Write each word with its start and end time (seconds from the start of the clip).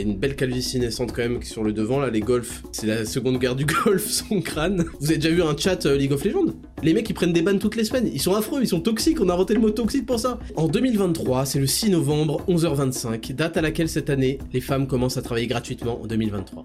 une, 0.00 0.16
belle 0.16 0.36
calvitie 0.36 0.78
naissante 0.78 1.12
quand 1.12 1.22
même 1.22 1.42
sur 1.42 1.62
le 1.62 1.72
devant, 1.72 2.00
là, 2.00 2.10
les 2.10 2.20
golfs. 2.20 2.62
C'est 2.72 2.86
la 2.86 3.04
seconde 3.04 3.38
guerre 3.38 3.56
du 3.56 3.66
golf, 3.84 4.06
son 4.06 4.40
crâne. 4.40 4.84
Vous 5.00 5.06
avez 5.06 5.18
déjà 5.18 5.34
vu 5.34 5.42
un 5.42 5.56
chat 5.56 5.86
euh, 5.86 5.96
League 5.96 6.12
of 6.12 6.24
Legends? 6.24 6.54
Les 6.82 6.92
mecs, 6.92 7.08
ils 7.08 7.14
prennent 7.14 7.32
des 7.32 7.42
bannes 7.42 7.58
toutes 7.58 7.76
les 7.76 7.84
semaines. 7.84 8.08
Ils 8.12 8.20
sont 8.20 8.34
affreux, 8.34 8.60
ils 8.62 8.68
sont 8.68 8.80
toxiques, 8.80 9.20
on 9.20 9.28
a 9.28 9.34
inventé 9.34 9.54
le 9.54 9.60
mot 9.60 9.70
toxique 9.70 10.06
pour 10.06 10.20
ça. 10.20 10.38
En 10.56 10.68
2023, 10.68 11.46
c'est 11.46 11.58
le 11.58 11.66
6 11.66 11.90
novembre, 11.90 12.42
11h25, 12.48 13.34
date 13.34 13.56
à 13.56 13.62
laquelle 13.62 13.88
cette 13.88 14.10
année, 14.10 14.38
les 14.52 14.60
femmes 14.60 14.86
commencent 14.86 15.16
à 15.16 15.22
travailler 15.22 15.46
gratuitement 15.46 16.00
en 16.02 16.06
2023. 16.06 16.64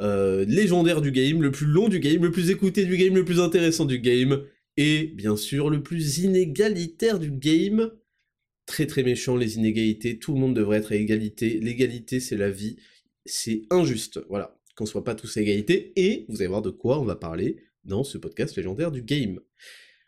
euh, 0.00 0.44
légendaire 0.48 1.00
du 1.00 1.12
game, 1.12 1.42
le 1.42 1.50
plus 1.50 1.66
long 1.66 1.88
du 1.88 2.00
game, 2.00 2.22
le 2.22 2.30
plus 2.30 2.50
écouté 2.50 2.86
du 2.86 2.96
game, 2.96 3.14
le 3.14 3.24
plus 3.24 3.40
intéressant 3.40 3.84
du 3.84 3.98
game, 3.98 4.42
et 4.76 5.08
bien 5.14 5.36
sûr 5.36 5.68
le 5.68 5.82
plus 5.82 6.18
inégalitaire 6.18 7.18
du 7.18 7.30
game. 7.30 7.90
Très 8.66 8.86
très 8.86 9.02
méchant 9.02 9.36
les 9.36 9.56
inégalités, 9.56 10.18
tout 10.18 10.32
le 10.32 10.40
monde 10.40 10.54
devrait 10.54 10.78
être 10.78 10.92
à 10.92 10.96
égalité, 10.96 11.58
l'égalité 11.60 12.20
c'est 12.20 12.36
la 12.36 12.50
vie, 12.50 12.76
c'est 13.26 13.62
injuste, 13.70 14.20
voilà, 14.28 14.58
qu'on 14.76 14.86
soit 14.86 15.04
pas 15.04 15.14
tous 15.14 15.36
à 15.36 15.40
égalité, 15.40 15.92
et 15.96 16.24
vous 16.28 16.36
allez 16.36 16.48
voir 16.48 16.62
de 16.62 16.70
quoi 16.70 17.00
on 17.00 17.04
va 17.04 17.16
parler 17.16 17.56
dans 17.84 18.04
ce 18.04 18.16
podcast 18.16 18.56
légendaire 18.56 18.92
du 18.92 19.02
game. 19.02 19.40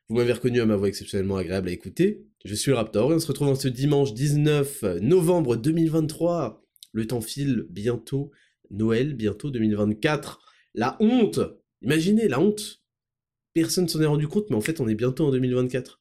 Vous 0.08 0.16
m'avez 0.16 0.32
reconnu 0.32 0.60
à 0.60 0.66
ma 0.66 0.76
voix 0.76 0.88
exceptionnellement 0.88 1.36
agréable 1.36 1.68
à 1.68 1.72
écouter, 1.72 2.24
je 2.44 2.54
suis 2.54 2.70
le 2.70 2.76
Raptor, 2.76 3.12
et 3.12 3.16
on 3.16 3.18
se 3.18 3.26
retrouve 3.26 3.48
en 3.48 3.54
ce 3.56 3.68
dimanche 3.68 4.14
19 4.14 5.00
novembre 5.00 5.56
2023, 5.56 6.64
le 6.92 7.06
temps 7.06 7.20
file 7.20 7.66
bientôt, 7.68 8.30
Noël, 8.72 9.14
bientôt 9.14 9.50
2024. 9.50 10.40
La 10.74 10.96
honte 11.00 11.40
Imaginez, 11.82 12.28
la 12.28 12.40
honte 12.40 12.82
Personne 13.54 13.88
s'en 13.88 14.00
est 14.00 14.06
rendu 14.06 14.28
compte, 14.28 14.48
mais 14.48 14.56
en 14.56 14.60
fait, 14.62 14.80
on 14.80 14.88
est 14.88 14.94
bientôt 14.94 15.26
en 15.26 15.30
2024. 15.30 16.00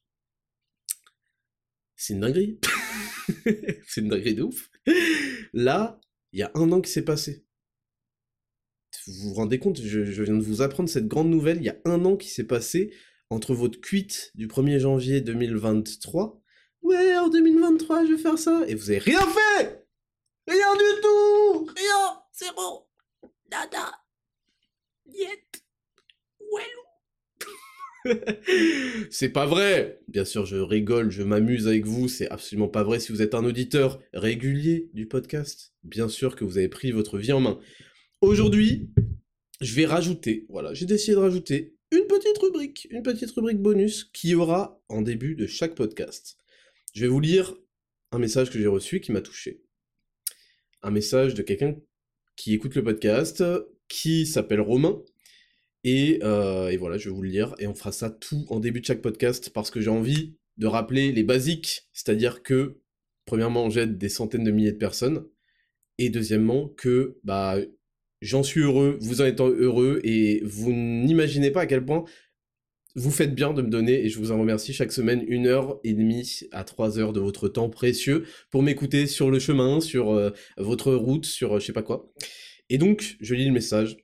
C'est 1.96 2.14
une 2.14 2.20
dinguerie. 2.20 2.58
c'est 3.86 4.00
une 4.00 4.08
dinguerie 4.08 4.34
de 4.34 4.42
ouf. 4.42 4.70
Là, 5.52 6.00
il 6.32 6.40
y 6.40 6.42
a 6.42 6.50
un 6.54 6.72
an 6.72 6.80
qui 6.80 6.90
s'est 6.90 7.04
passé. 7.04 7.44
Vous 9.06 9.28
vous 9.28 9.34
rendez 9.34 9.58
compte, 9.58 9.80
je, 9.82 10.22
viens 10.22 10.36
de 10.36 10.42
vous 10.42 10.62
apprendre 10.62 10.88
cette 10.88 11.08
grande 11.08 11.28
nouvelle. 11.28 11.58
Il 11.58 11.64
y 11.64 11.68
a 11.68 11.78
un 11.84 12.04
an 12.04 12.16
qui 12.16 12.28
s'est 12.28 12.46
passé 12.46 12.94
entre 13.28 13.54
votre 13.54 13.80
cuite 13.80 14.30
du 14.34 14.46
1er 14.46 14.78
janvier 14.78 15.20
2023. 15.20 16.40
Ouais, 16.82 17.16
en 17.18 17.28
2023, 17.28 18.06
je 18.06 18.12
vais 18.12 18.18
faire 18.18 18.38
ça. 18.38 18.62
Et 18.66 18.74
vous 18.74 18.90
avez 18.90 18.98
rien 18.98 19.20
fait 19.20 19.86
Rien 20.48 20.74
du 20.74 21.00
tout 21.02 21.64
Rien 21.76 22.21
Nada. 23.50 23.92
Niet. 25.06 25.62
c'est 29.10 29.28
pas 29.28 29.46
vrai 29.46 30.00
Bien 30.08 30.24
sûr, 30.24 30.44
je 30.44 30.56
rigole, 30.56 31.10
je 31.10 31.22
m'amuse 31.22 31.68
avec 31.68 31.86
vous, 31.86 32.08
c'est 32.08 32.28
absolument 32.30 32.68
pas 32.68 32.82
vrai 32.82 32.98
si 32.98 33.12
vous 33.12 33.22
êtes 33.22 33.34
un 33.34 33.44
auditeur 33.44 34.00
régulier 34.12 34.90
du 34.92 35.06
podcast. 35.06 35.72
Bien 35.84 36.08
sûr 36.08 36.34
que 36.34 36.44
vous 36.44 36.58
avez 36.58 36.68
pris 36.68 36.90
votre 36.90 37.18
vie 37.18 37.32
en 37.32 37.40
main. 37.40 37.60
Aujourd'hui, 38.20 38.90
je 39.60 39.74
vais 39.74 39.86
rajouter, 39.86 40.46
voilà, 40.48 40.74
j'ai 40.74 40.86
décidé 40.86 41.12
de 41.12 41.20
rajouter 41.20 41.76
une 41.92 42.06
petite 42.06 42.38
rubrique, 42.38 42.88
une 42.90 43.02
petite 43.02 43.30
rubrique 43.30 43.60
bonus 43.60 44.04
qui 44.12 44.34
aura 44.34 44.82
en 44.88 45.02
début 45.02 45.36
de 45.36 45.46
chaque 45.46 45.74
podcast. 45.74 46.38
Je 46.94 47.02
vais 47.02 47.08
vous 47.08 47.20
lire 47.20 47.54
un 48.10 48.18
message 48.18 48.50
que 48.50 48.58
j'ai 48.58 48.66
reçu 48.66 49.00
qui 49.00 49.12
m'a 49.12 49.20
touché. 49.20 49.62
Un 50.82 50.90
message 50.90 51.34
de 51.34 51.42
quelqu'un 51.42 51.76
qui 52.36 52.54
écoute 52.54 52.74
le 52.74 52.84
podcast, 52.84 53.44
qui 53.88 54.26
s'appelle 54.26 54.60
Romain. 54.60 55.02
Euh, 55.86 56.68
et, 56.68 56.76
voilà, 56.76 56.96
je 56.96 57.08
vais 57.08 57.14
vous 57.14 57.22
le 57.22 57.28
lire. 57.28 57.54
Et 57.58 57.66
on 57.66 57.74
fera 57.74 57.92
ça 57.92 58.10
tout 58.10 58.46
en 58.48 58.60
début 58.60 58.80
de 58.80 58.86
chaque 58.86 59.02
podcast 59.02 59.50
parce 59.50 59.70
que 59.70 59.80
j'ai 59.80 59.90
envie 59.90 60.36
de 60.56 60.66
rappeler 60.66 61.12
les 61.12 61.24
basiques. 61.24 61.88
C'est-à-dire 61.92 62.42
que, 62.42 62.80
premièrement, 63.24 63.70
j'aide 63.70 63.98
des 63.98 64.08
centaines 64.08 64.44
de 64.44 64.50
milliers 64.50 64.72
de 64.72 64.78
personnes. 64.78 65.26
Et 65.98 66.10
deuxièmement, 66.10 66.68
que 66.68 67.18
bah, 67.24 67.56
j'en 68.20 68.42
suis 68.42 68.60
heureux, 68.60 68.98
vous 69.00 69.20
en 69.20 69.24
êtes 69.24 69.40
heureux. 69.40 70.00
Et 70.04 70.40
vous 70.44 70.72
n'imaginez 70.72 71.50
pas 71.50 71.62
à 71.62 71.66
quel 71.66 71.84
point 71.84 72.04
vous 72.94 73.10
faites 73.10 73.34
bien 73.34 73.52
de 73.52 73.62
me 73.62 73.70
donner, 73.70 74.04
et 74.04 74.08
je 74.08 74.18
vous 74.18 74.32
en 74.32 74.38
remercie, 74.38 74.72
chaque 74.72 74.92
semaine, 74.92 75.24
une 75.26 75.46
heure 75.46 75.80
et 75.84 75.94
demie 75.94 76.40
à 76.52 76.64
trois 76.64 76.98
heures 76.98 77.12
de 77.12 77.20
votre 77.20 77.48
temps 77.48 77.70
précieux 77.70 78.24
pour 78.50 78.62
m'écouter 78.62 79.06
sur 79.06 79.30
le 79.30 79.38
chemin, 79.38 79.80
sur 79.80 80.10
euh, 80.10 80.30
votre 80.58 80.92
route, 80.92 81.24
sur 81.24 81.56
euh, 81.56 81.60
je 81.60 81.66
sais 81.66 81.72
pas 81.72 81.82
quoi. 81.82 82.12
Et 82.68 82.78
donc, 82.78 83.16
je 83.20 83.34
lis 83.34 83.46
le 83.46 83.52
message. 83.52 83.96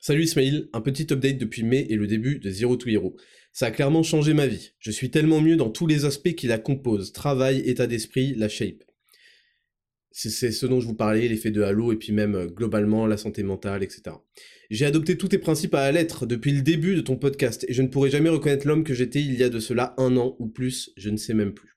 Salut 0.00 0.22
Ismail, 0.22 0.68
un 0.72 0.80
petit 0.80 1.12
update 1.12 1.38
depuis 1.38 1.64
mai 1.64 1.86
et 1.90 1.96
le 1.96 2.06
début 2.06 2.38
de 2.38 2.50
Zero 2.50 2.76
to 2.76 2.88
Hero. 2.88 3.16
Ça 3.52 3.66
a 3.66 3.70
clairement 3.72 4.04
changé 4.04 4.32
ma 4.32 4.46
vie. 4.46 4.70
Je 4.78 4.92
suis 4.92 5.10
tellement 5.10 5.40
mieux 5.40 5.56
dans 5.56 5.70
tous 5.70 5.88
les 5.88 6.04
aspects 6.04 6.34
qui 6.34 6.46
la 6.46 6.58
composent, 6.58 7.12
travail, 7.12 7.60
état 7.66 7.88
d'esprit, 7.88 8.34
la 8.36 8.48
shape. 8.48 8.84
C'est 10.20 10.50
ce 10.50 10.66
dont 10.66 10.80
je 10.80 10.86
vous 10.86 10.96
parlais, 10.96 11.28
l'effet 11.28 11.52
de 11.52 11.62
halo, 11.62 11.92
et 11.92 11.96
puis 11.96 12.10
même 12.10 12.34
euh, 12.34 12.46
globalement 12.46 13.06
la 13.06 13.16
santé 13.16 13.44
mentale, 13.44 13.84
etc. 13.84 14.16
J'ai 14.68 14.84
adopté 14.84 15.16
tous 15.16 15.28
tes 15.28 15.38
principes 15.38 15.74
à 15.74 15.82
la 15.82 15.92
lettre 15.92 16.26
depuis 16.26 16.50
le 16.50 16.62
début 16.62 16.96
de 16.96 17.00
ton 17.00 17.16
podcast, 17.16 17.64
et 17.68 17.72
je 17.72 17.82
ne 17.82 17.86
pourrai 17.86 18.10
jamais 18.10 18.28
reconnaître 18.28 18.66
l'homme 18.66 18.82
que 18.82 18.94
j'étais 18.94 19.20
il 19.20 19.34
y 19.34 19.44
a 19.44 19.48
de 19.48 19.60
cela 19.60 19.94
un 19.96 20.16
an 20.16 20.34
ou 20.40 20.48
plus, 20.48 20.90
je 20.96 21.10
ne 21.10 21.16
sais 21.16 21.34
même 21.34 21.54
plus. 21.54 21.76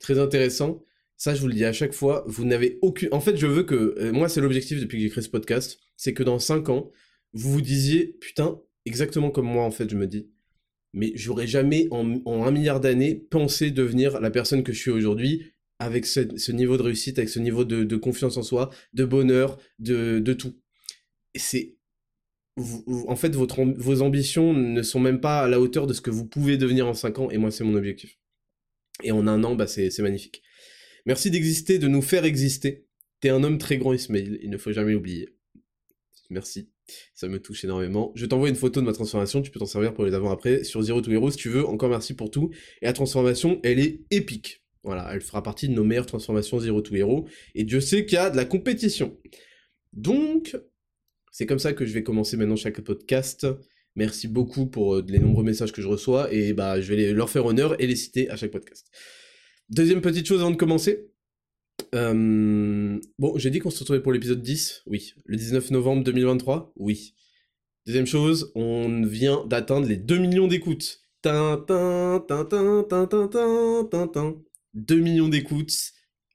Très 0.00 0.18
intéressant, 0.18 0.84
ça 1.16 1.34
je 1.34 1.40
vous 1.40 1.46
le 1.46 1.54
dis 1.54 1.64
à 1.64 1.72
chaque 1.72 1.94
fois, 1.94 2.24
vous 2.26 2.44
n'avez 2.44 2.78
aucune... 2.82 3.08
En 3.10 3.20
fait 3.20 3.38
je 3.38 3.46
veux 3.46 3.62
que... 3.62 3.94
Euh, 3.96 4.12
moi 4.12 4.28
c'est 4.28 4.42
l'objectif 4.42 4.78
depuis 4.78 4.98
que 4.98 5.04
j'ai 5.04 5.08
créé 5.08 5.22
ce 5.22 5.30
podcast, 5.30 5.78
c'est 5.96 6.12
que 6.12 6.22
dans 6.22 6.38
5 6.38 6.68
ans, 6.68 6.90
vous 7.32 7.52
vous 7.52 7.62
disiez, 7.62 8.18
putain, 8.20 8.60
exactement 8.84 9.30
comme 9.30 9.46
moi 9.46 9.64
en 9.64 9.70
fait 9.70 9.88
je 9.88 9.96
me 9.96 10.06
dis, 10.06 10.28
mais 10.92 11.12
j'aurais 11.14 11.46
jamais 11.46 11.88
en, 11.90 12.20
un 12.26 12.50
milliard 12.50 12.80
d'années 12.80 13.14
pensé 13.14 13.70
devenir 13.70 14.20
la 14.20 14.30
personne 14.30 14.62
que 14.62 14.74
je 14.74 14.78
suis 14.78 14.90
aujourd'hui, 14.90 15.52
avec 15.78 16.06
ce, 16.06 16.52
niveau 16.52 16.76
de 16.76 16.82
réussite, 16.82 17.18
avec 17.18 17.28
ce 17.28 17.38
niveau 17.38 17.64
de, 17.64 17.96
confiance 17.96 18.36
en 18.36 18.42
soi, 18.42 18.70
de 18.92 19.04
bonheur, 19.04 19.58
de, 19.78 20.32
tout. 20.32 20.54
C'est 21.34 21.76
en 22.56 23.16
fait, 23.16 23.34
vos 23.34 24.02
ambitions 24.02 24.52
ne 24.52 24.82
sont 24.82 25.00
même 25.00 25.20
pas 25.20 25.40
à 25.40 25.48
la 25.48 25.60
hauteur 25.60 25.86
de 25.86 25.94
ce 25.94 26.00
que 26.00 26.10
vous 26.10 26.26
pouvez 26.26 26.56
devenir 26.56 26.86
en 26.86 26.94
5 26.94 27.18
ans, 27.18 27.30
et 27.30 27.38
moi, 27.38 27.50
c'est 27.50 27.64
mon 27.64 27.74
objectif. 27.74 28.18
Et 29.02 29.10
en 29.10 29.26
un 29.26 29.42
an, 29.44 29.54
bah, 29.54 29.66
c'est 29.66 29.96
magnifique. 30.00 30.42
Merci 31.06 31.30
d'exister, 31.30 31.78
de 31.78 31.88
nous 31.88 32.02
faire 32.02 32.24
exister. 32.24 32.86
T'es 33.20 33.30
un 33.30 33.42
homme 33.42 33.58
très 33.58 33.78
grand, 33.78 33.92
Ismail, 33.92 34.38
il 34.42 34.50
ne 34.50 34.58
faut 34.58 34.72
jamais 34.72 34.92
l'oublier. 34.92 35.28
Merci, 36.30 36.70
ça 37.14 37.28
me 37.28 37.40
touche 37.40 37.64
énormément. 37.64 38.12
Je 38.14 38.26
t'envoie 38.26 38.48
une 38.48 38.54
photo 38.54 38.80
de 38.80 38.86
ma 38.86 38.92
transformation, 38.92 39.42
tu 39.42 39.50
peux 39.50 39.58
t'en 39.58 39.66
servir 39.66 39.94
pour 39.94 40.04
les 40.04 40.14
avant-après 40.14 40.64
sur 40.64 40.82
Zero 40.82 41.00
to 41.00 41.10
Hero 41.10 41.30
si 41.30 41.36
tu 41.36 41.48
veux. 41.48 41.66
Encore 41.66 41.90
merci 41.90 42.14
pour 42.14 42.30
tout. 42.30 42.50
Et 42.80 42.86
la 42.86 42.92
transformation, 42.92 43.60
elle 43.62 43.78
est 43.78 44.00
épique. 44.10 44.61
Voilà, 44.84 45.08
elle 45.12 45.20
fera 45.20 45.42
partie 45.42 45.68
de 45.68 45.74
nos 45.74 45.84
meilleures 45.84 46.06
transformations 46.06 46.58
Zero 46.58 46.80
to 46.80 46.94
Hero. 46.94 47.26
Et 47.54 47.64
Dieu 47.64 47.80
sait 47.80 48.04
qu'il 48.04 48.16
y 48.16 48.18
a 48.18 48.30
de 48.30 48.36
la 48.36 48.44
compétition. 48.44 49.16
Donc, 49.92 50.56
c'est 51.30 51.46
comme 51.46 51.58
ça 51.58 51.72
que 51.72 51.86
je 51.86 51.92
vais 51.92 52.02
commencer 52.02 52.36
maintenant 52.36 52.56
chaque 52.56 52.80
podcast. 52.80 53.46
Merci 53.94 54.26
beaucoup 54.26 54.66
pour 54.66 54.96
euh, 54.96 55.04
les 55.06 55.18
nombreux 55.18 55.44
messages 55.44 55.72
que 55.72 55.82
je 55.82 55.88
reçois. 55.88 56.32
Et 56.32 56.52
bah, 56.52 56.80
je 56.80 56.92
vais 56.92 57.12
leur 57.12 57.30
faire 57.30 57.46
honneur 57.46 57.80
et 57.80 57.86
les 57.86 57.96
citer 57.96 58.28
à 58.30 58.36
chaque 58.36 58.50
podcast. 58.50 58.90
Deuxième 59.68 60.00
petite 60.00 60.26
chose 60.26 60.40
avant 60.40 60.50
de 60.50 60.56
commencer. 60.56 61.10
Euh, 61.94 62.98
bon, 63.18 63.36
j'ai 63.36 63.50
dit 63.50 63.58
qu'on 63.58 63.70
se 63.70 63.80
retrouvait 63.80 64.02
pour 64.02 64.12
l'épisode 64.12 64.42
10. 64.42 64.82
Oui. 64.86 65.14
Le 65.26 65.36
19 65.36 65.70
novembre 65.70 66.04
2023. 66.04 66.72
Oui. 66.76 67.14
Deuxième 67.86 68.06
chose, 68.06 68.52
on 68.54 69.02
vient 69.02 69.44
d'atteindre 69.46 69.86
les 69.86 69.96
2 69.96 70.18
millions 70.18 70.48
d'écoutes. 70.48 71.00
Tintin, 71.20 72.24
tintin, 72.26 72.84
tintin, 72.84 74.42
2 74.74 74.96
millions 74.96 75.28
d'écoutes. 75.28 75.92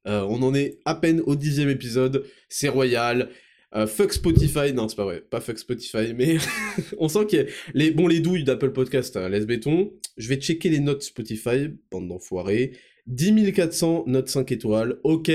Euh, 0.08 0.22
on 0.30 0.42
en 0.42 0.54
est 0.54 0.80
à 0.86 0.96
peine 0.96 1.22
au 1.22 1.36
dixième 1.36 1.70
épisode. 1.70 2.26
C'est 2.50 2.70
royal. 2.70 3.30
Euh, 3.76 3.86
fuck 3.86 4.14
Spotify, 4.14 4.72
non 4.74 4.88
c'est 4.88 4.96
pas 4.96 5.04
vrai, 5.04 5.20
pas 5.20 5.42
fuck 5.42 5.60
Spotify, 5.60 6.14
mais 6.16 6.38
on 7.00 7.10
sent 7.10 7.38
a 7.38 7.44
les, 7.74 7.92
bon, 7.92 8.08
les 8.08 8.22
douilles 8.22 8.46
d'Apple 8.46 8.72
Podcast, 8.72 9.18
hein, 9.18 9.28
laisse 9.28 9.46
béton. 9.46 9.92
Je 10.16 10.30
vais 10.30 10.38
checker 10.38 10.70
les 10.70 10.80
notes 10.80 11.04
Spotify, 11.04 11.70
bande 11.92 12.08
d'enfoirés. 12.08 12.78
10 13.08 13.52
400 13.54 14.06
notes 14.08 14.30
5 14.30 14.52
étoiles, 14.54 15.00
ok. 15.04 15.32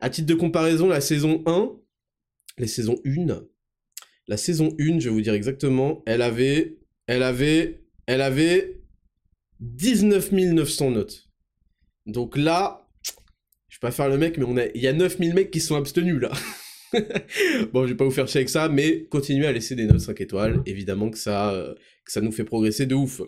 À 0.00 0.10
titre 0.10 0.26
de 0.26 0.34
comparaison, 0.34 0.88
la 0.88 1.00
saison 1.00 1.42
1, 1.46 1.72
les 2.58 2.66
saisons 2.66 3.00
1, 3.06 3.42
la 4.28 4.36
saison 4.36 4.74
1, 4.78 4.98
je 4.98 5.08
vais 5.08 5.14
vous 5.14 5.20
dire 5.20 5.34
exactement, 5.34 6.02
elle 6.06 6.22
avait, 6.22 6.78
elle 7.06 7.22
avait, 7.22 7.84
elle 8.06 8.20
avait 8.20 8.82
19 9.60 10.32
900 10.32 10.90
notes. 10.90 11.31
Donc 12.06 12.36
là, 12.36 12.88
je 13.68 13.76
vais 13.76 13.80
pas 13.80 13.90
faire 13.90 14.08
le 14.08 14.18
mec, 14.18 14.38
mais 14.38 14.44
on 14.44 14.56
a, 14.56 14.66
il 14.74 14.80
y 14.82 14.88
a 14.88 14.92
9000 14.92 15.34
mecs 15.34 15.50
qui 15.50 15.60
sont 15.60 15.76
abstenus 15.76 16.20
là. 16.20 16.32
bon, 17.72 17.86
je 17.86 17.92
vais 17.92 17.96
pas 17.96 18.04
vous 18.04 18.10
faire 18.10 18.28
chier 18.28 18.38
avec 18.38 18.48
ça, 18.48 18.68
mais 18.68 19.04
continuez 19.04 19.46
à 19.46 19.52
laisser 19.52 19.74
des 19.74 19.86
notes 19.86 20.00
5 20.00 20.20
étoiles. 20.20 20.62
Évidemment 20.66 21.10
que 21.10 21.18
ça, 21.18 21.52
euh, 21.52 21.74
que 22.04 22.12
ça 22.12 22.20
nous 22.20 22.32
fait 22.32 22.44
progresser 22.44 22.86
de 22.86 22.94
ouf. 22.94 23.22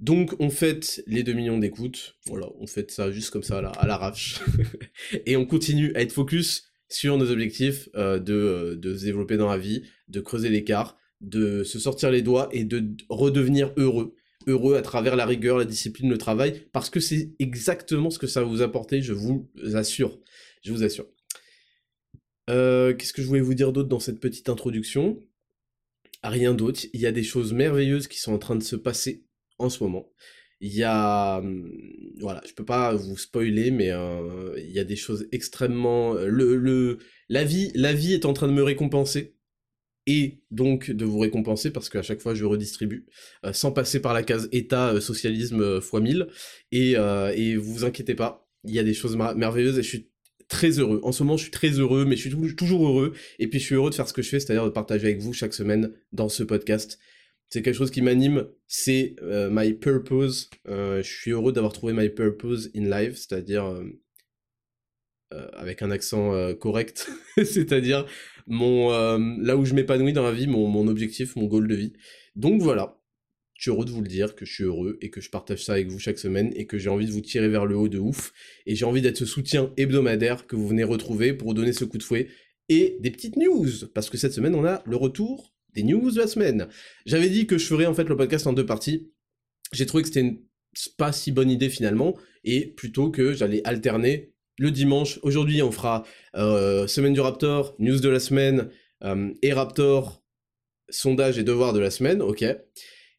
Donc, 0.00 0.34
on 0.38 0.50
fête 0.50 1.02
les 1.06 1.22
2 1.22 1.32
millions 1.32 1.58
d'écoutes. 1.58 2.16
Voilà, 2.26 2.48
on 2.60 2.66
fête 2.66 2.90
ça 2.90 3.10
juste 3.10 3.30
comme 3.30 3.42
ça, 3.42 3.58
à 3.58 3.86
l'arrache. 3.86 4.40
et 5.26 5.36
on 5.36 5.44
continue 5.44 5.92
à 5.94 6.02
être 6.02 6.12
focus 6.12 6.70
sur 6.88 7.18
nos 7.18 7.30
objectifs 7.30 7.88
euh, 7.96 8.20
euh, 8.28 8.76
de 8.76 8.96
se 8.96 9.04
développer 9.04 9.36
dans 9.36 9.48
la 9.48 9.58
vie, 9.58 9.82
de 10.08 10.20
creuser 10.20 10.48
l'écart, 10.48 10.96
de 11.20 11.64
se 11.64 11.78
sortir 11.78 12.10
les 12.10 12.22
doigts 12.22 12.48
et 12.52 12.64
de 12.64 12.96
redevenir 13.08 13.72
heureux 13.76 14.14
heureux 14.48 14.76
à 14.76 14.82
travers 14.82 15.16
la 15.16 15.26
rigueur, 15.26 15.58
la 15.58 15.64
discipline, 15.64 16.10
le 16.10 16.18
travail, 16.18 16.66
parce 16.72 16.90
que 16.90 17.00
c'est 17.00 17.34
exactement 17.38 18.10
ce 18.10 18.18
que 18.18 18.26
ça 18.26 18.42
va 18.42 18.48
vous 18.48 18.62
apporter, 18.62 19.02
je 19.02 19.12
vous 19.12 19.48
assure. 19.74 20.18
Je 20.64 20.72
vous 20.72 20.82
assure. 20.82 21.06
Euh, 22.50 22.94
qu'est-ce 22.94 23.12
que 23.12 23.22
je 23.22 23.26
voulais 23.26 23.40
vous 23.40 23.54
dire 23.54 23.72
d'autre 23.72 23.88
dans 23.88 24.00
cette 24.00 24.20
petite 24.20 24.48
introduction? 24.48 25.22
Rien 26.24 26.54
d'autre. 26.54 26.80
Il 26.92 27.00
y 27.00 27.06
a 27.06 27.12
des 27.12 27.22
choses 27.22 27.52
merveilleuses 27.52 28.08
qui 28.08 28.18
sont 28.18 28.32
en 28.32 28.38
train 28.38 28.56
de 28.56 28.62
se 28.62 28.74
passer 28.74 29.24
en 29.58 29.68
ce 29.68 29.84
moment. 29.84 30.10
Il 30.60 30.74
y 30.74 30.82
a, 30.82 31.38
hum, 31.38 31.70
voilà, 32.20 32.42
je 32.46 32.52
peux 32.54 32.64
pas 32.64 32.94
vous 32.94 33.16
spoiler, 33.16 33.70
mais 33.70 33.92
euh, 33.92 34.54
il 34.58 34.72
y 34.72 34.80
a 34.80 34.84
des 34.84 34.96
choses 34.96 35.28
extrêmement, 35.30 36.14
le, 36.14 36.56
le, 36.56 36.98
la 37.28 37.44
vie, 37.44 37.70
la 37.74 37.92
vie 37.92 38.14
est 38.14 38.24
en 38.24 38.32
train 38.32 38.48
de 38.48 38.52
me 38.52 38.62
récompenser 38.62 39.37
et 40.08 40.40
donc 40.50 40.90
de 40.90 41.04
vous 41.04 41.18
récompenser 41.18 41.70
parce 41.70 41.88
qu'à 41.88 42.02
chaque 42.02 42.20
fois 42.20 42.34
je 42.34 42.44
redistribue 42.44 43.06
euh, 43.44 43.52
sans 43.52 43.70
passer 43.70 44.00
par 44.00 44.14
la 44.14 44.24
case 44.24 44.48
État 44.50 45.00
socialisme 45.00 45.78
x 45.78 45.92
1000 45.92 46.26
et, 46.72 46.92
et 46.92 47.56
vous 47.56 47.84
inquiétez 47.84 48.14
pas, 48.14 48.48
il 48.64 48.74
y 48.74 48.78
a 48.78 48.84
des 48.84 48.94
choses 48.94 49.16
merveilleuses 49.16 49.78
et 49.78 49.82
je 49.82 49.88
suis 49.88 50.08
très 50.48 50.70
heureux. 50.78 51.00
En 51.02 51.12
ce 51.12 51.22
moment, 51.22 51.36
je 51.36 51.42
suis 51.42 51.50
très 51.50 51.68
heureux, 51.68 52.04
mais 52.04 52.16
je 52.16 52.28
suis 52.28 52.56
toujours 52.56 52.86
heureux. 52.88 53.12
Et 53.38 53.48
puis, 53.48 53.60
je 53.60 53.64
suis 53.66 53.74
heureux 53.74 53.90
de 53.90 53.94
faire 53.94 54.08
ce 54.08 54.12
que 54.12 54.22
je 54.22 54.30
fais, 54.30 54.40
c'est-à-dire 54.40 54.64
de 54.64 54.70
partager 54.70 55.06
avec 55.06 55.20
vous 55.20 55.32
chaque 55.32 55.54
semaine 55.54 55.92
dans 56.12 56.28
ce 56.28 56.42
podcast. 56.42 56.98
C'est 57.50 57.62
quelque 57.62 57.76
chose 57.76 57.90
qui 57.90 58.02
m'anime, 58.02 58.46
c'est 58.66 59.16
euh, 59.22 59.48
my 59.50 59.72
purpose. 59.72 60.50
Euh, 60.68 61.02
je 61.02 61.10
suis 61.10 61.30
heureux 61.30 61.52
d'avoir 61.52 61.72
trouvé 61.72 61.94
my 61.94 62.10
purpose 62.10 62.70
in 62.76 62.84
life, 62.90 63.16
c'est-à-dire 63.16 63.64
euh, 65.32 65.48
avec 65.54 65.80
un 65.82 65.90
accent 65.90 66.54
correct, 66.54 67.10
c'est-à-dire 67.36 68.06
mon 68.48 68.90
là 69.38 69.56
où 69.56 69.64
je 69.64 69.74
m'épanouis 69.74 70.12
dans 70.12 70.24
la 70.24 70.32
vie, 70.32 70.46
mon, 70.46 70.88
objectif, 70.88 71.36
mon 71.36 71.46
goal 71.46 71.68
de 71.68 71.74
vie. 71.74 71.92
Donc 72.34 72.60
voilà, 72.62 73.00
je 73.54 73.62
suis 73.62 73.70
heureux 73.70 73.84
de 73.84 73.90
vous 73.90 74.02
le 74.02 74.08
dire, 74.08 74.34
que 74.34 74.44
je 74.44 74.52
suis 74.52 74.64
heureux 74.64 74.98
et 75.00 75.10
que 75.10 75.20
je 75.20 75.30
partage 75.30 75.64
ça 75.64 75.72
avec 75.72 75.88
vous 75.88 75.98
chaque 75.98 76.18
semaine 76.18 76.52
et 76.54 76.66
que 76.66 76.78
j'ai 76.78 76.88
envie 76.88 77.06
de 77.06 77.12
vous 77.12 77.20
tirer 77.20 77.48
vers 77.48 77.66
le 77.66 77.76
haut 77.76 77.88
de 77.88 77.98
ouf. 77.98 78.32
Et 78.66 78.74
j'ai 78.74 78.84
envie 78.84 79.02
d'être 79.02 79.16
ce 79.16 79.26
soutien 79.26 79.72
hebdomadaire 79.76 80.46
que 80.46 80.56
vous 80.56 80.68
venez 80.68 80.84
retrouver 80.84 81.32
pour 81.32 81.54
donner 81.54 81.72
ce 81.72 81.84
coup 81.84 81.98
de 81.98 82.02
fouet 82.02 82.28
et 82.68 82.98
des 83.00 83.10
petites 83.10 83.36
news. 83.36 83.68
Parce 83.94 84.10
que 84.10 84.16
cette 84.16 84.32
semaine, 84.32 84.54
on 84.54 84.64
a 84.64 84.82
le 84.86 84.96
retour 84.96 85.52
des 85.74 85.82
news 85.82 86.10
de 86.10 86.18
la 86.18 86.26
semaine. 86.26 86.68
J'avais 87.04 87.28
dit 87.28 87.46
que 87.46 87.58
je 87.58 87.66
ferais 87.66 87.86
en 87.86 87.94
fait 87.94 88.08
le 88.08 88.16
podcast 88.16 88.46
en 88.46 88.52
deux 88.52 88.66
parties. 88.66 89.10
J'ai 89.72 89.86
trouvé 89.86 90.04
que 90.04 90.08
c'était 90.08 90.40
pas 90.96 91.12
si 91.12 91.32
bonne 91.32 91.50
idée 91.50 91.68
finalement 91.68 92.16
et 92.44 92.66
plutôt 92.66 93.10
que 93.10 93.32
j'allais 93.32 93.62
alterner 93.64 94.32
le 94.58 94.70
dimanche. 94.70 95.18
Aujourd'hui, 95.22 95.62
on 95.62 95.70
fera 95.70 96.04
euh, 96.36 96.86
semaine 96.86 97.14
du 97.14 97.20
Raptor, 97.20 97.74
news 97.78 98.00
de 98.00 98.08
la 98.08 98.20
semaine 98.20 98.68
euh, 99.04 99.32
et 99.42 99.52
Raptor, 99.52 100.22
sondage 100.90 101.38
et 101.38 101.44
devoir 101.44 101.72
de 101.72 101.78
la 101.78 101.90
semaine, 101.90 102.20
ok. 102.20 102.44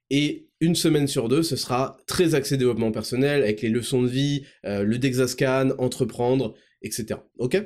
Et 0.09 0.49
une 0.59 0.75
semaine 0.75 1.07
sur 1.07 1.29
deux, 1.29 1.43
ce 1.43 1.55
sera 1.55 1.97
très 2.05 2.35
axé 2.35 2.57
développement 2.57 2.91
personnel, 2.91 3.43
avec 3.43 3.61
les 3.61 3.69
leçons 3.69 4.03
de 4.03 4.07
vie, 4.07 4.43
euh, 4.65 4.83
le 4.83 4.97
Dexascan, 4.97 5.71
entreprendre, 5.77 6.55
etc. 6.81 7.21
Ok 7.37 7.61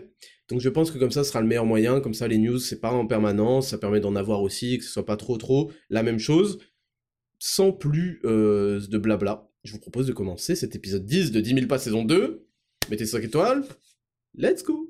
Donc 0.50 0.60
je 0.60 0.70
pense 0.70 0.92
que 0.92 1.00
comme 1.00 1.12
ça, 1.12 1.24
ce 1.24 1.30
sera 1.30 1.42
le 1.42 1.48
meilleur 1.48 1.66
moyen, 1.66 2.00
comme 2.00 2.14
ça 2.14 2.28
les 2.28 2.38
news, 2.38 2.60
c'est 2.60 2.80
pas 2.80 2.92
en 2.92 3.08
permanence, 3.08 3.70
ça 3.70 3.78
permet 3.78 4.00
d'en 4.00 4.16
avoir 4.16 4.42
aussi, 4.42 4.78
que 4.78 4.84
ce 4.84 4.92
soit 4.92 5.06
pas 5.06 5.18
trop 5.18 5.38
trop 5.38 5.72
la 5.90 6.04
même 6.04 6.20
chose, 6.20 6.60
sans 7.40 7.72
plus 7.72 8.20
de 8.24 8.98
blabla. 8.98 9.50
Je 9.64 9.72
vous 9.72 9.80
propose 9.80 10.08
de 10.08 10.14
commencer 10.14 10.56
cet 10.56 10.76
épisode 10.76 11.06
10 11.06 11.32
de 11.32 11.40
10 11.40 11.56
000 11.56 11.68
pas 11.68 11.80
saison 11.80 12.04
2. 12.04 12.46
Mettez 12.90 13.06
5 13.06 13.24
étoiles, 13.24 13.64
let's 14.36 14.64
go 14.64 14.90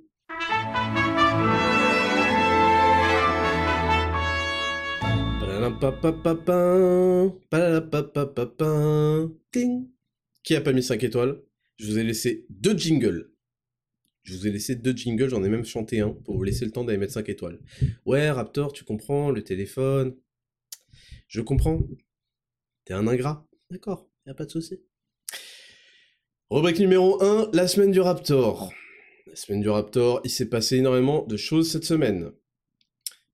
Qui 10.44 10.56
a 10.56 10.62
pas 10.62 10.74
mis 10.74 10.84
5 10.84 11.04
étoiles? 11.04 11.42
Je 11.78 11.86
vous 11.86 11.98
ai 11.98 12.04
laissé 12.04 12.46
deux 12.50 12.78
jingles. 12.78 13.32
Je 14.24 14.34
vous 14.34 14.48
ai 14.48 14.52
laissé 14.52 14.76
deux 14.76 14.96
jingles, 14.96 15.30
j'en 15.30 15.44
ai 15.44 15.50
même 15.50 15.66
chanté 15.66 16.00
un 16.00 16.10
pour 16.10 16.36
vous 16.36 16.44
laisser 16.44 16.66
le 16.66 16.72
temps 16.72 16.84
d'aller 16.84 16.98
mettre 16.98 17.14
5 17.14 17.30
étoiles. 17.30 17.60
Ouais, 18.06 18.32
Raptor, 18.32 18.74
tu 18.74 18.84
comprends, 18.84 19.32
le 19.32 19.44
téléphone. 19.44 20.16
Je 21.28 21.42
comprends. 21.42 21.82
T'es 22.86 22.94
un 22.94 23.08
ingrat. 23.08 23.48
D'accord, 23.70 24.10
y 24.26 24.30
a 24.30 24.34
pas 24.34 24.46
de 24.46 24.52
souci. 24.52 24.82
Rubrique 26.54 26.78
numéro 26.78 27.20
1, 27.20 27.50
la 27.54 27.68
semaine 27.68 27.90
du 27.90 28.00
Raptor. 28.00 28.72
La 29.26 29.36
semaine 29.36 29.62
du 29.62 29.70
Raptor, 29.70 30.22
il 30.24 30.30
s'est 30.30 30.50
passé 30.50 30.78
énormément 30.78 31.26
de 31.26 31.36
choses 31.36 31.72
cette 31.72 31.84
semaine. 31.84 32.30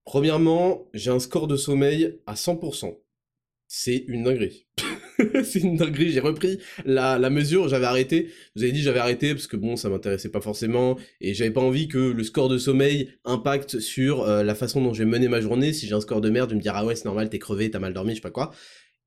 Premièrement, 0.06 0.88
j'ai 0.94 1.12
un 1.12 1.20
score 1.20 1.48
de 1.48 1.58
sommeil 1.58 2.22
à 2.28 2.36
100%. 2.36 2.98
C'est 3.68 4.06
une 4.08 4.24
dinguerie. 4.24 4.68
c'est 5.44 5.60
une 5.60 5.76
dinguerie, 5.76 6.12
j'ai 6.12 6.22
repris 6.22 6.60
la, 6.86 7.20
mesure, 7.30 7.68
j'avais 7.68 7.88
arrêté, 7.88 8.30
vous 8.56 8.64
avez 8.64 8.72
dit 8.72 8.82
j'avais 8.82 9.00
arrêté 9.00 9.34
parce 9.34 9.48
que 9.48 9.58
bon, 9.58 9.76
ça 9.76 9.90
m'intéressait 9.90 10.32
pas 10.32 10.40
forcément, 10.40 10.98
et 11.20 11.34
j'avais 11.34 11.52
pas 11.52 11.60
envie 11.60 11.90
que 11.90 11.98
le 11.98 12.24
score 12.24 12.48
de 12.48 12.58
sommeil 12.58 13.12
impacte 13.26 13.82
sur 13.82 14.22
euh, 14.22 14.44
la 14.44 14.56
façon 14.56 14.82
dont 14.82 14.94
je 14.94 15.04
vais 15.04 15.10
mener 15.10 15.28
ma 15.28 15.42
journée, 15.42 15.74
si 15.74 15.88
j'ai 15.88 15.94
un 15.94 16.00
score 16.00 16.22
de 16.22 16.30
merde, 16.30 16.52
de 16.52 16.56
me 16.56 16.62
dire 16.62 16.72
ah 16.74 16.86
ouais 16.86 16.96
c'est 16.96 17.04
normal, 17.04 17.30
t'es 17.30 17.38
crevé, 17.38 17.70
t'as 17.70 17.80
mal 17.80 17.94
dormi, 17.94 18.12
je 18.12 18.16
sais 18.16 18.22
pas 18.22 18.32
quoi. 18.32 18.54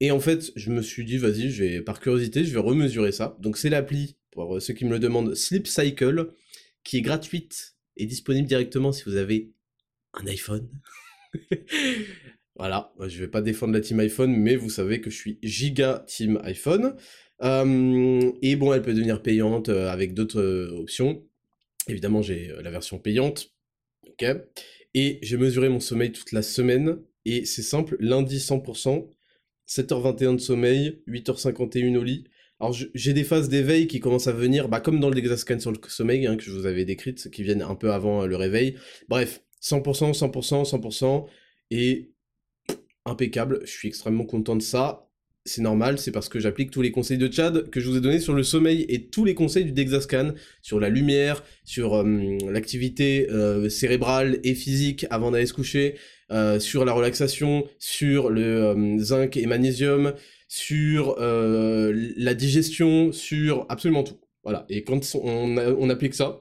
Et 0.02 0.10
en 0.10 0.18
fait, 0.18 0.50
je 0.56 0.72
me 0.72 0.82
suis 0.82 1.04
dit, 1.04 1.16
vas-y, 1.16 1.80
par 1.82 2.00
curiosité, 2.00 2.42
je 2.42 2.52
vais 2.52 2.58
remesurer 2.58 3.12
ça. 3.12 3.36
Donc 3.38 3.56
c'est 3.56 3.70
l'appli, 3.70 4.16
pour 4.32 4.60
ceux 4.60 4.74
qui 4.74 4.84
me 4.84 4.90
le 4.90 4.98
demandent, 4.98 5.32
Sleep 5.36 5.68
Cycle, 5.68 6.32
qui 6.82 6.96
est 6.96 7.02
gratuite 7.02 7.76
et 7.96 8.04
disponible 8.06 8.48
directement 8.48 8.90
si 8.90 9.04
vous 9.04 9.14
avez 9.14 9.52
un 10.14 10.26
iPhone. 10.26 10.68
voilà, 12.56 12.92
je 12.98 13.16
vais 13.20 13.28
pas 13.28 13.42
défendre 13.42 13.74
la 13.74 13.80
team 13.80 14.00
iPhone, 14.00 14.32
mais 14.32 14.56
vous 14.56 14.70
savez 14.70 15.00
que 15.00 15.08
je 15.08 15.14
suis 15.14 15.38
giga 15.40 16.04
team 16.08 16.40
iPhone. 16.42 16.96
Euh, 17.44 18.32
et 18.42 18.56
bon, 18.56 18.72
elle 18.72 18.82
peut 18.82 18.94
devenir 18.94 19.22
payante 19.22 19.68
euh, 19.68 19.88
avec 19.88 20.14
d'autres 20.14 20.40
euh, 20.40 20.80
options. 20.80 21.24
Évidemment, 21.86 22.22
j'ai 22.22 22.52
la 22.60 22.72
version 22.72 22.98
payante. 22.98 23.54
Et 24.94 25.20
j'ai 25.22 25.36
mesuré 25.36 25.68
mon 25.68 25.78
sommeil 25.78 26.10
toute 26.10 26.32
la 26.32 26.42
semaine. 26.42 26.98
Et 27.24 27.44
c'est 27.44 27.62
simple, 27.62 27.96
lundi 28.00 28.38
100%, 28.38 29.08
7h21 29.68 30.36
de 30.36 30.40
sommeil, 30.40 31.02
8h51 31.08 31.96
au 31.96 32.02
lit. 32.02 32.24
Alors 32.60 32.76
j'ai 32.94 33.12
des 33.12 33.24
phases 33.24 33.48
d'éveil 33.48 33.88
qui 33.88 33.98
commencent 33.98 34.28
à 34.28 34.32
venir, 34.32 34.68
bah, 34.68 34.80
comme 34.80 35.00
dans 35.00 35.08
le 35.08 35.16
Dexascan 35.16 35.58
sur 35.58 35.72
le 35.72 35.78
sommeil 35.88 36.26
hein, 36.26 36.36
que 36.36 36.44
je 36.44 36.52
vous 36.52 36.66
avais 36.66 36.84
décrite, 36.84 37.28
qui 37.30 37.42
viennent 37.42 37.62
un 37.62 37.74
peu 37.74 37.92
avant 37.92 38.24
le 38.24 38.36
réveil. 38.36 38.76
Bref, 39.08 39.42
100%, 39.62 40.16
100%, 40.16 40.70
100%, 40.70 41.26
et 41.72 42.12
impeccable, 43.04 43.60
je 43.64 43.70
suis 43.70 43.88
extrêmement 43.88 44.24
content 44.24 44.56
de 44.56 44.62
ça. 44.62 45.08
C'est 45.44 45.62
normal, 45.62 45.98
c'est 45.98 46.12
parce 46.12 46.28
que 46.28 46.38
j'applique 46.38 46.70
tous 46.70 46.82
les 46.82 46.92
conseils 46.92 47.18
de 47.18 47.32
Chad 47.32 47.68
que 47.70 47.80
je 47.80 47.88
vous 47.88 47.96
ai 47.96 48.00
donnés 48.00 48.20
sur 48.20 48.32
le 48.32 48.44
sommeil 48.44 48.86
et 48.88 49.08
tous 49.08 49.24
les 49.24 49.34
conseils 49.34 49.64
du 49.64 49.72
Dexascan, 49.72 50.34
sur 50.60 50.78
la 50.78 50.88
lumière, 50.88 51.42
sur 51.64 51.94
euh, 51.94 52.38
l'activité 52.48 53.28
euh, 53.28 53.68
cérébrale 53.68 54.38
et 54.44 54.54
physique 54.54 55.04
avant 55.10 55.32
d'aller 55.32 55.46
se 55.46 55.52
coucher, 55.52 55.96
euh, 56.32 56.58
sur 56.58 56.84
la 56.84 56.92
relaxation, 56.92 57.66
sur 57.78 58.30
le 58.30 58.98
zinc 58.98 59.36
et 59.36 59.46
magnésium, 59.46 60.14
sur 60.48 61.16
la 61.18 62.34
digestion, 62.34 63.12
sur 63.12 63.66
absolument 63.68 64.02
tout. 64.02 64.18
Voilà, 64.44 64.66
et 64.68 64.82
quand 64.82 65.14
on, 65.14 65.56
on 65.56 65.88
applique 65.88 66.14
ça, 66.14 66.40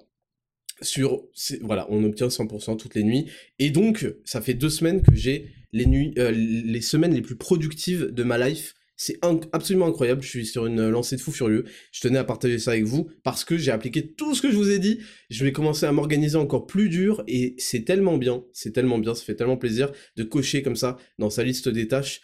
sur 0.81 1.23
voilà 1.61 1.87
on 1.89 2.03
obtient 2.03 2.27
100% 2.27 2.77
toutes 2.77 2.95
les 2.95 3.03
nuits 3.03 3.27
et 3.59 3.69
donc 3.69 4.07
ça 4.25 4.41
fait 4.41 4.53
deux 4.53 4.69
semaines 4.69 5.01
que 5.01 5.15
j'ai 5.15 5.51
les 5.71 5.85
nuits 5.85 6.13
euh, 6.17 6.31
les 6.31 6.81
semaines 6.81 7.13
les 7.13 7.21
plus 7.21 7.35
productives 7.35 8.07
de 8.07 8.23
ma 8.23 8.37
life 8.37 8.73
c'est 9.03 9.17
absolument 9.51 9.87
incroyable 9.87 10.21
je 10.21 10.27
suis 10.27 10.45
sur 10.45 10.67
une 10.67 10.87
lancée 10.87 11.15
de 11.15 11.21
fou 11.21 11.31
furieux. 11.31 11.65
Je 11.91 12.01
tenais 12.01 12.19
à 12.19 12.23
partager 12.23 12.59
ça 12.59 12.69
avec 12.73 12.83
vous 12.83 13.09
parce 13.23 13.43
que 13.43 13.57
j'ai 13.57 13.71
appliqué 13.71 14.05
tout 14.05 14.35
ce 14.35 14.43
que 14.43 14.51
je 14.51 14.55
vous 14.55 14.69
ai 14.69 14.77
dit. 14.77 14.99
Je 15.31 15.43
vais 15.43 15.51
commencer 15.51 15.87
à 15.87 15.91
m'organiser 15.91 16.35
encore 16.35 16.67
plus 16.67 16.87
dur 16.87 17.23
et 17.27 17.55
c'est 17.57 17.83
tellement 17.83 18.19
bien 18.19 18.43
c'est 18.53 18.73
tellement 18.73 18.99
bien 18.99 19.15
ça 19.15 19.23
fait 19.23 19.33
tellement 19.33 19.57
plaisir 19.57 19.91
de 20.17 20.23
cocher 20.23 20.61
comme 20.61 20.75
ça 20.75 20.97
dans 21.17 21.31
sa 21.31 21.43
liste 21.43 21.67
des 21.67 21.87
tâches. 21.87 22.21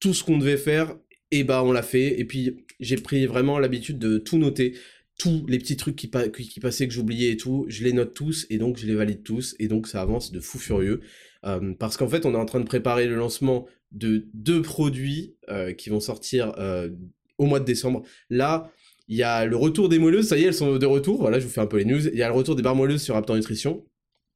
Tout 0.00 0.14
ce 0.14 0.24
qu'on 0.24 0.38
devait 0.38 0.56
faire 0.56 0.96
et 1.30 1.44
bah 1.44 1.62
on 1.62 1.72
l'a 1.72 1.82
fait 1.82 2.18
et 2.18 2.24
puis 2.24 2.64
j'ai 2.80 2.96
pris 2.96 3.26
vraiment 3.26 3.58
l'habitude 3.58 3.98
de 3.98 4.16
tout 4.16 4.38
noter. 4.38 4.78
Tous 5.18 5.44
les 5.46 5.58
petits 5.58 5.76
trucs 5.76 5.94
qui, 5.94 6.10
qui, 6.10 6.58
passaient 6.58 6.88
que 6.88 6.94
j'oubliais 6.94 7.30
et 7.32 7.36
tout, 7.36 7.66
je 7.68 7.84
les 7.84 7.92
note 7.92 8.14
tous 8.14 8.46
et 8.50 8.58
donc 8.58 8.78
je 8.78 8.86
les 8.86 8.94
valide 8.94 9.22
tous 9.22 9.54
et 9.60 9.68
donc 9.68 9.86
ça 9.86 10.00
avance 10.00 10.32
de 10.32 10.40
fou 10.40 10.58
furieux. 10.58 11.02
Euh, 11.44 11.74
parce 11.78 11.96
qu'en 11.96 12.08
fait, 12.08 12.26
on 12.26 12.34
est 12.34 12.38
en 12.38 12.46
train 12.46 12.60
de 12.60 12.66
préparer 12.66 13.06
le 13.06 13.16
lancement 13.16 13.66
de 13.92 14.28
deux 14.34 14.62
produits 14.62 15.36
euh, 15.50 15.72
qui 15.72 15.90
vont 15.90 16.00
sortir 16.00 16.54
euh, 16.58 16.90
au 17.38 17.46
mois 17.46 17.60
de 17.60 17.64
décembre. 17.64 18.02
Là, 18.30 18.70
Il 19.08 19.16
y 19.16 19.22
a 19.22 19.44
le 19.44 19.56
retour 19.56 19.90
des 19.90 19.98
moelleuses, 19.98 20.28
ça 20.28 20.38
y 20.38 20.44
est, 20.44 20.46
elles 20.46 20.54
sont 20.54 20.76
de 20.78 20.86
retour. 20.86 21.20
Voilà, 21.20 21.38
je 21.38 21.44
vous 21.44 21.52
fais 21.52 21.60
un 21.60 21.66
peu 21.66 21.76
les 21.76 21.84
news. 21.84 22.08
Il 22.08 22.16
y 22.16 22.22
a 22.22 22.28
le 22.28 22.34
retour 22.34 22.56
des 22.56 22.62
barres 22.62 22.74
moelleuses 22.74 23.02
sur 23.02 23.14
Raptor 23.14 23.36
Nutrition. 23.36 23.84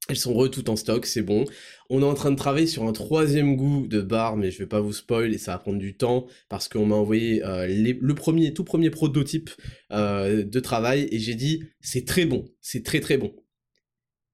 Elles 0.07 0.17
sont 0.17 0.33
re 0.33 0.49
toutes 0.49 0.69
en 0.69 0.75
stock, 0.75 1.05
c'est 1.05 1.21
bon. 1.21 1.45
On 1.89 2.01
est 2.01 2.05
en 2.05 2.13
train 2.13 2.31
de 2.31 2.35
travailler 2.35 2.67
sur 2.67 2.83
un 2.83 2.93
troisième 2.93 3.55
goût 3.55 3.87
de 3.87 4.01
bar, 4.01 4.37
mais 4.37 4.49
je 4.51 4.59
vais 4.59 4.67
pas 4.67 4.79
vous 4.79 4.93
spoil 4.93 5.33
et 5.33 5.37
ça 5.37 5.53
va 5.53 5.59
prendre 5.59 5.77
du 5.77 5.97
temps 5.97 6.25
parce 6.49 6.67
qu'on 6.67 6.85
m'a 6.87 6.95
envoyé 6.95 7.43
le 7.43 8.13
premier, 8.13 8.53
tout 8.53 8.63
premier 8.63 8.89
prototype 8.89 9.51
de 9.91 10.59
travail 10.59 11.07
et 11.11 11.19
j'ai 11.19 11.35
dit 11.35 11.63
c'est 11.79 12.05
très 12.05 12.25
bon, 12.25 12.45
c'est 12.59 12.83
très 12.83 13.01
très 13.01 13.17
bon. 13.17 13.33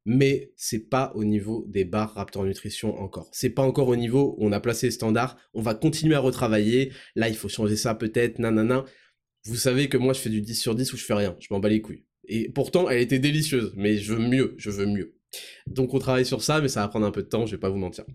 Mais 0.05 0.51
c'est 0.55 0.87
pas 0.89 1.11
au 1.15 1.23
niveau 1.23 1.65
des 1.67 1.83
bars 1.83 2.13
Raptor 2.13 2.45
Nutrition 2.45 2.95
encore. 2.99 3.29
C'est 3.31 3.49
pas 3.49 3.63
encore 3.63 3.87
au 3.87 3.95
niveau 3.95 4.35
où 4.37 4.45
on 4.45 4.51
a 4.51 4.59
placé 4.59 4.87
les 4.87 4.91
standards. 4.91 5.35
On 5.53 5.61
va 5.61 5.73
continuer 5.73 6.15
à 6.15 6.19
retravailler. 6.19 6.91
Là, 7.15 7.27
il 7.27 7.35
faut 7.35 7.49
changer 7.49 7.75
ça 7.75 7.95
peut-être, 7.95 8.37
nanana. 8.37 8.85
Vous 9.45 9.55
savez 9.55 9.89
que 9.89 9.97
moi, 9.97 10.13
je 10.13 10.19
fais 10.19 10.29
du 10.29 10.41
10 10.41 10.55
sur 10.55 10.75
10 10.75 10.93
ou 10.93 10.97
je 10.97 11.03
fais 11.03 11.15
rien. 11.15 11.35
Je 11.39 11.47
m'en 11.49 11.59
bats 11.59 11.69
les 11.69 11.81
couilles. 11.81 12.05
Et 12.27 12.49
pourtant, 12.49 12.89
elle 12.89 13.01
était 13.01 13.19
délicieuse. 13.19 13.73
Mais 13.75 13.97
je 13.97 14.13
veux 14.13 14.27
mieux, 14.27 14.53
je 14.57 14.69
veux 14.69 14.85
mieux. 14.85 15.15
Donc 15.67 15.93
on 15.93 15.99
travaille 15.99 16.25
sur 16.25 16.43
ça, 16.43 16.61
mais 16.61 16.67
ça 16.67 16.81
va 16.81 16.87
prendre 16.87 17.05
un 17.05 17.11
peu 17.11 17.23
de 17.23 17.27
temps, 17.27 17.45
je 17.45 17.51
vais 17.51 17.59
pas 17.59 17.69
vous 17.69 17.77
mentir. 17.77 18.05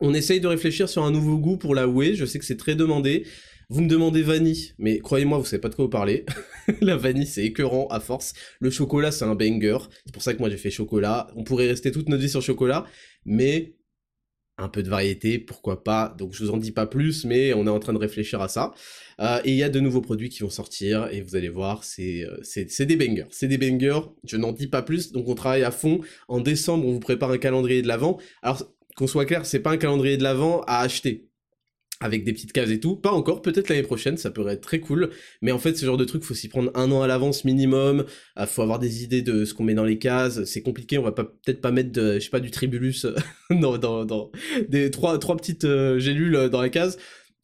On 0.00 0.12
essaye 0.12 0.40
de 0.40 0.46
réfléchir 0.46 0.88
sur 0.88 1.04
un 1.04 1.10
nouveau 1.10 1.38
goût 1.38 1.56
pour 1.56 1.74
la 1.74 1.88
whey, 1.88 2.14
je 2.14 2.26
sais 2.26 2.38
que 2.38 2.44
c'est 2.44 2.56
très 2.56 2.74
demandé. 2.74 3.26
Vous 3.68 3.80
me 3.80 3.88
demandez 3.88 4.22
vanille, 4.22 4.74
mais 4.78 5.00
croyez-moi, 5.00 5.38
vous 5.38 5.44
savez 5.44 5.60
pas 5.60 5.68
de 5.68 5.74
quoi 5.74 5.86
vous 5.86 5.90
parlez. 5.90 6.24
la 6.80 6.96
vanille, 6.96 7.26
c'est 7.26 7.44
écœurant 7.44 7.88
à 7.88 7.98
force. 7.98 8.32
Le 8.60 8.70
chocolat, 8.70 9.10
c'est 9.10 9.24
un 9.24 9.34
banger. 9.34 9.78
C'est 10.04 10.12
pour 10.12 10.22
ça 10.22 10.34
que 10.34 10.38
moi 10.38 10.48
j'ai 10.48 10.56
fait 10.56 10.70
chocolat. 10.70 11.26
On 11.34 11.42
pourrait 11.42 11.66
rester 11.66 11.90
toute 11.90 12.08
notre 12.08 12.22
vie 12.22 12.28
sur 12.28 12.40
chocolat, 12.40 12.86
mais 13.24 13.74
un 14.58 14.68
peu 14.68 14.84
de 14.84 14.88
variété, 14.88 15.40
pourquoi 15.40 15.82
pas. 15.82 16.14
Donc 16.16 16.32
je 16.32 16.44
vous 16.44 16.50
en 16.50 16.58
dis 16.58 16.70
pas 16.70 16.86
plus, 16.86 17.24
mais 17.24 17.54
on 17.54 17.66
est 17.66 17.70
en 17.70 17.80
train 17.80 17.92
de 17.92 17.98
réfléchir 17.98 18.40
à 18.40 18.46
ça. 18.46 18.72
Euh, 19.20 19.40
et 19.44 19.50
il 19.50 19.56
y 19.56 19.64
a 19.64 19.68
de 19.68 19.80
nouveaux 19.80 20.00
produits 20.00 20.28
qui 20.28 20.44
vont 20.44 20.50
sortir, 20.50 21.08
et 21.10 21.20
vous 21.20 21.34
allez 21.34 21.48
voir, 21.48 21.82
c'est 21.82 22.24
euh, 22.24 22.84
des 22.84 22.96
bangers. 22.96 23.26
C'est 23.30 23.48
des 23.48 23.58
bangers, 23.58 24.00
je 24.24 24.36
n'en 24.36 24.52
dis 24.52 24.68
pas 24.68 24.82
plus, 24.82 25.10
donc 25.10 25.28
on 25.28 25.34
travaille 25.34 25.64
à 25.64 25.72
fond. 25.72 26.00
En 26.28 26.40
décembre, 26.40 26.86
on 26.86 26.92
vous 26.92 27.00
prépare 27.00 27.32
un 27.32 27.38
calendrier 27.38 27.82
de 27.82 27.88
l'avant. 27.88 28.18
Alors, 28.42 28.62
qu'on 28.96 29.08
soit 29.08 29.26
clair, 29.26 29.44
c'est 29.44 29.60
pas 29.60 29.72
un 29.72 29.76
calendrier 29.76 30.16
de 30.16 30.22
l'avant 30.22 30.62
à 30.68 30.78
acheter 30.80 31.25
avec 32.00 32.24
des 32.24 32.32
petites 32.32 32.52
cases 32.52 32.70
et 32.70 32.80
tout. 32.80 32.96
Pas 32.96 33.12
encore, 33.12 33.42
peut-être 33.42 33.68
l'année 33.68 33.82
prochaine, 33.82 34.16
ça 34.16 34.30
pourrait 34.30 34.54
être 34.54 34.60
très 34.60 34.80
cool. 34.80 35.10
Mais 35.42 35.52
en 35.52 35.58
fait, 35.58 35.76
ce 35.76 35.86
genre 35.86 35.96
de 35.96 36.04
truc, 36.04 36.22
faut 36.22 36.34
s'y 36.34 36.48
prendre 36.48 36.70
un 36.74 36.90
an 36.92 37.02
à 37.02 37.06
l'avance 37.06 37.44
minimum. 37.44 38.04
Euh, 38.38 38.46
faut 38.46 38.62
avoir 38.62 38.78
des 38.78 39.02
idées 39.04 39.22
de 39.22 39.44
ce 39.44 39.54
qu'on 39.54 39.64
met 39.64 39.74
dans 39.74 39.84
les 39.84 39.98
cases. 39.98 40.44
C'est 40.44 40.62
compliqué, 40.62 40.98
on 40.98 41.02
va 41.02 41.12
peut-être 41.12 41.60
pas 41.60 41.70
mettre, 41.70 41.92
de, 41.92 42.14
je 42.14 42.20
sais 42.20 42.30
pas, 42.30 42.40
du 42.40 42.50
tribulus 42.50 43.06
dans, 43.50 43.78
dans, 43.78 44.04
dans, 44.04 44.30
des 44.68 44.90
trois, 44.90 45.18
trois 45.18 45.36
petites 45.36 45.64
euh, 45.64 45.98
gélules 45.98 46.48
dans 46.50 46.62
les 46.62 46.70
cases 46.70 46.98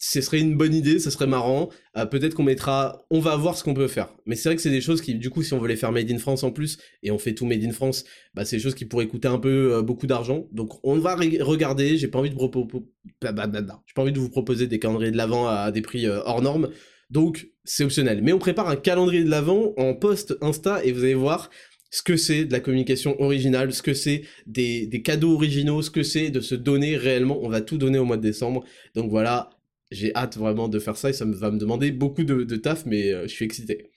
ce 0.05 0.21
serait 0.21 0.41
une 0.41 0.57
bonne 0.57 0.75
idée, 0.75 0.99
ça 0.99 1.13
serait 1.13 1.29
marrant. 1.29 1.69
Euh, 1.97 2.07
peut-être 2.07 2.35
qu'on 2.35 2.43
mettra, 2.43 3.07
on 3.11 3.21
va 3.21 3.37
voir 3.37 3.57
ce 3.57 3.63
qu'on 3.63 3.73
peut 3.73 3.87
faire. 3.87 4.13
Mais 4.27 4.35
c'est 4.35 4.49
vrai 4.49 4.57
que 4.57 4.63
c'est 4.63 4.69
des 4.69 4.81
choses 4.81 5.01
qui, 5.01 5.15
du 5.15 5.31
coup, 5.31 5.45
si 5.45 5.55
on 5.55 5.61
veut 5.61 5.69
les 5.69 5.77
faire 5.77 5.93
made 5.93 6.11
in 6.11 6.19
France 6.19 6.43
en 6.43 6.51
plus, 6.51 6.79
et 7.05 7.13
on 7.13 7.19
fait 7.19 7.35
tout 7.35 7.47
made 7.47 7.63
in 7.63 7.71
France, 7.71 8.05
bah 8.35 8.45
c'est 8.45 8.57
des 8.57 8.63
choses 8.63 8.75
qui 8.75 8.85
pourraient 8.85 9.07
coûter 9.07 9.29
un 9.29 9.39
peu 9.39 9.75
euh, 9.75 9.83
beaucoup 9.83 10.09
d'argent. 10.09 10.49
Donc 10.51 10.85
on 10.85 10.99
va 10.99 11.15
regarder. 11.15 11.97
J'ai 11.97 12.09
pas 12.09 12.19
envie 12.19 12.31
de 12.31 12.37
j'ai 12.37 13.95
pas 13.95 14.03
envie 14.03 14.13
de 14.13 14.19
vous 14.19 14.29
proposer 14.29 14.67
des 14.67 14.81
calendriers 14.81 15.13
de 15.13 15.17
l'avant 15.17 15.47
à 15.47 15.71
des 15.71 15.83
prix 15.83 16.09
euh, 16.09 16.21
hors 16.25 16.43
normes. 16.43 16.71
Donc 17.09 17.51
c'est 17.63 17.85
optionnel. 17.85 18.23
Mais 18.25 18.33
on 18.33 18.41
prépare 18.41 18.69
un 18.69 18.77
calendrier 18.77 19.23
de 19.23 19.31
l'avant 19.31 19.73
en 19.77 19.95
post 19.95 20.37
Insta 20.41 20.85
et 20.85 20.91
vous 20.91 21.05
allez 21.05 21.15
voir 21.15 21.49
ce 21.91 22.03
que 22.03 22.17
c'est 22.17 22.45
de 22.47 22.53
la 22.53 22.59
communication 22.59 23.21
originale, 23.21 23.73
ce 23.73 23.83
que 23.83 23.95
c'est 23.95 24.23
des 24.47 25.03
cadeaux 25.05 25.35
originaux, 25.35 25.81
ce 25.81 25.91
que 25.91 26.03
c'est 26.03 26.31
de 26.31 26.41
se 26.41 26.57
donner 26.57 26.97
réellement. 26.97 27.39
On 27.43 27.49
va 27.49 27.61
tout 27.61 27.79
donner 27.79 27.99
au 27.99 28.05
mois 28.05 28.17
de 28.17 28.23
décembre. 28.23 28.65
Donc 28.97 29.09
voilà, 29.09 29.51
j'ai 29.93 30.15
hâte 30.15 30.37
vraiment 30.37 30.69
de 30.69 30.79
faire 30.79 30.97
ça 30.97 31.11
et 31.11 31.13
ça 31.13 31.25
va 31.25 31.51
me 31.51 31.59
demander 31.59 31.93
beaucoup 31.93 32.25
de, 32.25 32.57
taf, 32.57 32.87
mais 32.87 33.13
euh, 33.13 33.23
je 33.23 33.33
suis 33.33 33.45
excité. 33.45 33.91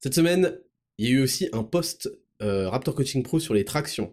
Cette 0.00 0.14
semaine, 0.14 0.58
il 0.98 1.06
y 1.06 1.08
a 1.08 1.12
eu 1.16 1.22
aussi 1.22 1.48
un 1.52 1.62
post 1.62 2.10
euh, 2.42 2.68
Raptor 2.68 2.94
Coaching 2.94 3.22
Pro 3.22 3.40
sur 3.40 3.54
les 3.54 3.64
tractions. 3.64 4.12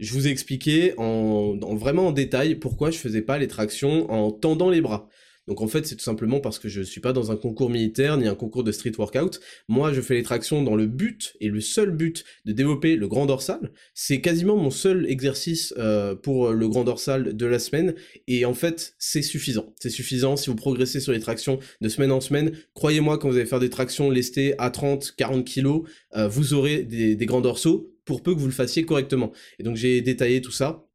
Je 0.00 0.12
vous 0.12 0.28
ai 0.28 0.30
expliqué 0.30 0.94
en, 0.96 1.56
vraiment 1.74 2.08
en 2.08 2.12
détail 2.12 2.54
pourquoi 2.56 2.90
je 2.90 2.98
faisais 2.98 3.22
pas 3.22 3.38
les 3.38 3.48
tractions 3.48 4.10
en 4.10 4.30
tendant 4.30 4.70
les 4.70 4.80
bras. 4.80 5.08
Donc 5.48 5.60
en 5.60 5.66
fait, 5.66 5.86
c'est 5.86 5.96
tout 5.96 6.04
simplement 6.04 6.40
parce 6.40 6.58
que 6.58 6.68
je 6.68 6.80
ne 6.80 6.84
suis 6.84 7.00
pas 7.00 7.12
dans 7.12 7.32
un 7.32 7.36
concours 7.36 7.70
militaire 7.70 8.16
ni 8.16 8.28
un 8.28 8.34
concours 8.34 8.62
de 8.62 8.70
street 8.70 8.92
workout. 8.98 9.40
Moi, 9.66 9.92
je 9.92 10.00
fais 10.00 10.14
les 10.14 10.22
tractions 10.22 10.62
dans 10.62 10.76
le 10.76 10.86
but 10.86 11.34
et 11.40 11.48
le 11.48 11.60
seul 11.60 11.90
but 11.90 12.24
de 12.44 12.52
développer 12.52 12.96
le 12.96 13.08
grand 13.08 13.26
dorsal. 13.26 13.72
C'est 13.94 14.20
quasiment 14.20 14.56
mon 14.56 14.70
seul 14.70 15.06
exercice 15.10 15.74
euh, 15.78 16.14
pour 16.14 16.50
le 16.52 16.68
grand 16.68 16.84
dorsal 16.84 17.36
de 17.36 17.46
la 17.46 17.58
semaine. 17.58 17.94
Et 18.26 18.44
en 18.44 18.54
fait, 18.54 18.94
c'est 18.98 19.22
suffisant. 19.22 19.74
C'est 19.80 19.90
suffisant 19.90 20.36
si 20.36 20.50
vous 20.50 20.56
progressez 20.56 21.00
sur 21.00 21.12
les 21.12 21.20
tractions 21.20 21.58
de 21.80 21.88
semaine 21.88 22.12
en 22.12 22.20
semaine. 22.20 22.52
Croyez-moi, 22.74 23.18
quand 23.18 23.28
vous 23.28 23.36
allez 23.36 23.46
faire 23.46 23.60
des 23.60 23.70
tractions 23.70 24.10
lestées 24.10 24.54
à 24.58 24.70
30, 24.70 25.14
40 25.16 25.44
kg, 25.44 25.80
vous 26.28 26.54
aurez 26.54 26.82
des 26.82 27.26
grands 27.26 27.40
dorsaux 27.40 27.94
pour 28.08 28.22
peu 28.22 28.34
que 28.34 28.40
vous 28.40 28.46
le 28.46 28.52
fassiez 28.52 28.84
correctement. 28.84 29.32
Et 29.58 29.62
donc 29.62 29.76
j'ai 29.76 30.00
détaillé 30.00 30.40
tout 30.40 30.50
ça. 30.50 30.87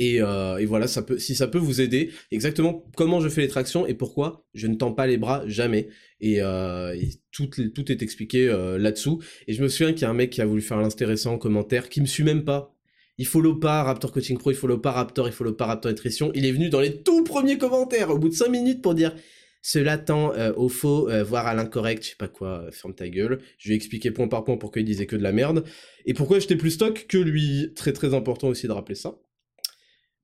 Euh, 0.00 0.56
et, 0.56 0.66
voilà, 0.66 0.86
ça 0.86 1.02
peut, 1.02 1.18
si 1.18 1.34
ça 1.34 1.46
peut 1.46 1.58
vous 1.58 1.80
aider, 1.80 2.10
exactement 2.30 2.84
comment 2.96 3.20
je 3.20 3.28
fais 3.28 3.42
les 3.42 3.48
tractions 3.48 3.86
et 3.86 3.94
pourquoi 3.94 4.46
je 4.54 4.66
ne 4.66 4.74
tends 4.74 4.92
pas 4.92 5.06
les 5.06 5.16
bras 5.16 5.42
jamais. 5.46 5.88
Et, 6.20 6.40
euh, 6.40 6.96
tout, 7.32 7.46
tout, 7.46 7.92
est 7.92 8.02
expliqué 8.02 8.48
euh, 8.48 8.78
là-dessous. 8.78 9.22
Et 9.46 9.52
je 9.52 9.62
me 9.62 9.68
souviens 9.68 9.92
qu'il 9.92 10.02
y 10.02 10.04
a 10.04 10.10
un 10.10 10.14
mec 10.14 10.30
qui 10.30 10.40
a 10.40 10.46
voulu 10.46 10.62
faire 10.62 10.78
l'intéressant 10.78 11.34
en 11.34 11.38
commentaire, 11.38 11.88
qui 11.88 12.00
me 12.00 12.06
suit 12.06 12.24
même 12.24 12.44
pas. 12.44 12.74
Il 13.18 13.26
follow 13.26 13.54
pas 13.54 13.82
Raptor 13.82 14.12
Coaching 14.12 14.36
Pro, 14.36 14.50
il 14.50 14.56
follow 14.56 14.78
pas 14.78 14.92
Raptor, 14.92 15.26
il 15.26 15.32
follow 15.32 15.54
pas 15.54 15.66
Raptor 15.66 15.90
Nutrition. 15.90 16.30
Il 16.34 16.44
est 16.44 16.52
venu 16.52 16.68
dans 16.68 16.80
les 16.80 17.02
tout 17.02 17.24
premiers 17.24 17.56
commentaires 17.56 18.10
au 18.10 18.18
bout 18.18 18.28
de 18.28 18.34
5 18.34 18.48
minutes 18.48 18.82
pour 18.82 18.94
dire 18.94 19.14
cela 19.62 19.96
tend 19.96 20.32
au 20.56 20.68
faux, 20.68 21.08
voire 21.24 21.46
à 21.46 21.54
l'incorrect, 21.54 22.04
je 22.04 22.10
sais 22.10 22.16
pas 22.16 22.28
quoi, 22.28 22.66
ferme 22.70 22.94
ta 22.94 23.08
gueule. 23.08 23.40
Je 23.58 23.68
lui 23.68 23.74
ai 23.74 23.76
expliqué 23.76 24.10
point 24.10 24.28
par 24.28 24.44
point 24.44 24.58
pourquoi 24.58 24.80
il 24.82 24.84
disait 24.84 25.06
que 25.06 25.16
de 25.16 25.22
la 25.22 25.32
merde. 25.32 25.64
Et 26.04 26.12
pourquoi 26.12 26.38
j'étais 26.38 26.56
plus 26.56 26.72
stock 26.72 27.06
que 27.08 27.16
lui. 27.18 27.72
Très 27.74 27.92
très 27.92 28.14
important 28.14 28.48
aussi 28.48 28.68
de 28.68 28.72
rappeler 28.72 28.94
ça. 28.94 29.16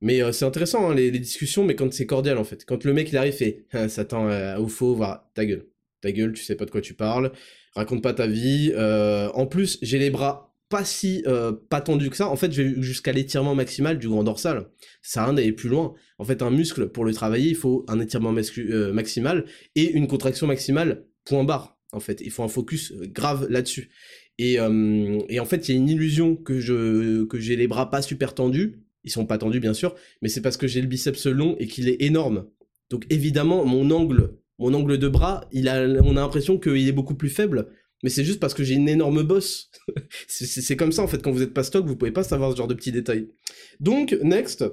Mais 0.03 0.21
euh, 0.21 0.33
c'est 0.33 0.45
intéressant, 0.45 0.91
hein, 0.91 0.95
les, 0.95 1.13
discussions, 1.13 1.65
mais 1.65 1.77
quand 1.77 1.91
c'est 1.93 2.07
cordial, 2.07 2.37
en 2.37 2.45
fait. 2.45 2.65
Quand 2.67 2.85
le 2.85 2.93
mec, 2.93 3.11
il 3.11 3.17
arrive 3.17 3.41
et 3.41 3.65
ah, 3.73 3.89
ça 3.89 4.05
tend 4.05 4.29
euh, 4.29 4.59
au 4.59 4.67
faux, 4.67 4.95
voir 4.97 5.31
ta 5.35 5.47
gueule. 5.47 5.65
Ta 6.01 6.11
gueule, 6.11 6.33
tu 6.33 6.43
sais 6.43 6.57
pas 6.57 6.65
de 6.65 6.73
quoi 6.73 6.81
tu 6.81 6.95
parles, 6.95 7.31
raconte 7.77 8.03
pas 8.03 8.13
ta 8.13 8.27
vie. 8.27 8.73
Euh, 8.75 9.31
en 9.35 9.47
plus, 9.47 9.79
j'ai 9.81 9.99
les 9.99 10.11
bras 10.11 10.53
pas 10.69 10.85
si 10.85 11.23
pas 11.69 11.83
tendus 11.83 12.09
que 12.09 12.17
ça. 12.17 12.29
En 12.29 12.37
fait, 12.37 12.51
je 12.51 12.63
vais 12.63 12.83
jusqu'à 12.83 13.13
l'étirement 13.13 13.55
maximal 13.55 13.99
du 13.99 14.09
grand 14.09 14.25
dorsal. 14.25 14.71
Ça 15.03 15.23
à 15.23 15.27
rien 15.27 15.35
d'aller 15.35 15.53
plus 15.53 15.69
loin. 15.69 15.95
En 16.19 16.25
fait, 16.25 16.41
un 16.41 16.51
muscle, 16.51 16.89
pour 16.89 17.05
le 17.05 17.13
travailler, 17.13 17.51
il 17.51 17.57
faut 17.57 17.85
un 17.89 18.01
étirement 18.01 18.33
maximal 18.33 19.45
et 19.77 19.91
une 19.91 20.07
contraction 20.07 20.47
maximale, 20.47 21.05
point 21.27 21.45
barre. 21.45 21.77
En 21.93 22.01
fait, 22.01 22.23
il 22.25 22.31
faut 22.31 22.43
un 22.43 22.49
focus 22.49 22.95
grave 22.95 23.49
là-dessus. 23.51 23.91
Et, 24.39 24.59
en 24.59 25.45
fait, 25.45 25.69
il 25.69 25.73
y 25.73 25.75
a 25.75 25.79
une 25.79 25.91
illusion 25.91 26.37
que 26.37 26.59
je 26.59 27.25
que 27.25 27.39
j'ai 27.39 27.55
les 27.55 27.69
bras 27.69 27.91
pas 27.91 28.01
super 28.01 28.35
tendus, 28.35 28.82
ils 29.05 29.11
sont 29.11 29.27
pas 29.27 29.39
tendus 29.39 29.61
bien 29.61 29.75
sûr, 29.75 29.95
mais 30.21 30.29
c'est 30.29 30.41
parce 30.41 30.57
que 30.57 30.67
j'ai 30.67 30.81
le 30.81 30.87
biceps 30.87 31.27
long 31.27 31.57
et 31.59 31.67
qu'il 31.67 31.89
est 31.89 32.03
énorme. 32.03 32.47
Donc 32.91 33.07
évidemment, 33.11 33.65
mon 33.65 33.91
angle, 33.91 34.35
mon 34.59 34.75
angle 34.75 34.99
de 34.99 35.09
bras, 35.09 35.49
on 35.55 35.67
a 35.67 36.21
l'impression 36.21 36.59
qu'il 36.59 36.89
est 36.89 36.93
beaucoup 36.93 37.15
plus 37.15 37.31
faible, 37.31 37.69
mais 38.03 38.11
c'est 38.11 38.25
juste 38.25 38.41
parce 38.41 38.55
que 38.55 38.65
j'ai 38.65 38.75
une 38.75 38.89
énorme 38.89 39.23
bosse. 39.23 39.71
c'est 40.29 40.77
comme 40.77 40.93
ça 40.93 41.03
en 41.03 41.09
fait, 41.09 41.23
quand 41.23 41.33
vous 41.33 41.43
êtes 41.43 41.55
pas 41.55 41.65
stock, 41.65 41.87
vous 41.87 41.97
pouvez 41.97 42.13
pas 42.13 42.25
savoir 42.25 42.53
ce 42.53 42.57
genre 42.57 42.69
de 42.69 42.75
petits 42.75 42.93
détails. 42.93 43.29
Donc, 43.81 44.17
next, 44.23 44.65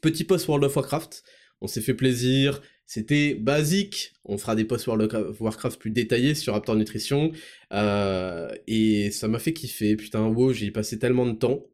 petit 0.00 0.24
post 0.24 0.48
World 0.48 0.64
of 0.64 0.76
Warcraft. 0.76 1.22
On 1.60 1.66
s'est 1.66 1.80
fait 1.80 1.94
plaisir, 1.94 2.60
c'était 2.86 3.34
basique. 3.34 4.12
On 4.24 4.38
fera 4.38 4.54
des 4.54 4.64
posts 4.64 4.86
World 4.86 5.12
of 5.14 5.40
Warcraft 5.40 5.80
plus 5.80 5.90
détaillés 5.90 6.34
sur 6.34 6.52
Raptor 6.52 6.76
Nutrition. 6.76 7.32
Euh, 7.72 8.48
et 8.66 9.10
ça 9.10 9.28
m'a 9.28 9.38
fait 9.38 9.52
kiffer. 9.52 9.96
Putain, 9.96 10.26
wow, 10.26 10.52
j'y 10.52 10.66
ai 10.66 10.70
passé 10.70 10.98
tellement 10.98 11.26
de 11.26 11.32
temps. 11.32 11.64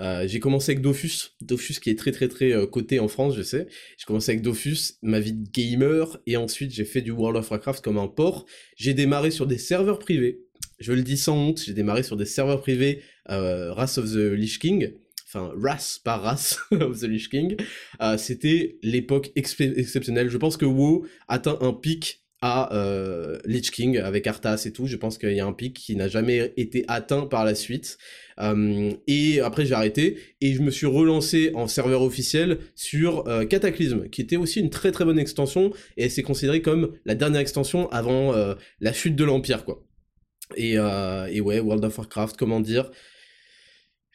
Euh, 0.00 0.28
j'ai 0.28 0.38
commencé 0.38 0.72
avec 0.72 0.82
Dofus, 0.82 1.32
Dofus 1.40 1.80
qui 1.80 1.90
est 1.90 1.98
très 1.98 2.12
très 2.12 2.28
très 2.28 2.52
euh, 2.52 2.66
coté 2.66 3.00
en 3.00 3.08
France, 3.08 3.34
je 3.36 3.42
sais. 3.42 3.66
J'ai 3.96 4.04
commencé 4.06 4.30
avec 4.30 4.42
Dofus, 4.42 4.94
ma 5.02 5.18
vie 5.18 5.32
de 5.32 5.48
gamer, 5.50 6.18
et 6.26 6.36
ensuite 6.36 6.72
j'ai 6.72 6.84
fait 6.84 7.02
du 7.02 7.10
World 7.10 7.36
of 7.36 7.50
Warcraft 7.50 7.82
comme 7.82 7.98
un 7.98 8.06
port. 8.06 8.46
J'ai 8.76 8.94
démarré 8.94 9.30
sur 9.30 9.46
des 9.46 9.58
serveurs 9.58 9.98
privés. 9.98 10.44
Je 10.78 10.92
le 10.92 11.02
dis 11.02 11.16
sans 11.16 11.36
honte, 11.36 11.62
j'ai 11.64 11.72
démarré 11.72 12.04
sur 12.04 12.16
des 12.16 12.26
serveurs 12.26 12.60
privés 12.60 13.02
euh, 13.30 13.72
Wrath 13.74 13.98
of 13.98 14.12
the 14.12 14.32
Lich 14.32 14.60
King. 14.60 14.92
Enfin, 15.26 15.52
Wrath, 15.56 16.00
pas 16.04 16.18
Wrath 16.18 16.58
of 16.70 17.00
the 17.00 17.04
Lich 17.04 17.28
King. 17.28 17.56
Euh, 18.00 18.16
c'était 18.16 18.78
l'époque 18.82 19.32
exceptionnelle. 19.34 20.30
Je 20.30 20.38
pense 20.38 20.56
que 20.56 20.64
WoW 20.64 21.06
atteint 21.26 21.58
un 21.60 21.72
pic 21.72 22.22
à 22.40 22.70
Lich 23.46 23.72
King 23.72 23.98
avec 23.98 24.24
Arthas 24.28 24.62
et 24.64 24.72
tout. 24.72 24.86
Je 24.86 24.94
pense 24.94 25.18
qu'il 25.18 25.32
y 25.32 25.40
a 25.40 25.46
un 25.46 25.52
pic 25.52 25.74
qui 25.74 25.96
n'a 25.96 26.06
jamais 26.06 26.52
été 26.56 26.84
atteint 26.86 27.26
par 27.26 27.44
la 27.44 27.56
suite. 27.56 27.98
Euh, 28.40 28.92
et 29.06 29.40
après 29.40 29.66
j'ai 29.66 29.74
arrêté 29.74 30.18
et 30.40 30.52
je 30.54 30.62
me 30.62 30.70
suis 30.70 30.86
relancé 30.86 31.50
en 31.54 31.66
serveur 31.66 32.02
officiel 32.02 32.58
sur 32.74 33.26
euh, 33.26 33.44
Cataclysme, 33.44 34.08
qui 34.08 34.20
était 34.20 34.36
aussi 34.36 34.60
une 34.60 34.70
très 34.70 34.92
très 34.92 35.04
bonne 35.04 35.18
extension 35.18 35.72
et 35.96 36.08
c'est 36.08 36.22
considéré 36.22 36.62
comme 36.62 36.92
la 37.04 37.14
dernière 37.14 37.40
extension 37.40 37.90
avant 37.90 38.34
euh, 38.34 38.54
la 38.80 38.92
chute 38.92 39.16
de 39.16 39.24
l'Empire 39.24 39.64
quoi. 39.64 39.84
Et, 40.56 40.76
et 40.76 41.40
ouais, 41.42 41.60
World 41.60 41.84
of 41.84 41.98
Warcraft, 41.98 42.38
comment 42.38 42.60
dire 42.60 42.90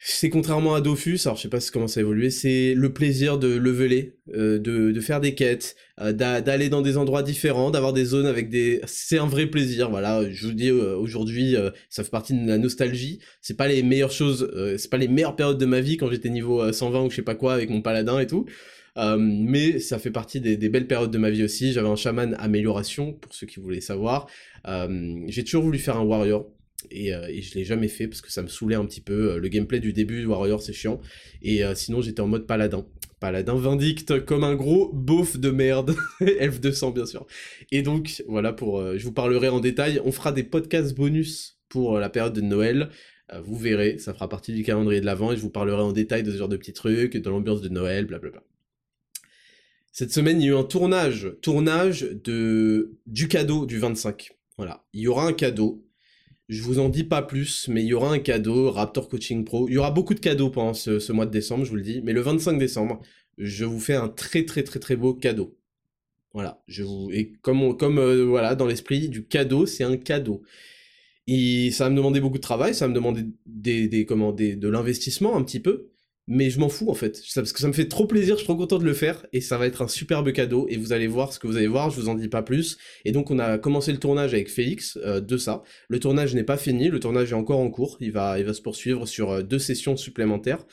c'est 0.06 0.28
contrairement 0.28 0.74
à 0.74 0.82
Dofus, 0.82 1.20
alors 1.24 1.38
je 1.38 1.42
sais 1.42 1.48
pas 1.48 1.60
comment 1.72 1.86
ça 1.86 2.00
a 2.00 2.02
évolué, 2.02 2.28
c'est 2.28 2.74
le 2.74 2.92
plaisir 2.92 3.38
de 3.38 3.48
leveler, 3.48 4.18
euh, 4.34 4.58
de, 4.58 4.90
de, 4.90 5.00
faire 5.00 5.18
des 5.18 5.34
quêtes, 5.34 5.76
euh, 5.98 6.12
d'aller 6.12 6.68
dans 6.68 6.82
des 6.82 6.98
endroits 6.98 7.22
différents, 7.22 7.70
d'avoir 7.70 7.94
des 7.94 8.04
zones 8.04 8.26
avec 8.26 8.50
des... 8.50 8.82
C'est 8.84 9.16
un 9.16 9.26
vrai 9.26 9.46
plaisir, 9.46 9.88
voilà, 9.88 10.30
je 10.30 10.46
vous 10.46 10.52
dis 10.52 10.68
euh, 10.68 10.94
aujourd'hui, 10.94 11.56
ça 11.88 12.04
fait 12.04 12.10
partie 12.10 12.34
de 12.34 12.46
la 12.46 12.58
nostalgie, 12.58 13.18
c'est 13.40 13.56
pas 13.56 13.66
les 13.66 13.82
meilleures 13.82 14.10
choses, 14.10 14.52
c'est 14.76 14.90
pas 14.90 14.98
les 14.98 15.08
meilleures 15.08 15.36
périodes 15.36 15.56
de 15.56 15.64
ma 15.64 15.80
vie 15.80 15.96
quand 15.96 16.10
j'étais 16.10 16.28
niveau 16.28 16.70
120 16.70 17.04
ou 17.04 17.10
je 17.10 17.16
sais 17.16 17.22
pas 17.22 17.34
quoi 17.34 17.54
avec 17.54 17.70
mon 17.70 17.80
paladin 17.80 18.18
et 18.18 18.26
tout, 18.26 18.44
mais 19.18 19.78
ça 19.78 19.98
fait 19.98 20.10
partie 20.10 20.38
des, 20.38 20.58
des, 20.58 20.68
belles 20.68 20.86
périodes 20.86 21.12
de 21.12 21.18
ma 21.18 21.30
vie 21.30 21.44
aussi, 21.44 21.72
j'avais 21.72 21.88
un 21.88 21.96
chaman 21.96 22.36
amélioration, 22.38 23.14
pour 23.14 23.32
ceux 23.32 23.46
qui 23.46 23.58
voulaient 23.58 23.80
savoir, 23.80 24.26
j'ai 25.28 25.44
toujours 25.44 25.62
voulu 25.62 25.78
faire 25.78 25.96
un 25.96 26.04
warrior, 26.04 26.46
et, 26.90 27.14
euh, 27.14 27.26
et, 27.28 27.42
je 27.42 27.54
l'ai 27.54 27.64
jamais 27.64 27.88
fait 27.88 28.08
parce 28.08 28.20
que 28.20 28.30
ça 28.30 28.42
me 28.42 28.48
saoulait 28.48 28.74
un 28.74 28.84
petit 28.84 29.00
peu. 29.00 29.32
Euh, 29.32 29.38
le 29.38 29.48
gameplay 29.48 29.80
du 29.80 29.92
début 29.92 30.22
de 30.22 30.26
Warrior 30.26 30.62
c'est 30.62 30.72
chiant. 30.72 31.00
Et 31.42 31.64
euh, 31.64 31.74
sinon 31.74 32.00
j'étais 32.00 32.20
en 32.20 32.26
mode 32.26 32.46
paladin. 32.46 32.86
Paladin 33.20 33.54
vindicte 33.54 34.24
comme 34.24 34.44
un 34.44 34.54
gros 34.54 34.92
beauf 34.92 35.38
de 35.38 35.50
merde. 35.50 35.96
Elf 36.20 36.60
200 36.60 36.90
bien 36.90 37.06
sûr. 37.06 37.26
Et 37.72 37.82
donc 37.82 38.22
voilà 38.28 38.52
pour... 38.52 38.82
je 38.96 39.04
vous 39.04 39.12
parlerai 39.12 39.48
en 39.48 39.60
détail. 39.60 40.00
On 40.04 40.12
fera 40.12 40.32
des 40.32 40.42
podcasts 40.42 40.94
bonus 40.94 41.58
pour 41.68 41.98
la 41.98 42.10
période 42.10 42.34
de 42.34 42.40
Noël. 42.40 42.90
vous 43.42 43.56
verrez, 43.56 43.98
ça 43.98 44.14
fera 44.14 44.28
partie 44.28 44.52
du 44.52 44.62
calendrier 44.62 45.00
de 45.00 45.06
l'Avent 45.06 45.32
et 45.32 45.36
je 45.36 45.40
vous 45.40 45.50
parlerai 45.50 45.82
en 45.82 45.92
détail 45.92 46.22
de 46.22 46.30
ce 46.30 46.36
genre 46.36 46.48
de 46.48 46.56
petits 46.56 46.72
trucs, 46.72 47.16
de 47.16 47.30
l'ambiance 47.30 47.62
de 47.62 47.68
Noël, 47.68 48.04
blablabla. 48.04 48.42
Cette 49.90 50.12
semaine, 50.12 50.40
il 50.40 50.46
y 50.46 50.48
a 50.48 50.54
eu 50.54 50.56
un 50.56 50.64
tournage, 50.64 51.32
tournage 51.40 52.02
de 52.02 52.98
du 53.06 53.28
cadeau 53.28 53.64
du 53.64 53.78
25. 53.78 54.32
Voilà, 54.56 54.84
il 54.92 55.02
y 55.02 55.08
aura 55.08 55.24
un 55.24 55.32
cadeau 55.32 55.83
je 56.48 56.62
vous 56.62 56.78
en 56.78 56.88
dis 56.88 57.04
pas 57.04 57.22
plus, 57.22 57.68
mais 57.68 57.82
il 57.82 57.86
y 57.88 57.94
aura 57.94 58.12
un 58.12 58.18
cadeau, 58.18 58.70
Raptor 58.70 59.08
Coaching 59.08 59.44
Pro. 59.44 59.68
Il 59.68 59.74
y 59.74 59.78
aura 59.78 59.90
beaucoup 59.90 60.14
de 60.14 60.20
cadeaux 60.20 60.50
pendant 60.50 60.74
ce, 60.74 61.12
mois 61.12 61.26
de 61.26 61.30
décembre, 61.30 61.64
je 61.64 61.70
vous 61.70 61.76
le 61.76 61.82
dis. 61.82 62.02
Mais 62.02 62.12
le 62.12 62.20
25 62.20 62.58
décembre, 62.58 63.00
je 63.38 63.64
vous 63.64 63.80
fais 63.80 63.94
un 63.94 64.08
très 64.08 64.44
très 64.44 64.62
très 64.62 64.78
très 64.78 64.96
beau 64.96 65.14
cadeau. 65.14 65.56
Voilà, 66.34 66.62
je 66.66 66.82
vous 66.82 67.10
et 67.12 67.32
comme 67.42 67.76
comme 67.76 67.98
euh, 67.98 68.24
voilà 68.24 68.56
dans 68.56 68.66
l'esprit 68.66 69.08
du 69.08 69.26
cadeau, 69.26 69.66
c'est 69.66 69.84
un 69.84 69.96
cadeau. 69.96 70.42
Et 71.26 71.70
ça 71.70 71.84
va 71.84 71.90
me 71.90 71.96
demander 71.96 72.20
beaucoup 72.20 72.36
de 72.36 72.42
travail, 72.42 72.74
ça 72.74 72.84
va 72.84 72.90
me 72.90 72.94
demander 72.94 73.24
des, 73.46 73.88
des, 73.88 74.04
de 74.04 74.68
l'investissement 74.68 75.36
un 75.36 75.42
petit 75.42 75.60
peu, 75.60 75.90
mais 76.26 76.48
je 76.48 76.58
m'en 76.58 76.70
fous 76.70 76.88
en 76.88 76.94
fait, 76.94 77.22
parce 77.34 77.52
que 77.52 77.60
ça 77.60 77.68
me 77.68 77.72
fait 77.72 77.88
trop 77.88 78.06
plaisir, 78.06 78.34
je 78.34 78.38
suis 78.38 78.46
trop 78.46 78.56
content 78.56 78.78
de 78.78 78.84
le 78.84 78.94
faire, 78.94 79.26
et 79.32 79.40
ça 79.40 79.58
va 79.58 79.66
être 79.66 79.82
un 79.82 79.88
superbe 79.88 80.32
cadeau, 80.32 80.66
et 80.70 80.76
vous 80.76 80.92
allez 80.92 81.06
voir 81.06 81.32
ce 81.32 81.38
que 81.38 81.46
vous 81.46 81.56
allez 81.56 81.66
voir, 81.66 81.90
je 81.90 82.00
vous 82.00 82.08
en 82.08 82.14
dis 82.14 82.28
pas 82.28 82.42
plus. 82.42 82.78
Et 83.04 83.12
donc 83.12 83.30
on 83.30 83.38
a 83.38 83.58
commencé 83.58 83.92
le 83.92 83.98
tournage 83.98 84.32
avec 84.32 84.48
Félix 84.48 84.98
euh, 85.04 85.20
de 85.20 85.36
ça. 85.36 85.62
Le 85.88 86.00
tournage 86.00 86.34
n'est 86.34 86.44
pas 86.44 86.56
fini, 86.56 86.88
le 86.88 86.98
tournage 86.98 87.32
est 87.32 87.34
encore 87.34 87.60
en 87.60 87.70
cours, 87.70 87.98
il 88.00 88.10
va, 88.10 88.38
il 88.38 88.46
va 88.46 88.54
se 88.54 88.62
poursuivre 88.62 89.06
sur 89.06 89.30
euh, 89.30 89.42
deux 89.42 89.58
sessions 89.58 89.96
supplémentaires. 89.96 90.64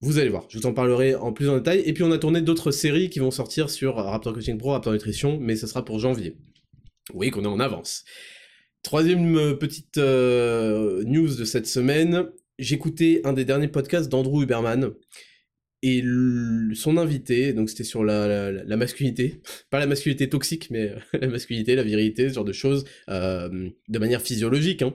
Vous 0.00 0.18
allez 0.18 0.28
voir, 0.28 0.46
je 0.50 0.58
vous 0.58 0.66
en 0.66 0.74
parlerai 0.74 1.14
en 1.14 1.32
plus 1.32 1.48
en 1.48 1.56
détail. 1.56 1.82
Et 1.86 1.94
puis 1.94 2.02
on 2.02 2.12
a 2.12 2.18
tourné 2.18 2.42
d'autres 2.42 2.70
séries 2.70 3.08
qui 3.08 3.20
vont 3.20 3.30
sortir 3.30 3.70
sur 3.70 3.94
Raptor 3.96 4.34
Coaching 4.34 4.58
Pro, 4.58 4.72
Raptor 4.72 4.92
Nutrition, 4.92 5.38
mais 5.40 5.56
ça 5.56 5.66
sera 5.66 5.82
pour 5.82 5.98
janvier. 5.98 6.36
Oui, 7.14 7.30
qu'on 7.30 7.44
est 7.44 7.48
en 7.48 7.60
avance. 7.60 8.04
Troisième 8.82 9.38
euh, 9.38 9.54
petite 9.54 9.96
news 9.96 11.34
de 11.34 11.44
cette 11.46 11.66
semaine, 11.66 12.26
j'écoutais 12.58 13.20
un 13.24 13.32
des 13.32 13.44
derniers 13.44 13.68
podcasts 13.68 14.10
d'Andrew 14.10 14.42
Huberman 14.42 14.92
et 15.82 16.02
son 16.74 16.96
invité, 16.96 17.52
donc 17.52 17.68
c'était 17.68 17.84
sur 17.84 18.04
la, 18.04 18.76
masculinité, 18.76 19.42
pas 19.70 19.78
la 19.78 19.86
masculinité 19.86 20.30
toxique, 20.30 20.70
mais 20.70 20.92
la 21.12 21.28
masculinité, 21.28 21.76
la 21.76 21.82
virilité, 21.82 22.30
ce 22.30 22.34
genre 22.34 22.44
de 22.44 22.52
choses, 22.52 22.84
euh, 23.10 23.68
de 23.88 23.98
manière 23.98 24.22
physiologique, 24.22 24.80
hein, 24.80 24.94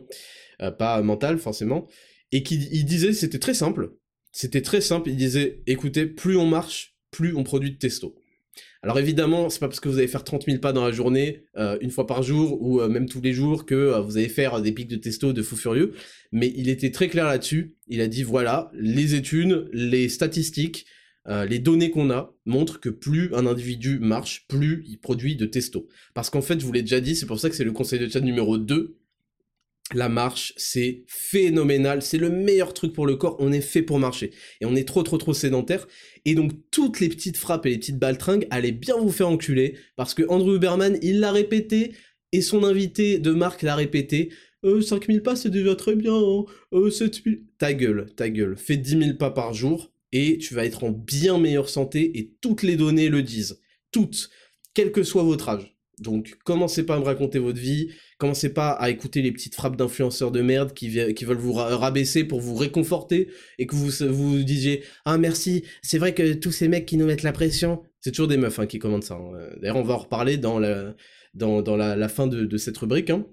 euh, 0.62 0.72
pas 0.72 1.00
mentale 1.04 1.38
forcément, 1.38 1.88
et 2.32 2.42
qui 2.42 2.56
il 2.72 2.86
disait, 2.86 3.14
c'était 3.14 3.38
très 3.38 3.54
simple, 3.54 3.94
c'était 4.32 4.64
très 4.64 4.82
simple, 4.82 5.10
il 5.10 5.16
disait, 5.16 5.62
écoutez, 5.68 6.08
plus 6.08 6.38
on 6.38 6.48
marche, 6.48 6.96
plus 7.12 7.36
on 7.36 7.44
produit 7.44 7.72
de 7.72 7.78
testo. 7.78 8.16
Alors 8.82 8.98
évidemment, 8.98 9.50
c'est 9.50 9.60
pas 9.60 9.68
parce 9.68 9.82
que 9.82 9.90
vous 9.90 9.98
allez 9.98 10.08
faire 10.08 10.24
30 10.24 10.46
000 10.46 10.60
pas 10.60 10.72
dans 10.72 10.86
la 10.86 10.92
journée, 10.92 11.44
euh, 11.58 11.78
une 11.82 11.92
fois 11.92 12.08
par 12.08 12.24
jour, 12.24 12.62
ou 12.62 12.80
euh, 12.80 12.88
même 12.88 13.10
tous 13.10 13.20
les 13.20 13.34
jours, 13.34 13.66
que 13.66 13.76
euh, 13.76 14.00
vous 14.00 14.18
allez 14.18 14.30
faire 14.30 14.62
des 14.62 14.72
pics 14.72 14.88
de 14.88 14.96
testo 14.96 15.34
de 15.34 15.42
fou 15.42 15.58
furieux, 15.58 15.94
mais 16.32 16.54
il 16.56 16.70
était 16.70 16.92
très 16.92 17.10
clair 17.10 17.26
là-dessus, 17.26 17.76
il 17.88 18.00
a 18.00 18.08
dit 18.08 18.24
voilà, 18.24 18.72
les 18.74 19.16
études, 19.16 19.70
les 19.74 20.08
statistiques, 20.10 20.86
les 21.48 21.60
données 21.60 21.92
qu'on 21.92 22.10
a 22.10 22.34
montrent 22.48 22.80
que 22.80 22.90
plus 22.90 23.36
un 23.36 23.46
individu 23.46 24.00
marche, 24.00 24.48
plus 24.48 24.84
il 24.88 24.98
produit 24.98 25.36
de 25.36 25.46
testo. 25.46 25.88
Parce 26.16 26.32
qu'en 26.32 26.42
fait, 26.42 26.60
je 26.60 26.66
vous 26.66 26.72
l'ai 26.72 26.82
déjà 26.82 27.02
dit, 27.02 27.16
c'est 27.16 27.28
pour 27.28 27.40
ça 27.40 27.52
que 27.52 27.56
c'est 27.56 27.64
le 27.64 27.72
conseil 27.72 28.00
de 28.00 28.10
chat 28.10 28.22
numéro 28.22 28.58
2, 28.58 28.98
la 29.94 30.10
marche, 30.10 30.54
c'est 30.56 31.04
phénoménal, 31.08 32.02
c'est 32.02 32.18
le 32.18 32.30
meilleur 32.30 32.74
truc 32.74 32.94
pour 32.94 33.08
le 33.08 33.16
corps, 33.16 33.38
on 33.40 33.52
est 33.52 33.62
fait 33.62 33.82
pour 33.82 34.00
marcher. 34.00 34.32
Et 34.62 34.66
on 34.66 34.76
est 34.76 34.88
trop 34.88 35.04
trop 35.04 35.18
trop 35.18 35.34
sédentaire. 35.34 35.88
Et 36.26 36.36
donc 36.36 36.52
toutes 36.72 37.00
les 37.00 37.10
petites 37.10 37.38
frappes 37.38 37.66
et 37.66 37.72
les 37.72 37.78
petites 37.78 37.98
baltringues 37.98 38.48
allaient 38.52 38.72
bien 38.72 38.98
vous 38.98 39.12
faire 39.12 39.30
enculer, 39.30 39.78
parce 39.96 40.14
que 40.14 40.24
Andrew 40.30 40.56
Huberman, 40.56 40.98
il 41.02 41.20
l'a 41.20 41.32
répété, 41.32 41.94
et 42.32 42.42
son 42.42 42.64
invité 42.64 43.18
de 43.18 43.32
marque 43.32 43.64
l'a 43.64 43.76
répété. 43.76 44.30
Euh, 44.64 44.82
5000 44.82 45.24
pas, 45.24 45.36
c'est 45.36 45.50
déjà 45.50 45.76
très 45.76 45.96
bien, 45.96 46.16
hein. 46.16 46.46
euh, 46.74 46.92
7000... 46.92 47.46
Ta 47.58 47.74
gueule, 47.74 48.08
ta 48.16 48.30
gueule, 48.30 48.58
fais 48.58 48.78
10 48.78 48.90
000 49.00 49.14
pas 49.18 49.32
par 49.32 49.54
jour, 49.54 49.92
et 50.12 50.38
tu 50.38 50.54
vas 50.54 50.66
être 50.66 50.84
en 50.84 50.92
bien 50.92 51.40
meilleure 51.40 51.70
santé, 51.70 52.20
et 52.20 52.36
toutes 52.42 52.64
les 52.64 52.76
données 52.76 53.10
le 53.10 53.24
disent. 53.24 53.60
Toutes, 53.92 54.30
quel 54.74 54.92
que 54.92 55.04
soit 55.04 55.24
votre 55.24 55.50
âge. 55.50 55.79
Donc 56.02 56.38
commencez 56.44 56.86
pas 56.86 56.96
à 56.96 57.00
me 57.00 57.04
raconter 57.04 57.40
votre 57.40 57.60
vie, 57.60 57.90
commencez 58.18 58.54
pas 58.54 58.72
à 58.72 58.90
écouter 58.90 59.22
les 59.22 59.32
petites 59.32 59.56
frappes 59.56 59.76
d'influenceurs 59.76 60.32
de 60.32 60.42
merde 60.42 60.74
qui, 60.74 61.14
qui 61.14 61.26
veulent 61.26 61.38
vous 61.38 61.54
rabaisser 61.54 62.24
pour 62.24 62.40
vous 62.40 62.56
réconforter 62.56 63.30
et 63.58 63.68
que 63.68 63.76
vous 63.76 63.90
vous 64.14 64.44
disiez 64.44 64.84
ah 65.06 65.18
merci, 65.18 65.64
c'est 65.82 65.98
vrai 65.98 66.14
que 66.14 66.34
tous 66.34 66.52
ces 66.52 66.68
mecs 66.68 66.86
qui 66.86 66.98
nous 66.98 67.06
mettent 67.06 67.24
la 67.24 67.34
pression, 67.34 67.84
c'est 68.02 68.12
toujours 68.12 68.28
des 68.28 68.38
meufs 68.38 68.60
hein, 68.60 68.68
qui 68.68 68.80
commandent 68.80 69.04
ça. 69.04 69.16
Hein. 69.16 69.50
D'ailleurs 69.62 69.78
on 69.78 69.84
va 69.84 69.96
en 69.96 70.00
reparler 70.00 70.38
dans 70.38 70.60
la 70.60 70.96
dans, 71.34 71.62
dans 71.62 71.78
la, 71.78 72.10
fin 72.10 72.28
de, 72.28 72.58
cette 72.58 72.78
rubrique. 72.78 73.10
Hein. 73.10 73.26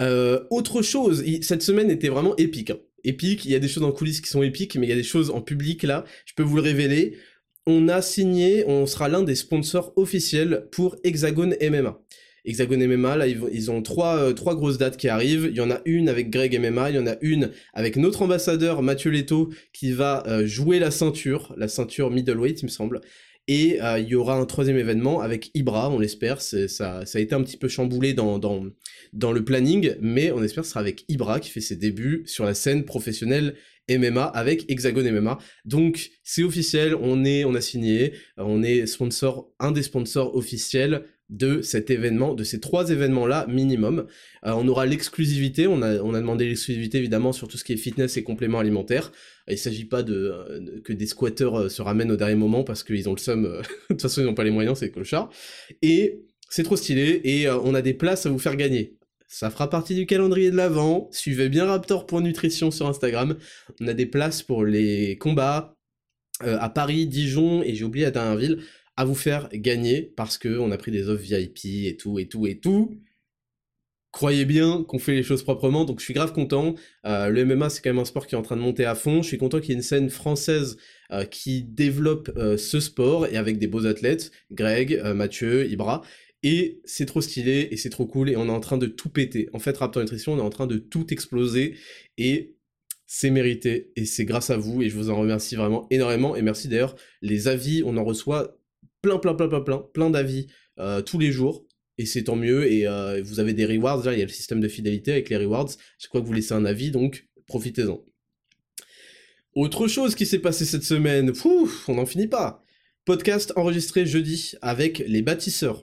Euh, 0.00 0.44
autre 0.50 0.82
chose, 0.82 1.24
cette 1.42 1.62
semaine 1.62 1.90
était 1.90 2.08
vraiment 2.08 2.36
épique. 2.36 2.72
Épique, 3.04 3.44
il 3.44 3.50
y 3.50 3.54
a 3.54 3.58
des 3.58 3.68
choses 3.68 3.82
en 3.82 3.92
coulisses 3.92 4.20
qui 4.20 4.30
sont 4.30 4.42
épiques, 4.42 4.76
mais 4.76 4.86
il 4.86 4.90
y 4.90 4.92
a 4.92 4.96
des 4.96 5.02
choses 5.02 5.30
en 5.30 5.40
public 5.40 5.82
là, 5.82 6.04
je 6.24 6.34
peux 6.34 6.42
vous 6.42 6.56
le 6.56 6.62
révéler 6.62 7.16
on 7.66 7.88
a 7.88 8.02
signé, 8.02 8.64
on 8.66 8.86
sera 8.86 9.08
l'un 9.08 9.22
des 9.22 9.34
sponsors 9.34 9.92
officiels 9.96 10.66
pour 10.72 10.96
Hexagon 11.04 11.50
MMA. 11.60 11.98
Hexagon 12.44 12.78
MMA, 12.88 13.16
là, 13.16 13.26
ils 13.28 13.70
ont 13.70 13.82
trois, 13.82 14.16
euh, 14.16 14.32
trois 14.32 14.56
grosses 14.56 14.78
dates 14.78 14.96
qui 14.96 15.08
arrivent. 15.08 15.46
Il 15.50 15.56
y 15.56 15.60
en 15.60 15.70
a 15.70 15.80
une 15.84 16.08
avec 16.08 16.28
Greg 16.30 16.58
MMA, 16.58 16.90
il 16.90 16.96
y 16.96 16.98
en 16.98 17.06
a 17.06 17.14
une 17.20 17.52
avec 17.72 17.96
notre 17.96 18.22
ambassadeur 18.22 18.82
Mathieu 18.82 19.12
Leto 19.12 19.50
qui 19.72 19.92
va 19.92 20.24
euh, 20.26 20.44
jouer 20.44 20.80
la 20.80 20.90
ceinture, 20.90 21.54
la 21.56 21.68
ceinture 21.68 22.10
middleweight, 22.10 22.62
il 22.62 22.64
me 22.64 22.70
semble. 22.70 23.00
Et 23.46 23.80
euh, 23.80 23.98
il 24.00 24.08
y 24.08 24.14
aura 24.16 24.34
un 24.34 24.44
troisième 24.44 24.76
événement 24.76 25.20
avec 25.20 25.50
Ibra, 25.54 25.90
on 25.90 26.00
l'espère. 26.00 26.40
Ça, 26.40 26.68
ça 26.68 27.04
a 27.14 27.20
été 27.20 27.34
un 27.34 27.42
petit 27.42 27.56
peu 27.56 27.68
chamboulé 27.68 28.12
dans, 28.12 28.38
dans, 28.40 28.64
dans 29.12 29.32
le 29.32 29.44
planning, 29.44 29.94
mais 30.00 30.32
on 30.32 30.42
espère 30.42 30.62
que 30.62 30.66
ce 30.66 30.72
sera 30.72 30.80
avec 30.80 31.04
Ibra 31.08 31.38
qui 31.38 31.50
fait 31.50 31.60
ses 31.60 31.76
débuts 31.76 32.22
sur 32.26 32.44
la 32.44 32.54
scène 32.54 32.84
professionnelle 32.84 33.54
MMA 33.98 34.24
avec 34.24 34.70
Hexagon 34.70 35.02
MMA. 35.10 35.38
Donc 35.64 36.10
c'est 36.22 36.42
officiel, 36.42 36.94
on 36.94 37.24
est, 37.24 37.44
on 37.44 37.54
a 37.54 37.60
signé, 37.60 38.12
on 38.36 38.62
est 38.62 38.86
sponsor, 38.86 39.50
un 39.58 39.72
des 39.72 39.82
sponsors 39.82 40.34
officiels 40.36 41.04
de 41.32 41.62
cet 41.62 41.90
événement, 41.90 42.34
de 42.34 42.44
ces 42.44 42.60
trois 42.60 42.90
événements-là 42.90 43.46
minimum. 43.48 44.06
Euh, 44.44 44.52
on 44.52 44.68
aura 44.68 44.84
l'exclusivité, 44.84 45.66
on 45.66 45.80
a, 45.80 45.96
demandé 45.96 46.46
l'exclusivité 46.46 46.98
évidemment 46.98 47.32
sur 47.32 47.48
tout 47.48 47.56
ce 47.56 47.64
qui 47.64 47.72
est 47.72 47.78
fitness 47.78 48.18
et 48.18 48.22
compléments 48.22 48.58
alimentaires. 48.58 49.12
Il 49.48 49.58
s'agit 49.58 49.86
pas 49.86 50.02
de, 50.02 50.80
que 50.84 50.92
des 50.92 51.06
squatteurs 51.06 51.58
euh, 51.58 51.68
se 51.70 51.80
ramènent 51.80 52.12
au 52.12 52.16
dernier 52.16 52.34
moment 52.34 52.64
parce 52.64 52.84
qu'ils 52.84 53.08
ont 53.08 53.14
le 53.14 53.18
seum, 53.18 53.46
euh, 53.46 53.62
de 53.90 53.94
toute 53.94 54.02
façon 54.02 54.20
ils 54.20 54.24
n'ont 54.24 54.34
pas 54.34 54.44
les 54.44 54.50
moyens, 54.50 54.78
c'est 54.78 54.90
clochard. 54.90 55.30
Et 55.80 56.20
c'est 56.50 56.64
trop 56.64 56.76
stylé 56.76 57.22
et 57.24 57.48
on 57.48 57.74
a 57.74 57.80
des 57.80 57.94
places 57.94 58.26
à 58.26 58.30
vous 58.30 58.38
faire 58.38 58.56
gagner. 58.56 58.98
Ça 59.32 59.50
fera 59.50 59.70
partie 59.70 59.94
du 59.94 60.04
calendrier 60.04 60.50
de 60.50 60.56
l'avant. 60.56 61.08
Suivez 61.10 61.48
bien 61.48 61.64
Raptor.nutrition 61.64 62.70
sur 62.70 62.86
Instagram. 62.86 63.38
On 63.80 63.88
a 63.88 63.94
des 63.94 64.04
places 64.04 64.42
pour 64.42 64.62
les 64.62 65.16
combats 65.16 65.74
euh, 66.42 66.58
à 66.60 66.68
Paris, 66.68 67.06
Dijon 67.06 67.62
et 67.62 67.74
j'ai 67.74 67.82
oublié 67.82 68.04
à 68.04 68.36
ville 68.36 68.62
à 68.98 69.06
vous 69.06 69.14
faire 69.14 69.48
gagner 69.54 70.02
parce 70.02 70.36
que 70.36 70.58
on 70.58 70.70
a 70.70 70.76
pris 70.76 70.90
des 70.90 71.08
offres 71.08 71.22
VIP 71.22 71.86
et 71.86 71.96
tout 71.96 72.18
et 72.18 72.28
tout 72.28 72.46
et 72.46 72.58
tout. 72.58 73.00
Croyez 74.10 74.44
bien 74.44 74.84
qu'on 74.86 74.98
fait 74.98 75.14
les 75.14 75.22
choses 75.22 75.42
proprement, 75.42 75.86
donc 75.86 76.00
je 76.00 76.04
suis 76.04 76.12
grave 76.12 76.34
content. 76.34 76.74
Euh, 77.06 77.30
le 77.30 77.46
MMA, 77.46 77.70
c'est 77.70 77.80
quand 77.80 77.88
même 77.88 78.00
un 78.00 78.04
sport 78.04 78.26
qui 78.26 78.34
est 78.34 78.38
en 78.38 78.42
train 78.42 78.56
de 78.56 78.60
monter 78.60 78.84
à 78.84 78.94
fond. 78.94 79.22
Je 79.22 79.28
suis 79.28 79.38
content 79.38 79.60
qu'il 79.60 79.70
y 79.70 79.72
ait 79.72 79.76
une 79.76 79.82
scène 79.82 80.10
française 80.10 80.76
euh, 81.10 81.24
qui 81.24 81.62
développe 81.62 82.30
ce 82.36 82.80
sport 82.80 83.26
et 83.26 83.38
avec 83.38 83.58
des 83.58 83.66
beaux 83.66 83.86
athlètes, 83.86 84.30
Greg, 84.50 85.00
Mathieu, 85.14 85.66
Ibra. 85.70 86.02
Et 86.42 86.80
c'est 86.84 87.06
trop 87.06 87.20
stylé, 87.20 87.68
et 87.70 87.76
c'est 87.76 87.90
trop 87.90 88.06
cool, 88.06 88.28
et 88.28 88.36
on 88.36 88.46
est 88.46 88.50
en 88.50 88.60
train 88.60 88.78
de 88.78 88.86
tout 88.86 89.08
péter. 89.08 89.48
En 89.52 89.58
fait, 89.58 89.76
Raptor 89.76 90.02
Nutrition, 90.02 90.32
on 90.32 90.38
est 90.38 90.42
en 90.42 90.50
train 90.50 90.66
de 90.66 90.76
tout 90.76 91.12
exploser, 91.12 91.76
et 92.18 92.56
c'est 93.06 93.30
mérité, 93.30 93.92
et 93.94 94.06
c'est 94.06 94.24
grâce 94.24 94.50
à 94.50 94.56
vous, 94.56 94.82
et 94.82 94.88
je 94.88 94.96
vous 94.96 95.10
en 95.10 95.16
remercie 95.16 95.54
vraiment 95.54 95.86
énormément, 95.90 96.34
et 96.34 96.42
merci 96.42 96.68
d'ailleurs, 96.68 96.96
les 97.20 97.46
avis, 97.46 97.82
on 97.84 97.96
en 97.96 98.04
reçoit 98.04 98.58
plein, 99.02 99.18
plein, 99.18 99.34
plein, 99.34 99.48
plein, 99.48 99.60
plein, 99.60 99.78
plein 99.92 100.10
d'avis 100.10 100.46
euh, 100.78 101.02
tous 101.02 101.18
les 101.18 101.30
jours, 101.30 101.66
et 101.98 102.06
c'est 102.06 102.24
tant 102.24 102.36
mieux, 102.36 102.70
et 102.72 102.88
euh, 102.88 103.22
vous 103.22 103.38
avez 103.38 103.52
des 103.52 103.66
rewards, 103.66 104.02
il 104.12 104.18
y 104.18 104.22
a 104.22 104.24
le 104.24 104.30
système 104.30 104.60
de 104.60 104.68
fidélité 104.68 105.12
avec 105.12 105.28
les 105.28 105.36
rewards, 105.36 105.68
je 105.98 106.08
crois 106.08 106.20
que 106.20 106.26
vous 106.26 106.32
laissez 106.32 106.54
un 106.54 106.64
avis, 106.64 106.90
donc 106.90 107.28
profitez-en. 107.46 108.02
Autre 109.54 109.86
chose 109.86 110.14
qui 110.14 110.24
s'est 110.24 110.38
passé 110.38 110.64
cette 110.64 110.82
semaine, 110.82 111.32
Pouf, 111.32 111.88
on 111.88 111.96
n'en 111.96 112.06
finit 112.06 112.26
pas. 112.26 112.64
Podcast 113.04 113.52
enregistré 113.56 114.06
jeudi 114.06 114.54
avec 114.62 115.00
les 115.00 115.20
bâtisseurs. 115.20 115.82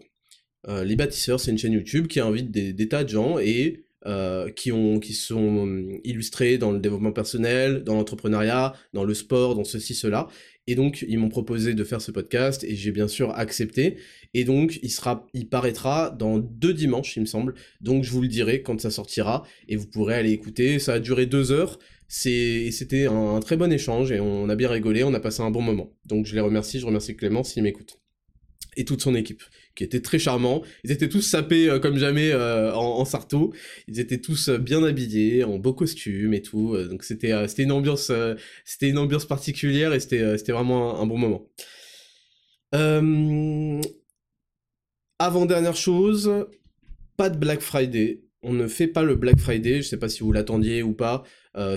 Euh, 0.69 0.83
les 0.83 0.95
bâtisseurs, 0.95 1.39
c'est 1.39 1.51
une 1.51 1.57
chaîne 1.57 1.73
YouTube 1.73 2.07
qui 2.07 2.19
invite 2.19 2.51
des, 2.51 2.87
tas 2.87 3.03
de 3.03 3.09
gens 3.09 3.39
et 3.39 3.85
euh, 4.05 4.49
qui, 4.51 4.71
ont, 4.71 4.99
qui 4.99 5.13
sont 5.13 5.57
hum, 5.57 5.99
illustrés 6.03 6.57
dans 6.57 6.71
le 6.71 6.79
développement 6.79 7.11
personnel, 7.11 7.83
dans 7.83 7.95
l'entrepreneuriat, 7.95 8.73
dans 8.93 9.03
le 9.03 9.13
sport, 9.13 9.55
dans 9.55 9.63
ceci, 9.63 9.95
cela. 9.95 10.27
Et 10.67 10.75
donc, 10.75 11.03
ils 11.07 11.17
m'ont 11.17 11.29
proposé 11.29 11.73
de 11.73 11.83
faire 11.83 12.01
ce 12.01 12.11
podcast 12.11 12.63
et 12.63 12.75
j'ai 12.75 12.91
bien 12.91 13.07
sûr 13.07 13.31
accepté. 13.31 13.97
Et 14.35 14.43
donc, 14.43 14.79
il, 14.83 14.91
sera, 14.91 15.25
il 15.33 15.49
paraîtra 15.49 16.11
dans 16.11 16.37
deux 16.37 16.75
dimanches, 16.75 17.17
il 17.17 17.21
me 17.21 17.25
semble. 17.25 17.55
Donc, 17.81 18.03
je 18.03 18.11
vous 18.11 18.21
le 18.21 18.27
dirai 18.27 18.61
quand 18.61 18.79
ça 18.79 18.91
sortira 18.91 19.43
et 19.67 19.75
vous 19.75 19.87
pourrez 19.87 20.13
aller 20.13 20.31
écouter. 20.31 20.77
Ça 20.77 20.93
a 20.93 20.99
duré 20.99 21.25
deux 21.25 21.51
heures. 21.51 21.79
C'était 22.07 23.07
un, 23.07 23.39
très 23.39 23.57
bon 23.57 23.71
échange 23.71 24.11
et 24.11 24.19
on 24.19 24.49
a 24.49 24.55
bien 24.55 24.69
rigolé, 24.69 25.03
on 25.03 25.13
a 25.13 25.19
passé 25.19 25.41
un 25.41 25.51
bon 25.51 25.61
moment. 25.61 25.91
Donc 26.05 26.25
je 26.25 26.33
les 26.35 26.41
remercie, 26.41 26.79
je 26.79 26.85
remercie 26.85 27.15
Clément 27.15 27.43
s'il 27.43 27.63
m'écoute. 27.63 27.98
Et 28.77 28.85
toute 28.85 29.01
son 29.01 29.15
équipe, 29.15 29.41
qui 29.75 29.83
était 29.83 30.01
très 30.01 30.19
charmant. 30.19 30.61
Ils 30.83 30.91
étaient 30.91 31.09
tous 31.09 31.21
sapés 31.21 31.69
euh, 31.69 31.79
comme 31.79 31.97
jamais 31.97 32.31
euh, 32.31 32.73
en, 32.73 33.03
sarto. 33.05 33.53
Ils 33.87 33.99
étaient 33.99 34.19
tous 34.19 34.49
euh, 34.49 34.57
bien 34.57 34.83
habillés, 34.83 35.43
en 35.43 35.57
beaux 35.57 35.73
costumes 35.73 36.33
et 36.33 36.41
tout. 36.41 36.77
donc 36.89 37.03
c'était 37.03 37.47
c'était 37.47 37.63
une 37.63 37.71
ambiance 37.71 38.11
une 38.81 38.97
ambiance 38.97 39.25
particulière 39.25 39.93
et 39.93 39.99
c'était 39.99 40.37
c'était 40.37 40.51
vraiment 40.51 41.01
un, 41.01 41.05
bon 41.05 41.17
moment. 41.17 41.49
Avant 45.17 45.45
dernière 45.45 45.75
chose, 45.75 46.31
pas 47.17 47.29
de 47.29 47.37
Black 47.37 47.61
Friday. 47.61 48.23
On 48.41 48.53
ne 48.53 48.67
fait 48.67 48.87
pas 48.87 49.03
le 49.03 49.15
Black 49.15 49.39
Friday. 49.39 49.81
Je 49.81 49.87
sais 49.87 49.97
pas 49.97 50.09
si 50.09 50.21
vous 50.21 50.31
l'attendiez 50.31 50.83
ou 50.83 50.93
pas. 50.93 51.23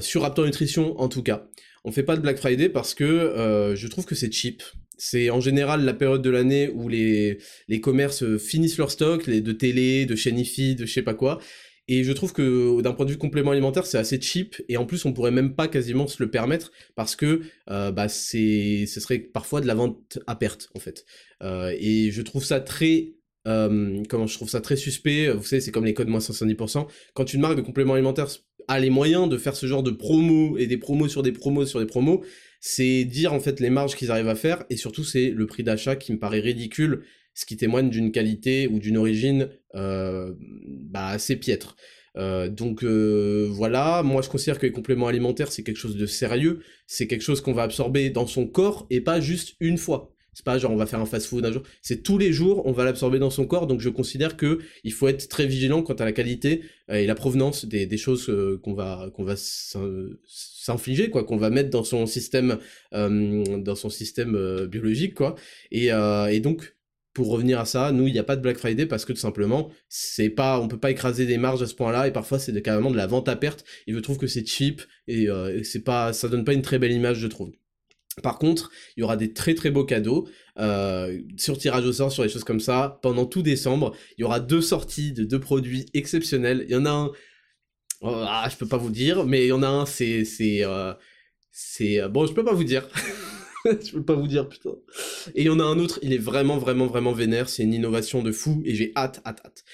Sur 0.01 0.23
Raptor 0.23 0.45
Nutrition 0.45 1.01
en 1.01 1.09
tout 1.09 1.23
cas. 1.23 1.49
On 1.85 1.93
fait 1.93 2.03
pas 2.03 2.17
de 2.17 2.23
Black 2.23 2.39
Friday 2.39 2.69
parce 2.69 2.95
que 2.95 3.05
euh, 3.05 3.75
je 3.75 3.89
trouve 3.89 4.05
que 4.05 4.15
c'est 4.15 4.33
cheap. 4.33 4.63
C'est 4.99 5.31
en 5.31 5.41
général 5.41 5.85
la 5.85 5.95
période 5.95 6.23
de 6.23 6.31
l'année 6.31 6.69
où 6.69 6.89
les, 6.89 7.39
les 7.67 7.81
commerces 7.81 8.37
finissent 8.39 8.79
leur 8.79 8.91
stock, 8.91 9.27
les 9.27 9.41
de 9.41 9.53
télé, 9.53 10.07
de 10.07 10.15
chaîne 10.15 10.39
IFI, 10.39 10.77
de 10.77 10.87
je 10.87 10.93
sais 10.93 11.03
pas 11.03 11.15
quoi. 11.15 11.41
Et 11.89 12.05
je 12.05 12.13
trouve 12.13 12.33
que 12.33 12.81
d'un 12.81 12.93
point 12.93 13.05
de 13.05 13.11
vue 13.11 13.19
complément 13.19 13.51
alimentaire, 13.51 13.87
c'est 13.87 13.99
assez 13.99 14.21
cheap 14.21 14.63
et 14.69 14.77
en 14.77 14.87
plus 14.87 15.05
on 15.05 15.13
pourrait 15.13 15.33
même 15.33 15.57
pas 15.57 15.67
quasiment 15.67 16.07
se 16.07 16.23
le 16.23 16.31
permettre 16.31 16.71
parce 16.95 17.17
que 17.17 17.43
euh, 17.69 17.91
bah 17.91 18.09
c'est 18.09 18.87
ce 18.87 19.01
serait 19.01 19.19
parfois 19.19 19.61
de 19.61 19.67
la 19.67 19.75
vente 19.75 20.21
à 20.29 20.37
perte 20.37 20.69
en 20.77 20.79
fait. 20.79 21.05
et 21.43 22.11
je 22.13 22.23
trouve 22.23 22.45
ça 22.45 22.61
très 22.61 23.15
comment 23.45 24.27
je 24.27 24.35
trouve 24.35 24.49
ça 24.49 24.61
très 24.61 24.77
suspect. 24.77 25.31
Vous 25.31 25.43
savez, 25.43 25.61
c'est 25.61 25.73
comme 25.73 25.85
les 25.85 25.95
codes 25.95 26.09
moins 26.09 26.21
70%. 26.21 26.87
Quand 27.15 27.35
une 27.35 27.41
marque 27.41 27.57
de 27.57 27.63
complément 27.63 27.95
alimentaire 27.95 28.29
a 28.69 28.79
les 28.79 28.91
moyens 28.91 29.29
de 29.29 29.37
faire 29.39 29.57
ce 29.57 29.67
genre 29.67 29.83
de 29.83 29.91
promos 29.91 30.57
et 30.59 30.67
des 30.67 30.77
promos 30.77 31.09
sur 31.09 31.23
des 31.23 31.33
promos 31.33 31.67
sur 31.67 31.81
des 31.81 31.87
promos, 31.87 32.23
c'est 32.61 33.05
dire 33.05 33.33
en 33.33 33.41
fait 33.41 33.61
les 33.61 33.71
marges 33.71 33.97
qu'ils 33.97 34.11
arrivent 34.11 34.29
à 34.29 34.35
faire 34.35 34.65
et 34.71 34.77
surtout 34.77 35.05
c'est 35.05 35.31
le 35.31 35.47
prix 35.47 35.63
d'achat 35.63 35.97
qui 35.97 36.13
me 36.13 36.19
paraît 36.19 36.41
ridicule, 36.41 37.05
ce 37.35 37.47
qui 37.47 37.57
témoigne 37.57 37.91
d'une 37.91 38.13
qualité 38.13 38.69
ou 38.69 38.79
d'une 38.79 38.97
origine 38.97 39.49
euh, 39.75 40.33
bah, 40.39 41.09
assez 41.09 41.37
piètre. 41.37 41.77
Euh, 42.17 42.49
donc 42.49 42.85
euh, 42.85 43.49
voilà, 43.51 44.03
moi 44.03 44.21
je 44.23 44.29
considère 44.29 44.59
que 44.59 44.67
les 44.67 44.73
compléments 44.73 45.07
alimentaires 45.07 45.51
c'est 45.51 45.63
quelque 45.63 45.79
chose 45.79 45.97
de 45.97 46.07
sérieux, 46.07 46.61
c'est 46.87 47.07
quelque 47.07 47.23
chose 47.23 47.41
qu'on 47.41 47.55
va 47.55 47.63
absorber 47.63 48.11
dans 48.11 48.27
son 48.27 48.47
corps 48.47 48.87
et 48.91 49.01
pas 49.01 49.21
juste 49.21 49.57
une 49.61 49.79
fois. 49.79 50.15
C'est 50.35 50.45
pas 50.47 50.59
genre 50.59 50.71
on 50.71 50.77
va 50.77 50.87
faire 50.87 51.01
un 51.01 51.07
fast-food 51.07 51.45
un 51.45 51.53
jour. 51.53 51.63
C'est 51.83 52.03
tous 52.03 52.17
les 52.17 52.33
jours, 52.33 52.67
on 52.67 52.73
va 52.73 52.85
l'absorber 52.85 53.19
dans 53.19 53.31
son 53.31 53.47
corps. 53.47 53.67
Donc 53.67 53.81
je 53.81 53.91
considère 53.91 54.37
que 54.37 54.61
il 54.83 54.93
faut 54.93 55.09
être 55.09 55.29
très 55.29 55.47
vigilant 55.47 55.83
quant 55.83 55.95
à 55.95 56.05
la 56.05 56.13
qualité 56.13 56.63
euh, 56.91 56.95
et 56.95 57.07
la 57.07 57.15
provenance 57.15 57.67
des, 57.67 57.97
choses 57.99 58.31
euh, 58.31 58.59
qu'on 58.63 58.73
va 58.73 59.11
qu'on 59.15 59.25
va 59.25 59.35
s'infliger, 59.37 61.11
quoi, 61.11 61.25
qu'on 61.25 61.37
va 61.37 61.51
mettre 61.51 61.69
dans 61.69 61.85
son 61.85 62.07
système 62.07 62.59
euh, 62.95 63.59
dans 63.59 63.75
son 63.75 63.91
système 63.91 64.67
biologique, 64.67 65.15
quoi. 65.15 65.35
Et, 65.71 65.89
et 65.89 66.41
donc 66.41 66.77
pour 67.15 67.29
revenir 67.29 67.61
à 67.61 67.67
ça, 67.67 67.93
nous, 67.93 68.07
il 68.07 68.13
n'y 68.15 68.19
a 68.19 68.25
pas 68.25 68.37
de 68.37 68.41
Black 68.41 68.57
Friday 68.57 68.87
parce 68.87 69.05
que 69.05 69.13
tout 69.13 69.19
simplement, 69.19 69.71
c'est 69.91 70.31
pas, 70.31 70.59
on 70.59 70.67
peut 70.67 70.79
pas 70.79 70.91
écraser 70.91 71.27
des 71.27 71.37
marges 71.37 71.63
à 71.63 71.67
ce 71.67 71.75
point-là 71.75 72.09
et 72.09 72.11
parfois 72.11 72.39
c'est 72.39 72.59
carrément 72.63 72.91
de 72.91 72.97
la 72.97 73.07
vente 73.07 73.29
à 73.29 73.37
perte. 73.37 73.65
Et 73.87 73.93
je 73.93 73.99
trouve 73.99 74.17
que 74.17 74.27
c'est 74.27 74.47
cheap 74.47 74.81
et, 75.09 75.25
et 75.25 75.65
c'est 75.65 75.85
pas, 75.85 76.15
ça 76.15 76.29
donne 76.29 76.45
pas 76.45 76.55
une 76.55 76.63
très 76.63 76.79
belle 76.79 76.93
image, 76.93 77.19
je 77.19 77.27
trouve. 77.27 77.53
Par 78.23 78.39
contre, 78.39 78.71
il 78.97 79.01
y 79.01 79.03
aura 79.03 79.17
des 79.17 79.33
très 79.33 79.55
très 79.55 79.71
beaux 79.71 79.85
cadeaux 79.85 80.29
euh, 80.59 81.19
sur 81.39 81.57
tirage 81.57 81.87
au 81.87 81.93
sort, 81.93 82.13
sur 82.13 82.23
des 82.23 82.29
choses 82.29 82.45
comme 82.45 82.61
ça. 82.61 82.99
Pendant 83.03 83.25
tout 83.25 83.43
décembre, 83.43 83.95
il 84.19 84.23
y 84.23 84.25
aura 84.25 84.41
deux 84.41 84.61
sorties 84.61 85.13
de 85.13 85.25
deux 85.25 85.41
produits 85.41 85.87
exceptionnels. 85.95 86.67
Il 86.69 86.73
y 86.73 86.77
en 86.77 86.85
a 86.85 86.91
un, 86.91 87.07
oh, 88.03 88.25
ah, 88.27 88.49
je 88.51 88.57
peux 88.57 88.69
pas 88.69 88.77
vous 88.77 88.91
dire, 88.91 89.25
mais 89.25 89.45
il 89.45 89.49
y 89.49 89.53
en 89.53 89.63
a 89.63 89.69
un, 89.69 89.87
c'est 89.87 90.25
c'est 90.27 90.63
euh, 90.65 90.93
c'est 91.51 92.07
bon, 92.11 92.27
je 92.27 92.35
peux 92.35 92.45
pas 92.45 92.55
vous 92.55 92.65
dire. 92.65 92.87
je 93.65 93.93
peux 93.93 94.05
pas 94.05 94.15
vous 94.15 94.27
dire 94.27 94.49
putain. 94.49 94.75
Et 95.35 95.43
il 95.43 95.47
y 95.47 95.51
en 95.51 95.61
a 95.61 95.65
un 95.65 95.79
autre, 95.79 95.99
il 96.03 96.13
est 96.13 96.19
vraiment 96.19 96.59
vraiment 96.59 96.87
vraiment 96.87 97.13
vénère. 97.13 97.49
C'est 97.49 97.63
une 97.63 97.75
innovation 97.75 98.23
de 98.23 98.33
fou 98.33 98.63
et 98.65 98.75
j'ai 98.75 98.93
hâte 98.97 99.23
hâte 99.25 99.41
hâte. 99.45 99.65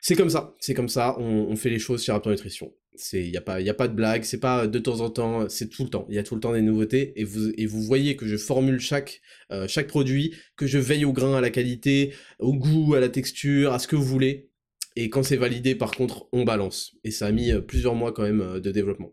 C'est 0.00 0.16
comme 0.16 0.30
ça, 0.30 0.54
c'est 0.60 0.74
comme 0.74 0.90
ça. 0.90 1.18
On, 1.18 1.56
fait 1.56 1.70
les 1.70 1.78
choses 1.78 2.02
sur 2.02 2.12
Raptor 2.12 2.30
Nutrition. 2.30 2.74
Il 3.12 3.30
n'y 3.30 3.36
a, 3.36 3.40
pas, 3.40 3.60
y 3.60 3.68
a 3.68 3.74
pas 3.74 3.88
de 3.88 3.94
blague, 3.94 4.22
c'est 4.22 4.38
pas 4.38 4.68
de 4.68 4.78
temps 4.78 5.00
en 5.00 5.10
temps, 5.10 5.48
c'est 5.48 5.68
tout 5.68 5.82
le 5.82 5.90
temps. 5.90 6.06
Il 6.08 6.14
y 6.14 6.18
a 6.18 6.22
tout 6.22 6.36
le 6.36 6.40
temps 6.40 6.52
des 6.52 6.62
nouveautés 6.62 7.12
et 7.16 7.24
vous, 7.24 7.50
et 7.56 7.66
vous 7.66 7.82
voyez 7.82 8.14
que 8.14 8.26
je 8.26 8.36
formule 8.36 8.78
chaque, 8.78 9.20
euh, 9.50 9.66
chaque 9.66 9.88
produit, 9.88 10.34
que 10.56 10.66
je 10.66 10.78
veille 10.78 11.04
au 11.04 11.12
grain, 11.12 11.36
à 11.36 11.40
la 11.40 11.50
qualité, 11.50 12.12
au 12.38 12.54
goût, 12.54 12.94
à 12.94 13.00
la 13.00 13.08
texture, 13.08 13.72
à 13.72 13.80
ce 13.80 13.88
que 13.88 13.96
vous 13.96 14.04
voulez. 14.04 14.50
Et 14.96 15.10
quand 15.10 15.24
c'est 15.24 15.36
validé, 15.36 15.74
par 15.74 15.90
contre, 15.90 16.28
on 16.32 16.44
balance. 16.44 16.92
Et 17.02 17.10
ça 17.10 17.26
a 17.26 17.32
mis 17.32 17.50
euh, 17.50 17.60
plusieurs 17.60 17.96
mois 17.96 18.12
quand 18.12 18.22
même 18.22 18.40
euh, 18.40 18.60
de 18.60 18.70
développement. 18.70 19.12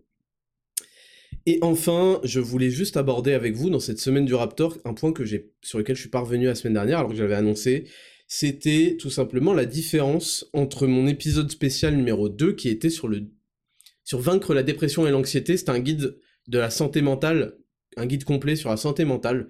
Et 1.47 1.57
enfin, 1.61 2.21
je 2.23 2.39
voulais 2.39 2.69
juste 2.69 2.97
aborder 2.97 3.33
avec 3.33 3.55
vous 3.55 3.71
dans 3.71 3.79
cette 3.79 3.99
semaine 3.99 4.25
du 4.25 4.35
Raptor 4.35 4.77
un 4.85 4.93
point 4.93 5.11
que 5.11 5.23
sur 5.63 5.79
lequel 5.79 5.95
je 5.95 6.01
suis 6.01 6.09
parvenu 6.09 6.45
la 6.45 6.53
semaine 6.53 6.75
dernière 6.75 6.99
alors 6.99 7.09
que 7.09 7.17
j'avais 7.17 7.33
annoncé, 7.33 7.85
c'était 8.27 8.95
tout 8.99 9.09
simplement 9.09 9.53
la 9.53 9.65
différence 9.65 10.47
entre 10.53 10.85
mon 10.85 11.07
épisode 11.07 11.49
spécial 11.49 11.95
numéro 11.95 12.29
2 12.29 12.53
qui 12.53 12.69
était 12.69 12.91
sur 12.91 13.07
le 13.07 13.25
sur 14.11 14.19
vaincre 14.19 14.53
la 14.53 14.61
dépression 14.61 15.07
et 15.07 15.11
l'anxiété, 15.11 15.55
c'est 15.55 15.69
un 15.69 15.79
guide 15.79 16.17
de 16.49 16.57
la 16.57 16.69
santé 16.69 17.01
mentale, 17.01 17.55
un 17.95 18.05
guide 18.05 18.25
complet 18.25 18.57
sur 18.57 18.69
la 18.69 18.75
santé 18.75 19.05
mentale. 19.05 19.47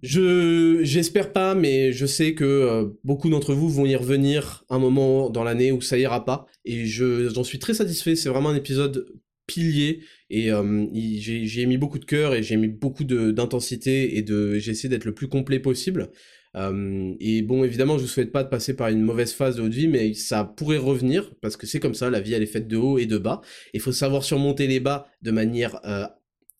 Je 0.00 0.80
j'espère 0.84 1.34
pas, 1.34 1.54
mais 1.54 1.92
je 1.92 2.06
sais 2.06 2.32
que 2.32 2.44
euh, 2.44 2.86
beaucoup 3.04 3.28
d'entre 3.28 3.52
vous 3.52 3.68
vont 3.68 3.84
y 3.84 3.94
revenir 3.94 4.64
un 4.70 4.78
moment 4.78 5.28
dans 5.28 5.44
l'année 5.44 5.70
où 5.70 5.82
ça 5.82 5.98
ira 5.98 6.24
pas, 6.24 6.46
et 6.64 6.86
je 6.86 7.28
j'en 7.28 7.44
suis 7.44 7.58
très 7.58 7.74
satisfait. 7.74 8.16
C'est 8.16 8.30
vraiment 8.30 8.48
un 8.48 8.56
épisode 8.56 9.04
pilier 9.46 10.00
et 10.30 10.50
euh, 10.50 10.86
j'ai 10.94 11.66
mis 11.66 11.76
beaucoup 11.76 11.98
de 11.98 12.06
cœur 12.06 12.34
et 12.34 12.42
j'ai 12.42 12.56
mis 12.56 12.68
beaucoup 12.68 13.04
d'intensité 13.04 14.16
et 14.16 14.22
de 14.22 14.54
j'ai 14.60 14.70
essayé 14.70 14.88
d'être 14.88 15.04
le 15.04 15.12
plus 15.12 15.28
complet 15.28 15.60
possible. 15.60 16.10
Euh, 16.54 17.14
et 17.20 17.42
bon, 17.42 17.64
évidemment, 17.64 17.96
je 17.96 18.02
vous 18.02 18.08
souhaite 18.08 18.32
pas 18.32 18.44
de 18.44 18.48
passer 18.48 18.74
par 18.74 18.88
une 18.88 19.02
mauvaise 19.02 19.32
phase 19.32 19.56
de 19.56 19.62
votre 19.62 19.74
vie, 19.74 19.88
mais 19.88 20.14
ça 20.14 20.44
pourrait 20.44 20.78
revenir, 20.78 21.34
parce 21.40 21.56
que 21.56 21.66
c'est 21.66 21.80
comme 21.80 21.94
ça, 21.94 22.10
la 22.10 22.20
vie, 22.20 22.34
elle 22.34 22.42
est 22.42 22.46
faite 22.46 22.68
de 22.68 22.76
haut 22.76 22.98
et 22.98 23.06
de 23.06 23.18
bas. 23.18 23.40
Il 23.72 23.80
faut 23.80 23.92
savoir 23.92 24.24
surmonter 24.24 24.66
les 24.66 24.80
bas 24.80 25.08
de 25.22 25.30
manière 25.30 25.80
euh, 25.86 26.06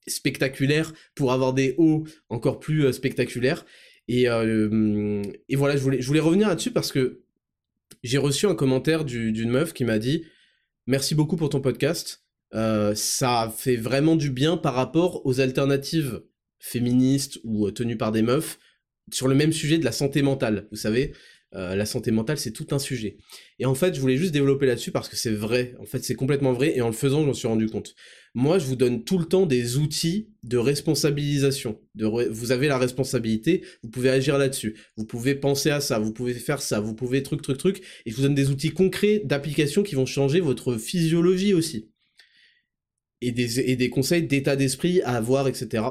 spectaculaire 0.06 0.92
pour 1.14 1.32
avoir 1.32 1.52
des 1.52 1.74
hauts 1.78 2.04
encore 2.28 2.58
plus 2.58 2.86
euh, 2.86 2.92
spectaculaires. 2.92 3.66
Et, 4.08 4.26
voilà, 4.26 5.76
je 5.76 6.06
voulais 6.06 6.20
revenir 6.20 6.48
là-dessus 6.48 6.72
parce 6.72 6.92
que 6.92 7.22
j'ai 8.02 8.18
reçu 8.18 8.46
un 8.46 8.54
commentaire 8.54 9.04
d'une 9.04 9.50
meuf 9.50 9.72
qui 9.72 9.84
m'a 9.84 9.98
dit 9.98 10.24
Merci 10.86 11.14
beaucoup 11.14 11.36
pour 11.36 11.48
ton 11.48 11.60
podcast. 11.60 12.24
ça 12.52 13.54
fait 13.56 13.76
vraiment 13.76 14.16
du 14.16 14.30
bien 14.30 14.56
par 14.56 14.74
rapport 14.74 15.24
aux 15.24 15.40
alternatives 15.40 16.22
féministes 16.58 17.38
ou 17.44 17.70
tenues 17.70 17.96
par 17.96 18.10
des 18.10 18.22
meufs 18.22 18.58
sur 19.10 19.28
le 19.28 19.34
même 19.34 19.52
sujet 19.52 19.78
de 19.78 19.84
la 19.84 19.92
santé 19.92 20.22
mentale. 20.22 20.68
Vous 20.70 20.76
savez, 20.76 21.12
euh, 21.54 21.76
la 21.76 21.84
santé 21.84 22.10
mentale, 22.10 22.38
c'est 22.38 22.52
tout 22.52 22.68
un 22.70 22.78
sujet. 22.78 23.18
Et 23.58 23.66
en 23.66 23.74
fait, 23.74 23.94
je 23.94 24.00
voulais 24.00 24.16
juste 24.16 24.32
développer 24.32 24.64
là-dessus 24.64 24.90
parce 24.90 25.08
que 25.08 25.16
c'est 25.16 25.32
vrai. 25.32 25.74
En 25.80 25.84
fait, 25.84 26.02
c'est 26.02 26.14
complètement 26.14 26.52
vrai. 26.52 26.76
Et 26.76 26.80
en 26.80 26.86
le 26.86 26.94
faisant, 26.94 27.24
j'en 27.24 27.34
suis 27.34 27.48
rendu 27.48 27.66
compte. 27.68 27.94
Moi, 28.34 28.58
je 28.58 28.64
vous 28.64 28.76
donne 28.76 29.04
tout 29.04 29.18
le 29.18 29.26
temps 29.26 29.44
des 29.44 29.76
outils 29.76 30.30
de 30.44 30.56
responsabilisation. 30.56 31.78
Vous 31.94 32.52
avez 32.52 32.68
la 32.68 32.78
responsabilité, 32.78 33.62
vous 33.82 33.90
pouvez 33.90 34.08
agir 34.08 34.38
là-dessus. 34.38 34.78
Vous 34.96 35.04
pouvez 35.04 35.34
penser 35.34 35.68
à 35.70 35.80
ça, 35.82 35.98
vous 35.98 36.14
pouvez 36.14 36.32
faire 36.32 36.62
ça, 36.62 36.80
vous 36.80 36.94
pouvez 36.94 37.22
truc, 37.22 37.42
truc, 37.42 37.58
truc. 37.58 37.82
Et 38.06 38.10
je 38.10 38.16
vous 38.16 38.22
donne 38.22 38.34
des 38.34 38.48
outils 38.48 38.70
concrets 38.70 39.20
d'application 39.24 39.82
qui 39.82 39.94
vont 39.94 40.06
changer 40.06 40.40
votre 40.40 40.78
physiologie 40.78 41.52
aussi. 41.52 41.90
Et 43.20 43.30
des, 43.30 43.60
et 43.60 43.76
des 43.76 43.90
conseils 43.90 44.22
d'état 44.22 44.56
d'esprit 44.56 45.02
à 45.02 45.16
avoir, 45.16 45.46
etc. 45.46 45.84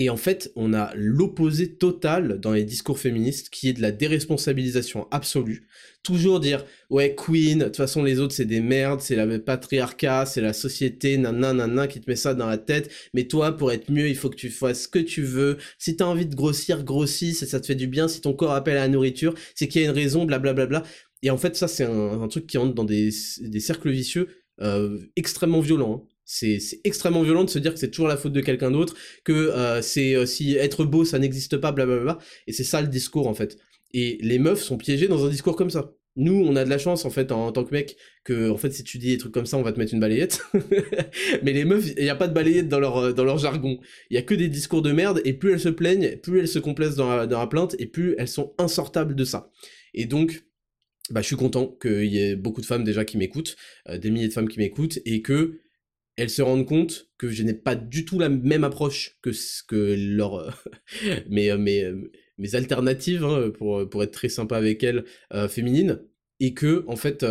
Et 0.00 0.10
en 0.10 0.16
fait, 0.16 0.52
on 0.54 0.74
a 0.74 0.92
l'opposé 0.94 1.74
total 1.74 2.38
dans 2.38 2.52
les 2.52 2.62
discours 2.62 3.00
féministes, 3.00 3.50
qui 3.50 3.68
est 3.68 3.72
de 3.72 3.82
la 3.82 3.90
déresponsabilisation 3.90 5.08
absolue. 5.10 5.66
Toujours 6.04 6.38
dire, 6.38 6.64
ouais, 6.88 7.16
Queen, 7.16 7.58
de 7.58 7.64
toute 7.64 7.76
façon 7.76 8.04
les 8.04 8.20
autres 8.20 8.32
c'est 8.32 8.44
des 8.44 8.60
merdes, 8.60 9.00
c'est 9.00 9.16
la 9.16 9.40
patriarcat, 9.40 10.24
c'est 10.24 10.40
la 10.40 10.52
société, 10.52 11.18
nanana, 11.18 11.88
qui 11.88 12.00
te 12.00 12.08
met 12.08 12.14
ça 12.14 12.34
dans 12.34 12.46
la 12.46 12.58
tête. 12.58 12.92
Mais 13.12 13.24
toi, 13.24 13.56
pour 13.56 13.72
être 13.72 13.90
mieux, 13.90 14.08
il 14.08 14.14
faut 14.14 14.30
que 14.30 14.36
tu 14.36 14.50
fasses 14.50 14.84
ce 14.84 14.88
que 14.88 15.00
tu 15.00 15.22
veux. 15.22 15.58
Si 15.78 15.96
t'as 15.96 16.04
envie 16.04 16.26
de 16.26 16.36
grossir, 16.36 16.84
grossis, 16.84 17.34
ça, 17.34 17.46
ça 17.46 17.58
te 17.58 17.66
fait 17.66 17.74
du 17.74 17.88
bien. 17.88 18.06
Si 18.06 18.20
ton 18.20 18.34
corps 18.34 18.52
appelle 18.52 18.76
à 18.76 18.82
la 18.82 18.88
nourriture, 18.88 19.34
c'est 19.56 19.66
qu'il 19.66 19.82
y 19.82 19.84
a 19.84 19.88
une 19.88 19.94
raison, 19.94 20.24
blablabla. 20.24 20.84
Et 21.22 21.30
en 21.30 21.38
fait, 21.38 21.56
ça, 21.56 21.66
c'est 21.66 21.84
un, 21.84 22.28
truc 22.28 22.46
qui 22.46 22.56
entre 22.56 22.74
dans 22.74 22.84
des, 22.84 23.10
cercles 23.10 23.90
vicieux 23.90 24.28
euh, 24.60 25.00
extrêmement 25.16 25.60
violents. 25.60 26.06
Hein 26.06 26.17
C'est 26.30 26.60
extrêmement 26.84 27.22
violent 27.22 27.44
de 27.44 27.48
se 27.48 27.58
dire 27.58 27.72
que 27.72 27.80
c'est 27.80 27.88
toujours 27.88 28.06
la 28.06 28.18
faute 28.18 28.34
de 28.34 28.42
quelqu'un 28.42 28.70
d'autre, 28.70 28.94
que 29.24 29.32
euh, 29.32 29.80
c'est 29.80 30.14
euh, 30.14 30.26
si 30.26 30.56
être 30.56 30.84
beau 30.84 31.06
ça 31.06 31.18
n'existe 31.18 31.56
pas, 31.56 31.72
blablabla. 31.72 32.18
Et 32.46 32.52
c'est 32.52 32.64
ça 32.64 32.82
le 32.82 32.88
discours 32.88 33.28
en 33.28 33.34
fait. 33.34 33.56
Et 33.94 34.18
les 34.20 34.38
meufs 34.38 34.60
sont 34.60 34.76
piégées 34.76 35.08
dans 35.08 35.24
un 35.24 35.30
discours 35.30 35.56
comme 35.56 35.70
ça. 35.70 35.94
Nous, 36.16 36.34
on 36.34 36.54
a 36.56 36.66
de 36.66 36.68
la 36.68 36.76
chance 36.76 37.06
en 37.06 37.10
fait 37.10 37.32
en, 37.32 37.50
tant 37.50 37.64
que 37.64 37.72
mec 37.72 37.96
que 38.24 38.50
en 38.50 38.58
fait 38.58 38.70
si 38.72 38.84
tu 38.84 38.98
dis 38.98 39.08
des 39.08 39.16
trucs 39.16 39.32
comme 39.32 39.46
ça, 39.46 39.56
on 39.56 39.62
va 39.62 39.72
te 39.72 39.78
mettre 39.78 39.94
une 39.94 40.00
balayette. 40.00 40.42
Mais 41.42 41.54
les 41.54 41.64
meufs, 41.64 41.92
il 41.96 42.02
n'y 42.02 42.10
a 42.10 42.16
pas 42.16 42.28
de 42.28 42.34
balayette 42.34 42.68
dans 42.68 42.78
leur 42.78 43.14
dans 43.14 43.24
leur 43.24 43.38
jargon. 43.38 43.80
Il 44.10 44.14
y 44.14 44.18
a 44.18 44.22
que 44.22 44.34
des 44.34 44.50
discours 44.50 44.82
de 44.82 44.92
merde 44.92 45.22
et 45.24 45.32
plus 45.32 45.52
elles 45.52 45.60
se 45.60 45.70
plaignent, 45.70 46.18
plus 46.18 46.40
elles 46.40 46.48
se 46.48 46.58
complaisent 46.58 46.96
dans 46.96 47.08
la, 47.08 47.26
dans 47.26 47.38
la 47.38 47.46
plainte 47.46 47.74
et 47.78 47.86
plus 47.86 48.14
elles 48.18 48.28
sont 48.28 48.52
insortables 48.58 49.14
de 49.14 49.24
ça. 49.24 49.50
Et 49.94 50.04
donc 50.04 50.44
bah, 51.10 51.22
je 51.22 51.26
suis 51.26 51.36
content 51.36 51.68
qu'il 51.80 52.04
y 52.04 52.18
ait 52.18 52.36
beaucoup 52.36 52.60
de 52.60 52.66
femmes 52.66 52.84
déjà 52.84 53.06
qui 53.06 53.16
m'écoutent, 53.16 53.56
euh, 53.88 53.96
des 53.96 54.10
milliers 54.10 54.28
de 54.28 54.32
femmes 54.32 54.48
qui 54.48 54.58
m'écoutent, 54.58 54.98
et 55.06 55.22
que 55.22 55.58
elles 56.18 56.30
se 56.30 56.42
rendent 56.42 56.66
compte 56.66 57.08
que 57.16 57.30
je 57.30 57.42
n'ai 57.42 57.54
pas 57.54 57.76
du 57.76 58.04
tout 58.04 58.18
la 58.18 58.28
même 58.28 58.64
approche 58.64 59.16
que 59.22 59.32
ce 59.32 59.62
que 59.62 59.94
leur 59.96 60.62
mes, 61.30 61.56
mes, 61.56 61.92
mes 62.36 62.54
alternatives 62.54 63.24
hein, 63.24 63.50
pour, 63.56 63.88
pour 63.88 64.02
être 64.02 64.10
très 64.10 64.28
sympa 64.28 64.56
avec 64.56 64.82
elles 64.82 65.04
euh, 65.32 65.48
féminines 65.48 66.00
et 66.40 66.54
que 66.54 66.84
en 66.88 66.96
fait 66.96 67.24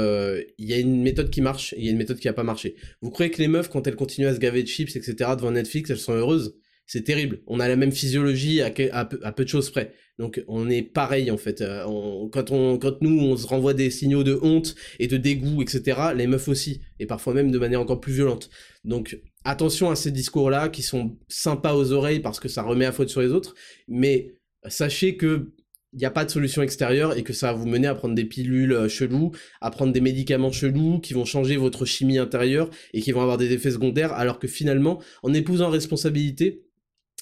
il 0.58 0.66
y 0.66 0.74
a 0.74 0.80
une 0.80 1.02
méthode 1.02 1.30
qui 1.30 1.42
marche 1.42 1.74
et 1.74 1.80
il 1.80 1.86
y 1.86 1.88
a 1.90 1.92
une 1.92 1.98
méthode 1.98 2.20
qui 2.20 2.28
a 2.28 2.34
pas 2.34 2.44
marché. 2.44 2.76
Vous 3.02 3.12
croyez 3.12 3.32
que 3.32 3.42
les 3.42 3.48
meufs 3.48 3.70
quand 3.70 3.88
elles 3.88 3.96
continuent 3.96 4.28
à 4.28 4.34
se 4.34 4.40
gaver 4.40 4.64
de 4.64 4.68
chips 4.68 4.96
etc 4.96 5.32
devant 5.38 5.52
Netflix 5.52 5.90
elles 5.90 5.98
sont 5.98 6.14
heureuses? 6.14 6.56
C'est 6.88 7.04
terrible. 7.04 7.42
On 7.48 7.60
a 7.60 7.68
la 7.68 7.76
même 7.76 7.92
physiologie 7.92 8.62
à, 8.62 8.72
à, 8.94 9.06
peu, 9.06 9.44
de 9.44 9.50
choses 9.50 9.70
près. 9.70 9.94
Donc 10.18 10.42
on 10.48 10.70
est 10.70 10.82
pareil 10.82 11.30
en 11.30 11.38
fait. 11.38 11.60
Euh, 11.60 11.84
quand 12.32 12.50
on 12.52 12.80
quand 12.80 13.02
nous 13.02 13.20
on 13.20 13.36
se 13.36 13.46
renvoie 13.46 13.74
des 13.74 13.92
signaux 13.92 14.24
de 14.24 14.40
honte 14.42 14.74
et 14.98 15.08
de 15.08 15.18
dégoût 15.18 15.62
etc. 15.62 16.00
Les 16.16 16.28
meufs 16.28 16.48
aussi 16.48 16.82
et 17.00 17.06
parfois 17.06 17.34
même 17.34 17.52
de 17.52 17.60
manière 17.60 17.82
encore 17.82 18.00
plus 18.00 18.14
violente. 18.14 18.50
Donc 18.86 19.20
attention 19.44 19.92
à 19.92 19.98
ces 19.98 20.12
discours 20.12 20.50
là 20.50 20.70
qui 20.70 20.82
sont 20.82 21.18
sympas 21.28 21.74
aux 21.74 21.92
oreilles 21.92 22.22
parce 22.22 22.40
que 22.40 22.48
ça 22.48 22.64
remet 22.64 22.86
à 22.86 22.94
faute 22.94 23.10
sur 23.10 23.22
les 23.22 23.32
autres, 23.32 23.54
mais 23.90 24.36
sachez 24.68 25.18
que 25.18 25.52
il 25.94 26.00
n'y 26.00 26.06
a 26.06 26.12
pas 26.12 26.26
de 26.26 26.30
solution 26.30 26.62
extérieure 26.62 27.18
et 27.18 27.24
que 27.24 27.34
ça 27.34 27.52
va 27.52 27.58
vous 27.58 27.66
mener 27.66 27.88
à 27.88 27.96
prendre 27.96 28.14
des 28.14 28.26
pilules 28.26 28.74
euh, 28.74 28.90
chelous, 28.90 29.32
à 29.62 29.72
prendre 29.72 29.94
des 29.94 30.02
médicaments 30.02 30.52
chelous 30.52 31.00
qui 31.00 31.14
vont 31.14 31.26
changer 31.26 31.56
votre 31.56 31.86
chimie 31.86 32.18
intérieure 32.18 32.70
et 32.94 33.02
qui 33.02 33.12
vont 33.14 33.22
avoir 33.22 33.38
des 33.38 33.52
effets 33.54 33.72
secondaires, 33.72 34.14
alors 34.14 34.38
que 34.38 34.48
finalement, 34.48 35.02
en 35.24 35.34
épousant 35.34 35.70
responsabilité, 35.70 36.67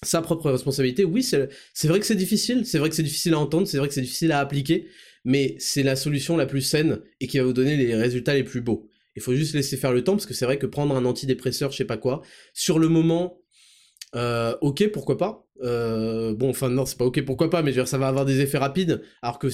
sa 0.04 0.22
propre 0.22 0.52
responsabilité, 0.52 1.04
oui, 1.04 1.24
c'est 1.24 1.88
vrai 1.88 2.00
que 2.00 2.06
c'est 2.06 2.16
difficile, 2.16 2.66
c'est 2.66 2.78
vrai 2.78 2.90
que 2.90 2.96
c'est 2.96 3.04
difficile 3.04 3.34
à 3.34 3.40
entendre, 3.40 3.68
c'est 3.68 3.78
vrai 3.78 3.88
que 3.88 3.94
c'est 3.94 4.02
difficile 4.02 4.32
à 4.32 4.40
appliquer, 4.40 4.88
mais 5.24 5.56
c'est 5.60 5.84
la 5.84 5.96
solution 5.96 6.38
la 6.38 6.46
plus 6.46 6.62
saine 6.62 7.00
et 7.20 7.28
qui 7.28 7.38
va 7.38 7.44
vous 7.44 7.54
donner 7.54 7.78
les 7.78 7.96
résultats 7.96 8.36
les 8.36 8.44
plus 8.44 8.62
beaux. 8.62 8.88
Il 9.16 9.22
faut 9.22 9.34
juste 9.34 9.56
laisser 9.56 9.78
faire 9.78 9.94
le 9.94 10.04
temps, 10.04 10.14
parce 10.14 10.26
que 10.26 10.34
c'est 10.34 10.46
vrai 10.46 10.60
que 10.60 10.66
prendre 10.66 10.96
un 10.96 11.06
antidépresseur, 11.06 11.72
je 11.72 11.78
sais 11.78 11.86
pas 11.86 11.98
quoi, 11.98 12.22
sur 12.54 12.80
le 12.80 12.90
moment, 12.90 13.42
euh, 14.16 14.56
ok, 14.62 14.90
pourquoi 14.92 15.18
pas. 15.18 15.48
Euh, 15.64 16.36
bon, 16.36 16.50
enfin 16.50 16.70
non, 16.70 16.86
c'est 16.86 16.98
pas 16.98 17.06
ok, 17.06 17.24
pourquoi 17.24 17.50
pas, 17.50 17.62
mais 17.62 17.72
je 17.72 17.78
veux 17.78 17.84
dire, 17.84 17.88
ça 17.88 17.98
va 17.98 18.08
avoir 18.08 18.26
des 18.26 18.42
effets 18.42 18.58
rapides, 18.58 19.02
alors 19.22 19.40
que 19.40 19.48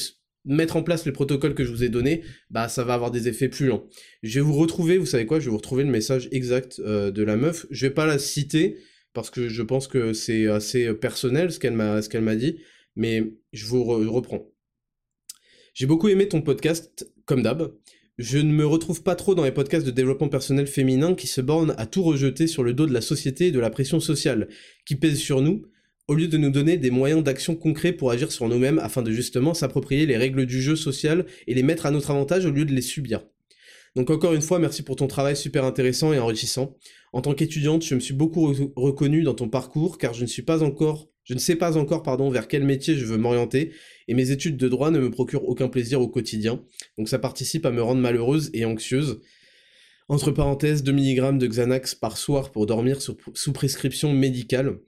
mettre 0.46 0.76
en 0.76 0.84
place 0.84 1.06
le 1.06 1.14
protocole 1.14 1.54
que 1.54 1.64
je 1.64 1.70
vous 1.70 1.84
ai 1.84 1.90
donné, 1.90 2.24
bah 2.50 2.68
ça 2.68 2.84
va 2.84 2.96
avoir 2.96 3.12
des 3.12 3.28
effets 3.28 3.48
plus 3.48 3.68
lents. 3.68 3.86
Je 4.24 4.40
vais 4.40 4.46
vous 4.46 4.56
retrouver, 4.56 4.98
vous 4.98 5.06
savez 5.06 5.28
quoi, 5.28 5.40
je 5.40 5.46
vais 5.46 5.52
vous 5.52 5.58
retrouver 5.58 5.84
le 5.84 5.92
message 5.92 6.28
exact 6.32 6.80
euh, 6.80 7.12
de 7.12 7.22
la 7.24 7.38
meuf. 7.38 7.68
Je 7.70 7.86
vais 7.86 7.94
pas 7.94 8.08
la 8.08 8.18
citer 8.18 8.78
parce 9.14 9.30
que 9.30 9.50
je 9.50 9.62
pense 9.62 9.88
que 9.88 10.14
c'est 10.14 10.48
assez 10.48 10.94
personnel 10.94 11.52
ce 11.52 11.60
qu'elle 11.60 11.74
m'a 11.74 12.02
ce 12.02 12.10
qu'elle 12.10 12.24
m'a 12.24 12.36
dit, 12.36 12.60
mais 12.96 13.34
je 13.54 13.66
vous 13.66 13.84
reprends. 13.84 14.52
J'ai 15.74 15.86
beaucoup 15.86 16.10
aimé 16.10 16.28
ton 16.28 16.42
podcast, 16.42 17.10
comme 17.26 17.44
d'hab. 17.44 17.74
Je 18.18 18.38
ne 18.38 18.52
me 18.52 18.66
retrouve 18.66 19.04
pas 19.04 19.16
trop 19.16 19.36
dans 19.36 19.46
les 19.46 19.52
podcasts 19.52 19.86
de 19.86 19.92
développement 19.92 20.28
personnel 20.28 20.68
féminin 20.68 21.16
qui 21.16 21.28
se 21.28 21.40
bornent 21.40 21.74
à 21.78 21.86
tout 21.86 22.04
rejeter 22.04 22.46
sur 22.46 22.64
le 22.64 22.74
dos 22.74 22.86
de 22.86 22.94
la 22.94 23.02
société 23.02 23.48
et 23.48 23.52
de 23.52 23.60
la 23.60 23.70
pression 23.70 24.00
sociale 24.00 24.50
qui 24.86 24.96
pèse 24.96 25.18
sur 25.18 25.42
nous, 25.42 25.64
au 26.08 26.14
lieu 26.14 26.28
de 26.28 26.38
nous 26.38 26.50
donner 26.50 26.78
des 26.78 26.92
moyens 26.92 27.24
d'action 27.24 27.56
concrets 27.56 27.94
pour 27.94 28.12
agir 28.12 28.32
sur 28.32 28.50
nous-mêmes 28.50 28.80
afin 28.80 29.02
de 29.02 29.12
justement 29.12 29.54
s'approprier 29.54 30.06
les 30.06 30.18
règles 30.18 30.46
du 30.46 30.62
jeu 30.62 30.76
social 30.76 31.26
et 31.48 31.54
les 31.54 31.64
mettre 31.64 31.86
à 31.86 31.92
notre 31.92 32.12
avantage 32.12 32.46
au 32.46 32.52
lieu 32.52 32.66
de 32.66 32.74
les 32.74 32.82
subir. 32.82 33.24
Donc 33.96 34.10
encore 34.10 34.34
une 34.34 34.42
fois, 34.42 34.60
merci 34.60 34.84
pour 34.84 34.98
ton 34.98 35.08
travail 35.08 35.38
super 35.38 35.64
intéressant 35.66 36.14
et 36.14 36.20
enrichissant. 36.20 36.78
En 37.14 37.22
tant 37.22 37.34
qu'étudiante, 37.34 37.84
je 37.84 37.96
me 37.96 38.00
suis 38.00 38.14
beaucoup 38.14 38.54
reconnue 38.76 39.24
dans 39.24 39.34
ton 39.34 39.50
parcours 39.50 39.98
car 39.98 40.14
je 40.14 40.22
ne 40.22 40.28
suis 40.28 40.44
pas 40.44 40.64
encore 40.64 41.12
je 41.24 41.34
ne 41.34 41.40
sais 41.40 41.56
pas 41.56 41.78
encore 41.78 42.04
pardon, 42.04 42.30
vers 42.30 42.48
quel 42.48 42.64
métier 42.64 42.96
je 42.96 43.06
veux 43.06 43.18
m'orienter, 43.18 43.74
et 44.08 44.14
mes 44.14 44.32
études 44.32 44.58
de 44.58 44.68
droit 44.68 44.92
ne 44.92 45.00
me 45.00 45.12
procurent 45.12 45.48
aucun 45.48 45.68
plaisir 45.68 46.02
au 46.02 46.08
quotidien, 46.08 46.64
donc 46.98 47.10
ça 47.10 47.20
participe 47.20 47.66
à 47.66 47.72
me 47.72 47.82
rendre 47.82 48.02
malheureuse 48.02 48.50
et 48.54 48.66
anxieuse. 48.66 49.22
Entre 50.10 50.32
parenthèses, 50.32 50.84
2 50.84 50.92
mg 50.92 51.38
de 51.38 51.48
Xanax 51.48 51.96
par 51.96 52.18
soir 52.18 52.52
pour 52.52 52.66
dormir 52.66 53.02
sous 53.02 53.54
prescription 53.54 54.12
médicale, 54.12 54.80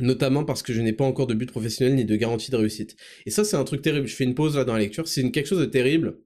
notamment 0.00 0.44
parce 0.44 0.62
que 0.62 0.72
je 0.72 0.80
n'ai 0.80 0.94
pas 0.94 1.04
encore 1.04 1.26
de 1.26 1.34
but 1.34 1.50
professionnel 1.50 1.96
ni 1.96 2.04
de 2.04 2.16
garantie 2.16 2.50
de 2.50 2.56
réussite. 2.56 2.96
Et 3.26 3.30
ça, 3.30 3.44
c'est 3.44 3.56
un 3.56 3.64
truc 3.64 3.82
terrible. 3.82 4.06
Je 4.06 4.14
fais 4.14 4.24
une 4.24 4.34
pause 4.34 4.56
là 4.56 4.64
dans 4.64 4.72
la 4.72 4.78
lecture. 4.78 5.06
C'est 5.06 5.30
quelque 5.30 5.46
chose 5.46 5.60
de 5.60 5.66
terrible. 5.66 6.18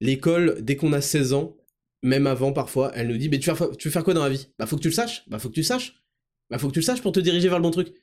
L'école, 0.00 0.58
dès 0.60 0.76
qu'on 0.76 0.92
a 0.92 1.00
16 1.00 1.32
ans, 1.32 1.56
même 2.02 2.26
avant 2.26 2.52
parfois, 2.52 2.92
elle 2.94 3.08
nous 3.08 3.16
dit, 3.16 3.28
mais 3.28 3.38
tu 3.38 3.50
tu 3.78 3.88
veux 3.88 3.92
faire 3.92 4.04
quoi 4.04 4.14
dans 4.14 4.24
la 4.24 4.30
vie? 4.30 4.48
Bah 4.58 4.66
faut 4.66 4.76
que 4.76 4.82
tu 4.82 4.88
le 4.88 4.94
saches. 4.94 5.24
Bah 5.28 5.38
faut 5.38 5.48
que 5.48 5.54
tu 5.54 5.60
le 5.60 5.66
saches. 5.66 6.02
Bah 6.50 6.58
faut 6.58 6.68
que 6.68 6.74
tu 6.74 6.80
le 6.80 6.84
saches 6.84 7.02
pour 7.02 7.12
te 7.12 7.20
diriger 7.20 7.48
vers 7.48 7.58
le 7.58 7.62
bon 7.62 7.70
truc. 7.70 7.94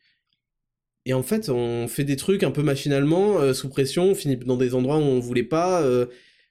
Et 1.06 1.14
en 1.14 1.24
fait, 1.24 1.50
on 1.50 1.88
fait 1.88 2.04
des 2.04 2.16
trucs 2.16 2.44
un 2.44 2.52
peu 2.52 2.62
machinalement, 2.62 3.40
euh, 3.40 3.54
sous 3.54 3.70
pression, 3.70 4.06
on 4.06 4.16
finit 4.16 4.38
dans 4.38 4.58
des 4.58 4.76
endroits 4.76 4.98
où 4.98 5.02
on 5.02 5.20
voulait 5.20 5.44
pas, 5.44 5.82
euh, 5.82 6.06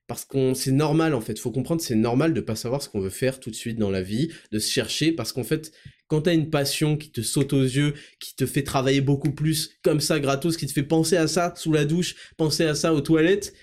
parce 0.07 0.25
qu'on 0.25 0.55
c'est 0.55 0.73
normal 0.73 1.15
en 1.15 1.21
fait. 1.21 1.39
Faut 1.39 1.51
comprendre, 1.51 1.81
c'est 1.81 1.95
normal 1.95 2.35
de 2.35 2.41
pas 2.41 2.57
savoir 2.57 2.83
ce 2.83 2.89
qu'on 2.89 3.01
veut 3.01 3.11
faire 3.11 3.41
tout 3.41 3.51
de 3.51 3.55
suite 3.55 3.79
dans 3.79 3.91
la 3.91 4.03
vie, 4.03 4.31
de 4.51 4.59
se 4.59 4.71
chercher, 4.71 5.13
parce 5.13 5.33
qu'en 5.33 5.45
fait, 5.45 5.73
quand 6.09 6.23
t'as 6.23 6.35
une 6.35 6.51
passion 6.51 6.97
qui 6.97 7.11
te 7.11 7.21
saute 7.21 7.53
aux 7.53 7.63
yeux, 7.63 7.95
qui 8.19 8.35
te 8.35 8.47
fait 8.47 8.63
travailler 8.63 9.01
beaucoup 9.01 9.31
plus, 9.33 9.79
comme 9.83 10.01
ça, 10.01 10.19
gratos, 10.19 10.57
qui 10.57 10.67
te 10.67 10.73
fait 10.73 10.83
penser 10.83 11.17
à 11.17 11.29
ça 11.29 11.53
sous 11.57 11.73
la 11.73 11.85
douche, 11.85 12.17
penser 12.37 12.65
à 12.65 12.75
ça 12.75 12.95
aux 12.95 13.03
toilettes, 13.03 13.55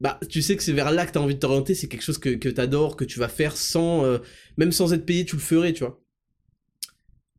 bah 0.00 0.20
tu 0.28 0.42
sais 0.42 0.56
que 0.56 0.62
c'est 0.62 0.72
vers 0.72 0.92
là 0.92 1.06
que 1.06 1.12
t'as 1.12 1.20
envie 1.20 1.34
de 1.34 1.40
t'orienter, 1.40 1.74
c'est 1.74 1.88
quelque 1.88 2.02
chose 2.02 2.18
que, 2.18 2.30
que 2.30 2.48
t'adores, 2.48 2.96
que 2.96 3.04
tu 3.04 3.18
vas 3.18 3.28
faire 3.28 3.56
sans, 3.56 4.04
euh, 4.04 4.18
même 4.56 4.72
sans 4.72 4.92
être 4.92 5.04
payé, 5.06 5.24
tu 5.24 5.36
le 5.36 5.42
ferais, 5.42 5.72
tu 5.72 5.84
vois. 5.84 6.00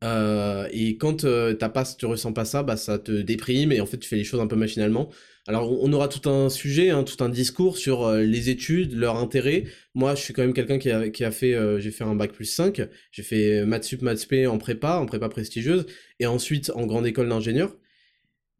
Euh, 0.03 0.67
et 0.71 0.97
quand 0.97 1.25
euh, 1.25 1.53
t'as 1.53 1.69
pas, 1.69 1.83
tu 1.83 2.05
ressens 2.05 2.31
pas 2.31 2.45
ça, 2.45 2.63
bah 2.63 2.77
ça 2.77 2.99
te 2.99 3.11
déprime 3.11 3.71
et 3.73 3.81
en 3.81 3.85
fait 3.85 3.97
tu 3.97 4.07
fais 4.07 4.15
les 4.15 4.23
choses 4.23 4.39
un 4.39 4.47
peu 4.47 4.55
machinalement. 4.55 5.09
Alors 5.47 5.71
on 5.83 5.91
aura 5.91 6.07
tout 6.07 6.29
un 6.29 6.49
sujet, 6.49 6.89
hein, 6.89 7.03
tout 7.03 7.21
un 7.23 7.29
discours 7.29 7.77
sur 7.77 8.05
euh, 8.05 8.21
les 8.21 8.49
études, 8.49 8.93
leur 8.93 9.17
intérêt. 9.17 9.65
Moi 9.95 10.15
je 10.15 10.21
suis 10.21 10.33
quand 10.33 10.41
même 10.43 10.53
quelqu'un 10.53 10.79
qui 10.79 10.89
a, 10.91 11.09
qui 11.09 11.25
a 11.25 11.31
fait, 11.31 11.55
j'ai 11.81 11.91
fait 11.91 12.03
un 12.05 12.15
bac 12.15 12.31
plus 12.31 12.45
5, 12.45 12.81
j'ai 13.11 13.23
fait 13.23 13.65
maths 13.65 13.83
sup, 13.83 14.01
maths 14.01 14.27
en 14.47 14.57
prépa, 14.57 14.95
en 14.95 15.05
prépa 15.05 15.27
prestigieuse, 15.29 15.85
et 16.19 16.27
ensuite 16.27 16.71
en 16.75 16.85
grande 16.85 17.05
école 17.07 17.27
d'ingénieur. 17.29 17.75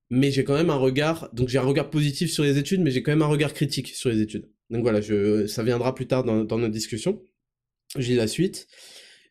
Mais 0.10 0.32
j'ai 0.32 0.44
quand 0.44 0.56
même 0.56 0.70
un 0.70 0.76
regard, 0.76 1.30
donc 1.34 1.50
j'ai 1.50 1.60
un 1.60 1.64
regard 1.64 1.90
positif 1.90 2.32
sur 2.32 2.44
les 2.44 2.58
études, 2.58 2.82
mais 2.82 2.92
j'ai 2.92 3.04
quand 3.04 3.12
même 3.12 3.22
un 3.22 3.28
regard 3.28 3.54
critique 3.54 3.90
sur 3.90 4.10
les 4.10 4.22
études. 4.22 4.50
Donc 4.70 4.82
voilà, 4.82 5.02
je, 5.02 5.48
ça 5.48 5.64
viendra 5.64 5.94
plus 5.96 6.08
tard 6.08 6.24
dans, 6.24 6.44
notre 6.44 6.74
discussion. 6.74 7.22
J'ai 7.98 8.16
la 8.16 8.28
suite. 8.28 8.68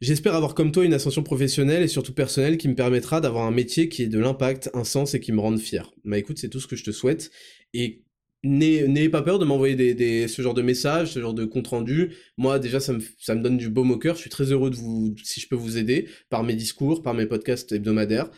J'espère 0.00 0.34
avoir 0.34 0.54
comme 0.54 0.70
toi 0.70 0.84
une 0.84 0.94
ascension 0.94 1.24
professionnelle 1.24 1.82
et 1.82 1.88
surtout 1.88 2.12
personnelle 2.12 2.56
qui 2.56 2.68
me 2.68 2.76
permettra 2.76 3.20
d'avoir 3.20 3.46
un 3.46 3.50
métier 3.50 3.88
qui 3.88 4.04
ait 4.04 4.08
de 4.08 4.18
l'impact, 4.18 4.70
un 4.74 4.84
sens 4.84 5.14
et 5.14 5.20
qui 5.20 5.32
me 5.32 5.40
rende 5.40 5.58
fier. 5.58 5.90
Bah 6.04 6.18
écoute, 6.18 6.38
c'est 6.38 6.48
tout 6.48 6.60
ce 6.60 6.68
que 6.68 6.76
je 6.76 6.84
te 6.84 6.92
souhaite. 6.92 7.32
Et 7.74 8.04
n'ayez 8.44 9.08
pas 9.08 9.22
peur 9.22 9.38
de 9.40 9.44
m'envoyer 9.44 9.74
des, 9.74 10.28
ce 10.28 10.42
genre 10.42 10.54
de 10.54 10.62
messages, 10.62 11.12
ce 11.12 11.20
genre 11.20 11.34
de 11.34 11.44
compte 11.44 11.66
rendu. 11.68 12.14
Moi, 12.36 12.58
déjà, 12.60 12.78
ça 12.78 12.92
me, 12.92 13.00
ça 13.18 13.34
me 13.34 13.42
donne 13.42 13.56
du 13.56 13.68
baume 13.68 13.90
au 13.90 13.98
cœur. 13.98 14.14
Je 14.14 14.20
suis 14.20 14.30
très 14.30 14.52
heureux 14.52 14.70
de 14.70 14.76
vous, 14.76 15.14
si 15.24 15.40
je 15.40 15.48
peux 15.48 15.56
vous 15.56 15.78
aider 15.78 16.08
par 16.30 16.44
mes 16.44 16.54
discours, 16.54 17.02
par 17.02 17.14
mes 17.14 17.26
podcasts 17.26 17.72
hebdomadaires. 17.72 18.30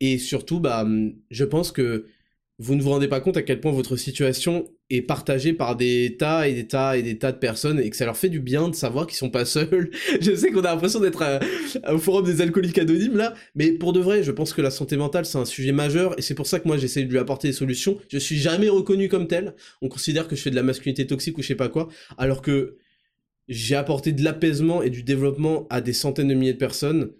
Et 0.00 0.18
surtout, 0.18 0.60
bah, 0.60 0.86
je 1.30 1.44
pense 1.44 1.72
que 1.72 2.06
vous 2.60 2.74
ne 2.74 2.82
vous 2.82 2.90
rendez 2.90 3.06
pas 3.06 3.20
compte 3.20 3.36
à 3.36 3.42
quel 3.42 3.60
point 3.60 3.70
votre 3.70 3.96
situation 3.96 4.68
est 4.90 5.02
partagée 5.02 5.52
par 5.52 5.76
des 5.76 6.16
tas 6.18 6.48
et 6.48 6.54
des 6.54 6.66
tas 6.66 6.96
et 6.96 7.02
des 7.02 7.16
tas 7.16 7.30
de 7.30 7.36
personnes 7.36 7.78
et 7.78 7.88
que 7.88 7.96
ça 7.96 8.04
leur 8.04 8.16
fait 8.16 8.28
du 8.28 8.40
bien 8.40 8.68
de 8.68 8.74
savoir 8.74 9.06
qu'ils 9.06 9.16
sont 9.16 9.30
pas 9.30 9.44
seuls. 9.44 9.90
je 10.20 10.34
sais 10.34 10.50
qu'on 10.50 10.64
a 10.64 10.72
l'impression 10.72 10.98
d'être 10.98 11.22
euh, 11.22 11.38
au 11.94 11.98
forum 11.98 12.24
des 12.24 12.40
alcooliques 12.40 12.78
anonymes 12.78 13.16
là, 13.16 13.34
mais 13.54 13.70
pour 13.70 13.92
de 13.92 14.00
vrai, 14.00 14.24
je 14.24 14.32
pense 14.32 14.52
que 14.52 14.62
la 14.62 14.72
santé 14.72 14.96
mentale 14.96 15.24
c'est 15.24 15.38
un 15.38 15.44
sujet 15.44 15.70
majeur 15.70 16.18
et 16.18 16.22
c'est 16.22 16.34
pour 16.34 16.48
ça 16.48 16.58
que 16.58 16.66
moi 16.66 16.78
j'essaie 16.78 17.04
de 17.04 17.10
lui 17.10 17.18
apporter 17.18 17.48
des 17.48 17.54
solutions. 17.54 17.98
Je 18.08 18.18
suis 18.18 18.38
jamais 18.38 18.68
reconnu 18.68 19.08
comme 19.08 19.28
tel. 19.28 19.54
On 19.80 19.88
considère 19.88 20.26
que 20.26 20.34
je 20.34 20.42
fais 20.42 20.50
de 20.50 20.56
la 20.56 20.64
masculinité 20.64 21.06
toxique 21.06 21.38
ou 21.38 21.42
je 21.42 21.48
sais 21.48 21.54
pas 21.54 21.68
quoi, 21.68 21.88
alors 22.16 22.42
que 22.42 22.76
j'ai 23.46 23.76
apporté 23.76 24.12
de 24.12 24.24
l'apaisement 24.24 24.82
et 24.82 24.90
du 24.90 25.04
développement 25.04 25.68
à 25.70 25.80
des 25.80 25.92
centaines 25.92 26.28
de 26.28 26.34
milliers 26.34 26.54
de 26.54 26.58
personnes 26.58 27.12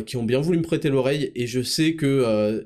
qui 0.00 0.16
ont 0.16 0.24
bien 0.24 0.40
voulu 0.40 0.58
me 0.58 0.62
prêter 0.62 0.88
l'oreille 0.88 1.30
et 1.34 1.46
je 1.46 1.60
sais 1.62 1.94
que 1.96 2.06
euh, 2.06 2.62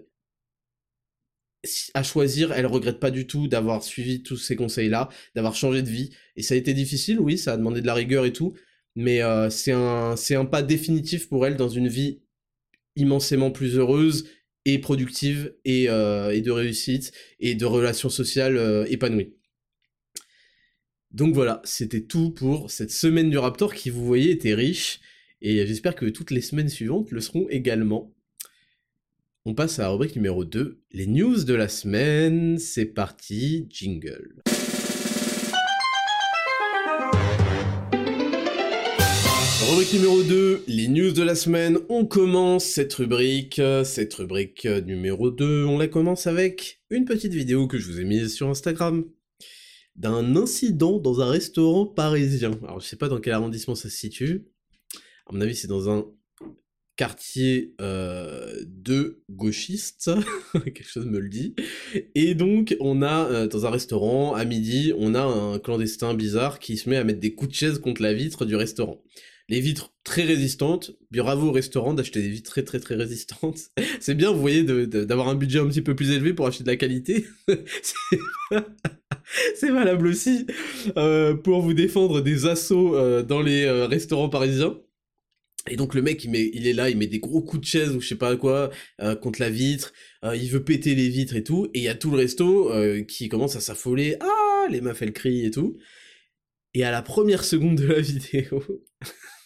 à 1.94 2.02
choisir, 2.02 2.52
elle 2.52 2.66
regrette 2.66 3.00
pas 3.00 3.10
du 3.10 3.26
tout 3.26 3.48
d'avoir 3.48 3.82
suivi 3.82 4.22
tous 4.22 4.36
ces 4.36 4.56
conseils-là, 4.56 5.08
d'avoir 5.34 5.54
changé 5.54 5.82
de 5.82 5.88
vie. 5.88 6.10
Et 6.36 6.42
ça 6.42 6.54
a 6.54 6.56
été 6.56 6.74
difficile, 6.74 7.18
oui, 7.20 7.38
ça 7.38 7.54
a 7.54 7.56
demandé 7.56 7.80
de 7.80 7.86
la 7.86 7.94
rigueur 7.94 8.24
et 8.24 8.32
tout, 8.32 8.54
mais 8.94 9.22
euh, 9.22 9.50
c'est 9.50 9.72
un, 9.72 10.16
c'est 10.16 10.34
un 10.34 10.44
pas 10.44 10.62
définitif 10.62 11.28
pour 11.28 11.46
elle 11.46 11.56
dans 11.56 11.68
une 11.68 11.88
vie 11.88 12.20
immensément 12.94 13.50
plus 13.50 13.76
heureuse 13.76 14.28
et 14.64 14.78
productive 14.78 15.54
et, 15.64 15.88
euh, 15.88 16.30
et 16.30 16.40
de 16.40 16.50
réussite 16.50 17.12
et 17.40 17.54
de 17.54 17.64
relations 17.64 18.08
sociales 18.08 18.56
euh, 18.56 18.84
épanouies. 18.88 19.34
Donc 21.10 21.34
voilà, 21.34 21.62
c'était 21.64 22.02
tout 22.02 22.30
pour 22.30 22.70
cette 22.70 22.90
semaine 22.90 23.30
du 23.30 23.38
Raptor 23.38 23.74
qui, 23.74 23.90
vous 23.90 24.04
voyez, 24.04 24.32
était 24.32 24.54
riche. 24.54 25.00
Et 25.42 25.66
j'espère 25.66 25.94
que 25.94 26.06
toutes 26.06 26.30
les 26.30 26.40
semaines 26.40 26.70
suivantes 26.70 27.10
le 27.10 27.20
seront 27.20 27.46
également. 27.50 28.14
On 29.44 29.54
passe 29.54 29.78
à 29.78 29.82
la 29.82 29.90
rubrique 29.90 30.16
numéro 30.16 30.44
2, 30.44 30.80
les 30.92 31.06
news 31.06 31.44
de 31.44 31.54
la 31.54 31.68
semaine. 31.68 32.58
C'est 32.58 32.86
parti, 32.86 33.66
jingle. 33.68 34.42
Rubrique 39.68 39.92
numéro 39.92 40.22
2, 40.22 40.64
les 40.68 40.88
news 40.88 41.12
de 41.12 41.22
la 41.22 41.34
semaine. 41.34 41.78
On 41.90 42.06
commence 42.06 42.64
cette 42.64 42.94
rubrique. 42.94 43.60
Cette 43.84 44.14
rubrique 44.14 44.64
numéro 44.64 45.30
2, 45.30 45.66
on 45.66 45.76
la 45.76 45.86
commence 45.86 46.26
avec 46.26 46.80
une 46.88 47.04
petite 47.04 47.34
vidéo 47.34 47.66
que 47.66 47.78
je 47.78 47.90
vous 47.90 48.00
ai 48.00 48.04
mise 48.04 48.32
sur 48.32 48.48
Instagram 48.48 49.04
d'un 49.96 50.34
incident 50.34 50.98
dans 50.98 51.20
un 51.20 51.30
restaurant 51.30 51.84
parisien. 51.84 52.52
Alors 52.64 52.80
je 52.80 52.86
sais 52.86 52.96
pas 52.96 53.08
dans 53.08 53.20
quel 53.20 53.34
arrondissement 53.34 53.74
ça 53.74 53.90
se 53.90 53.96
situe. 53.96 54.46
À 55.26 55.34
mon 55.34 55.40
avis, 55.40 55.56
c'est 55.56 55.68
dans 55.68 55.90
un 55.90 56.06
quartier 56.96 57.74
euh, 57.80 58.54
de 58.66 59.22
gauchistes, 59.30 60.10
quelque 60.52 60.88
chose 60.88 61.06
me 61.06 61.18
le 61.18 61.28
dit. 61.28 61.54
Et 62.14 62.34
donc, 62.34 62.76
on 62.80 63.02
a, 63.02 63.30
euh, 63.30 63.46
dans 63.46 63.66
un 63.66 63.70
restaurant, 63.70 64.34
à 64.34 64.44
midi, 64.44 64.92
on 64.96 65.14
a 65.14 65.22
un 65.22 65.58
clandestin 65.58 66.14
bizarre 66.14 66.58
qui 66.58 66.76
se 66.76 66.88
met 66.88 66.96
à 66.96 67.04
mettre 67.04 67.20
des 67.20 67.34
coups 67.34 67.50
de 67.50 67.56
chaise 67.56 67.78
contre 67.78 68.02
la 68.02 68.14
vitre 68.14 68.44
du 68.44 68.56
restaurant 68.56 69.02
les 69.48 69.60
vitres 69.60 69.94
très 70.02 70.24
résistantes. 70.24 70.90
Bravo 71.12 71.50
au 71.50 71.52
restaurant 71.52 71.94
d'acheter 71.94 72.20
des 72.20 72.30
vitres 72.30 72.50
très 72.50 72.64
très 72.64 72.80
très 72.80 72.96
résistantes. 72.96 73.60
C'est 74.00 74.16
bien, 74.16 74.32
vous 74.32 74.40
voyez, 74.40 74.64
d'avoir 74.64 75.28
un 75.28 75.36
budget 75.36 75.60
un 75.60 75.68
petit 75.68 75.82
peu 75.82 75.94
plus 75.94 76.10
élevé 76.10 76.34
pour 76.34 76.48
acheter 76.48 76.64
de 76.64 76.68
la 76.68 76.74
qualité. 76.74 77.26
C'est 79.54 79.70
valable 79.70 80.08
aussi 80.08 80.48
euh, 80.96 81.34
pour 81.34 81.60
vous 81.60 81.74
défendre 81.74 82.20
des 82.22 82.46
assauts 82.46 83.22
dans 83.22 83.40
les 83.40 83.70
restaurants 83.86 84.28
parisiens. 84.28 84.76
Et 85.68 85.76
donc 85.76 85.94
le 85.94 86.02
mec, 86.02 86.24
il, 86.24 86.30
met, 86.30 86.50
il 86.52 86.66
est 86.66 86.72
là, 86.72 86.90
il 86.90 86.96
met 86.96 87.06
des 87.06 87.18
gros 87.18 87.42
coups 87.42 87.62
de 87.62 87.66
chaise 87.66 87.94
ou 87.94 88.00
je 88.00 88.08
sais 88.08 88.14
pas 88.14 88.36
quoi 88.36 88.70
contre 89.20 89.40
la 89.40 89.50
vitre. 89.50 89.92
il 90.22 90.48
veut 90.48 90.64
péter 90.64 90.94
les 90.94 91.08
vitres 91.08 91.36
et 91.36 91.44
tout. 91.44 91.68
Et 91.74 91.80
il 91.80 91.84
y 91.84 91.88
a 91.88 91.94
tout 91.94 92.10
le 92.10 92.18
resto 92.18 92.72
qui 93.08 93.28
commence 93.28 93.56
à 93.56 93.60
s'affoler. 93.60 94.16
Ah, 94.20 94.66
les 94.70 94.80
meufs 94.80 95.02
elles 95.02 95.12
crient 95.12 95.46
et 95.46 95.50
tout. 95.50 95.76
Et 96.76 96.84
à 96.84 96.90
la 96.90 97.00
première 97.00 97.42
seconde 97.42 97.76
de 97.76 97.86
la 97.86 98.00
vidéo, 98.02 98.62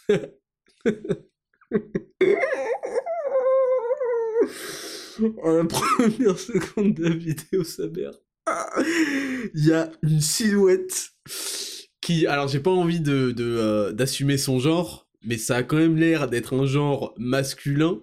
en 5.43 5.53
la 5.53 5.65
première 5.65 6.37
seconde 6.37 6.95
de 6.95 7.05
la 7.05 7.15
vidéo, 7.15 7.63
sa 7.63 7.87
mère, 7.87 8.11
il 9.55 9.65
y 9.65 9.73
a 9.73 9.93
une 10.03 10.21
silhouette 10.21 11.11
qui, 12.01 12.27
alors 12.27 12.49
j'ai 12.49 12.59
pas 12.59 12.73
envie 12.73 12.99
de 12.99 13.33
euh, 13.39 13.93
d'assumer 13.93 14.37
son 14.37 14.59
genre, 14.59 15.09
mais 15.23 15.39
ça 15.39 15.57
a 15.57 15.63
quand 15.63 15.77
même 15.77 15.97
l'air 15.97 16.29
d'être 16.29 16.55
un 16.55 16.67
genre 16.67 17.15
masculin 17.19 18.01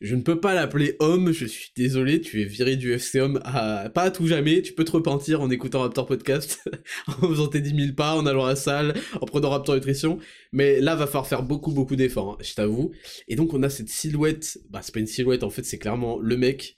je 0.00 0.14
ne 0.14 0.22
peux 0.22 0.40
pas 0.40 0.54
l'appeler 0.54 0.96
homme, 1.00 1.32
je 1.32 1.44
suis 1.44 1.72
désolé, 1.76 2.20
tu 2.20 2.40
es 2.40 2.44
viré 2.44 2.76
du 2.76 2.92
FC 2.92 3.20
homme 3.20 3.40
à... 3.44 3.90
pas 3.90 4.02
à 4.02 4.10
tout 4.10 4.26
jamais, 4.26 4.62
tu 4.62 4.72
peux 4.72 4.84
te 4.84 4.92
repentir 4.92 5.40
en 5.40 5.50
écoutant 5.50 5.80
Raptor 5.80 6.06
Podcast, 6.06 6.68
en 7.08 7.28
faisant 7.28 7.48
tes 7.48 7.60
10 7.60 7.84
000 7.84 7.92
pas, 7.94 8.14
en 8.14 8.26
allant 8.26 8.44
à 8.44 8.50
la 8.50 8.56
salle, 8.56 8.94
en 9.20 9.26
prenant 9.26 9.50
Raptor 9.50 9.74
Nutrition, 9.74 10.18
mais 10.52 10.80
là 10.80 10.94
va 10.94 11.06
falloir 11.06 11.26
faire 11.26 11.42
beaucoup 11.42 11.72
beaucoup 11.72 11.96
d'efforts, 11.96 12.34
hein, 12.34 12.38
je 12.42 12.54
t'avoue. 12.54 12.92
Et 13.26 13.36
donc 13.36 13.54
on 13.54 13.62
a 13.62 13.70
cette 13.70 13.88
silhouette, 13.88 14.58
bah 14.70 14.80
c'est 14.82 14.94
pas 14.94 15.00
une 15.00 15.06
silhouette 15.06 15.42
en 15.42 15.50
fait, 15.50 15.64
c'est 15.64 15.78
clairement 15.78 16.18
le 16.20 16.36
mec 16.36 16.76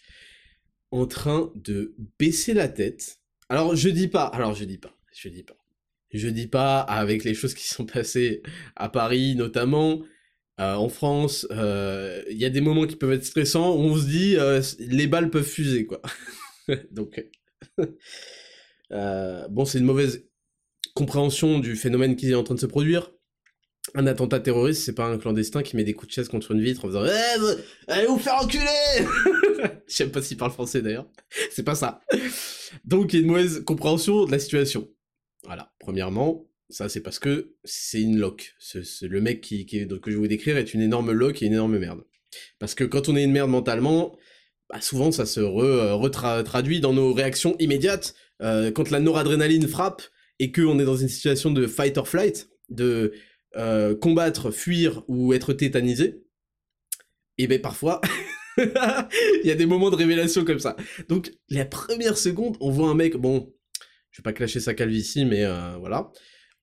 en 0.90 1.06
train 1.06 1.52
de 1.54 1.94
baisser 2.18 2.54
la 2.54 2.68
tête. 2.68 3.18
Alors 3.48 3.76
je 3.76 3.88
dis 3.90 4.08
pas, 4.08 4.24
alors 4.24 4.54
je 4.54 4.64
dis 4.64 4.78
pas, 4.78 4.96
je 5.12 5.28
dis 5.28 5.42
pas. 5.42 5.59
Je 6.12 6.28
dis 6.28 6.48
pas 6.48 6.80
avec 6.80 7.24
les 7.24 7.34
choses 7.34 7.54
qui 7.54 7.66
sont 7.68 7.86
passées 7.86 8.42
à 8.76 8.88
Paris 8.88 9.34
notamment, 9.36 10.02
euh, 10.60 10.74
en 10.74 10.90
France, 10.90 11.46
il 11.48 11.56
euh, 11.58 12.22
y 12.28 12.44
a 12.44 12.50
des 12.50 12.60
moments 12.60 12.86
qui 12.86 12.96
peuvent 12.96 13.12
être 13.12 13.24
stressants 13.24 13.74
où 13.74 13.80
on 13.80 13.96
se 13.96 14.06
dit 14.06 14.36
euh, 14.36 14.60
les 14.78 15.06
balles 15.06 15.30
peuvent 15.30 15.42
fuser 15.42 15.86
quoi. 15.86 16.02
Donc 16.90 17.24
bon, 18.90 19.64
c'est 19.64 19.78
une 19.78 19.86
mauvaise 19.86 20.26
compréhension 20.94 21.60
du 21.60 21.76
phénomène 21.76 22.14
qui 22.14 22.30
est 22.30 22.34
en 22.34 22.42
train 22.42 22.56
de 22.56 22.60
se 22.60 22.66
produire. 22.66 23.10
Un 23.94 24.06
attentat 24.06 24.38
terroriste, 24.38 24.82
c'est 24.82 24.94
pas 24.94 25.06
un 25.06 25.16
clandestin 25.16 25.62
qui 25.62 25.76
met 25.76 25.84
des 25.84 25.94
coups 25.94 26.08
de 26.08 26.12
chaise 26.12 26.28
contre 26.28 26.50
une 26.50 26.60
vitre 26.60 26.84
en 26.84 26.88
faisant 26.88 27.06
eh, 27.06 27.90
allez 27.90 28.06
vous 28.06 28.18
faire 28.18 28.34
enculer. 28.34 28.66
Je 29.88 29.94
sais 29.94 30.08
pas 30.08 30.20
s'il 30.20 30.36
parle 30.36 30.52
français 30.52 30.82
d'ailleurs. 30.82 31.08
C'est 31.50 31.62
pas 31.62 31.74
ça. 31.74 32.02
Donc 32.84 33.14
il 33.14 33.16
y 33.16 33.18
a 33.20 33.22
une 33.22 33.30
mauvaise 33.30 33.64
compréhension 33.64 34.26
de 34.26 34.30
la 34.30 34.38
situation. 34.38 34.88
Voilà. 35.44 35.72
Premièrement, 35.78 36.46
ça, 36.68 36.88
c'est 36.88 37.00
parce 37.00 37.18
que 37.18 37.54
c'est 37.64 38.00
une 38.00 38.18
loque. 38.18 38.54
le 39.02 39.20
mec 39.20 39.40
que 39.40 39.48
je 39.50 40.10
vais 40.10 40.14
vous 40.14 40.28
décrire 40.28 40.56
est 40.56 40.74
une 40.74 40.80
énorme 40.80 41.12
loque 41.12 41.42
et 41.42 41.46
une 41.46 41.54
énorme 41.54 41.78
merde. 41.78 42.04
Parce 42.58 42.74
que 42.74 42.84
quand 42.84 43.08
on 43.08 43.16
est 43.16 43.24
une 43.24 43.32
merde 43.32 43.50
mentalement, 43.50 44.16
bah 44.68 44.80
souvent 44.80 45.10
ça 45.10 45.26
se 45.26 45.40
retraduit 45.40 46.80
dans 46.80 46.92
nos 46.92 47.12
réactions 47.12 47.56
immédiates. 47.58 48.14
Euh, 48.40 48.70
quand 48.70 48.90
la 48.90 49.00
noradrénaline 49.00 49.66
frappe 49.66 50.02
et 50.38 50.52
qu'on 50.52 50.78
est 50.78 50.84
dans 50.84 50.96
une 50.96 51.08
situation 51.08 51.50
de 51.50 51.66
fight 51.66 51.98
or 51.98 52.08
flight, 52.08 52.48
de 52.68 53.12
euh, 53.56 53.96
combattre, 53.96 54.50
fuir 54.50 55.02
ou 55.08 55.34
être 55.34 55.52
tétanisé, 55.52 56.22
et 57.36 57.48
ben 57.48 57.60
parfois 57.60 58.00
il 58.58 59.42
y 59.44 59.50
a 59.50 59.54
des 59.54 59.66
moments 59.66 59.90
de 59.90 59.96
révélation 59.96 60.44
comme 60.44 60.60
ça. 60.60 60.76
Donc 61.08 61.32
la 61.48 61.64
première 61.64 62.16
seconde, 62.16 62.56
on 62.60 62.70
voit 62.70 62.88
un 62.88 62.94
mec, 62.94 63.16
bon, 63.16 63.52
je 64.10 64.18
vais 64.18 64.22
pas 64.22 64.32
clasher 64.32 64.60
sa 64.60 64.74
calvitie, 64.74 65.24
mais 65.24 65.44
euh, 65.44 65.76
voilà. 65.78 66.12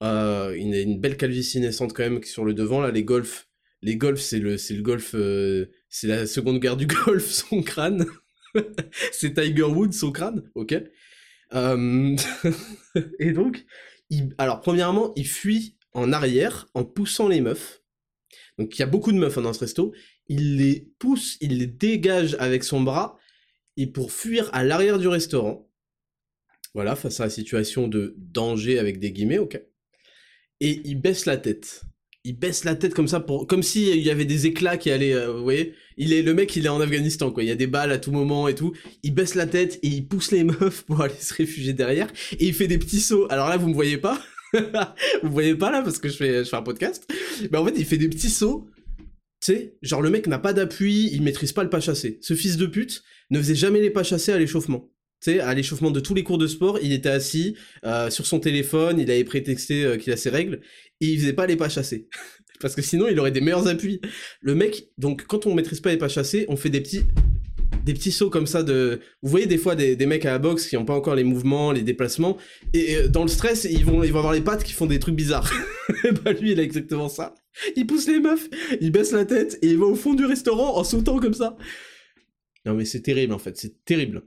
Euh, 0.03 0.53
une, 0.53 0.99
belle 0.99 1.17
calvitie 1.17 1.59
naissante 1.59 1.93
quand 1.93 2.03
même 2.03 2.23
sur 2.23 2.45
le 2.45 2.53
devant 2.53 2.81
là 2.81 2.91
les 2.91 3.03
golfs. 3.03 3.47
Les 3.81 3.95
golfs 3.95 4.21
c'est 4.21 4.39
le 4.39 4.81
golf 4.81 5.15
euh, 5.15 5.71
c'est 5.89 6.07
la 6.07 6.27
seconde 6.27 6.59
guerre 6.59 6.77
du 6.77 6.85
golf 7.05 7.25
son 7.25 7.63
crâne. 7.63 8.05
C'est 9.11 9.33
Tiger 9.33 9.63
Woods 9.63 9.91
son 9.91 10.11
crâne 10.11 10.49
ok. 10.55 10.71
Et 13.19 13.31
donc 13.31 13.65
alors 14.37 14.61
premièrement 14.61 15.13
il 15.15 15.27
fuit 15.27 15.77
en 15.93 16.11
arrière 16.11 16.67
en 16.73 16.83
poussant 16.83 17.27
les 17.27 17.41
meufs. 17.41 17.81
Donc 18.57 18.75
il 18.77 18.79
y 18.79 18.83
a 18.83 18.87
beaucoup 18.87 19.11
de 19.11 19.17
meufs 19.17 19.37
hein, 19.37 19.41
dans 19.41 19.53
ce 19.53 19.59
resto. 19.59 19.93
Il 20.27 20.57
les 20.57 20.91
pousse 20.99 21.37
il 21.41 21.59
les 21.59 21.67
dégage 21.67 22.35
avec 22.39 22.63
son 22.63 22.81
bras. 22.81 23.17
Et 23.77 23.87
pour 23.87 24.11
fuir 24.11 24.49
à 24.53 24.63
l'arrière 24.63 24.97
du 24.97 25.07
restaurant 25.07 25.66
voilà 26.73 26.95
face 26.95 27.19
à 27.19 27.25
la 27.25 27.29
situation 27.29 27.87
de 27.87 28.15
danger 28.17 28.79
avec 28.79 28.99
des 28.99 29.11
guillemets 29.11 29.39
ok 29.39 29.61
et 30.59 30.81
il 30.85 30.99
baisse 30.99 31.25
la 31.25 31.37
tête. 31.37 31.83
Il 32.23 32.37
baisse 32.37 32.65
la 32.65 32.75
tête 32.75 32.93
comme 32.93 33.07
ça 33.07 33.19
pour, 33.19 33.47
comme 33.47 33.63
s'il 33.63 34.01
y 34.01 34.09
avait 34.09 34.25
des 34.25 34.47
éclats 34.47 34.77
qui 34.77 34.91
allaient, 34.91 35.13
euh, 35.13 35.31
vous 35.31 35.43
voyez. 35.43 35.75
Il 35.97 36.13
est, 36.13 36.21
le 36.21 36.33
mec, 36.33 36.55
il 36.55 36.65
est 36.65 36.69
en 36.69 36.81
Afghanistan, 36.81 37.31
quoi. 37.31 37.43
Il 37.43 37.47
y 37.47 37.51
a 37.51 37.55
des 37.55 37.67
balles 37.67 37.91
à 37.91 37.99
tout 37.99 38.11
moment 38.11 38.47
et 38.47 38.55
tout. 38.55 38.73
Il 39.03 39.13
baisse 39.13 39.35
la 39.35 39.45
tête 39.45 39.79
et 39.81 39.87
il 39.87 40.07
pousse 40.07 40.31
les 40.31 40.43
meufs 40.43 40.83
pour 40.83 41.01
aller 41.01 41.13
se 41.19 41.33
réfugier 41.33 41.73
derrière. 41.73 42.11
Et 42.39 42.47
il 42.47 42.53
fait 42.53 42.67
des 42.67 42.77
petits 42.77 42.99
sauts. 42.99 43.27
Alors 43.29 43.49
là, 43.49 43.57
vous 43.57 43.69
me 43.69 43.73
voyez 43.73 43.97
pas? 43.97 44.21
vous 44.53 44.59
me 45.29 45.33
voyez 45.33 45.55
pas 45.55 45.71
là 45.71 45.81
parce 45.81 45.99
que 45.99 46.09
je 46.09 46.15
fais, 46.15 46.43
je 46.43 46.49
fais 46.49 46.55
un 46.55 46.63
podcast. 46.63 47.07
Mais 47.51 47.57
en 47.57 47.65
fait, 47.65 47.75
il 47.77 47.85
fait 47.85 47.97
des 47.97 48.09
petits 48.09 48.29
sauts. 48.29 48.67
Tu 49.39 49.53
sais, 49.53 49.77
genre 49.83 50.01
le 50.01 50.09
mec 50.09 50.25
n'a 50.25 50.39
pas 50.39 50.51
d'appui, 50.51 51.09
il 51.13 51.21
maîtrise 51.21 51.53
pas 51.53 51.63
le 51.63 51.69
pas 51.69 51.79
chassé. 51.79 52.17
Ce 52.21 52.33
fils 52.33 52.57
de 52.57 52.65
pute 52.65 53.03
ne 53.29 53.37
faisait 53.37 53.55
jamais 53.55 53.79
les 53.79 53.91
pas 53.91 54.01
chassés 54.01 54.31
à 54.31 54.39
l'échauffement 54.39 54.89
à 55.41 55.53
l'échauffement 55.53 55.91
de 55.91 55.99
tous 55.99 56.13
les 56.13 56.23
cours 56.23 56.37
de 56.37 56.47
sport, 56.47 56.79
il 56.81 56.93
était 56.93 57.09
assis 57.09 57.55
euh, 57.85 58.09
sur 58.09 58.25
son 58.25 58.39
téléphone, 58.39 58.99
il 58.99 59.09
avait 59.11 59.23
prétexté 59.23 59.83
euh, 59.83 59.97
qu'il 59.97 60.13
a 60.13 60.17
ses 60.17 60.29
règles, 60.29 60.61
et 61.01 61.07
il 61.07 61.19
faisait 61.19 61.33
pas 61.33 61.47
les 61.47 61.55
pas 61.55 61.69
chassés. 61.69 62.07
Parce 62.59 62.75
que 62.75 62.81
sinon, 62.81 63.07
il 63.07 63.19
aurait 63.19 63.31
des 63.31 63.41
meilleurs 63.41 63.67
appuis. 63.67 64.01
Le 64.41 64.55
mec, 64.55 64.87
donc, 64.97 65.25
quand 65.27 65.45
on 65.45 65.53
maîtrise 65.53 65.79
pas 65.79 65.91
les 65.91 65.97
pas 65.97 66.07
chassés, 66.07 66.45
on 66.47 66.55
fait 66.55 66.69
des 66.69 66.81
petits 66.81 67.03
des 67.83 67.93
petits 67.93 68.11
sauts 68.11 68.29
comme 68.29 68.47
ça 68.47 68.63
de 68.63 68.99
vous 69.21 69.29
voyez 69.29 69.45
des 69.45 69.57
fois 69.57 69.75
des, 69.75 69.95
mecs 70.05 70.25
à 70.25 70.31
la 70.31 70.39
boxe 70.39 70.67
qui 70.67 70.75
ont 70.75 70.83
pas 70.83 70.93
encore 70.93 71.15
les 71.15 71.23
mouvements 71.23 71.71
les 71.71 71.83
déplacements 71.83 72.37
et 72.73 72.97
euh, 72.97 73.07
dans 73.07 73.21
le 73.21 73.29
stress 73.29 73.65
ils 73.69 73.85
vont 73.85 74.03
ils 74.03 74.11
vont 74.11 74.19
avoir 74.19 74.33
les 74.33 74.41
pattes 74.41 74.63
qui 74.65 74.73
font 74.73 74.87
des 74.87 74.99
trucs 74.99 75.15
bizarres. 75.15 75.49
Bah 76.23 76.33
lui 76.33 76.51
il 76.51 76.59
a 76.59 76.63
exactement 76.63 77.07
ça. 77.07 77.33
Il 77.77 77.87
pousse 77.87 78.07
les 78.07 78.19
meufs 78.19 78.49
il 78.81 78.91
baisse 78.91 79.13
la 79.13 79.23
tête 79.23 79.57
et 79.61 79.67
il 79.67 79.77
va 79.77 79.85
au 79.85 79.95
fond 79.95 80.15
du 80.15 80.25
restaurant 80.25 80.77
en 80.77 80.83
sautant 80.83 81.19
comme 81.19 81.33
ça. 81.33 81.55
Non 82.65 82.73
mais 82.73 82.83
c'est 82.83 83.01
terrible 83.01 83.33
en 83.33 83.39
fait. 83.39 83.55
C'est 83.57 83.85
terrible 83.85 84.23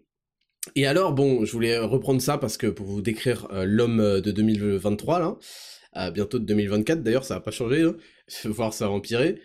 et 0.74 0.86
alors, 0.86 1.12
bon, 1.12 1.44
je 1.44 1.52
voulais 1.52 1.78
reprendre 1.78 2.20
ça 2.20 2.38
parce 2.38 2.56
que 2.56 2.66
pour 2.66 2.86
vous 2.86 3.00
décrire 3.00 3.48
euh, 3.52 3.64
l'homme 3.64 4.00
euh, 4.00 4.20
de 4.20 4.30
2023, 4.30 5.18
là, 5.18 5.36
euh, 5.96 6.10
bientôt 6.10 6.38
de 6.38 6.44
2024 6.44 7.02
d'ailleurs, 7.02 7.24
ça 7.24 7.34
va 7.34 7.40
pas 7.40 7.50
changer, 7.50 7.82
hein, 7.82 7.96
voir 8.44 8.74
ça 8.74 8.86
va 8.86 8.92
empirer, 8.92 9.40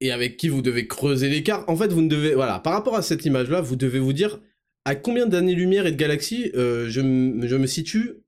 et 0.00 0.10
avec 0.10 0.36
qui 0.36 0.48
vous 0.48 0.62
devez 0.62 0.88
creuser 0.88 1.28
l'écart. 1.28 1.64
En 1.68 1.76
fait, 1.76 1.92
vous 1.92 2.02
ne 2.02 2.08
devez, 2.08 2.34
voilà, 2.34 2.58
par 2.58 2.72
rapport 2.72 2.96
à 2.96 3.02
cette 3.02 3.24
image-là, 3.24 3.60
vous 3.60 3.76
devez 3.76 4.00
vous 4.00 4.12
dire 4.12 4.40
à 4.84 4.94
combien 4.94 5.26
d'années-lumière 5.26 5.86
et 5.86 5.92
de 5.92 5.96
galaxies 5.96 6.50
je, 6.54 6.88
je, 6.90 7.00
me 7.56 7.66
situe 7.66 8.22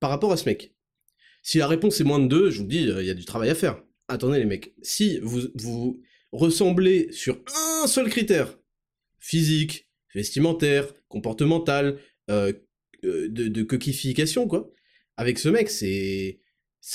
par 0.00 0.10
rapport 0.10 0.32
à 0.32 0.36
ce 0.36 0.48
mec? 0.48 0.74
Si 1.42 1.58
la 1.58 1.68
réponse 1.68 2.00
est 2.00 2.04
moins 2.04 2.18
de 2.18 2.26
2, 2.26 2.50
je 2.50 2.60
vous 2.60 2.66
dis, 2.66 2.82
il 2.82 3.04
y 3.04 3.10
a 3.10 3.14
du 3.14 3.24
travail 3.24 3.50
à 3.50 3.54
faire. 3.54 3.82
Attendez 4.08 4.38
les 4.38 4.44
mecs, 4.44 4.74
si 4.82 5.20
vous 5.22 6.02
ressemblez 6.32 7.12
sur 7.12 7.38
un 7.82 7.86
seul 7.86 8.08
critère, 8.08 8.58
physique, 9.20 9.89
vestimentaire, 10.14 10.92
comportemental, 11.08 11.98
euh, 12.30 12.52
euh, 13.04 13.28
de, 13.28 13.48
de 13.48 13.62
coquification, 13.62 14.46
quoi. 14.46 14.72
Avec 15.16 15.38
ce 15.38 15.48
mec, 15.48 15.70
c'est... 15.70 16.40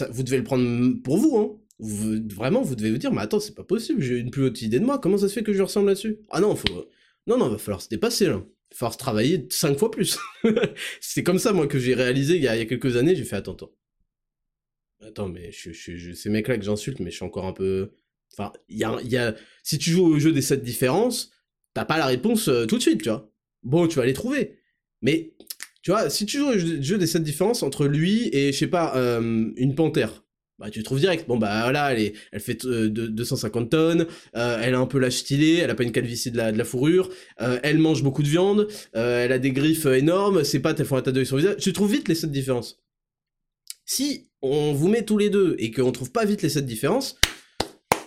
Vous 0.09 0.23
devez 0.23 0.37
le 0.37 0.43
prendre 0.43 1.01
pour 1.03 1.17
vous, 1.17 1.37
hein. 1.37 1.61
vraiment, 1.79 2.63
vous 2.63 2.75
devez 2.75 2.91
vous 2.91 2.97
dire, 2.97 3.11
mais 3.13 3.21
attends, 3.21 3.39
c'est 3.39 3.53
pas 3.53 3.63
possible, 3.63 4.01
j'ai 4.01 4.17
une 4.17 4.31
plus 4.31 4.43
haute 4.43 4.61
idée 4.63 4.79
de 4.79 4.85
moi, 4.85 4.97
comment 4.97 5.17
ça 5.17 5.29
se 5.29 5.33
fait 5.33 5.43
que 5.43 5.53
je 5.53 5.61
ressemble 5.61 5.87
là-dessus? 5.87 6.17
Ah 6.31 6.41
non, 6.41 6.55
faut... 6.55 6.89
Non, 7.27 7.37
non, 7.37 7.49
va 7.49 7.57
falloir 7.57 7.81
se 7.81 7.89
dépasser, 7.89 8.25
là. 8.25 8.37
Va 8.37 8.45
falloir 8.73 8.93
se 8.93 8.97
travailler 8.97 9.47
cinq 9.51 9.77
fois 9.77 9.91
plus. 9.91 10.17
c'est 11.01 11.23
comme 11.23 11.39
ça, 11.39 11.53
moi, 11.53 11.67
que 11.67 11.77
j'ai 11.77 11.93
réalisé 11.93 12.35
il 12.35 12.43
y, 12.43 12.47
a, 12.47 12.65
quelques 12.65 12.97
années, 12.97 13.15
j'ai 13.15 13.23
fait, 13.23 13.35
attends, 13.35 13.53
attends. 13.53 13.71
Attends, 15.01 15.29
mais 15.29 15.51
je, 15.51 15.71
je, 15.71 15.95
je 15.95 16.13
ces 16.13 16.29
mecs-là 16.29 16.57
que 16.57 16.63
j'insulte, 16.63 16.99
mais 16.99 17.11
je 17.11 17.17
suis 17.17 17.25
encore 17.25 17.45
un 17.45 17.53
peu... 17.53 17.91
Enfin, 18.33 18.51
il 18.69 18.77
y 18.77 18.83
a, 18.83 18.99
y 19.03 19.17
a... 19.17 19.35
Si 19.63 19.77
tu 19.77 19.91
joues 19.91 20.05
au 20.05 20.19
jeu 20.19 20.31
des 20.31 20.41
7 20.41 20.63
différences, 20.63 21.31
t'as 21.75 21.85
pas 21.85 21.99
la 21.99 22.07
réponse 22.07 22.47
euh, 22.47 22.65
tout 22.65 22.77
de 22.77 22.81
suite, 22.81 23.03
tu 23.03 23.09
vois. 23.09 23.29
Bon, 23.61 23.87
tu 23.87 23.97
vas 23.97 24.05
les 24.05 24.13
trouver. 24.13 24.57
Mais, 25.03 25.33
tu 25.83 25.91
vois, 25.91 26.09
si 26.09 26.25
tu 26.25 26.39
joues 26.39 26.49
au 26.49 26.57
jeu 26.57 26.97
des 26.97 27.05
7 27.05 27.21
différences 27.21 27.61
entre 27.61 27.85
lui 27.85 28.29
et, 28.33 28.51
je 28.51 28.57
sais 28.57 28.67
pas, 28.67 28.95
euh, 28.95 29.51
une 29.55 29.75
panthère, 29.75 30.23
bah 30.57 30.69
tu 30.71 30.81
trouves 30.83 30.99
direct. 30.99 31.27
Bon 31.27 31.37
bah 31.37 31.63
voilà, 31.63 31.91
elle, 31.91 31.99
est, 31.99 32.13
elle 32.31 32.39
fait 32.39 32.65
euh, 32.65 32.89
250 32.89 33.69
tonnes, 33.69 34.07
euh, 34.35 34.59
elle 34.63 34.73
a 34.73 34.79
un 34.79 34.85
peu 34.87 34.99
l'âge 34.99 35.17
stylé, 35.17 35.57
elle 35.57 35.69
a 35.69 35.75
pas 35.75 35.83
une 35.83 35.91
calvitie 35.91 36.31
de 36.31 36.37
la, 36.37 36.51
de 36.51 36.57
la 36.57 36.63
fourrure, 36.63 37.09
elle 37.37 37.77
mange 37.77 38.03
beaucoup 38.03 38.23
de 38.23 38.27
viande, 38.29 38.67
elle 38.93 39.31
a 39.31 39.37
des 39.37 39.51
griffes 39.51 39.85
énormes, 39.85 40.43
ses 40.43 40.59
pattes 40.59 40.79
elles 40.79 40.85
font 40.85 40.95
un 40.95 41.01
tas 41.01 41.11
d'œil 41.11 41.25
sur 41.25 41.35
le 41.35 41.41
visage. 41.43 41.57
Tu 41.57 41.73
trouves 41.73 41.91
vite 41.91 42.07
les 42.07 42.15
7 42.15 42.31
différences. 42.31 42.81
Si 43.85 44.29
on 44.41 44.73
vous 44.73 44.87
met 44.87 45.03
tous 45.03 45.17
les 45.17 45.29
deux 45.29 45.55
et 45.59 45.71
qu'on 45.71 45.91
trouve 45.91 46.11
pas 46.11 46.25
vite 46.25 46.41
les 46.41 46.49
7 46.49 46.65
différences, 46.65 47.19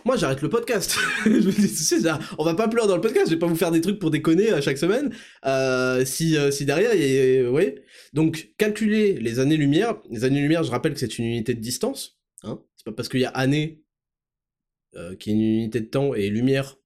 moi 0.08 0.16
j'arrête 0.16 0.40
le 0.40 0.48
podcast. 0.48 0.96
on 2.38 2.44
va 2.44 2.54
pas 2.54 2.66
pleurer 2.66 2.88
dans 2.88 2.94
le 2.94 3.02
podcast, 3.02 3.26
je 3.26 3.34
vais 3.34 3.38
pas 3.38 3.46
vous 3.46 3.56
faire 3.56 3.70
des 3.70 3.82
trucs 3.82 3.98
pour 3.98 4.10
déconner 4.10 4.48
à 4.48 4.62
chaque 4.62 4.78
semaine. 4.78 5.14
Euh, 5.44 6.02
si, 6.06 6.34
euh, 6.38 6.50
si 6.50 6.64
derrière, 6.64 6.92
a, 6.92 7.50
ouais. 7.50 7.84
Donc 8.14 8.54
calculer 8.56 9.20
les 9.20 9.38
années-lumière. 9.38 10.00
Les 10.10 10.24
années-lumière, 10.24 10.62
je 10.62 10.70
rappelle 10.70 10.94
que 10.94 10.98
c'est 10.98 11.18
une 11.18 11.26
unité 11.26 11.52
de 11.52 11.60
distance. 11.60 12.18
Hein 12.42 12.58
c'est 12.74 12.86
pas 12.86 12.92
parce 12.92 13.10
qu'il 13.10 13.20
y 13.20 13.26
a 13.26 13.28
année 13.28 13.82
euh, 14.96 15.14
qui 15.14 15.28
est 15.28 15.32
une 15.34 15.42
unité 15.42 15.80
de 15.80 15.88
temps 15.88 16.14
et 16.14 16.30
lumière 16.30 16.78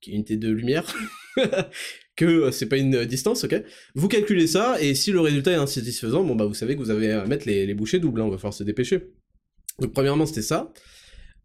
qui 0.00 0.10
est 0.10 0.12
une 0.12 0.18
unité 0.18 0.36
de 0.36 0.48
lumière 0.48 0.94
que 2.16 2.52
c'est 2.52 2.66
pas 2.66 2.76
une 2.76 3.04
distance, 3.04 3.42
ok 3.42 3.64
Vous 3.96 4.06
calculez 4.06 4.46
ça 4.46 4.80
et 4.80 4.94
si 4.94 5.10
le 5.10 5.18
résultat 5.18 5.50
est 5.50 5.56
insatisfaisant, 5.56 6.22
bon 6.22 6.36
bah 6.36 6.44
vous 6.44 6.54
savez 6.54 6.76
que 6.76 6.80
vous 6.80 6.90
avez 6.90 7.10
à 7.10 7.26
mettre 7.26 7.48
les, 7.48 7.66
les 7.66 7.74
bouchées 7.74 7.98
doubles, 7.98 8.20
hein, 8.20 8.26
on 8.26 8.30
va 8.30 8.38
falloir 8.38 8.54
se 8.54 8.62
dépêcher. 8.62 9.10
Donc 9.80 9.92
premièrement 9.92 10.24
c'était 10.24 10.42
ça. 10.42 10.72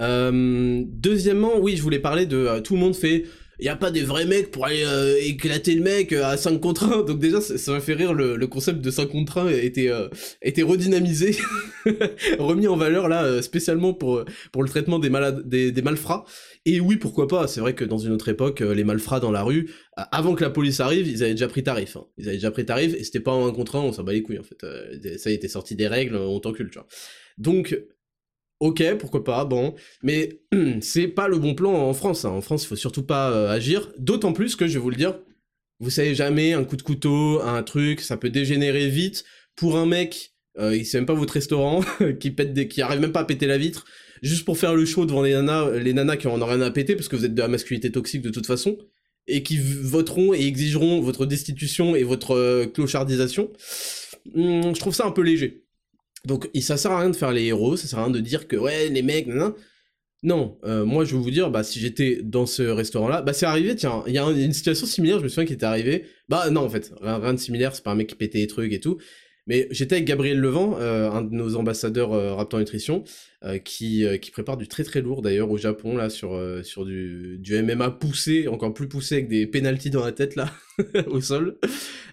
Euh, 0.01 0.83
deuxièmement, 0.87 1.57
oui, 1.59 1.75
je 1.77 1.81
voulais 1.81 1.99
parler 1.99 2.25
de 2.25 2.37
euh, 2.37 2.61
tout 2.61 2.73
le 2.73 2.79
monde 2.79 2.95
fait. 2.95 3.25
Il 3.59 3.63
n'y 3.63 3.69
a 3.69 3.75
pas 3.75 3.91
des 3.91 4.01
vrais 4.01 4.25
mecs 4.25 4.51
pour 4.51 4.65
aller 4.65 4.83
euh, 4.83 5.15
éclater 5.21 5.75
le 5.75 5.81
mec 5.81 6.11
euh, 6.11 6.25
à 6.25 6.35
5 6.35 6.59
contre 6.59 6.83
1. 6.83 7.03
Donc 7.03 7.19
déjà, 7.19 7.39
ça, 7.39 7.71
m'a 7.71 7.79
fait 7.79 7.93
rire, 7.93 8.13
le, 8.13 8.35
le, 8.35 8.47
concept 8.47 8.81
de 8.81 8.91
5 8.91 9.07
contre 9.07 9.37
1 9.39 9.49
était, 9.49 9.89
euh, 9.89 10.09
était 10.41 10.61
redynamisé, 10.61 11.37
remis 12.39 12.67
en 12.67 12.75
valeur 12.75 13.07
là, 13.07 13.41
spécialement 13.41 13.93
pour, 13.93 14.25
pour 14.51 14.63
le 14.63 14.69
traitement 14.69 14.99
des, 14.99 15.09
malades, 15.09 15.47
des, 15.47 15.71
des 15.71 15.81
malfrats. 15.81 16.25
Et 16.65 16.81
oui, 16.81 16.97
pourquoi 16.97 17.27
pas, 17.27 17.47
c'est 17.47 17.61
vrai 17.61 17.75
que 17.75 17.85
dans 17.85 17.97
une 17.97 18.11
autre 18.11 18.27
époque, 18.27 18.59
les 18.59 18.83
malfrats 18.83 19.19
dans 19.19 19.31
la 19.31 19.43
rue, 19.43 19.69
avant 19.95 20.35
que 20.35 20.43
la 20.43 20.49
police 20.49 20.79
arrive, 20.79 21.07
ils 21.07 21.23
avaient 21.23 21.33
déjà 21.33 21.47
pris 21.47 21.63
tarif. 21.63 21.95
Hein. 21.95 22.05
Ils 22.17 22.27
avaient 22.27 22.37
déjà 22.37 22.51
pris 22.51 22.65
tarif, 22.65 22.93
et 22.95 23.03
c'était 23.03 23.19
pas 23.19 23.31
en 23.31 23.47
1 23.47 23.53
contre 23.53 23.75
1, 23.77 23.79
on 23.81 23.93
s'en 23.93 24.03
bat 24.03 24.13
les 24.13 24.23
couilles 24.23 24.39
en 24.39 24.43
fait. 24.43 24.65
ça 25.17 25.29
a 25.29 25.31
été 25.31 25.47
sorti 25.47 25.75
des 25.75 25.87
règles, 25.87 26.15
on 26.15 26.39
t'encule, 26.39 26.69
tu 26.71 26.79
vois. 26.79 26.87
Donc, 27.37 27.77
Ok, 28.59 28.83
pourquoi 28.99 29.23
pas, 29.23 29.45
bon. 29.45 29.75
Mais 30.01 30.41
c'est 30.81 31.07
pas 31.07 31.27
le 31.27 31.37
bon 31.37 31.55
plan 31.55 31.73
en 31.73 31.93
France. 31.93 32.25
Hein. 32.25 32.29
En 32.29 32.41
France, 32.41 32.63
il 32.63 32.67
faut 32.67 32.75
surtout 32.75 33.03
pas 33.03 33.31
euh, 33.31 33.49
agir. 33.49 33.91
D'autant 33.97 34.33
plus 34.33 34.55
que, 34.55 34.67
je 34.67 34.73
vais 34.73 34.79
vous 34.79 34.89
le 34.89 34.95
dire, 34.95 35.19
vous 35.79 35.89
savez 35.89 36.15
jamais, 36.15 36.53
un 36.53 36.63
coup 36.63 36.77
de 36.77 36.81
couteau, 36.81 37.41
un 37.41 37.61
truc, 37.63 37.99
ça 37.99 38.17
peut 38.17 38.29
dégénérer 38.29 38.89
vite. 38.89 39.25
Pour 39.55 39.77
un 39.77 39.85
mec, 39.85 40.33
euh, 40.57 40.75
il 40.75 40.85
sait 40.85 40.97
même 40.97 41.05
pas 41.05 41.13
votre 41.13 41.33
restaurant, 41.33 41.81
qui 42.19 42.31
pète 42.31 42.53
des... 42.53 42.67
qui 42.67 42.81
arrive 42.81 43.01
même 43.01 43.11
pas 43.11 43.21
à 43.21 43.25
péter 43.25 43.45
la 43.45 43.57
vitre, 43.57 43.85
juste 44.21 44.45
pour 44.45 44.57
faire 44.57 44.73
le 44.73 44.85
show 44.85 45.05
devant 45.05 45.21
les 45.21 45.33
nanas, 45.33 45.71
les 45.71 45.93
nanas 45.93 46.17
qui 46.17 46.27
en 46.27 46.41
ont 46.41 46.45
rien 46.45 46.61
à 46.61 46.71
péter, 46.71 46.95
parce 46.95 47.09
que 47.09 47.15
vous 47.15 47.25
êtes 47.25 47.35
de 47.35 47.41
la 47.41 47.49
masculinité 47.49 47.91
toxique 47.91 48.21
de 48.21 48.29
toute 48.29 48.45
façon, 48.45 48.77
et 49.27 49.43
qui 49.43 49.57
voteront 49.57 50.33
et 50.33 50.45
exigeront 50.45 51.01
votre 51.01 51.25
destitution 51.25 51.95
et 51.95 52.03
votre 52.03 52.35
euh, 52.35 52.65
clochardisation. 52.67 53.51
Hum, 54.33 54.73
je 54.73 54.79
trouve 54.79 54.95
ça 54.95 55.05
un 55.05 55.11
peu 55.11 55.21
léger. 55.21 55.64
Donc 56.25 56.49
ça 56.59 56.77
sert 56.77 56.91
à 56.91 56.99
rien 56.99 57.09
de 57.09 57.15
faire 57.15 57.31
les 57.31 57.45
héros, 57.45 57.77
ça 57.77 57.87
sert 57.87 57.99
à 57.99 58.05
rien 58.05 58.11
de 58.11 58.19
dire 58.19 58.47
que 58.47 58.55
ouais 58.55 58.89
les 58.89 59.01
mecs, 59.01 59.27
nan, 59.27 59.53
non, 60.25 60.57
euh, 60.65 60.85
moi 60.85 61.05
je 61.05 61.15
vais 61.15 61.21
vous 61.21 61.29
dire, 61.29 61.51
bah 61.51 61.63
si 61.63 61.79
j'étais 61.79 62.19
dans 62.23 62.47
ce 62.47 62.63
restaurant-là, 62.63 63.21
bah 63.21 63.31
c'est 63.31 63.45
arrivé, 63.45 63.75
tiens, 63.75 64.03
il 64.07 64.13
y 64.13 64.17
a 64.17 64.27
une 64.27 64.53
situation 64.53 64.87
similaire, 64.87 65.19
je 65.19 65.23
me 65.23 65.29
souviens 65.29 65.45
qui 65.45 65.53
était 65.53 65.67
arrivée, 65.67 66.05
bah 66.29 66.49
non 66.49 66.61
en 66.61 66.69
fait, 66.69 66.91
rien, 66.99 67.33
de 67.33 67.39
similaire, 67.39 67.75
c'est 67.75 67.83
pas 67.83 67.91
un 67.91 67.95
mec 67.95 68.07
qui 68.07 68.15
pétait 68.15 68.39
des 68.39 68.47
trucs 68.47 68.73
et 68.73 68.79
tout, 68.79 68.97
mais 69.45 69.67
j'étais 69.69 69.95
avec 69.95 70.05
Gabriel 70.05 70.39
Levent, 70.39 70.77
euh, 70.79 71.11
un 71.11 71.21
de 71.21 71.31
nos 71.31 71.55
ambassadeurs 71.57 72.13
euh, 72.13 72.33
Raptor 72.33 72.59
Nutrition, 72.59 73.03
qui, 73.63 74.03
qui 74.23 74.31
prépare 74.31 74.57
du 74.57 74.67
très 74.67 74.83
très 74.83 75.01
lourd 75.01 75.21
d'ailleurs 75.21 75.51
au 75.51 75.57
Japon, 75.57 75.95
là, 75.95 76.09
sur, 76.09 76.41
sur 76.63 76.83
du, 76.83 77.37
du 77.37 77.61
MMA 77.61 77.91
poussé, 77.91 78.47
encore 78.47 78.73
plus 78.73 78.87
poussé 78.87 79.17
avec 79.17 79.27
des 79.27 79.45
pénalties 79.45 79.91
dans 79.91 80.03
la 80.03 80.11
tête, 80.11 80.35
là, 80.35 80.51
au 81.05 81.21
sol, 81.21 81.59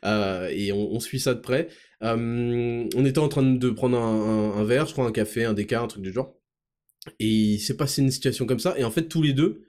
et 0.05 0.73
on, 0.73 1.01
suit 1.01 1.21
ça 1.21 1.33
de 1.33 1.41
près. 1.41 1.69
On 2.03 3.05
était 3.05 3.19
en 3.19 3.29
train 3.29 3.43
de 3.43 3.71
prendre 3.71 3.99
un, 3.99 4.65
verre, 4.65 4.87
je 4.87 4.93
crois 4.93 5.07
un 5.07 5.13
café, 5.13 5.45
un 5.45 5.55
déca, 5.55 5.81
un 5.81 5.87
truc 5.87 6.03
du 6.03 6.13
genre, 6.13 6.37
et 7.19 7.27
il 7.27 7.59
s'est 7.59 7.77
passé 7.77 8.03
une 8.03 8.11
situation 8.11 8.47
comme 8.47 8.59
ça, 8.59 8.75
et 8.79 8.85
en 8.85 8.91
fait 8.91 9.09
tous 9.09 9.23
les 9.23 9.33
deux, 9.33 9.67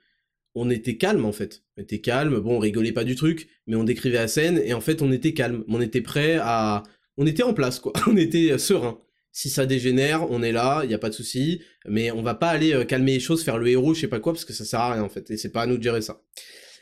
on 0.54 0.70
était 0.70 0.96
calme 0.96 1.24
en 1.24 1.32
fait. 1.32 1.64
On 1.76 1.82
était 1.82 2.00
calme, 2.00 2.38
bon 2.38 2.56
on 2.56 2.58
rigolait 2.58 2.92
pas 2.92 3.04
du 3.04 3.16
truc, 3.16 3.48
mais 3.66 3.76
on 3.76 3.84
décrivait 3.84 4.18
la 4.18 4.28
scène, 4.28 4.60
et 4.64 4.74
en 4.74 4.80
fait 4.80 5.02
on 5.02 5.12
était 5.12 5.34
calme, 5.34 5.64
on 5.68 5.80
était 5.80 6.00
prêt 6.00 6.38
à 6.40 6.82
on 7.16 7.26
était 7.26 7.42
en 7.42 7.54
place, 7.54 7.78
quoi. 7.78 7.92
On 8.08 8.16
était 8.16 8.50
euh, 8.52 8.58
serein. 8.58 8.98
Si 9.32 9.50
ça 9.50 9.66
dégénère, 9.66 10.30
on 10.30 10.42
est 10.42 10.52
là, 10.52 10.82
il 10.84 10.90
y 10.90 10.94
a 10.94 10.98
pas 10.98 11.08
de 11.08 11.14
souci, 11.14 11.60
mais 11.86 12.12
on 12.12 12.22
va 12.22 12.34
pas 12.34 12.50
aller 12.50 12.72
euh, 12.72 12.84
calmer 12.84 13.14
les 13.14 13.20
choses, 13.20 13.42
faire 13.42 13.58
le 13.58 13.66
héros, 13.68 13.94
je 13.94 14.00
sais 14.02 14.08
pas 14.08 14.20
quoi, 14.20 14.32
parce 14.32 14.44
que 14.44 14.52
ça 14.52 14.64
sert 14.64 14.80
à 14.80 14.94
rien 14.94 15.02
en 15.02 15.08
fait, 15.08 15.28
et 15.30 15.36
c'est 15.36 15.50
pas 15.50 15.62
à 15.62 15.66
nous 15.66 15.76
de 15.76 15.82
gérer 15.82 16.02
ça. 16.02 16.22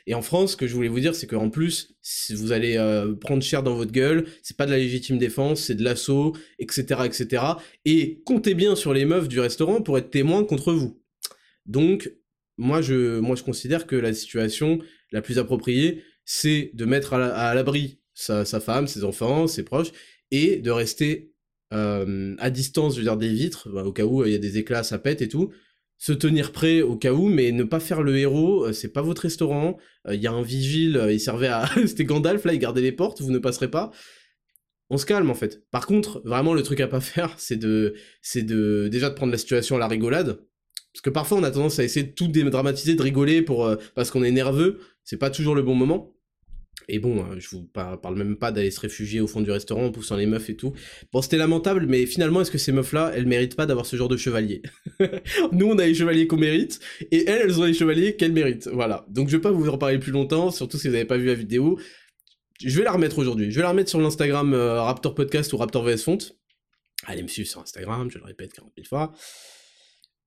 Et 0.06 0.14
en 0.14 0.22
France, 0.22 0.52
ce 0.52 0.56
que 0.56 0.66
je 0.66 0.74
voulais 0.74 0.88
vous 0.88 1.00
dire, 1.00 1.14
c'est 1.14 1.26
qu'en 1.26 1.50
plus, 1.50 1.94
vous 2.30 2.52
allez 2.52 2.76
euh, 2.76 3.14
prendre 3.14 3.42
cher 3.42 3.62
dans 3.62 3.74
votre 3.74 3.92
gueule, 3.92 4.26
c'est 4.42 4.56
pas 4.56 4.66
de 4.66 4.70
la 4.70 4.78
légitime 4.78 5.18
défense, 5.18 5.60
c'est 5.60 5.74
de 5.74 5.84
l'assaut, 5.84 6.36
etc., 6.58 7.02
etc. 7.04 7.44
Et 7.84 8.22
comptez 8.24 8.54
bien 8.54 8.74
sur 8.74 8.92
les 8.92 9.04
meufs 9.04 9.28
du 9.28 9.40
restaurant 9.40 9.80
pour 9.80 9.98
être 9.98 10.10
témoins 10.10 10.44
contre 10.44 10.72
vous. 10.72 11.00
Donc, 11.66 12.12
moi 12.58 12.82
je, 12.82 13.18
moi 13.20 13.36
je 13.36 13.42
considère 13.42 13.86
que 13.86 13.96
la 13.96 14.12
situation 14.12 14.78
la 15.12 15.22
plus 15.22 15.38
appropriée, 15.38 16.02
c'est 16.24 16.70
de 16.74 16.84
mettre 16.84 17.14
à 17.14 17.54
l'abri 17.54 17.98
sa, 18.14 18.44
femme, 18.60 18.86
ses 18.86 19.04
enfants, 19.04 19.46
ses 19.46 19.62
proches, 19.62 19.92
et 20.30 20.58
de 20.58 20.70
rester 20.70 21.32
euh, 21.72 22.34
à 22.38 22.50
distance, 22.50 22.94
je 22.94 22.98
veux 22.98 23.04
dire, 23.04 23.16
des 23.16 23.28
vitres, 23.32 23.68
bah, 23.70 23.84
au 23.84 23.92
cas 23.92 24.04
où 24.04 24.24
il 24.24 24.32
y 24.32 24.34
a 24.34 24.38
des 24.38 24.58
éclats, 24.58 24.82
ça 24.82 24.98
pète 24.98 25.22
et 25.22 25.28
tout, 25.28 25.50
se 26.02 26.12
tenir 26.12 26.50
prêt 26.50 26.82
au 26.82 26.96
cas 26.96 27.12
où, 27.12 27.28
mais 27.28 27.52
ne 27.52 27.62
pas 27.62 27.78
faire 27.78 28.02
le 28.02 28.18
héros, 28.18 28.64
euh, 28.64 28.72
c'est 28.72 28.92
pas 28.92 29.02
votre 29.02 29.22
restaurant, 29.22 29.76
il 30.06 30.10
euh, 30.10 30.16
y 30.16 30.26
a 30.26 30.32
un 30.32 30.42
vigile, 30.42 31.00
il 31.08 31.20
servait 31.20 31.46
à... 31.46 31.70
C'était 31.86 32.04
Gandalf, 32.04 32.44
là, 32.44 32.52
il 32.52 32.58
gardait 32.58 32.80
les 32.80 32.90
portes, 32.90 33.20
vous 33.20 33.30
ne 33.30 33.38
passerez 33.38 33.70
pas. 33.70 33.92
On 34.90 34.98
se 34.98 35.06
calme, 35.06 35.30
en 35.30 35.34
fait. 35.34 35.62
Par 35.70 35.86
contre, 35.86 36.20
vraiment, 36.24 36.54
le 36.54 36.64
truc 36.64 36.80
à 36.80 36.88
pas 36.88 37.00
faire, 37.00 37.32
c'est 37.38 37.56
de... 37.56 37.94
c'est 38.20 38.42
déjà 38.42 39.10
de 39.10 39.14
prendre 39.14 39.30
la 39.30 39.38
situation 39.38 39.76
à 39.76 39.78
la 39.78 39.86
rigolade, 39.86 40.40
parce 40.92 41.02
que 41.02 41.10
parfois, 41.10 41.38
on 41.38 41.44
a 41.44 41.52
tendance 41.52 41.78
à 41.78 41.84
essayer 41.84 42.04
de 42.04 42.12
tout 42.12 42.26
dédramatiser, 42.26 42.96
de 42.96 43.02
rigoler 43.02 43.46
parce 43.94 44.10
qu'on 44.10 44.24
est 44.24 44.32
nerveux, 44.32 44.80
c'est 45.04 45.18
pas 45.18 45.30
toujours 45.30 45.54
le 45.54 45.62
bon 45.62 45.76
moment. 45.76 46.16
Et 46.88 46.98
bon, 46.98 47.24
euh, 47.24 47.38
je 47.38 47.48
vous 47.50 47.64
parle 47.64 48.16
même 48.16 48.36
pas 48.36 48.52
d'aller 48.52 48.70
se 48.70 48.80
réfugier 48.80 49.20
au 49.20 49.26
fond 49.26 49.40
du 49.40 49.50
restaurant 49.50 49.86
en 49.86 49.92
poussant 49.92 50.16
les 50.16 50.26
meufs 50.26 50.50
et 50.50 50.56
tout. 50.56 50.72
Bon, 51.12 51.22
c'était 51.22 51.36
lamentable, 51.36 51.86
mais 51.86 52.06
finalement, 52.06 52.40
est-ce 52.40 52.50
que 52.50 52.58
ces 52.58 52.72
meufs-là, 52.72 53.12
elles 53.14 53.26
méritent 53.26 53.56
pas 53.56 53.66
d'avoir 53.66 53.86
ce 53.86 53.96
genre 53.96 54.08
de 54.08 54.16
chevalier? 54.16 54.62
Nous, 55.52 55.66
on 55.66 55.78
a 55.78 55.86
les 55.86 55.94
chevaliers 55.94 56.26
qu'on 56.26 56.36
mérite, 56.36 56.80
et 57.10 57.28
elles, 57.28 57.42
elles 57.44 57.60
ont 57.60 57.64
les 57.64 57.74
chevaliers 57.74 58.16
qu'elles 58.16 58.32
méritent. 58.32 58.68
Voilà. 58.68 59.06
Donc, 59.08 59.28
je 59.28 59.36
vais 59.36 59.42
pas 59.42 59.50
vous 59.50 59.68
en 59.68 59.78
parler 59.78 59.98
plus 59.98 60.12
longtemps, 60.12 60.50
surtout 60.50 60.78
si 60.78 60.88
vous 60.88 60.94
n'avez 60.94 61.06
pas 61.06 61.16
vu 61.16 61.26
la 61.26 61.34
vidéo. 61.34 61.78
Je 62.64 62.78
vais 62.78 62.84
la 62.84 62.92
remettre 62.92 63.18
aujourd'hui. 63.18 63.50
Je 63.50 63.56
vais 63.56 63.62
la 63.62 63.70
remettre 63.70 63.90
sur 63.90 64.00
l'Instagram 64.00 64.54
euh, 64.54 64.82
Raptor 64.82 65.14
Podcast 65.14 65.52
ou 65.52 65.56
Raptor 65.56 65.84
VS 65.84 65.98
Font. 65.98 66.18
Allez 67.06 67.22
me 67.22 67.28
suivre 67.28 67.48
sur 67.48 67.60
Instagram, 67.60 68.10
je 68.10 68.18
le 68.18 68.24
répète 68.24 68.52
40 68.52 68.72
000 68.76 68.86
fois. 68.86 69.12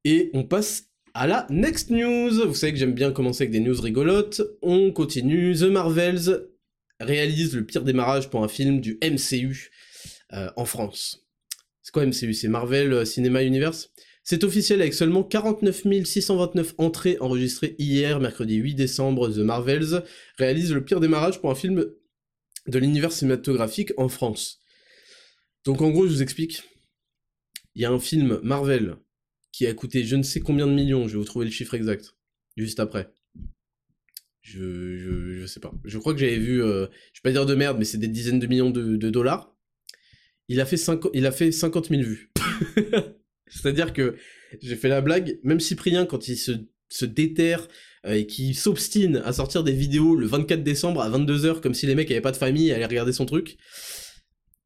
Et 0.03 0.29
on 0.33 0.43
passe 0.43 0.89
à 1.15 1.27
la 1.27 1.47
next 1.49 1.89
news. 1.89 2.45
Vous 2.45 2.53
savez 2.53 2.73
que 2.73 2.77
j'aime 2.77 2.93
bien 2.93 3.11
commencer 3.11 3.43
avec 3.43 3.51
des 3.51 3.61
news 3.61 3.79
rigolotes. 3.79 4.41
On 4.61 4.91
continue. 4.91 5.55
The 5.55 5.63
Marvels 5.63 6.49
réalise 6.99 7.55
le 7.55 7.65
pire 7.65 7.83
démarrage 7.83 8.29
pour 8.29 8.43
un 8.43 8.49
film 8.49 8.81
du 8.81 8.99
MCU 9.01 9.71
euh, 10.33 10.49
en 10.57 10.65
France. 10.65 11.25
C'est 11.81 11.93
quoi 11.93 12.05
MCU 12.05 12.33
C'est 12.33 12.49
Marvel 12.49 13.07
Cinema 13.07 13.43
Universe? 13.43 13.91
C'est 14.23 14.43
officiel 14.43 14.81
avec 14.81 14.93
seulement 14.93 15.23
49 15.23 16.03
629 16.03 16.75
entrées 16.79 17.17
enregistrées 17.21 17.75
hier, 17.79 18.19
mercredi 18.19 18.55
8 18.55 18.75
décembre. 18.75 19.29
The 19.29 19.37
Marvels 19.37 20.03
réalise 20.37 20.73
le 20.73 20.83
pire 20.83 20.99
démarrage 20.99 21.39
pour 21.39 21.49
un 21.49 21.55
film 21.55 21.85
de 22.67 22.79
l'univers 22.79 23.13
cinématographique 23.13 23.93
en 23.95 24.09
France. 24.09 24.59
Donc 25.63 25.81
en 25.81 25.91
gros, 25.91 26.07
je 26.07 26.11
vous 26.11 26.21
explique. 26.21 26.63
Il 27.73 27.83
y 27.83 27.85
a 27.85 27.91
un 27.91 27.99
film 27.99 28.39
Marvel 28.43 28.97
qui 29.55 29.65
a 29.67 29.73
coûté 29.73 30.03
je 30.03 30.17
ne 30.17 30.23
sais 30.23 30.41
combien 30.41 30.67
de 30.67 30.73
millions, 30.73 31.07
je 31.07 31.13
vais 31.13 31.19
vous 31.19 31.23
trouver 31.23 31.45
le 31.45 31.51
chiffre 31.51 31.75
exact, 31.75 32.17
juste 32.57 32.81
après. 32.81 33.09
Je, 34.41 34.97
je, 35.39 35.45
sais 35.45 35.61
pas. 35.61 35.73
Je 35.85 35.97
crois 35.97 36.13
que 36.13 36.19
j'avais 36.19 36.37
vu, 36.37 36.61
euh, 36.61 36.87
je 37.13 37.21
vais 37.21 37.23
pas 37.23 37.31
dire 37.31 37.45
de 37.45 37.55
merde, 37.55 37.77
mais 37.79 37.85
c'est 37.85 37.97
des 37.97 38.09
dizaines 38.09 38.39
de 38.39 38.47
millions 38.47 38.69
de, 38.69 39.09
dollars. 39.09 39.55
Il 40.49 40.59
a, 40.59 40.65
fait 40.65 40.75
5, 40.75 41.05
il 41.13 41.25
a 41.25 41.31
fait 41.31 41.53
50 41.53 41.87
000 41.87 42.01
vues. 42.01 42.33
C'est-à-dire 43.47 43.93
que 43.93 44.17
j'ai 44.61 44.75
fait 44.75 44.89
la 44.89 44.99
blague, 44.99 45.39
même 45.43 45.61
Cyprien, 45.61 46.05
quand 46.05 46.27
il 46.27 46.35
se, 46.35 47.05
déterre 47.05 47.69
euh, 48.05 48.15
et 48.15 48.27
qui 48.27 48.55
s'obstine 48.55 49.21
à 49.23 49.31
sortir 49.31 49.63
des 49.63 49.71
vidéos 49.71 50.17
le 50.17 50.27
24 50.27 50.63
décembre 50.63 50.99
à 50.99 51.09
22h, 51.09 51.61
comme 51.61 51.73
si 51.73 51.87
les 51.87 51.95
mecs 51.95 52.11
avaient 52.11 52.19
pas 52.19 52.33
de 52.33 52.37
famille 52.37 52.73
aller 52.73 52.85
regarder 52.85 53.13
son 53.13 53.25
truc, 53.25 53.55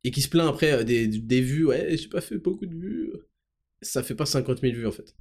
et 0.04 0.10
qui 0.10 0.22
se 0.24 0.30
plaint 0.30 0.50
après 0.50 0.72
euh, 0.72 0.84
des, 0.84 1.08
des 1.08 1.42
vues, 1.42 1.68
ouais, 1.68 1.96
j'ai 1.96 2.10
pas 2.10 2.22
fait 2.22 2.40
beaucoup 2.40 2.66
de 2.66 2.76
vues, 2.76 3.12
ça 3.82 4.04
fait 4.04 4.16
pas 4.16 4.26
50 4.26 4.62
000 4.62 4.74
vues 4.74 4.88
en 4.88 4.92
fait. 4.92 5.16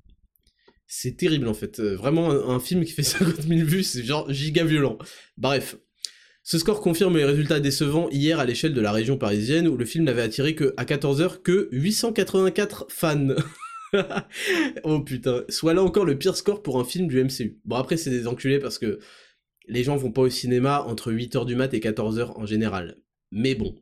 C'est 0.87 1.17
terrible 1.17 1.49
en 1.49 1.55
fait. 1.55 1.81
Euh, 1.81 1.97
vraiment, 1.97 2.31
un, 2.31 2.61
film 2.61 2.85
qui 2.85 2.93
fait 2.93 3.03
50 3.05 3.43
000 3.43 3.67
vues, 3.67 3.83
c'est 3.83 4.03
genre 4.03 4.31
giga 4.33 4.65
violent. 4.65 4.99
Bref. 5.37 5.77
Ce 6.43 6.57
score 6.57 6.81
confirme 6.81 7.19
les 7.19 7.27
résultats 7.27 7.61
décevants 7.61 8.09
hier 8.11 8.41
à 8.41 8.47
l'échelle 8.47 8.73
de 8.73 8.81
la 8.81 8.91
région 8.91 9.19
parisienne 9.19 9.69
où 9.69 9.77
le 9.77 9.85
film 9.85 10.05
n'avait 10.05 10.23
attiré 10.23 10.55
que 10.55 10.73
à 10.79 10.87
14h 10.87 11.43
que 11.43 11.69
884 11.73 12.87
fans. 12.89 13.35
oh 14.85 15.01
putain, 15.01 15.45
soit 15.51 15.75
là 15.75 15.83
encore 15.83 16.07
le 16.07 16.17
pire 16.17 16.37
score 16.37 16.63
pour 16.63 16.81
un 16.81 16.85
film 16.85 17.07
du 17.07 17.23
MCU. 17.23 17.61
Bon 17.67 17.77
après 17.77 17.99
c'est 17.99 18.09
des 18.09 18.27
enculés 18.27 18.61
parce 18.61 18.79
que 18.79 18.99
les 19.67 19.85
gens 19.85 19.97
vont 19.97 20.11
pas 20.11 20.23
au 20.23 20.31
cinéma 20.31 20.83
entre 20.87 21.13
8h 21.13 21.45
du 21.45 21.55
mat 21.55 21.75
et 21.75 21.81
14h 21.81 22.33
en 22.37 22.47
général. 22.47 22.97
Mais 23.31 23.55
bon, 23.55 23.75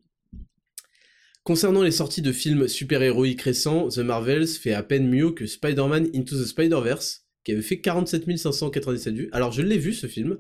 Concernant 1.47 1.85
les 1.85 1.93
sorties 1.93 2.23
de 2.23 2.33
films 2.33 2.67
super-héroïques 2.67 3.43
récents, 3.43 3.87
The 3.89 3.99
Marvels 3.99 4.49
fait 4.49 4.73
à 4.73 4.83
peine 4.83 5.09
mieux 5.09 5.31
que 5.31 5.47
Spider-Man 5.47 6.09
Into 6.13 6.35
the 6.35 6.45
Spider-Verse, 6.45 7.25
qui 7.45 7.53
avait 7.53 7.63
fait 7.63 7.81
47 7.81 8.37
597 8.37 9.15
vues. 9.15 9.29
Alors 9.31 9.53
je 9.53 9.63
l'ai 9.63 9.79
vu 9.79 9.93
ce 9.93 10.09
film, 10.09 10.39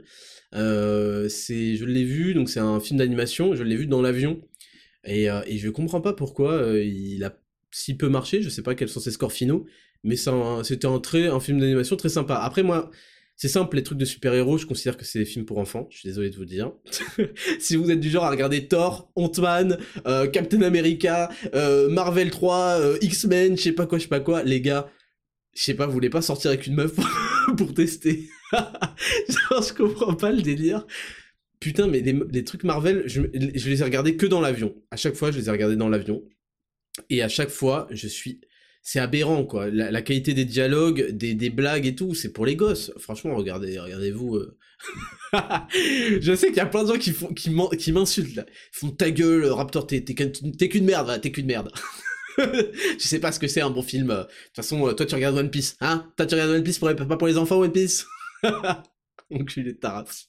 euh, 0.56 1.28
je 1.28 1.84
l'ai 1.84 2.02
vu, 2.02 2.34
donc 2.34 2.50
c'est 2.50 2.58
un 2.58 2.80
film 2.80 2.98
d'animation, 2.98 3.54
je 3.54 3.62
l'ai 3.62 3.76
vu 3.76 3.86
dans 3.86 4.02
l'avion, 4.02 4.40
et, 5.04 5.30
euh, 5.30 5.42
et 5.46 5.58
je 5.58 5.68
comprends 5.70 6.00
pas 6.00 6.12
pourquoi 6.12 6.54
euh, 6.54 6.84
il 6.84 7.22
a 7.22 7.38
si 7.70 7.96
peu 7.96 8.08
marché, 8.08 8.42
je 8.42 8.48
sais 8.48 8.62
pas 8.62 8.74
quels 8.74 8.88
sont 8.88 8.98
ses 8.98 9.12
scores 9.12 9.30
finaux, 9.30 9.64
mais 10.02 10.16
c'était 10.16 10.88
un, 10.88 11.00
un 11.32 11.40
film 11.40 11.60
d'animation 11.60 11.94
très 11.94 12.08
sympa. 12.08 12.34
Après 12.34 12.64
moi, 12.64 12.90
c'est 13.36 13.48
simple, 13.48 13.76
les 13.76 13.82
trucs 13.82 13.98
de 13.98 14.06
super-héros, 14.06 14.56
je 14.56 14.64
considère 14.64 14.96
que 14.96 15.04
c'est 15.04 15.18
des 15.18 15.26
films 15.26 15.44
pour 15.44 15.58
enfants, 15.58 15.86
je 15.90 15.98
suis 15.98 16.08
désolé 16.08 16.30
de 16.30 16.36
vous 16.36 16.42
le 16.42 16.46
dire. 16.46 16.72
si 17.60 17.76
vous 17.76 17.90
êtes 17.90 18.00
du 18.00 18.08
genre 18.08 18.24
à 18.24 18.30
regarder 18.30 18.66
Thor, 18.66 19.12
Ant-Man, 19.14 19.78
euh, 20.06 20.26
Captain 20.26 20.62
America, 20.62 21.30
euh, 21.54 21.90
Marvel 21.90 22.30
3, 22.30 22.80
euh, 22.80 22.98
X-Men, 23.02 23.58
je 23.58 23.62
sais 23.62 23.72
pas 23.72 23.86
quoi, 23.86 23.98
je 23.98 24.04
sais 24.04 24.08
pas 24.08 24.20
quoi, 24.20 24.42
les 24.42 24.62
gars, 24.62 24.90
je 25.54 25.62
sais 25.62 25.74
pas, 25.74 25.86
vous 25.86 25.92
voulez 25.92 26.08
pas 26.08 26.22
sortir 26.22 26.50
avec 26.50 26.66
une 26.66 26.76
meuf 26.76 26.94
pour, 27.58 27.74
tester? 27.74 28.26
Genre, 28.52 29.62
je 29.62 29.74
comprends 29.74 30.14
pas 30.14 30.32
le 30.32 30.40
délire. 30.40 30.86
Putain, 31.60 31.88
mais 31.88 32.00
les, 32.00 32.44
trucs 32.44 32.64
Marvel, 32.64 33.02
je, 33.06 33.20
je 33.34 33.68
les 33.68 33.80
ai 33.80 33.84
regardés 33.84 34.16
que 34.16 34.26
dans 34.26 34.40
l'avion. 34.40 34.74
À 34.90 34.96
chaque 34.96 35.14
fois, 35.14 35.30
je 35.30 35.38
les 35.38 35.48
ai 35.48 35.50
regardés 35.50 35.76
dans 35.76 35.88
l'avion. 35.88 36.22
Et 37.10 37.22
à 37.22 37.28
chaque 37.28 37.50
fois, 37.50 37.86
je 37.90 38.08
suis 38.08 38.40
c'est 38.86 39.00
aberrant 39.00 39.44
quoi. 39.44 39.68
La, 39.68 40.00
qualité 40.00 40.32
des 40.32 40.44
dialogues, 40.44 41.10
des, 41.10 41.50
blagues 41.50 41.86
et 41.86 41.96
tout, 41.96 42.14
c'est 42.14 42.32
pour 42.32 42.46
les 42.46 42.54
gosses. 42.54 42.92
Franchement, 42.98 43.34
regardez, 43.34 43.80
regardez-vous. 43.80 44.36
Euh. 44.36 44.56
je 46.20 46.36
sais 46.36 46.46
qu'il 46.48 46.58
y 46.58 46.60
a 46.60 46.66
plein 46.66 46.84
de 46.84 46.92
gens 46.92 46.98
qui 46.98 47.10
font, 47.10 47.34
qui 47.34 47.90
m'insultent 47.90 48.36
là. 48.36 48.46
Ils 48.48 48.78
font 48.78 48.90
ta 48.90 49.10
gueule, 49.10 49.44
Raptor, 49.46 49.88
t'es 49.88 50.04
qu'une 50.04 50.84
merde, 50.84 51.20
t'es 51.20 51.32
qu'une 51.32 51.46
merde. 51.46 51.72
je 52.38 52.62
sais 52.98 53.18
pas 53.18 53.32
ce 53.32 53.40
que 53.40 53.48
c'est 53.48 53.60
un 53.60 53.70
bon 53.70 53.82
film. 53.82 54.06
De 54.06 54.22
toute 54.22 54.54
façon, 54.54 54.86
euh, 54.86 54.92
toi 54.92 55.04
tu 55.04 55.16
regardes 55.16 55.36
One 55.36 55.50
Piece, 55.50 55.76
hein? 55.80 56.08
Toi 56.16 56.26
tu 56.26 56.36
regardes 56.36 56.52
One 56.52 56.62
Piece 56.62 56.78
pour 56.78 56.94
pas 56.94 57.16
pour 57.16 57.26
les 57.26 57.38
enfants 57.38 57.58
One 57.58 57.72
Piece? 57.72 58.06
Je 58.44 59.50
suis 59.50 59.76
taras. 59.80 60.28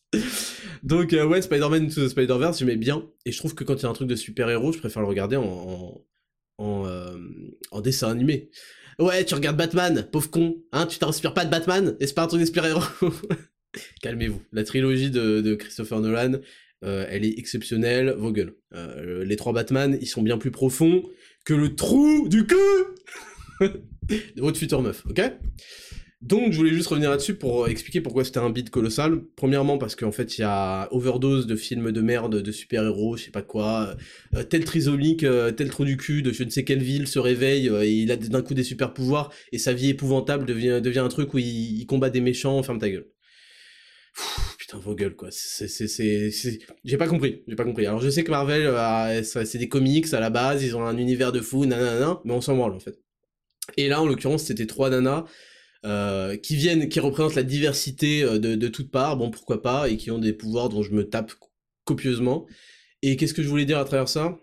Donc 0.81 1.13
euh, 1.13 1.27
ouais, 1.27 1.43
Spider-Man 1.43 1.85
into 1.85 2.03
the 2.03 2.09
Spider-Verse, 2.09 2.57
j'aimais 2.57 2.75
bien. 2.75 3.07
Et 3.27 3.31
je 3.31 3.37
trouve 3.37 3.53
que 3.53 3.63
quand 3.63 3.75
il 3.75 3.83
y 3.83 3.85
a 3.85 3.89
un 3.89 3.93
truc 3.93 4.07
de 4.07 4.15
super-héros, 4.15 4.71
je 4.71 4.79
préfère 4.79 5.03
le 5.03 5.07
regarder 5.07 5.35
en 5.35 6.01
euh, 6.59 7.17
en, 7.71 7.81
dessin 7.81 8.09
animé. 8.09 8.49
Ouais, 8.99 9.23
tu 9.25 9.35
regardes 9.35 9.57
Batman, 9.57 10.07
pauvre 10.11 10.29
con, 10.29 10.63
hein, 10.71 10.87
tu 10.87 10.97
t'inspires 10.97 11.33
pas 11.33 11.45
de 11.45 11.51
Batman, 11.51 11.95
et 11.99 12.07
c'est 12.07 12.15
pas 12.15 12.23
un 12.23 12.39
Calmez-vous. 14.01 14.41
La 14.51 14.63
trilogie 14.63 15.11
de, 15.11 15.53
Christopher 15.55 15.99
Nolan, 15.99 16.39
euh, 16.83 17.05
elle 17.09 17.25
est 17.25 17.37
exceptionnelle, 17.37 18.15
vos 18.17 18.31
gueules. 18.31 18.55
Euh, 18.73 19.23
les 19.23 19.35
trois 19.35 19.53
Batman, 19.53 19.97
ils 20.01 20.07
sont 20.07 20.23
bien 20.23 20.37
plus 20.37 20.51
profonds 20.51 21.03
que 21.45 21.53
le 21.53 21.75
trou 21.75 22.27
du 22.27 22.45
cul 22.47 22.55
de 23.61 24.41
votre 24.41 24.57
future 24.57 24.81
meuf, 24.81 25.05
ok? 25.07 25.21
Donc 26.21 26.51
je 26.51 26.57
voulais 26.57 26.73
juste 26.73 26.87
revenir 26.87 27.11
là-dessus 27.11 27.35
pour 27.35 27.67
expliquer 27.67 28.01
pourquoi 28.01 28.25
c'était 28.25 28.39
un 28.39 28.49
beat 28.49 28.71
colossal. 28.71 29.21
Premièrement 29.35 29.77
parce 29.77 29.95
qu'en 29.95 30.11
fait 30.11 30.37
il 30.37 30.41
y 30.41 30.43
a 30.43 30.87
overdose 30.91 31.45
de 31.45 31.55
films 31.55 31.91
de 31.91 32.01
merde, 32.01 32.41
de 32.41 32.51
super-héros, 32.51 33.17
je 33.17 33.25
sais 33.25 33.31
pas 33.31 33.43
quoi, 33.43 33.95
euh, 34.35 34.43
tel 34.43 34.65
trisolique, 34.65 35.23
euh, 35.23 35.51
tel 35.51 35.69
trou 35.69 35.85
du 35.85 35.95
cul 35.95 36.23
de 36.23 36.31
je 36.31 36.43
ne 36.43 36.49
sais 36.49 36.63
quelle 36.63 36.81
ville 36.81 37.07
se 37.07 37.19
réveille 37.19 37.69
euh, 37.69 37.83
et 37.83 37.91
il 37.91 38.11
a 38.11 38.17
d'un 38.17 38.41
coup 38.41 38.55
des 38.55 38.63
super-pouvoirs 38.63 39.31
et 39.51 39.59
sa 39.59 39.73
vie 39.73 39.89
épouvantable 39.89 40.45
devient, 40.45 40.81
devient 40.83 40.99
un 40.99 41.07
truc 41.07 41.35
où 41.35 41.37
il, 41.37 41.85
combat 41.85 42.09
des 42.09 42.21
méchants, 42.21 42.63
ferme 42.63 42.79
ta 42.79 42.89
gueule. 42.89 43.05
putain 44.57 44.79
vos 44.79 44.95
gueules 44.95 45.15
quoi. 45.15 45.29
J'ai 45.29 46.97
pas 46.97 47.07
compris, 47.07 47.43
j'ai 47.47 47.55
pas 47.55 47.63
compris. 47.63 47.85
Alors 47.85 48.01
je 48.01 48.09
sais 48.09 48.23
que 48.23 48.31
Marvel, 48.31 49.23
c'est 49.23 49.59
des 49.59 49.69
comics 49.69 50.11
à 50.15 50.19
la 50.19 50.31
base, 50.31 50.63
ils 50.63 50.75
ont 50.75 50.83
un 50.83 50.97
univers 50.97 51.31
de 51.31 51.41
fou, 51.41 51.67
nanana, 51.67 52.19
mais 52.25 52.33
on 52.33 52.41
s'en 52.41 52.55
branle 52.55 52.73
en 52.73 52.79
fait. 52.79 52.97
Et 53.75 53.87
là 53.87 54.01
en 54.01 54.07
l'occurrence 54.07 54.45
c'était 54.45 54.65
trois 54.65 54.89
nanas 54.89 55.25
euh, 55.85 56.35
qui 56.37 56.55
viennent, 56.55 56.89
qui 56.89 56.99
représentent 56.99 57.35
la 57.35 57.43
diversité 57.43 58.23
euh, 58.23 58.39
de, 58.39 58.55
de 58.55 58.67
toutes 58.67 58.89
parts, 58.89 59.15
bon 59.15 59.29
pourquoi 59.29 59.61
pas, 59.61 59.89
et 59.89 59.97
qui 59.97 60.09
ont 60.09 60.17
des 60.17 60.33
pouvoirs 60.33 60.69
dont 60.69 60.81
je 60.81 60.91
me 60.91 61.07
tape 61.07 61.33
copieusement. 61.83 62.47
Et 63.03 63.15
qu'est-ce 63.15 63.33
que 63.33 63.43
je 63.43 63.47
voulais 63.47 63.65
dire 63.65 63.77
à 63.77 63.85
travers 63.85 64.09
ça? 64.09 64.39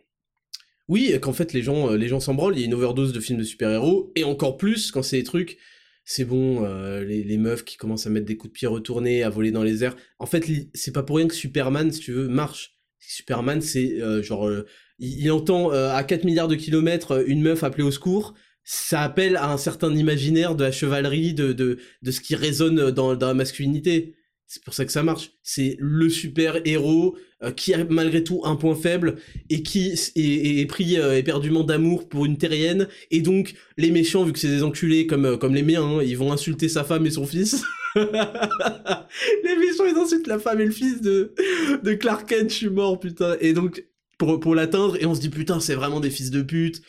Oui, 0.86 1.12
qu'en 1.20 1.32
fait 1.32 1.52
les 1.52 1.62
gens, 1.62 1.90
euh, 1.90 1.96
les 1.96 2.08
gens 2.08 2.20
s'en 2.20 2.34
branlent, 2.34 2.56
il 2.56 2.60
y 2.60 2.62
a 2.62 2.66
une 2.66 2.74
overdose 2.74 3.12
de 3.12 3.20
films 3.20 3.38
de 3.38 3.44
super-héros, 3.44 4.12
et 4.14 4.22
encore 4.22 4.56
plus 4.56 4.92
quand 4.92 5.02
c'est 5.02 5.16
des 5.18 5.24
trucs, 5.24 5.58
c'est 6.04 6.24
bon, 6.24 6.62
les, 7.00 7.38
meufs 7.38 7.64
qui 7.64 7.78
commencent 7.78 8.06
à 8.06 8.10
mettre 8.10 8.26
des 8.26 8.36
coups 8.36 8.52
de 8.52 8.58
pied 8.58 8.68
retournés, 8.68 9.22
à 9.22 9.30
voler 9.30 9.52
dans 9.52 9.62
les 9.62 9.84
airs. 9.84 9.96
En 10.18 10.26
fait, 10.26 10.44
c'est 10.74 10.92
pas 10.92 11.02
pour 11.02 11.16
rien 11.16 11.26
que 11.26 11.34
Superman, 11.34 11.90
si 11.90 12.00
tu 12.00 12.12
veux, 12.12 12.28
marche. 12.28 12.74
Superman, 13.00 13.62
c'est 13.62 14.22
genre, 14.22 14.50
il, 14.98 15.32
entend 15.32 15.70
à 15.70 16.04
4 16.04 16.24
milliards 16.24 16.48
de 16.48 16.56
kilomètres 16.56 17.24
une 17.26 17.40
meuf 17.40 17.64
appeler 17.64 17.84
au 17.84 17.90
secours, 17.90 18.34
ça 18.64 19.02
appelle 19.02 19.36
à 19.36 19.52
un 19.52 19.58
certain 19.58 19.94
imaginaire 19.94 20.54
de 20.54 20.64
la 20.64 20.72
chevalerie, 20.72 21.34
de, 21.34 21.52
de, 21.52 21.78
de 22.02 22.10
ce 22.10 22.20
qui 22.20 22.34
résonne 22.34 22.90
dans, 22.90 23.12
la 23.12 23.34
masculinité. 23.34 24.14
C'est 24.46 24.62
pour 24.62 24.74
ça 24.74 24.84
que 24.84 24.92
ça 24.92 25.02
marche. 25.02 25.32
C'est 25.42 25.76
le 25.78 26.08
super 26.08 26.60
héros 26.64 27.16
euh, 27.42 27.50
qui 27.50 27.74
a 27.74 27.84
malgré 27.84 28.24
tout 28.24 28.40
un 28.44 28.56
point 28.56 28.74
faible 28.74 29.16
et 29.50 29.62
qui 29.62 29.92
est, 30.16 30.66
pris 30.66 30.98
euh, 30.98 31.18
éperdument 31.18 31.62
d'amour 31.62 32.08
pour 32.08 32.24
une 32.24 32.38
terrienne. 32.38 32.88
Et 33.10 33.20
donc 33.20 33.54
les 33.76 33.90
méchants, 33.90 34.24
vu 34.24 34.32
que 34.32 34.38
c'est 34.38 34.48
des 34.48 34.62
enculés 34.62 35.06
comme, 35.06 35.26
euh, 35.26 35.36
comme 35.36 35.54
les 35.54 35.62
miens, 35.62 35.82
hein, 35.82 36.02
ils 36.02 36.16
vont 36.16 36.32
insulter 36.32 36.68
sa 36.68 36.84
femme 36.84 37.06
et 37.06 37.10
son 37.10 37.26
fils. 37.26 37.62
les 37.96 39.56
méchants, 39.56 39.84
ils 39.86 39.98
insultent 40.02 40.26
la 40.26 40.38
femme 40.38 40.60
et 40.60 40.66
le 40.66 40.70
fils 40.70 41.00
de, 41.02 41.34
de 41.82 41.94
Clark 41.94 42.28
Kent, 42.28 42.50
je 42.50 42.54
suis 42.54 42.70
mort, 42.70 42.98
putain. 42.98 43.36
Et 43.40 43.52
donc 43.52 43.84
pour, 44.18 44.40
pour 44.40 44.54
l'atteindre, 44.54 44.96
et 45.00 45.06
on 45.06 45.14
se 45.14 45.20
dit 45.20 45.28
putain, 45.28 45.60
c'est 45.60 45.74
vraiment 45.74 46.00
des 46.00 46.10
fils 46.10 46.30
de 46.30 46.42
pute 46.42 46.82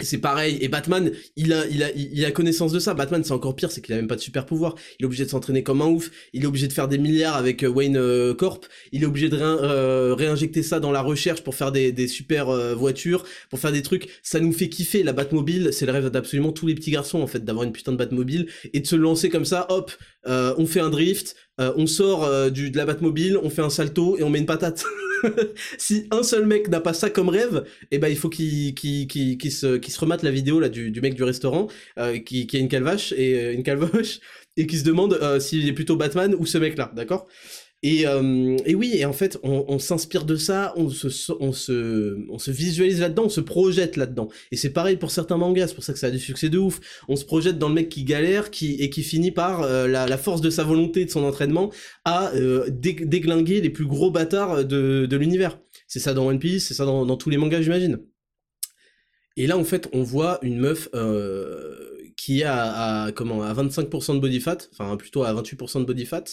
c'est 0.00 0.18
pareil, 0.18 0.58
et 0.60 0.66
Batman, 0.66 1.12
il 1.36 1.52
a, 1.52 1.66
il 1.68 1.84
a, 1.84 1.92
il 1.92 2.24
a 2.24 2.32
connaissance 2.32 2.72
de 2.72 2.80
ça. 2.80 2.94
Batman, 2.94 3.22
c'est 3.22 3.32
encore 3.32 3.54
pire, 3.54 3.70
c'est 3.70 3.80
qu'il 3.80 3.94
a 3.94 3.96
même 3.96 4.08
pas 4.08 4.16
de 4.16 4.20
super 4.20 4.44
pouvoir. 4.44 4.74
Il 4.98 5.04
est 5.04 5.06
obligé 5.06 5.24
de 5.24 5.30
s'entraîner 5.30 5.62
comme 5.62 5.82
un 5.82 5.86
ouf. 5.86 6.10
Il 6.32 6.42
est 6.42 6.46
obligé 6.46 6.66
de 6.66 6.72
faire 6.72 6.88
des 6.88 6.98
milliards 6.98 7.36
avec 7.36 7.62
euh, 7.62 7.68
Wayne 7.68 7.96
euh, 7.96 8.34
Corp. 8.34 8.66
Il 8.90 9.04
est 9.04 9.06
obligé 9.06 9.28
de 9.28 9.38
euh, 9.40 10.14
réinjecter 10.14 10.64
ça 10.64 10.80
dans 10.80 10.90
la 10.90 11.00
recherche 11.00 11.42
pour 11.42 11.54
faire 11.54 11.70
des, 11.70 11.92
des 11.92 12.08
super 12.08 12.46
voitures, 12.74 13.24
pour 13.50 13.60
faire 13.60 13.70
des 13.70 13.82
trucs. 13.82 14.08
Ça 14.24 14.40
nous 14.40 14.52
fait 14.52 14.68
kiffer. 14.68 15.04
La 15.04 15.12
Batmobile, 15.12 15.72
c'est 15.72 15.86
le 15.86 15.92
rêve 15.92 16.10
d'absolument 16.10 16.50
tous 16.50 16.66
les 16.66 16.74
petits 16.74 16.90
garçons 16.90 17.20
en 17.20 17.28
fait, 17.28 17.44
d'avoir 17.44 17.64
une 17.64 17.72
putain 17.72 17.92
de 17.92 17.96
Batmobile 17.96 18.48
et 18.72 18.80
de 18.80 18.86
se 18.86 18.96
lancer 18.96 19.28
comme 19.28 19.44
ça. 19.44 19.66
Hop, 19.70 19.92
on 20.26 20.66
fait 20.66 20.80
un 20.80 20.90
drift, 20.90 21.36
on 21.58 21.86
sort 21.86 22.50
du, 22.50 22.70
de 22.70 22.76
la 22.76 22.84
Batmobile, 22.84 23.38
on 23.42 23.50
fait 23.50 23.62
un 23.62 23.70
salto 23.70 24.16
et 24.18 24.22
on 24.22 24.30
met 24.30 24.40
une 24.40 24.46
patate. 24.46 24.84
si 25.78 26.06
un 26.10 26.22
seul 26.22 26.46
mec 26.46 26.68
n'a 26.68 26.80
pas 26.80 26.92
ça 26.92 27.10
comme 27.10 27.28
rêve, 27.28 27.64
eh 27.90 27.98
ben 27.98 28.08
il 28.08 28.16
faut 28.16 28.28
qu'il 28.28 28.74
se, 29.50 29.80
se 29.80 30.00
remate 30.00 30.22
la 30.22 30.30
vidéo 30.30 30.60
là 30.60 30.68
du, 30.68 31.00
mec 31.00 31.14
du 31.14 31.22
restaurant 31.22 31.68
euh, 31.98 32.18
qui, 32.18 32.46
qui 32.46 32.56
a 32.56 32.60
une 32.60 32.68
calvache 32.68 33.12
et 33.12 33.38
euh, 33.38 33.52
une 33.52 33.62
calvoche 33.62 34.20
et 34.56 34.66
qui 34.66 34.78
se 34.78 34.84
demande 34.84 35.14
euh, 35.14 35.40
s'il 35.40 35.66
est 35.68 35.72
plutôt 35.72 35.96
Batman 35.96 36.34
ou 36.38 36.46
ce 36.46 36.58
mec 36.58 36.76
là, 36.78 36.92
d'accord? 36.94 37.26
Et, 37.86 38.04
et, 38.66 38.74
oui, 38.74 38.92
et 38.94 39.04
en 39.04 39.12
fait, 39.12 39.38
on, 39.42 39.78
s'inspire 39.78 40.24
de 40.24 40.36
ça, 40.36 40.72
on 40.76 40.88
se, 40.88 41.32
on 41.38 41.52
se, 41.52 42.18
on 42.30 42.38
se 42.38 42.50
visualise 42.50 43.00
là-dedans, 43.00 43.24
on 43.26 43.28
se 43.28 43.40
projette 43.40 43.96
là-dedans. 43.96 44.28
Et 44.50 44.56
c'est 44.56 44.70
pareil 44.70 44.96
pour 44.96 45.10
certains 45.10 45.36
mangas, 45.36 45.68
c'est 45.68 45.74
pour 45.74 45.84
ça 45.84 45.92
que 45.92 45.98
ça 45.98 46.06
a 46.06 46.10
du 46.10 46.18
succès 46.18 46.48
de 46.48 46.58
ouf. 46.58 46.80
On 47.08 47.16
se 47.16 47.24
projette 47.24 47.58
dans 47.58 47.68
le 47.68 47.74
mec 47.74 47.88
qui 47.88 48.04
galère 48.04 48.50
qui, 48.50 48.74
et 48.74 48.90
qui 48.90 49.02
finit 49.02 49.30
par 49.30 49.66
la, 49.66 50.06
la, 50.06 50.18
force 50.18 50.40
de 50.40 50.50
sa 50.50 50.64
volonté, 50.64 51.04
de 51.04 51.10
son 51.10 51.24
entraînement, 51.24 51.70
à 52.04 52.32
déglinguer 52.70 53.60
les 53.60 53.70
plus 53.70 53.86
gros 53.86 54.10
bâtards 54.10 54.64
de, 54.64 55.06
de 55.06 55.16
l'univers. 55.16 55.58
C'est 55.86 56.00
ça 56.00 56.14
dans 56.14 56.26
One 56.26 56.38
Piece, 56.38 56.66
c'est 56.66 56.74
ça 56.74 56.84
dans, 56.84 57.06
dans 57.06 57.16
tous 57.16 57.30
les 57.30 57.36
mangas, 57.36 57.62
j'imagine. 57.62 57.98
Et 59.36 59.46
là, 59.46 59.58
en 59.58 59.64
fait, 59.64 59.88
on 59.92 60.02
voit 60.02 60.38
une 60.42 60.58
meuf 60.58 60.88
euh, 60.94 61.93
qui 62.24 62.42
a 62.42 63.04
à, 63.04 63.12
comment 63.12 63.42
à 63.42 63.52
25% 63.52 64.14
de 64.14 64.18
body 64.18 64.40
fat, 64.40 64.56
enfin 64.72 64.96
plutôt 64.96 65.24
à 65.24 65.34
28% 65.34 65.80
de 65.80 65.84
body 65.84 66.06
fat, 66.06 66.24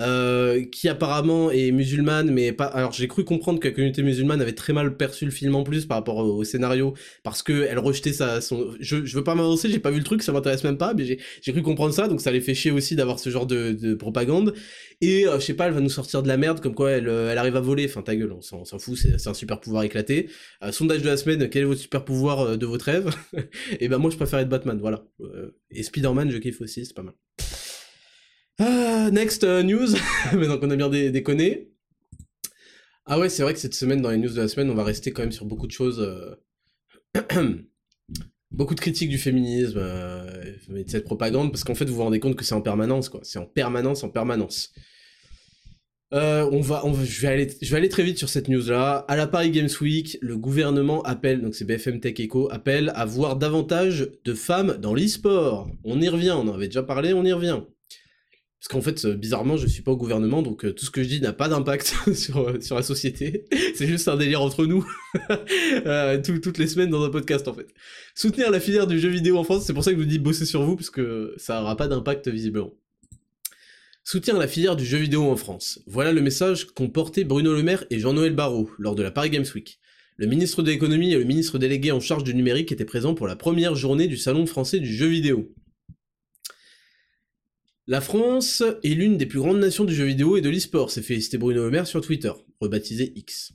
euh, 0.00 0.64
qui 0.64 0.88
apparemment 0.88 1.52
est 1.52 1.70
musulmane, 1.70 2.32
mais 2.32 2.50
pas. 2.50 2.64
Alors 2.64 2.90
j'ai 2.90 3.06
cru 3.06 3.24
comprendre 3.24 3.60
que 3.60 3.68
la 3.68 3.74
communauté 3.74 4.02
musulmane 4.02 4.42
avait 4.42 4.54
très 4.54 4.72
mal 4.72 4.96
perçu 4.96 5.24
le 5.24 5.30
film 5.30 5.54
en 5.54 5.62
plus 5.62 5.86
par 5.86 5.98
rapport 5.98 6.16
au, 6.16 6.42
scénario, 6.42 6.94
parce 7.22 7.44
que 7.44 7.68
elle 7.70 7.78
rejetait 7.78 8.12
sa. 8.12 8.40
Son... 8.40 8.74
Je, 8.80 9.04
je 9.04 9.16
veux 9.16 9.22
pas 9.22 9.36
m'avancer, 9.36 9.70
j'ai 9.70 9.78
pas 9.78 9.92
vu 9.92 9.98
le 9.98 10.04
truc, 10.04 10.24
ça 10.24 10.32
m'intéresse 10.32 10.64
même 10.64 10.76
pas, 10.76 10.92
mais 10.92 11.04
j'ai 11.04 11.52
cru 11.52 11.62
comprendre 11.62 11.94
ça, 11.94 12.08
donc 12.08 12.20
ça 12.20 12.32
les 12.32 12.40
fait 12.40 12.54
chier 12.54 12.72
aussi 12.72 12.96
d'avoir 12.96 13.20
ce 13.20 13.30
genre 13.30 13.46
de, 13.46 13.70
de 13.70 13.94
propagande. 13.94 14.54
Et 15.00 15.26
euh, 15.26 15.38
je 15.38 15.44
sais 15.44 15.54
pas, 15.54 15.66
elle 15.66 15.74
va 15.74 15.80
nous 15.80 15.88
sortir 15.88 16.22
de 16.22 16.28
la 16.28 16.36
merde, 16.36 16.60
comme 16.60 16.74
quoi 16.74 16.90
elle, 16.90 17.08
euh, 17.08 17.36
arrive 17.36 17.56
à 17.56 17.60
voler. 17.60 17.86
Enfin 17.86 18.02
ta 18.02 18.16
gueule, 18.16 18.32
on 18.32 18.40
s'en 18.40 18.78
fout, 18.78 18.98
c'est 18.98 19.28
un 19.28 19.34
super 19.34 19.60
pouvoir 19.60 19.84
éclaté. 19.84 20.28
sondage 20.72 21.02
de 21.02 21.06
la 21.06 21.16
semaine, 21.16 21.48
quel 21.48 21.62
est 21.62 21.66
votre 21.66 21.80
super 21.80 22.04
pouvoir 22.04 22.58
de 22.58 22.66
votre 22.66 22.84
rêve 22.86 23.14
Et 23.80 23.88
ben 23.88 23.98
moi 23.98 24.10
je 24.10 24.16
préfère 24.16 24.40
être 24.40 24.48
Batman, 24.48 24.78
voilà. 24.80 25.04
et 25.70 25.82
Spider-Man, 25.82 26.30
je 26.30 26.38
kiffe 26.38 26.60
aussi, 26.60 26.84
c'est 26.84 26.94
pas 26.94 27.02
mal. 27.02 27.14
Ah, 28.60 29.10
next 29.12 29.44
euh, 29.44 29.62
news, 29.62 29.86
maintenant 30.32 30.58
qu'on 30.58 30.70
a 30.70 30.76
bien 30.76 30.88
déconné. 30.88 31.70
Ah 33.06 33.18
ouais, 33.18 33.28
c'est 33.28 33.44
vrai 33.44 33.54
que 33.54 33.60
cette 33.60 33.74
semaine, 33.74 34.02
dans 34.02 34.10
les 34.10 34.18
news 34.18 34.30
de 34.30 34.40
la 34.40 34.48
semaine, 34.48 34.68
on 34.68 34.74
va 34.74 34.82
rester 34.82 35.12
quand 35.12 35.22
même 35.22 35.32
sur 35.32 35.44
beaucoup 35.44 35.68
de 35.68 35.72
choses. 35.72 36.04
Euh, 38.52 38.56
beaucoup 38.56 38.74
de 38.74 38.80
critiques 38.80 39.10
du 39.10 39.18
féminisme 39.18 39.78
euh, 39.78 40.54
et 40.76 40.84
de 40.84 40.90
cette 40.90 41.04
propagande, 41.04 41.50
parce 41.50 41.64
qu'en 41.64 41.74
fait, 41.74 41.84
vous 41.84 41.96
vous 41.96 42.02
rendez 42.02 42.20
compte 42.20 42.36
que 42.36 42.44
c'est 42.44 42.54
en 42.54 42.60
permanence, 42.60 43.08
quoi. 43.08 43.20
C'est 43.22 43.38
en 43.38 43.46
permanence, 43.46 44.02
en 44.04 44.10
permanence. 44.10 44.72
on 46.12 46.60
va, 46.60 46.84
on 46.86 46.94
je, 46.94 47.20
vais 47.20 47.28
aller, 47.28 47.48
je 47.60 47.70
vais 47.70 47.76
aller 47.76 47.88
très 47.88 48.02
vite 48.02 48.18
sur 48.18 48.28
cette 48.28 48.48
news-là. 48.48 49.04
À 49.08 49.16
la 49.16 49.26
Paris 49.26 49.50
Games 49.50 49.68
Week, 49.80 50.18
le 50.20 50.36
gouvernement 50.36 51.02
appelle, 51.02 51.42
donc 51.42 51.54
c'est 51.54 51.64
BFM 51.64 52.00
Tech 52.00 52.18
Echo, 52.18 52.48
appelle 52.50 52.92
à 52.94 53.04
voir 53.04 53.36
davantage 53.36 54.10
de 54.24 54.34
femmes 54.34 54.78
dans 54.80 54.94
l'e-sport. 54.94 55.70
On 55.84 56.00
y 56.00 56.08
revient, 56.08 56.32
on 56.32 56.48
en 56.48 56.54
avait 56.54 56.68
déjà 56.68 56.82
parlé, 56.82 57.12
on 57.12 57.24
y 57.24 57.32
revient. 57.32 57.60
Parce 58.60 58.68
qu'en 58.68 58.80
fait, 58.80 59.04
euh, 59.04 59.14
bizarrement, 59.14 59.56
je 59.56 59.68
suis 59.68 59.82
pas 59.82 59.92
au 59.92 59.96
gouvernement, 59.96 60.42
donc 60.42 60.64
euh, 60.64 60.72
tout 60.72 60.84
ce 60.84 60.90
que 60.90 61.04
je 61.04 61.08
dis 61.08 61.20
n'a 61.20 61.32
pas 61.32 61.48
d'impact 61.48 61.94
sur, 62.14 62.38
euh, 62.38 62.60
sur 62.60 62.74
la 62.74 62.82
société. 62.82 63.44
C'est 63.74 63.86
juste 63.86 64.08
un 64.08 64.16
délire 64.16 64.42
entre 64.42 64.66
nous, 64.66 64.84
toutes 66.42 66.58
les 66.58 66.66
semaines 66.66 66.90
dans 66.90 67.04
un 67.04 67.10
podcast 67.10 67.46
en 67.46 67.54
fait. 67.54 67.68
Soutenir 68.16 68.50
la 68.50 68.58
filière 68.58 68.88
du 68.88 68.98
jeu 68.98 69.08
vidéo 69.08 69.38
en 69.38 69.44
France, 69.44 69.64
c'est 69.64 69.74
pour 69.74 69.84
ça 69.84 69.92
que 69.92 69.96
je 69.96 70.02
vous 70.02 70.08
dis 70.08 70.18
bosser 70.18 70.44
sur 70.44 70.62
vous, 70.62 70.74
parce 70.74 70.90
que 70.90 71.34
ça 71.36 71.62
aura 71.62 71.76
pas 71.76 71.86
d'impact 71.86 72.26
visiblement. 72.28 72.74
Soutenir 74.02 74.38
la 74.38 74.48
filière 74.48 74.74
du 74.74 74.84
jeu 74.84 74.98
vidéo 74.98 75.30
en 75.30 75.36
France. 75.36 75.80
Voilà 75.86 76.12
le 76.12 76.20
message 76.20 76.66
qu'ont 76.66 76.88
porté 76.88 77.22
Bruno 77.22 77.54
Le 77.54 77.62
Maire 77.62 77.84
et 77.90 78.00
Jean-Noël 78.00 78.34
Barrot 78.34 78.70
lors 78.78 78.96
de 78.96 79.02
la 79.04 79.12
Paris 79.12 79.30
Games 79.30 79.46
Week. 79.54 79.78
Le 80.16 80.26
ministre 80.26 80.62
de 80.62 80.70
l'économie 80.70 81.12
et 81.12 81.18
le 81.18 81.24
ministre 81.24 81.58
délégué 81.58 81.92
en 81.92 82.00
charge 82.00 82.24
du 82.24 82.34
numérique 82.34 82.72
étaient 82.72 82.84
présents 82.84 83.14
pour 83.14 83.28
la 83.28 83.36
première 83.36 83.76
journée 83.76 84.08
du 84.08 84.16
Salon 84.16 84.46
français 84.46 84.80
du 84.80 84.92
jeu 84.92 85.06
vidéo. 85.06 85.54
La 87.90 88.02
France 88.02 88.62
est 88.82 88.90
l'une 88.90 89.16
des 89.16 89.24
plus 89.24 89.38
grandes 89.38 89.60
nations 89.60 89.86
du 89.86 89.94
jeu 89.94 90.04
vidéo 90.04 90.36
et 90.36 90.42
de 90.42 90.50
l'e-sport, 90.50 90.90
s'est 90.90 91.00
félicité 91.00 91.38
Bruno 91.38 91.70
Le 91.70 91.84
sur 91.86 92.02
Twitter, 92.02 92.30
rebaptisé 92.60 93.14
X. 93.16 93.54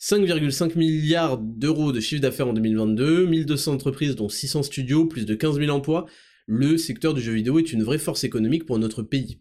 5,5 0.00 0.76
milliards 0.76 1.38
d'euros 1.38 1.92
de 1.92 2.00
chiffre 2.00 2.20
d'affaires 2.20 2.48
en 2.48 2.52
2022, 2.52 3.26
1200 3.26 3.74
entreprises 3.74 4.16
dont 4.16 4.28
600 4.28 4.64
studios, 4.64 5.06
plus 5.06 5.24
de 5.24 5.36
15 5.36 5.60
000 5.60 5.70
emplois, 5.70 6.06
le 6.48 6.78
secteur 6.78 7.14
du 7.14 7.20
jeu 7.20 7.32
vidéo 7.32 7.60
est 7.60 7.72
une 7.72 7.84
vraie 7.84 7.98
force 7.98 8.24
économique 8.24 8.66
pour 8.66 8.80
notre 8.80 9.04
pays. 9.04 9.38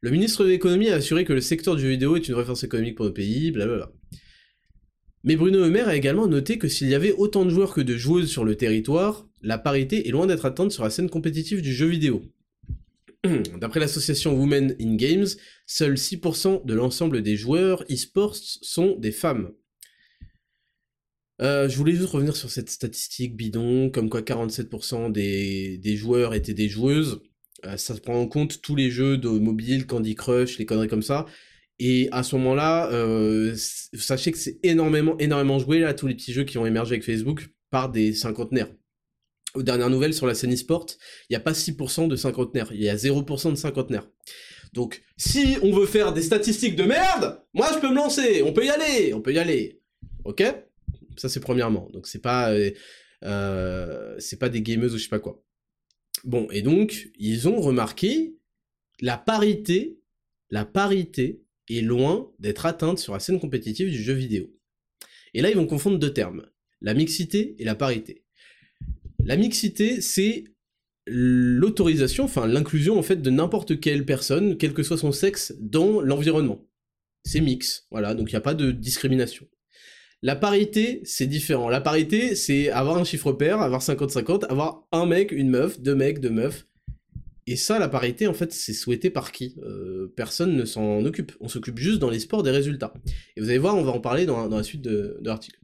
Le 0.00 0.08
ministre 0.10 0.44
de 0.44 0.48
l'économie 0.48 0.88
a 0.88 0.94
assuré 0.94 1.26
que 1.26 1.34
le 1.34 1.42
secteur 1.42 1.76
du 1.76 1.82
jeu 1.82 1.90
vidéo 1.90 2.16
est 2.16 2.26
une 2.26 2.34
vraie 2.34 2.46
force 2.46 2.64
économique 2.64 2.94
pour 2.94 3.04
notre 3.04 3.16
pays, 3.16 3.50
blablabla. 3.50 3.92
Mais 5.24 5.36
Bruno 5.36 5.58
Le 5.58 5.86
a 5.86 5.94
également 5.94 6.26
noté 6.26 6.56
que 6.56 6.68
s'il 6.68 6.88
y 6.88 6.94
avait 6.94 7.12
autant 7.12 7.44
de 7.44 7.50
joueurs 7.50 7.74
que 7.74 7.82
de 7.82 7.98
joueuses 7.98 8.30
sur 8.30 8.46
le 8.46 8.54
territoire, 8.54 9.28
la 9.42 9.58
parité 9.58 10.08
est 10.08 10.10
loin 10.10 10.26
d'être 10.26 10.46
atteinte 10.46 10.72
sur 10.72 10.84
la 10.84 10.90
scène 10.90 11.10
compétitive 11.10 11.60
du 11.60 11.74
jeu 11.74 11.88
vidéo. 11.88 12.22
D'après 13.60 13.78
l'association 13.78 14.34
Women 14.34 14.76
in 14.80 14.96
Games, 14.96 15.26
seuls 15.66 15.94
6% 15.94 16.64
de 16.66 16.74
l'ensemble 16.74 17.22
des 17.22 17.36
joueurs 17.36 17.84
e-sports 17.90 18.36
sont 18.36 18.96
des 18.98 19.12
femmes. 19.12 19.52
Euh, 21.40 21.68
je 21.68 21.76
voulais 21.76 21.94
juste 21.94 22.10
revenir 22.10 22.36
sur 22.36 22.50
cette 22.50 22.68
statistique 22.68 23.36
bidon, 23.36 23.90
comme 23.90 24.10
quoi 24.10 24.22
47% 24.22 25.12
des, 25.12 25.96
joueurs 25.96 26.34
étaient 26.34 26.54
des 26.54 26.68
joueuses. 26.68 27.20
Euh, 27.64 27.76
ça 27.76 27.94
prend 27.94 28.20
en 28.20 28.26
compte 28.26 28.60
tous 28.60 28.74
les 28.74 28.90
jeux 28.90 29.18
de 29.18 29.28
mobile, 29.28 29.86
Candy 29.86 30.16
Crush, 30.16 30.58
les 30.58 30.66
conneries 30.66 30.88
comme 30.88 31.02
ça. 31.02 31.26
Et 31.78 32.08
à 32.12 32.22
ce 32.22 32.36
moment-là, 32.36 32.90
euh, 32.92 33.54
sachez 33.56 34.32
que 34.32 34.38
c'est 34.38 34.58
énormément, 34.64 35.16
énormément 35.18 35.58
joué, 35.58 35.80
là, 35.80 35.94
tous 35.94 36.06
les 36.08 36.14
petits 36.14 36.32
jeux 36.32 36.44
qui 36.44 36.58
ont 36.58 36.66
émergé 36.66 36.94
avec 36.94 37.04
Facebook, 37.04 37.48
par 37.70 37.90
des 37.90 38.12
cinquantenaires 38.12 38.68
aux 39.54 39.62
dernières 39.62 39.90
nouvelles 39.90 40.14
sur 40.14 40.26
la 40.26 40.34
scène 40.34 40.52
e-sport, 40.52 40.86
il 41.28 41.32
n'y 41.32 41.36
a 41.36 41.40
pas 41.40 41.52
6% 41.52 42.08
de 42.08 42.16
cinquantenaires, 42.16 42.70
il 42.72 42.82
y 42.82 42.88
a 42.88 42.96
0% 42.96 43.50
de 43.50 43.56
cinquantenaires. 43.56 44.08
Donc, 44.72 45.02
si 45.16 45.56
on 45.62 45.72
veut 45.72 45.86
faire 45.86 46.12
des 46.12 46.22
statistiques 46.22 46.76
de 46.76 46.84
merde, 46.84 47.42
moi 47.52 47.68
je 47.74 47.78
peux 47.78 47.90
me 47.90 47.94
lancer, 47.94 48.42
on 48.42 48.52
peut 48.52 48.64
y 48.64 48.70
aller, 48.70 49.12
on 49.12 49.20
peut 49.20 49.32
y 49.32 49.38
aller. 49.38 49.80
Ok? 50.24 50.42
Ça 51.16 51.28
c'est 51.28 51.40
premièrement. 51.40 51.90
Donc 51.92 52.06
c'est 52.06 52.22
pas, 52.22 52.52
euh, 52.52 52.70
euh, 53.24 54.16
c'est 54.18 54.38
pas 54.38 54.48
des 54.48 54.62
gameuses 54.62 54.94
ou 54.94 54.98
je 54.98 55.02
sais 55.02 55.10
pas 55.10 55.18
quoi. 55.18 55.42
Bon, 56.24 56.48
et 56.50 56.62
donc 56.62 57.10
ils 57.18 57.48
ont 57.48 57.60
remarqué 57.60 58.36
la 59.00 59.18
parité, 59.18 60.00
la 60.50 60.64
parité 60.64 61.42
est 61.68 61.82
loin 61.82 62.32
d'être 62.38 62.64
atteinte 62.64 62.98
sur 62.98 63.12
la 63.12 63.20
scène 63.20 63.40
compétitive 63.40 63.90
du 63.90 64.02
jeu 64.02 64.14
vidéo. 64.14 64.50
Et 65.34 65.42
là 65.42 65.50
ils 65.50 65.56
vont 65.56 65.66
confondre 65.66 65.98
deux 65.98 66.14
termes, 66.14 66.46
la 66.80 66.94
mixité 66.94 67.56
et 67.58 67.64
la 67.64 67.74
parité. 67.74 68.21
La 69.24 69.36
mixité, 69.36 70.00
c'est 70.00 70.44
l'autorisation, 71.06 72.24
enfin 72.24 72.46
l'inclusion 72.46 72.98
en 72.98 73.02
fait 73.02 73.16
de 73.16 73.30
n'importe 73.30 73.80
quelle 73.80 74.04
personne, 74.04 74.56
quel 74.56 74.72
que 74.72 74.82
soit 74.82 74.98
son 74.98 75.12
sexe, 75.12 75.54
dans 75.60 76.00
l'environnement. 76.00 76.66
C'est 77.24 77.40
mix, 77.40 77.86
voilà, 77.90 78.14
donc 78.14 78.30
il 78.30 78.34
n'y 78.34 78.38
a 78.38 78.42
pas 78.42 78.54
de 78.54 78.72
discrimination. 78.72 79.46
La 80.22 80.36
parité, 80.36 81.00
c'est 81.04 81.26
différent. 81.26 81.68
La 81.68 81.80
parité, 81.80 82.36
c'est 82.36 82.70
avoir 82.70 82.96
un 82.96 83.04
chiffre 83.04 83.32
pair, 83.32 83.60
avoir 83.60 83.80
50-50, 83.80 84.44
avoir 84.46 84.86
un 84.92 85.06
mec, 85.06 85.32
une 85.32 85.50
meuf, 85.50 85.80
deux 85.80 85.96
mecs, 85.96 86.20
deux 86.20 86.30
meufs. 86.30 86.66
Et 87.48 87.56
ça, 87.56 87.80
la 87.80 87.88
parité, 87.88 88.28
en 88.28 88.34
fait, 88.34 88.52
c'est 88.52 88.72
souhaité 88.72 89.10
par 89.10 89.32
qui? 89.32 89.56
Euh, 89.64 90.12
Personne 90.16 90.56
ne 90.56 90.64
s'en 90.64 91.04
occupe. 91.04 91.32
On 91.40 91.48
s'occupe 91.48 91.78
juste 91.78 91.98
dans 91.98 92.10
les 92.10 92.20
sports 92.20 92.44
des 92.44 92.52
résultats. 92.52 92.94
Et 93.36 93.40
vous 93.40 93.48
allez 93.48 93.58
voir, 93.58 93.76
on 93.76 93.82
va 93.82 93.90
en 93.90 94.00
parler 94.00 94.26
dans, 94.26 94.48
la 94.48 94.62
suite 94.62 94.82
de 94.82 95.18
l'article. 95.22 95.58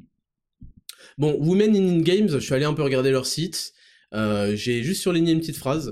Bon, 1.18 1.36
Women 1.40 1.74
in 1.74 2.00
Games, 2.00 2.28
je 2.28 2.38
suis 2.38 2.54
allé 2.54 2.64
un 2.64 2.74
peu 2.74 2.82
regarder 2.82 3.10
leur 3.10 3.26
site. 3.26 3.74
Euh, 4.14 4.54
j'ai 4.54 4.84
juste 4.84 5.02
surligné 5.02 5.32
une 5.32 5.40
petite 5.40 5.56
phrase. 5.56 5.90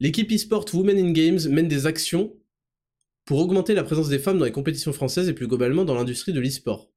L'équipe 0.00 0.32
e-sport 0.32 0.64
Women 0.72 0.98
in 0.98 1.10
Games 1.12 1.40
mène 1.50 1.68
des 1.68 1.86
actions 1.86 2.34
pour 3.26 3.38
augmenter 3.38 3.74
la 3.74 3.84
présence 3.84 4.08
des 4.08 4.18
femmes 4.18 4.38
dans 4.38 4.46
les 4.46 4.50
compétitions 4.50 4.94
françaises 4.94 5.28
et 5.28 5.34
plus 5.34 5.46
globalement 5.46 5.84
dans 5.84 5.94
l'industrie 5.94 6.32
de 6.32 6.40
l'e-sport. 6.40 6.90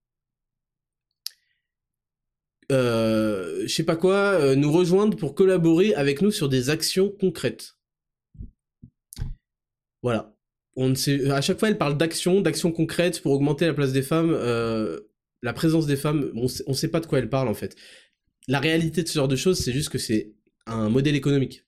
Euh, 2.71 3.63
je 3.63 3.73
sais 3.73 3.83
pas 3.83 3.97
quoi, 3.97 4.15
euh, 4.15 4.55
nous 4.55 4.71
rejoindre 4.71 5.17
pour 5.17 5.35
collaborer 5.35 5.93
avec 5.95 6.21
nous 6.21 6.31
sur 6.31 6.47
des 6.47 6.69
actions 6.69 7.09
concrètes. 7.09 7.75
Voilà. 10.01 10.33
On 10.77 10.95
sait, 10.95 11.29
à 11.29 11.41
chaque 11.41 11.59
fois, 11.59 11.67
elle 11.67 11.77
parle 11.77 11.97
d'actions, 11.97 12.39
d'actions 12.39 12.71
concrètes 12.71 13.21
pour 13.21 13.33
augmenter 13.33 13.67
la 13.67 13.73
place 13.73 13.91
des 13.91 14.01
femmes. 14.01 14.33
La 15.43 15.53
présence 15.53 15.85
des 15.85 15.97
femmes, 15.97 16.31
on 16.35 16.47
sait, 16.47 16.63
sait 16.73 16.87
pas 16.87 17.01
de 17.01 17.05
quoi 17.05 17.19
elles 17.19 17.29
parlent 17.29 17.49
en 17.49 17.53
fait. 17.53 17.75
La 18.47 18.59
réalité 18.59 19.03
de 19.03 19.07
ce 19.07 19.13
genre 19.13 19.27
de 19.27 19.35
choses, 19.35 19.59
c'est 19.59 19.73
juste 19.73 19.89
que 19.89 19.97
c'est 19.97 20.33
un 20.65 20.89
modèle 20.89 21.15
économique. 21.15 21.65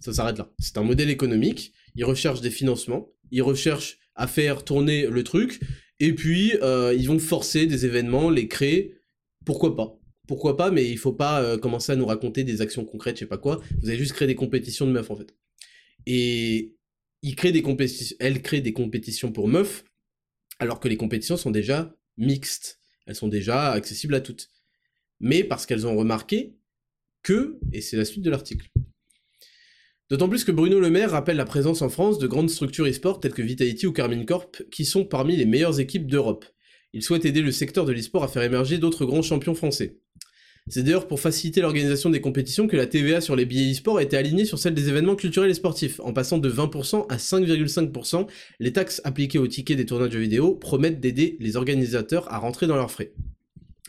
Ça 0.00 0.12
s'arrête 0.12 0.36
là. 0.36 0.52
C'est 0.58 0.76
un 0.76 0.82
modèle 0.82 1.08
économique. 1.08 1.72
Ils 1.94 2.04
recherchent 2.04 2.40
des 2.40 2.50
financements, 2.50 3.08
ils 3.30 3.42
recherchent 3.42 3.98
à 4.16 4.26
faire 4.26 4.64
tourner 4.64 5.06
le 5.06 5.22
truc, 5.22 5.60
et 6.00 6.12
puis 6.12 6.54
euh, 6.62 6.94
ils 6.94 7.06
vont 7.06 7.18
forcer 7.18 7.66
des 7.66 7.86
événements, 7.86 8.28
les 8.28 8.48
créer. 8.48 8.98
Pourquoi 9.46 9.76
pas? 9.76 9.96
Pourquoi 10.26 10.56
pas 10.56 10.70
Mais 10.70 10.88
il 10.90 10.98
faut 10.98 11.12
pas 11.12 11.42
euh, 11.42 11.56
commencer 11.56 11.92
à 11.92 11.96
nous 11.96 12.06
raconter 12.06 12.42
des 12.42 12.60
actions 12.60 12.84
concrètes, 12.84 13.16
je 13.16 13.20
sais 13.20 13.26
pas 13.26 13.38
quoi. 13.38 13.60
Vous 13.80 13.88
avez 13.88 13.98
juste 13.98 14.12
créé 14.12 14.26
des 14.26 14.34
compétitions 14.34 14.86
de 14.86 14.92
meufs 14.92 15.10
en 15.10 15.16
fait. 15.16 15.34
Et 16.06 16.74
ils 17.22 17.36
créent 17.36 17.52
des 17.52 17.62
compétitions, 17.62 18.16
elles 18.18 18.42
créent 18.42 18.60
des 18.60 18.72
compétitions 18.72 19.30
pour 19.30 19.46
meufs, 19.46 19.84
alors 20.58 20.80
que 20.80 20.88
les 20.88 20.96
compétitions 20.96 21.36
sont 21.36 21.52
déjà 21.52 21.94
mixtes. 22.16 22.80
Elles 23.06 23.14
sont 23.14 23.28
déjà 23.28 23.72
accessibles 23.72 24.14
à 24.14 24.20
toutes. 24.20 24.50
Mais 25.20 25.44
parce 25.44 25.66
qu'elles 25.66 25.86
ont 25.86 25.96
remarqué 25.96 26.56
que, 27.22 27.58
et 27.72 27.80
c'est 27.80 27.96
la 27.96 28.04
suite 28.04 28.22
de 28.22 28.30
l'article. 28.30 28.70
D'autant 30.10 30.28
plus 30.28 30.44
que 30.44 30.52
Bruno 30.52 30.80
Le 30.80 30.90
Maire 30.90 31.12
rappelle 31.12 31.36
la 31.36 31.46
présence 31.46 31.80
en 31.80 31.88
France 31.88 32.18
de 32.18 32.26
grandes 32.26 32.50
structures 32.50 32.86
e-sport 32.86 33.20
telles 33.20 33.32
que 33.32 33.42
Vitality 33.42 33.86
ou 33.86 33.92
Carmine 33.92 34.26
Corp, 34.26 34.62
qui 34.70 34.84
sont 34.84 35.04
parmi 35.04 35.36
les 35.36 35.46
meilleures 35.46 35.80
équipes 35.80 36.06
d'Europe. 36.06 36.44
Il 36.92 37.02
souhaite 37.02 37.24
aider 37.24 37.40
le 37.40 37.50
secteur 37.50 37.86
de 37.86 37.92
l'e-sport 37.92 38.22
à 38.22 38.28
faire 38.28 38.42
émerger 38.42 38.78
d'autres 38.78 39.06
grands 39.06 39.22
champions 39.22 39.54
français. 39.54 39.98
C'est 40.68 40.82
d'ailleurs 40.82 41.06
pour 41.06 41.20
faciliter 41.20 41.60
l'organisation 41.60 42.08
des 42.08 42.22
compétitions 42.22 42.66
que 42.66 42.76
la 42.76 42.86
TVA 42.86 43.20
sur 43.20 43.36
les 43.36 43.44
billets 43.44 43.70
e-sport 43.70 44.00
été 44.00 44.16
alignée 44.16 44.46
sur 44.46 44.58
celle 44.58 44.72
des 44.72 44.88
événements 44.88 45.14
culturels 45.14 45.50
et 45.50 45.54
sportifs, 45.54 46.00
en 46.00 46.14
passant 46.14 46.38
de 46.38 46.50
20% 46.50 47.06
à 47.10 47.16
5,5%. 47.16 48.26
Les 48.60 48.72
taxes 48.72 49.02
appliquées 49.04 49.38
aux 49.38 49.46
tickets 49.46 49.76
des 49.76 49.84
tournois 49.84 50.08
de 50.08 50.14
jeux 50.14 50.20
vidéo 50.20 50.54
promettent 50.54 51.00
d'aider 51.00 51.36
les 51.38 51.56
organisateurs 51.56 52.32
à 52.32 52.38
rentrer 52.38 52.66
dans 52.66 52.76
leurs 52.76 52.90
frais. 52.90 53.12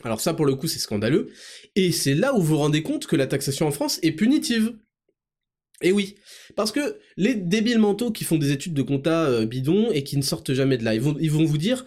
Alors 0.04 0.20
ça, 0.20 0.34
pour 0.34 0.44
le 0.44 0.54
coup, 0.54 0.66
c'est 0.66 0.78
scandaleux. 0.78 1.30
Et 1.76 1.92
c'est 1.92 2.14
là 2.14 2.34
où 2.34 2.42
vous 2.42 2.58
rendez 2.58 2.82
compte 2.82 3.06
que 3.06 3.16
la 3.16 3.26
taxation 3.26 3.66
en 3.66 3.70
France 3.70 3.98
est 4.02 4.12
punitive. 4.12 4.74
Et 5.80 5.92
oui, 5.92 6.16
parce 6.56 6.72
que 6.72 6.98
les 7.16 7.34
débiles 7.34 7.78
mentaux 7.78 8.10
qui 8.10 8.24
font 8.24 8.36
des 8.36 8.52
études 8.52 8.74
de 8.74 8.82
compta 8.82 9.24
euh, 9.24 9.46
bidon 9.46 9.90
et 9.92 10.04
qui 10.04 10.18
ne 10.18 10.22
sortent 10.22 10.52
jamais 10.52 10.76
de 10.76 10.84
là, 10.84 10.94
ils 10.94 11.00
vont 11.00 11.44
vous 11.44 11.58
dire 11.58 11.86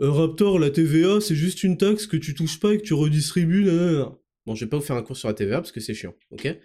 euh, 0.00 0.10
Raptor, 0.10 0.58
la 0.58 0.70
TVA, 0.70 1.20
c'est 1.20 1.34
juste 1.34 1.62
une 1.62 1.76
taxe 1.76 2.06
que 2.06 2.16
tu 2.16 2.34
touches 2.34 2.60
pas 2.60 2.74
et 2.74 2.78
que 2.78 2.82
tu 2.82 2.94
redistribues. 2.94 3.68
Bon, 4.46 4.54
je 4.54 4.64
vais 4.64 4.68
pas 4.68 4.76
vous 4.76 4.84
faire 4.84 4.96
un 4.96 5.02
cours 5.02 5.16
sur 5.16 5.28
la 5.28 5.34
TVA 5.34 5.56
parce 5.56 5.72
que 5.72 5.80
c'est 5.80 5.94
chiant, 5.94 6.14
ok? 6.30 6.56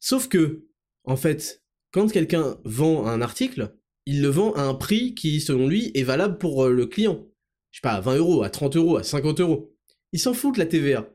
Sauf 0.00 0.28
que, 0.28 0.66
en 1.04 1.16
fait, 1.16 1.62
quand 1.90 2.10
quelqu'un 2.10 2.58
vend 2.64 3.06
un 3.06 3.20
article, 3.20 3.74
il 4.06 4.22
le 4.22 4.28
vend 4.28 4.52
à 4.52 4.62
un 4.62 4.74
prix 4.74 5.14
qui, 5.14 5.40
selon 5.40 5.68
lui, 5.68 5.90
est 5.94 6.02
valable 6.02 6.38
pour 6.38 6.64
euh, 6.64 6.72
le 6.72 6.86
client. 6.86 7.26
Je 7.70 7.78
sais 7.78 7.82
pas, 7.82 7.92
à 7.92 8.00
20 8.00 8.16
euros, 8.16 8.42
à 8.42 8.50
30 8.50 8.76
euros, 8.76 8.96
à 8.96 9.02
50 9.02 9.40
euros. 9.40 9.74
Il 10.12 10.20
s'en 10.20 10.32
fout 10.32 10.54
de 10.54 10.58
la 10.58 10.66
TVA. 10.66 11.08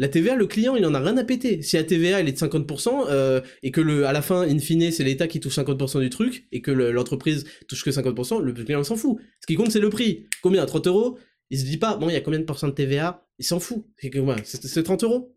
La 0.00 0.08
TVA, 0.08 0.36
le 0.36 0.46
client, 0.46 0.76
il 0.76 0.86
en 0.86 0.94
a 0.94 1.00
rien 1.00 1.16
à 1.16 1.24
péter. 1.24 1.60
Si 1.62 1.74
la 1.74 1.82
TVA, 1.82 2.20
elle 2.20 2.28
est 2.28 2.32
de 2.32 2.38
50%, 2.38 3.06
euh, 3.08 3.40
et 3.64 3.72
que 3.72 4.04
à 4.04 4.12
la 4.12 4.22
fin, 4.22 4.42
in 4.42 4.58
fine, 4.60 4.92
c'est 4.92 5.02
l'État 5.02 5.26
qui 5.26 5.40
touche 5.40 5.58
50% 5.58 6.00
du 6.00 6.08
truc, 6.08 6.46
et 6.52 6.62
que 6.62 6.70
l'entreprise 6.70 7.44
touche 7.66 7.84
que 7.84 7.90
50%, 7.90 8.40
le 8.40 8.52
client 8.52 8.84
s'en 8.84 8.96
fout. 8.96 9.18
Ce 9.40 9.46
qui 9.46 9.56
compte, 9.56 9.72
c'est 9.72 9.80
le 9.80 9.90
prix. 9.90 10.26
Combien? 10.40 10.64
30 10.64 10.86
euros? 10.86 11.18
Il 11.50 11.58
se 11.58 11.64
dit 11.64 11.78
pas, 11.78 11.96
bon, 11.96 12.08
il 12.08 12.12
y 12.12 12.16
a 12.16 12.20
combien 12.20 12.38
de 12.38 12.44
pourcents 12.44 12.68
de 12.68 12.72
TVA 12.72 13.26
Il 13.38 13.44
s'en 13.44 13.58
fout. 13.58 13.84
C'est 14.44 14.82
30 14.82 15.02
euros. 15.02 15.36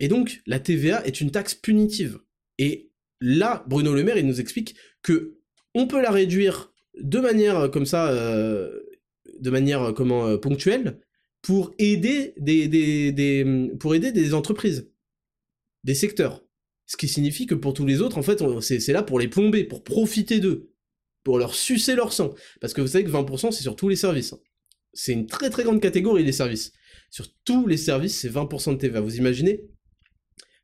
Et 0.00 0.08
donc, 0.08 0.40
la 0.46 0.58
TVA 0.58 1.04
est 1.04 1.20
une 1.20 1.30
taxe 1.30 1.54
punitive. 1.54 2.20
Et 2.56 2.92
là, 3.20 3.64
Bruno 3.68 3.92
Le 3.94 4.04
Maire, 4.04 4.16
il 4.16 4.26
nous 4.26 4.40
explique 4.40 4.74
que 5.02 5.38
on 5.74 5.86
peut 5.86 6.00
la 6.00 6.10
réduire 6.10 6.72
de 6.98 7.18
manière 7.18 7.58
euh, 7.58 7.68
comme 7.68 7.84
ça, 7.84 8.10
euh, 8.10 8.80
de 9.38 9.50
manière 9.50 9.92
comment 9.94 10.38
ponctuelle, 10.38 11.00
pour 11.48 11.74
aider 11.78 12.34
des, 12.36 12.68
des, 12.68 13.70
pour 13.80 13.94
aider 13.94 14.12
des 14.12 14.34
entreprises, 14.34 14.90
des 15.82 15.94
secteurs. 15.94 16.44
Ce 16.84 16.98
qui 16.98 17.08
signifie 17.08 17.46
que 17.46 17.54
pour 17.54 17.72
tous 17.72 17.86
les 17.86 18.02
autres, 18.02 18.18
en 18.18 18.22
fait, 18.22 18.42
c'est 18.60 18.92
là 18.92 19.02
pour 19.02 19.18
les 19.18 19.28
plomber, 19.28 19.64
pour 19.64 19.82
profiter 19.82 20.40
d'eux, 20.40 20.74
pour 21.24 21.38
leur 21.38 21.54
sucer 21.54 21.94
leur 21.94 22.12
sang. 22.12 22.34
Parce 22.60 22.74
que 22.74 22.82
vous 22.82 22.88
savez 22.88 23.04
que 23.04 23.10
20%, 23.10 23.50
c'est 23.50 23.62
sur 23.62 23.76
tous 23.76 23.88
les 23.88 23.96
services. 23.96 24.34
Hein. 24.34 24.40
C'est 24.92 25.14
une 25.14 25.24
très 25.24 25.48
très 25.48 25.64
grande 25.64 25.80
catégorie, 25.80 26.22
les 26.22 26.32
services. 26.32 26.74
Sur 27.08 27.34
tous 27.46 27.66
les 27.66 27.78
services, 27.78 28.18
c'est 28.18 28.28
20% 28.28 28.72
de 28.72 28.76
TVA. 28.76 29.00
Vous 29.00 29.16
imaginez? 29.16 29.62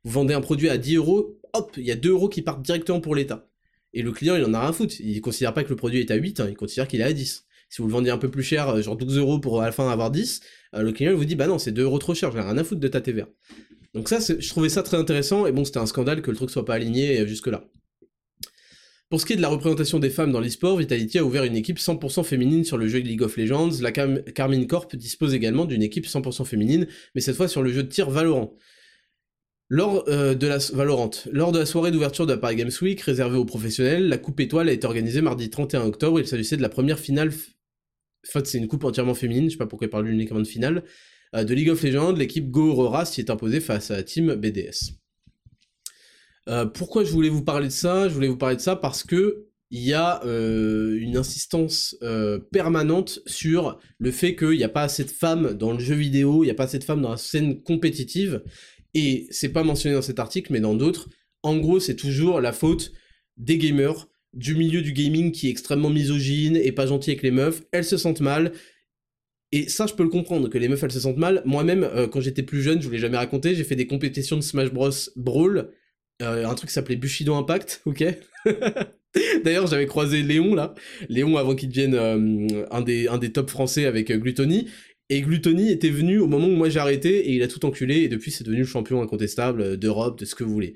Vous 0.03 0.11
vendez 0.11 0.35
un 0.35 0.41
produit 0.41 0.69
à 0.69 0.77
10 0.77 0.97
euros, 0.97 1.39
hop, 1.53 1.73
il 1.77 1.85
y 1.85 1.91
a 1.91 1.95
2 1.95 2.11
euros 2.11 2.29
qui 2.29 2.43
partent 2.43 2.61
directement 2.61 3.01
pour 3.01 3.15
l'État. 3.15 3.49
Et 3.93 4.03
le 4.03 4.11
client, 4.11 4.35
il 4.35 4.45
en 4.45 4.53
a 4.53 4.59
rien 4.59 4.69
à 4.69 4.73
foutre. 4.73 4.93
Il 4.99 5.19
considère 5.21 5.55
pas 5.55 5.63
que 5.63 5.69
le 5.69 5.77
produit 5.77 5.99
est 5.99 6.11
à 6.11 6.15
8, 6.15 6.41
hein, 6.41 6.47
il 6.47 6.55
considère 6.55 6.87
qu'il 6.87 7.01
est 7.01 7.05
à 7.05 7.11
10. 7.11 7.45
Si 7.69 7.81
vous 7.81 7.87
le 7.87 7.93
vendez 7.93 8.09
un 8.09 8.17
peu 8.17 8.29
plus 8.29 8.43
cher, 8.43 8.69
euh, 8.69 8.81
genre 8.81 8.95
12 8.95 9.17
euros 9.17 9.39
pour 9.39 9.61
à 9.61 9.65
la 9.65 9.71
fin 9.71 9.89
avoir 9.89 10.11
10, 10.11 10.39
euh, 10.39 10.45
le 10.81 10.91
client 10.91 11.15
vous 11.15 11.25
dit 11.25 11.35
bah 11.35 11.47
non, 11.47 11.57
c'est 11.57 11.71
2 11.71 11.83
euros 11.83 11.99
trop 11.99 12.13
cher, 12.13 12.31
j'ai 12.31 12.39
rien 12.39 12.57
à 12.57 12.63
foutre 12.63 12.81
de 12.81 12.87
ta 12.87 13.01
TVA. 13.01 13.27
Donc 13.93 14.09
ça, 14.09 14.19
je 14.19 14.49
trouvais 14.49 14.69
ça 14.69 14.83
très 14.83 14.97
intéressant, 14.97 15.45
et 15.47 15.53
bon, 15.53 15.63
c'était 15.63 15.79
un 15.79 15.85
scandale 15.85 16.21
que 16.21 16.29
le 16.29 16.35
truc 16.35 16.49
soit 16.49 16.65
pas 16.65 16.73
aligné 16.73 17.21
euh, 17.21 17.27
jusque-là. 17.27 17.63
Pour 19.09 19.21
ce 19.21 19.25
qui 19.25 19.33
est 19.33 19.37
de 19.37 19.41
la 19.41 19.47
représentation 19.47 19.99
des 19.99 20.09
femmes 20.09 20.31
dans 20.31 20.41
l'e-sport, 20.41 20.77
Vitality 20.77 21.19
a 21.19 21.23
ouvert 21.23 21.45
une 21.45 21.55
équipe 21.55 21.77
100% 21.77 22.23
féminine 22.23 22.65
sur 22.65 22.77
le 22.77 22.87
jeu 22.87 22.99
League 22.99 23.21
of 23.21 23.37
Legends. 23.37 23.69
La 23.79 23.91
Carmine 23.91 24.67
Corp 24.67 24.95
dispose 24.95 25.33
également 25.33 25.65
d'une 25.65 25.83
équipe 25.83 26.07
100% 26.07 26.43
féminine, 26.43 26.87
mais 27.13 27.21
cette 27.21 27.35
fois 27.35 27.47
sur 27.47 27.61
le 27.61 27.71
jeu 27.71 27.83
de 27.83 27.87
tir 27.87 28.09
Valorant. 28.09 28.57
Lors 29.69 30.03
de 30.05 30.47
la 30.47 30.57
Valorant, 30.73 31.11
lors 31.31 31.51
de 31.51 31.59
la 31.59 31.65
soirée 31.65 31.91
d'ouverture 31.91 32.25
de 32.25 32.33
la 32.33 32.39
Paris 32.39 32.55
Games 32.55 32.71
Week 32.81 32.99
réservée 32.99 33.37
aux 33.37 33.45
professionnels, 33.45 34.09
la 34.09 34.17
Coupe 34.17 34.39
Étoile 34.39 34.69
a 34.69 34.71
été 34.73 34.85
organisée 34.85 35.21
mardi 35.21 35.49
31 35.49 35.85
octobre. 35.85 36.19
Il 36.19 36.27
s'agissait 36.27 36.57
de 36.57 36.61
la 36.63 36.69
première 36.69 36.99
finale 36.99 37.31
en 38.33 38.39
c'est 38.43 38.57
une 38.57 38.67
coupe 38.67 38.83
entièrement 38.83 39.13
féminine, 39.13 39.45
je 39.45 39.51
sais 39.51 39.57
pas 39.57 39.67
pourquoi 39.67 39.87
il 39.87 39.89
parle 39.89 40.07
uniquement 40.07 40.39
de 40.39 40.45
finale. 40.45 40.83
Euh, 41.35 41.43
de 41.43 41.53
League 41.53 41.69
of 41.69 41.83
Legends, 41.83 42.13
l'équipe 42.13 42.49
Go 42.49 42.71
Aurora 42.71 43.05
s'y 43.05 43.21
est 43.21 43.29
imposée 43.29 43.59
face 43.59 43.91
à 43.91 44.01
team 44.03 44.35
BDS. 44.35 44.93
Euh, 46.47 46.65
pourquoi 46.65 47.03
je 47.03 47.11
voulais 47.11 47.29
vous 47.29 47.43
parler 47.43 47.67
de 47.67 47.73
ça? 47.73 48.07
Je 48.07 48.13
voulais 48.13 48.27
vous 48.27 48.37
parler 48.37 48.55
de 48.55 48.61
ça 48.61 48.75
parce 48.75 49.03
que 49.03 49.47
il 49.71 49.81
y 49.81 49.93
a 49.93 50.23
euh, 50.25 50.95
une 50.99 51.17
insistance 51.17 51.97
permanente 52.51 53.19
sur 53.25 53.79
le 53.97 54.11
fait 54.11 54.35
qu'il 54.35 54.51
n'y 54.51 54.63
a 54.63 54.69
pas 54.69 54.83
assez 54.83 55.03
de 55.03 55.09
femmes 55.09 55.53
dans 55.53 55.73
le 55.73 55.79
jeu 55.79 55.95
vidéo, 55.95 56.43
il 56.43 56.47
n'y 56.47 56.51
a 56.51 56.55
pas 56.55 56.65
assez 56.65 56.79
de 56.79 56.83
femmes 56.83 57.01
dans 57.01 57.09
la 57.09 57.17
scène 57.17 57.61
compétitive, 57.61 58.43
et 58.93 59.27
c'est 59.31 59.49
pas 59.49 59.63
mentionné 59.63 59.95
dans 59.95 60.03
cet 60.03 60.19
article, 60.19 60.53
mais 60.53 60.61
dans 60.61 60.75
d'autres. 60.75 61.09
En 61.43 61.57
gros, 61.57 61.79
c'est 61.79 61.95
toujours 61.95 62.39
la 62.41 62.53
faute 62.53 62.93
des 63.37 63.57
gamers 63.57 64.07
du 64.35 64.55
milieu 64.55 64.81
du 64.81 64.91
gaming 64.91 65.31
qui 65.31 65.47
est 65.47 65.51
extrêmement 65.51 65.89
misogyne 65.89 66.57
et 66.57 66.71
pas 66.71 66.85
gentil 66.85 67.11
avec 67.11 67.23
les 67.23 67.31
meufs, 67.31 67.63
elles 67.71 67.85
se 67.85 67.97
sentent 67.97 68.21
mal. 68.21 68.51
Et 69.51 69.69
ça, 69.69 69.87
je 69.87 69.93
peux 69.93 70.03
le 70.03 70.09
comprendre, 70.09 70.49
que 70.49 70.57
les 70.57 70.67
meufs, 70.67 70.83
elles 70.83 70.91
se 70.91 70.99
sentent 70.99 71.17
mal. 71.17 71.41
Moi-même, 71.45 71.83
euh, 71.83 72.07
quand 72.07 72.19
j'étais 72.19 72.43
plus 72.43 72.61
jeune, 72.61 72.81
je 72.81 72.87
vous 72.87 72.93
l'ai 72.93 72.99
jamais 72.99 73.17
raconté, 73.17 73.55
j'ai 73.55 73.63
fait 73.63 73.77
des 73.77 73.87
compétitions 73.87 74.35
de 74.35 74.41
Smash 74.41 74.71
Bros. 74.71 74.89
Brawl, 75.15 75.71
euh, 76.21 76.45
un 76.45 76.53
truc 76.55 76.69
qui 76.69 76.73
s'appelait 76.73 76.97
Bushido 76.97 77.33
Impact, 77.35 77.81
ok? 77.85 78.03
D'ailleurs, 79.45 79.67
j'avais 79.67 79.85
croisé 79.85 80.23
Léon, 80.23 80.55
là. 80.55 80.75
Léon, 81.07 81.37
avant 81.37 81.55
qu'il 81.55 81.69
devienne 81.69 81.93
euh, 81.93 82.65
un, 82.69 82.81
des, 82.81 83.07
un 83.07 83.17
des 83.17 83.31
top 83.31 83.49
français 83.49 83.85
avec 83.85 84.11
Gluttony. 84.11 84.67
Et 85.09 85.21
Gluttony 85.21 85.71
était 85.71 85.89
venu 85.89 86.17
au 86.17 86.27
moment 86.27 86.47
où 86.47 86.55
moi 86.55 86.67
j'ai 86.67 86.79
arrêté, 86.79 87.29
et 87.29 87.31
il 87.31 87.43
a 87.43 87.47
tout 87.47 87.63
enculé, 87.65 87.99
et 87.99 88.09
depuis, 88.09 88.31
c'est 88.31 88.43
devenu 88.43 88.61
le 88.61 88.67
champion 88.67 89.01
incontestable 89.01 89.77
d'Europe, 89.77 90.19
de 90.19 90.25
ce 90.25 90.35
que 90.35 90.43
vous 90.43 90.51
voulez. 90.51 90.75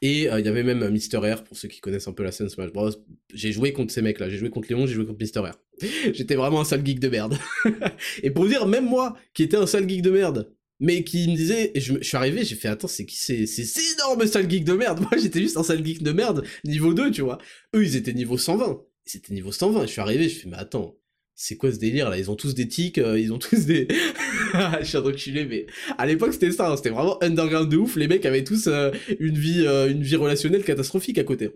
Et 0.00 0.30
euh, 0.30 0.38
il 0.38 0.46
y 0.46 0.48
avait 0.48 0.62
même 0.62 0.88
Mister 0.90 1.18
R, 1.18 1.42
pour 1.42 1.56
ceux 1.56 1.68
qui 1.68 1.80
connaissent 1.80 2.06
un 2.06 2.12
peu 2.12 2.22
la 2.22 2.32
scène 2.32 2.48
Smash 2.48 2.72
Bros. 2.72 2.90
J'ai 3.34 3.52
joué 3.52 3.72
contre 3.72 3.92
ces 3.92 4.02
mecs-là, 4.02 4.28
j'ai 4.30 4.38
joué 4.38 4.50
contre 4.50 4.68
Léon, 4.68 4.86
j'ai 4.86 4.94
joué 4.94 5.06
contre 5.06 5.20
Mister 5.20 5.40
R. 5.40 5.58
J'étais 6.12 6.34
vraiment 6.34 6.60
un 6.60 6.64
sale 6.64 6.84
geek 6.84 7.00
de 7.00 7.08
merde. 7.08 7.36
et 8.22 8.30
pour 8.30 8.46
dire, 8.46 8.66
même 8.66 8.86
moi, 8.86 9.16
qui 9.34 9.42
étais 9.42 9.56
un 9.56 9.66
sale 9.66 9.88
geek 9.88 10.02
de 10.02 10.10
merde, 10.10 10.52
mais 10.78 11.04
qui 11.04 11.28
me 11.28 11.36
disait, 11.36 11.72
je, 11.76 12.00
suis 12.00 12.16
arrivé, 12.16 12.44
j'ai 12.44 12.54
fait, 12.54 12.68
attends, 12.68 12.88
c'est 12.88 13.06
qui 13.06 13.16
c'est 13.16 13.46
ces 13.46 13.92
énormes 13.94 14.26
sale 14.26 14.48
geek 14.48 14.64
de 14.64 14.72
merde 14.72 15.00
Moi, 15.10 15.10
j'étais 15.20 15.40
juste 15.40 15.56
un 15.56 15.62
sale 15.62 15.84
geek 15.84 16.02
de 16.02 16.12
merde, 16.12 16.44
niveau 16.64 16.94
2, 16.94 17.10
tu 17.10 17.22
vois. 17.22 17.38
Eux, 17.74 17.84
ils 17.84 17.96
étaient 17.96 18.12
niveau 18.12 18.38
120. 18.38 18.82
C'était 19.04 19.34
niveau 19.34 19.50
120. 19.50 19.82
Je 19.82 19.86
suis 19.86 20.00
arrivé, 20.00 20.28
je 20.28 20.38
fais, 20.40 20.48
mais 20.48 20.58
attends, 20.58 20.96
c'est 21.34 21.56
quoi 21.56 21.72
ce 21.72 21.78
délire 21.78 22.10
là? 22.10 22.18
Ils 22.18 22.30
ont 22.30 22.36
tous 22.36 22.54
des 22.54 22.68
tics, 22.68 22.98
euh, 22.98 23.18
ils 23.18 23.32
ont 23.32 23.38
tous 23.38 23.66
des. 23.66 23.88
je 24.80 24.84
suis 24.84 24.98
enculé, 24.98 25.44
mais 25.46 25.66
à 25.98 26.06
l'époque 26.06 26.32
c'était 26.32 26.52
ça, 26.52 26.70
hein, 26.70 26.76
c'était 26.76 26.90
vraiment 26.90 27.22
underground 27.22 27.70
de 27.70 27.76
ouf. 27.76 27.96
Les 27.96 28.08
mecs 28.08 28.26
avaient 28.26 28.44
tous 28.44 28.66
euh, 28.66 28.90
une 29.18 29.38
vie, 29.38 29.64
euh, 29.66 29.90
une 29.90 30.02
vie 30.02 30.16
relationnelle 30.16 30.64
catastrophique 30.64 31.18
à 31.18 31.24
côté. 31.24 31.50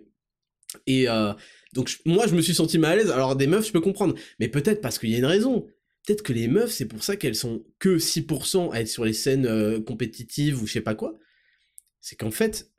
Et 0.85 1.07
donc 1.73 1.97
moi 2.05 2.27
je 2.27 2.35
me 2.35 2.41
suis 2.41 2.53
senti 2.53 2.77
mal 2.77 2.93
à 2.93 2.95
l'aise. 2.97 3.11
Alors 3.11 3.35
des 3.35 3.47
meufs 3.47 3.67
je 3.67 3.71
peux 3.71 3.81
comprendre, 3.81 4.15
mais 4.39 4.47
peut-être 4.47 4.81
parce 4.81 4.99
qu'il 4.99 5.09
y 5.09 5.15
a 5.15 5.17
une 5.17 5.25
raison. 5.25 5.67
Peut-être 6.05 6.23
que 6.23 6.33
les 6.33 6.47
meufs 6.47 6.71
c'est 6.71 6.85
pour 6.85 7.03
ça 7.03 7.15
qu'elles 7.15 7.35
sont 7.35 7.65
que 7.79 7.97
6% 7.97 8.71
à 8.71 8.81
être 8.81 8.87
sur 8.87 9.05
les 9.05 9.13
scènes 9.13 9.83
compétitives 9.83 10.61
ou 10.61 10.67
je 10.67 10.73
sais 10.73 10.81
pas 10.81 10.95
quoi. 10.95 11.17
C'est 12.01 12.15
qu'en 12.15 12.31
fait 12.31 12.71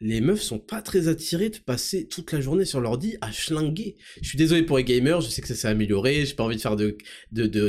les 0.00 0.20
meufs 0.20 0.42
sont 0.42 0.58
pas 0.58 0.82
très 0.82 1.08
attirées 1.08 1.50
de 1.50 1.58
passer 1.58 2.06
toute 2.06 2.32
la 2.32 2.40
journée 2.40 2.64
sur 2.64 2.80
l'ordi 2.80 3.16
à 3.20 3.32
schlinguer. 3.32 3.96
Je 4.22 4.28
suis 4.28 4.38
désolé 4.38 4.62
pour 4.62 4.78
les 4.78 4.84
gamers, 4.84 5.20
je 5.20 5.28
sais 5.28 5.42
que 5.42 5.48
ça 5.48 5.54
s'est 5.54 5.68
amélioré, 5.68 6.24
j'ai 6.24 6.34
pas 6.34 6.44
envie 6.44 6.56
de 6.56 6.60
faire 6.60 6.76
de, 6.76 6.96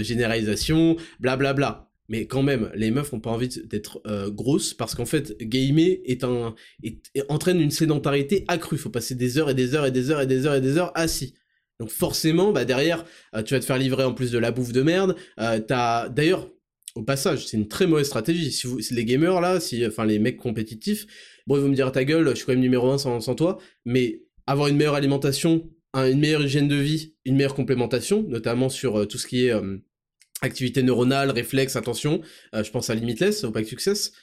généralisation, 0.03 0.95
blablabla. 1.19 1.53
Bla 1.53 1.53
bla. 1.53 1.89
Mais 2.09 2.25
quand 2.25 2.41
même, 2.41 2.71
les 2.73 2.89
meufs 2.89 3.13
ont 3.13 3.19
pas 3.19 3.29
envie 3.29 3.49
d'être 3.65 4.01
euh, 4.07 4.31
grosses 4.31 4.73
parce 4.73 4.95
qu'en 4.95 5.05
fait, 5.05 5.37
gamer 5.39 5.99
entraîne 7.29 7.61
une 7.61 7.69
sédentarité 7.69 8.45
accrue. 8.47 8.77
Faut 8.77 8.89
passer 8.89 9.13
des 9.13 9.37
heures 9.37 9.51
et 9.51 9.53
des 9.53 9.75
heures 9.75 9.85
et 9.85 9.91
des 9.91 10.09
heures 10.09 10.21
et 10.21 10.27
des 10.27 10.47
heures 10.47 10.55
et 10.55 10.61
des 10.61 10.77
heures 10.77 10.91
assis. 10.95 11.35
Donc 11.79 11.91
forcément, 11.91 12.51
bah 12.51 12.65
derrière, 12.65 13.05
euh, 13.35 13.43
tu 13.43 13.53
vas 13.53 13.59
te 13.59 13.65
faire 13.65 13.77
livrer 13.77 14.03
en 14.03 14.13
plus 14.13 14.31
de 14.31 14.39
la 14.39 14.51
bouffe 14.51 14.73
de 14.73 14.81
merde. 14.81 15.15
Euh, 15.39 15.59
d'ailleurs, 16.09 16.49
au 16.95 17.03
passage, 17.03 17.45
c'est 17.45 17.57
une 17.57 17.67
très 17.67 17.85
mauvaise 17.85 18.07
stratégie. 18.07 18.59
Les 18.89 19.05
gamers 19.05 19.39
là, 19.39 19.59
enfin 19.87 20.05
les 20.05 20.17
mecs 20.17 20.37
compétitifs, 20.37 21.05
bon, 21.49 21.57
ils 21.57 21.63
vont 21.63 21.69
me 21.69 21.75
dire 21.75 21.91
ta 21.91 22.05
gueule, 22.05 22.29
je 22.29 22.35
suis 22.35 22.45
quand 22.45 22.51
même 22.51 22.61
numéro 22.61 22.91
1 22.91 22.99
sans, 22.99 23.35
toi, 23.35 23.57
mais 23.83 24.21
avoir 24.45 24.67
une 24.67 24.77
meilleure 24.77 24.93
alimentation, 24.93 25.67
une 25.95 26.19
meilleure 26.19 26.43
hygiène 26.43 26.67
de 26.67 26.75
vie, 26.75 27.15
une 27.25 27.35
meilleure 27.35 27.55
complémentation, 27.55 28.21
notamment 28.21 28.69
sur 28.69 28.99
euh, 28.99 29.05
tout 29.05 29.17
ce 29.17 29.25
qui 29.25 29.47
est 29.47 29.51
euh, 29.51 29.77
activité 30.41 30.83
neuronale, 30.83 31.31
réflexe, 31.31 31.75
attention, 31.75 32.21
euh, 32.53 32.63
je 32.63 32.69
pense 32.69 32.91
à 32.91 32.95
Limitless, 32.95 33.43
au 33.43 33.51
Pack 33.51 33.65
Success, 33.65 34.13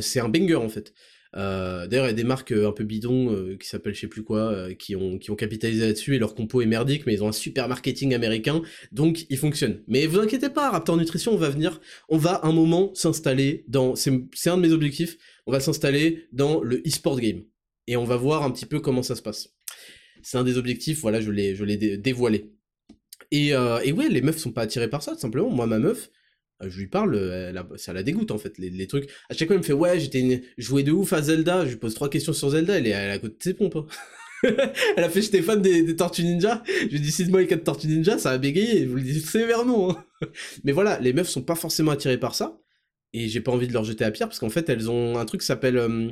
c'est 0.00 0.20
un 0.20 0.28
banger 0.30 0.54
en 0.54 0.70
fait. 0.70 0.94
Euh, 1.34 1.86
d'ailleurs, 1.86 2.06
il 2.06 2.08
y 2.08 2.12
a 2.12 2.14
des 2.14 2.24
marques 2.24 2.52
euh, 2.52 2.68
un 2.68 2.72
peu 2.72 2.84
bidons 2.84 3.32
euh, 3.32 3.56
qui 3.56 3.66
s'appellent 3.66 3.94
je 3.94 4.00
sais 4.00 4.06
plus 4.06 4.22
quoi, 4.22 4.72
qui, 4.78 4.94
ont, 4.96 5.18
capitalisé 5.18 5.86
là-dessus 5.86 6.14
et 6.14 6.18
leur 6.18 6.34
compo 6.34 6.60
est 6.60 6.66
merdique, 6.66 7.06
mais 7.06 7.14
ils 7.14 7.24
ont 7.24 7.28
un 7.28 7.32
super 7.32 7.68
marketing 7.68 8.14
américain, 8.14 8.62
donc 8.92 9.26
ils 9.30 9.38
fonctionnent. 9.38 9.82
Mais 9.88 10.06
vous 10.06 10.18
inquiétez 10.18 10.50
pas, 10.50 10.70
Raptor 10.70 10.96
Nutrition, 10.96 11.32
on 11.32 11.38
va 11.38 11.48
venir, 11.48 11.80
on 12.08 12.18
va 12.18 12.40
un 12.44 12.52
moment 12.52 12.94
s'installer 12.94 13.64
dans, 13.68 13.94
c'est 13.96 14.10
un 14.10 14.56
de 14.56 14.62
mes 14.62 14.72
objectifs, 14.72 15.16
on 15.46 15.52
va 15.52 15.60
s'installer 15.60 16.26
dans 16.32 16.62
le 16.62 16.82
e-sport 16.86 17.18
game. 17.18 17.42
Et 17.86 17.96
on 17.96 18.04
va 18.04 18.16
voir 18.16 18.42
un 18.42 18.50
petit 18.50 18.66
peu 18.66 18.80
comment 18.80 19.02
ça 19.02 19.16
se 19.16 19.22
passe. 19.22 19.48
C'est 20.22 20.38
un 20.38 20.44
des 20.44 20.56
objectifs, 20.56 21.00
voilà, 21.00 21.20
je 21.20 21.30
l'ai, 21.30 21.96
dévoilé. 21.96 22.52
Et, 23.30 23.48
et 23.48 23.92
ouais, 23.92 24.08
les 24.08 24.20
meufs 24.20 24.38
sont 24.38 24.52
pas 24.52 24.62
attirées 24.62 24.88
par 24.88 25.02
ça, 25.02 25.12
tout 25.12 25.20
simplement. 25.20 25.50
Moi, 25.50 25.66
ma 25.66 25.78
meuf, 25.78 26.10
euh, 26.10 26.21
je 26.68 26.78
lui 26.78 26.86
parle, 26.86 27.14
euh, 27.14 27.52
ça 27.76 27.92
la 27.92 28.02
dégoûte 28.02 28.30
en 28.30 28.38
fait, 28.38 28.58
les, 28.58 28.86
trucs. 28.86 29.10
À 29.28 29.34
chaque 29.34 29.48
fois, 29.48 29.54
elle 29.54 29.62
me 29.62 29.66
fait 29.66 29.72
ouais, 29.72 29.98
j'étais 29.98 30.42
joué 30.58 30.82
de 30.82 30.92
ouf 30.92 31.12
à 31.12 31.22
Zelda. 31.22 31.64
Je 31.64 31.70
lui 31.70 31.76
pose 31.76 31.94
trois 31.94 32.10
questions 32.10 32.32
sur 32.32 32.50
Zelda, 32.50 32.78
elle 32.78 32.86
est, 32.86 32.94
à 32.94 33.18
côté 33.18 33.36
de 33.38 33.42
ses 33.42 33.54
pompes. 33.54 33.76
Hein. 33.76 33.86
elle 34.96 35.04
a 35.04 35.08
fait 35.08 35.22
Stéphane 35.22 35.62
des, 35.62 35.82
des 35.82 35.96
Tortues 35.96 36.24
Ninja. 36.24 36.62
Je 36.66 36.88
lui 36.88 37.00
dit 37.00 37.12
cite-moi 37.12 37.40
les 37.40 37.46
quatre 37.46 37.64
Tortues 37.64 37.86
Ninja, 37.86 38.18
ça 38.18 38.30
a 38.30 38.38
bégayé. 38.38 38.84
Je 38.84 38.88
vous 38.88 38.96
le 38.96 39.02
dis 39.02 39.20
sévèrement. 39.20 39.90
Hein. 39.90 40.04
Mais 40.64 40.72
voilà, 40.72 40.98
les 41.00 41.12
meufs 41.12 41.28
sont 41.28 41.42
pas 41.42 41.54
forcément 41.54 41.92
attirées 41.92 42.18
par 42.18 42.34
ça. 42.34 42.58
Et 43.12 43.28
j'ai 43.28 43.40
pas 43.40 43.52
envie 43.52 43.68
de 43.68 43.72
leur 43.72 43.84
jeter 43.84 44.04
à 44.04 44.10
pierre 44.10 44.28
parce 44.28 44.38
qu'en 44.38 44.50
fait, 44.50 44.68
elles 44.68 44.90
ont 44.90 45.18
un 45.18 45.24
truc 45.24 45.42
qui 45.42 45.46
s'appelle. 45.46 45.76
Euh, 45.76 46.10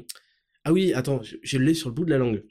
Ah 0.64 0.72
oui, 0.72 0.92
attends, 0.94 1.22
je, 1.42 1.58
l'ai 1.58 1.74
sur 1.74 1.88
le 1.88 1.94
bout 1.94 2.04
de 2.04 2.10
la 2.10 2.18
langue. 2.18 2.44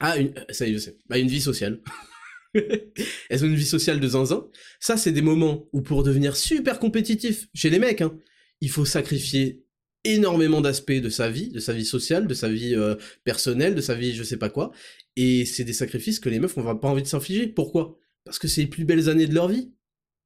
Ah, 0.00 0.16
une, 0.18 0.32
ça 0.50 0.66
y 0.66 0.70
est, 0.70 0.74
je 0.74 0.78
sais. 0.78 0.96
Bah, 1.08 1.18
une 1.18 1.28
vie 1.28 1.40
sociale. 1.40 1.80
Elles 3.30 3.44
ont 3.44 3.48
une 3.48 3.54
vie 3.54 3.64
sociale 3.64 4.00
de 4.00 4.08
zinzin. 4.08 4.48
Ça, 4.80 4.96
c'est 4.96 5.12
des 5.12 5.22
moments 5.22 5.68
où 5.72 5.82
pour 5.82 6.02
devenir 6.02 6.36
super 6.36 6.78
compétitif, 6.78 7.48
chez 7.54 7.70
les 7.70 7.78
mecs, 7.78 8.00
hein, 8.00 8.16
il 8.60 8.70
faut 8.70 8.84
sacrifier 8.84 9.64
énormément 10.04 10.60
d'aspects 10.60 10.92
de 10.92 11.08
sa 11.08 11.30
vie, 11.30 11.48
de 11.48 11.60
sa 11.60 11.72
vie 11.72 11.84
sociale, 11.84 12.26
de 12.26 12.34
sa 12.34 12.48
vie 12.48 12.74
euh, 12.74 12.94
personnelle, 13.24 13.74
de 13.74 13.80
sa 13.80 13.94
vie 13.94 14.14
je 14.14 14.22
sais 14.22 14.36
pas 14.36 14.50
quoi. 14.50 14.70
Et 15.16 15.44
c'est 15.44 15.64
des 15.64 15.72
sacrifices 15.72 16.20
que 16.20 16.28
les 16.28 16.38
meufs 16.38 16.56
n'ont 16.56 16.76
pas 16.76 16.88
envie 16.88 17.02
de 17.02 17.08
s'infliger. 17.08 17.46
Pourquoi? 17.46 17.98
Parce 18.24 18.38
que 18.38 18.48
c'est 18.48 18.62
les 18.62 18.66
plus 18.66 18.84
belles 18.84 19.08
années 19.08 19.26
de 19.26 19.34
leur 19.34 19.48
vie. 19.48 19.72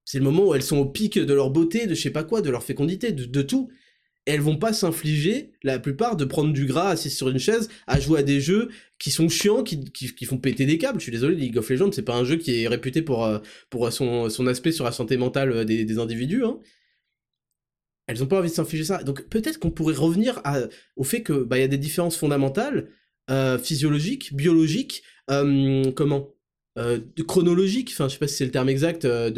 C'est 0.05 0.19
le 0.19 0.25
moment 0.25 0.49
où 0.49 0.55
elles 0.55 0.63
sont 0.63 0.79
au 0.79 0.87
pic 0.87 1.19
de 1.19 1.35
leur 1.35 1.51
beauté, 1.51 1.87
de 1.87 1.95
je 1.95 2.01
sais 2.01 2.11
pas 2.11 2.25
quoi, 2.25 2.41
de 2.41 2.51
leur 2.51 2.65
fécondité, 2.65 3.13
de, 3.13 3.43
tout. 3.43 3.71
Elles 4.29 4.41
vont 4.41 4.57
pas 4.57 4.73
s'infliger, 4.73 5.53
la 5.63 5.79
plupart, 5.79 6.17
de 6.17 6.25
prendre 6.25 6.53
du 6.53 6.67
gras 6.67 6.91
assis 6.91 7.11
sur 7.11 7.29
une 7.29 7.39
chaise, 7.39 7.69
à 7.87 7.99
jouer 7.99 8.21
à 8.21 8.23
des 8.23 8.41
jeux 8.41 8.69
qui 8.99 9.11
sont 9.11 9.29
chiants, 9.29 9.63
qui, 9.63 10.25
font 10.27 10.39
péter 10.39 10.67
des 10.67 10.77
câbles. 10.77 10.99
Je 10.99 11.05
suis 11.05 11.13
désolé, 11.13 11.35
League 11.35 11.57
of 11.57 11.69
Legends, 11.69 11.93
c'est 11.93 12.03
pas 12.03 12.17
un 12.17 12.25
jeu 12.25 12.37
qui 12.37 12.63
est 12.63 12.69
réputé 12.69 13.03
pour, 13.03 13.25
euh, 13.25 13.39
pour 13.71 13.91
son, 13.93 14.47
aspect 14.47 14.73
sur 14.73 14.85
la 14.85 14.93
santé 14.93 15.17
mentale 15.17 15.51
euh, 15.53 15.65
des, 15.65 15.99
individus. 15.99 16.45
Hein 16.45 16.59
elles 18.07 18.23
ont 18.23 18.27
pas 18.27 18.39
envie 18.39 18.49
de 18.49 18.55
s'infliger 18.55 18.85
ça. 18.85 19.03
Donc 19.03 19.29
peut-être 19.29 19.59
qu'on 19.59 19.71
pourrait 19.71 19.95
revenir 19.95 20.43
au 20.97 21.05
fait 21.05 21.23
que 21.23 21.45
bah 21.45 21.59
y 21.59 21.63
a 21.63 21.69
des 21.69 21.77
différences 21.77 22.17
fondamentales, 22.17 22.89
euh, 23.31 23.59
physiologiques, 23.59 24.35
biologiques, 24.35 25.03
euh, 25.31 25.93
comment, 25.93 26.31
euh, 26.79 26.99
chronologiques. 27.27 27.91
Enfin, 27.93 28.09
je 28.09 28.15
sais 28.15 28.19
pas 28.19 28.29
si 28.29 28.37
c'est 28.37 28.45
le 28.47 28.51
terme 28.51 28.69
exact 28.69 29.05
de 29.05 29.31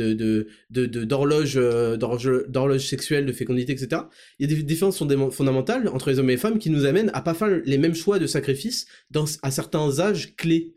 de 0.70 1.04
d'horloge 1.04 1.54
d'horloge 1.56 2.86
sexuelle, 2.86 3.26
de 3.26 3.32
fécondité, 3.32 3.72
etc. 3.72 4.02
Il 4.38 4.48
y 4.48 4.52
a 4.52 4.56
des 4.56 4.62
différences 4.62 4.98
fondamentales 4.98 5.88
entre 5.88 6.10
les 6.10 6.18
hommes 6.18 6.30
et 6.30 6.34
les 6.34 6.38
femmes 6.38 6.58
qui 6.58 6.70
nous 6.70 6.84
amènent 6.84 7.10
à 7.14 7.22
pas 7.22 7.34
faire 7.34 7.48
les 7.64 7.78
mêmes 7.78 7.94
choix 7.94 8.18
de 8.18 8.26
sacrifice 8.26 8.86
dans 9.10 9.24
à 9.42 9.50
certains 9.50 10.00
âges 10.00 10.36
clés. 10.36 10.76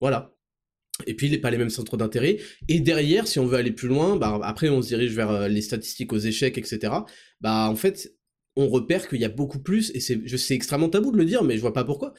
Voilà 0.00 0.34
et 1.06 1.14
puis 1.14 1.36
pas 1.38 1.50
les 1.50 1.58
mêmes 1.58 1.70
centres 1.70 1.96
d'intérêt. 1.96 2.38
Et 2.68 2.80
derrière, 2.80 3.26
si 3.26 3.38
on 3.38 3.46
veut 3.46 3.56
aller 3.56 3.72
plus 3.72 3.88
loin, 3.88 4.16
bah, 4.16 4.38
après 4.42 4.68
on 4.68 4.82
se 4.82 4.88
dirige 4.88 5.14
vers 5.14 5.30
euh, 5.30 5.48
les 5.48 5.62
statistiques 5.62 6.12
aux 6.12 6.18
échecs, 6.18 6.58
etc. 6.58 6.92
Bah 7.40 7.68
en 7.68 7.76
fait, 7.76 8.14
on 8.56 8.68
repère 8.68 9.08
qu'il 9.08 9.20
y 9.20 9.24
a 9.24 9.28
beaucoup 9.28 9.60
plus, 9.60 9.90
et 9.94 10.00
c'est, 10.00 10.54
extrêmement 10.54 10.88
tabou 10.88 11.12
de 11.12 11.16
le 11.16 11.24
dire, 11.24 11.44
mais 11.44 11.56
je 11.56 11.60
vois 11.60 11.72
pas 11.72 11.84
pourquoi. 11.84 12.14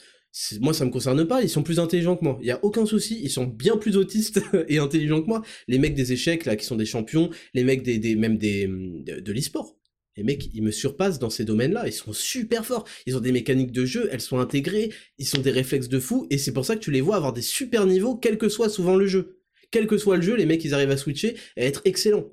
Moi, 0.60 0.72
ça 0.72 0.84
me 0.84 0.90
concerne 0.90 1.26
pas, 1.26 1.42
ils 1.42 1.48
sont 1.48 1.62
plus 1.62 1.78
intelligents 1.78 2.16
que 2.16 2.24
moi. 2.24 2.38
Il 2.40 2.46
y 2.46 2.50
a 2.50 2.64
aucun 2.64 2.86
souci, 2.86 3.20
ils 3.22 3.30
sont 3.30 3.44
bien 3.44 3.76
plus 3.76 3.96
autistes 3.96 4.40
et 4.68 4.78
intelligents 4.78 5.20
que 5.22 5.26
moi. 5.28 5.42
Les 5.68 5.78
mecs 5.78 5.94
des 5.94 6.12
échecs, 6.12 6.46
là, 6.46 6.56
qui 6.56 6.64
sont 6.64 6.76
des 6.76 6.86
champions, 6.86 7.30
les 7.54 7.64
mecs 7.64 7.82
des, 7.82 7.98
des 7.98 8.16
même 8.16 8.38
des, 8.38 8.66
de, 8.66 9.20
de 9.20 9.32
l'e-sport 9.32 9.76
les 10.16 10.24
mecs, 10.24 10.50
ils 10.52 10.62
me 10.62 10.70
surpassent 10.70 11.18
dans 11.18 11.30
ces 11.30 11.44
domaines-là, 11.44 11.86
ils 11.86 11.92
sont 11.92 12.12
super 12.12 12.66
forts, 12.66 12.86
ils 13.06 13.16
ont 13.16 13.20
des 13.20 13.32
mécaniques 13.32 13.72
de 13.72 13.84
jeu, 13.84 14.08
elles 14.12 14.20
sont 14.20 14.38
intégrées, 14.38 14.92
ils 15.18 15.36
ont 15.36 15.40
des 15.40 15.50
réflexes 15.50 15.88
de 15.88 15.98
fou, 15.98 16.26
et 16.30 16.38
c'est 16.38 16.52
pour 16.52 16.66
ça 16.66 16.76
que 16.76 16.80
tu 16.80 16.90
les 16.90 17.00
vois 17.00 17.16
avoir 17.16 17.32
des 17.32 17.42
super 17.42 17.86
niveaux, 17.86 18.16
quel 18.16 18.36
que 18.38 18.48
soit 18.48 18.68
souvent 18.68 18.96
le 18.96 19.06
jeu. 19.06 19.38
Quel 19.70 19.86
que 19.86 19.96
soit 19.96 20.16
le 20.16 20.22
jeu, 20.22 20.36
les 20.36 20.44
mecs, 20.44 20.62
ils 20.64 20.74
arrivent 20.74 20.90
à 20.90 20.98
switcher 20.98 21.36
et 21.56 21.62
à 21.62 21.64
être 21.64 21.80
excellents. 21.86 22.30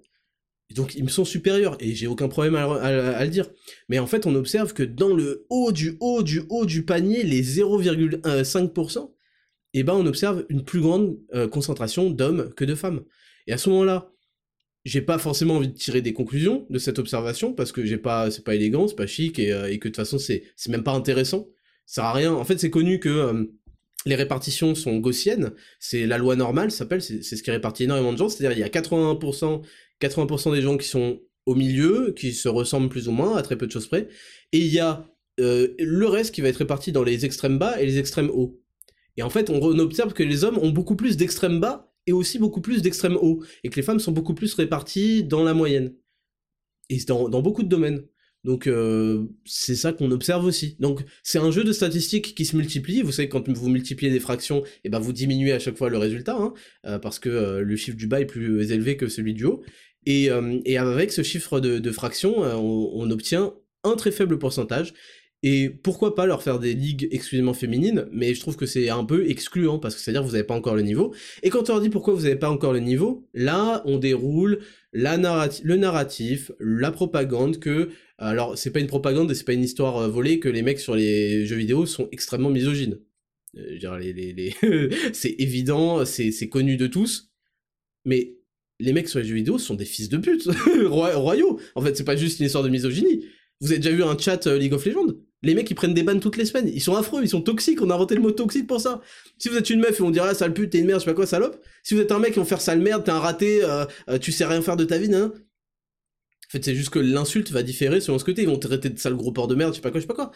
Donc 0.76 0.96
ils 0.96 1.04
me 1.04 1.10
sont 1.10 1.26
supérieurs, 1.26 1.78
et 1.80 1.96
j'ai 1.96 2.08
aucun 2.08 2.28
problème 2.28 2.56
à, 2.56 3.24
le 3.24 3.30
dire. 3.30 3.50
Mais 3.88 4.00
en 4.00 4.08
fait, 4.08 4.28
on 4.28 4.36
observe 4.36 4.74
que 4.74 4.84
dans 4.84 5.14
le 5.14 5.46
haut 5.50 5.72
du 5.72 5.98
haut 6.00 6.22
du 6.22 6.44
haut 6.50 6.66
du 6.66 6.84
panier, 6.86 7.24
les 7.24 7.44
0,5%, 7.44 9.12
eh 9.74 9.84
ben 9.84 9.94
on 9.94 10.06
observe 10.06 10.46
une 10.50 10.64
plus 10.64 10.82
grande 10.82 11.18
euh, 11.34 11.48
concentration 11.48 12.10
d'hommes 12.10 12.54
que 12.56 12.66
de 12.66 12.76
femmes. 12.76 13.04
Et 13.48 13.54
à 13.54 13.58
ce 13.58 13.70
moment-là, 13.70 14.12
j'ai 14.86 15.02
pas 15.02 15.18
forcément 15.18 15.56
envie 15.56 15.68
de 15.68 15.74
tirer 15.74 16.02
des 16.02 16.14
conclusions 16.14 16.66
de 16.70 16.80
cette 16.80 17.00
observation 17.00 17.54
parce 17.54 17.72
que 17.72 17.86
j'ai 17.86 17.98
pas 17.98 18.32
c'est 18.32 18.44
pas 18.44 18.56
élégant, 18.56 18.88
c'est 18.88 18.96
pas 18.96 19.08
chic 19.08 19.40
et, 19.40 19.52
euh, 19.52 19.72
et, 19.72 19.80
que 19.80 19.88
de 19.88 19.94
toute 19.94 19.98
façon 19.98 20.18
c'est 20.20 20.44
c'est 20.56 20.72
même 20.72 20.84
pas 20.84 20.94
intéressant. 20.94 21.48
Ça 21.86 22.02
sert 22.02 22.06
à 22.06 22.14
rien. 22.14 22.34
En 22.34 22.46
fait, 22.46 22.60
c'est 22.60 22.70
connu 22.70 23.00
que 23.00 23.10
euh, 23.10 23.46
les 24.06 24.16
répartitions 24.16 24.76
sont 24.76 24.98
gaussiennes, 24.98 25.52
c'est 25.80 26.06
la 26.06 26.18
loi 26.18 26.36
normale, 26.36 26.72
s'appelle, 26.72 27.02
c'est 27.02 27.22
ce 27.22 27.44
qui 27.44 27.52
répartit 27.52 27.84
énormément 27.84 28.14
de 28.14 28.18
gens, 28.18 28.30
c'est-à-dire 28.30 28.58
il 28.58 28.62
y 28.62 28.64
a 28.64 28.70
80% 28.70 29.62
80% 30.02 30.54
des 30.54 30.62
gens 30.62 30.78
qui 30.78 30.88
sont 30.88 31.20
au 31.46 31.56
milieu, 31.56 32.14
qui 32.16 32.34
se 32.34 32.48
ressemblent 32.48 32.90
plus 32.90 33.08
ou 33.08 33.12
moins 33.12 33.36
à 33.36 33.42
très 33.42 33.58
peu 33.58 33.68
de 33.68 33.72
choses 33.72 33.88
près, 33.88 34.08
et 34.52 34.60
il 34.60 34.68
y 34.68 34.80
a 34.80 35.08
euh, 35.40 35.70
le 35.80 36.08
reste 36.08 36.34
qui 36.36 36.42
va 36.42 36.50
être 36.50 36.58
réparti 36.58 36.92
dans 36.92 37.04
les 37.04 37.26
extrêmes 37.26 37.58
bas 37.58 37.80
et 37.82 37.86
les 37.86 37.98
extrêmes 37.98 38.30
hauts. 38.30 38.62
Et 39.18 39.24
en 39.24 39.30
fait, 39.30 39.50
on, 39.50 39.62
observe 39.80 40.14
que 40.14 40.24
les 40.24 40.44
hommes 40.44 40.58
ont 40.60 40.70
beaucoup 40.70 40.96
plus 40.96 41.18
d'extrêmes 41.18 41.60
bas 41.60 41.92
et 42.08 42.14
aussi 42.14 42.40
beaucoup 42.40 42.62
plus 42.62 42.82
d'extrême 42.82 43.18
haut, 43.22 43.44
et 43.64 43.70
que 43.70 43.76
les 43.76 43.82
femmes 43.82 44.00
sont 44.00 44.12
beaucoup 44.12 44.34
plus 44.34 44.54
réparties 44.54 45.24
dans 45.24 45.44
la 45.44 45.54
moyenne. 45.54 45.94
Et 46.90 46.98
dans, 47.06 47.30
dans 47.30 47.42
beaucoup 47.42 47.64
de 47.64 47.68
domaines. 47.68 48.04
Donc 48.46 48.68
euh, 48.68 49.26
c'est 49.46 49.76
ça 49.76 49.92
qu'on 49.92 50.12
observe 50.12 50.46
aussi. 50.46 50.78
Donc 50.80 51.04
c'est 51.24 51.40
un 51.40 51.52
jeu 51.52 51.64
de 51.64 51.74
statistiques 51.74 52.36
qui 52.36 52.46
se 52.46 52.56
multiplie. 52.56 53.02
Vous 53.02 53.12
savez 53.12 53.28
quand 53.28 53.50
vous 53.50 53.70
multipliez 53.70 54.12
des 54.12 54.20
fractions, 54.20 54.64
et 54.64 54.70
eh 54.86 54.90
ben 54.90 55.00
vous 55.00 55.12
diminuez 55.12 55.52
à 55.52 55.60
chaque 55.60 55.78
fois 55.78 55.90
le 55.90 55.98
résultat, 55.98 56.38
hein, 56.38 56.54
euh, 56.86 57.00
parce 57.00 57.20
que 57.20 57.60
le 57.60 57.76
chiffre 57.76 57.98
du 57.98 58.08
bas 58.08 58.22
est 58.22 58.26
plus 58.26 58.72
élevé 58.72 58.96
que 58.96 59.08
celui 59.08 59.34
du 59.34 59.46
haut. 59.46 59.62
Et, 60.06 60.30
et 60.66 60.78
avec 60.78 61.12
ce 61.12 61.24
chiffre 61.24 61.60
de, 61.60 61.78
de 61.78 61.92
fractions, 61.92 62.40
on, 62.40 63.12
obtient 63.12 63.54
un 63.84 63.96
très 63.96 64.12
faible 64.12 64.40
pourcentage. 64.40 64.94
Et 65.42 65.70
pourquoi 65.70 66.16
pas 66.16 66.26
leur 66.26 66.44
faire 66.44 66.60
des 66.60 66.74
ligues 66.74 67.08
exclusivement 67.12 67.54
féminines, 67.54 68.08
mais 68.12 68.34
je 68.34 68.42
trouve 68.42 68.58
que 68.58 68.66
c'est 68.66 68.90
un 68.90 69.06
peu 69.06 69.30
excluant, 69.30 69.80
parce 69.80 69.96
que 69.96 70.02
c'est-à-dire 70.02 70.22
que 70.22 70.26
vous 70.26 70.34
n'avez 70.34 70.44
pas 70.44 70.56
encore 70.56 70.76
le 70.76 70.82
niveau. 70.82 71.14
Et 71.44 71.50
quand 71.50 71.70
on 71.70 71.74
leur 71.74 71.82
dit 71.82 71.90
pourquoi 71.90 72.14
vous 72.14 72.24
n'avez 72.24 72.36
pas 72.36 72.50
encore 72.50 72.74
le 72.74 72.80
niveau, 72.80 73.26
là, 73.34 73.82
on 73.86 74.00
déroule 74.00 74.60
le 74.92 75.76
narratif, 75.78 76.52
la 76.60 76.92
propagande 76.92 77.60
que... 77.60 77.90
Alors, 78.18 78.58
c'est 78.58 78.72
pas 78.72 78.82
une 78.82 78.88
propagande 78.88 79.32
et 79.32 79.36
c'est 79.36 79.46
pas 79.46 79.54
une 79.54 79.64
histoire 79.64 79.98
euh, 79.98 80.08
volée 80.10 80.40
que 80.40 80.50
les 80.50 80.62
mecs 80.62 80.80
sur 80.82 80.94
les 80.94 81.46
jeux 81.46 81.56
vidéo 81.56 81.86
sont 81.86 82.10
extrêmement 82.12 82.50
misogynes. 82.50 83.00
Euh, 83.58 84.90
c'est 85.14 85.36
évident, 85.40 86.04
c'est 86.04 86.50
connu 86.50 86.76
de 86.76 86.88
tous, 86.88 87.32
mais 88.04 88.39
les 88.80 88.94
mecs 88.94 89.10
sur 89.10 89.20
les 89.20 89.26
jeux 89.26 89.36
vidéo 89.36 89.58
sont 89.58 89.76
des 89.76 89.86
fils 89.86 90.10
de 90.10 90.18
pute, 90.18 90.50
royaux. 90.86 91.60
En 91.76 91.82
fait, 91.82 91.96
c'est 91.96 92.04
pas 92.04 92.16
juste 92.16 92.40
une 92.40 92.46
histoire 92.46 92.64
de 92.64 92.70
misogynie. 92.70 93.26
Vous 93.62 93.72
avez 93.72 93.80
déjà 93.80 93.94
vu 93.94 94.04
un 94.04 94.18
chat 94.18 94.48
euh, 94.48 94.58
League 94.58 94.74
of 94.74 94.86
Legends? 94.86 95.16
Les 95.42 95.54
mecs, 95.54 95.70
ils 95.70 95.76
prennent 95.76 95.94
des 95.94 96.04
bannes 96.04 96.20
toutes 96.20 96.38
les 96.38 96.46
semaines. 96.46 96.70
Ils 96.74 96.82
sont 96.82 96.96
affreux, 96.96 97.22
ils 97.22 97.30
sont 97.30 97.42
toxiques. 97.42 97.82
On 97.82 97.90
a 97.90 97.96
inventé 97.96 98.16
le 98.16 98.22
mot 98.22 98.32
toxique 98.32 98.68
pour 98.68 98.80
ça. 98.80 99.02
Si 99.38 99.50
vous 99.50 99.58
êtes 99.58 99.70
une 99.70 99.80
meuf, 99.80 99.98
ils 100.00 100.02
vont 100.02 100.12
dire, 100.12 100.24
ah, 100.24 100.34
sale 100.34 100.54
pute, 100.54 100.72
t'es 100.72 100.80
une 100.80 100.86
merde, 100.86 101.00
je 101.00 101.06
sais 101.06 101.12
pas 101.12 101.16
quoi, 101.16 101.26
salope. 101.26 101.62
Si 101.84 101.94
vous 101.94 102.02
êtes 102.02 102.12
un 102.12 102.20
mec, 102.20 102.32
ils 102.36 102.40
vont 102.40 102.46
faire 102.46 102.62
sale 102.62 102.80
merde, 102.80 103.04
t'es 103.04 103.12
un 103.12 103.20
raté, 103.20 103.64
euh, 103.64 103.86
euh, 104.10 104.18
tu 104.18 104.32
sais 104.32 104.46
rien 104.46 104.62
faire 104.62 104.78
de 104.78 104.86
ta 104.86 104.98
vie, 104.98 105.14
hein. 105.14 105.32
En 105.34 106.52
fait, 106.52 106.66
c'est 106.66 106.76
juste 106.76 106.90
que 106.90 107.00
l'insulte 107.00 107.52
va 107.52 107.64
différer 107.64 108.02
selon 108.02 108.18
ce 108.18 108.24
que 108.24 108.32
t'es. 108.32 108.42
Ils 108.42 108.48
vont 108.48 108.58
te 108.58 108.68
traiter 108.68 108.90
de 108.90 108.98
sale 108.98 109.16
gros 109.16 109.32
porc 109.32 109.48
de 109.48 109.56
merde, 109.56 109.74
je 109.74 109.78
sais 109.78 109.82
pas 109.82 109.92
quoi, 109.92 110.00
je 110.00 110.04
sais 110.04 110.08
pas 110.08 110.16
quoi. 110.16 110.32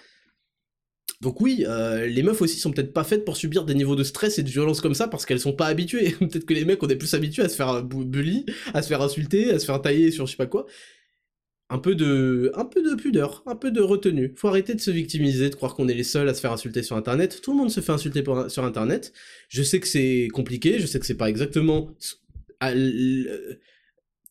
Donc 1.23 1.41
oui, 1.41 1.65
euh, 1.67 2.05
les 2.05 2.21
meufs 2.21 2.41
aussi 2.41 2.59
sont 2.59 2.71
peut-être 2.71 2.93
pas 2.93 3.03
faites 3.03 3.25
pour 3.25 3.37
subir 3.37 3.63
des 3.63 3.73
niveaux 3.73 3.95
de 3.95 4.03
stress 4.03 4.37
et 4.37 4.43
de 4.43 4.49
violence 4.49 4.81
comme 4.81 4.93
ça 4.93 5.07
parce 5.07 5.25
qu'elles 5.25 5.39
sont 5.39 5.53
pas 5.53 5.67
habituées. 5.67 6.11
peut-être 6.19 6.45
que 6.45 6.53
les 6.53 6.65
mecs 6.65 6.83
on 6.83 6.87
est 6.89 6.95
plus 6.95 7.13
habitués 7.13 7.43
à 7.43 7.49
se 7.49 7.55
faire 7.55 7.81
bully, 7.83 8.45
à 8.73 8.81
se 8.81 8.89
faire 8.89 9.01
insulter, 9.01 9.51
à 9.51 9.57
se 9.57 9.65
faire 9.65 9.81
tailler 9.81 10.11
sur 10.11 10.27
je 10.27 10.31
sais 10.31 10.37
pas 10.37 10.45
quoi 10.45 10.67
un 11.69 11.79
peu 11.79 11.95
de, 11.95 12.51
un 12.55 12.65
peu 12.65 12.83
de 12.83 12.93
pudeur, 12.93 13.41
un 13.47 13.55
peu 13.55 13.71
de 13.71 13.81
retenue. 13.81 14.33
Faut 14.35 14.47
arrêter 14.47 14.75
de 14.75 14.81
se 14.81 14.91
victimiser, 14.91 15.49
de 15.49 15.55
croire 15.55 15.73
qu'on 15.73 15.87
est 15.87 15.95
les 15.95 16.03
seuls 16.03 16.29
à 16.29 16.35
se 16.35 16.39
faire 16.39 16.51
insulter 16.51 16.83
sur 16.83 16.95
Internet. 16.95 17.41
Tout 17.41 17.51
le 17.51 17.57
monde 17.57 17.71
se 17.71 17.79
fait 17.79 17.91
insulter 17.91 18.23
sur 18.47 18.63
Internet. 18.63 19.11
Je 19.49 19.63
sais 19.63 19.79
que 19.79 19.87
c'est 19.87 20.27
compliqué, 20.33 20.77
je 20.77 20.85
sais 20.85 20.99
que 20.99 21.05
c'est 21.05 21.17
pas 21.17 21.29
exactement 21.29 21.89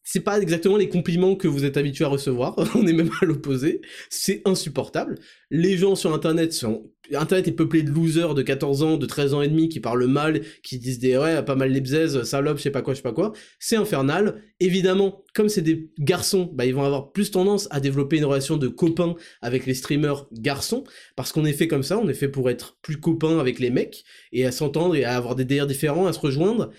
c'est 0.05 0.21
pas 0.21 0.41
exactement 0.41 0.77
les 0.77 0.89
compliments 0.89 1.37
que 1.37 1.49
vous 1.49 1.65
êtes 1.65 1.77
habitué 1.77 2.05
à 2.05 2.09
recevoir, 2.09 2.57
on 2.75 2.87
est 2.87 2.93
même 2.93 3.11
à 3.21 3.25
l'opposé, 3.25 3.81
c'est 4.11 4.43
insupportable. 4.45 5.17
Les 5.51 5.77
gens 5.77 5.95
sur 5.95 6.13
internet 6.13 6.53
sont 6.53 6.91
internet 7.15 7.49
est 7.49 7.53
peuplé 7.53 7.83
de 7.83 7.91
losers 7.91 8.35
de 8.35 8.43
14 8.43 8.83
ans, 8.83 8.97
de 8.97 9.07
13 9.07 9.35
ans 9.35 9.43
et 9.43 9.49
demi 9.49 9.69
qui 9.69 9.81
parlent 9.81 10.07
mal, 10.07 10.43
qui 10.63 10.79
disent 10.79 10.99
des 10.99 11.17
ouais, 11.17 11.43
pas 11.45 11.57
mal 11.57 11.71
les 11.71 11.81
bzaises, 11.81 12.23
salope, 12.23 12.59
je 12.59 12.63
sais 12.63 12.71
pas 12.71 12.83
quoi, 12.83 12.95
je 12.95 12.99
sais 12.99 13.03
pas 13.03 13.13
quoi. 13.13 13.33
C'est 13.59 13.77
infernal. 13.77 14.43
Évidemment, 14.61 15.25
comme 15.35 15.49
c'est 15.49 15.63
des 15.63 15.91
garçons, 15.99 16.51
bah 16.53 16.65
ils 16.65 16.75
vont 16.75 16.85
avoir 16.85 17.13
plus 17.13 17.31
tendance 17.31 17.69
à 17.71 17.81
développer 17.81 18.19
une 18.19 18.25
relation 18.25 18.57
de 18.57 18.69
copains 18.69 19.15
avec 19.41 19.67
les 19.67 19.75
streamers 19.75 20.27
garçons 20.33 20.85
parce 21.17 21.33
qu'on 21.33 21.45
est 21.45 21.53
fait 21.53 21.69
comme 21.69 21.83
ça, 21.83 21.99
on 21.99 22.09
est 22.09 22.15
fait 22.15 22.29
pour 22.29 22.49
être 22.51 22.79
plus 22.83 22.99
copains 22.99 23.39
avec 23.39 23.59
les 23.59 23.71
mecs 23.71 24.05
et 24.33 24.47
à 24.47 24.53
s'entendre 24.53 24.95
et 24.95 25.05
à 25.05 25.17
avoir 25.17 25.35
des 25.35 25.45
délires 25.45 25.67
différents, 25.67 26.07
à 26.07 26.13
se 26.13 26.21
rejoindre. 26.21 26.71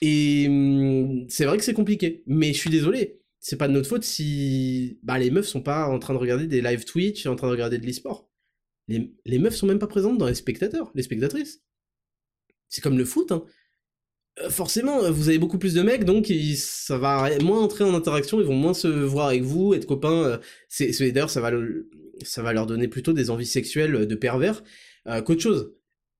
Et 0.00 0.46
hum, 0.48 1.26
c'est 1.28 1.44
vrai 1.44 1.58
que 1.58 1.64
c'est 1.64 1.74
compliqué, 1.74 2.22
mais 2.26 2.52
je 2.52 2.58
suis 2.58 2.70
désolé. 2.70 3.20
C'est 3.40 3.56
pas 3.56 3.68
de 3.68 3.72
notre 3.72 3.88
faute 3.88 4.04
si 4.04 4.98
bah, 5.02 5.18
les 5.18 5.30
meufs 5.30 5.46
sont 5.46 5.62
pas 5.62 5.86
en 5.86 5.98
train 5.98 6.14
de 6.14 6.18
regarder 6.18 6.46
des 6.46 6.60
live 6.60 6.84
Twitch, 6.84 7.26
en 7.26 7.36
train 7.36 7.46
de 7.48 7.52
regarder 7.52 7.78
de 7.78 7.86
l'e-sport. 7.86 8.28
Les, 8.88 9.12
les, 9.26 9.38
meufs 9.38 9.54
sont 9.54 9.66
même 9.66 9.78
pas 9.78 9.86
présentes 9.86 10.18
dans 10.18 10.26
les 10.26 10.34
spectateurs, 10.34 10.90
les 10.94 11.02
spectatrices. 11.02 11.62
C'est 12.68 12.80
comme 12.82 12.98
le 12.98 13.04
foot, 13.04 13.32
hein. 13.32 13.44
Euh, 14.40 14.50
forcément, 14.50 15.10
vous 15.10 15.28
avez 15.28 15.38
beaucoup 15.38 15.58
plus 15.58 15.74
de 15.74 15.82
mecs, 15.82 16.04
donc 16.04 16.32
ça 16.56 16.98
va 16.98 17.28
moins 17.40 17.60
entrer 17.60 17.84
en 17.84 17.94
interaction, 17.94 18.40
ils 18.40 18.46
vont 18.46 18.54
moins 18.54 18.74
se 18.74 18.88
voir 18.88 19.28
avec 19.28 19.42
vous, 19.42 19.74
être 19.74 19.86
copains. 19.86 20.40
Euh, 20.80 20.90
d'ailleurs, 21.00 21.30
ça 21.30 21.40
va, 21.40 21.50
ça 22.22 22.42
va 22.42 22.52
leur 22.52 22.66
donner 22.66 22.88
plutôt 22.88 23.12
des 23.12 23.30
envies 23.30 23.46
sexuelles 23.46 24.06
de 24.06 24.14
pervers 24.14 24.62
euh, 25.06 25.22
qu'autre 25.22 25.42
chose. 25.42 25.74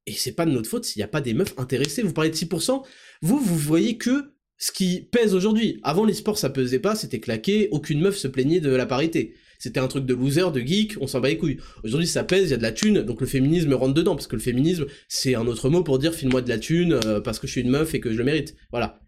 Et 0.07 0.13
c'est 0.13 0.33
pas 0.33 0.47
de 0.47 0.51
notre 0.51 0.69
faute 0.69 0.85
s'il 0.85 1.01
n'y 1.01 1.05
a 1.05 1.09
pas 1.09 1.21
des 1.21 1.35
meufs 1.35 1.55
intéressées. 1.59 2.03
Vous 2.03 2.15
parlez 2.15 2.31
de 2.31 2.35
6%, 2.37 2.83
vous, 3.23 3.39
vous 3.39 3.57
voyez 3.57 3.97
que 3.97 4.33
ce 4.59 4.73
qui 4.73 5.01
pèse 5.01 5.35
aujourd'hui. 5.35 5.79
Avant, 5.83 6.05
les 6.05 6.15
sports, 6.15 6.39
ça 6.39 6.51
pesait 6.51 6.81
pas, 6.81 6.95
c'était 6.95 7.21
claqué, 7.21 7.69
aucune 7.71 8.01
meuf 8.01 8.17
se 8.17 8.29
plaignait 8.29 8.61
de 8.61 8.71
la 8.71 8.87
parité. 8.87 9.35
c'était 9.61 9.81
un 9.81 9.89
truc 9.89 10.05
de 10.05 10.15
loser, 10.15 10.53
de 10.53 10.61
geek, 10.61 10.97
on 11.01 11.07
s'en 11.07 11.21
bat 11.21 11.29
les 11.29 11.39
couilles. 11.39 11.59
Aujourd'hui, 11.85 12.07
ça 12.07 12.25
pèse, 12.25 12.49
il 12.49 12.51
y 12.51 12.55
a 12.55 12.57
de 12.57 12.63
la 12.63 12.73
thune, 12.73 13.03
donc 13.03 13.21
le 13.21 13.27
féminisme 13.27 13.73
rentre 13.75 13.95
dedans, 13.95 14.15
parce 14.15 14.27
que 14.27 14.37
le 14.37 14.43
féminisme, 14.43 14.87
c'est 15.09 15.35
un 15.35 15.47
autre 15.47 15.69
mot 15.71 15.83
pour 15.83 15.99
dire 15.99 16.15
file-moi 16.15 16.43
de 16.43 16.49
la 16.49 16.59
thune 16.59 16.99
euh, 17.05 17.21
parce 17.21 17.39
que 17.39 17.47
je 17.47 17.53
suis 17.53 17.61
une 17.63 17.71
meuf 17.71 17.95
et 17.95 18.01
que 18.01 18.13
je 18.13 18.19
le 18.19 18.25
mérite. 18.25 18.55
Voilà. 18.71 19.01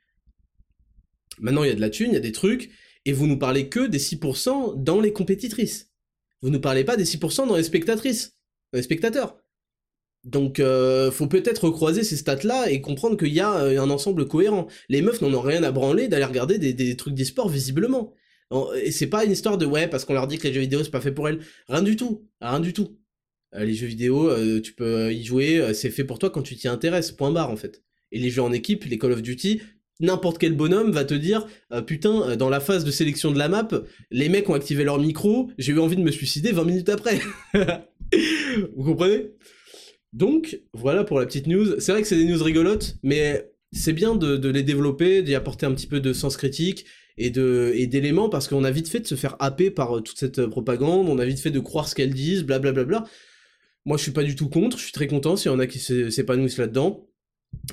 Maintenant, 1.38 1.64
il 1.64 1.68
y 1.68 1.72
a 1.72 1.76
de 1.76 1.80
la 1.80 1.90
thune, 1.90 2.11
il 2.11 2.14
y 2.14 2.16
a 2.16 2.20
des 2.20 2.32
trucs, 2.32 2.70
et 3.04 3.12
vous 3.12 3.26
nous 3.26 3.38
parlez 3.38 3.68
que 3.68 3.86
des 3.86 3.98
6% 3.98 4.82
dans 4.82 5.00
les 5.00 5.12
compétitrices. 5.12 5.90
Vous 6.42 6.50
nous 6.50 6.61
parlez 6.61 6.84
pas 6.84 6.96
des 6.96 7.04
6% 7.04 7.48
dans 7.48 7.56
les 7.56 7.62
spectatrices, 7.62 8.36
dans 8.72 8.78
les 8.78 8.82
spectateurs. 8.82 9.39
Donc, 10.25 10.61
euh, 10.61 11.11
faut 11.11 11.27
peut-être 11.27 11.64
recroiser 11.64 12.05
ces 12.05 12.16
stats-là 12.16 12.71
et 12.71 12.81
comprendre 12.81 13.16
qu'il 13.16 13.33
y 13.33 13.41
a 13.41 13.55
euh, 13.62 13.81
un 13.81 13.89
ensemble 13.91 14.29
cohérent. 14.29 14.66
Les 14.89 15.01
meufs 15.01 15.21
n'en 15.23 15.33
ont 15.33 15.41
rien 15.41 15.62
à 15.62 15.73
branler 15.73 16.09
d'aller 16.09 16.25
regarder 16.25 16.59
des, 16.59 16.97
trucs 16.97 17.14
d'e-sport 17.14 17.49
visiblement. 17.49 18.12
Et 18.83 18.91
c'est 18.91 19.07
pas 19.07 19.25
une 19.25 19.31
histoire 19.31 19.59
de 19.59 19.64
ouais 19.64 19.87
parce 19.87 20.05
qu'on 20.05 20.12
leur 20.12 20.27
dit 20.27 20.37
que 20.37 20.49
les 20.49 20.53
jeux 20.53 20.61
vidéo 20.61 20.83
c'est 20.83 20.91
pas 20.91 21.01
fait 21.01 21.12
pour 21.12 21.29
elles. 21.29 21.39
Rien 21.68 21.83
du 21.83 21.97
tout, 21.97 22.27
rien 22.41 22.61
du 22.61 22.73
tout. 22.73 22.99
Euh, 23.55 23.64
les 23.64 23.75
jeux 23.75 23.87
vidéo, 23.87 24.31
tu 24.61 24.75
peux 24.75 25.12
y 25.12 25.25
jouer, 25.25 25.73
c'est 25.73 25.91
fait 25.91 26.05
pour 26.05 26.18
toi 26.18 26.31
quand 26.31 26.43
tu 26.43 26.57
t'y 26.57 26.68
intéresses. 26.68 27.12
Point 27.12 27.31
barre 27.31 27.51
en 27.51 27.57
fait. 27.57 27.83
Et 28.12 28.18
les 28.18 28.29
jeux 28.29 28.43
en 28.43 28.53
équipe, 28.53 28.85
les 28.85 28.99
Call 28.99 29.12
of 29.12 29.23
Duty, 29.23 29.62
n'importe 30.01 30.39
quel 30.39 30.57
bonhomme 30.57 30.91
va 30.91 31.05
te 31.05 31.14
dire 31.14 31.47
putain 31.87 32.37
dans 32.37 32.49
la 32.49 32.59
phase 32.59 32.85
de 32.85 32.91
sélection 32.91 33.31
de 33.31 33.39
la 33.39 33.51
map 33.51 33.68
les 34.11 34.31
mecs 34.31 34.49
ont 34.49 34.55
activé 34.55 34.83
leur 34.83 34.99
micro 34.99 35.51
j'ai 35.59 35.73
eu 35.73 35.79
envie 35.79 35.97
de 35.97 36.01
me 36.01 36.11
suicider 36.11 36.53
20 36.53 36.64
minutes 36.64 36.89
après 36.89 37.21
vous 38.75 38.85
comprenez? 38.85 39.31
Donc 40.12 40.61
voilà 40.72 41.04
pour 41.04 41.18
la 41.18 41.26
petite 41.26 41.46
news 41.46 41.78
c'est 41.78 41.92
vrai 41.92 42.02
que 42.02 42.08
c'est 42.08 42.16
des 42.16 42.24
news 42.24 42.42
rigolotes 42.42 42.96
mais 43.02 43.50
c'est 43.72 43.92
bien 43.92 44.16
de, 44.16 44.48
les 44.48 44.62
développer 44.62 45.22
d'y 45.22 45.34
apporter 45.34 45.66
un 45.66 45.72
petit 45.72 45.86
peu 45.86 46.00
de 46.00 46.12
sens 46.12 46.36
critique 46.36 46.86
et 47.16 47.30
d'éléments 47.30 48.28
parce 48.28 48.48
qu'on 48.48 48.64
a 48.64 48.70
vite 48.70 48.88
fait 48.88 49.00
de 49.00 49.06
se 49.06 49.14
faire 49.14 49.36
happer 49.40 49.70
par 49.70 49.98
euh, 49.98 50.00
toute 50.00 50.18
cette 50.18 50.38
euh, 50.38 50.48
propagande, 50.48 51.06
on 51.08 51.18
a 51.18 51.24
vite 51.26 51.40
fait 51.40 51.50
de 51.50 51.61
croire 51.61 51.86
ce 51.86 51.94
qu'elles 51.94 52.14
disent, 52.14 52.44
blablabla. 52.44 52.84
Bla 52.84 52.98
bla 52.98 53.00
bla. 53.00 53.11
Moi, 53.84 53.96
je 53.96 54.02
suis 54.02 54.12
pas 54.12 54.22
du 54.22 54.36
tout 54.36 54.48
contre, 54.48 54.78
je 54.78 54.84
suis 54.84 54.92
très 54.92 55.06
content 55.06 55.36
s'il 55.36 55.50
y 55.50 55.54
en 55.54 55.58
a 55.58 55.66
qui 55.66 55.78
s'épanouissent 55.78 56.58
là-dedans. 56.58 57.09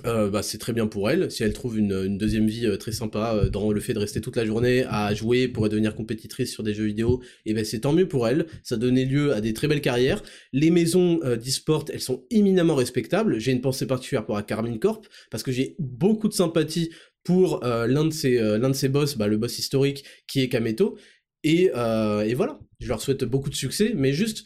Euh, 0.05 0.29
bah, 0.29 0.43
c'est 0.43 0.57
très 0.57 0.73
bien 0.73 0.87
pour 0.87 1.09
elle. 1.09 1.31
Si 1.31 1.43
elle 1.43 1.53
trouve 1.53 1.77
une, 1.77 2.17
deuxième 2.17 2.47
vie 2.47 2.65
euh, 2.65 2.77
très 2.77 2.91
sympa 2.91 3.33
euh, 3.35 3.49
dans 3.49 3.71
le 3.71 3.79
fait 3.79 3.93
de 3.93 3.99
rester 3.99 4.21
toute 4.21 4.35
la 4.35 4.45
journée 4.45 4.85
à 4.87 5.13
jouer 5.13 5.47
pour 5.47 5.67
devenir 5.69 5.95
compétitrice 5.95 6.51
sur 6.51 6.63
des 6.63 6.73
jeux 6.73 6.85
vidéo, 6.85 7.21
et 7.45 7.51
eh 7.51 7.53
ben 7.53 7.65
c'est 7.65 7.81
tant 7.81 7.93
mieux 7.93 8.07
pour 8.07 8.27
elle. 8.27 8.47
Ça 8.63 8.77
donnait 8.77 9.05
lieu 9.05 9.33
à 9.33 9.41
des 9.41 9.53
très 9.53 9.67
belles 9.67 9.81
carrières. 9.81 10.21
Les 10.53 10.71
maisons 10.71 11.19
d'e-sport, 11.19 11.85
elles 11.91 12.01
sont 12.01 12.25
éminemment 12.29 12.75
respectables. 12.75 13.39
J'ai 13.39 13.51
une 13.51 13.61
pensée 13.61 13.87
particulière 13.87 14.25
pour 14.25 14.43
Carmine 14.45 14.79
Corp 14.79 15.07
parce 15.31 15.43
que 15.43 15.51
j'ai 15.51 15.75
beaucoup 15.79 16.27
de 16.27 16.33
sympathie 16.33 16.91
pour 17.23 17.61
l'un 17.63 18.05
de 18.05 18.13
ses 18.13 18.37
l'un 18.37 18.69
de 18.69 18.87
boss, 18.87 19.17
bah, 19.17 19.27
le 19.27 19.37
boss 19.37 19.59
historique 19.59 20.03
qui 20.27 20.41
est 20.41 20.49
Kameto. 20.49 20.97
Et, 21.43 21.65
et 21.65 22.33
voilà, 22.33 22.59
je 22.79 22.87
leur 22.87 23.01
souhaite 23.01 23.23
beaucoup 23.23 23.49
de 23.49 23.55
succès, 23.55 23.93
mais 23.95 24.13
juste 24.13 24.45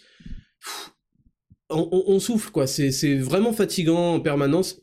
on, 1.69 1.87
on, 1.91 2.03
on 2.07 2.19
souffle 2.19 2.51
quoi. 2.51 2.67
C'est 2.67 3.15
vraiment 3.15 3.53
fatigant 3.53 4.15
en 4.15 4.19
permanence 4.19 4.81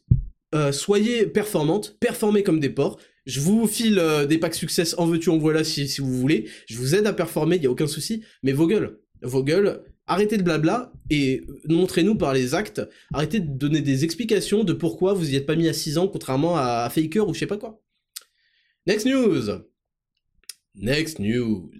euh, 0.55 0.73
soyez 0.73 1.27
performantes, 1.27 1.97
performez 2.01 2.43
comme 2.43 2.61
des 2.61 2.71
porcs. 2.71 2.99
Je 3.27 3.41
vous 3.41 3.67
file 3.67 3.99
euh, 3.99 4.25
des 4.25 4.39
packs 4.39 4.55
success 4.55 4.95
en 4.99 5.07
veux-tu, 5.07 5.29
en 5.29 5.39
voilà 5.39 5.63
si, 5.63 5.87
vous 5.99 6.19
voulez. 6.19 6.49
Je 6.67 6.79
vous 6.79 6.95
aide 6.95 7.07
à 7.07 7.13
performer, 7.13 7.57
il 7.57 7.63
y 7.63 7.67
a 7.67 7.71
aucun 7.71 7.87
souci. 7.87 8.25
Mais 8.43 8.53
vos 8.53 8.67
gueules, 8.67 8.99
vos 9.23 9.45
gueules, 9.45 9.85
arrêtez 10.07 10.39
de 10.39 10.43
blabla 10.43 10.93
et 11.11 11.43
montrez-nous 11.67 12.17
par 12.17 12.33
les 12.33 12.55
actes. 12.55 12.81
Arrêtez 13.13 13.41
de 13.41 13.47
donner 13.47 13.83
des 13.83 14.05
explications 14.05 14.65
de 14.65 14.73
pourquoi 14.73 15.13
vous 15.13 15.31
y 15.31 15.37
êtes 15.37 15.47
pas 15.47 15.57
mis 15.57 15.69
à 15.69 15.75
6 15.75 15.99
ans, 15.99 16.09
contrairement 16.09 16.57
à 16.57 16.89
Faker 16.89 17.29
ou 17.29 17.35
je 17.35 17.41
sais 17.41 17.47
pas 17.47 17.59
quoi. 17.59 17.83
Next 18.87 19.07
news. 19.07 19.51
Next 20.75 21.19
news. 21.19 21.71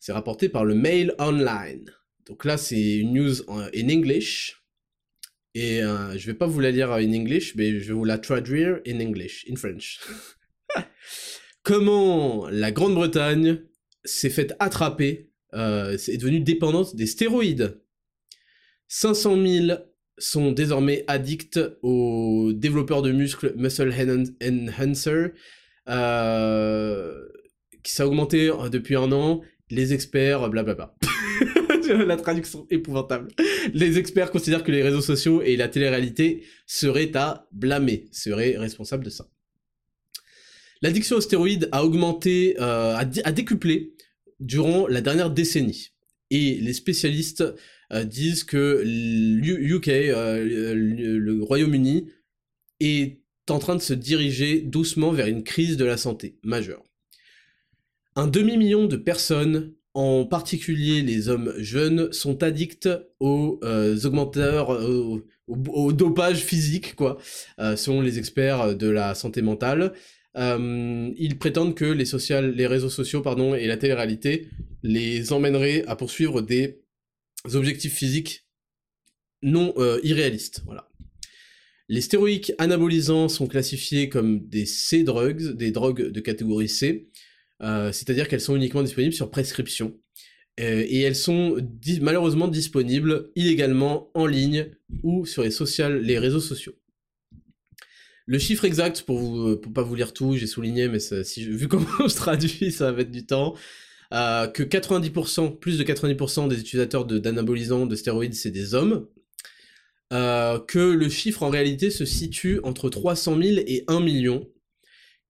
C'est 0.00 0.12
rapporté 0.12 0.48
par 0.48 0.64
le 0.64 0.74
Mail 0.74 1.14
Online. 1.20 1.84
Donc 2.26 2.44
là, 2.44 2.56
c'est 2.56 2.96
une 2.96 3.14
news 3.14 3.48
en 3.48 3.68
English. 3.72 4.55
Et 5.58 5.82
euh, 5.82 6.18
je 6.18 6.26
vais 6.26 6.34
pas 6.34 6.44
vous 6.46 6.60
la 6.60 6.70
lire 6.70 6.90
en 6.90 6.98
English, 6.98 7.54
mais 7.54 7.80
je 7.80 7.86
vais 7.86 7.94
vous 7.94 8.04
la 8.04 8.18
traduire 8.18 8.78
in 8.86 9.00
English, 9.00 9.46
in 9.50 9.56
French. 9.56 10.00
Comment 11.62 12.46
la 12.50 12.70
Grande-Bretagne 12.72 13.60
s'est 14.04 14.28
faite 14.28 14.54
attraper, 14.58 15.30
euh, 15.54 15.96
est 15.96 16.18
devenue 16.18 16.40
dépendante 16.40 16.94
des 16.94 17.06
stéroïdes? 17.06 17.80
500 18.88 19.42
000 19.46 19.78
sont 20.18 20.52
désormais 20.52 21.04
addicts 21.08 21.58
aux 21.80 22.52
développeurs 22.52 23.00
de 23.00 23.12
muscles 23.12 23.54
Muscle 23.56 23.94
Enhancer, 24.42 25.28
euh, 25.88 27.28
qui 27.82 27.92
s'est 27.92 28.02
augmenté 28.02 28.50
depuis 28.70 28.96
un 28.96 29.10
an, 29.10 29.40
les 29.70 29.94
experts, 29.94 30.50
blablabla. 30.50 30.94
la 32.06 32.16
traduction 32.16 32.66
épouvantable. 32.70 33.28
Les 33.72 33.98
experts 33.98 34.30
considèrent 34.30 34.64
que 34.64 34.72
les 34.72 34.82
réseaux 34.82 35.00
sociaux 35.00 35.42
et 35.42 35.56
la 35.56 35.68
télé-réalité 35.68 36.44
seraient 36.66 37.14
à 37.14 37.46
blâmer, 37.52 38.08
seraient 38.12 38.56
responsables 38.56 39.04
de 39.04 39.10
ça. 39.10 39.28
L'addiction 40.82 41.16
aux 41.16 41.20
stéroïdes 41.20 41.68
a 41.72 41.84
augmenté, 41.84 42.56
euh, 42.60 42.96
a, 42.96 43.04
décuplé 43.04 43.94
durant 44.40 44.86
la 44.86 45.00
dernière 45.00 45.30
décennie. 45.30 45.92
Et 46.30 46.56
les 46.56 46.74
spécialistes 46.74 47.44
euh, 47.92 48.04
disent 48.04 48.44
que 48.44 48.82
l'UK, 48.84 49.88
euh, 49.88 50.74
le 50.74 51.42
Royaume-Uni, 51.42 52.10
est 52.80 53.20
en 53.48 53.58
train 53.58 53.76
de 53.76 53.80
se 53.80 53.94
diriger 53.94 54.60
doucement 54.60 55.12
vers 55.12 55.28
une 55.28 55.44
crise 55.44 55.76
de 55.76 55.84
la 55.84 55.96
santé 55.96 56.36
majeure. 56.42 56.82
Un 58.16 58.26
demi-million 58.26 58.86
de 58.86 58.96
personnes 58.96 59.72
en 59.96 60.26
particulier 60.26 61.00
les 61.00 61.30
hommes 61.30 61.54
jeunes, 61.56 62.12
sont 62.12 62.42
addicts 62.42 62.90
aux 63.18 63.58
euh, 63.64 63.98
augmenteurs, 64.04 64.68
au, 64.68 65.92
dopage 65.94 66.44
physique, 66.44 66.94
quoi, 66.94 67.16
euh, 67.60 67.76
selon 67.76 68.02
les 68.02 68.18
experts 68.18 68.76
de 68.76 68.88
la 68.88 69.14
santé 69.14 69.40
mentale. 69.40 69.94
Euh, 70.36 71.10
ils 71.16 71.38
prétendent 71.38 71.74
que 71.74 71.86
les 71.86 72.66
réseaux 72.66 72.90
sociaux 72.90 73.22
pardon, 73.22 73.54
et 73.54 73.66
la 73.66 73.78
télé-réalité 73.78 74.48
les 74.82 75.32
emmèneraient 75.32 75.82
à 75.86 75.96
poursuivre 75.96 76.42
des 76.42 76.82
objectifs 77.54 77.94
physiques 77.94 78.46
non 79.40 79.72
irréalistes. 80.02 80.62
Voilà. 80.66 80.90
Les 81.88 82.02
stéroïques 82.02 82.52
anabolisants 82.58 83.30
sont 83.30 83.46
classifiés 83.46 84.10
comme 84.10 84.46
des 84.46 84.66
C-drugs, 84.66 85.56
des 85.56 85.70
drogues 85.70 86.10
de 86.10 86.20
catégorie 86.20 86.68
C, 86.68 87.08
euh, 87.62 87.92
c'est-à-dire 87.92 88.28
qu'elles 88.28 88.40
sont 88.40 88.56
uniquement 88.56 88.82
disponibles 88.82 89.14
sur 89.14 89.30
prescription. 89.30 89.98
Euh, 90.58 90.84
et 90.86 91.02
elles 91.02 91.16
sont 91.16 91.56
malheureusement 92.00 92.48
disponibles 92.48 93.30
illégalement 93.36 94.10
en 94.14 94.26
ligne 94.26 94.70
ou 95.02 95.26
sur 95.26 95.42
les, 95.42 96.18
réseaux 96.18 96.40
sociaux. 96.40 96.74
Le 98.24 98.38
chiffre 98.38 98.64
exact, 98.64 99.02
pour 99.02 99.18
vous, 99.18 99.56
pour 99.56 99.72
pas 99.72 99.82
vous 99.82 99.94
lire 99.94 100.12
tout, 100.12 100.34
j'ai 100.36 100.46
souligné, 100.46 100.88
mais 100.88 100.98
vu 101.36 101.68
comment 101.68 101.86
je 102.08 102.14
traduis, 102.14 102.72
ça 102.72 102.90
va 102.90 102.98
mettre 102.98 103.10
du 103.10 103.26
temps, 103.26 103.54
euh, 104.14 104.48
que 104.48 104.62
90%, 104.62 105.58
plus 105.58 105.78
de 105.78 105.84
90% 105.84 106.48
des 106.48 106.58
utilisateurs 106.58 107.04
d'anabolisants, 107.04 107.86
de, 107.86 107.94
stéroïdes, 107.94 108.34
c'est 108.34 108.50
des 108.50 108.74
hommes, 108.74 109.06
que 110.10 110.78
le 110.78 111.08
chiffre 111.08 111.42
en 111.42 111.50
réalité 111.50 111.90
se 111.90 112.04
situe 112.06 112.60
entre 112.62 112.88
300 112.88 113.42
000 113.42 113.58
et 113.66 113.84
1 113.88 114.00
million, 114.00 114.48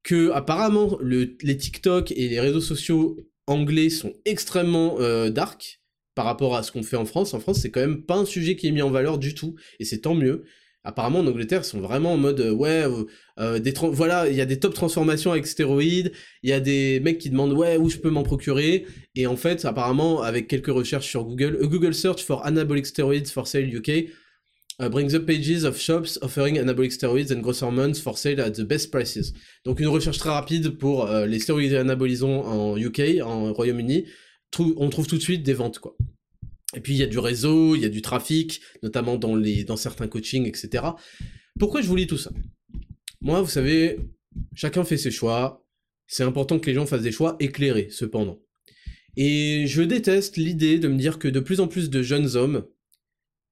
que 0.07 0.31
apparemment 0.31 0.97
le, 1.01 1.37
les 1.43 1.57
TikTok 1.57 2.13
et 2.13 2.29
les 2.29 2.39
réseaux 2.39 2.61
sociaux 2.61 3.19
anglais 3.49 3.91
sont 3.91 4.13
extrêmement 4.25 5.01
euh, 5.01 5.31
dark 5.31 5.81
par 6.15 6.27
rapport 6.27 6.55
à 6.55 6.63
ce 6.63 6.71
qu'on 6.71 6.85
fait 6.85 6.97
en 6.97 7.05
France. 7.05 7.35
En 7.35 7.41
France, 7.41 7.59
c'est 7.59 7.73
quand 7.73 7.81
même 7.81 8.03
pas 8.03 8.15
un 8.15 8.25
sujet 8.25 8.55
qui 8.55 8.69
est 8.69 8.71
mis 8.71 8.83
en 8.83 8.91
valeur 8.91 9.19
du 9.19 9.35
tout, 9.35 9.57
et 9.81 9.85
c'est 9.85 10.03
tant 10.03 10.15
mieux. 10.15 10.45
Apparemment, 10.85 11.19
en 11.19 11.27
Angleterre, 11.27 11.63
ils 11.65 11.69
sont 11.69 11.81
vraiment 11.81 12.13
en 12.13 12.19
mode, 12.19 12.39
euh, 12.39 12.53
ouais, 12.53 12.85
euh, 13.41 13.59
des 13.59 13.75
voilà, 13.91 14.29
il 14.29 14.37
y 14.37 14.41
a 14.41 14.47
des 14.47 14.61
top 14.61 14.75
transformations 14.75 15.33
avec 15.33 15.45
stéroïdes, 15.45 16.13
il 16.45 16.51
y 16.51 16.53
a 16.53 16.61
des 16.61 17.01
mecs 17.01 17.19
qui 17.19 17.29
demandent, 17.29 17.55
ouais, 17.55 17.77
où 17.77 17.91
je 17.91 17.97
peux 17.97 18.11
m'en 18.11 18.23
procurer, 18.23 18.87
et 19.17 19.27
en 19.27 19.37
fait, 19.37 19.65
apparemment, 19.65 20.23
avec 20.23 20.47
quelques 20.47 20.69
recherches 20.69 21.09
sur 21.09 21.25
Google, 21.25 21.59
Google 21.63 21.95
Search 21.95 22.23
for 22.23 22.47
Anabolic 22.47 22.87
Steroids 22.87 23.27
for 23.27 23.49
Sale 23.49 23.75
UK, 23.75 24.09
uh, 24.81 24.89
brings 24.89 25.15
up 25.15 25.27
pages 25.27 25.65
of 25.65 25.79
shops 25.79 26.19
offering 26.23 26.57
anabolic 26.57 26.93
steroids 26.93 27.31
and 27.31 27.41
growth 27.43 27.61
hormones 27.61 28.01
for 28.01 28.17
sale 28.17 28.41
at 28.41 28.51
the 28.51 28.65
best 28.65 28.91
prices. 28.91 29.33
Donc 29.65 29.81
une 29.81 29.89
recherche 29.89 30.19
très 30.19 30.31
rapide 30.31 30.71
pour 30.79 31.07
euh, 31.07 31.27
les 31.27 31.39
stéroïdes 31.39 31.75
anabolisants 31.75 32.45
en 32.45 32.77
UK, 32.77 33.23
en 33.23 33.53
Royaume-Uni. 33.53 34.05
on 34.59 34.89
trouve 34.91 35.07
tout 35.07 35.17
de 35.17 35.23
suite 35.23 35.43
des 35.43 35.55
ventes, 35.55 35.79
quoi. 35.79 35.97
Et 36.75 36.81
puis 36.81 36.95
il 36.95 36.99
y 36.99 37.03
a 37.03 37.07
du 37.07 37.19
réseau, 37.19 37.75
il 37.75 37.83
y 37.83 37.85
a 37.85 37.89
du 37.89 38.03
trafic, 38.03 38.61
notamment 38.83 39.17
dans, 39.17 39.35
les, 39.35 39.65
dans 39.65 39.77
certains 39.77 40.09
coachings, 40.09 40.47
etc. 40.47 40.85
Pourquoi 41.59 41.81
je 41.81 41.89
vous 41.89 41.97
lis 41.97 42.07
tout 42.07 42.19
ça? 42.19 42.31
Moi, 43.21 43.41
vous 43.41 43.49
savez, 43.49 43.99
chacun 44.55 44.85
fait 44.85 44.99
ses 44.99 45.11
choix. 45.11 45.65
C'est 46.07 46.23
important 46.23 46.59
que 46.59 46.67
les 46.67 46.75
gens 46.75 46.87
fassent 46.87 47.03
des 47.03 47.13
choix 47.13 47.37
éclairés, 47.41 47.89
cependant. 47.91 48.41
Et 49.17 49.65
je 49.67 49.83
déteste 49.83 50.37
l'idée 50.37 50.79
de 50.79 50.89
me 50.89 50.99
dire 50.99 51.19
que 51.19 51.29
de 51.29 51.41
plus 51.41 51.61
en 51.61 51.69
plus 51.69 51.89
de 51.89 52.03
jeunes 52.03 52.37
hommes 52.37 52.67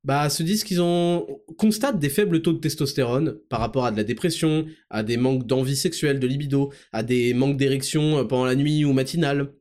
bah, 0.05 0.29
se 0.29 0.43
disent 0.43 0.65
qu'ils 0.65 0.83
ont 0.83 1.27
constatent 1.59 1.99
des 1.99 2.11
faibles 2.11 2.43
taux 2.43 2.53
de 2.53 2.59
testostérone 2.59 3.39
par 3.49 3.61
rapport 3.61 3.87
à 3.87 3.91
de 3.91 3.97
la 3.97 4.05
dépression, 4.05 4.67
à 4.91 5.03
des 5.03 5.17
manques 5.17 5.47
d'envie 5.47 5.77
sexuelle, 5.77 6.21
de 6.21 6.27
libido, 6.27 6.73
à 6.93 7.03
des 7.03 7.35
manques 7.35 7.57
d'érection 7.57 8.19
euh, 8.19 8.25
pendant 8.25 8.45
la 8.45 8.55
nuit 8.55 8.85
ou 8.85 8.93
matinale, 8.93 9.55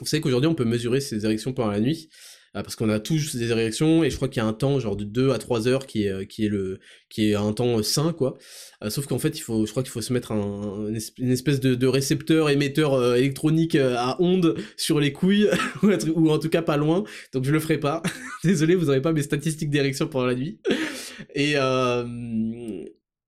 Vous 0.00 0.06
savez 0.06 0.20
qu'aujourd'hui, 0.20 0.48
on 0.48 0.54
peut 0.54 0.64
mesurer 0.64 1.00
ses 1.00 1.24
érections 1.24 1.52
pendant 1.52 1.70
la 1.70 1.80
nuit. 1.80 2.08
Euh, 2.56 2.62
parce 2.64 2.74
qu'on 2.74 2.88
a 2.88 2.98
tous 2.98 3.36
des 3.36 3.52
érections 3.52 4.02
et 4.02 4.10
je 4.10 4.16
crois 4.16 4.28
qu'il 4.28 4.42
y 4.42 4.44
a 4.44 4.46
un 4.46 4.52
temps 4.52 4.80
genre 4.80 4.96
de 4.96 5.04
2 5.04 5.30
à 5.30 5.38
3 5.38 5.68
heures 5.68 5.86
qui 5.86 6.06
est, 6.06 6.26
qui 6.26 6.46
est, 6.46 6.48
le, 6.48 6.80
qui 7.08 7.30
est 7.30 7.36
un 7.36 7.52
temps 7.52 7.80
sain 7.84 8.12
quoi. 8.12 8.38
Euh, 8.82 8.90
sauf 8.90 9.06
qu'en 9.06 9.20
fait 9.20 9.38
il 9.38 9.40
faut, 9.40 9.66
je 9.66 9.70
crois 9.70 9.84
qu'il 9.84 9.92
faut 9.92 10.00
se 10.00 10.12
mettre 10.12 10.32
un, 10.32 10.88
une 11.18 11.30
espèce 11.30 11.60
de, 11.60 11.86
récepteur 11.86 12.50
émetteur 12.50 12.94
euh, 12.94 13.14
électronique 13.14 13.76
à 13.76 14.20
ondes 14.20 14.56
sur 14.76 14.98
les 14.98 15.12
couilles 15.12 15.48
ou 15.82 16.30
en 16.30 16.40
tout 16.40 16.48
cas 16.48 16.62
pas 16.62 16.76
loin. 16.76 17.04
Donc 17.32 17.44
je 17.44 17.52
le 17.52 17.60
ferai 17.60 17.78
pas. 17.78 18.02
Désolé 18.44 18.74
vous 18.74 18.86
n'aurez 18.86 19.02
pas 19.02 19.12
mes 19.12 19.22
statistiques 19.22 19.70
d'érection 19.70 20.08
pendant 20.08 20.26
la 20.26 20.34
nuit. 20.34 20.58
Et 21.34 21.54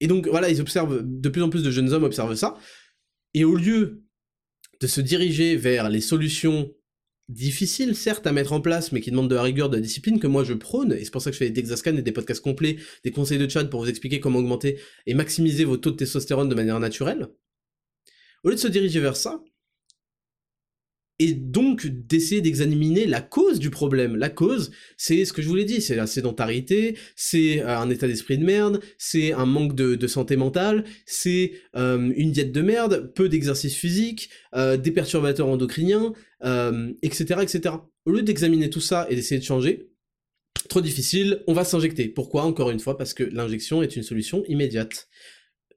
et 0.00 0.06
donc 0.08 0.26
voilà 0.26 0.48
ils 0.48 0.60
observent 0.60 1.02
de 1.04 1.28
plus 1.28 1.42
en 1.42 1.50
plus 1.50 1.62
de 1.62 1.70
jeunes 1.70 1.92
hommes 1.92 2.04
observent 2.04 2.34
ça. 2.34 2.56
Et 3.34 3.44
au 3.44 3.54
lieu 3.54 4.02
de 4.80 4.86
se 4.86 5.00
diriger 5.00 5.56
vers 5.56 5.90
les 5.90 6.00
solutions 6.00 6.72
difficiles, 7.28 7.94
certes, 7.94 8.26
à 8.26 8.32
mettre 8.32 8.52
en 8.52 8.60
place, 8.60 8.92
mais 8.92 9.00
qui 9.00 9.10
demandent 9.10 9.30
de 9.30 9.34
la 9.34 9.42
rigueur, 9.42 9.70
de 9.70 9.76
la 9.76 9.82
discipline, 9.82 10.20
que 10.20 10.26
moi 10.26 10.44
je 10.44 10.54
prône, 10.54 10.92
et 10.92 11.04
c'est 11.04 11.10
pour 11.10 11.22
ça 11.22 11.30
que 11.30 11.34
je 11.34 11.38
fais 11.38 11.50
des 11.50 11.62
Dexascan 11.62 11.96
et 11.96 12.02
des 12.02 12.12
podcasts 12.12 12.42
complets, 12.42 12.76
des 13.04 13.10
conseils 13.10 13.38
de 13.38 13.48
chat 13.48 13.64
pour 13.64 13.82
vous 13.82 13.88
expliquer 13.88 14.20
comment 14.20 14.38
augmenter 14.38 14.78
et 15.06 15.14
maximiser 15.14 15.64
vos 15.64 15.76
taux 15.76 15.90
de 15.90 15.96
testostérone 15.96 16.48
de 16.48 16.54
manière 16.54 16.80
naturelle. 16.80 17.28
Au 18.44 18.48
lieu 18.48 18.56
de 18.56 18.60
se 18.60 18.68
diriger 18.68 19.00
vers 19.00 19.16
ça, 19.16 19.42
et 21.22 21.34
donc 21.34 21.86
d'essayer 21.86 22.40
d'examiner 22.40 23.06
la 23.06 23.20
cause 23.20 23.60
du 23.60 23.70
problème. 23.70 24.16
La 24.16 24.28
cause, 24.28 24.72
c'est 24.96 25.24
ce 25.24 25.32
que 25.32 25.40
je 25.40 25.46
vous 25.46 25.54
l'ai 25.54 25.64
dit, 25.64 25.80
c'est 25.80 25.94
la 25.94 26.08
sédentarité, 26.08 26.98
c'est 27.14 27.60
euh, 27.60 27.78
un 27.78 27.88
état 27.90 28.08
d'esprit 28.08 28.38
de 28.38 28.44
merde, 28.44 28.80
c'est 28.98 29.32
un 29.32 29.46
manque 29.46 29.76
de, 29.76 30.06
santé 30.08 30.34
mentale, 30.34 30.82
c'est 31.06 31.52
euh, 31.76 32.12
une 32.16 32.32
diète 32.32 32.50
de 32.50 32.60
merde, 32.60 33.12
peu 33.14 33.28
d'exercice 33.28 33.76
physique, 33.76 34.30
euh, 34.56 34.76
des 34.76 34.90
perturbateurs 34.90 35.46
endocriniens, 35.46 36.12
etc., 37.02 37.36
etc. 37.40 37.76
Au 38.04 38.10
lieu 38.10 38.22
d'examiner 38.22 38.68
tout 38.68 38.80
ça 38.80 39.06
et 39.08 39.14
d'essayer 39.14 39.38
de 39.38 39.44
changer, 39.44 39.90
trop 40.68 40.80
difficile, 40.80 41.44
on 41.46 41.52
va 41.52 41.64
s'injecter. 41.64 42.08
Pourquoi? 42.08 42.42
Encore 42.42 42.70
une 42.70 42.80
fois, 42.80 42.98
parce 42.98 43.14
que 43.14 43.22
l'injection 43.22 43.80
est 43.80 43.94
une 43.94 44.02
solution 44.02 44.42
immédiate. 44.48 45.08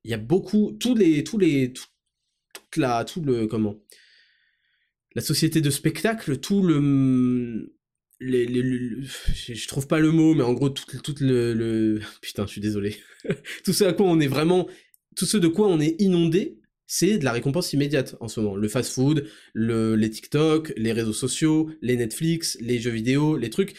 Il 0.04 0.10
y 0.10 0.16
a 0.16 0.18
beaucoup, 0.18 0.72
tous 0.80 0.96
les, 0.96 1.24
tous 1.24 1.38
les, 1.38 1.72
toute 1.72 2.78
la, 2.78 3.06
tout 3.06 3.22
le, 3.22 3.46
comment? 3.46 3.76
La 5.16 5.22
société 5.22 5.62
de 5.62 5.70
spectacle, 5.70 6.38
tout 6.38 6.62
le, 6.62 7.74
les, 8.20 8.48
je 8.48 9.68
trouve 9.68 9.88
pas 9.88 10.00
le 10.00 10.12
mot, 10.12 10.34
mais 10.34 10.44
en 10.44 10.54
gros 10.54 10.70
tout, 10.70 10.86
tout 11.00 11.16
le, 11.22 12.00
putain, 12.22 12.46
je 12.46 12.52
suis 12.52 12.62
désolé, 12.62 12.98
tout 13.64 13.74
ce 13.74 13.84
à 13.86 13.94
quoi 13.94 14.06
on 14.06 14.20
est 14.20 14.28
vraiment, 14.28 14.68
tout 15.16 15.26
ce 15.26 15.38
de 15.38 15.48
quoi 15.48 15.68
on 15.68 15.80
est 15.80 16.00
inondé, 16.00 16.60
c'est 16.88 17.18
de 17.18 17.26
la 17.26 17.32
récompense 17.32 17.74
immédiate 17.74 18.16
en 18.20 18.28
ce 18.28 18.40
moment. 18.40 18.56
Le 18.56 18.68
fast-food, 18.68 19.28
le, 19.54 19.96
les 19.96 20.10
TikTok, 20.10 20.72
les 20.78 20.92
réseaux 20.92 21.14
sociaux, 21.14 21.72
les 21.82 21.98
Netflix, 21.98 22.58
les 22.62 22.80
jeux 22.80 22.92
vidéo, 22.92 23.38
les 23.38 23.50
trucs. 23.50 23.76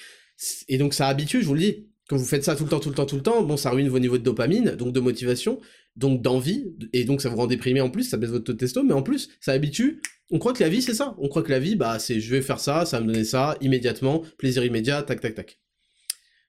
Et 0.68 0.76
donc 0.76 0.92
ça 0.92 1.06
habitue, 1.06 1.40
je 1.40 1.46
vous 1.46 1.54
le 1.54 1.60
dis. 1.60 1.86
Quand 2.08 2.16
vous 2.16 2.24
faites 2.24 2.44
ça 2.44 2.54
tout 2.54 2.64
le 2.64 2.70
temps, 2.70 2.80
tout 2.80 2.88
le 2.88 2.94
temps, 2.94 3.06
tout 3.06 3.16
le 3.16 3.22
temps, 3.22 3.42
bon, 3.42 3.56
ça 3.56 3.70
ruine 3.70 3.88
vos 3.88 3.98
niveaux 3.98 4.18
de 4.18 4.22
dopamine, 4.22 4.76
donc 4.76 4.92
de 4.92 5.00
motivation, 5.00 5.60
donc 5.96 6.22
d'envie, 6.22 6.72
et 6.92 7.04
donc 7.04 7.20
ça 7.20 7.28
vous 7.28 7.36
rend 7.36 7.46
déprimé 7.46 7.80
en 7.80 7.90
plus, 7.90 8.04
ça 8.04 8.16
baisse 8.16 8.30
votre 8.30 8.44
taux 8.44 8.52
de 8.52 8.58
testo, 8.58 8.84
mais 8.84 8.94
en 8.94 9.02
plus, 9.02 9.28
ça 9.40 9.52
habitue 9.52 10.00
on 10.30 10.38
croit 10.38 10.52
que 10.52 10.62
la 10.62 10.68
vie 10.68 10.82
c'est 10.82 10.94
ça. 10.94 11.14
On 11.18 11.28
croit 11.28 11.42
que 11.42 11.50
la 11.50 11.58
vie, 11.58 11.76
bah 11.76 11.98
c'est 11.98 12.20
je 12.20 12.30
vais 12.30 12.42
faire 12.42 12.60
ça, 12.60 12.84
ça 12.84 12.98
va 12.98 13.06
me 13.06 13.12
donner 13.12 13.24
ça, 13.24 13.56
immédiatement, 13.60 14.24
plaisir 14.38 14.64
immédiat, 14.64 15.02
tac 15.02 15.20
tac 15.20 15.34
tac. 15.34 15.60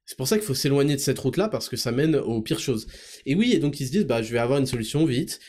C'est 0.06 0.18
pour 0.18 0.28
ça 0.28 0.38
qu'il 0.38 0.46
faut 0.46 0.54
s'éloigner 0.54 0.96
de 0.96 1.02
cette 1.02 1.20
route-là 1.20 1.50
parce 1.50 1.68
que 1.70 1.76
ça 1.76 1.92
mène 1.92 2.16
aux 2.16 2.42
pires 2.42 2.60
choses. 2.60 2.88
Et 3.26 3.36
oui, 3.36 3.52
et 3.54 3.60
donc 3.60 3.80
ils 3.80 3.88
se 3.88 3.92
disent, 3.92 4.06
bah 4.06 4.22
je 4.22 4.32
vais 4.32 4.40
avoir 4.40 4.60
une 4.60 4.66
solution 4.66 5.06
vite, 5.06 5.40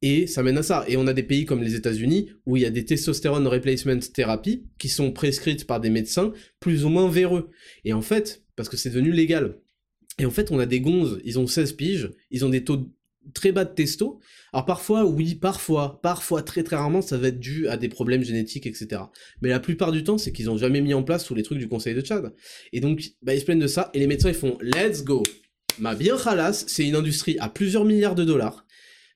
et 0.00 0.26
ça 0.26 0.42
mène 0.42 0.58
à 0.58 0.62
ça. 0.62 0.84
Et 0.88 0.96
on 0.96 1.06
a 1.06 1.12
des 1.12 1.22
pays 1.22 1.44
comme 1.44 1.62
les 1.62 1.74
États-Unis 1.76 2.30
où 2.46 2.56
il 2.56 2.62
y 2.62 2.66
a 2.66 2.70
des 2.70 2.84
testostérone 2.84 3.46
replacement 3.46 4.00
thérapies 4.12 4.64
qui 4.78 4.88
sont 4.88 5.12
prescrites 5.12 5.66
par 5.66 5.78
des 5.78 5.90
médecins 5.90 6.32
plus 6.58 6.84
ou 6.84 6.88
moins 6.88 7.08
véreux. 7.08 7.50
Et 7.84 7.92
en 7.92 8.02
fait, 8.02 8.41
parce 8.56 8.68
que 8.68 8.76
c'est 8.76 8.90
devenu 8.90 9.12
légal. 9.12 9.58
Et 10.18 10.26
en 10.26 10.30
fait, 10.30 10.50
on 10.50 10.58
a 10.58 10.66
des 10.66 10.80
gonzes, 10.80 11.20
ils 11.24 11.38
ont 11.38 11.46
16 11.46 11.72
piges, 11.72 12.10
ils 12.30 12.44
ont 12.44 12.50
des 12.50 12.64
taux 12.64 12.92
très 13.34 13.52
bas 13.52 13.64
de 13.64 13.74
testo. 13.74 14.20
Alors 14.52 14.66
parfois, 14.66 15.04
oui, 15.04 15.34
parfois, 15.34 16.00
parfois, 16.02 16.42
très 16.42 16.62
très 16.62 16.76
rarement, 16.76 17.02
ça 17.02 17.16
va 17.16 17.28
être 17.28 17.40
dû 17.40 17.68
à 17.68 17.76
des 17.76 17.88
problèmes 17.88 18.22
génétiques, 18.22 18.66
etc. 18.66 19.02
Mais 19.40 19.48
la 19.48 19.60
plupart 19.60 19.92
du 19.92 20.04
temps, 20.04 20.18
c'est 20.18 20.32
qu'ils 20.32 20.50
ont 20.50 20.58
jamais 20.58 20.80
mis 20.80 20.94
en 20.94 21.02
place 21.02 21.24
tous 21.24 21.34
les 21.34 21.42
trucs 21.42 21.58
du 21.58 21.68
conseil 21.68 21.94
de 21.94 22.00
Tchad. 22.00 22.34
Et 22.72 22.80
donc, 22.80 23.12
bah, 23.22 23.34
ils 23.34 23.40
se 23.40 23.44
plaignent 23.44 23.60
de 23.60 23.66
ça, 23.66 23.90
et 23.94 23.98
les 23.98 24.06
médecins, 24.06 24.28
ils 24.28 24.34
font 24.34 24.58
«let's 24.60 25.04
go». 25.04 25.22
Ma 25.78 25.94
bien 25.94 26.18
khalas, 26.18 26.64
c'est 26.66 26.86
une 26.86 26.96
industrie 26.96 27.38
à 27.38 27.48
plusieurs 27.48 27.86
milliards 27.86 28.14
de 28.14 28.24
dollars. 28.24 28.66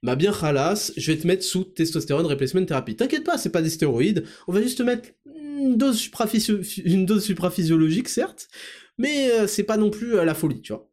Ma 0.02 0.16
bien 0.16 0.32
khalas, 0.32 0.92
je 0.96 1.12
vais 1.12 1.18
te 1.18 1.26
mettre 1.26 1.44
sous 1.44 1.64
testostérone 1.64 2.24
replacement 2.24 2.64
thérapie. 2.64 2.96
T'inquiète 2.96 3.24
pas, 3.24 3.36
c'est 3.36 3.50
pas 3.50 3.60
des 3.60 3.70
stéroïdes, 3.70 4.24
on 4.48 4.52
va 4.52 4.62
juste 4.62 4.78
te 4.78 4.82
mettre 4.82 5.10
une 5.26 5.76
dose, 5.76 6.10
une 6.84 7.04
dose 7.04 7.24
supraphysiologique, 7.24 8.08
certes, 8.08 8.48
mais 8.98 9.30
euh, 9.30 9.46
c'est 9.46 9.64
pas 9.64 9.76
non 9.76 9.90
plus 9.90 10.18
à 10.18 10.24
la 10.24 10.34
folie, 10.34 10.62
tu 10.62 10.72
vois. 10.72 10.90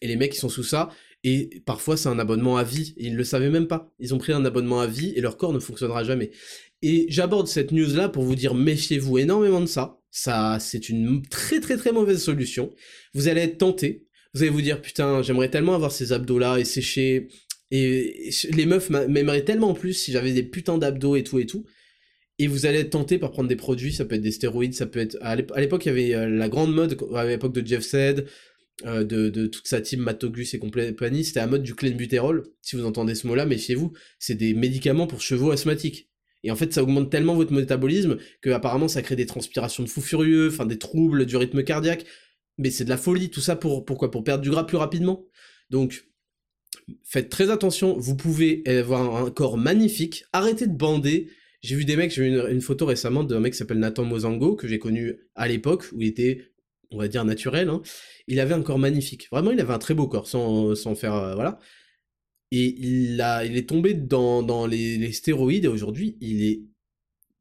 Et 0.00 0.08
les 0.08 0.16
mecs, 0.16 0.34
ils 0.34 0.38
sont 0.38 0.48
sous 0.48 0.64
ça, 0.64 0.90
et 1.24 1.62
parfois, 1.64 1.96
c'est 1.96 2.08
un 2.08 2.18
abonnement 2.18 2.56
à 2.56 2.64
vie, 2.64 2.94
et 2.96 3.06
ils 3.06 3.12
ne 3.12 3.18
le 3.18 3.24
savaient 3.24 3.50
même 3.50 3.68
pas. 3.68 3.92
Ils 4.00 4.14
ont 4.14 4.18
pris 4.18 4.32
un 4.32 4.44
abonnement 4.44 4.80
à 4.80 4.86
vie, 4.86 5.12
et 5.14 5.20
leur 5.20 5.36
corps 5.36 5.52
ne 5.52 5.60
fonctionnera 5.60 6.02
jamais. 6.02 6.32
Et 6.82 7.06
j'aborde 7.08 7.46
cette 7.46 7.70
news-là 7.70 8.08
pour 8.08 8.24
vous 8.24 8.34
dire, 8.34 8.54
méfiez-vous 8.54 9.18
énormément 9.18 9.60
de 9.60 9.66
ça. 9.66 10.00
Ça, 10.10 10.58
c'est 10.60 10.88
une 10.88 11.22
très 11.22 11.60
très 11.60 11.76
très 11.76 11.92
mauvaise 11.92 12.22
solution. 12.22 12.74
Vous 13.14 13.28
allez 13.28 13.42
être 13.42 13.58
tenté. 13.58 14.06
Vous 14.34 14.42
allez 14.42 14.50
vous 14.50 14.62
dire, 14.62 14.82
putain, 14.82 15.22
j'aimerais 15.22 15.48
tellement 15.48 15.74
avoir 15.74 15.92
ces 15.92 16.12
abdos-là 16.12 16.58
et 16.58 16.64
sécher. 16.64 17.28
Et 17.70 18.30
les 18.50 18.66
meufs 18.66 18.90
m'aimeraient 18.90 19.44
tellement 19.44 19.74
plus 19.74 19.94
si 19.94 20.12
j'avais 20.12 20.32
des 20.32 20.42
putains 20.42 20.76
d'abdos 20.76 21.16
et 21.16 21.24
tout 21.24 21.38
et 21.38 21.46
tout. 21.46 21.64
Et 22.38 22.46
vous 22.46 22.66
allez 22.66 22.78
être 22.78 22.90
tenté 22.90 23.18
par 23.18 23.30
prendre 23.30 23.48
des 23.48 23.56
produits, 23.56 23.92
ça 23.92 24.04
peut 24.04 24.14
être 24.14 24.22
des 24.22 24.32
stéroïdes, 24.32 24.74
ça 24.74 24.86
peut 24.86 25.00
être... 25.00 25.16
À 25.20 25.36
l'époque, 25.36 25.84
il 25.86 25.88
y 25.88 25.92
avait 25.92 26.14
euh, 26.14 26.28
la 26.28 26.48
grande 26.48 26.74
mode, 26.74 26.96
à 27.14 27.26
l'époque 27.26 27.52
de 27.52 27.66
Jeff 27.66 27.82
Said, 27.82 28.26
euh, 28.86 29.04
de, 29.04 29.46
toute 29.46 29.66
sa 29.66 29.80
team 29.80 30.00
Matogus 30.00 30.54
et 30.54 30.58
compagnie, 30.58 31.24
c'était 31.24 31.40
à 31.40 31.46
mode 31.46 31.62
du 31.62 31.74
clenbuterol. 31.74 32.44
Si 32.62 32.74
vous 32.74 32.84
entendez 32.84 33.14
ce 33.14 33.26
mot-là, 33.26 33.46
méfiez-vous, 33.46 33.92
c'est 34.18 34.34
des 34.34 34.54
médicaments 34.54 35.06
pour 35.06 35.20
chevaux 35.20 35.50
asthmatiques. 35.50 36.08
Et 36.42 36.50
en 36.50 36.56
fait, 36.56 36.72
ça 36.72 36.82
augmente 36.82 37.10
tellement 37.10 37.36
votre 37.36 37.52
métabolisme 37.52 38.18
que 38.40 38.50
apparemment 38.50 38.88
ça 38.88 39.02
crée 39.02 39.14
des 39.14 39.26
transpirations 39.26 39.84
de 39.84 39.88
fous 39.88 40.00
furieux, 40.00 40.48
enfin 40.48 40.66
des 40.66 40.78
troubles 40.78 41.26
du 41.26 41.36
rythme 41.36 41.62
cardiaque. 41.62 42.04
Mais 42.58 42.70
c'est 42.70 42.84
de 42.84 42.90
la 42.90 42.96
folie, 42.96 43.30
tout 43.30 43.40
ça 43.40 43.54
pour 43.54 43.84
pourquoi? 43.84 44.10
Pour 44.10 44.24
perdre 44.24 44.42
du 44.42 44.50
gras 44.50 44.64
plus 44.64 44.76
rapidement. 44.76 45.24
Donc, 45.70 46.04
faites 47.04 47.28
très 47.28 47.50
attention. 47.50 47.96
Vous 47.96 48.16
pouvez 48.16 48.62
avoir 48.66 49.24
un 49.24 49.30
corps 49.30 49.56
magnifique. 49.56 50.24
Arrêtez 50.32 50.66
de 50.66 50.76
bander. 50.76 51.30
J'ai 51.62 51.76
vu 51.76 51.84
des 51.84 51.96
mecs, 51.96 52.10
j'ai 52.10 52.28
vu 52.28 52.50
une, 52.50 52.60
photo 52.60 52.86
récemment 52.86 53.22
d'un 53.22 53.40
mec 53.40 53.52
qui 53.52 53.58
s'appelle 53.58 53.78
Nathan 53.78 54.04
Mozango, 54.04 54.56
que 54.56 54.66
j'ai 54.66 54.78
connu 54.78 55.16
à 55.36 55.46
l'époque, 55.46 55.86
où 55.92 56.00
il 56.00 56.08
était 56.08 56.52
on 56.92 56.98
va 56.98 57.08
dire 57.08 57.24
naturel, 57.24 57.68
hein, 57.68 57.82
il 58.26 58.40
avait 58.40 58.54
un 58.54 58.62
corps 58.62 58.78
magnifique. 58.78 59.28
Vraiment, 59.30 59.50
il 59.50 59.60
avait 59.60 59.72
un 59.72 59.78
très 59.78 59.94
beau 59.94 60.06
corps, 60.08 60.28
sans, 60.28 60.94
faire... 60.94 61.14
Euh, 61.14 61.34
voilà. 61.34 61.58
Et 62.50 62.66
il, 62.78 63.20
a, 63.20 63.44
il 63.44 63.56
est 63.56 63.68
tombé 63.68 63.94
dans, 63.94 64.66
les, 64.66 65.12
stéroïdes, 65.12 65.64
et 65.64 65.68
aujourd'hui, 65.68 66.18
il 66.20 66.44
est... 66.44 66.62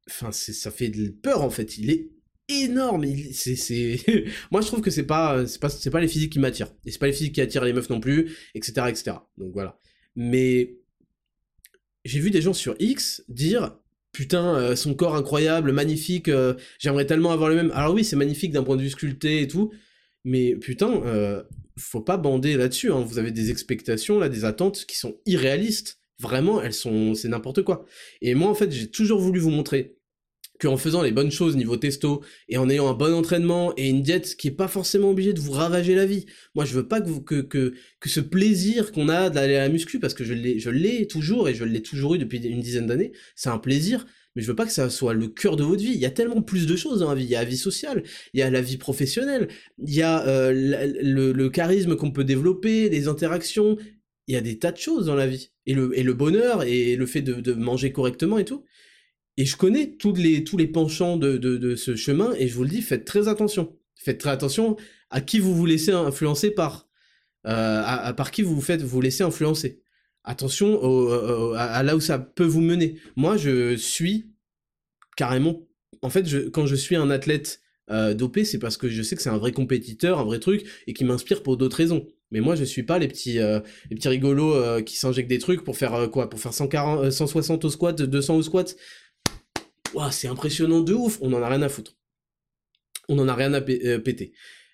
Enfin, 0.09 0.31
ça 0.31 0.71
fait 0.71 0.91
peur, 1.21 1.41
en 1.41 1.49
fait. 1.49 1.77
Il 1.77 1.89
est 1.91 2.11
énorme. 2.49 3.05
Moi, 4.51 4.61
je 4.61 4.67
trouve 4.67 4.81
que 4.81 4.89
c'est 4.89 5.05
pas, 5.05 5.45
c'est 5.47 5.59
pas, 5.59 5.69
c'est 5.69 5.89
pas 5.89 6.01
les 6.01 6.07
physiques 6.07 6.33
qui 6.33 6.39
m'attirent. 6.39 6.73
Et 6.85 6.91
c'est 6.91 6.99
pas 6.99 7.07
les 7.07 7.13
physiques 7.13 7.35
qui 7.35 7.41
attirent 7.41 7.65
les 7.65 7.73
meufs 7.73 7.89
non 7.89 7.99
plus, 7.99 8.35
etc., 8.55 8.87
etc. 8.89 9.17
Donc 9.37 9.53
voilà. 9.53 9.79
Mais 10.15 10.77
j'ai 12.03 12.19
vu 12.19 12.31
des 12.31 12.41
gens 12.41 12.53
sur 12.53 12.75
X 12.79 13.23
dire 13.27 13.77
putain, 14.11 14.55
euh, 14.55 14.75
son 14.75 14.93
corps 14.93 15.15
incroyable, 15.15 15.71
magnifique, 15.71 16.27
euh, 16.27 16.53
j'aimerais 16.79 17.05
tellement 17.05 17.31
avoir 17.31 17.49
le 17.49 17.55
même. 17.55 17.71
Alors 17.71 17.93
oui, 17.93 18.03
c'est 18.03 18.15
magnifique 18.15 18.51
d'un 18.51 18.63
point 18.63 18.75
de 18.77 18.81
vue 18.81 18.89
sculpté 18.89 19.41
et 19.41 19.47
tout, 19.47 19.71
mais 20.23 20.55
putain, 20.55 21.01
euh, 21.05 21.43
faut 21.77 22.01
pas 22.01 22.17
bander 22.17 22.57
là-dessus. 22.57 22.91
Hein. 22.91 23.01
Vous 23.01 23.19
avez 23.19 23.31
des 23.31 23.51
expectations, 23.51 24.19
là, 24.19 24.29
des 24.29 24.45
attentes 24.45 24.85
qui 24.85 24.97
sont 24.97 25.15
irréalistes. 25.25 25.99
Vraiment, 26.19 26.61
elles 26.61 26.73
sont, 26.73 27.15
c'est 27.15 27.29
n'importe 27.29 27.63
quoi. 27.63 27.85
Et 28.21 28.35
moi, 28.35 28.49
en 28.49 28.53
fait, 28.53 28.71
j'ai 28.71 28.91
toujours 28.91 29.19
voulu 29.19 29.39
vous 29.39 29.49
montrer 29.49 29.97
qu'en 30.61 30.77
faisant 30.77 31.01
les 31.01 31.11
bonnes 31.11 31.31
choses 31.31 31.57
niveau 31.57 31.75
testo 31.75 32.21
et 32.47 32.57
en 32.57 32.69
ayant 32.69 32.87
un 32.87 32.93
bon 32.93 33.13
entraînement 33.13 33.73
et 33.77 33.89
une 33.89 34.03
diète 34.03 34.35
qui 34.35 34.49
est 34.49 34.51
pas 34.51 34.67
forcément 34.67 35.09
obligée 35.09 35.33
de 35.33 35.39
vous 35.39 35.53
ravager 35.53 35.95
la 35.95 36.05
vie. 36.05 36.27
Moi, 36.53 36.65
je 36.65 36.75
veux 36.75 36.87
pas 36.87 37.01
que 37.01 37.19
que, 37.19 37.41
que, 37.41 37.73
que 37.99 38.09
ce 38.09 38.19
plaisir 38.19 38.91
qu'on 38.91 39.09
a 39.09 39.31
d'aller 39.31 39.55
à 39.55 39.61
la 39.61 39.69
muscu, 39.69 39.99
parce 39.99 40.13
que 40.13 40.23
je 40.23 40.33
l'ai, 40.33 40.59
je 40.59 40.69
l'ai 40.69 41.07
toujours 41.07 41.49
et 41.49 41.55
je 41.55 41.63
l'ai 41.63 41.81
toujours 41.81 42.13
eu 42.15 42.19
depuis 42.19 42.37
une 42.37 42.61
dizaine 42.61 42.85
d'années, 42.85 43.11
c'est 43.35 43.49
un 43.49 43.57
plaisir, 43.57 44.05
mais 44.35 44.43
je 44.43 44.47
veux 44.47 44.55
pas 44.55 44.65
que 44.65 44.71
ça 44.71 44.89
soit 44.91 45.13
le 45.13 45.27
cœur 45.27 45.55
de 45.55 45.63
votre 45.63 45.81
vie. 45.81 45.93
Il 45.93 45.99
y 45.99 46.05
a 46.05 46.11
tellement 46.11 46.43
plus 46.43 46.67
de 46.67 46.75
choses 46.75 46.99
dans 46.99 47.09
la 47.09 47.15
vie. 47.15 47.23
Il 47.23 47.31
y 47.31 47.35
a 47.35 47.39
la 47.39 47.49
vie 47.49 47.57
sociale, 47.57 48.03
il 48.33 48.39
y 48.39 48.43
a 48.43 48.49
la 48.51 48.61
vie 48.61 48.77
professionnelle, 48.77 49.47
il 49.79 49.93
y 49.93 50.03
a 50.03 50.25
euh, 50.27 50.51
le, 50.53 51.31
le, 51.31 51.49
charisme 51.49 51.95
qu'on 51.95 52.11
peut 52.11 52.23
développer, 52.23 52.87
les 52.89 53.07
interactions. 53.07 53.77
Il 54.27 54.35
y 54.35 54.37
a 54.37 54.41
des 54.41 54.59
tas 54.59 54.71
de 54.71 54.77
choses 54.77 55.07
dans 55.07 55.15
la 55.15 55.27
vie. 55.27 55.51
Et 55.65 55.73
le, 55.73 55.97
et 55.97 56.03
le 56.03 56.13
bonheur 56.13 56.63
et 56.63 56.95
le 56.95 57.05
fait 57.07 57.21
de, 57.21 57.33
de 57.41 57.53
manger 57.53 57.91
correctement 57.91 58.37
et 58.37 58.45
tout. 58.45 58.63
Et 59.41 59.45
je 59.45 59.57
connais 59.57 59.93
tous 59.93 60.13
les, 60.13 60.43
tous 60.43 60.55
les 60.55 60.67
penchants 60.67 61.17
de, 61.17 61.75
ce 61.75 61.95
chemin, 61.95 62.31
et 62.37 62.47
je 62.47 62.53
vous 62.53 62.61
le 62.61 62.69
dis, 62.69 62.83
faites 62.83 63.05
très 63.05 63.27
attention. 63.27 63.75
Faites 63.95 64.19
très 64.19 64.29
attention 64.29 64.77
à 65.09 65.19
qui 65.19 65.39
vous 65.39 65.55
vous 65.55 65.65
laissez 65.65 65.91
influencer 65.91 66.51
par. 66.51 66.87
Euh, 67.47 67.81
à, 67.83 68.13
par 68.13 68.29
qui 68.29 68.43
vous 68.43 68.53
vous 68.53 68.61
faites 68.61 68.83
vous 68.83 69.01
laisser 69.01 69.23
influencer. 69.23 69.81
Attention 70.23 70.79
à, 71.55 71.81
là 71.81 71.95
où 71.95 71.99
ça 71.99 72.19
peut 72.19 72.45
vous 72.45 72.61
mener. 72.61 72.99
Moi, 73.15 73.35
je 73.35 73.75
suis 73.77 74.31
carrément 75.17 75.67
en 76.03 76.11
fait, 76.11 76.51
quand 76.51 76.67
je 76.67 76.75
suis 76.75 76.95
un 76.95 77.09
athlète 77.09 77.61
euh, 77.89 78.13
dopé, 78.13 78.45
c'est 78.45 78.59
parce 78.59 78.77
que 78.77 78.89
je 78.89 79.01
sais 79.01 79.15
que 79.15 79.23
c'est 79.23 79.29
un 79.29 79.39
vrai 79.39 79.53
compétiteur, 79.53 80.19
un 80.19 80.23
vrai 80.23 80.37
truc, 80.37 80.67
et 80.85 80.93
qui 80.93 81.03
m'inspire 81.03 81.41
pour 81.41 81.57
d'autres 81.57 81.77
raisons. 81.77 82.05
Mais 82.29 82.41
moi, 82.41 82.55
je 82.55 82.63
suis 82.63 82.83
pas 82.83 82.99
les 82.99 83.07
petits, 83.07 83.39
euh, 83.39 83.59
les 83.89 83.95
petits 83.95 84.07
rigolos 84.07 84.83
qui 84.83 84.97
s'injectent 84.97 85.31
des 85.31 85.39
trucs 85.39 85.63
pour 85.63 85.77
faire 85.77 86.11
quoi? 86.11 86.29
Pour 86.29 86.39
faire 86.39 86.53
140, 86.53 87.09
160 87.09 87.65
au 87.65 87.69
squat, 87.71 87.99
200 87.99 88.35
au 88.35 88.43
squat? 88.43 88.77
Waouh, 89.93 90.11
c'est 90.11 90.27
impressionnant 90.27 90.81
de 90.81 90.93
ouf, 90.93 91.17
on 91.21 91.33
en 91.33 91.41
a 91.41 91.49
rien 91.49 91.61
à 91.61 91.69
foutre. 91.69 91.95
On 93.09 93.19
en 93.19 93.27
a 93.27 93.35
rien 93.35 93.53
à 93.53 93.61
péter. 93.61 94.33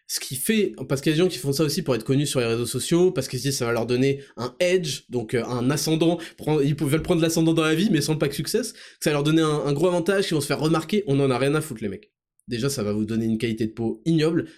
Ce 0.10 0.20
qui 0.22 0.36
fait, 0.36 0.74
parce 0.88 1.02
qu'il 1.02 1.12
y 1.12 1.14
a 1.14 1.18
des 1.18 1.24
gens 1.24 1.30
qui 1.30 1.38
font 1.38 1.52
ça 1.52 1.64
aussi 1.64 1.82
pour 1.82 1.94
être 1.96 2.06
connus 2.06 2.28
sur 2.28 2.40
les 2.40 2.46
réseaux 2.46 2.66
sociaux, 2.66 3.12
parce 3.12 3.28
qu'ils 3.28 3.40
se 3.40 3.44
disent 3.50 3.58
ça 3.58 3.66
va 3.66 3.74
leur 3.74 3.86
donner 3.86 4.24
un 4.38 4.56
edge, 4.60 5.02
donc 5.10 5.34
un 5.34 5.70
ascendant, 5.70 6.18
ils 6.64 6.76
veulent 6.76 7.02
prendre 7.02 7.22
l'ascendant 7.22 7.54
dans 7.54 7.64
la 7.64 7.76
vie, 7.76 7.90
mais 7.92 8.00
sans 8.00 8.14
le 8.14 8.20
pack 8.20 8.34
success, 8.34 8.74
ça 9.02 9.10
va 9.10 9.16
leur 9.16 9.24
donner 9.24 9.42
un, 9.42 9.74
gros 9.74 9.88
avantage, 9.88 10.28
qu'ils 10.28 10.36
vont 10.36 10.42
se 10.42 10.48
faire 10.48 10.60
remarquer, 10.60 11.04
on 11.08 11.20
en 11.20 11.30
a 11.30 11.38
rien 11.38 11.56
à 11.56 11.62
foutre 11.62 11.82
les 11.84 11.90
mecs 11.90 12.12
déjà 12.48 12.70
ça 12.70 12.84
va 12.84 12.94
vous 12.94 13.06
donner 13.06 13.26
une 13.26 13.38
qualité 13.38 13.68
de 13.68 13.72
peau 13.72 14.02
ignoble. 14.06 14.50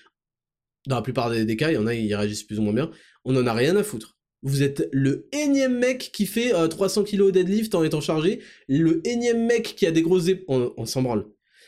Dans 0.87 0.95
la 0.95 1.01
plupart 1.01 1.29
des, 1.29 1.57
cas, 1.57 1.71
il 1.71 1.75
y 1.75 1.77
en 1.77 1.87
a, 1.87 1.93
ils 1.93 2.13
réagissent 2.15 2.43
plus 2.43 2.59
ou 2.59 2.61
moins 2.61 2.73
bien. 2.73 2.89
On 3.25 3.35
en 3.35 3.45
a 3.45 3.53
rien 3.53 3.75
à 3.75 3.83
foutre. 3.83 4.17
Vous 4.41 4.63
êtes 4.63 4.87
le 4.91 5.27
énième 5.33 5.77
mec 5.77 6.11
qui 6.13 6.25
fait 6.25 6.53
300 6.69 7.03
kg 7.03 7.21
au 7.21 7.31
deadlift 7.31 7.75
en 7.75 7.83
étant 7.83 8.01
chargé, 8.01 8.39
le 8.67 9.05
énième 9.05 9.45
mec 9.45 9.75
qui 9.75 9.85
a 9.85 9.91
des 9.91 10.01
grosses 10.01 10.27
épaules, 10.27 10.71
on, 10.77 10.85
s'en 10.85 11.01
branle. 11.01 11.25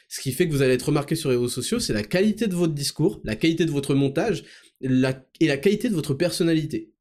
Ce 0.08 0.22
qui 0.22 0.32
fait 0.32 0.48
que 0.48 0.54
vous 0.54 0.62
allez 0.62 0.74
être 0.74 0.88
remarqué 0.88 1.16
sur 1.16 1.30
les 1.30 1.36
réseaux 1.36 1.50
sociaux, 1.50 1.80
c'est 1.80 1.94
la 1.94 2.04
qualité 2.04 2.48
de 2.48 2.56
votre 2.56 2.74
discours, 2.74 3.20
la 3.24 3.36
qualité 3.36 3.66
de 3.66 3.72
votre 3.72 3.94
montage, 3.94 4.44
et 4.82 4.88
la 4.90 5.58
qualité 5.58 5.90
de 5.90 5.94
votre 5.94 6.14
personnalité. 6.14 6.92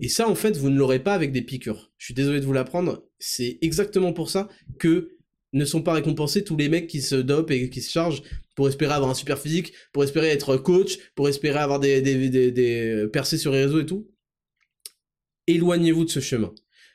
Et 0.00 0.08
ça, 0.08 0.28
en 0.28 0.34
fait, 0.34 0.56
vous 0.56 0.70
ne 0.70 0.78
l'aurez 0.78 1.00
pas 1.00 1.14
avec 1.14 1.32
des 1.32 1.42
piqûres. 1.42 1.92
Je 1.98 2.06
suis 2.06 2.14
désolé 2.14 2.40
de 2.40 2.44
vous 2.44 2.52
l'apprendre, 2.52 3.04
c'est 3.18 3.58
exactement 3.62 4.12
pour 4.12 4.30
ça 4.30 4.48
que 4.78 5.16
ne 5.52 5.64
sont 5.64 5.82
pas 5.82 5.94
récompensés 5.94 6.44
tous 6.44 6.56
les 6.56 6.68
mecs 6.68 6.86
qui 6.86 7.00
se 7.00 7.14
dopent 7.14 7.50
et 7.50 7.70
qui 7.70 7.80
se 7.80 7.90
chargent 7.90 8.22
pour 8.54 8.68
espérer 8.68 8.94
avoir 8.94 9.10
un 9.10 9.14
super 9.14 9.38
physique, 9.38 9.72
pour 9.92 10.04
espérer 10.04 10.28
être 10.28 10.56
coach, 10.56 10.98
pour 11.14 11.28
espérer 11.28 11.58
avoir 11.58 11.80
des, 11.80 12.00
des, 12.00 12.50
des, 12.50 13.06
percées 13.12 13.38
sur 13.38 13.52
les 13.52 13.64
réseaux 13.64 13.80
et 13.80 13.86
tout. 13.86 14.10
Éloignez-vous 15.46 16.04
de 16.04 16.10
ce 16.10 16.20
chemin. 16.20 16.52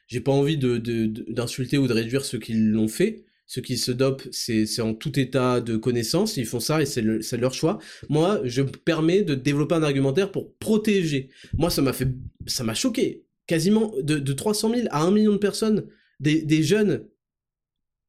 J'ai 0.08 0.22
pas 0.22 0.32
envie 0.32 0.58
d'insulter 0.58 1.78
ou 1.78 1.88
de 1.88 1.94
réduire 1.94 2.26
ceux 2.26 2.40
qui 2.40 2.54
l'ont 2.54 2.88
fait. 2.88 3.24
Ceux 3.48 3.62
qui 3.62 3.78
se 3.78 3.92
dopent, 3.92 4.28
c'est 4.32 4.82
en 4.82 4.94
tout 4.94 5.20
état 5.20 5.60
de 5.60 5.76
connaissance, 5.76 6.38
ils 6.38 6.46
font 6.46 6.62
ça 6.62 6.82
et 6.82 6.86
c'est 6.86 7.02
leur 7.38 7.54
choix. 7.54 7.80
Moi, 8.08 8.40
je 8.46 8.62
me 8.62 8.70
permets 8.70 9.24
de 9.24 9.36
développer 9.36 9.76
un 9.76 9.84
argumentaire 9.84 10.32
pour 10.32 10.56
protéger. 10.56 11.30
Moi, 11.58 11.70
ça 11.70 11.82
m'a 11.82 11.92
fait, 11.92 12.08
ça 12.46 12.64
m'a 12.64 12.74
choqué. 12.74 13.26
Quasiment 13.48 13.94
de, 14.02 14.20
de 14.20 14.34
300 14.34 14.74
000 14.74 14.88
à 14.92 15.02
1 15.02 15.12
million 15.12 15.34
de 15.34 15.38
personnes, 15.38 15.86
des, 16.22 16.42
des 16.44 16.64
jeunes 16.64 17.06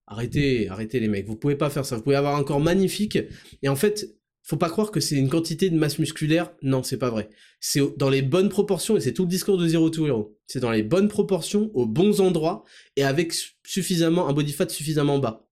Arrêtez, 0.06 0.68
arrêtez 0.68 1.00
les 1.00 1.08
mecs, 1.08 1.26
vous 1.26 1.36
pouvez 1.36 1.56
pas 1.56 1.70
faire 1.70 1.86
ça. 1.86 1.96
Vous 1.96 2.02
pouvez 2.02 2.16
avoir 2.16 2.36
un 2.36 2.44
corps 2.44 2.60
magnifique 2.60 3.18
et 3.62 3.68
en 3.68 3.76
fait, 3.76 4.14
faut 4.42 4.56
pas 4.56 4.68
croire 4.68 4.90
que 4.90 5.00
c'est 5.00 5.16
une 5.16 5.28
quantité 5.28 5.70
de 5.70 5.76
masse 5.76 5.98
musculaire. 5.98 6.52
Non, 6.62 6.82
c'est 6.82 6.98
pas 6.98 7.10
vrai. 7.10 7.30
C'est 7.60 7.80
dans 7.96 8.10
les 8.10 8.22
bonnes 8.22 8.48
proportions 8.48 8.96
et 8.96 9.00
c'est 9.00 9.12
tout 9.12 9.22
le 9.22 9.28
discours 9.28 9.56
de 9.56 9.66
Zero 9.68 9.88
to 9.88 10.06
Hero. 10.06 10.36
C'est 10.46 10.60
dans 10.60 10.72
les 10.72 10.82
bonnes 10.82 11.08
proportions, 11.08 11.70
aux 11.74 11.86
bons 11.86 12.20
endroits 12.20 12.64
et 12.96 13.04
avec 13.04 13.34
suffisamment 13.64 14.28
un 14.28 14.32
body 14.32 14.52
fat 14.52 14.68
suffisamment 14.68 15.18
bas. 15.18 15.46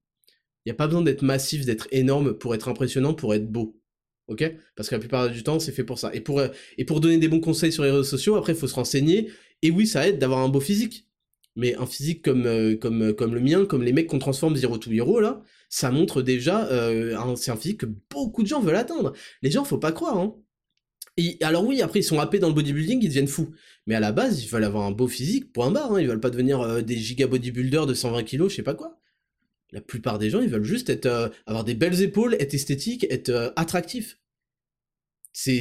Il 0.64 0.70
y 0.70 0.72
a 0.72 0.74
pas 0.74 0.88
besoin 0.88 1.02
d'être 1.02 1.22
massif, 1.22 1.64
d'être 1.64 1.86
énorme 1.92 2.34
pour 2.34 2.54
être 2.54 2.68
impressionnant, 2.68 3.14
pour 3.14 3.34
être 3.34 3.50
beau. 3.50 3.80
Ok? 4.26 4.44
Parce 4.76 4.88
que 4.88 4.94
la 4.94 4.98
plupart 4.98 5.30
du 5.30 5.42
temps, 5.42 5.58
c'est 5.58 5.72
fait 5.72 5.84
pour 5.84 5.98
ça. 5.98 6.14
Et 6.14 6.20
pour, 6.20 6.42
et 6.78 6.84
pour 6.84 7.00
donner 7.00 7.18
des 7.18 7.28
bons 7.28 7.40
conseils 7.40 7.72
sur 7.72 7.84
les 7.84 7.90
réseaux 7.90 8.04
sociaux, 8.04 8.36
après, 8.36 8.52
il 8.52 8.58
faut 8.58 8.68
se 8.68 8.74
renseigner. 8.74 9.30
Et 9.62 9.70
oui, 9.70 9.86
ça 9.86 10.06
aide 10.06 10.18
d'avoir 10.18 10.40
un 10.40 10.48
beau 10.48 10.60
physique 10.60 11.09
mais 11.60 11.76
un 11.76 11.84
physique 11.84 12.22
comme, 12.22 12.46
euh, 12.46 12.74
euh, 12.82 13.12
comme 13.12 13.34
le 13.34 13.40
mien, 13.40 13.66
comme 13.66 13.82
les 13.82 13.92
mecs 13.92 14.06
qu'on 14.06 14.18
transforme 14.18 14.56
Zero 14.56 14.78
to 14.78 14.90
Hero, 14.90 15.20
là, 15.20 15.42
ça 15.68 15.90
montre 15.90 16.22
déjà, 16.22 16.66
euh, 16.68 17.14
c'est 17.36 17.50
un 17.50 17.56
physique 17.56 17.80
que 17.80 17.86
beaucoup 18.10 18.42
de 18.42 18.48
gens 18.48 18.60
veulent 18.62 18.76
atteindre. 18.76 19.12
Les 19.42 19.50
gens, 19.50 19.62
faut 19.64 19.78
pas 19.78 19.92
croire, 19.92 20.16
hein. 20.18 20.34
Alors 21.42 21.66
oui, 21.66 21.82
après, 21.82 21.98
ils 22.00 22.04
sont 22.04 22.18
happés 22.18 22.38
dans 22.38 22.48
le 22.48 22.54
bodybuilding, 22.54 23.00
ils 23.02 23.08
deviennent 23.08 23.28
fous. 23.28 23.50
Mais 23.86 23.94
à 23.94 24.00
la 24.00 24.10
base, 24.10 24.42
ils 24.42 24.48
veulent 24.48 24.64
avoir 24.64 24.86
un 24.86 24.90
beau 24.90 25.06
physique, 25.06 25.52
point 25.52 25.70
barre, 25.70 25.92
hein. 25.92 26.00
ils 26.00 26.08
veulent 26.08 26.18
pas 26.18 26.30
devenir 26.30 26.82
des 26.82 26.96
giga 26.96 27.26
bodybuilders 27.26 27.86
de 27.86 27.92
120 27.92 28.22
kilos, 28.22 28.50
je 28.50 28.56
sais 28.56 28.62
pas 28.62 28.72
quoi. 28.72 28.98
La 29.70 29.82
plupart 29.82 30.18
des 30.18 30.30
gens, 30.30 30.40
ils 30.40 30.48
veulent 30.48 30.64
juste 30.64 30.88
être, 30.88 31.30
avoir 31.44 31.64
des 31.64 31.74
belles 31.74 32.00
épaules, 32.00 32.36
être 32.40 32.54
esthétique, 32.54 33.06
être 33.10 33.52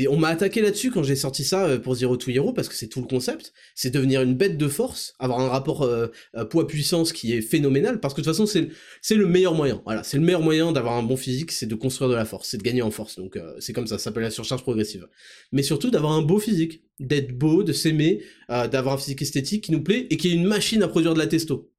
on 0.09 0.17
m'a 0.17 0.29
attaqué 0.29 0.61
là-dessus 0.61 0.89
quand 0.91 1.03
j'ai 1.03 1.15
sorti 1.15 1.43
ça 1.43 1.65
euh, 1.65 1.79
pour 1.79 1.95
Zero 1.95 2.17
to 2.17 2.31
Hero 2.31 2.53
parce 2.53 2.67
que 2.67 2.75
c'est 2.75 2.87
tout 2.87 3.01
le 3.01 3.07
concept, 3.07 3.53
c'est 3.75 3.91
devenir 3.91 4.21
une 4.21 4.33
bête 4.33 4.57
de 4.57 4.67
force, 4.67 5.13
avoir 5.19 5.39
un 5.39 5.47
rapport 5.47 5.83
euh, 5.83 6.07
poids-puissance 6.49 7.13
qui 7.13 7.33
est 7.33 7.41
phénoménal 7.41 7.99
parce 7.99 8.13
que 8.13 8.21
de 8.21 8.25
toute 8.25 8.33
façon 8.33 8.45
c'est 8.45 8.69
c'est 9.01 9.15
le 9.15 9.27
meilleur 9.27 9.53
moyen. 9.53 9.81
Voilà, 9.85 10.03
c'est 10.03 10.17
le 10.17 10.23
meilleur 10.23 10.41
moyen 10.41 10.71
d'avoir 10.71 10.95
un 10.95 11.03
bon 11.03 11.17
physique, 11.17 11.51
c'est 11.51 11.67
de 11.67 11.75
construire 11.75 12.09
de 12.09 12.15
la 12.15 12.25
force, 12.25 12.49
c'est 12.49 12.57
de 12.57 12.63
gagner 12.63 12.81
en 12.81 12.91
force. 12.91 13.17
Donc 13.17 13.37
euh, 13.37 13.53
c'est 13.59 13.73
comme 13.73 13.87
ça, 13.87 13.97
ça 13.97 14.05
s'appelle 14.05 14.23
la 14.23 14.31
surcharge 14.31 14.63
progressive. 14.63 15.07
Mais 15.51 15.61
surtout 15.61 15.91
d'avoir 15.91 16.13
un 16.13 16.23
beau 16.23 16.39
physique, 16.39 16.83
d'être 16.99 17.37
beau, 17.37 17.63
de 17.63 17.71
s'aimer, 17.71 18.23
d'avoir 18.49 18.95
un 18.95 18.97
physique 18.97 19.21
esthétique 19.21 19.63
qui 19.63 19.71
nous 19.71 19.83
plaît 19.83 20.07
et 20.09 20.17
qui 20.17 20.29
est 20.29 20.33
une 20.33 20.45
machine 20.45 20.83
à 20.83 20.87
produire 20.87 21.13
de 21.13 21.19
la 21.19 21.27
testo. 21.27 21.71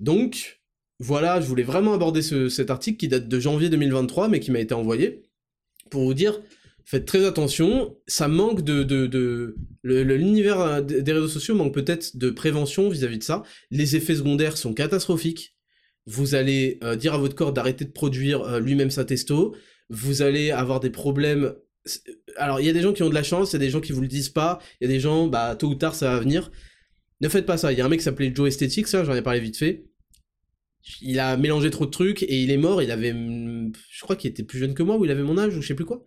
Donc 0.00 0.60
voilà, 0.98 1.40
je 1.40 1.46
voulais 1.46 1.62
vraiment 1.62 1.92
aborder 1.94 2.22
cet 2.22 2.70
article 2.70 2.96
qui 2.96 3.08
date 3.08 3.28
de 3.28 3.40
janvier 3.40 3.68
2023 3.68 4.28
mais 4.28 4.40
qui 4.40 4.50
m'a 4.50 4.60
été 4.60 4.72
envoyé 4.72 5.22
pour 5.92 6.02
vous 6.02 6.14
dire, 6.14 6.40
faites 6.84 7.06
très 7.06 7.24
attention, 7.24 7.96
ça 8.06 8.26
manque 8.26 8.62
de... 8.62 8.82
de, 8.82 9.06
de 9.06 9.56
L'univers 9.84 10.60
euh, 10.60 10.80
des 10.80 11.12
réseaux 11.12 11.28
sociaux 11.28 11.54
manque 11.54 11.74
peut-être 11.74 12.16
de 12.16 12.30
prévention 12.30 12.88
vis-à-vis 12.88 13.18
de 13.18 13.24
ça. 13.24 13.42
Les 13.70 13.96
effets 13.96 14.14
secondaires 14.14 14.56
sont 14.56 14.74
catastrophiques. 14.74 15.56
Vous 16.06 16.34
allez 16.34 16.78
euh, 16.84 16.96
dire 16.96 17.14
à 17.14 17.18
votre 17.18 17.34
corps 17.34 17.52
d'arrêter 17.52 17.84
de 17.84 17.90
produire 17.90 18.42
euh, 18.42 18.60
lui-même 18.60 18.90
sa 18.90 19.04
testo. 19.04 19.54
Vous 19.88 20.22
allez 20.22 20.50
avoir 20.50 20.80
des 20.80 20.90
problèmes... 20.90 21.54
Alors, 22.36 22.60
il 22.60 22.66
y 22.66 22.70
a 22.70 22.72
des 22.72 22.80
gens 22.80 22.92
qui 22.92 23.02
ont 23.02 23.08
de 23.08 23.14
la 23.14 23.24
chance, 23.24 23.50
il 23.50 23.54
y 23.54 23.56
a 23.56 23.58
des 23.58 23.70
gens 23.70 23.80
qui 23.80 23.92
vous 23.92 24.02
le 24.02 24.08
disent 24.08 24.28
pas, 24.28 24.60
il 24.80 24.88
y 24.88 24.90
a 24.90 24.94
des 24.94 25.00
gens, 25.00 25.26
bah, 25.26 25.56
tôt 25.56 25.68
ou 25.68 25.74
tard, 25.74 25.96
ça 25.96 26.12
va 26.12 26.20
venir. 26.20 26.52
Ne 27.20 27.28
faites 27.28 27.44
pas 27.44 27.58
ça. 27.58 27.72
Il 27.72 27.78
y 27.78 27.80
a 27.80 27.84
un 27.84 27.88
mec 27.88 27.98
qui 27.98 28.04
s'appelait 28.04 28.32
Joe 28.34 28.48
Esthétique, 28.48 28.86
ça, 28.86 29.02
j'en 29.04 29.14
ai 29.14 29.22
parlé 29.22 29.40
vite 29.40 29.56
fait 29.56 29.84
il 31.00 31.20
a 31.20 31.36
mélangé 31.36 31.70
trop 31.70 31.86
de 31.86 31.90
trucs 31.90 32.22
et 32.22 32.42
il 32.42 32.50
est 32.50 32.56
mort. 32.56 32.82
Il 32.82 32.90
avait, 32.90 33.12
je 33.12 34.00
crois 34.00 34.16
qu'il 34.16 34.30
était 34.30 34.42
plus 34.42 34.58
jeune 34.58 34.74
que 34.74 34.82
moi 34.82 34.96
ou 34.96 35.04
il 35.04 35.10
avait 35.10 35.22
mon 35.22 35.38
âge 35.38 35.56
ou 35.56 35.62
je 35.62 35.68
sais 35.68 35.74
plus 35.74 35.84
quoi. 35.84 36.04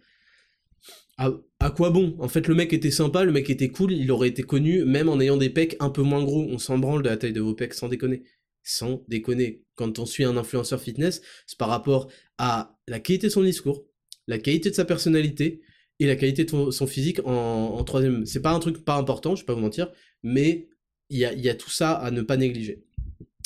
À, 1.18 1.70
quoi 1.70 1.92
bon? 1.92 2.16
En 2.20 2.28
fait, 2.28 2.48
le 2.48 2.56
mec 2.56 2.74
était 2.74 2.92
sympa, 2.92 3.24
le 3.24 3.32
mec 3.32 3.50
était 3.50 3.70
cool, 3.70 3.94
il 3.94 4.12
aurait 4.12 4.28
été 4.28 4.44
connu 4.44 4.84
même 4.84 5.08
en 5.08 5.20
ayant 5.22 5.38
des 5.38 5.50
pecs 5.50 5.78
un 5.80 5.90
peu 5.90 6.02
moins 6.02 6.24
gros. 6.24 6.46
On 6.50 6.58
s'en 6.58 6.78
branle 6.78 7.04
de 7.04 7.10
la 7.10 7.18
taille 7.18 7.34
de 7.34 7.42
vos 7.42 7.56
pecs, 7.56 7.74
sans 7.74 7.88
déconner. 7.88 8.24
Sans 8.64 9.04
déconner. 9.08 9.64
Quand 9.76 10.00
on 10.00 10.06
suit 10.06 10.26
un 10.26 10.36
influenceur 10.36 10.82
fitness, 10.82 11.22
c'est 11.48 11.58
par 11.58 11.70
rapport 11.70 12.12
à 12.38 12.78
la 12.88 13.00
qualité 13.00 13.28
de 13.28 13.32
son 13.32 13.44
discours, 13.44 13.86
la 14.28 14.40
qualité 14.40 14.70
de 14.70 14.76
sa 14.76 14.86
personnalité 14.86 15.62
et 16.00 16.08
la 16.08 16.18
qualité 16.18 16.44
de 16.44 16.72
son 16.72 16.88
physique 16.88 17.22
en, 17.26 17.82
troisième. 17.86 18.26
C'est 18.26 18.42
pas 18.42 18.52
un 18.52 18.60
truc 18.60 18.84
pas 18.84 18.96
important, 18.96 19.36
je 19.36 19.44
vais 19.44 19.46
pas 19.46 19.54
vous 19.54 19.62
mentir, 19.62 19.92
mais 20.24 20.68
il 21.10 21.18
y 21.18 21.22
y 21.22 21.50
a 21.50 21.56
tout 21.56 21.70
ça 21.70 21.94
à 21.94 22.12
ne 22.12 22.22
pas 22.22 22.36
négliger. 22.36 22.85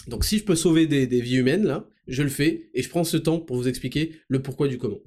Donc 0.09 0.25
si 0.25 0.39
je 0.39 0.43
peux 0.43 0.55
sauver 0.55 0.87
des, 0.87 1.21
vies 1.21 1.37
humaines, 1.37 1.65
là, 1.65 1.87
je 2.07 2.23
le 2.23 2.29
fais, 2.29 2.69
et 2.73 2.81
je 2.81 2.89
prends 2.89 3.03
ce 3.03 3.17
temps 3.17 3.39
pour 3.39 3.55
vous 3.55 3.67
expliquer 3.67 4.15
le 4.27 4.41
pourquoi 4.41 4.67
du 4.67 4.77
comment. 4.77 4.99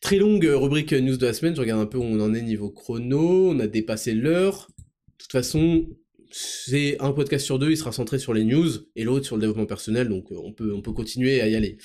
Très 0.00 0.18
longue 0.18 0.44
rubrique 0.44 0.92
news 0.92 1.16
de 1.16 1.26
la 1.26 1.32
semaine, 1.32 1.56
je 1.56 1.60
regarde 1.60 1.80
un 1.80 1.86
peu 1.86 1.96
où 1.96 2.02
on 2.02 2.20
en 2.20 2.34
est 2.34 2.42
niveau 2.42 2.70
chrono, 2.70 3.50
on 3.50 3.58
a 3.58 3.66
dépassé 3.66 4.12
l'heure. 4.12 4.68
De 4.76 5.14
toute 5.16 5.32
façon, 5.32 5.88
c'est 6.30 7.00
un 7.00 7.12
podcast 7.12 7.46
sur 7.46 7.58
deux, 7.58 7.70
il 7.70 7.78
sera 7.78 7.92
centré 7.92 8.18
sur 8.18 8.34
les 8.34 8.44
news, 8.44 8.68
et 8.94 9.04
l'autre 9.04 9.24
sur 9.24 9.36
le 9.36 9.40
développement 9.40 9.66
personnel, 9.66 10.10
donc 10.10 10.30
on 10.30 10.52
peut, 10.52 10.74
on 10.74 10.82
peut 10.82 10.92
continuer 10.92 11.40
à 11.40 11.48
y 11.48 11.54
aller. 11.54 11.78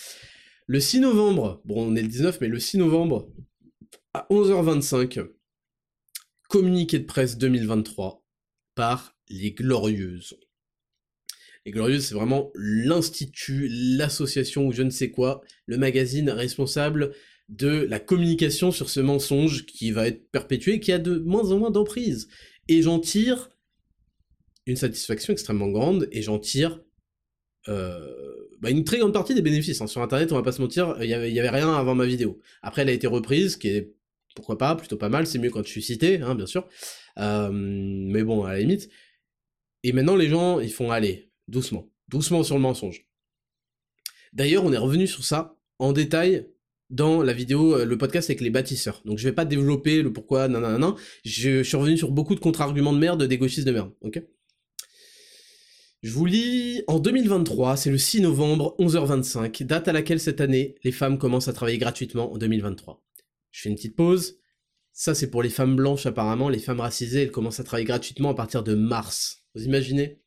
Le 0.68 0.81
6 0.81 0.99
novembre, 0.99 1.61
bon 1.64 1.91
on 1.91 1.95
est 1.95 2.02
le 2.02 2.10
19, 2.10 2.41
mais 2.41 2.49
le 2.49 2.60
6 2.60 2.80
novembre, 2.80 3.31
à 4.14 4.27
11h25, 4.30 5.26
communiqué 6.49 6.99
de 6.99 7.06
presse 7.06 7.38
2023 7.38 8.26
par 8.76 9.15
les 9.30 9.52
Glorieuses. 9.52 10.36
Glorieuses, 11.72 12.06
c'est 12.06 12.16
vraiment 12.16 12.52
l'institut, 12.56 13.68
l'association 13.70 14.68
ou 14.68 14.72
je 14.72 14.84
ne 14.84 14.90
sais 14.90 15.12
quoi, 15.12 15.41
le 15.66 15.78
magazine 15.78 16.30
responsable 16.30 17.14
de 17.50 17.86
la 17.90 18.00
communication 18.00 18.72
sur 18.72 18.90
ce 18.90 19.00
mensonge 19.00 19.66
qui 19.66 19.91
va 19.91 20.08
être 20.08 20.30
perpétué, 20.32 20.80
qui 20.80 20.91
a 20.91 21.00
de 21.00 21.18
moins 21.18 21.52
en 21.52 21.58
moins 21.58 21.72
d'emprise. 21.72 22.28
Et 22.68 22.82
j'en 22.82 23.00
tire 23.00 23.50
une 24.68 24.76
satisfaction 24.76 25.34
extrêmement 25.34 25.70
grande, 25.70 26.08
et 26.12 26.22
j'en 26.22 26.38
tire 26.38 26.80
euh, 27.68 28.08
bah, 28.62 28.70
une 28.70 28.84
très 28.84 29.00
grande 29.00 29.14
partie 29.14 29.34
des 29.34 29.41
bénéfices. 29.41 29.82
Hein. 29.82 29.88
Sur 29.88 30.02
Internet, 30.02 30.32
on 30.32 30.36
va 30.36 30.44
pas 30.44 30.52
se 30.52 30.62
mentir, 30.62 30.96
il 31.02 31.10
y 31.10 31.14
avait, 31.14 31.50
rien 31.50 31.74
avant 31.74 31.96
ma 31.96 32.06
vidéo. 32.06 32.40
Après, 32.62 32.84
elle 32.84 32.90
a 32.90 32.94
été 32.94 33.08
reprise, 33.08 33.58
qui 33.58 33.70
est, 33.70 33.94
pourquoi 34.36 34.58
pas, 34.58 34.76
plutôt 34.76 34.98
pas 34.98 35.10
mal, 35.10 35.26
c'est 35.26 35.40
mieux 35.40 35.50
quand 35.50 35.66
je 35.66 35.72
suis 35.72 35.82
cité, 35.82 36.22
hein, 36.22 36.36
bien 36.36 36.46
sûr. 36.46 36.68
Euh, 37.18 37.50
mais 37.52 38.24
bon, 38.24 38.44
à 38.44 38.54
la 38.54 38.60
limite. 38.60 38.90
Et 39.84 39.91
maintenant, 39.91 40.16
les 40.16 40.30
gens, 40.30 40.60
ils 40.60 40.72
font 40.72 40.91
aller, 40.91 41.28
doucement, 41.49 41.89
doucement 42.07 42.43
sur 42.43 42.55
le 42.55 42.61
mensonge. 42.61 43.05
D'ailleurs, 44.34 44.63
on 44.63 44.73
est 44.73 44.77
revenu 44.77 45.07
sur 45.07 45.23
ça 45.23 45.57
en 45.80 45.91
détail 45.91 46.47
dans 46.89 47.21
la 47.21 47.34
vidéo, 47.34 47.76
euh, 47.76 47.85
le 47.85 47.97
podcast 47.97 48.30
avec 48.30 48.41
les 48.41 48.49
bâtisseurs. 48.49 49.01
Donc 49.05 49.17
je 49.17 49.27
vais 49.27 49.34
pas 49.34 49.45
développer 49.45 50.01
le 50.01 50.11
pourquoi, 50.11 50.47
nanana, 50.47 50.95
je, 51.23 51.59
je 51.59 51.63
suis 51.63 51.77
revenu 51.77 51.97
sur 51.97 52.11
beaucoup 52.11 52.35
de 52.35 52.39
contre-arguments 52.39 52.93
de 52.93 52.99
merde 52.99 53.23
des 53.23 53.38
gauchistes 53.38 53.67
de 53.67 53.71
merde, 53.71 53.91
ok? 54.01 54.23
Je 56.01 56.11
vous 56.13 56.26
lis 56.26 56.81
en 56.88 56.97
2023, 56.97 57.76
c'est 57.76 57.91
le 57.91 57.97
6 57.97 58.21
novembre, 58.21 58.76
11h25, 58.80 59.63
date 59.63 59.89
à 59.89 59.91
laquelle 59.91 60.21
cette 60.21 60.39
année, 60.39 60.76
les 60.84 60.93
femmes 60.93 61.17
commencent 61.17 61.49
à 61.49 61.53
travailler 61.53 61.77
gratuitement 61.77 62.31
en 62.31 62.38
2023. 62.38 63.03
Je 63.51 63.61
fais 63.61 63.69
une 63.69 63.76
petite 63.76 63.97
pause. 63.97 64.39
Ça, 64.93 65.13
c'est 65.13 65.30
pour 65.30 65.43
les 65.43 65.49
femmes 65.49 65.76
blanches 65.76 66.05
apparemment. 66.05 66.47
Les 66.47 66.59
femmes 66.59 66.80
racisées, 66.80 67.23
elles 67.23 67.31
commencent 67.31 67.59
à 67.59 67.65
travailler 67.65 67.85
gratuitement 67.85 68.30
à 68.30 68.34
partir 68.34 68.63
de 68.63 68.76
mars. 68.76 69.43
Vous 69.55 69.65
imaginez? 69.65 70.21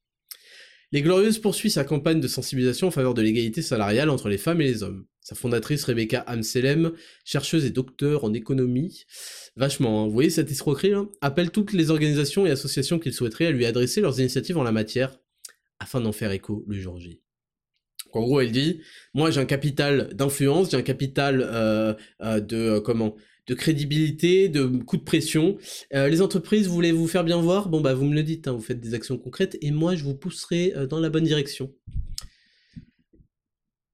Les 0.92 1.00
Glorieuses 1.00 1.38
poursuit 1.38 1.70
sa 1.70 1.84
campagne 1.84 2.20
de 2.20 2.28
sensibilisation 2.28 2.88
en 2.88 2.90
faveur 2.90 3.14
de 3.14 3.22
l'égalité 3.22 3.62
salariale 3.62 4.10
entre 4.10 4.28
les 4.28 4.36
femmes 4.36 4.60
et 4.60 4.64
les 4.64 4.82
hommes. 4.82 5.06
Sa 5.20 5.34
fondatrice 5.34 5.84
Rebecca 5.84 6.20
Amselem, 6.20 6.92
chercheuse 7.24 7.64
et 7.64 7.70
docteur 7.70 8.24
en 8.24 8.34
économie, 8.34 9.06
vachement, 9.56 10.02
hein. 10.02 10.06
vous 10.06 10.12
voyez 10.12 10.28
cette 10.28 10.50
escroquerie 10.50 10.90
là 10.90 11.06
Appelle 11.22 11.50
toutes 11.50 11.72
les 11.72 11.90
organisations 11.90 12.44
et 12.44 12.50
associations 12.50 12.98
qu'il 12.98 13.14
souhaiterait 13.14 13.46
à 13.46 13.50
lui 13.52 13.64
adresser 13.64 14.02
leurs 14.02 14.20
initiatives 14.20 14.58
en 14.58 14.64
la 14.64 14.72
matière, 14.72 15.18
afin 15.78 16.00
d'en 16.00 16.12
faire 16.12 16.30
écho 16.30 16.62
le 16.68 16.78
jour 16.78 16.98
J. 16.98 17.22
En 18.12 18.20
gros, 18.20 18.40
elle 18.42 18.52
dit, 18.52 18.82
moi 19.14 19.30
j'ai 19.30 19.40
un 19.40 19.46
capital 19.46 20.12
d'influence, 20.12 20.72
j'ai 20.72 20.76
un 20.76 20.82
capital 20.82 21.40
euh, 21.42 21.94
euh, 22.20 22.40
de 22.40 22.56
euh, 22.56 22.80
comment? 22.82 23.16
De 23.46 23.54
crédibilité, 23.54 24.48
de 24.48 24.64
coup 24.64 24.96
de 24.96 25.02
pression. 25.02 25.58
les 25.92 26.22
entreprises, 26.22 26.68
voulez 26.68 26.92
vous 26.92 27.08
faire 27.08 27.24
bien 27.24 27.40
voir? 27.40 27.68
Bon 27.68 27.80
bah 27.80 27.94
vous 27.94 28.04
me 28.04 28.14
le 28.14 28.22
dites, 28.22 28.48
hein, 28.48 28.52
vous 28.52 28.60
faites 28.60 28.80
des 28.80 28.94
actions 28.94 29.18
concrètes 29.18 29.58
et 29.60 29.70
moi 29.70 29.94
je 29.96 30.04
vous 30.04 30.14
pousserai 30.14 30.74
dans 30.88 31.00
la 31.00 31.10
bonne 31.10 31.24
direction. 31.24 31.72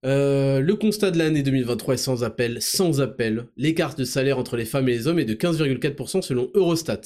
le 0.05 0.73
constat 0.75 1.11
de 1.11 1.19
l'année 1.19 1.43
2023 1.43 1.95
est 1.95 1.97
sans 1.97 2.25
appel, 2.25 2.61
sans 2.61 3.01
appel. 3.01 3.47
L'écart 3.57 3.95
de 3.95 4.05
salaire 4.05 4.39
entre 4.39 4.57
les 4.57 4.65
femmes 4.65 4.89
et 4.89 4.93
les 4.93 5.07
hommes 5.07 5.19
est 5.19 5.25
de 5.25 5.35
15,4% 5.35 6.23
selon 6.23 6.51
Eurostat. 6.55 7.01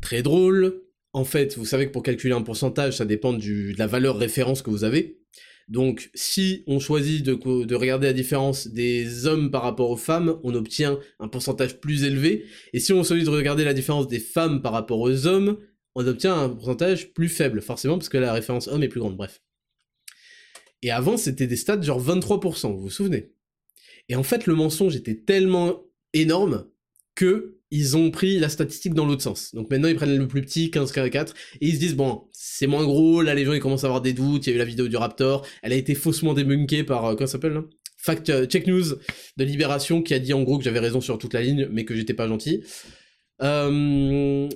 Très 0.00 0.22
drôle. 0.22 0.82
En 1.12 1.24
fait, 1.24 1.56
vous 1.56 1.64
savez 1.64 1.86
que 1.86 1.92
pour 1.92 2.02
calculer 2.02 2.34
un 2.34 2.42
pourcentage, 2.42 2.98
ça 2.98 3.04
dépend 3.04 3.32
de 3.32 3.76
la 3.78 3.86
valeur 3.86 4.16
référence 4.16 4.62
que 4.62 4.70
vous 4.70 4.84
avez. 4.84 5.18
Donc, 5.68 6.10
si 6.14 6.64
on 6.66 6.80
choisit 6.80 7.24
de, 7.24 7.34
de, 7.64 7.74
regarder 7.74 8.06
la 8.06 8.12
différence 8.14 8.68
des 8.68 9.26
hommes 9.26 9.50
par 9.50 9.62
rapport 9.62 9.90
aux 9.90 9.96
femmes, 9.98 10.38
on 10.42 10.54
obtient 10.54 10.98
un 11.20 11.28
pourcentage 11.28 11.78
plus 11.78 12.04
élevé. 12.04 12.46
Et 12.72 12.80
si 12.80 12.94
on 12.94 13.04
choisit 13.04 13.26
de 13.26 13.30
regarder 13.30 13.64
la 13.64 13.74
différence 13.74 14.08
des 14.08 14.18
femmes 14.18 14.62
par 14.62 14.72
rapport 14.72 15.00
aux 15.00 15.26
hommes, 15.26 15.58
on 15.94 16.06
obtient 16.06 16.34
un 16.34 16.48
pourcentage 16.48 17.12
plus 17.12 17.28
faible, 17.28 17.60
forcément, 17.60 17.98
parce 17.98 18.08
que 18.08 18.16
la 18.16 18.32
référence 18.32 18.66
homme 18.68 18.82
est 18.82 18.88
plus 18.88 19.00
grande, 19.00 19.16
bref. 19.16 19.42
Et 20.80 20.90
avant, 20.90 21.16
c'était 21.16 21.46
des 21.46 21.56
stats 21.56 21.82
genre 21.82 22.02
23%, 22.02 22.72
vous 22.72 22.80
vous 22.80 22.90
souvenez? 22.90 23.32
Et 24.08 24.16
en 24.16 24.22
fait, 24.22 24.46
le 24.46 24.54
mensonge 24.54 24.96
était 24.96 25.16
tellement 25.16 25.84
énorme 26.14 26.66
que 27.14 27.57
ils 27.70 27.96
ont 27.96 28.10
pris 28.10 28.38
la 28.38 28.48
statistique 28.48 28.94
dans 28.94 29.04
l'autre 29.04 29.22
sens. 29.22 29.54
Donc 29.54 29.70
maintenant, 29.70 29.88
ils 29.88 29.96
prennent 29.96 30.16
le 30.16 30.28
plus 30.28 30.42
petit, 30.42 30.70
15 30.70 30.92
4, 30.92 31.34
et 31.60 31.68
ils 31.68 31.74
se 31.74 31.80
disent, 31.80 31.96
bon, 31.96 32.28
c'est 32.32 32.66
moins 32.66 32.84
gros, 32.84 33.22
là 33.22 33.34
les 33.34 33.44
gens 33.44 33.52
ils 33.52 33.60
commencent 33.60 33.84
à 33.84 33.88
avoir 33.88 34.00
des 34.00 34.12
doutes, 34.12 34.46
il 34.46 34.50
y 34.50 34.52
a 34.52 34.56
eu 34.56 34.58
la 34.58 34.64
vidéo 34.64 34.88
du 34.88 34.96
Raptor, 34.96 35.46
elle 35.62 35.72
a 35.72 35.76
été 35.76 35.94
faussement 35.94 36.34
débunkée 36.34 36.84
par, 36.84 37.04
euh, 37.04 37.14
comment 37.14 37.26
ça 37.26 37.32
s'appelle 37.32 37.52
là? 37.52 37.64
Fact 37.98 38.30
euh, 38.30 38.46
Check 38.46 38.66
News 38.66 38.94
de 39.36 39.44
Libération 39.44 40.02
qui 40.02 40.14
a 40.14 40.18
dit 40.18 40.32
en 40.32 40.42
gros 40.44 40.56
que 40.56 40.64
j'avais 40.64 40.78
raison 40.78 41.00
sur 41.00 41.18
toute 41.18 41.34
la 41.34 41.42
ligne, 41.42 41.68
mais 41.70 41.84
que 41.84 41.94
j'étais 41.94 42.14
pas 42.14 42.28
gentil. 42.28 42.62
Euh, 43.42 44.48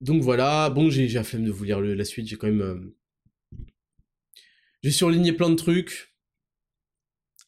donc 0.00 0.22
voilà, 0.22 0.70
bon, 0.70 0.90
j'ai 0.90 1.08
la 1.08 1.24
flemme 1.24 1.44
de 1.44 1.50
vous 1.50 1.64
lire 1.64 1.80
la 1.80 2.04
suite, 2.04 2.28
j'ai 2.28 2.36
quand 2.36 2.46
même... 2.46 2.92
J'ai 4.82 4.90
surligné 4.90 5.32
plein 5.32 5.50
de 5.50 5.54
trucs 5.54 6.14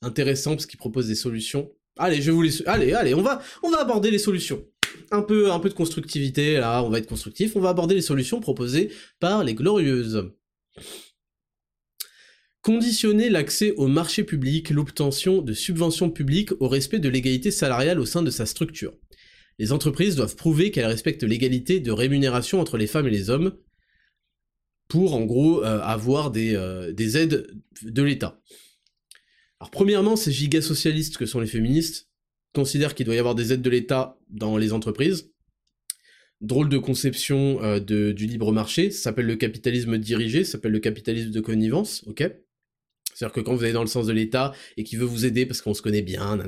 intéressants 0.02 0.52
parce 0.52 0.66
qu'ils 0.66 0.78
proposent 0.78 1.06
des 1.06 1.14
solutions. 1.14 1.70
Allez, 1.98 2.20
je 2.22 2.30
vous 2.30 2.42
les... 2.42 2.66
Allez, 2.66 2.92
allez, 2.92 3.14
on 3.14 3.22
va, 3.22 3.42
on 3.62 3.70
va 3.70 3.80
aborder 3.80 4.10
les 4.10 4.18
solutions 4.18 4.64
un 5.10 5.22
peu, 5.22 5.46
de 5.46 5.74
constructivité, 5.74 6.54
là, 6.54 6.82
on 6.82 6.88
va 6.88 6.98
être 6.98 7.08
constructif, 7.08 7.56
on 7.56 7.60
va 7.60 7.70
aborder 7.70 7.94
les 7.94 8.02
solutions 8.02 8.40
proposées 8.40 8.92
par 9.20 9.44
les 9.44 9.54
glorieuses. 9.54 10.30
Conditionner 12.62 13.30
l'accès 13.30 13.72
au 13.72 13.86
marché 13.86 14.24
public, 14.24 14.70
l'obtention 14.70 15.40
de 15.40 15.52
subventions 15.52 16.10
publiques 16.10 16.50
au 16.60 16.68
respect 16.68 16.98
de 16.98 17.08
l'égalité 17.08 17.50
salariale 17.50 18.00
au 18.00 18.06
sein 18.06 18.22
de 18.22 18.30
sa 18.30 18.44
structure. 18.44 18.92
Les 19.58 19.72
entreprises 19.72 20.16
doivent 20.16 20.36
prouver 20.36 20.70
qu'elles 20.70 20.86
respectent 20.86 21.22
l'égalité 21.22 21.80
de 21.80 21.92
rémunération 21.92 22.60
entre 22.60 22.76
les 22.76 22.86
femmes 22.86 23.06
et 23.06 23.10
les 23.10 23.30
hommes 23.30 23.56
pour, 24.88 25.14
en 25.14 25.24
gros, 25.24 25.64
euh, 25.64 25.80
avoir 25.80 26.30
des, 26.30 26.54
euh, 26.54 26.92
des 26.92 27.16
aides 27.16 27.46
de 27.82 28.02
l'État. 28.02 28.40
Alors 29.60 29.70
premièrement, 29.70 30.16
ces 30.16 30.32
gigas 30.32 30.62
socialistes 30.62 31.16
que 31.16 31.26
sont 31.26 31.40
les 31.40 31.46
féministes 31.46 32.08
considère 32.56 32.94
qu'il 32.94 33.04
doit 33.04 33.14
y 33.14 33.18
avoir 33.18 33.34
des 33.34 33.52
aides 33.52 33.60
de 33.60 33.70
l'État 33.70 34.18
dans 34.30 34.56
les 34.56 34.72
entreprises. 34.72 35.30
Drôle 36.40 36.70
de 36.70 36.78
conception 36.78 37.62
euh, 37.62 37.80
de, 37.80 38.12
du 38.12 38.26
libre 38.26 38.50
marché, 38.50 38.90
ça 38.90 39.04
s'appelle 39.04 39.26
le 39.26 39.36
capitalisme 39.36 39.98
dirigé, 39.98 40.42
ça 40.42 40.52
s'appelle 40.52 40.72
le 40.72 40.80
capitalisme 40.80 41.30
de 41.30 41.40
connivence, 41.40 42.02
ok? 42.06 42.30
C'est-à-dire 43.14 43.32
que 43.32 43.40
quand 43.40 43.54
vous 43.54 43.64
allez 43.64 43.72
dans 43.72 43.82
le 43.82 43.88
sens 43.88 44.06
de 44.06 44.12
l'État 44.12 44.52
et 44.76 44.84
qu'il 44.84 44.98
veut 44.98 45.06
vous 45.06 45.24
aider 45.24 45.46
parce 45.46 45.62
qu'on 45.62 45.74
se 45.74 45.80
connaît 45.80 46.02
bien, 46.02 46.38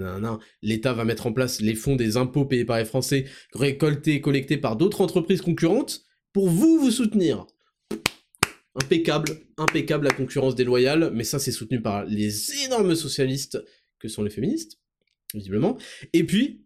l'État 0.62 0.92
va 0.92 1.04
mettre 1.04 1.26
en 1.26 1.32
place 1.32 1.60
les 1.60 1.74
fonds 1.74 1.96
des 1.96 2.16
impôts 2.16 2.44
payés 2.44 2.66
par 2.66 2.78
les 2.78 2.84
Français, 2.84 3.26
récoltés 3.54 4.14
et 4.14 4.20
collectés 4.20 4.58
par 4.58 4.76
d'autres 4.76 5.00
entreprises 5.00 5.40
concurrentes 5.40 6.02
pour 6.32 6.48
vous 6.48 6.78
vous 6.78 6.90
soutenir. 6.90 7.46
Impeccable, 8.74 9.30
impeccable 9.56 10.06
la 10.06 10.14
concurrence 10.14 10.54
déloyale, 10.54 11.10
mais 11.14 11.24
ça 11.24 11.38
c'est 11.38 11.52
soutenu 11.52 11.80
par 11.80 12.04
les 12.04 12.64
énormes 12.64 12.94
socialistes 12.94 13.62
que 13.98 14.08
sont 14.08 14.22
les 14.22 14.30
féministes 14.30 14.78
visiblement. 15.34 15.78
Et 16.12 16.24
puis, 16.24 16.64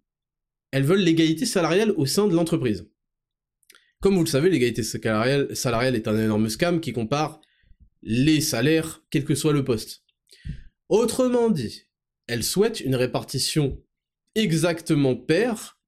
elles 0.71 0.85
veulent 0.85 1.01
l'égalité 1.01 1.47
salariale 1.47 1.93
au 1.97 2.07
sein 2.07 2.29
de 2.29 2.35
l'entreprise. 2.35 2.89
Comme 4.01 4.17
vous 4.17 4.25
le 4.25 4.29
savez, 4.29 4.51
l'égalité 4.51 4.83
salariale, 4.83 5.95
est 5.95 6.09
un 6.09 6.19
énorme 6.19 6.49
scam 6.49 6.81
qui 6.81 6.93
compare 6.93 7.41
les 8.03 8.41
salaires, 8.41 9.05
quel 9.11 9.25
que 9.25 9.35
soit 9.35 9.53
le 9.53 9.65
poste. 9.65 10.03
Autrement 10.89 11.51
dit, 11.51 11.87
elles 12.27 12.43
souhaitent 12.43 12.81
une 12.81 12.97
répartition 12.97 13.81
exactement 14.35 15.15
paire 15.15 15.79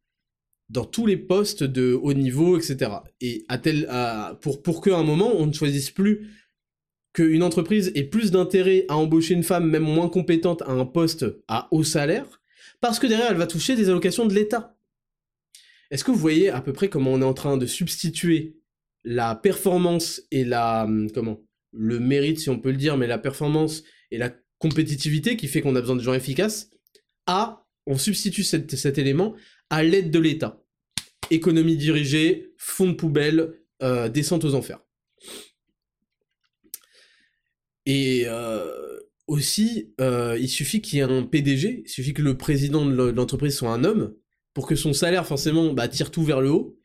dans 0.69 0.85
tous 0.85 1.07
les 1.07 1.17
postes 1.17 1.65
de 1.65 1.93
haut 1.93 2.15
niveau, 2.15 2.57
etc. 2.57 2.91
Et 3.21 3.45
à 3.49 3.59
tel, 3.59 3.89
pour, 4.41 4.63
pour 4.63 4.81
qu'à 4.81 4.97
un 4.97 5.03
moment, 5.03 5.33
on 5.35 5.47
ne 5.47 5.53
choisisse 5.53 5.91
plus 5.91 6.31
qu'une 7.13 7.43
entreprise 7.43 7.93
ait 7.95 8.05
plus 8.05 8.31
d'intérêt 8.31 8.85
à 8.89 8.97
embaucher 8.97 9.35
une 9.35 9.43
femme, 9.43 9.69
même 9.69 9.83
moins 9.83 10.09
compétente, 10.09 10.63
à 10.63 10.71
un 10.71 10.85
poste 10.85 11.27
à 11.49 11.69
haut 11.71 11.85
salaire, 11.85 12.41
parce 12.85 12.99
que 12.99 13.07
derrière, 13.07 13.31
elle 13.31 13.39
va 13.39 13.47
toucher 13.47 13.77
des 13.77 13.89
allocations 13.89 14.27
de 14.27 14.35
l'État. 14.35 14.77
Est-ce 15.91 16.05
que 16.05 16.11
vous 16.11 16.19
voyez 16.19 16.51
à 16.51 16.61
peu 16.61 16.75
près 16.75 16.91
comment 16.91 17.15
on 17.15 17.23
est 17.23 17.25
en 17.25 17.33
train 17.33 17.57
de 17.57 17.65
substituer 17.65 18.59
la 19.05 19.35
performance 19.35 20.21
et 20.31 20.45
la... 20.45 20.85
Hum, 20.85 21.11
comment 21.11 21.41
Le 21.73 21.99
mérite, 21.99 22.41
si 22.41 22.51
on 22.51 22.61
peut 22.61 22.73
le 22.73 22.77
dire, 22.77 22.99
mais 22.99 23.07
la 23.07 23.17
performance 23.17 23.85
et 24.11 24.19
la 24.19 24.37
compétitivité 24.59 25.39
qui 25.39 25.49
fait 25.49 25.63
qu'on 25.63 25.75
a 25.77 25.81
besoin 25.81 25.97
de 25.97 26.03
gens 26.03 26.13
efficaces, 26.13 26.69
à... 27.27 27.67
On 27.87 27.97
substitue 27.97 28.45
cet, 28.45 28.99
élément 28.99 29.35
à 29.71 29.83
l'aide 29.83 30.11
de 30.11 30.19
l'État. 30.19 30.63
Économie 31.31 31.79
dirigée, 31.79 32.53
fonds 32.59 32.89
de 32.89 32.93
poubelle, 32.93 33.55
euh, 33.83 34.11
descente 34.11 34.45
aux 34.45 34.55
enfers. 34.55 34.81
Et... 37.87 38.25
Euh, 38.27 38.94
aussi, 39.27 39.93
euh, 40.01 40.37
il 40.41 40.49
suffit 40.49 40.81
qu'il 40.81 40.99
y 40.99 41.01
ait 41.01 41.05
un 41.05 41.23
PDG, 41.23 41.83
il 41.87 41.91
suffit 41.91 42.13
que 42.13 42.23
le 42.23 42.37
président 42.37 42.85
de 42.85 43.11
l'entreprise 43.11 43.57
soit 43.57 43.71
un 43.71 43.85
homme, 43.85 44.15
pour 44.53 44.67
que 44.67 44.77
son 44.77 44.93
salaire, 44.93 45.27
forcément, 45.27 45.73
bah, 45.73 45.89
tire 45.89 46.11
tout 46.11 46.25
vers 46.25 46.41
le 46.41 46.51
haut. 46.51 46.79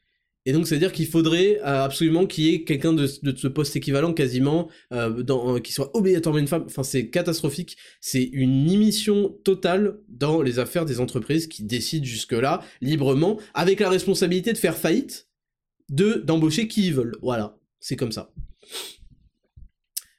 Et 0.46 0.54
donc, 0.54 0.68
c'est-à-dire 0.68 0.94
qu'il 0.94 1.06
faudrait 1.06 1.60
euh, 1.60 1.84
absolument 1.84 2.26
qu'il 2.26 2.46
y 2.46 2.56
ait 2.56 2.64
quelqu'un 2.64 2.94
de, 2.94 3.06
ce 3.06 3.48
poste 3.48 3.76
équivalent, 3.76 4.14
quasiment, 4.14 4.70
euh, 4.94 5.60
qui 5.60 5.74
soit 5.74 5.96
obligatoirement 5.96 6.40
une 6.40 6.48
femme. 6.48 6.64
Enfin, 6.66 6.82
c'est 6.84 7.10
catastrophique. 7.10 7.78
C'est 8.00 8.24
une 8.24 8.70
émission 8.72 9.38
totale 9.44 10.00
dans 10.08 10.42
les 10.42 10.58
affaires 10.58 10.86
des 10.86 11.00
entreprises 11.02 11.48
qui 11.48 11.64
décident 11.64 12.06
jusque-là, 12.06 12.62
librement, 12.82 13.38
avec 13.54 13.82
la 13.82 13.90
responsabilité 13.90 14.54
de 14.54 14.58
faire 14.58 14.78
faillite, 14.78 15.28
de 15.90 16.24
d'embaucher 16.26 16.68
qui 16.68 16.88
ils 16.88 16.94
veulent. 16.94 17.18
Voilà, 17.22 17.58
c'est 17.80 17.98
comme 17.98 18.14
ça. 18.14 18.32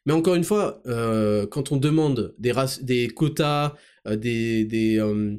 Mais 0.06 0.12
encore 0.12 0.34
une 0.34 0.44
fois, 0.44 0.82
euh, 0.86 1.46
quand 1.46 1.72
on 1.72 1.76
demande 1.76 2.34
des, 2.38 2.52
des 2.82 3.08
quotas, 3.08 3.74
euh, 4.06 4.16
des, 4.16 4.96
euh, 4.98 5.36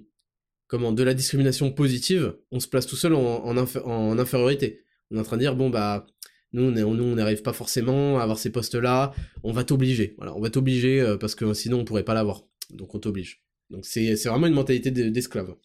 comment, 0.68 0.92
de 0.92 1.04
la 1.04 1.14
discrimination 1.14 1.72
positive, 1.72 2.36
on 2.52 2.60
se 2.60 2.68
place 2.68 2.86
tout 2.86 2.96
seul 2.96 3.14
en, 3.14 3.58
infériorité. 3.58 4.84
On 5.10 5.18
est 5.18 5.20
en 5.20 5.24
train 5.24 5.38
de 5.38 5.42
dire, 5.42 5.56
bon, 5.56 5.70
bah, 5.70 6.06
nous, 6.54 6.64
on 6.64 7.16
n'arrive 7.16 7.42
pas 7.42 7.54
forcément 7.54 8.20
à 8.20 8.24
avoir 8.24 8.38
ces 8.38 8.52
postes-là, 8.52 9.14
on 9.44 9.52
va 9.52 9.64
t'obliger. 9.64 10.16
Voilà, 10.18 10.36
on 10.36 10.42
va 10.42 10.50
t'obliger 10.50 11.16
parce 11.20 11.34
que 11.34 11.54
sinon 11.54 11.80
on 11.80 11.86
pourrait 11.86 12.04
pas 12.04 12.14
l'avoir. 12.14 12.44
Donc 12.70 12.94
on 12.94 13.00
t'oblige. 13.00 13.42
Donc 13.70 13.86
c'est 13.86 14.14
vraiment 14.26 14.48
une 14.48 14.54
mentalité 14.54 14.92
d'esclave. 14.92 15.56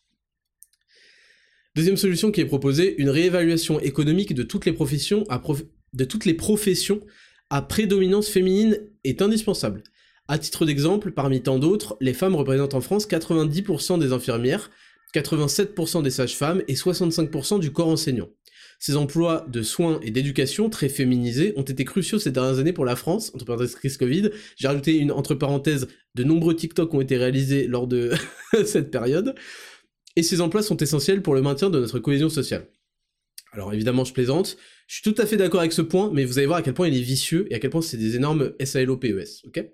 Deuxième 1.74 1.96
solution 1.96 2.30
qui 2.30 2.40
est 2.40 2.46
proposée, 2.46 2.94
une 2.98 3.10
réévaluation 3.10 3.80
économique 3.80 4.32
de 4.32 4.44
toutes 4.44 4.64
les 4.64 4.72
professions 4.72 5.24
de 5.92 6.04
toutes 6.04 6.24
les 6.24 6.34
professions 6.34 7.00
à 7.50 7.62
prédominance 7.62 8.28
féminine 8.28 8.78
est 9.04 9.22
indispensable. 9.22 9.82
À 10.28 10.38
titre 10.38 10.66
d'exemple, 10.66 11.12
parmi 11.12 11.42
tant 11.42 11.58
d'autres, 11.58 11.96
les 12.00 12.14
femmes 12.14 12.34
représentent 12.34 12.74
en 12.74 12.80
France 12.80 13.08
90% 13.08 13.98
des 14.00 14.12
infirmières, 14.12 14.70
87% 15.14 16.02
des 16.02 16.10
sages-femmes 16.10 16.62
et 16.66 16.74
65% 16.74 17.60
du 17.60 17.72
corps 17.72 17.88
enseignant. 17.88 18.28
Ces 18.78 18.96
emplois 18.96 19.46
de 19.48 19.62
soins 19.62 20.00
et 20.02 20.10
d'éducation, 20.10 20.68
très 20.68 20.88
féminisés, 20.88 21.54
ont 21.56 21.62
été 21.62 21.84
cruciaux 21.84 22.18
ces 22.18 22.30
dernières 22.30 22.58
années 22.58 22.72
pour 22.72 22.84
la 22.84 22.96
France, 22.96 23.32
entre 23.34 23.44
parenthèses 23.44 23.74
crise 23.74 23.96
Covid. 23.96 24.30
J'ai 24.56 24.68
rajouté 24.68 24.96
une 24.96 25.12
entre 25.12 25.34
parenthèses, 25.34 25.88
de 26.14 26.24
nombreux 26.24 26.54
TikTok 26.54 26.92
ont 26.92 27.00
été 27.00 27.16
réalisés 27.16 27.66
lors 27.68 27.86
de 27.86 28.12
cette 28.66 28.90
période. 28.90 29.34
Et 30.16 30.22
ces 30.22 30.40
emplois 30.40 30.62
sont 30.62 30.76
essentiels 30.78 31.22
pour 31.22 31.34
le 31.34 31.42
maintien 31.42 31.70
de 31.70 31.78
notre 31.78 31.98
cohésion 31.98 32.28
sociale. 32.28 32.66
Alors 33.52 33.72
évidemment, 33.72 34.04
je 34.04 34.12
plaisante. 34.12 34.56
Je 34.86 34.96
suis 34.96 35.02
tout 35.02 35.20
à 35.20 35.26
fait 35.26 35.36
d'accord 35.36 35.60
avec 35.60 35.72
ce 35.72 35.82
point, 35.82 36.10
mais 36.12 36.24
vous 36.24 36.38
allez 36.38 36.46
voir 36.46 36.58
à 36.58 36.62
quel 36.62 36.74
point 36.74 36.88
il 36.88 36.96
est 36.96 37.02
vicieux 37.02 37.46
et 37.50 37.56
à 37.56 37.58
quel 37.58 37.70
point 37.70 37.82
c'est 37.82 37.96
des 37.96 38.16
énormes 38.16 38.52
SALOPES, 38.62 39.42
ok? 39.46 39.64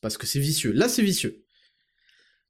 Parce 0.00 0.16
que 0.16 0.26
c'est 0.26 0.38
vicieux. 0.38 0.72
Là, 0.72 0.88
c'est 0.88 1.02
vicieux. 1.02 1.44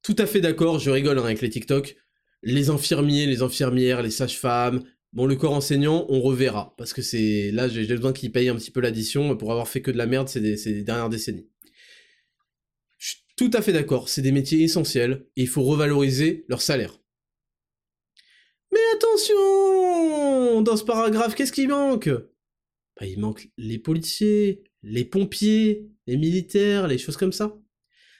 Tout 0.02 0.16
à 0.18 0.26
fait 0.26 0.40
d'accord, 0.40 0.78
je 0.78 0.90
rigole 0.90 1.18
hein, 1.18 1.24
avec 1.24 1.40
les 1.40 1.50
TikTok. 1.50 1.96
Les 2.42 2.70
infirmiers, 2.70 3.26
les 3.26 3.42
infirmières, 3.42 4.02
les 4.02 4.10
sages-femmes, 4.10 4.82
bon, 5.12 5.26
le 5.26 5.36
corps 5.36 5.52
enseignant, 5.52 6.06
on 6.08 6.20
reverra. 6.20 6.74
Parce 6.78 6.92
que 6.92 7.02
c'est 7.02 7.50
là, 7.50 7.68
j'ai 7.68 7.86
besoin 7.86 8.12
qu'ils 8.12 8.32
payent 8.32 8.48
un 8.48 8.56
petit 8.56 8.70
peu 8.70 8.80
l'addition 8.80 9.36
pour 9.36 9.50
avoir 9.50 9.68
fait 9.68 9.82
que 9.82 9.90
de 9.90 9.98
la 9.98 10.06
merde 10.06 10.28
ces, 10.28 10.56
ces 10.56 10.82
dernières 10.82 11.10
décennies. 11.10 11.48
Je 12.98 13.10
suis 13.10 13.18
tout 13.36 13.50
à 13.52 13.62
fait 13.62 13.72
d'accord, 13.72 14.08
c'est 14.08 14.22
des 14.22 14.32
métiers 14.32 14.62
essentiels 14.62 15.26
et 15.36 15.42
il 15.42 15.48
faut 15.48 15.62
revaloriser 15.62 16.44
leur 16.48 16.62
salaire. 16.62 16.99
Mais 18.72 18.78
attention 18.94 20.62
Dans 20.62 20.76
ce 20.76 20.84
paragraphe, 20.84 21.34
qu'est-ce 21.34 21.52
qui 21.52 21.66
manque? 21.66 22.08
Bah, 22.08 23.06
Il 23.06 23.18
manque 23.18 23.48
les 23.56 23.78
policiers, 23.78 24.62
les 24.82 25.04
pompiers, 25.04 25.88
les 26.06 26.16
militaires, 26.16 26.86
les 26.86 26.98
choses 26.98 27.16
comme 27.16 27.32
ça. 27.32 27.56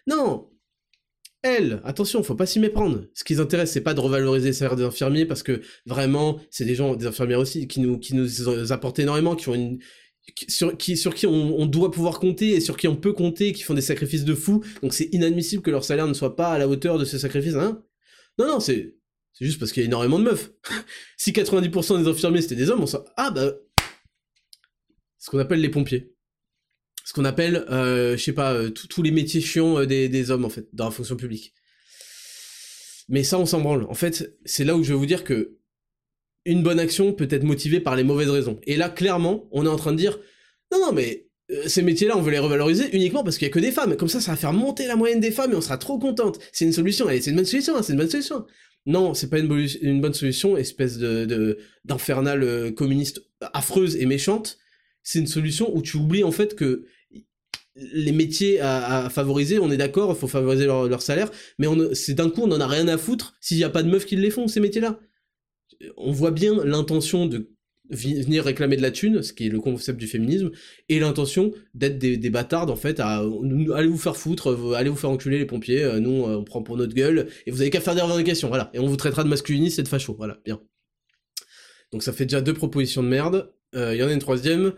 Non 0.07 0.51
Elles, 1.43 1.81
attention, 1.85 2.23
faut 2.23 2.35
pas 2.35 2.47
s'y 2.47 2.61
méprendre. 2.61 3.05
Ce 3.15 3.25
qui 3.25 3.35
les 3.35 3.41
intéresse, 3.41 3.73
c'est 3.73 3.81
pas 3.81 3.95
de 3.95 4.01
revaloriser 4.01 4.49
le 4.49 4.55
salaire 4.55 4.77
des 4.77 4.85
infirmiers, 4.85 5.27
parce 5.27 5.43
que 5.43 5.61
vraiment, 5.87 6.41
c'est 6.51 6.65
des 6.65 6.75
gens, 6.75 6.97
des 6.97 7.07
infirmières 7.07 7.41
aussi, 7.41 7.69
qui 7.69 7.81
nous, 7.81 7.99
qui 7.99 8.15
nous 8.15 8.73
apportent 8.73 8.99
énormément, 8.99 9.37
qui 9.37 9.49
ont 9.49 9.55
une, 9.55 9.79
sur 10.49 10.77
qui, 10.77 10.97
sur 10.97 11.15
qui 11.15 11.27
on, 11.27 11.67
doit 11.67 11.91
pouvoir 11.91 12.21
compter 12.21 12.51
et 12.51 12.61
sur 12.61 12.77
qui 12.77 12.89
on 12.89 12.97
peut 12.97 13.13
compter, 13.13 13.53
qui 13.53 13.63
font 13.63 13.75
des 13.75 13.81
sacrifices 13.81 14.25
de 14.25 14.35
fou. 14.35 14.63
Donc 14.83 14.93
c'est 14.93 15.09
inadmissible 15.13 15.63
que 15.63 15.71
leur 15.71 15.85
salaire 15.85 16.07
ne 16.07 16.15
soit 16.15 16.37
pas 16.37 16.53
à 16.53 16.59
la 16.59 16.69
hauteur 16.69 16.99
de 16.99 17.05
ce 17.05 17.19
sacrifice, 17.19 17.55
hein? 17.55 17.83
Non, 18.39 18.47
non, 18.47 18.61
c'est 18.61 18.97
c'est 19.41 19.47
juste 19.47 19.59
parce 19.59 19.73
qu'il 19.73 19.83
y 19.83 19.85
a 19.85 19.89
énormément 19.89 20.19
de 20.19 20.25
meufs. 20.25 20.51
si 21.17 21.33
90% 21.33 22.03
des 22.03 22.09
infirmiers 22.11 22.43
c'était 22.43 22.57
des 22.57 22.69
hommes, 22.69 22.83
on 22.83 22.87
sent 22.87 22.99
ah 23.17 23.31
bah 23.31 23.55
ce 25.19 25.31
qu'on 25.31 25.39
appelle 25.39 25.61
les 25.61 25.71
pompiers. 25.71 26.15
Ce 27.05 27.15
qu'on 27.15 27.25
appelle, 27.25 27.65
euh, 27.71 28.17
je 28.17 28.23
sais 28.23 28.35
pas, 28.35 28.53
euh, 28.53 28.71
tous 28.71 29.03
les 29.03 29.11
métiers 29.11 29.41
chiants 29.41 29.79
euh, 29.79 29.87
des, 29.87 30.31
hommes 30.31 30.45
en 30.45 30.51
fait 30.51 30.69
dans 30.75 30.85
la 30.85 30.91
fonction 30.91 31.17
publique. 31.17 31.55
Mais 33.09 33.25
ça, 33.25 33.39
on 33.39 33.47
s'en 33.47 33.61
branle. 33.61 33.85
En 33.85 33.95
fait, 33.95 34.39
c'est 34.45 34.65
là 34.65 34.77
où 34.77 34.85
je 34.85 34.93
vais 34.93 34.99
vous 34.99 35.07
dire 35.07 35.25
que 35.25 35.57
une 36.45 36.63
bonne 36.63 36.79
action 36.79 37.13
peut 37.13 37.29
être 37.31 37.43
motivée 37.43 37.81
par 37.81 37.97
les 37.97 38.05
mauvaises 38.05 38.31
raisons. 38.31 38.61
Et 38.65 38.77
là, 38.77 38.89
clairement, 38.89 39.49
on 39.53 39.67
est 39.67 39.69
en 39.69 39.77
train 39.77 39.93
de 39.93 39.97
dire 39.97 40.19
non, 40.71 40.79
non, 40.81 40.93
mais 40.93 41.31
ces 41.67 41.83
métiers-là, 41.83 42.17
on 42.17 42.23
veut 42.23 42.31
les 42.31 42.39
revaloriser 42.39 42.95
uniquement 42.95 43.25
parce 43.25 43.37
qu'il 43.37 43.49
y 43.49 43.51
a 43.51 43.53
que 43.53 43.59
des 43.59 43.73
femmes. 43.73 43.97
Comme 43.97 44.09
ça, 44.09 44.21
ça 44.21 44.33
va 44.33 44.37
faire 44.37 44.53
monter 44.53 44.87
la 44.87 44.97
moyenne 44.97 45.21
des 45.21 45.33
femmes 45.33 45.53
et 45.53 45.57
on 45.57 45.61
sera 45.61 45.79
trop 45.79 45.99
contente. 45.99 46.39
C'est 46.53 46.65
une 46.65 46.73
solution. 46.73 47.09
Allez, 47.09 47.21
c'est 47.21 47.31
une 47.31 47.37
bonne 47.37 47.45
solution. 47.45 47.77
Hein, 47.77 47.83
c'est 47.83 47.93
une 47.93 47.99
bonne 47.99 48.11
solution. 48.11 48.47
Non, 48.87 49.15
c'est 49.15 49.29
pas 49.29 49.39
une, 49.39 50.01
bonne 50.01 50.15
solution, 50.15 50.57
espèce 50.57 50.99
de 50.99 51.59
d'infernale 51.85 52.43
euh, 52.43 52.71
communiste 52.71 53.23
affreuse 53.53 53.97
et 53.97 54.07
méchante. 54.07 54.59
C'est 55.03 55.19
une 55.19 55.27
solution 55.27 55.75
où 55.75 55.83
tu 55.83 55.97
oublies 55.97 56.25
en 56.25 56.33
fait 56.33 56.55
que 56.55 56.87
les 57.77 58.13
métiers 58.13 58.61
à, 58.61 59.09
favoriser, 59.11 59.59
on 59.59 59.71
est 59.71 59.77
d'accord, 59.77 60.11
il 60.11 60.19
faut 60.19 60.29
favoriser 60.29 60.67
leur, 60.67 61.03
salaire, 61.03 61.31
mais 61.59 61.67
c'est 61.95 62.15
d'un 62.15 62.29
coup 62.29 62.43
on 62.43 62.53
en 62.53 62.61
a 62.61 62.67
rien 62.67 62.89
à 62.89 62.99
foutre 62.99 63.35
s'il 63.41 63.57
n'y 63.57 63.65
a 63.65 63.71
pas 63.71 63.83
de 63.83 63.89
meufs 63.89 64.07
qui 64.07 64.17
les 64.17 64.31
font 64.31 64.49
ces 64.49 64.61
métiers-là. 64.61 64.99
On 65.97 66.13
voit 66.13 66.33
bien 66.33 66.63
l'intention 66.65 67.27
de 67.27 67.51
venir 67.91 68.45
réclamer 68.45 68.77
de 68.77 68.83
la 68.83 68.91
thune, 68.91 69.23
ce 69.23 69.33
qui 69.33 69.47
est 69.47 69.51
le 69.51 69.61
concept 69.61 69.99
du 69.99 70.07
féminisme, 70.07 70.51
et 70.89 70.99
l'intention 71.01 71.53
d'être 71.75 71.99
des, 71.99 72.17
des, 72.17 72.31
bâtardes 72.31 72.71
en 72.71 72.77
fait, 72.77 73.01
à 73.01 73.23
allez 73.75 73.89
vous 73.89 73.99
faire 73.99 74.17
foutre, 74.17 74.51
euh, 74.51 74.75
allez 74.75 74.91
vous 74.91 74.97
faire 74.97 75.11
enculer 75.11 75.39
les 75.39 75.47
pompiers, 75.47 75.83
euh, 75.83 76.01
nous 76.01 76.25
on 76.25 76.45
prend 76.45 76.63
pour 76.63 76.77
notre 76.77 76.95
gueule, 76.95 77.29
et 77.47 77.51
vous 77.51 77.61
avez 77.61 77.71
qu'à 77.71 77.81
faire 77.81 77.95
des 77.95 78.01
revendications, 78.01 78.49
voilà, 78.49 78.71
et 78.75 78.79
on 78.79 78.87
vous 78.87 78.97
traitera 78.97 79.25
de 79.25 79.29
masculiniste 79.29 79.79
et 79.79 79.83
de 79.83 79.89
facho, 79.89 80.15
voilà, 80.15 80.39
bien. 80.45 80.61
Donc 81.93 82.03
ça 82.03 82.13
fait 82.13 82.25
déjà 82.25 82.41
deux 82.41 82.55
propositions 82.55 83.03
de 83.03 83.09
merde, 83.09 83.53
euh, 83.75 83.95
il 83.95 84.01
y 84.01 84.03
en 84.03 84.09
a 84.09 84.13
une 84.13 84.21
troisième, 84.21 84.73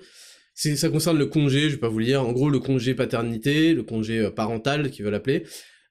ça 0.55 0.89
concerne 0.89 1.19
le 1.19 1.27
congé, 1.27 1.69
je 1.69 1.75
vais 1.75 1.81
pas 1.81 1.89
vous 1.89 1.99
le 1.99 2.07
dire, 2.07 2.23
en 2.23 2.33
gros 2.33 2.51
le 2.51 2.59
congé 2.59 2.95
paternité, 2.95 3.75
le 3.75 3.83
congé 3.83 4.31
parental 4.31 4.91
qui 4.91 5.03
veut 5.03 5.11
l'appeler, 5.11 5.45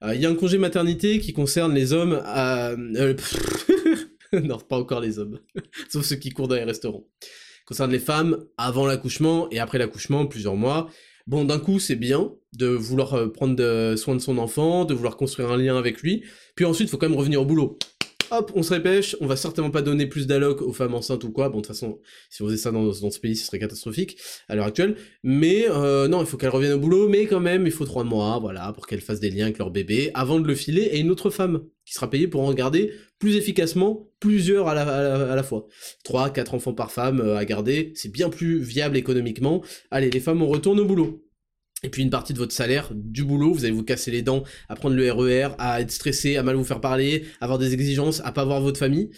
il 0.04 0.20
y 0.20 0.26
a 0.26 0.30
un 0.30 0.36
congé 0.36 0.58
maternité 0.58 1.20
qui 1.20 1.32
concerne 1.32 1.76
les 1.76 1.94
hommes 1.94 2.22
à... 2.26 2.74
non, 4.44 4.58
pas 4.58 4.78
encore 4.78 5.00
les 5.00 5.20
hommes. 5.20 5.40
Sauf 5.90 6.06
ceux 6.06 6.16
qui 6.16 6.30
courent 6.30 6.48
dans 6.48 6.56
les 6.56 6.64
restaurants. 6.64 7.06
Concerne 7.66 7.92
les 7.92 8.00
femmes 8.00 8.46
avant 8.58 8.86
l'accouchement 8.86 9.50
et 9.52 9.60
après 9.60 9.78
l'accouchement, 9.78 10.26
plusieurs 10.26 10.56
mois. 10.56 10.90
Bon, 11.28 11.46
d'un 11.46 11.60
coup, 11.60 11.80
c'est 11.80 11.96
bien 11.96 12.34
de 12.54 12.68
vouloir 12.68 13.14
euh, 13.14 13.32
prendre 13.32 13.96
soin 13.96 14.16
de 14.16 14.22
son 14.22 14.38
enfant, 14.38 14.86
de 14.86 14.94
vouloir 14.94 15.18
construire 15.18 15.52
un 15.52 15.58
lien 15.58 15.78
avec 15.78 16.02
lui. 16.02 16.24
Puis 16.56 16.66
ensuite, 16.66 16.88
il 16.88 16.92
faut 16.92 16.98
quand 16.98 17.10
même 17.10 17.18
revenir 17.18 17.42
au 17.42 17.46
boulot 17.46 17.78
hop, 18.32 18.52
on 18.56 18.64
se 18.64 18.74
répèche, 18.74 19.16
on 19.22 19.28
va 19.28 19.36
certainement 19.36 19.72
pas 19.72 19.82
donner 19.82 20.08
plus 20.08 20.26
d'alloc 20.26 20.62
aux 20.62 20.74
femmes 20.74 20.96
enceintes 20.96 21.24
ou 21.24 21.32
quoi, 21.32 21.50
bon 21.50 21.58
de 21.58 21.62
toute 21.62 21.68
façon, 21.68 22.00
si 22.30 22.42
on 22.42 22.48
faisait 22.48 22.58
ça 22.58 22.72
dans, 22.72 22.92
ce 22.94 23.20
pays, 23.20 23.36
ce 23.36 23.46
serait 23.46 23.60
catastrophique 23.60 24.18
à 24.48 24.56
l'heure 24.56 24.66
actuelle, 24.66 24.96
mais 25.24 25.66
euh, 25.70 26.08
non, 26.08 26.22
il 26.22 26.26
faut 26.26 26.38
qu'elles 26.38 26.50
reviennent 26.50 26.74
au 26.74 26.80
boulot, 26.80 27.10
mais 27.10 27.26
quand 27.26 27.40
même, 27.40 27.66
il 27.66 27.72
faut 27.72 27.86
trois 27.86 28.04
mois, 28.04 28.40
voilà, 28.40 28.72
pour 28.74 28.88
qu'elles 28.88 29.02
fassent 29.02 29.20
des 29.20 29.30
liens 29.30 29.46
avec 29.46 29.58
leur 29.58 29.70
bébé, 29.70 30.12
avant 30.14 30.40
de 30.40 30.48
le 30.48 30.56
filer, 30.56 30.84
et 30.84 31.00
une 31.00 31.12
autre 31.12 31.30
femme, 31.30 31.64
qui 31.86 31.94
sera 31.94 32.10
payée 32.10 32.28
pour 32.28 32.42
en 32.42 32.54
garder 32.54 32.94
plus 33.20 33.36
efficacement 33.36 34.08
plusieurs 34.20 34.68
à 34.68 34.74
la, 34.74 35.32
à 35.32 35.36
la, 35.36 35.44
fois. 35.44 35.68
Trois, 36.04 36.30
quatre 36.30 36.54
enfants 36.54 36.74
par 36.74 36.92
femme 36.92 37.20
euh, 37.20 37.36
à 37.38 37.46
garder, 37.46 37.92
c'est 37.96 38.12
bien 38.12 38.30
plus 38.30 38.60
viable 38.60 38.98
économiquement. 38.98 39.64
Allez, 39.92 40.10
les 40.10 40.20
femmes, 40.20 40.42
on 40.42 40.48
retourne 40.48 40.80
au 40.80 40.86
boulot 40.86 41.24
et 41.84 41.90
puis 41.90 42.04
une 42.04 42.10
partie 42.10 42.34
de 42.34 42.38
votre 42.38 42.54
salaire, 42.54 42.90
du 42.94 43.24
boulot, 43.24 43.54
vous 43.54 43.66
allez 43.66 43.74
vous 43.74 43.84
casser 43.84 44.12
les 44.12 44.22
dents, 44.22 44.44
à 44.70 44.76
prendre 44.76 44.96
le 44.96 45.12
RER, 45.12 45.50
e 45.50 45.50
à 45.58 45.82
être 45.82 45.92
stressé, 45.92 46.38
à 46.38 46.44
mal 46.44 46.56
vous 46.56 46.64
faire 46.64 46.82
parler, 46.82 47.26
à 47.40 47.46
avoir 47.46 47.60
des 47.60 47.74
exigences, 47.74 48.22
à 48.24 48.32
pas 48.32 48.46
voir 48.46 48.62
votre 48.62 48.80
famille. 48.80 49.10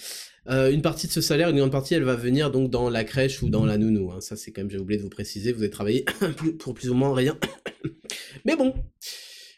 Euh, 0.50 0.72
une 0.72 0.82
partie 0.82 1.08
de 1.08 1.12
ce 1.12 1.22
salaire, 1.22 1.50
une 1.50 1.58
grande 1.58 1.72
partie, 1.72 1.94
elle 1.94 2.04
va 2.04 2.16
venir 2.16 2.52
donc 2.52 2.70
dans 2.70 2.90
la 2.90 3.04
crèche 3.04 3.42
ou 3.42 3.50
dans 3.50 3.66
la 3.66 3.78
nounou. 3.78 4.12
Hein. 4.12 4.20
Ça, 4.20 4.36
c'est 4.36 4.52
quand 4.52 4.62
même, 4.62 4.70
j'ai 4.70 4.78
oublié 4.78 4.98
de 4.98 5.04
vous 5.04 5.10
préciser, 5.10 5.54
vous 5.54 5.62
avez 5.62 5.70
travaillé 5.70 6.06
pour 6.60 6.74
plus 6.74 6.90
ou 6.90 6.94
moins 6.94 7.14
rien. 7.14 7.38
Mais 8.46 8.56
bon, 8.56 8.74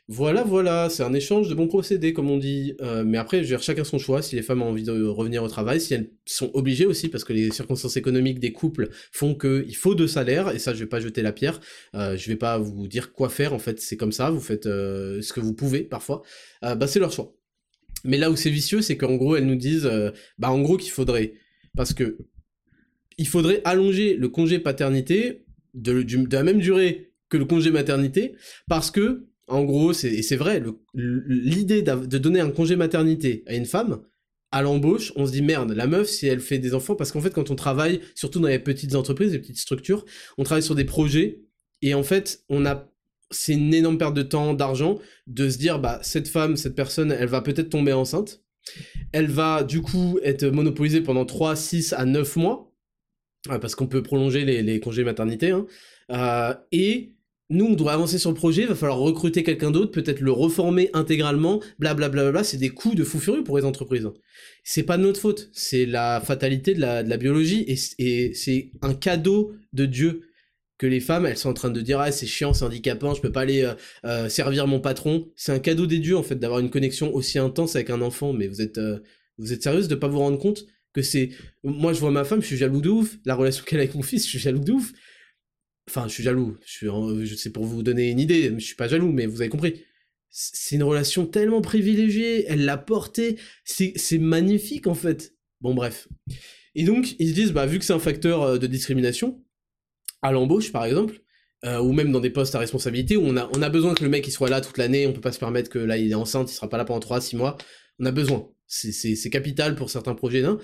voilà, 0.07 0.43
voilà, 0.43 0.87
c'est 0.89 1.01
un 1.01 1.13
échange 1.13 1.49
de 1.49 1.55
bons 1.55 1.67
procédés, 1.67 2.13
comme 2.13 2.29
on 2.29 2.37
dit. 2.37 2.75
Euh, 2.79 3.03
mais 3.03 3.17
après, 3.17 3.37
je 3.37 3.41
veux 3.43 3.47
dire, 3.47 3.63
chacun 3.63 3.83
son 3.83 3.97
choix. 3.97 4.21
Si 4.21 4.35
les 4.35 4.43
femmes 4.43 4.61
ont 4.61 4.69
envie 4.69 4.83
de 4.83 5.03
revenir 5.03 5.41
au 5.41 5.47
travail, 5.47 5.81
si 5.81 5.95
elles 5.95 6.11
sont 6.25 6.51
obligées 6.53 6.85
aussi, 6.85 7.09
parce 7.09 7.23
que 7.23 7.33
les 7.33 7.49
circonstances 7.51 7.97
économiques 7.97 8.39
des 8.39 8.51
couples 8.51 8.89
font 9.11 9.33
qu'il 9.33 9.75
faut 9.75 9.95
deux 9.95 10.07
salaires, 10.07 10.53
et 10.53 10.59
ça, 10.59 10.75
je 10.75 10.79
vais 10.79 10.85
pas 10.85 10.99
jeter 10.99 11.23
la 11.23 11.31
pierre. 11.31 11.59
Euh, 11.95 12.15
je 12.17 12.29
vais 12.29 12.35
pas 12.35 12.59
vous 12.59 12.87
dire 12.87 13.13
quoi 13.13 13.29
faire, 13.29 13.51
en 13.53 13.57
fait, 13.57 13.79
c'est 13.81 13.97
comme 13.97 14.11
ça. 14.11 14.29
Vous 14.29 14.41
faites 14.41 14.67
euh, 14.67 15.23
ce 15.23 15.33
que 15.33 15.39
vous 15.39 15.53
pouvez, 15.53 15.81
parfois. 15.81 16.21
Bah, 16.61 16.87
c'est 16.87 16.99
leur 16.99 17.11
choix. 17.11 17.35
Mais 18.03 18.17
là 18.17 18.29
où 18.29 18.35
c'est 18.35 18.49
vicieux, 18.51 18.81
c'est 18.81 18.97
qu'en 18.97 19.15
gros, 19.15 19.35
elles 19.35 19.45
nous 19.45 19.55
disent, 19.55 19.89
bah, 20.37 20.51
en 20.51 20.61
gros, 20.61 20.77
qu'il 20.77 20.91
faudrait, 20.91 21.33
parce 21.75 21.93
que 21.93 22.17
il 23.17 23.27
faudrait 23.27 23.61
allonger 23.65 24.15
le 24.15 24.29
congé 24.29 24.59
paternité 24.59 25.45
de 25.73 26.05
la 26.31 26.43
même 26.43 26.59
durée 26.59 27.11
que 27.29 27.37
le 27.37 27.45
congé 27.45 27.71
maternité, 27.71 28.35
parce 28.67 28.91
que 28.91 29.27
en 29.47 29.63
gros, 29.63 29.93
c'est 29.93 30.35
vrai, 30.35 30.63
l'idée 30.93 31.81
de 31.83 32.17
donner 32.17 32.39
un 32.39 32.49
congé 32.49 32.75
maternité 32.75 33.43
à 33.45 33.53
une 33.53 33.65
femme, 33.65 34.01
à 34.51 34.61
l'embauche, 34.61 35.11
on 35.15 35.25
se 35.25 35.31
dit 35.31 35.41
merde, 35.41 35.71
la 35.71 35.85
meuf, 35.85 36.07
si 36.07 36.27
elle 36.27 36.39
fait 36.39 36.59
des 36.59 36.73
enfants, 36.73 36.95
parce 36.95 37.11
qu'en 37.11 37.21
fait, 37.21 37.33
quand 37.33 37.51
on 37.51 37.55
travaille, 37.55 38.01
surtout 38.15 38.39
dans 38.39 38.47
les 38.47 38.57
petites 38.57 38.95
entreprises, 38.95 39.33
les 39.33 39.39
petites 39.39 39.59
structures, 39.59 40.05
on 40.37 40.43
travaille 40.43 40.63
sur 40.63 40.75
des 40.75 40.85
projets, 40.85 41.41
et 41.81 41.93
en 41.93 42.03
fait, 42.03 42.43
on 42.49 42.65
a, 42.65 42.89
c'est 43.31 43.53
une 43.53 43.73
énorme 43.73 43.97
perte 43.97 44.13
de 44.15 44.21
temps, 44.21 44.53
d'argent, 44.53 44.97
de 45.27 45.49
se 45.49 45.57
dire, 45.57 45.79
bah, 45.79 45.99
cette 46.03 46.27
femme, 46.27 46.55
cette 46.55 46.75
personne, 46.75 47.11
elle 47.11 47.27
va 47.27 47.41
peut-être 47.41 47.69
tomber 47.69 47.93
enceinte, 47.93 48.41
elle 49.11 49.27
va, 49.27 49.63
du 49.63 49.81
coup, 49.81 50.19
être 50.23 50.45
monopolisée 50.45 51.01
pendant 51.01 51.25
3, 51.25 51.55
6 51.55 51.93
à 51.93 52.05
9 52.05 52.35
mois, 52.37 52.71
parce 53.43 53.75
qu'on 53.75 53.87
peut 53.87 54.01
prolonger 54.01 54.45
les, 54.45 54.79
congés 54.79 55.03
maternité, 55.03 55.51
hein, 55.51 55.67
euh, 56.11 56.55
et 56.71 57.14
nous, 57.49 57.65
on 57.65 57.73
doit 57.73 57.93
avancer 57.93 58.17
sur 58.17 58.31
le 58.31 58.35
projet, 58.35 58.63
il 58.63 58.67
va 58.67 58.75
falloir 58.75 58.97
recruter 58.97 59.43
quelqu'un 59.43 59.69
d'autre, 59.69 59.91
peut-être 59.91 60.19
le 60.19 60.31
reformer 60.31 60.89
intégralement, 60.93 61.61
blablabla, 61.77 62.31
bla, 62.31 62.43
c'est 62.43 62.57
des 62.57 62.69
coups 62.69 62.95
de 62.95 63.03
fou 63.03 63.19
furieux 63.19 63.43
pour 63.43 63.57
les 63.57 63.65
entreprises. 63.65 64.09
C'est 64.63 64.83
pas 64.83 64.97
de 64.97 65.03
notre 65.03 65.19
faute, 65.19 65.49
c'est 65.53 65.85
la 65.85 66.21
fatalité 66.21 66.73
de 66.73 66.81
la, 66.81 67.03
de 67.03 67.09
la 67.09 67.17
biologie, 67.17 67.63
et, 67.67 68.33
c'est 68.33 68.71
un 68.81 68.95
cadeau 68.95 69.53
de 69.73 69.85
Dieu 69.85 70.21
que 70.79 70.87
les 70.87 70.99
femmes, 70.99 71.25
elles 71.25 71.37
sont 71.37 71.49
en 71.49 71.53
train 71.53 71.69
de 71.69 71.81
dire, 71.81 71.99
ah, 71.99 72.11
c'est 72.11 72.25
chiant, 72.25 72.53
c'est 72.53 72.65
handicapant, 72.65 73.13
je 73.13 73.21
peux 73.21 73.31
pas 73.31 73.41
aller 73.41 73.63
euh, 73.63 73.75
euh, 74.05 74.27
servir 74.27 74.67
mon 74.67 74.81
patron. 74.81 75.29
C'est 75.37 75.53
un 75.53 75.59
cadeau 75.59 75.85
des 75.85 75.99
dieux, 75.99 76.17
en 76.17 76.23
fait, 76.23 76.35
d'avoir 76.35 76.59
une 76.59 76.69
connexion 76.69 77.13
aussi 77.13 77.39
intense 77.39 77.75
avec 77.75 77.91
un 77.91 78.01
enfant, 78.01 78.33
mais 78.33 78.47
vous 78.47 78.61
êtes, 78.61 78.77
euh, 78.77 78.99
vous 79.37 79.53
êtes 79.53 79.63
sérieuse 79.63 79.87
de 79.87 79.95
pas 79.95 80.09
vous 80.09 80.19
rendre 80.19 80.37
compte 80.37 80.65
que 80.91 81.01
c'est... 81.01 81.29
Moi, 81.63 81.93
je 81.93 81.99
vois 81.99 82.11
ma 82.11 82.25
femme, 82.25 82.41
je 82.41 82.47
suis 82.47 82.57
jaloux 82.57 82.81
de 82.81 82.89
ouf, 82.89 83.17
la 83.23 83.35
relation 83.35 83.63
qu'elle 83.63 83.79
a 83.79 83.83
avec 83.83 83.95
mon 83.95 84.01
fils, 84.01 84.25
je 84.25 84.29
suis 84.29 84.39
jaloux 84.39 84.63
de 84.63 84.71
ouf, 84.73 84.91
Enfin, 85.87 86.07
je 86.07 86.13
suis 86.13 86.23
jaloux. 86.23 86.57
Je 86.65 86.71
suis, 86.71 87.37
sais 87.37 87.51
pour 87.51 87.65
vous 87.65 87.83
donner 87.83 88.09
une 88.09 88.19
idée, 88.19 88.53
je 88.57 88.65
suis 88.65 88.75
pas 88.75 88.87
jaloux, 88.87 89.11
mais 89.11 89.25
vous 89.25 89.41
avez 89.41 89.49
compris. 89.49 89.81
C'est 90.29 90.75
une 90.75 90.83
relation 90.83 91.25
tellement 91.25 91.61
privilégiée. 91.61 92.45
Elle 92.47 92.65
l'a 92.65 92.77
portée. 92.77 93.37
C'est 93.63 94.17
magnifique 94.17 94.87
en 94.87 94.95
fait. 94.95 95.35
Bon 95.61 95.73
bref. 95.73 96.07
Et 96.75 96.83
donc, 96.83 97.15
ils 97.19 97.29
se 97.29 97.33
disent, 97.33 97.53
bah, 97.53 97.65
vu 97.65 97.79
que 97.79 97.85
c'est 97.85 97.93
un 97.93 97.99
facteur 97.99 98.43
euh, 98.43 98.57
de 98.57 98.67
discrimination, 98.67 99.41
à 100.21 100.31
l'embauche, 100.31 100.71
par 100.71 100.83
exemple, 100.85 101.21
euh, 101.63 101.79
ou 101.79 101.93
même 101.93 102.11
dans 102.11 102.19
des 102.19 102.29
postes 102.29 102.53
à 102.53 102.59
responsabilité, 102.59 103.15
où 103.15 103.23
on 103.25 103.37
a, 103.37 103.49
on 103.55 103.61
a 103.61 103.69
besoin 103.69 103.93
que 103.93 104.03
le 104.03 104.09
mec 104.09 104.27
il 104.27 104.31
soit 104.31 104.49
là 104.49 104.61
toute 104.61 104.77
l'année, 104.77 105.07
on 105.07 105.13
peut 105.13 105.21
pas 105.21 105.31
se 105.31 105.39
permettre 105.39 105.69
que 105.69 105.79
là 105.79 105.97
il 105.97 106.11
est 106.11 106.15
enceinte, 106.15 106.51
il 106.51 106.53
sera 106.53 106.69
pas 106.69 106.77
là 106.77 106.85
pendant 106.85 106.99
3-6 106.99 107.37
mois, 107.37 107.57
on 107.99 108.05
a 108.05 108.11
besoin. 108.11 108.49
C'est 108.67 109.29
capital 109.29 109.75
pour 109.75 109.89
certains 109.89 110.15
projets 110.15 110.41
d'un. 110.41 110.59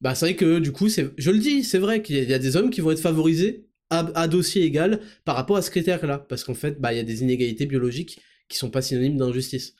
Bah, 0.00 0.14
c'est 0.14 0.26
vrai 0.26 0.36
que 0.36 0.58
du 0.58 0.72
coup, 0.72 0.88
je 0.88 1.30
le 1.30 1.38
dis, 1.38 1.64
c'est 1.64 1.78
vrai 1.78 2.02
qu'il 2.02 2.16
y, 2.16 2.34
a 2.34 2.38
des 2.38 2.56
hommes 2.56 2.70
qui 2.70 2.80
vont 2.80 2.90
être 2.90 3.00
favorisés 3.00 3.66
à, 3.90 4.28
dossier 4.28 4.64
égal 4.64 5.00
par 5.24 5.36
rapport 5.36 5.56
à 5.56 5.62
ce 5.62 5.70
critère-là, 5.70 6.18
parce 6.18 6.44
qu'en 6.44 6.54
fait, 6.54 6.80
bah, 6.80 6.92
il 6.92 6.96
y 6.96 7.00
a 7.00 7.04
des 7.04 7.22
inégalités 7.22 7.66
biologiques 7.66 8.20
qui 8.48 8.58
sont 8.58 8.70
pas 8.70 8.82
synonymes 8.82 9.16
d'injustice. 9.16 9.74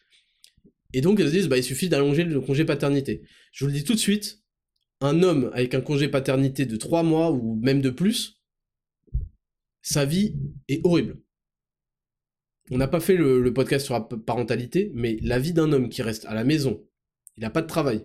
Et 0.92 1.00
donc, 1.00 1.20
elles 1.20 1.28
se 1.28 1.32
disent, 1.32 1.48
bah, 1.48 1.58
il 1.58 1.64
suffit 1.64 1.88
d'allonger 1.88 2.24
le 2.24 2.40
congé 2.40 2.64
paternité. 2.64 3.22
Je 3.52 3.64
vous 3.64 3.70
le 3.70 3.76
dis 3.76 3.84
tout 3.84 3.94
de 3.94 3.98
suite, 3.98 4.42
un 5.00 5.22
homme 5.22 5.50
avec 5.54 5.74
un 5.74 5.80
congé 5.80 6.08
paternité 6.08 6.66
de 6.66 6.76
3 6.76 7.02
mois 7.02 7.32
ou 7.32 7.56
même 7.56 7.80
de 7.80 7.90
plus, 7.90 8.40
sa 9.82 10.04
vie 10.04 10.36
est 10.68 10.80
horrible. 10.84 11.20
On 12.70 12.78
n'a 12.78 12.88
pas 12.88 13.00
fait 13.00 13.16
le, 13.16 13.52
podcast 13.52 13.84
sur 13.84 13.94
la 13.94 14.00
parentalité, 14.00 14.90
mais 14.94 15.18
la 15.22 15.38
vie 15.38 15.52
d'un 15.52 15.72
homme 15.72 15.88
qui 15.88 16.02
reste 16.02 16.24
à 16.26 16.34
la 16.34 16.44
maison, 16.44 16.84
il 17.36 17.42
n'a 17.42 17.50
pas 17.50 17.62
de 17.62 17.68
travail, 17.68 18.04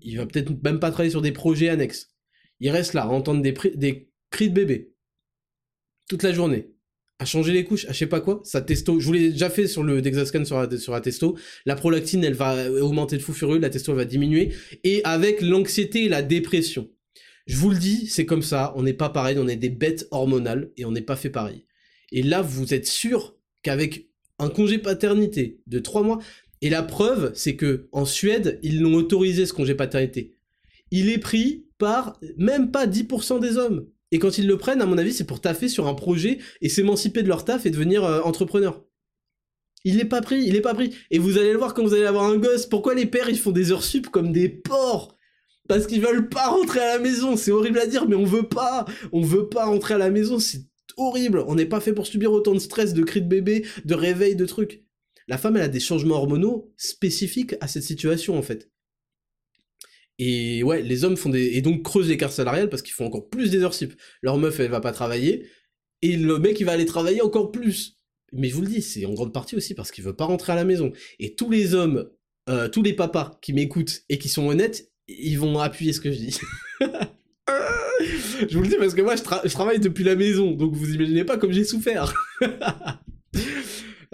il 0.00 0.16
va 0.18 0.26
peut-être 0.26 0.50
même 0.62 0.78
pas 0.78 0.90
travailler 0.90 1.10
sur 1.10 1.22
des 1.22 1.32
projets 1.32 1.68
annexes, 1.68 2.10
il 2.60 2.70
reste 2.70 2.94
là 2.94 3.02
à 3.02 3.08
entendre 3.08 3.42
des 3.42 3.52
cris 4.30 4.50
de 4.50 4.54
bébé 4.54 4.91
la 6.20 6.32
journée, 6.32 6.70
à 7.18 7.24
changer 7.24 7.52
les 7.52 7.64
couches, 7.64 7.86
à 7.86 7.92
je 7.92 7.98
sais 7.98 8.06
pas 8.06 8.20
quoi, 8.20 8.40
sa 8.44 8.60
testo, 8.60 8.98
je 8.98 9.06
vous 9.06 9.12
l'ai 9.12 9.30
déjà 9.30 9.48
fait 9.48 9.68
sur 9.68 9.82
le 9.82 10.02
Dexascan 10.02 10.44
sur 10.44 10.60
la, 10.60 11.00
testo, 11.00 11.38
la 11.66 11.76
prolactine 11.76 12.24
elle 12.24 12.34
va 12.34 12.70
augmenter 12.70 13.16
de 13.16 13.22
fou 13.22 13.32
furieux, 13.32 13.58
la 13.58 13.70
testo 13.70 13.94
va 13.94 14.04
diminuer, 14.04 14.52
et 14.84 15.02
avec 15.04 15.40
l'anxiété 15.40 16.04
et 16.04 16.08
la 16.08 16.22
dépression. 16.22 16.90
Je 17.46 17.56
vous 17.56 17.70
le 17.70 17.78
dis, 17.78 18.06
c'est 18.08 18.26
comme 18.26 18.42
ça, 18.42 18.72
on 18.76 18.82
n'est 18.82 18.92
pas 18.92 19.08
pareil, 19.08 19.38
on 19.38 19.48
est 19.48 19.56
des 19.56 19.68
bêtes 19.68 20.08
hormonales, 20.10 20.70
et 20.76 20.84
on 20.84 20.92
n'est 20.92 21.00
pas 21.00 21.16
fait 21.16 21.30
pareil. 21.30 21.64
Et 22.10 22.22
là, 22.22 22.42
vous 22.42 22.74
êtes 22.74 22.86
sûr 22.86 23.36
qu'avec 23.62 24.08
un 24.38 24.48
congé 24.48 24.78
paternité 24.78 25.60
de 25.66 25.78
3 25.78 26.02
mois, 26.02 26.18
et 26.60 26.70
la 26.70 26.82
preuve, 26.82 27.32
c'est 27.34 27.56
que 27.56 27.88
en 27.92 28.04
Suède, 28.04 28.60
ils 28.62 28.80
l'ont 28.80 28.94
autorisé 28.94 29.46
ce 29.46 29.52
congé 29.52 29.74
paternité. 29.74 30.36
Il 30.92 31.08
est 31.10 31.18
pris 31.18 31.66
par 31.78 32.20
même 32.36 32.70
pas 32.70 32.86
10% 32.86 33.40
des 33.40 33.56
hommes. 33.56 33.86
Et 34.12 34.18
quand 34.18 34.38
ils 34.38 34.46
le 34.46 34.58
prennent, 34.58 34.82
à 34.82 34.86
mon 34.86 34.98
avis, 34.98 35.12
c'est 35.12 35.26
pour 35.26 35.40
taffer 35.40 35.68
sur 35.68 35.88
un 35.88 35.94
projet 35.94 36.38
et 36.60 36.68
s'émanciper 36.68 37.22
de 37.22 37.28
leur 37.28 37.44
taf 37.44 37.66
et 37.66 37.70
devenir 37.70 38.04
euh, 38.04 38.20
entrepreneur. 38.20 38.84
Il 39.84 39.96
n'est 39.96 40.04
pas 40.04 40.20
pris, 40.20 40.44
il 40.44 40.54
est 40.54 40.60
pas 40.60 40.74
pris. 40.74 40.94
Et 41.10 41.18
vous 41.18 41.38
allez 41.38 41.50
le 41.50 41.58
voir 41.58 41.74
quand 41.74 41.82
vous 41.82 41.94
allez 41.94 42.04
avoir 42.04 42.24
un 42.24 42.36
gosse. 42.36 42.66
Pourquoi 42.66 42.94
les 42.94 43.06
pères 43.06 43.30
ils 43.30 43.38
font 43.38 43.50
des 43.50 43.72
heures 43.72 43.82
sup 43.82 44.08
comme 44.10 44.30
des 44.30 44.48
porcs? 44.48 45.16
Parce 45.66 45.86
qu'ils 45.86 46.02
veulent 46.02 46.28
pas 46.28 46.48
rentrer 46.48 46.80
à 46.80 46.96
la 46.96 46.98
maison. 46.98 47.36
C'est 47.36 47.50
horrible 47.50 47.78
à 47.78 47.86
dire, 47.86 48.06
mais 48.06 48.14
on 48.14 48.24
veut 48.24 48.48
pas. 48.48 48.84
On 49.12 49.22
veut 49.22 49.48
pas 49.48 49.64
rentrer 49.64 49.94
à 49.94 49.98
la 49.98 50.10
maison. 50.10 50.38
C'est 50.38 50.66
horrible. 50.96 51.42
On 51.48 51.54
n'est 51.54 51.66
pas 51.66 51.80
fait 51.80 51.94
pour 51.94 52.06
subir 52.06 52.32
autant 52.32 52.52
de 52.52 52.58
stress, 52.58 52.94
de 52.94 53.02
cris 53.02 53.22
de 53.22 53.28
bébé, 53.28 53.66
de 53.84 53.94
réveil, 53.94 54.36
de 54.36 54.44
trucs. 54.44 54.84
La 55.26 55.38
femme, 55.38 55.56
elle 55.56 55.62
a 55.62 55.68
des 55.68 55.80
changements 55.80 56.16
hormonaux 56.16 56.72
spécifiques 56.76 57.54
à 57.60 57.68
cette 57.68 57.84
situation 57.84 58.36
en 58.36 58.42
fait. 58.42 58.71
Et 60.18 60.62
ouais, 60.62 60.82
les 60.82 61.04
hommes 61.04 61.16
font. 61.16 61.32
Et 61.32 61.60
donc 61.62 61.82
creusent 61.82 62.08
l'écart 62.08 62.32
salarial 62.32 62.68
parce 62.68 62.82
qu'ils 62.82 62.94
font 62.94 63.06
encore 63.06 63.28
plus 63.28 63.50
des 63.50 63.62
heures 63.62 63.74
sup. 63.74 63.94
Leur 64.20 64.38
meuf, 64.38 64.60
elle 64.60 64.70
va 64.70 64.80
pas 64.80 64.92
travailler. 64.92 65.46
Et 66.02 66.16
le 66.16 66.38
mec, 66.38 66.60
il 66.60 66.64
va 66.64 66.72
aller 66.72 66.86
travailler 66.86 67.22
encore 67.22 67.50
plus. 67.50 67.96
Mais 68.32 68.48
je 68.48 68.54
vous 68.54 68.62
le 68.62 68.68
dis, 68.68 68.82
c'est 68.82 69.04
en 69.04 69.12
grande 69.12 69.32
partie 69.32 69.56
aussi 69.56 69.74
parce 69.74 69.90
qu'il 69.90 70.04
veut 70.04 70.16
pas 70.16 70.24
rentrer 70.24 70.52
à 70.52 70.56
la 70.56 70.64
maison. 70.64 70.92
Et 71.18 71.34
tous 71.34 71.50
les 71.50 71.74
hommes, 71.74 72.08
euh, 72.48 72.68
tous 72.68 72.82
les 72.82 72.92
papas 72.92 73.38
qui 73.42 73.52
m'écoutent 73.52 74.02
et 74.08 74.18
qui 74.18 74.28
sont 74.28 74.48
honnêtes, 74.48 74.90
ils 75.08 75.38
vont 75.38 75.58
appuyer 75.58 75.92
ce 75.92 76.00
que 76.00 76.10
je 76.10 76.18
dis. 76.18 76.38
je 76.80 78.56
vous 78.56 78.62
le 78.62 78.68
dis 78.68 78.76
parce 78.76 78.94
que 78.94 79.02
moi, 79.02 79.16
je, 79.16 79.22
je 79.22 79.52
travaille 79.52 79.80
depuis 79.80 80.04
la 80.04 80.16
maison. 80.16 80.52
Donc 80.52 80.74
vous 80.74 80.94
imaginez 80.94 81.24
pas 81.24 81.36
comme 81.36 81.52
j'ai 81.52 81.64
souffert. 81.64 82.12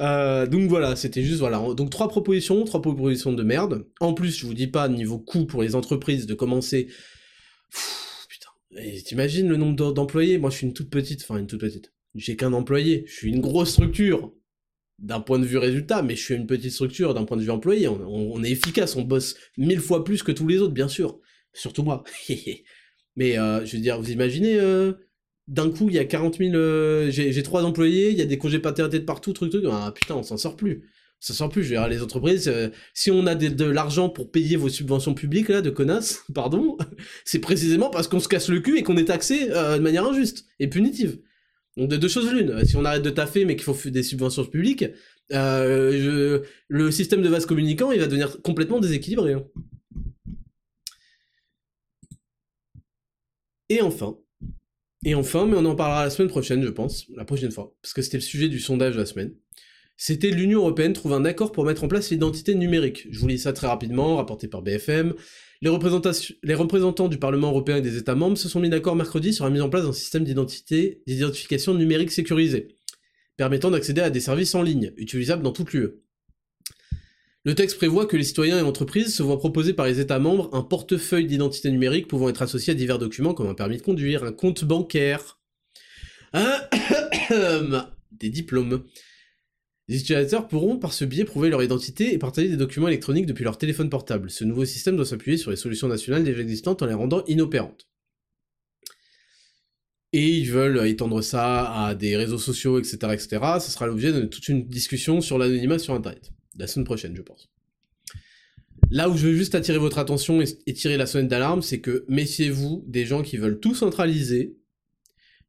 Euh, 0.00 0.46
donc 0.46 0.68
voilà, 0.68 0.96
c'était 0.96 1.22
juste 1.22 1.40
voilà. 1.40 1.58
Donc 1.74 1.90
trois 1.90 2.08
propositions, 2.08 2.64
trois 2.64 2.82
propositions 2.82 3.32
de 3.32 3.42
merde. 3.42 3.86
En 4.00 4.14
plus, 4.14 4.38
je 4.38 4.46
vous 4.46 4.54
dis 4.54 4.68
pas 4.68 4.88
niveau 4.88 5.18
coût 5.18 5.46
pour 5.46 5.62
les 5.62 5.74
entreprises 5.74 6.26
de 6.26 6.34
commencer. 6.34 6.88
putain. 8.28 8.50
t'imagines 9.04 9.48
le 9.48 9.56
nombre 9.56 9.92
d'employés? 9.92 10.38
Moi, 10.38 10.50
je 10.50 10.56
suis 10.56 10.66
une 10.66 10.74
toute 10.74 10.90
petite, 10.90 11.22
enfin 11.22 11.38
une 11.38 11.46
toute 11.46 11.60
petite. 11.60 11.92
J'ai 12.14 12.36
qu'un 12.36 12.52
employé. 12.52 13.04
Je 13.06 13.14
suis 13.14 13.30
une 13.30 13.40
grosse 13.40 13.70
structure 13.70 14.32
d'un 14.98 15.20
point 15.20 15.38
de 15.38 15.46
vue 15.46 15.58
résultat, 15.58 16.02
mais 16.02 16.16
je 16.16 16.22
suis 16.22 16.34
une 16.34 16.46
petite 16.46 16.72
structure 16.72 17.14
d'un 17.14 17.24
point 17.24 17.36
de 17.36 17.42
vue 17.42 17.50
employé. 17.50 17.88
On, 17.88 18.42
est 18.42 18.50
efficace, 18.50 18.96
on 18.96 19.02
bosse 19.02 19.36
mille 19.56 19.80
fois 19.80 20.04
plus 20.04 20.22
que 20.22 20.32
tous 20.32 20.46
les 20.46 20.58
autres, 20.58 20.74
bien 20.74 20.88
sûr. 20.88 21.20
Surtout 21.52 21.82
moi. 21.82 22.02
mais 23.16 23.38
euh, 23.38 23.64
je 23.64 23.76
veux 23.76 23.82
dire, 23.82 24.00
vous 24.00 24.10
imaginez 24.10 24.58
euh, 24.58 24.92
d'un 25.48 25.70
coup, 25.70 25.88
il 25.88 25.94
y 25.94 25.98
a 25.98 26.04
40 26.04 26.36
000, 26.36 26.54
euh, 26.54 27.10
j'ai 27.10 27.42
trois 27.42 27.64
employés, 27.64 28.10
il 28.10 28.18
y 28.18 28.22
a 28.22 28.26
des 28.26 28.36
congés 28.38 28.58
paternité 28.58 28.98
de 29.00 29.04
partout, 29.04 29.32
truc, 29.32 29.50
truc, 29.50 29.64
ah 29.70 29.92
putain, 29.94 30.14
on 30.14 30.22
s'en 30.22 30.36
sort 30.36 30.56
plus. 30.56 30.82
On 31.20 31.26
s'en 31.26 31.34
sort 31.34 31.48
plus, 31.48 31.74
les 31.88 32.02
entreprises, 32.02 32.48
euh, 32.48 32.68
si 32.94 33.10
on 33.10 33.26
a 33.26 33.34
de, 33.34 33.64
l'argent 33.64 34.08
pour 34.10 34.30
payer 34.30 34.56
vos 34.56 34.68
subventions 34.68 35.14
publiques, 35.14 35.48
là, 35.48 35.62
de 35.62 35.70
connasses, 35.70 36.22
pardon, 36.34 36.76
c'est 37.24 37.38
précisément 37.40 37.88
parce 37.88 38.08
qu'on 38.08 38.20
se 38.20 38.28
casse 38.28 38.50
le 38.50 38.60
cul 38.60 38.78
et 38.78 38.82
qu'on 38.82 38.98
est 38.98 39.06
taxé 39.06 39.48
euh, 39.50 39.78
de 39.78 39.82
manière 39.82 40.04
injuste 40.04 40.44
et 40.60 40.68
punitive. 40.68 41.18
Donc 41.78 41.88
de 41.88 41.96
deux 41.96 42.08
choses 42.08 42.30
l'une, 42.32 42.64
si 42.64 42.76
on 42.76 42.84
arrête 42.84 43.02
de 43.02 43.10
taffer 43.10 43.44
mais 43.44 43.54
qu'il 43.54 43.64
faut 43.64 43.76
des 43.88 44.02
subventions 44.02 44.44
publiques, 44.44 44.84
le 45.30 46.90
système 46.90 47.22
de 47.22 47.28
vase 47.28 47.46
communicant, 47.46 47.92
il 47.92 48.00
va 48.00 48.06
devenir 48.06 48.42
complètement 48.42 48.80
déséquilibré. 48.80 49.34
Hein. 49.34 49.44
Et 53.68 53.80
enfin, 53.80 54.18
et 55.08 55.14
enfin, 55.14 55.46
mais 55.46 55.56
on 55.56 55.64
en 55.64 55.74
parlera 55.74 56.04
la 56.04 56.10
semaine 56.10 56.28
prochaine, 56.28 56.62
je 56.62 56.68
pense, 56.68 57.06
la 57.16 57.24
prochaine 57.24 57.50
fois, 57.50 57.74
parce 57.80 57.94
que 57.94 58.02
c'était 58.02 58.18
le 58.18 58.22
sujet 58.22 58.48
du 58.50 58.60
sondage 58.60 58.92
de 58.92 58.98
la 58.98 59.06
semaine. 59.06 59.32
C'était 59.96 60.30
l'Union 60.30 60.60
Européenne 60.60 60.92
trouve 60.92 61.14
un 61.14 61.24
accord 61.24 61.50
pour 61.50 61.64
mettre 61.64 61.82
en 61.82 61.88
place 61.88 62.10
l'identité 62.10 62.54
numérique. 62.54 63.08
Je 63.10 63.18
vous 63.18 63.26
lis 63.26 63.38
ça 63.38 63.54
très 63.54 63.66
rapidement, 63.66 64.16
rapporté 64.16 64.48
par 64.48 64.60
BFM. 64.60 65.14
Les, 65.62 65.70
représentants 65.70 67.08
du 67.08 67.18
Parlement 67.18 67.48
européen 67.48 67.78
et 67.78 67.80
des 67.80 67.96
États 67.96 68.14
membres 68.14 68.36
se 68.36 68.50
sont 68.50 68.60
mis 68.60 68.68
d'accord 68.68 68.96
mercredi 68.96 69.32
sur 69.32 69.46
la 69.46 69.50
mise 69.50 69.62
en 69.62 69.70
place 69.70 69.84
d'un 69.84 69.92
système 69.92 70.24
d'identité, 70.24 71.02
d'identification 71.06 71.72
numérique 71.72 72.12
sécurisé, 72.12 72.68
permettant 73.38 73.70
d'accéder 73.70 74.02
à 74.02 74.10
des 74.10 74.20
services 74.20 74.54
en 74.54 74.62
ligne, 74.62 74.92
utilisables 74.98 75.42
dans 75.42 75.52
toute 75.52 75.72
l'UE. 75.72 76.02
Le 77.44 77.54
texte 77.54 77.76
prévoit 77.76 78.06
que 78.06 78.16
les 78.16 78.24
citoyens 78.24 78.58
et 78.58 78.62
entreprises 78.62 79.14
se 79.14 79.22
voient 79.22 79.38
proposer 79.38 79.72
par 79.72 79.86
les 79.86 80.00
États 80.00 80.18
membres 80.18 80.50
un 80.52 80.62
portefeuille 80.62 81.26
d'identité 81.26 81.70
numérique 81.70 82.08
pouvant 82.08 82.28
être 82.28 82.42
associé 82.42 82.72
à 82.72 82.74
divers 82.74 82.98
documents 82.98 83.32
comme 83.32 83.46
un 83.46 83.54
permis 83.54 83.76
de 83.76 83.82
conduire, 83.82 84.24
un 84.24 84.32
compte 84.32 84.64
bancaire, 84.64 85.38
des 88.12 88.30
diplômes. 88.30 88.84
Les 89.86 90.00
utilisateurs 90.00 90.48
pourront 90.48 90.78
par 90.78 90.92
ce 90.92 91.04
biais 91.04 91.24
prouver 91.24 91.48
leur 91.48 91.62
identité 91.62 92.12
et 92.12 92.18
partager 92.18 92.48
des 92.48 92.56
documents 92.56 92.88
électroniques 92.88 93.26
depuis 93.26 93.44
leur 93.44 93.56
téléphone 93.56 93.88
portable. 93.88 94.30
Ce 94.30 94.44
nouveau 94.44 94.64
système 94.64 94.96
doit 94.96 95.06
s'appuyer 95.06 95.38
sur 95.38 95.50
les 95.50 95.56
solutions 95.56 95.88
nationales 95.88 96.24
déjà 96.24 96.42
existantes 96.42 96.82
en 96.82 96.86
les 96.86 96.94
rendant 96.94 97.24
inopérantes. 97.26 97.88
Et 100.12 100.28
ils 100.28 100.50
veulent 100.50 100.86
étendre 100.86 101.22
ça 101.22 101.86
à 101.86 101.94
des 101.94 102.16
réseaux 102.16 102.38
sociaux, 102.38 102.78
etc., 102.78 102.96
etc. 103.12 103.38
Ce 103.60 103.70
sera 103.70 103.86
l'objet 103.86 104.12
de 104.12 104.22
toute 104.22 104.48
une 104.48 104.66
discussion 104.66 105.20
sur 105.20 105.38
l'anonymat 105.38 105.78
sur 105.78 105.94
Internet 105.94 106.32
la 106.58 106.66
semaine 106.66 106.84
prochaine, 106.84 107.16
je 107.16 107.22
pense. 107.22 107.48
Là 108.90 109.08
où 109.08 109.16
je 109.16 109.26
veux 109.26 109.34
juste 109.34 109.54
attirer 109.54 109.78
votre 109.78 109.98
attention 109.98 110.40
et, 110.40 110.72
tirer 110.72 110.96
la 110.96 111.06
sonnette 111.06 111.28
d'alarme, 111.28 111.62
c'est 111.62 111.80
que 111.80 112.04
méfiez-vous 112.08 112.84
des 112.86 113.04
gens 113.04 113.22
qui 113.22 113.36
veulent 113.36 113.60
tout 113.60 113.74
centraliser, 113.74 114.56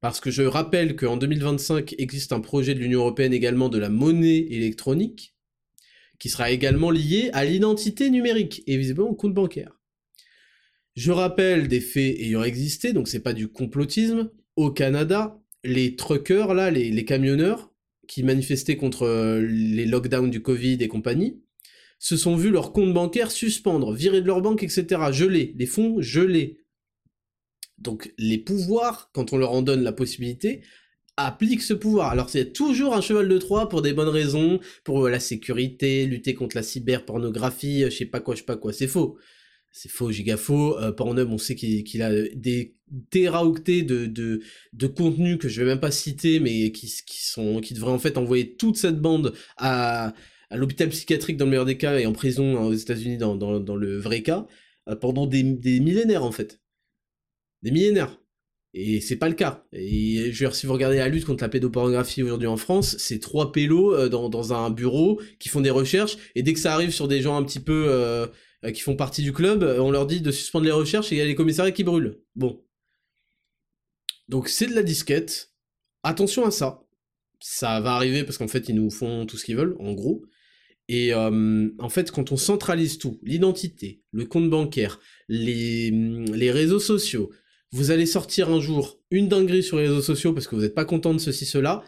parce 0.02 0.20
que 0.20 0.32
je 0.32 0.44
rappelle 0.44 0.96
qu'en 0.96 1.18
2025 1.18 1.96
existe 1.98 2.32
un 2.32 2.40
projet 2.40 2.74
de 2.74 2.80
l'Union 2.80 3.00
Européenne 3.00 3.34
également 3.34 3.70
de 3.70 3.78
la 3.78 3.90
monnaie 3.90 4.46
électronique, 4.50 5.36
qui 6.20 6.30
sera 6.30 6.52
également 6.52 6.92
lié 6.92 7.30
à 7.34 7.46
l'identité 7.46 8.10
numérique, 8.10 8.64
et 8.68 8.78
visiblement 8.78 9.10
au 9.10 9.16
compte 9.16 9.34
bancaire. 9.34 9.80
Je 10.96 11.12
rappelle 11.12 11.70
des 11.70 11.80
faits 11.80 12.20
ayant 12.20 12.44
existé, 12.44 12.92
donc 12.92 13.08
c'est 13.08 13.22
pas 13.22 13.34
du 13.34 13.48
complotisme. 13.48 14.32
Au 14.58 14.70
Canada, 14.70 15.40
les 15.64 15.96
truckers, 15.96 16.54
là, 16.54 16.72
les 16.72 17.06
camionneurs, 17.06 17.69
qui 18.10 18.24
manifestaient 18.24 18.76
contre 18.76 19.04
euh, 19.04 19.40
les 19.40 19.86
lockdowns 19.86 20.32
du 20.32 20.42
Covid 20.42 20.80
et 20.82 20.88
compagnie, 20.88 21.44
se 22.00 22.18
sont 22.18 22.36
vus 22.36 22.50
leur 22.50 22.74
compte 22.74 22.92
bancaire 22.92 23.30
suspendre, 23.30 23.94
virer 23.94 24.22
de 24.22 24.26
leur 24.26 24.42
banque, 24.42 24.64
etc., 24.64 24.86
geler, 25.12 25.54
les 25.58 25.68
fonds 25.68 26.02
gelés. 26.02 26.58
Donc 27.78 28.12
les 28.18 28.40
pouvoirs, 28.40 29.12
quand 29.14 29.32
on 29.32 29.38
leur 29.38 29.52
en 29.52 29.62
donne 29.62 29.84
la 29.84 29.94
possibilité, 29.94 30.64
appliquent 31.18 31.62
ce 31.62 31.74
pouvoir. 31.74 32.10
Alors 32.10 32.32
c'est 32.32 32.52
toujours 32.52 32.96
un 32.96 33.02
cheval 33.02 33.30
de 33.30 33.38
Troie 33.38 33.70
pour 33.70 33.84
des 33.84 33.94
bonnes 33.94 34.10
raisons, 34.10 34.60
pour 34.84 35.06
euh, 35.06 35.10
la 35.12 35.20
sécurité, 35.20 36.08
lutter 36.08 36.34
contre 36.34 36.56
la 36.56 36.64
cyberpornographie, 36.64 37.84
je 37.86 37.90
sais 37.90 38.06
pas 38.06 38.22
quoi, 38.22 38.34
je 38.34 38.40
sais 38.40 38.46
pas 38.46 38.58
quoi, 38.58 38.74
c'est 38.74 38.88
faux 38.88 39.18
c'est 39.72 39.90
faux, 39.90 40.12
giga 40.12 40.38
faux. 40.38 40.78
Euh, 40.80 40.92
Pornhub, 40.92 41.30
on 41.30 41.38
sait 41.38 41.56
qu'il 41.56 42.02
a 42.02 42.12
des 42.36 42.76
téraoctets 43.12 43.84
de, 43.84 44.06
de, 44.08 44.88
contenu 44.88 45.38
que 45.38 45.48
je 45.48 45.62
vais 45.62 45.68
même 45.68 45.80
pas 45.80 45.92
citer, 45.92 46.40
mais 46.40 46.72
qui, 46.72 46.92
devraient 47.74 47.92
en 47.92 48.00
fait 48.00 48.18
envoyer 48.18 48.56
toute 48.56 48.78
cette 48.78 49.00
bande 49.00 49.34
à, 49.58 50.14
l'hôpital 50.52 50.90
psychiatrique 50.90 51.38
dans 51.38 51.46
le 51.46 51.52
meilleur 51.52 51.66
des 51.66 51.78
cas 51.78 52.00
et 52.00 52.08
en 52.08 52.14
prison 52.14 52.64
aux 52.64 52.74
États-Unis 52.74 53.18
dans, 53.18 53.36
le 53.36 53.98
vrai 53.98 54.24
cas, 54.24 54.48
euh, 54.88 54.96
pendant 54.96 55.28
des, 55.28 55.44
millénaires 55.44 56.24
en 56.24 56.32
fait. 56.32 56.60
des 57.62 57.72
millénaires. 57.72 58.20
Et 58.76 59.02
c'est 59.02 59.16
pas 59.16 59.30
le 59.30 59.36
cas. 59.36 59.66
Et 59.74 60.32
je 60.32 60.48
si 60.52 60.68
vous 60.68 60.74
regardez 60.74 60.98
la 60.98 61.10
lutte 61.10 61.26
contre 61.26 61.44
la 61.44 61.50
pédopornographie 61.50 62.22
aujourd'hui 62.22 62.48
en 62.48 62.58
France, 62.58 62.98
c'est 63.00 63.20
trois 63.20 63.52
pélos 63.52 63.96
euh, 63.96 64.10
dans, 64.10 64.30
dans, 64.30 64.54
un 64.54 64.70
bureau 64.70 65.20
qui 65.40 65.50
font 65.50 65.62
des 65.62 65.72
recherches, 65.72 66.18
et 66.36 66.44
dès 66.44 66.54
que 66.54 66.60
ça 66.60 66.74
arrive 66.74 66.92
sur 66.92 67.08
des 67.08 67.22
gens 67.22 67.36
un 67.36 67.44
petit 67.44 67.60
peu 67.60 68.30
euh, 68.64 68.68
euh, 68.68 68.72
qui 68.72 68.82
font 68.82 68.96
partie 68.96 69.22
du 69.22 69.34
club, 69.34 69.64
on 69.64 69.92
leur 69.92 70.08
dit 70.08 70.22
de 70.22 70.32
suspendre 70.32 70.66
les 70.66 70.72
recherches 70.72 71.12
et 71.12 71.16
il 71.16 71.18
y 71.18 71.22
a 71.22 71.26
les 71.26 71.36
commissariats 71.36 71.72
qui 71.72 71.84
brûlent. 71.84 72.22
Bon. 72.36 72.64
Donc 74.28 74.48
c'est 74.48 74.68
de 74.68 74.76
la 74.76 74.84
disquette. 74.84 75.54
Attention 76.04 76.46
à 76.46 76.52
ça. 76.52 76.84
Ça 77.40 77.80
va 77.80 77.94
arriver 77.94 78.24
parce 78.24 78.38
qu'en 78.38 78.48
fait 78.48 78.70
ils 78.70 78.76
nous 78.76 78.90
font 78.90 79.26
tout 79.26 79.38
ce 79.38 79.46
qu'ils 79.46 79.56
veulent, 79.56 79.76
en 79.80 79.94
gros. 79.94 80.24
Et 80.92 81.14
en 81.14 81.90
fait, 81.90 82.10
quand 82.10 82.32
on 82.32 82.36
centralise 82.38 82.98
tout, 82.98 83.20
l'identité, 83.22 84.02
le 84.12 84.26
compte 84.26 84.50
bancaire, 84.50 85.00
les, 85.28 85.92
les 85.92 86.52
réseaux 86.52 86.80
sociaux, 86.80 87.32
vous 87.72 87.92
allez 87.92 88.08
sortir 88.08 88.50
un 88.50 88.60
jour 88.60 89.00
une 89.12 89.28
dinguerie 89.28 89.64
sur 89.64 89.78
les 89.78 89.88
réseaux 89.88 90.02
sociaux 90.02 90.34
parce 90.34 90.48
que 90.48 90.56
vous 90.56 90.62
n'êtes 90.62 90.74
pas 90.74 90.86
content 90.86 91.14
de 91.14 91.20
ceci, 91.20 91.46
cela, 91.46 91.84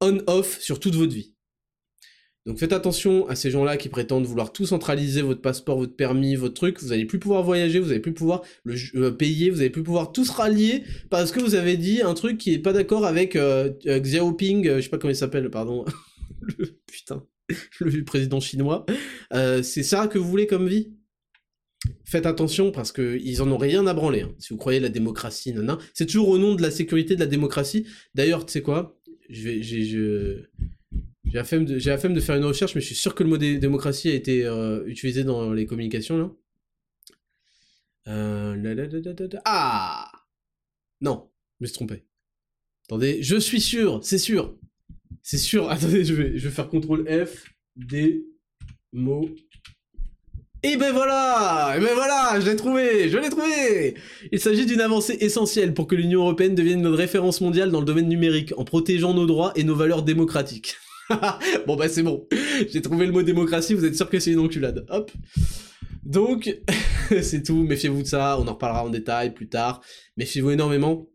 on-off 0.00 0.60
sur 0.60 0.80
toute 0.80 0.94
votre 0.94 1.12
vie. 1.12 1.34
Donc 2.48 2.58
faites 2.58 2.72
attention 2.72 3.28
à 3.28 3.34
ces 3.34 3.50
gens-là 3.50 3.76
qui 3.76 3.90
prétendent 3.90 4.24
vouloir 4.24 4.54
tout 4.54 4.64
centraliser, 4.64 5.20
votre 5.20 5.42
passeport, 5.42 5.76
votre 5.76 5.94
permis, 5.94 6.34
votre 6.34 6.54
truc, 6.54 6.80
vous 6.80 6.88
n'allez 6.88 7.04
plus 7.04 7.18
pouvoir 7.18 7.42
voyager, 7.42 7.78
vous 7.78 7.88
n'allez 7.88 8.00
plus 8.00 8.14
pouvoir 8.14 8.42
le 8.64 8.74
euh, 8.94 9.10
payer, 9.10 9.50
vous 9.50 9.58
n'allez 9.58 9.68
plus 9.68 9.82
pouvoir 9.82 10.12
tout 10.12 10.24
se 10.24 10.32
rallier 10.32 10.82
parce 11.10 11.30
que 11.30 11.40
vous 11.40 11.56
avez 11.56 11.76
dit 11.76 12.00
un 12.00 12.14
truc 12.14 12.38
qui 12.38 12.54
est 12.54 12.58
pas 12.58 12.72
d'accord 12.72 13.04
avec 13.04 13.36
euh, 13.36 13.74
euh 13.86 14.00
Xiaoping, 14.00 14.76
je 14.76 14.80
sais 14.80 14.88
pas 14.88 14.96
comment 14.96 15.12
il 15.12 15.16
s'appelle, 15.16 15.50
pardon. 15.50 15.84
Putain, 16.86 17.22
le 17.80 18.02
président 18.04 18.40
chinois. 18.40 18.86
c'est 19.30 19.82
ça 19.82 20.06
que 20.06 20.16
vous 20.16 20.28
voulez 20.30 20.46
comme 20.46 20.68
vie? 20.68 20.94
Faites 22.06 22.24
attention 22.24 22.72
parce 22.72 22.92
que 22.92 23.18
ils 23.22 23.42
en 23.42 23.52
ont 23.52 23.58
rien 23.58 23.86
à 23.86 23.92
branler. 23.92 24.22
Hein. 24.22 24.32
Si 24.38 24.54
vous 24.54 24.58
croyez 24.58 24.80
la 24.80 24.88
démocratie, 24.88 25.52
non, 25.52 25.76
c'est 25.92 26.06
toujours 26.06 26.30
au 26.30 26.38
nom 26.38 26.54
de 26.54 26.62
la 26.62 26.70
sécurité 26.70 27.14
de 27.14 27.20
la 27.20 27.26
démocratie. 27.26 27.86
D'ailleurs, 28.14 28.46
tu 28.46 28.54
sais 28.54 28.62
quoi? 28.62 28.98
J'ai 31.28 31.34
la, 31.34 31.44
flemme 31.44 31.64
de, 31.64 32.20
faire 32.20 32.36
une 32.36 32.44
recherche, 32.44 32.74
mais 32.74 32.80
je 32.80 32.86
suis 32.86 32.94
sûr 32.94 33.14
que 33.14 33.22
le 33.22 33.28
mot 33.28 33.36
démocratie 33.36 34.08
a 34.10 34.14
été 34.14 34.46
euh, 34.46 34.82
utilisé 34.86 35.24
dans 35.24 35.52
les 35.52 35.66
communications 35.66 36.18
là. 36.18 36.30
Euh, 38.08 39.38
ah 39.44 40.10
Non, 41.02 41.28
je 41.60 41.64
me 41.64 41.66
suis 41.66 41.74
trompé. 41.74 42.04
Attendez, 42.86 43.22
je 43.22 43.36
suis 43.36 43.60
sûr, 43.60 44.00
c'est 44.02 44.18
sûr. 44.18 44.56
C'est 45.22 45.36
sûr. 45.36 45.68
Attendez, 45.70 46.04
je 46.04 46.14
vais, 46.14 46.38
faire 46.38 46.70
CTRL 46.70 47.26
F, 47.26 47.44
D, 47.76 48.24
mots, 48.92 49.28
et 50.64 50.76
ben 50.76 50.92
voilà 50.92 51.74
Et 51.76 51.80
ben 51.80 51.94
voilà, 51.94 52.40
je 52.40 52.50
l'ai 52.50 52.56
trouvé 52.56 53.08
Je 53.08 53.16
l'ai 53.16 53.30
trouvé 53.30 53.94
Il 54.32 54.40
s'agit 54.40 54.66
d'une 54.66 54.80
avancée 54.80 55.16
essentielle 55.20 55.72
pour 55.72 55.86
que 55.86 55.94
l'Union 55.94 56.22
Européenne 56.22 56.56
devienne 56.56 56.80
une 56.80 56.88
référence 56.88 57.40
mondiale 57.40 57.70
dans 57.70 57.78
le 57.78 57.86
domaine 57.86 58.08
numérique, 58.08 58.52
en 58.56 58.64
protégeant 58.64 59.14
nos 59.14 59.26
droits 59.26 59.52
et 59.54 59.62
nos 59.62 59.76
valeurs 59.76 60.02
démocratiques. 60.02 60.76
bon 61.66 61.76
bah 61.76 61.88
c'est 61.88 62.02
bon, 62.02 62.26
j'ai 62.68 62.82
trouvé 62.82 63.06
le 63.06 63.12
mot 63.12 63.22
démocratie, 63.22 63.74
vous 63.74 63.84
êtes 63.84 63.96
sûr 63.96 64.08
que 64.10 64.18
c'est 64.18 64.32
une 64.32 64.38
enculade. 64.40 64.84
Hop 64.88 65.10
Donc, 66.04 66.60
c'est 67.22 67.42
tout, 67.42 67.62
méfiez-vous 67.62 68.02
de 68.02 68.06
ça, 68.06 68.38
on 68.38 68.46
en 68.46 68.54
reparlera 68.54 68.84
en 68.84 68.90
détail 68.90 69.32
plus 69.32 69.48
tard. 69.48 69.82
Méfiez-vous 70.16 70.50
énormément 70.50 71.08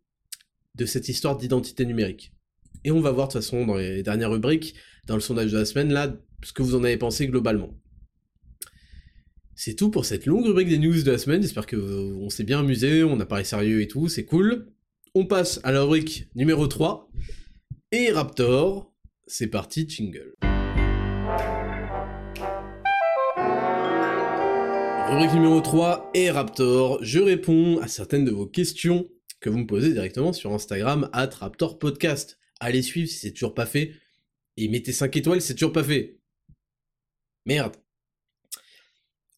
de 0.76 0.86
cette 0.86 1.10
histoire 1.10 1.38
d'identité 1.38 1.86
numérique. 1.86 2.34
Et 2.84 2.92
on 2.92 3.00
va 3.00 3.12
voir 3.12 3.28
de 3.28 3.34
toute 3.34 3.42
façon 3.42 3.66
dans 3.66 3.76
les 3.76 4.04
dernières 4.04 4.32
rubriques, 4.32 4.76
dans 5.08 5.16
le 5.16 5.22
sondage 5.22 5.52
de 5.52 5.58
la 5.58 5.66
semaine, 5.66 5.94
là, 5.94 6.16
ce 6.44 6.54
que 6.54 6.64
vous 6.64 6.76
en 6.76 6.84
avez 6.84 6.98
pensé 6.98 7.28
globalement. 7.28 7.78
C'est 9.56 9.76
tout 9.76 9.92
pour 9.92 10.06
cette 10.06 10.26
longue 10.26 10.46
rubrique 10.46 10.70
des 10.70 10.80
news 10.80 11.04
de 11.04 11.12
la 11.12 11.18
semaine, 11.18 11.42
j'espère 11.42 11.68
qu'on 11.68 12.30
s'est 12.30 12.44
bien 12.44 12.60
amusé, 12.60 13.04
on 13.04 13.20
a 13.20 13.26
parlé 13.26 13.44
sérieux 13.44 13.82
et 13.82 13.88
tout, 13.88 14.10
c'est 14.10 14.26
cool. 14.26 14.74
On 15.14 15.26
passe 15.26 15.60
à 15.64 15.72
la 15.72 15.84
rubrique 15.84 16.28
numéro 16.34 16.66
3, 16.68 17.12
et 17.92 18.12
Raptor, 18.12 18.93
c'est 19.36 19.48
parti, 19.48 19.90
jingle. 19.90 20.36
Rubrique 25.10 25.34
numéro 25.34 25.60
3, 25.60 26.12
et 26.14 26.30
Raptor, 26.30 27.04
je 27.04 27.20
réponds 27.20 27.80
à 27.80 27.88
certaines 27.88 28.26
de 28.26 28.32
vos 28.32 28.46
questions 28.46 29.10
que 29.40 29.50
vous 29.50 29.58
me 29.58 29.66
posez 29.66 29.92
directement 29.92 30.34
sur 30.34 30.54
Instagram, 30.54 31.10
at 31.14 31.32
Raptor 31.32 31.80
Podcast. 31.80 32.38
Allez 32.60 32.84
suivre 32.84 33.10
si 33.10 33.18
c'est 33.18 33.32
toujours 33.32 33.56
pas 33.56 33.66
fait, 33.66 33.94
et 34.56 34.68
mettez 34.68 34.92
5 34.92 35.18
étoiles 35.18 35.42
si 35.42 35.48
c'est 35.48 35.56
toujours 35.56 35.74
pas 35.74 35.84
fait. 35.84 36.20
Merde. 37.48 37.76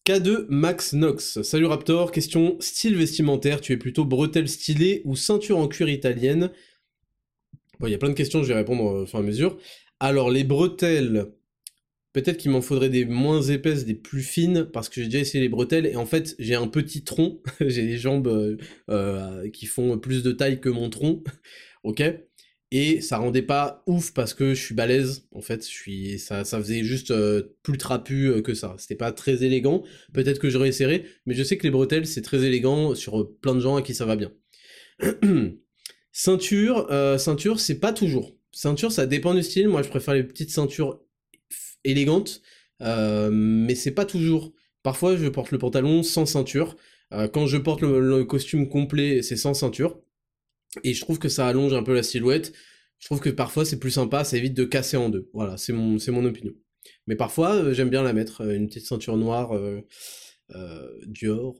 K2 0.04 0.44
Max 0.50 0.92
Nox. 0.92 1.40
Salut 1.40 1.64
Raptor, 1.64 2.12
question 2.12 2.58
style 2.60 2.96
vestimentaire, 2.96 3.62
tu 3.62 3.72
es 3.72 3.78
plutôt 3.78 4.04
bretelle 4.04 4.50
stylée 4.50 5.00
ou 5.06 5.16
ceinture 5.16 5.56
en 5.56 5.68
cuir 5.68 5.88
italienne? 5.88 6.52
Bon, 7.78 7.86
il 7.86 7.90
y 7.90 7.94
a 7.94 7.98
plein 7.98 8.08
de 8.08 8.14
questions, 8.14 8.42
je 8.42 8.48
vais 8.48 8.54
répondre 8.54 8.84
au 8.84 9.06
fur 9.06 9.18
et 9.18 9.22
à 9.22 9.24
mesure. 9.24 9.58
Alors, 10.00 10.30
les 10.30 10.44
bretelles, 10.44 11.32
peut-être 12.12 12.36
qu'il 12.38 12.50
m'en 12.50 12.60
faudrait 12.60 12.90
des 12.90 13.06
moins 13.06 13.42
épaisses, 13.42 13.84
des 13.86 13.94
plus 13.94 14.22
fines, 14.22 14.64
parce 14.64 14.88
que 14.88 15.00
j'ai 15.00 15.06
déjà 15.06 15.20
essayé 15.20 15.42
les 15.42 15.48
bretelles, 15.48 15.86
et 15.86 15.96
en 15.96 16.06
fait, 16.06 16.34
j'ai 16.38 16.54
un 16.54 16.68
petit 16.68 17.02
tronc, 17.04 17.42
j'ai 17.60 17.82
les 17.82 17.96
jambes 17.98 18.28
euh, 18.28 18.56
euh, 18.90 19.50
qui 19.50 19.66
font 19.66 19.98
plus 19.98 20.22
de 20.22 20.32
taille 20.32 20.60
que 20.60 20.68
mon 20.68 20.90
tronc, 20.90 21.24
ok? 21.84 22.02
Et 22.72 23.00
ça 23.00 23.18
rendait 23.18 23.42
pas 23.42 23.84
ouf 23.86 24.12
parce 24.12 24.34
que 24.34 24.52
je 24.52 24.60
suis 24.60 24.74
balèze 24.74 25.28
en 25.30 25.40
fait 25.40 25.62
je 25.62 25.70
suis 25.70 26.18
ça 26.18 26.44
ça 26.44 26.58
faisait 26.58 26.82
juste 26.82 27.14
plus 27.62 27.78
trapu 27.78 28.26
euh, 28.26 28.42
que 28.42 28.54
ça. 28.54 28.74
C'était 28.78 28.96
pas 28.96 29.12
très 29.12 29.44
élégant. 29.44 29.84
Peut-être 30.12 30.40
que 30.40 30.50
j'aurais 30.50 30.70
essayé 30.70 31.04
mais 31.26 31.34
je 31.34 31.44
sais 31.44 31.56
que 31.58 31.62
les 31.62 31.70
bretelles 31.70 32.08
c'est 32.08 32.22
très 32.22 32.42
élégant 32.42 32.96
sur 32.96 33.30
plein 33.40 33.54
de 33.54 33.60
gens 33.60 33.76
à 33.76 33.82
qui 33.82 33.94
ça 33.94 34.04
va 34.04 34.16
bien. 34.16 34.32
Ceinture 36.12 36.88
ceinture 37.18 37.60
c'est 37.60 37.78
pas 37.78 37.92
toujours 37.92 38.35
ceinture 38.56 38.92
ça 38.92 39.06
dépend 39.06 39.34
du 39.34 39.42
style 39.42 39.68
moi 39.68 39.82
je 39.82 39.88
préfère 39.88 40.14
les 40.14 40.24
petites 40.24 40.50
ceintures 40.50 41.00
élégantes 41.84 42.42
mais 42.80 43.74
c'est 43.74 43.92
pas 43.92 44.04
toujours 44.04 44.52
parfois 44.82 45.16
je 45.16 45.28
porte 45.28 45.50
le 45.50 45.58
pantalon 45.58 46.02
sans 46.02 46.26
ceinture 46.26 46.76
quand 47.10 47.46
je 47.46 47.56
porte 47.56 47.82
le 47.82 48.24
costume 48.24 48.68
complet 48.68 49.22
c'est 49.22 49.36
sans 49.36 49.54
ceinture 49.54 49.98
et 50.84 50.94
je 50.94 51.00
trouve 51.00 51.18
que 51.18 51.28
ça 51.28 51.46
allonge 51.46 51.72
un 51.72 51.82
peu 51.82 51.94
la 51.94 52.02
silhouette. 52.02 52.52
Je 52.98 53.06
trouve 53.06 53.20
que 53.20 53.30
parfois 53.30 53.64
c'est 53.64 53.78
plus 53.78 53.90
sympa, 53.90 54.24
ça 54.24 54.36
évite 54.36 54.54
de 54.54 54.64
casser 54.64 54.96
en 54.96 55.08
deux. 55.08 55.28
Voilà, 55.32 55.56
c'est 55.56 55.72
mon, 55.72 56.24
opinion. 56.24 56.52
Mais 57.06 57.16
parfois, 57.16 57.54
euh, 57.54 57.74
j'aime 57.74 57.90
bien 57.90 58.02
la 58.02 58.12
mettre, 58.12 58.42
euh, 58.42 58.54
une 58.54 58.68
petite 58.68 58.86
ceinture 58.86 59.16
noire 59.16 59.54
euh, 59.54 59.82
Dior. 61.06 61.56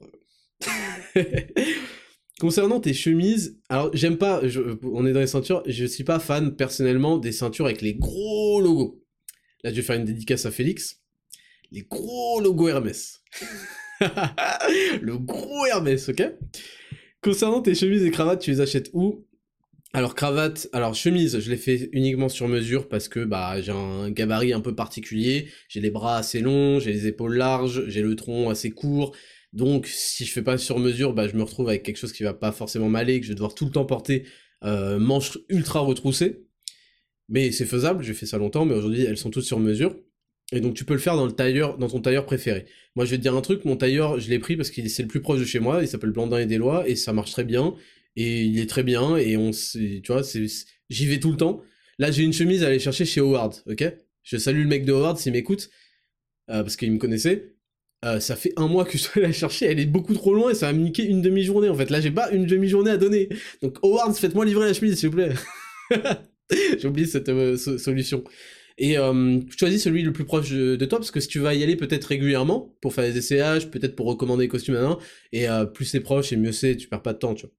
Concernant 2.38 2.80
tes 2.80 2.92
chemises, 2.92 3.58
alors 3.70 3.90
j'aime 3.94 4.18
pas, 4.18 4.42
on 4.82 5.06
est 5.06 5.12
dans 5.12 5.20
les 5.20 5.26
ceintures, 5.26 5.62
je 5.66 5.86
suis 5.86 6.04
pas 6.04 6.18
fan 6.18 6.54
personnellement 6.54 7.16
des 7.16 7.32
ceintures 7.32 7.64
avec 7.64 7.80
les 7.80 7.94
gros 7.94 8.60
logos. 8.60 9.02
Là, 9.64 9.70
je 9.70 9.76
vais 9.76 9.82
faire 9.82 9.96
une 9.96 10.04
dédicace 10.04 10.44
à 10.44 10.50
Félix. 10.50 11.00
Les 11.72 11.82
gros 11.82 12.40
logos 12.40 12.68
Hermès. 12.68 13.22
Le 14.00 15.16
gros 15.16 15.66
Hermès, 15.66 16.08
ok? 16.10 16.22
Concernant 17.22 17.62
tes 17.62 17.74
chemises 17.74 18.04
et 18.04 18.10
cravates, 18.10 18.42
tu 18.42 18.50
les 18.50 18.60
achètes 18.60 18.90
où? 18.92 19.26
Alors 19.94 20.14
cravate, 20.14 20.68
alors 20.74 20.94
chemise, 20.94 21.38
je 21.40 21.50
l'ai 21.50 21.56
fait 21.56 21.88
uniquement 21.92 22.28
sur 22.28 22.48
mesure 22.48 22.86
parce 22.86 23.08
que 23.08 23.24
bah 23.24 23.62
j'ai 23.62 23.72
un 23.72 24.10
gabarit 24.10 24.52
un 24.52 24.60
peu 24.60 24.74
particulier, 24.74 25.48
j'ai 25.68 25.80
les 25.80 25.90
bras 25.90 26.18
assez 26.18 26.40
longs, 26.40 26.80
j'ai 26.80 26.92
les 26.92 27.06
épaules 27.06 27.36
larges, 27.36 27.84
j'ai 27.88 28.02
le 28.02 28.14
tronc 28.14 28.50
assez 28.50 28.70
court. 28.70 29.16
Donc 29.56 29.86
si 29.86 30.26
je 30.26 30.32
fais 30.32 30.42
pas 30.42 30.58
sur 30.58 30.78
mesure, 30.78 31.14
bah 31.14 31.28
je 31.28 31.34
me 31.34 31.42
retrouve 31.42 31.70
avec 31.70 31.82
quelque 31.82 31.96
chose 31.96 32.12
qui 32.12 32.22
va 32.22 32.34
pas 32.34 32.52
forcément 32.52 32.90
m'aller, 32.90 33.20
que 33.20 33.24
je 33.24 33.30
vais 33.30 33.34
devoir 33.34 33.54
tout 33.54 33.64
le 33.64 33.70
temps 33.70 33.86
porter 33.86 34.24
euh, 34.64 34.98
manches 34.98 35.38
ultra 35.48 35.80
retroussées. 35.80 36.44
Mais 37.30 37.50
c'est 37.52 37.64
faisable, 37.64 38.04
j'ai 38.04 38.12
fait 38.12 38.26
ça 38.26 38.36
longtemps, 38.36 38.66
mais 38.66 38.74
aujourd'hui 38.74 39.04
elles 39.04 39.16
sont 39.16 39.30
toutes 39.30 39.44
sur 39.44 39.58
mesure. 39.58 39.96
Et 40.52 40.60
donc 40.60 40.74
tu 40.74 40.84
peux 40.84 40.92
le 40.92 41.00
faire 41.00 41.16
dans 41.16 41.24
le 41.24 41.32
tailleur, 41.32 41.78
dans 41.78 41.88
ton 41.88 42.00
tailleur 42.00 42.26
préféré. 42.26 42.66
Moi 42.96 43.06
je 43.06 43.12
vais 43.12 43.16
te 43.16 43.22
dire 43.22 43.34
un 43.34 43.40
truc, 43.40 43.64
mon 43.64 43.76
tailleur 43.76 44.20
je 44.20 44.28
l'ai 44.28 44.38
pris 44.38 44.56
parce 44.56 44.68
qu'il 44.70 44.90
c'est 44.90 45.02
le 45.02 45.08
plus 45.08 45.22
proche 45.22 45.40
de 45.40 45.46
chez 45.46 45.58
moi, 45.58 45.80
il 45.80 45.88
s'appelle 45.88 46.10
Blandin 46.10 46.38
et 46.38 46.46
Deslois 46.46 46.86
et 46.86 46.94
ça 46.94 47.14
marche 47.14 47.32
très 47.32 47.44
bien 47.44 47.74
et 48.14 48.44
il 48.44 48.60
est 48.60 48.68
très 48.68 48.82
bien 48.82 49.16
et 49.16 49.38
on 49.38 49.52
tu 49.52 50.02
vois 50.08 50.22
j'y 50.90 51.06
vais 51.06 51.18
tout 51.18 51.30
le 51.30 51.38
temps. 51.38 51.62
Là 51.98 52.10
j'ai 52.10 52.24
une 52.24 52.34
chemise 52.34 52.62
à 52.62 52.66
aller 52.66 52.78
chercher 52.78 53.06
chez 53.06 53.22
Howard, 53.22 53.54
ok? 53.66 53.84
Je 54.22 54.36
salue 54.36 54.62
le 54.62 54.68
mec 54.68 54.84
de 54.84 54.92
Howard 54.92 55.16
s'il 55.16 55.32
m'écoute 55.32 55.70
euh, 56.50 56.62
parce 56.62 56.76
qu'il 56.76 56.92
me 56.92 56.98
connaissait. 56.98 57.55
Euh, 58.06 58.20
ça 58.20 58.36
fait 58.36 58.52
un 58.56 58.66
mois 58.68 58.84
que 58.86 58.96
je 58.96 59.04
dois 59.04 59.22
la 59.26 59.32
chercher, 59.32 59.66
elle 59.66 59.80
est 59.80 59.86
beaucoup 59.86 60.14
trop 60.14 60.32
loin 60.32 60.50
et 60.50 60.54
ça 60.54 60.66
va 60.66 60.72
me 60.72 60.82
niquer 60.82 61.04
une 61.04 61.20
demi-journée 61.20 61.68
en 61.68 61.74
fait. 61.74 61.90
Là 61.90 62.00
j'ai 62.00 62.10
pas 62.10 62.30
une 62.30 62.46
demi-journée 62.46 62.90
à 62.90 62.96
donner. 62.96 63.28
Donc 63.62 63.78
Howard, 63.82 64.16
faites-moi 64.16 64.44
livrer 64.44 64.66
la 64.66 64.72
chemise 64.72 64.98
s'il 64.98 65.10
vous 65.10 65.16
plaît. 65.16 65.32
j'ai 66.50 66.86
oublié 66.88 67.06
cette 67.06 67.28
euh, 67.28 67.56
solution. 67.56 68.24
Et 68.78 68.98
euh, 68.98 69.40
choisis 69.56 69.82
celui 69.82 70.02
le 70.02 70.12
plus 70.12 70.24
proche 70.24 70.50
de, 70.50 70.84
toi, 70.84 70.98
parce 70.98 71.10
que 71.10 71.20
si 71.20 71.28
tu 71.28 71.38
vas 71.38 71.54
y 71.54 71.62
aller 71.62 71.76
peut-être 71.76 72.04
régulièrement, 72.04 72.76
pour 72.80 72.92
faire 72.92 73.04
des 73.04 73.16
essayages, 73.16 73.70
peut-être 73.70 73.96
pour 73.96 74.06
recommander 74.06 74.44
les 74.44 74.48
costumes 74.48 74.76
à 74.76 74.98
et 75.32 75.48
euh, 75.48 75.64
plus 75.64 75.86
c'est 75.86 76.00
proche 76.00 76.32
et 76.32 76.36
mieux 76.36 76.52
c'est, 76.52 76.76
tu 76.76 76.88
perds 76.88 77.02
pas 77.02 77.14
de 77.14 77.18
temps, 77.18 77.34
tu 77.34 77.46
vois. 77.46 77.54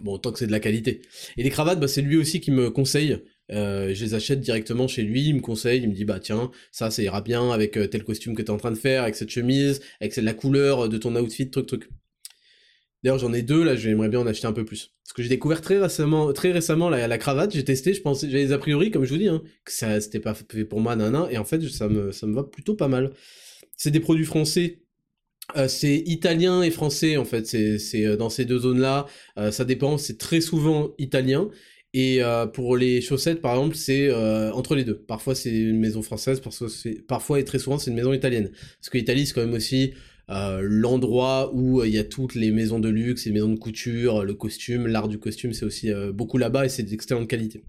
Bon, 0.00 0.18
tant 0.18 0.32
que 0.32 0.38
c'est 0.38 0.46
de 0.46 0.52
la 0.52 0.60
qualité. 0.60 1.02
Et 1.36 1.42
les 1.42 1.50
cravates, 1.50 1.78
bah, 1.78 1.86
c'est 1.86 2.02
lui 2.02 2.16
aussi 2.16 2.40
qui 2.40 2.50
me 2.50 2.70
conseille. 2.70 3.18
Euh, 3.50 3.92
je 3.94 4.04
les 4.04 4.14
achète 4.14 4.40
directement 4.40 4.86
chez 4.88 5.02
lui, 5.02 5.28
il 5.28 5.34
me 5.34 5.40
conseille, 5.40 5.82
il 5.82 5.88
me 5.88 5.94
dit 5.94 6.04
bah 6.04 6.20
tiens, 6.20 6.50
ça 6.70 6.90
ça 6.90 7.02
ira 7.02 7.20
bien 7.20 7.50
avec 7.50 7.76
euh, 7.76 7.86
tel 7.88 8.04
costume 8.04 8.34
que 8.34 8.42
t'es 8.42 8.50
en 8.50 8.56
train 8.56 8.70
de 8.70 8.76
faire, 8.76 9.02
avec 9.02 9.14
cette 9.16 9.30
chemise, 9.30 9.80
avec 10.00 10.16
la 10.16 10.32
couleur 10.34 10.88
de 10.88 10.96
ton 10.96 11.14
outfit, 11.16 11.50
truc 11.50 11.66
truc. 11.66 11.88
D'ailleurs, 13.02 13.18
j'en 13.18 13.32
ai 13.32 13.42
deux, 13.42 13.64
là, 13.64 13.74
j'aimerais 13.74 14.08
bien 14.08 14.20
en 14.20 14.26
acheter 14.26 14.46
un 14.46 14.52
peu 14.52 14.64
plus. 14.64 14.92
Parce 15.04 15.12
que 15.14 15.22
j'ai 15.22 15.28
découvert 15.28 15.60
très 15.60 15.78
récemment, 15.78 16.32
très 16.32 16.52
récemment 16.52 16.88
la, 16.88 17.08
la 17.08 17.18
cravate, 17.18 17.52
j'ai 17.52 17.64
testé, 17.64 17.94
je 17.94 18.00
pensais, 18.00 18.30
j'avais 18.30 18.46
des 18.46 18.52
a 18.52 18.58
priori, 18.58 18.90
comme 18.92 19.04
je 19.04 19.10
vous 19.10 19.18
dis, 19.18 19.28
hein, 19.28 19.42
que 19.64 19.72
ça, 19.72 20.00
c'était 20.00 20.20
pas 20.20 20.34
fait 20.34 20.64
pour 20.64 20.80
moi, 20.80 20.94
nanan, 20.94 21.28
et 21.30 21.36
en 21.36 21.44
fait, 21.44 21.60
ça 21.68 21.88
me, 21.88 22.12
ça 22.12 22.26
me 22.28 22.34
va 22.34 22.44
plutôt 22.44 22.76
pas 22.76 22.88
mal. 22.88 23.12
C'est 23.76 23.90
des 23.90 23.98
produits 24.00 24.24
français, 24.24 24.82
euh, 25.56 25.68
c'est 25.68 25.96
italien 26.06 26.62
et 26.62 26.70
français 26.70 27.16
en 27.16 27.24
fait, 27.24 27.46
c'est 27.46 28.06
euh, 28.06 28.16
dans 28.16 28.30
ces 28.30 28.44
deux 28.44 28.60
zones-là, 28.60 29.06
euh, 29.38 29.50
ça 29.50 29.64
dépend, 29.64 29.98
c'est 29.98 30.16
très 30.16 30.40
souvent 30.40 30.92
italien. 30.98 31.50
Et 31.94 32.20
pour 32.54 32.76
les 32.76 33.00
chaussettes, 33.00 33.40
par 33.40 33.56
exemple, 33.56 33.76
c'est 33.76 34.12
entre 34.52 34.74
les 34.74 34.84
deux. 34.84 34.96
Parfois 34.96 35.34
c'est 35.34 35.50
une 35.50 35.78
maison 35.78 36.02
française, 36.02 36.40
parfois, 36.40 36.68
parfois 37.06 37.40
et 37.40 37.44
très 37.44 37.58
souvent 37.58 37.78
c'est 37.78 37.90
une 37.90 37.96
maison 37.96 38.12
italienne. 38.12 38.50
Parce 38.80 38.88
que 38.90 38.98
l'Italie 38.98 39.26
c'est 39.26 39.34
quand 39.34 39.44
même 39.44 39.54
aussi 39.54 39.92
l'endroit 40.28 41.50
où 41.54 41.84
il 41.84 41.90
y 41.92 41.98
a 41.98 42.04
toutes 42.04 42.34
les 42.34 42.50
maisons 42.50 42.78
de 42.78 42.88
luxe, 42.88 43.26
les 43.26 43.32
maisons 43.32 43.50
de 43.50 43.58
couture, 43.58 44.24
le 44.24 44.32
costume, 44.32 44.86
l'art 44.86 45.08
du 45.08 45.18
costume, 45.18 45.52
c'est 45.52 45.66
aussi 45.66 45.90
beaucoup 46.14 46.38
là-bas 46.38 46.64
et 46.64 46.68
c'est 46.70 46.82
d'excellente 46.82 47.28
qualité. 47.28 47.64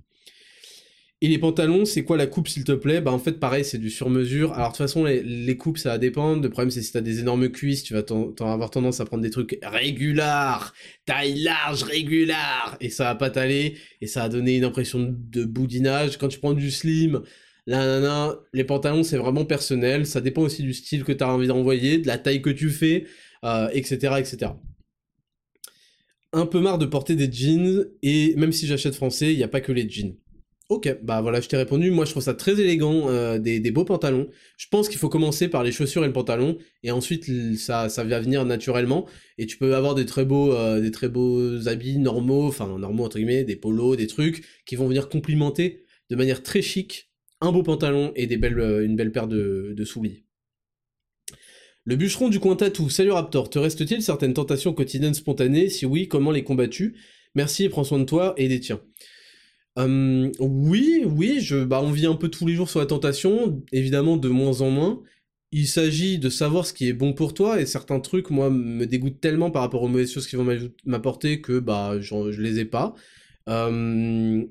Et 1.24 1.30
les 1.30 1.38
pantalons, 1.38 1.86
c'est 1.86 2.04
quoi 2.04 2.18
la 2.18 2.28
coupe 2.28 2.50
s'il 2.50 2.66
te 2.66 2.74
plaît? 2.74 3.00
Bah 3.00 3.14
en 3.14 3.18
fait 3.18 3.40
pareil, 3.40 3.64
c'est 3.64 3.78
du 3.78 3.90
sur-mesure. 3.90 4.52
Alors 4.52 4.68
de 4.68 4.74
toute 4.74 4.80
façon, 4.80 5.06
les, 5.06 5.56
coupes 5.56 5.78
ça 5.78 5.92
va 5.92 5.98
dépendre. 5.98 6.44
Le 6.44 6.50
problème 6.50 6.70
c'est 6.70 6.82
si 6.82 6.92
t'as 6.92 7.00
des 7.00 7.22
énormes 7.22 7.48
cuisses, 7.48 7.82
tu 7.84 7.94
vas 7.94 8.04
avoir 8.42 8.70
tendance 8.70 9.00
à 9.00 9.06
prendre 9.06 9.24
des 9.24 9.30
trucs 9.30 9.58
régulars, 9.64 10.74
taille 11.06 11.40
large, 11.42 11.84
régulare, 11.84 12.76
et 12.82 12.90
ça 12.90 13.06
va 13.06 13.16
pas 13.16 13.30
t'aller, 13.30 13.78
et 14.02 14.08
ça 14.08 14.24
va 14.24 14.28
donner 14.28 14.58
une 14.58 14.66
impression 14.66 15.00
de 15.18 15.46
boudinage. 15.46 16.18
Quand 16.18 16.28
tu 16.28 16.40
prends 16.40 16.52
du 16.52 16.70
slim, 16.70 17.22
là, 17.68 18.02
là, 18.02 18.38
les 18.52 18.66
pantalons 18.66 19.04
c'est 19.04 19.16
vraiment 19.16 19.46
personnel. 19.46 20.06
Ça 20.06 20.20
dépend 20.20 20.42
aussi 20.42 20.62
du 20.62 20.74
style 20.74 21.06
que 21.06 21.14
t'as 21.14 21.28
envie 21.28 21.48
d'envoyer, 21.48 22.00
de 22.00 22.08
la 22.08 22.18
taille 22.18 22.42
que 22.42 22.50
tu 22.50 22.70
fais, 22.70 23.06
etc., 23.72 23.98
euh, 24.12 24.18
etc 24.18 24.52
un 26.34 26.48
peu 26.48 26.60
marre 26.60 26.80
de 26.80 26.88
porter 26.88 27.16
des 27.16 27.32
jeans, 27.32 27.86
et 28.02 28.34
même 28.36 28.52
si 28.52 28.66
j'achète 28.66 28.96
français, 28.96 29.32
il 29.32 29.38
n'y 29.38 29.44
a 29.44 29.48
pas 29.48 29.62
que 29.62 29.72
les 29.72 29.88
jeans. 29.88 30.16
Ok, 30.70 30.98
bah 31.04 31.22
voilà, 31.22 31.42
je 31.42 31.50
t'ai 31.50 31.58
répondu. 31.58 31.92
Moi, 31.92 32.06
je 32.06 32.12
trouve 32.12 32.24
ça 32.24 32.34
très 32.34 32.60
élégant, 32.60 33.10
euh, 33.10 33.38
des, 33.38 33.60
beaux 33.72 33.84
pantalons. 33.84 34.30
Je 34.58 34.68
pense 34.70 34.88
qu'il 34.88 34.98
faut 34.98 35.10
commencer 35.10 35.50
par 35.50 35.64
les 35.64 35.72
chaussures 35.72 36.04
et 36.04 36.08
le 36.08 36.14
pantalon, 36.14 36.58
et 36.84 36.92
ensuite 36.92 37.30
ça, 37.58 37.90
ça 37.90 38.04
va 38.04 38.20
venir 38.20 38.46
naturellement. 38.46 39.06
Et 39.38 39.46
tu 39.46 39.58
peux 39.58 39.76
avoir 39.76 39.94
des 39.94 40.06
très 40.06 40.26
beaux, 40.26 40.54
euh, 40.54 40.80
des 40.80 40.92
très 40.92 41.10
beaux 41.10 41.68
habits 41.68 41.98
normaux, 41.98 42.48
enfin 42.48 42.78
normaux 42.80 43.06
entre 43.06 43.18
guillemets, 43.18 43.44
des 43.44 43.58
polos, 43.58 43.98
des 43.98 44.08
trucs 44.08 44.46
qui 44.66 44.76
vont 44.76 44.88
venir 44.88 45.10
complimenter 45.10 45.84
de 46.10 46.16
manière 46.16 46.42
très 46.44 46.62
chic 46.62 47.10
un 47.42 47.52
beau 47.52 47.64
pantalon 47.64 48.14
et 48.16 48.28
euh, 48.32 48.86
une 48.86 48.96
belle 48.96 49.12
paire 49.12 49.28
de, 49.28 49.74
de 49.76 49.86
souliers. 49.86 50.24
Le 51.84 51.98
bûcheron 51.98 52.30
du 52.30 52.40
coin 52.40 52.56
tatou, 52.56 52.90
salut 52.90 53.12
Raptor, 53.12 53.50
te 53.50 53.60
reste-t-il 53.60 54.02
certaines 54.02 54.34
tentations 54.34 54.74
quotidiennes 54.74 55.14
spontanées? 55.14 55.68
Si 55.68 55.86
oui, 55.86 56.08
comment 56.08 56.32
les 56.32 56.46
combats-tu 56.46 56.96
Merci 57.36 57.66
et 57.66 57.70
prends 57.70 57.84
soin 57.84 58.00
de 58.00 58.06
toi 58.06 58.34
et 58.38 58.48
des 58.48 58.62
tiens. 58.62 58.80
Hum, 59.76 60.32
oui, 60.40 61.04
oui, 61.06 61.42
je, 61.42 61.64
bah, 61.64 61.82
on 61.82 61.92
vit 61.92 62.06
un 62.06 62.16
peu 62.16 62.30
tous 62.30 62.46
les 62.46 62.54
jours 62.54 62.70
sur 62.70 62.80
la 62.80 62.86
tentation, 62.86 63.64
évidemment 63.72 64.18
de 64.18 64.30
moins 64.30 64.62
en 64.62 64.70
moins. 64.70 65.02
Il 65.52 65.68
s'agit 65.68 66.20
de 66.20 66.30
savoir 66.30 66.66
ce 66.66 66.74
qui 66.74 66.88
est 66.88 66.94
bon 66.94 67.14
pour 67.14 67.34
toi, 67.34 67.60
et 67.60 67.66
certains 67.66 68.00
trucs, 68.00 68.30
moi, 68.30 68.50
me 68.50 68.86
dégoûtent 68.86 69.20
tellement 69.22 69.52
par 69.52 69.62
rapport 69.64 69.84
aux 69.84 69.88
mauvaises 69.88 70.12
choses 70.12 70.28
qui 70.28 70.36
vont 70.36 70.48
m'apporter 70.86 71.42
que 71.42 71.60
bah, 71.60 72.00
je 72.00 72.42
les 72.42 72.60
ai 72.60 72.66
pas. 72.66 72.94
Hum, 73.48 74.48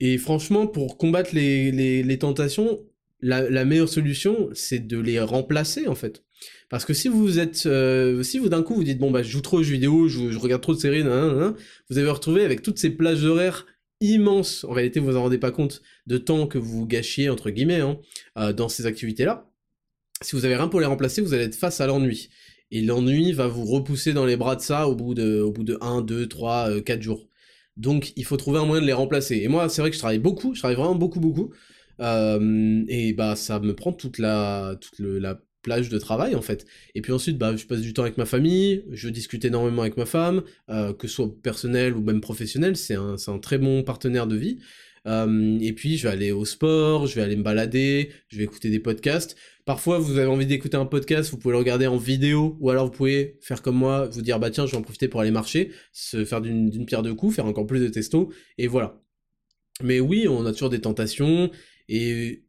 et 0.00 0.18
franchement, 0.18 0.66
pour 0.66 0.98
combattre 0.98 1.34
les, 1.34 2.18
tentations, 2.18 2.80
la, 3.20 3.64
meilleure 3.64 3.88
solution, 3.88 4.50
c'est 4.52 4.86
de 4.86 4.98
les 4.98 5.20
remplacer, 5.20 5.86
en 5.88 5.94
fait. 5.94 6.22
Parce 6.68 6.84
que 6.84 6.92
si 6.94 7.08
vous 7.08 7.38
êtes, 7.38 7.64
euh, 7.66 8.22
si 8.22 8.38
vous 8.38 8.48
d'un 8.48 8.62
coup 8.62 8.74
vous 8.74 8.84
dites 8.84 8.98
bon 8.98 9.10
bah 9.10 9.22
je 9.22 9.30
joue 9.30 9.40
trop 9.40 9.58
aux 9.60 9.62
jeux 9.62 9.74
vidéo, 9.74 10.08
je, 10.08 10.36
regarde 10.36 10.60
trop 10.60 10.74
de 10.74 10.80
séries, 10.80 11.02
vous 11.02 11.98
avez 11.98 12.10
retrouvé 12.10 12.44
avec 12.44 12.62
toutes 12.62 12.78
ces 12.78 12.90
plages 12.90 13.24
horaires 13.24 13.66
immense, 14.00 14.64
en 14.64 14.72
réalité 14.72 15.00
vous 15.00 15.06
vous 15.06 15.16
en 15.16 15.22
rendez 15.22 15.38
pas 15.38 15.50
compte, 15.50 15.82
de 16.06 16.18
temps 16.18 16.46
que 16.46 16.58
vous 16.58 16.86
gâchiez, 16.86 17.28
entre 17.30 17.50
guillemets, 17.50 17.80
hein, 17.80 17.98
euh, 18.38 18.52
dans 18.52 18.68
ces 18.68 18.86
activités-là. 18.86 19.50
Si 20.22 20.36
vous 20.36 20.44
avez 20.44 20.56
rien 20.56 20.68
pour 20.68 20.80
les 20.80 20.86
remplacer, 20.86 21.20
vous 21.20 21.34
allez 21.34 21.44
être 21.44 21.54
face 21.54 21.80
à 21.80 21.86
l'ennui. 21.86 22.30
Et 22.70 22.80
l'ennui 22.80 23.32
va 23.32 23.46
vous 23.46 23.64
repousser 23.64 24.12
dans 24.12 24.26
les 24.26 24.36
bras 24.36 24.56
de 24.56 24.60
ça 24.60 24.88
au 24.88 24.94
bout 24.94 25.14
de, 25.14 25.40
au 25.40 25.52
bout 25.52 25.64
de 25.64 25.78
1, 25.80 26.02
2, 26.02 26.28
3, 26.28 26.80
4 26.82 27.02
jours. 27.02 27.28
Donc 27.76 28.12
il 28.16 28.24
faut 28.24 28.36
trouver 28.36 28.58
un 28.58 28.64
moyen 28.64 28.82
de 28.82 28.86
les 28.86 28.92
remplacer. 28.92 29.36
Et 29.36 29.48
moi, 29.48 29.68
c'est 29.68 29.80
vrai 29.80 29.90
que 29.90 29.94
je 29.94 30.00
travaille 30.00 30.18
beaucoup, 30.18 30.54
je 30.54 30.60
travaille 30.60 30.76
vraiment 30.76 30.94
beaucoup, 30.94 31.20
beaucoup. 31.20 31.52
Euh, 32.00 32.84
et 32.88 33.12
bah 33.12 33.36
ça 33.36 33.60
me 33.60 33.74
prend 33.74 33.92
toute 33.92 34.18
la, 34.18 34.76
toute 34.80 34.98
la 34.98 35.40
plage 35.64 35.88
de 35.88 35.98
travail 35.98 36.36
en 36.36 36.42
fait. 36.42 36.64
Et 36.94 37.00
puis 37.00 37.12
ensuite, 37.12 37.38
bah, 37.38 37.56
je 37.56 37.66
passe 37.66 37.80
du 37.80 37.92
temps 37.92 38.02
avec 38.02 38.16
ma 38.16 38.26
famille, 38.26 38.84
je 38.92 39.08
discute 39.08 39.44
énormément 39.44 39.82
avec 39.82 39.96
ma 39.96 40.06
femme, 40.06 40.44
euh, 40.70 40.92
que 40.92 41.08
ce 41.08 41.14
soit 41.14 41.34
personnel 41.42 41.96
ou 41.96 42.02
même 42.02 42.20
professionnel, 42.20 42.76
c'est 42.76 42.94
un, 42.94 43.16
un, 43.26 43.38
très 43.38 43.58
bon 43.58 43.82
partenaire 43.82 44.28
de 44.28 44.36
vie. 44.36 44.58
Euh, 45.06 45.58
et 45.60 45.72
puis 45.72 45.96
je 45.96 46.04
vais 46.06 46.12
aller 46.12 46.32
au 46.32 46.44
sport, 46.44 47.06
je 47.06 47.16
vais 47.16 47.22
aller 47.22 47.36
me 47.36 47.42
balader, 47.42 48.10
je 48.28 48.38
vais 48.38 48.44
écouter 48.44 48.70
des 48.70 48.78
podcasts. 48.78 49.36
Parfois, 49.64 49.98
vous 49.98 50.18
avez 50.18 50.28
envie 50.28 50.46
d'écouter 50.46 50.76
un 50.76 50.86
podcast, 50.86 51.30
vous 51.30 51.38
pouvez 51.38 51.52
le 51.52 51.58
regarder 51.58 51.86
en 51.86 51.96
vidéo, 51.96 52.56
ou 52.60 52.70
alors 52.70 52.86
vous 52.86 52.92
pouvez 52.92 53.38
faire 53.40 53.62
comme 53.62 53.76
moi, 53.76 54.06
vous 54.06 54.22
dire 54.22 54.38
bah 54.38 54.50
tiens, 54.50 54.66
je 54.66 54.72
vais 54.72 54.76
en 54.76 54.82
profiter 54.82 55.08
pour 55.08 55.20
aller 55.20 55.30
marcher, 55.30 55.72
se 55.92 56.24
faire 56.24 56.40
d'une 56.40 56.86
pierre 56.86 57.02
deux 57.02 57.14
coups, 57.14 57.36
faire 57.36 57.46
encore 57.46 57.66
plus 57.66 57.80
de 57.80 57.88
testo, 57.88 58.30
et 58.58 58.66
voilà. 58.66 59.02
Mais 59.82 60.00
oui, 60.00 60.28
on 60.28 60.46
a 60.46 60.52
toujours 60.52 60.70
des 60.70 60.80
tentations, 60.80 61.50
et 61.88 62.44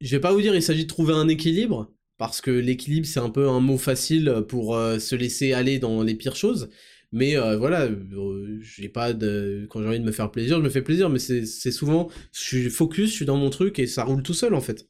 je 0.00 0.10
vais 0.16 0.20
pas 0.20 0.32
vous 0.32 0.40
dire 0.42 0.54
il 0.54 0.62
s'agit 0.62 0.84
de 0.84 0.88
trouver 0.88 1.14
un 1.14 1.28
équilibre, 1.28 1.92
parce 2.18 2.40
que 2.40 2.50
l'équilibre 2.50 3.06
c'est 3.06 3.20
un 3.20 3.30
peu 3.30 3.48
un 3.48 3.60
mot 3.60 3.78
facile 3.78 4.44
pour 4.48 4.76
euh, 4.76 4.98
se 4.98 5.14
laisser 5.14 5.52
aller 5.52 5.78
dans 5.78 6.02
les 6.02 6.14
pires 6.14 6.36
choses. 6.36 6.68
Mais 7.10 7.38
euh, 7.38 7.56
voilà, 7.56 7.84
euh, 7.84 8.58
j'ai 8.60 8.90
pas 8.90 9.14
de 9.14 9.66
quand 9.70 9.80
j'ai 9.80 9.88
envie 9.88 10.00
de 10.00 10.04
me 10.04 10.12
faire 10.12 10.30
plaisir, 10.30 10.58
je 10.58 10.62
me 10.62 10.68
fais 10.68 10.82
plaisir, 10.82 11.08
mais 11.08 11.18
c'est 11.18 11.72
souvent 11.72 12.10
je 12.32 12.40
suis 12.40 12.68
focus, 12.68 13.10
je 13.10 13.14
suis 13.14 13.24
dans 13.24 13.38
mon 13.38 13.48
truc 13.48 13.78
et 13.78 13.86
ça 13.86 14.04
roule 14.04 14.22
tout 14.22 14.34
seul 14.34 14.52
en 14.54 14.60
fait. 14.60 14.86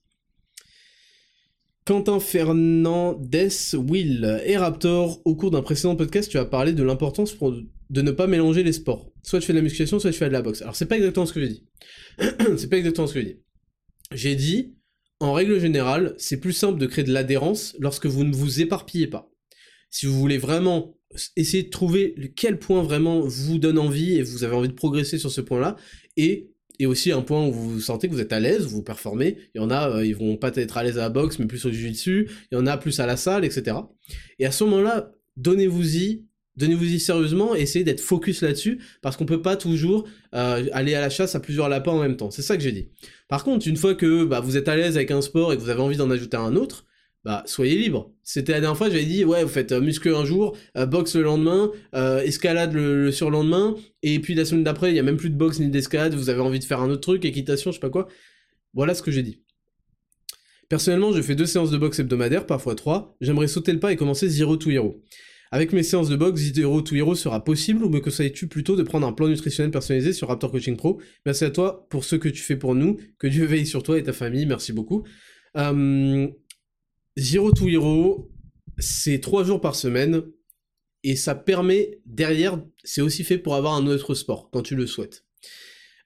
Quentin 1.85 2.21
Fernandez 2.21 3.49
Will 3.75 4.43
et 4.45 4.59
Raptor, 4.59 5.23
au 5.25 5.37
cours 5.37 5.51
d'un 5.51 5.63
précédent 5.63 5.97
podcast, 5.97 6.31
tu 6.31 6.37
as 6.37 6.45
parlé 6.45 6.73
de 6.73 6.83
l'importance 6.83 7.35
de 7.89 8.03
ne 8.03 8.11
pas 8.11 8.27
mélanger 8.27 8.63
les 8.63 8.75
sports. 8.75 9.11
Soit 9.23 9.41
tu 9.41 9.47
fais 9.47 9.55
de 9.55 9.59
la 9.59 9.63
musculation, 9.63 9.99
soit 9.99 10.11
tu 10.11 10.19
fais 10.19 10.29
de 10.29 10.33
la 10.33 10.43
boxe. 10.43 10.61
Alors 10.61 10.77
c'est 10.77 10.87
pas 10.87 10.97
exactement 10.97 11.25
ce 11.25 11.33
que 11.33 11.41
j'ai 11.41 11.49
dit. 11.49 11.67
c'est 12.59 12.69
pas 12.69 12.77
exactement 12.77 13.07
ce 13.07 13.15
que 13.15 13.21
j'ai 13.21 13.27
dit. 13.27 13.41
J'ai 14.13 14.35
dit 14.35 14.78
en 15.21 15.33
règle 15.33 15.59
générale, 15.59 16.15
c'est 16.19 16.39
plus 16.39 16.53
simple 16.53 16.79
de 16.79 16.87
créer 16.87 17.05
de 17.05 17.13
l'adhérence 17.13 17.77
lorsque 17.81 18.07
vous 18.07 18.25
ne 18.25 18.35
vous 18.35 18.61
éparpillez 18.61 19.09
pas. 19.09 19.31
Si 19.91 20.07
vous 20.07 20.19
voulez 20.19 20.39
vraiment 20.39 20.97
essayer 21.37 21.63
de 21.63 21.71
trouver 21.71 22.15
quel 22.37 22.59
point 22.59 22.83
vraiment 22.83 23.21
vous 23.21 23.59
donne 23.59 23.79
envie 23.79 24.15
et 24.15 24.23
vous 24.23 24.45
avez 24.45 24.55
envie 24.55 24.69
de 24.69 24.75
progresser 24.75 25.19
sur 25.19 25.31
ce 25.31 25.41
point-là, 25.41 25.77
et, 26.17 26.51
et 26.79 26.87
aussi 26.87 27.11
un 27.11 27.23
point 27.23 27.47
où 27.47 27.53
vous 27.53 27.81
sentez 27.81 28.09
que 28.09 28.13
vous 28.13 28.21
êtes 28.21 28.33
à 28.33 28.41
l'aise, 28.41 28.67
vous 28.67 28.83
performez, 28.83 29.39
il 29.55 29.61
y 29.61 29.65
en 29.65 29.71
a, 29.71 29.91
euh, 29.91 30.07
ils 30.07 30.15
vont 30.15 30.37
pas 30.37 30.55
être 30.55 30.77
à 30.77 30.85
l'aise 30.85 30.99
à 30.99 31.03
la 31.03 31.09
boxe, 31.09 31.39
mais 31.39 31.47
plus 31.47 31.65
au 31.65 31.71
jiu-jitsu, 31.71 32.29
il 32.53 32.55
y 32.55 32.59
en 32.59 32.67
a 32.67 32.77
plus 32.77 33.01
à 33.01 33.07
la 33.07 33.17
salle, 33.17 33.45
etc. 33.45 33.77
Et 34.39 34.47
à 34.47 34.53
ce 34.53 34.65
moment-là, 34.65 35.11
donnez-vous-y 35.37 36.28
donnez-vous-y 36.59 37.01
sérieusement 37.01 37.55
essayez 37.55 37.85
d'être 37.85 38.01
focus 38.01 38.43
là-dessus, 38.43 38.81
parce 39.01 39.17
qu'on 39.17 39.27
peut 39.27 39.41
pas 39.41 39.57
toujours 39.57 40.07
euh, 40.35 40.67
aller 40.73 40.95
à 40.95 41.01
la 41.01 41.09
chasse 41.09 41.35
à 41.35 41.41
plusieurs 41.41 41.69
lapins 41.69 41.93
en 41.93 42.03
même 42.03 42.17
temps. 42.17 42.31
C'est 42.31 42.43
ça 42.43 42.57
que 42.57 42.63
j'ai 42.63 42.73
dit. 42.73 42.89
Par 43.29 43.45
contre, 43.45 43.67
une 43.67 43.77
fois 43.77 43.95
que 43.95 44.25
bah, 44.25 44.41
vous 44.41 44.57
êtes 44.57 44.69
à 44.69 44.77
l'aise 44.77 44.97
avec 44.97 45.11
un 45.11 45.23
sport 45.23 45.53
et 45.53 45.57
que 45.57 45.63
vous 45.63 45.71
avez 45.71 45.81
envie 45.81 45.97
d'en 45.97 46.11
ajouter 46.11 46.37
un 46.37 46.57
autre, 46.57 46.85
bah 47.25 47.43
soyez 47.47 47.77
libre. 47.77 48.13
C'était 48.23 48.53
la 48.53 48.61
dernière 48.61 48.77
fois, 48.77 48.89
j'avais 48.91 49.05
dit 49.05 49.25
ouais, 49.25 49.43
vous 49.43 49.49
faites 49.49 49.73
euh, 49.73 49.81
muscle 49.81 50.09
un 50.15 50.25
jour, 50.25 50.57
euh, 50.77 50.87
boxe 50.87 51.17
le 51.17 51.23
lendemain, 51.23 51.71
escalade 51.95 52.73
le, 52.75 53.11
surlendemain, 53.13 53.75
et 54.03 54.19
puis 54.19 54.35
la 54.35 54.45
semaine 54.45 54.65
d'après, 54.65 54.91
il 54.91 54.97
y 54.97 55.01
a 55.01 55.03
même 55.03 55.17
plus 55.17 55.31
de 55.31 55.37
boxe 55.37 55.61
ni 55.61 55.69
d'escalade, 55.69 56.15
vous 56.15 56.31
avez 56.31 56.41
envie 56.41 56.59
de 56.59 56.65
faire 56.65 56.81
un 56.81 56.91
autre 56.91 57.03
truc, 57.03 57.25
équitation, 57.25 57.71
je 57.71 57.77
sais 57.77 57.81
pas 57.81 57.91
quoi. 57.91 58.09
Voilà 58.75 58.95
ce 58.95 59.03
que 59.03 59.11
j'ai 59.11 59.23
dit. 59.23 59.43
Personnellement, 60.69 61.13
je 61.13 61.23
fais 61.23 61.35
deux 61.35 61.47
séances 61.47 61.71
de 61.71 61.79
boxe 61.79 61.99
hebdomadaires, 61.99 62.45
parfois 62.45 62.75
trois. 62.75 63.17
J'aimerais 63.23 63.49
sauter 63.49 63.73
le 63.73 63.81
pas 63.81 63.91
et 63.93 63.97
commencer 63.97 64.29
zero 64.29 64.57
to 64.57 64.71
hero. 64.71 65.03
Avec 65.51 65.73
mes 65.73 65.83
séances 65.83 66.09
de 66.09 66.17
boxe, 66.17 66.41
Zero 66.53 66.83
to 66.83 66.95
Hero 66.95 67.15
sera 67.15 67.43
possible 67.43 67.85
ou 67.85 67.89
me 67.89 68.01
conseilles-tu 68.01 68.49
plutôt 68.49 68.77
de 68.77 68.83
prendre 68.83 69.07
un 69.07 69.13
plan 69.13 69.29
nutritionnel 69.29 69.71
personnalisé 69.71 70.13
sur 70.13 70.29
Raptor 70.29 70.51
Coaching 70.51 70.77
Pro? 70.77 71.01
Merci 71.25 71.45
à 71.45 71.51
toi 71.51 71.87
pour 71.89 72.05
ce 72.05 72.17
que 72.17 72.29
tu 72.29 72.43
fais 72.43 72.57
pour 72.57 72.75
nous, 72.75 72.99
que 73.19 73.27
Dieu 73.27 73.47
veille 73.47 73.67
sur 73.67 73.83
toi 73.83 73.99
et 73.99 74.03
ta 74.03 74.13
famille, 74.13 74.45
merci 74.45 74.73
beaucoup. 74.73 75.05
Euh, 75.57 76.29
Zero 77.17 77.51
to 77.53 77.67
Hero, 77.67 78.31
c'est 78.79 79.21
trois 79.21 79.43
jours 79.43 79.61
par 79.61 79.75
semaine 79.75 80.23
et 81.03 81.17
ça 81.17 81.35
permet 81.35 82.01
derrière, 82.05 82.63
c'est 82.85 83.01
aussi 83.01 83.25
fait 83.25 83.39
pour 83.39 83.55
avoir 83.55 83.75
un 83.75 83.87
autre 83.87 84.15
sport 84.15 84.51
quand 84.53 84.63
tu 84.63 84.77
le 84.77 84.87
souhaites. 84.87 85.25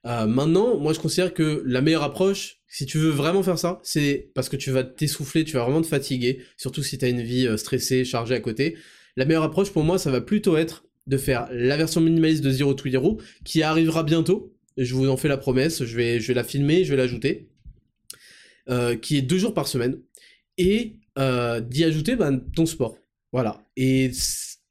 Euh, 0.06 0.26
maintenant, 0.26 0.78
moi 0.78 0.92
je 0.92 1.00
considère 1.00 1.34
que 1.34 1.62
la 1.66 1.80
meilleure 1.80 2.02
approche, 2.02 2.58
si 2.68 2.86
tu 2.86 2.98
veux 2.98 3.10
vraiment 3.10 3.42
faire 3.42 3.58
ça, 3.58 3.80
c'est 3.82 4.30
parce 4.34 4.48
que 4.48 4.56
tu 4.56 4.70
vas 4.70 4.84
t'essouffler, 4.84 5.44
tu 5.44 5.54
vas 5.54 5.64
vraiment 5.64 5.82
te 5.82 5.86
fatiguer, 5.86 6.42
surtout 6.56 6.82
si 6.82 6.98
tu 6.98 7.04
as 7.04 7.08
une 7.08 7.22
vie 7.22 7.46
euh, 7.46 7.56
stressée, 7.56 8.04
chargée 8.04 8.34
à 8.34 8.40
côté. 8.40 8.76
La 9.16 9.24
meilleure 9.24 9.42
approche 9.42 9.70
pour 9.70 9.84
moi, 9.84 9.98
ça 9.98 10.10
va 10.10 10.20
plutôt 10.20 10.56
être 10.56 10.84
de 11.06 11.16
faire 11.16 11.48
la 11.50 11.76
version 11.76 12.00
minimaliste 12.00 12.42
de 12.42 12.50
Zero 12.50 12.74
to 12.74 12.88
Hero, 12.88 13.20
qui 13.44 13.62
arrivera 13.62 14.02
bientôt. 14.02 14.54
Je 14.76 14.94
vous 14.94 15.08
en 15.08 15.16
fais 15.16 15.28
la 15.28 15.36
promesse, 15.36 15.84
je 15.84 15.96
vais, 15.96 16.20
je 16.20 16.32
la 16.32 16.44
filmer, 16.44 16.84
je 16.84 16.90
vais 16.90 16.96
l'ajouter. 16.96 17.48
Euh, 18.68 18.96
qui 18.96 19.16
est 19.16 19.22
deux 19.22 19.38
jours 19.38 19.54
par 19.54 19.66
semaine. 19.66 19.98
Et 20.56 20.96
euh, 21.18 21.60
d'y 21.60 21.84
ajouter 21.84 22.16
ben, 22.16 22.38
ton 22.54 22.66
sport. 22.66 22.96
Voilà. 23.32 23.66
Et 23.76 24.10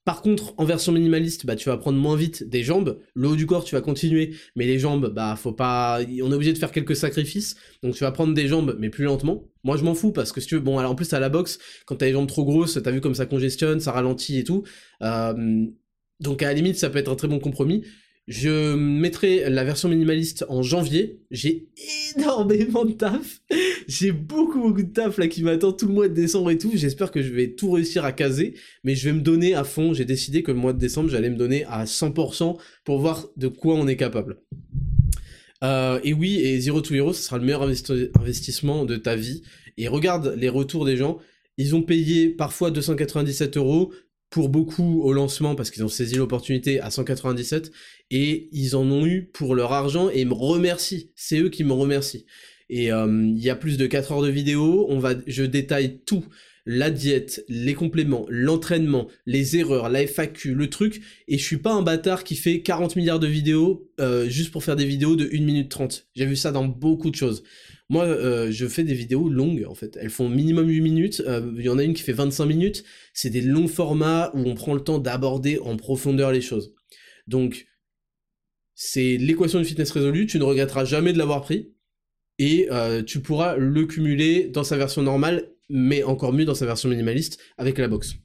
Par 0.04 0.24
contre, 0.24 0.56
en 0.58 0.66
version 0.66 0.92
minimaliste, 0.92 1.46
bah, 1.46 1.56
tu 1.56 1.70
vas 1.70 1.78
prendre 1.78 2.00
moins 2.00 2.16
vite 2.16 2.44
des 2.50 2.64
jambes. 2.64 3.00
Le 3.14 3.28
haut 3.28 3.36
du 3.36 3.46
corps, 3.46 3.64
tu 3.64 3.76
vas 3.76 3.82
continuer, 3.82 4.36
mais 4.56 4.66
les 4.66 4.80
jambes, 4.80 5.14
bah, 5.14 5.36
faut 5.38 5.52
pas. 5.52 6.00
On 6.02 6.32
est 6.32 6.36
obligé 6.36 6.54
de 6.54 6.58
faire 6.58 6.72
quelques 6.72 6.96
sacrifices. 6.96 7.56
Donc, 7.84 7.94
tu 7.94 8.04
vas 8.04 8.12
prendre 8.12 8.34
des 8.34 8.48
jambes, 8.48 8.76
mais 8.80 8.90
plus 8.90 9.04
lentement. 9.06 9.48
Moi, 9.64 9.78
je 9.78 9.84
m'en 9.84 9.94
fous 9.94 10.12
parce 10.12 10.32
que 10.32 10.42
si 10.42 10.48
tu 10.48 10.56
veux, 10.56 10.62
bon, 10.62 10.80
alors 10.80 10.92
en 10.92 10.96
plus, 10.96 11.14
à 11.14 11.20
la 11.20 11.30
boxe, 11.30 11.60
quand 11.86 11.98
t'as 11.98 12.08
les 12.08 12.14
jambes 12.14 12.28
trop 12.28 12.44
grosses, 12.46 12.80
t'as 12.84 12.92
vu 12.92 13.00
comme 13.00 13.14
ça 13.14 13.28
congestionne, 13.28 13.80
ça 13.80 13.92
ralentit 13.92 14.40
et 14.40 14.44
tout. 14.44 14.64
Euh, 15.04 15.66
donc, 16.20 16.42
à 16.42 16.48
la 16.48 16.54
limite, 16.54 16.78
ça 16.78 16.90
peut 16.90 16.98
être 16.98 17.12
un 17.12 17.16
très 17.16 17.28
bon 17.28 17.40
compromis. 17.40 17.84
Je 18.28 18.76
mettrai 18.76 19.50
la 19.50 19.64
version 19.64 19.90
minimaliste 19.90 20.46
en 20.48 20.62
janvier. 20.62 21.20
J'ai 21.32 21.70
énormément 22.16 22.86
de 22.86 22.94
taf. 22.94 23.42
J'ai 23.88 24.12
beaucoup, 24.12 24.62
beaucoup 24.62 24.84
de 24.84 24.94
taf 24.94 25.18
là 25.18 25.28
qui 25.28 25.44
m'attend 25.44 25.74
tout 25.74 25.88
le 25.88 25.94
mois 25.94 26.08
de 26.08 26.14
décembre 26.14 26.52
et 26.52 26.58
tout. 26.58 26.72
J'espère 26.74 27.12
que 27.12 27.22
je 27.22 27.34
vais 27.34 27.54
tout 27.56 27.72
réussir 27.72 28.06
à 28.06 28.12
caser. 28.12 28.54
Mais 28.84 28.96
je 28.96 29.10
vais 29.10 29.14
me 29.14 29.22
donner 29.22 29.56
à 29.56 29.64
fond. 29.64 29.94
J'ai 29.94 30.06
décidé 30.06 30.44
que 30.44 30.52
le 30.52 30.58
mois 30.58 30.74
de 30.74 30.80
décembre, 30.80 31.10
j'allais 31.10 31.30
me 31.30 31.36
donner 31.36 31.66
à 31.66 31.86
100% 31.86 32.58
pour 32.84 33.00
voir 33.00 33.28
de 33.38 33.48
quoi 33.48 33.76
on 33.76 33.88
est 33.88 33.98
capable. 33.98 34.38
Euh, 35.64 36.00
et 36.04 36.14
oui, 36.14 36.40
et 36.40 36.60
Zero 36.60 36.82
to 36.82 36.94
Hero, 36.94 37.14
ce 37.14 37.24
sera 37.24 37.38
le 37.38 37.44
meilleur 37.44 37.64
investissement 37.64 38.86
de 38.86 38.98
ta 38.98 39.16
vie. 39.16 39.42
Et 39.78 39.88
regarde 39.88 40.36
les 40.38 40.50
retours 40.50 40.86
des 40.86 40.96
gens. 40.96 41.20
Ils 41.58 41.76
ont 41.76 41.82
payé 41.82 42.30
parfois 42.30 42.72
297 42.72 43.58
euros, 43.58 43.94
pour 44.32 44.50
beaucoup 44.50 45.02
au 45.04 45.14
lancement 45.14 45.56
parce 45.56 45.70
qu'ils 45.70 45.84
ont 45.84 45.90
saisi 45.90 46.16
l'opportunité 46.16 46.80
à 46.80 46.90
197 46.90 47.72
et 48.10 48.50
ils 48.54 48.76
en 48.76 48.90
ont 48.90 49.06
eu 49.06 49.30
pour 49.34 49.54
leur 49.54 49.74
argent 49.74 50.10
et 50.10 50.26
me 50.26 50.34
remercient. 50.34 51.12
C'est 51.16 51.40
eux 51.40 51.50
qui 51.50 51.64
me 51.64 51.74
remercient. 51.74 52.26
Et 52.70 52.92
euh, 52.92 53.08
il 53.08 53.44
y 53.44 53.50
a 53.50 53.56
plus 53.56 53.78
de 53.78 53.86
4 53.86 54.14
heures 54.14 54.22
de 54.22 54.30
vidéo, 54.30 54.88
on 54.90 55.00
va, 55.00 55.14
je 55.28 55.44
détaille 55.44 56.00
tout. 56.06 56.26
La 56.66 56.92
diète, 56.92 57.44
les 57.50 57.74
compléments, 57.74 58.28
l'entraînement, 58.30 59.08
les 59.26 59.58
erreurs, 59.58 59.90
la 59.90 60.06
FAQ, 60.06 60.54
le 60.54 60.70
truc, 60.70 61.02
et 61.28 61.40
je 61.40 61.44
suis 61.44 61.58
pas 61.58 61.74
un 61.74 61.82
bâtard 61.82 62.24
qui 62.24 62.36
fait 62.36 62.62
40 62.62 62.96
milliards 62.96 63.20
de 63.20 63.26
vidéos 63.26 63.90
euh, 64.00 64.30
juste 64.30 64.52
pour 64.52 64.64
faire 64.64 64.76
des 64.76 64.86
vidéos 64.86 65.16
de 65.16 65.26
1 65.26 65.42
minute 65.42 65.70
30. 65.70 66.08
J'ai 66.16 66.26
vu 66.28 66.36
ça 66.36 66.52
dans 66.52 66.66
beaucoup 66.66 67.10
de 67.10 67.16
choses. 67.16 67.44
Moi, 67.90 68.06
euh, 68.06 68.52
je 68.52 68.68
fais 68.68 68.84
des 68.84 68.94
vidéos 68.94 69.28
longues, 69.28 69.66
en 69.68 69.74
fait. 69.74 69.98
Elles 70.00 70.12
font 70.12 70.30
minimum 70.30 70.68
8 70.68 70.82
minutes. 70.82 71.24
Euh, 71.26 71.52
il 71.58 71.66
y 71.66 71.70
en 71.70 71.80
a 71.80 71.84
une 71.84 71.96
qui 71.96 72.04
fait 72.04 72.14
25 72.14 72.46
minutes. 72.46 72.84
C'est 73.14 73.32
des 73.32 73.42
longs 73.42 73.68
formats 73.68 74.32
où 74.36 74.48
on 74.48 74.54
prend 74.54 74.76
le 74.76 74.84
temps 74.84 75.00
d'aborder 75.00 75.58
en 75.60 75.78
profondeur 75.78 76.32
les 76.32 76.42
choses. 76.42 76.76
Donc, 77.26 77.66
c'est 78.76 79.18
l'équation 79.18 79.60
du 79.60 79.66
fitness 79.66 79.90
résolu. 79.92 80.28
Tu 80.28 80.38
ne 80.38 80.44
regretteras 80.44 80.86
jamais 80.86 81.12
de 81.12 81.18
l'avoir 81.18 81.42
pris. 81.42 81.74
Et 82.40 82.70
tu 83.06 83.20
pourras 83.20 83.56
le 83.56 83.86
cumuler 83.86 84.46
dans 84.46 84.64
sa 84.64 84.76
version 84.76 85.04
normale, 85.04 85.52
mais 85.72 86.04
encore 86.04 86.34
mieux 86.34 86.46
dans 86.46 86.56
sa 86.56 86.66
version 86.66 86.90
minimaliste 86.90 87.40
avec 87.58 87.78
la 87.78 87.88
box. 87.88 88.16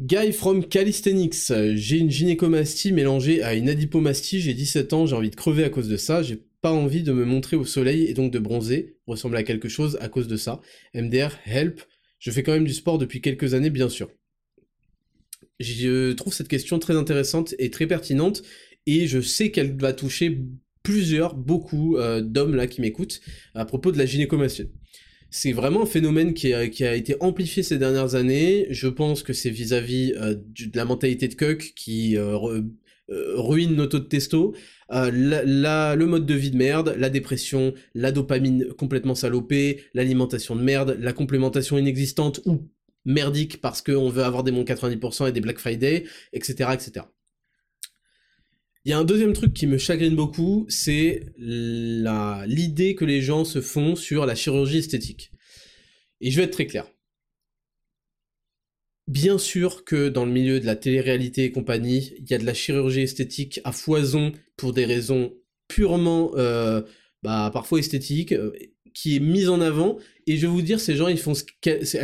Guy 0.00 0.32
from 0.32 0.64
Calisthenics, 0.64 1.52
j'ai 1.74 1.98
une 1.98 2.10
gynécomastie 2.10 2.92
mélangée 2.92 3.42
à 3.42 3.54
une 3.54 3.68
adipomastie, 3.68 4.40
j'ai 4.40 4.54
17 4.54 4.92
ans, 4.92 5.06
j'ai 5.06 5.16
envie 5.16 5.30
de 5.30 5.34
crever 5.34 5.64
à 5.64 5.70
cause 5.70 5.88
de 5.88 5.96
ça, 5.96 6.22
j'ai 6.22 6.40
pas 6.60 6.70
envie 6.70 7.02
de 7.02 7.12
me 7.12 7.24
montrer 7.24 7.56
au 7.56 7.64
soleil 7.64 8.04
et 8.04 8.14
donc 8.14 8.32
de 8.32 8.38
bronzer, 8.38 8.96
ressembler 9.06 9.38
à 9.38 9.42
quelque 9.42 9.68
chose 9.68 9.98
à 10.00 10.08
cause 10.08 10.28
de 10.28 10.36
ça. 10.36 10.60
MDR, 10.94 11.30
help, 11.46 11.82
je 12.20 12.30
fais 12.30 12.44
quand 12.44 12.52
même 12.52 12.66
du 12.66 12.74
sport 12.74 12.98
depuis 12.98 13.20
quelques 13.20 13.54
années, 13.54 13.70
bien 13.70 13.88
sûr. 13.88 14.08
Je 15.58 16.12
trouve 16.12 16.32
cette 16.32 16.48
question 16.48 16.78
très 16.78 16.94
intéressante 16.94 17.56
et 17.58 17.70
très 17.70 17.88
pertinente, 17.88 18.42
et 18.86 19.08
je 19.08 19.20
sais 19.20 19.50
qu'elle 19.50 19.76
va 19.76 19.92
toucher 19.92 20.38
plusieurs, 20.88 21.34
beaucoup 21.34 21.98
euh, 21.98 22.22
d'hommes 22.22 22.54
là 22.54 22.66
qui 22.66 22.80
m'écoutent 22.80 23.20
à 23.54 23.66
propos 23.66 23.92
de 23.92 23.98
la 23.98 24.06
gynécomastie. 24.06 24.70
C'est 25.28 25.52
vraiment 25.52 25.82
un 25.82 25.86
phénomène 25.86 26.32
qui 26.32 26.54
a, 26.54 26.64
été 26.64 27.14
amplifié 27.20 27.62
ces 27.62 27.76
dernières 27.76 28.14
années. 28.14 28.66
Je 28.70 28.88
pense 28.88 29.22
que 29.22 29.34
c'est 29.34 29.50
vis-à-vis 29.50 30.14
euh, 30.16 30.34
de 30.34 30.74
la 30.74 30.86
mentalité 30.86 31.28
de 31.28 31.34
Coq 31.34 31.74
qui 31.76 32.16
euh, 32.16 32.62
ruine 33.06 33.76
nos 33.76 33.86
taux 33.86 33.98
de 33.98 34.04
testo, 34.04 34.54
le 34.88 36.04
mode 36.06 36.24
de 36.24 36.34
vie 36.34 36.50
de 36.50 36.56
merde, 36.56 36.94
la 36.96 37.10
dépression, 37.10 37.74
la 37.94 38.10
dopamine 38.10 38.68
complètement 38.78 39.14
salopée, 39.14 39.82
l'alimentation 39.92 40.56
de 40.56 40.62
merde, 40.62 40.96
la 40.98 41.12
complémentation 41.12 41.76
inexistante 41.76 42.40
ou 42.46 42.66
merdique 43.04 43.60
parce 43.60 43.82
qu'on 43.82 44.08
veut 44.08 44.24
avoir 44.24 44.42
des 44.42 44.52
moins 44.52 44.64
90% 44.64 45.28
et 45.28 45.32
des 45.32 45.42
Black 45.42 45.58
Friday, 45.58 46.04
etc., 46.32 46.70
etc. 46.72 47.04
Il 48.88 48.92
y 48.92 48.94
a 48.94 48.98
un 48.98 49.04
deuxième 49.04 49.34
truc 49.34 49.52
qui 49.52 49.66
me 49.66 49.76
chagrine 49.76 50.16
beaucoup, 50.16 50.64
c'est 50.70 51.26
l'idée 51.36 52.94
que 52.94 53.04
les 53.04 53.20
gens 53.20 53.44
se 53.44 53.60
font 53.60 53.94
sur 53.94 54.24
la 54.24 54.34
chirurgie 54.34 54.78
esthétique. 54.78 55.30
Et 56.22 56.30
je 56.30 56.38
vais 56.38 56.44
être 56.44 56.54
très 56.54 56.64
clair. 56.64 56.90
Bien 59.06 59.36
sûr 59.36 59.84
que 59.84 60.08
dans 60.08 60.24
le 60.24 60.32
milieu 60.32 60.58
de 60.58 60.64
la 60.64 60.74
télé-réalité 60.74 61.44
et 61.44 61.52
compagnie, 61.52 62.14
il 62.16 62.30
y 62.30 62.32
a 62.32 62.38
de 62.38 62.46
la 62.46 62.54
chirurgie 62.54 63.02
esthétique 63.02 63.60
à 63.64 63.72
foison 63.72 64.32
pour 64.56 64.72
des 64.72 64.86
raisons 64.86 65.34
purement, 65.68 66.32
euh, 66.36 66.80
bah, 67.22 67.50
parfois 67.52 67.80
esthétiques, 67.80 68.32
euh, 68.32 68.52
qui 68.94 69.16
est 69.16 69.20
mise 69.20 69.50
en 69.50 69.60
avant. 69.60 69.98
Et 70.26 70.38
je 70.38 70.46
vais 70.46 70.52
vous 70.52 70.62
dire, 70.62 70.80
ces 70.80 70.96
gens, 70.96 71.14
font 71.18 71.34
ce 71.34 71.44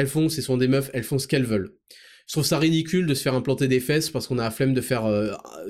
font, 0.06 0.28
ce 0.28 0.42
sont 0.42 0.58
des 0.58 0.68
meufs, 0.68 0.90
elles 0.92 1.02
font 1.02 1.18
ce 1.18 1.28
qu'elles 1.28 1.46
veulent. 1.46 1.78
Je 2.26 2.32
trouve 2.32 2.44
ça 2.44 2.58
ridicule 2.58 3.06
de 3.06 3.14
se 3.14 3.22
faire 3.22 3.34
implanter 3.34 3.68
des 3.68 3.80
fesses 3.80 4.10
parce 4.10 4.26
qu'on 4.26 4.38
a 4.38 4.44
la 4.44 4.50
flemme 4.50 4.74
de 4.74 4.80
faire 4.80 5.02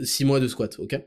6 0.03 0.23
euh, 0.23 0.27
mois 0.27 0.41
de 0.41 0.49
squat, 0.49 0.77
ok? 0.79 1.01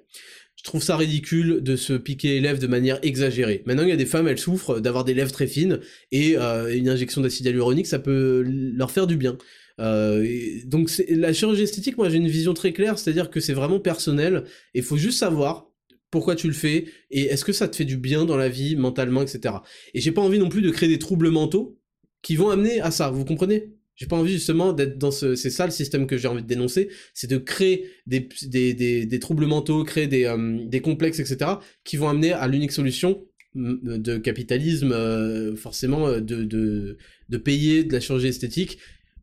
Je 0.57 0.63
trouve 0.63 0.81
ça 0.81 0.97
ridicule 0.97 1.61
de 1.61 1.75
se 1.75 1.93
piquer 1.93 2.29
les 2.29 2.41
lèvres 2.41 2.59
de 2.59 2.67
manière 2.67 2.99
exagérée. 3.03 3.63
Maintenant, 3.65 3.83
il 3.83 3.89
y 3.89 3.93
a 3.93 3.97
des 3.97 4.07
femmes, 4.07 4.27
elles 4.27 4.39
souffrent 4.39 4.79
d'avoir 4.79 5.05
des 5.05 5.13
lèvres 5.13 5.31
très 5.31 5.47
fines 5.47 5.79
et 6.11 6.35
une 6.35 6.89
injection 6.89 7.21
d'acide 7.21 7.45
hyaluronique, 7.45 7.85
ça 7.85 7.99
peut 7.99 8.43
leur 8.45 8.89
faire 8.89 9.05
du 9.05 9.17
bien. 9.17 9.37
Euh, 9.79 10.25
donc 10.65 10.91
la 11.09 11.33
chirurgie 11.33 11.63
esthétique, 11.63 11.97
moi 11.97 12.09
j'ai 12.09 12.17
une 12.17 12.27
vision 12.27 12.53
très 12.53 12.73
claire, 12.73 12.97
c'est-à-dire 12.97 13.29
que 13.29 13.39
c'est 13.39 13.53
vraiment 13.53 13.79
personnel, 13.79 14.43
et 14.73 14.79
il 14.79 14.83
faut 14.83 14.97
juste 14.97 15.19
savoir 15.19 15.69
pourquoi 16.09 16.35
tu 16.35 16.47
le 16.47 16.53
fais, 16.53 16.85
et 17.11 17.23
est-ce 17.25 17.45
que 17.45 17.51
ça 17.51 17.67
te 17.67 17.75
fait 17.75 17.85
du 17.85 17.97
bien 17.97 18.25
dans 18.25 18.37
la 18.37 18.49
vie, 18.49 18.75
mentalement, 18.75 19.21
etc. 19.21 19.55
Et 19.93 20.01
j'ai 20.01 20.11
pas 20.11 20.21
envie 20.21 20.39
non 20.39 20.49
plus 20.49 20.61
de 20.61 20.71
créer 20.71 20.89
des 20.89 20.99
troubles 20.99 21.29
mentaux 21.29 21.77
qui 22.21 22.35
vont 22.35 22.49
amener 22.49 22.81
à 22.81 22.91
ça, 22.91 23.09
vous 23.09 23.25
comprenez? 23.25 23.76
J'ai 23.97 24.05
pas 24.05 24.15
envie 24.15 24.33
justement 24.33 24.71
d'être 24.73 24.97
dans 24.97 25.11
ce... 25.11 25.35
C'est 25.35 25.49
ça 25.49 25.65
le 25.65 25.71
système 25.71 26.07
que 26.07 26.17
j'ai 26.17 26.27
envie 26.27 26.43
de 26.43 26.47
dénoncer, 26.47 26.89
c'est 27.13 27.29
de 27.29 27.37
créer 27.37 27.89
des, 28.05 28.29
des, 28.43 29.05
des, 29.05 29.19
troubles 29.19 29.45
mentaux, 29.45 29.83
créer 29.83 30.07
des, 30.07 30.25
euh, 30.25 30.59
des 30.65 30.79
complexes, 30.79 31.19
etc., 31.19 31.51
qui 31.83 31.97
vont 31.97 32.07
amener 32.07 32.31
à 32.31 32.47
l'unique 32.47 32.71
solution 32.71 33.25
de 33.55 34.17
capitalisme, 34.17 34.91
euh, 34.91 35.55
forcément, 35.55 36.11
de, 36.11 36.43
de, 36.43 36.97
de 37.29 37.37
payer 37.37 37.83
de 37.83 37.91
la 37.91 37.99
chirurgie 37.99 38.27
esthétique, 38.27 38.77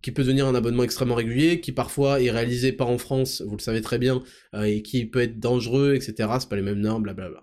qui 0.05 0.11
peut 0.11 0.23
devenir 0.23 0.47
un 0.47 0.55
abonnement 0.55 0.83
extrêmement 0.83 1.15
régulier, 1.15 1.61
qui 1.61 1.73
parfois 1.73 2.21
est 2.21 2.31
réalisé 2.31 2.73
pas 2.73 2.85
en 2.85 2.99
France, 2.99 3.43
vous 3.47 3.57
le 3.57 3.63
savez 3.63 3.81
très 3.81 3.99
bien, 3.99 4.23
euh, 4.55 4.65
et 4.65 4.83
qui 4.83 5.07
peut 5.07 5.21
être 5.21 5.41
dangereux, 5.41 5.95
etc. 5.95 6.29
C'est 6.41 6.49
pas 6.51 6.57
les 6.57 6.63
mêmes 6.63 6.81
normes, 6.81 7.05
blablabla. 7.05 7.43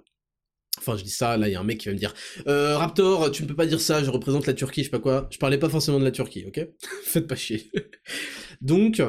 Enfin, 0.78 0.98
je 0.98 1.04
dis 1.04 1.10
ça, 1.10 1.38
là, 1.38 1.48
il 1.48 1.52
y 1.52 1.56
a 1.56 1.60
un 1.60 1.64
mec 1.64 1.78
qui 1.80 1.88
va 1.88 1.94
me 1.94 2.00
dire 2.00 2.14
euh, 2.48 2.78
Raptor, 2.78 3.32
tu 3.32 3.44
ne 3.44 3.48
peux 3.48 3.56
pas 3.56 3.66
dire 3.66 3.82
ça, 3.82 4.04
je 4.04 4.10
représente 4.10 4.48
la 4.48 4.54
Turquie, 4.54 4.82
je 4.82 4.86
sais 4.86 4.92
pas 4.92 5.00
quoi. 5.00 5.28
Je 5.32 5.38
parlais 5.38 5.58
pas 5.58 5.70
forcément 5.70 6.00
de 6.00 6.06
la 6.06 6.12
Turquie, 6.12 6.46
ok? 6.48 6.66
Faites 7.04 7.28
pas 7.28 7.36
chier. 7.36 7.70
Donc, 8.62 9.02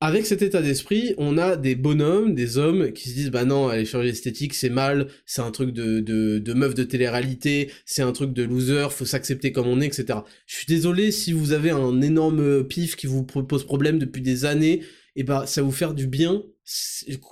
avec 0.00 0.26
cet 0.26 0.42
état 0.42 0.60
d'esprit, 0.60 1.14
on 1.16 1.38
a 1.38 1.56
des 1.56 1.74
bonhommes, 1.74 2.34
des 2.34 2.58
hommes 2.58 2.92
qui 2.92 3.08
se 3.08 3.14
disent 3.14 3.30
bah 3.30 3.46
non, 3.46 3.70
les 3.70 3.86
chirurgie 3.86 4.10
esthétique 4.10 4.52
c'est 4.52 4.68
mal, 4.68 5.08
c'est 5.24 5.40
un 5.40 5.50
truc 5.50 5.70
de, 5.72 6.00
de, 6.00 6.38
de 6.38 6.52
meuf 6.52 6.74
de 6.74 6.82
télé-réalité, 6.84 7.70
c'est 7.86 8.02
un 8.02 8.12
truc 8.12 8.34
de 8.34 8.42
loser, 8.42 8.88
faut 8.90 9.06
s'accepter 9.06 9.52
comme 9.52 9.66
on 9.66 9.80
est, 9.80 9.86
etc. 9.86 10.18
Je 10.46 10.56
suis 10.56 10.66
désolé 10.66 11.12
si 11.12 11.32
vous 11.32 11.52
avez 11.52 11.70
un 11.70 12.02
énorme 12.02 12.64
pif 12.64 12.96
qui 12.96 13.06
vous 13.06 13.24
pose 13.24 13.64
problème 13.64 13.98
depuis 13.98 14.20
des 14.20 14.44
années, 14.44 14.82
et 15.16 15.24
bah 15.24 15.46
ça 15.46 15.62
vous 15.62 15.72
faire 15.72 15.94
du 15.94 16.06
bien. 16.06 16.42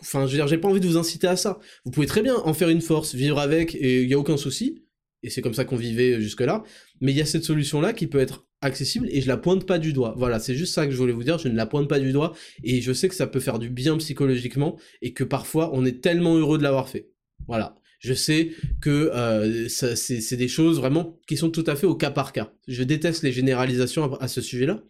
Enfin, 0.01 0.27
je 0.27 0.33
veux 0.33 0.39
dire, 0.39 0.47
j'ai 0.47 0.59
pas 0.59 0.69
envie 0.69 0.81
de 0.81 0.87
vous 0.87 0.97
inciter 0.97 1.27
à 1.27 1.37
ça. 1.37 1.59
Vous 1.85 1.91
pouvez 1.91 2.07
très 2.07 2.23
bien 2.23 2.37
en 2.37 2.55
faire 2.55 2.69
une 2.69 2.81
force, 2.81 3.15
vivre 3.15 3.39
avec, 3.39 3.75
et 3.75 4.03
il 4.03 4.09
y 4.09 4.15
a 4.15 4.19
aucun 4.19 4.37
souci. 4.37 4.85
Et 5.23 5.31
c'est 5.31 5.43
comme 5.43 5.55
ça 5.55 5.65
qu'on 5.65 5.77
vivait 5.77 6.21
jusque-là. 6.21 6.63
Mais 7.01 7.13
il 7.13 7.19
y 7.19 7.21
a 7.21 7.27
cette 7.27 7.45
solution-là 7.45 7.93
qui 7.95 8.07
peut 8.07 8.21
être 8.21 8.47
accessible 8.65 9.09
et 9.11 9.21
je 9.21 9.29
la 9.29 9.37
pointe 9.37 9.67
pas 9.67 9.79
du 9.79 9.93
doigt. 9.93 10.15
Voilà, 10.17 10.39
c'est 10.39 10.55
juste 10.55 10.75
ça 10.75 10.87
que 10.87 10.93
je 10.93 10.97
voulais 10.97 11.13
vous 11.13 11.25
dire, 11.25 11.39
je 11.39 11.49
ne 11.49 11.57
la 11.57 11.67
pointe 11.67 11.89
pas 11.89 12.01
du 12.01 12.13
doigt 12.13 12.35
et 12.63 12.81
je 12.81 12.93
sais 12.93 13.09
que 13.09 13.15
ça 13.15 13.27
peut 13.27 13.41
faire 13.41 13.59
du 13.59 13.69
bien 13.69 13.97
psychologiquement 13.99 14.79
et 15.03 15.13
que 15.13 15.25
parfois 15.25 15.71
on 15.75 15.85
est 15.85 16.01
tellement 16.01 16.37
heureux 16.37 16.59
de 16.59 16.63
l'avoir 16.63 16.89
fait. 16.89 17.11
Voilà. 17.47 17.77
Je 18.01 18.13
sais 18.13 18.51
que 18.83 19.11
euh, 19.15 19.69
c'est 19.69 20.37
des 20.37 20.49
choses 20.49 20.77
vraiment 20.77 21.19
qui 21.27 21.39
sont 21.39 21.51
tout 21.51 21.65
à 21.67 21.75
fait 21.75 21.87
au 21.87 21.95
cas 21.95 22.11
par 22.11 22.33
cas. 22.33 22.53
Je 22.69 22.83
déteste 22.83 23.23
les 23.23 23.33
généralisations 23.33 24.15
à, 24.17 24.29
ce 24.29 24.43
sujet-là. 24.43 24.83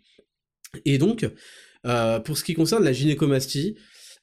Et 0.84 0.98
donc, 0.98 1.28
euh, 1.86 2.18
pour 2.18 2.36
ce 2.36 2.42
qui 2.42 2.54
concerne 2.54 2.82
la 2.82 2.92
gynécomastie, 2.92 3.76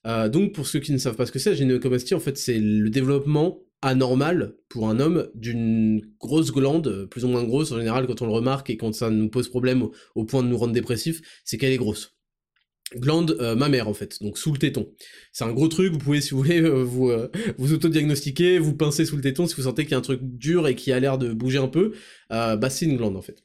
euh, 0.07 0.29
donc 0.29 0.53
pour 0.53 0.67
ceux 0.67 0.79
qui 0.79 0.91
ne 0.91 0.97
savent 0.97 1.15
pas 1.15 1.25
ce 1.25 1.31
que 1.31 1.39
c'est, 1.39 1.51
la 1.51 1.55
gynécomastie, 1.55 2.15
en 2.15 2.19
fait, 2.19 2.37
c'est 2.37 2.59
le 2.59 2.89
développement 2.89 3.59
anormal 3.81 4.55
pour 4.69 4.89
un 4.89 4.99
homme 4.99 5.29
d'une 5.33 6.01
grosse 6.19 6.51
glande, 6.51 7.07
plus 7.09 7.25
ou 7.25 7.27
moins 7.27 7.43
grosse 7.43 7.71
en 7.71 7.77
général 7.77 8.05
quand 8.07 8.21
on 8.21 8.25
le 8.25 8.31
remarque 8.31 8.69
et 8.69 8.77
quand 8.77 8.93
ça 8.93 9.09
nous 9.09 9.29
pose 9.29 9.49
problème 9.49 9.87
au, 10.15 10.25
point 10.25 10.43
de 10.43 10.47
nous 10.47 10.57
rendre 10.57 10.73
dépressifs, 10.73 11.21
c'est 11.43 11.57
qu'elle 11.57 11.71
est 11.71 11.77
grosse. 11.77 12.15
Glande 12.95 13.37
euh, 13.39 13.55
mammaire 13.55 13.87
en 13.87 13.93
fait, 13.93 14.21
donc 14.21 14.37
sous 14.37 14.51
le 14.51 14.59
téton. 14.59 14.93
C'est 15.31 15.45
un 15.45 15.53
gros 15.53 15.69
truc, 15.69 15.93
vous 15.93 15.97
pouvez 15.97 16.19
si 16.19 16.31
vous 16.31 16.39
voulez 16.39 16.61
euh, 16.61 16.83
vous, 16.83 17.09
euh, 17.09 17.29
vous 17.57 17.73
auto-diagnostiquer, 17.73 18.59
vous 18.59 18.75
pincer 18.75 19.05
sous 19.05 19.15
le 19.15 19.21
téton 19.21 19.47
si 19.47 19.55
vous 19.55 19.63
sentez 19.63 19.83
qu'il 19.83 19.91
y 19.91 19.95
a 19.95 19.97
un 19.97 20.01
truc 20.01 20.19
dur 20.21 20.67
et 20.67 20.75
qui 20.75 20.91
a 20.91 20.99
l'air 20.99 21.17
de 21.17 21.31
bouger 21.33 21.57
un 21.57 21.69
peu, 21.69 21.93
bah 22.29 22.69
c'est 22.69 22.85
une 22.85 22.97
glande 22.97 23.15
en 23.15 23.21
fait. 23.21 23.43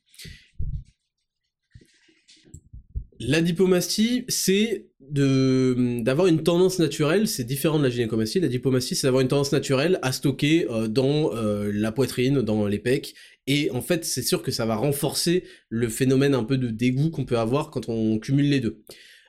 La 3.19 3.41
dipomastie, 3.41 4.25
c'est 4.29 4.91
de 5.11 6.03
d'avoir 6.03 6.27
une 6.27 6.43
tendance 6.43 6.79
naturelle, 6.79 7.29
c'est 7.29 7.45
différent 7.45 7.79
de 7.79 7.85
la 7.85 7.91
gynécomastie. 7.91 8.41
La 8.41 8.49
dipomastie, 8.49 8.95
c'est 8.95 9.07
d'avoir 9.07 9.21
une 9.21 9.29
tendance 9.29 9.53
naturelle 9.53 9.99
à 10.03 10.13
stocker 10.13 10.67
euh, 10.71 10.89
dans 10.89 11.35
euh, 11.35 11.71
la 11.73 11.93
poitrine, 11.93 12.43
dans 12.43 12.67
les 12.67 12.79
pecs, 12.79 13.15
et 13.47 13.71
en 13.71 13.83
fait, 13.83 14.05
c'est 14.05 14.23
sûr 14.23 14.43
que 14.43 14.51
ça 14.51 14.67
va 14.67 14.77
renforcer 14.77 15.45
le 15.69 15.89
phénomène 15.89 16.35
un 16.35 16.45
peu 16.45 16.59
de 16.59 16.69
dégoût 16.69 17.11
qu'on 17.11 17.25
peut 17.25 17.39
avoir 17.39 17.71
quand 17.71 17.89
on 17.89 18.19
cumule 18.19 18.49
les 18.49 18.61
deux. 18.61 18.83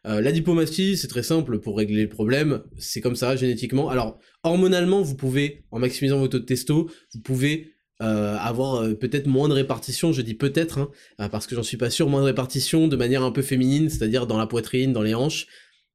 Euh, 0.06 0.22
la 0.22 0.32
dipomastie, 0.32 0.98
c'est 0.98 1.08
très 1.08 1.24
simple 1.24 1.60
pour 1.60 1.78
régler 1.78 2.04
le 2.04 2.10
problème, 2.10 2.62
c'est 2.78 3.02
comme 3.02 3.16
ça 3.16 3.36
génétiquement. 3.36 3.90
Alors, 3.90 4.20
hormonalement, 4.44 5.02
vous 5.02 5.16
pouvez, 5.16 5.66
en 5.72 5.80
maximisant 5.80 6.20
votre 6.20 6.32
taux 6.32 6.40
de 6.40 6.46
testo, 6.46 6.90
vous 7.14 7.22
pouvez 7.22 7.74
avoir 8.00 8.96
peut-être 9.00 9.26
moins 9.26 9.50
de 9.50 9.56
répartition, 9.56 10.14
je 10.14 10.22
dis 10.22 10.36
peut-être, 10.36 10.92
hein, 11.18 11.30
parce 11.30 11.48
que 11.48 11.56
j'en 11.56 11.64
suis 11.64 11.78
pas 11.78 11.90
sûr, 11.90 12.08
moins 12.08 12.22
de 12.22 12.28
répartition 12.28 12.88
de 12.88 12.96
manière 12.96 13.24
un 13.24 13.32
peu 13.32 13.42
féminine, 13.42 13.90
c'est-à-dire 13.90 14.28
dans 14.28 14.38
la 14.38 14.46
poitrine, 14.46 14.94
dans 14.94 15.02
les 15.02 15.16
hanches, 15.16 15.48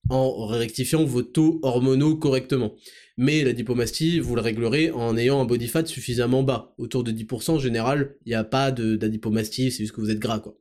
en 0.09 0.47
rectifiant 0.47 1.05
vos 1.05 1.23
taux 1.23 1.61
hormonaux 1.63 2.17
correctement. 2.17 2.75
Mais 3.17 3.45
la 3.45 3.53
dipomastie, 3.53 4.21
vous 4.21 4.35
le 4.35 4.41
réglerez 4.41 4.91
en 4.91 5.17
ayant 5.17 5.41
un 5.41 5.45
body 5.45 5.69
fat 5.69 5.87
suffisamment 5.87 6.43
bas. 6.43 6.75
Autour 6.79 7.05
de 7.05 7.13
10% 7.13 7.53
en 7.53 7.59
général, 7.59 8.17
il 8.25 8.31
n'y 8.31 8.35
a 8.35 8.45
pas 8.45 8.71
d'adipomastie, 8.71 9.71
c'est 9.71 9.85
juste 9.85 9.93
que 9.93 10.01
vous 10.01 10.11
êtes 10.11 10.19
gras, 10.19 10.41
quoi. 10.41 10.57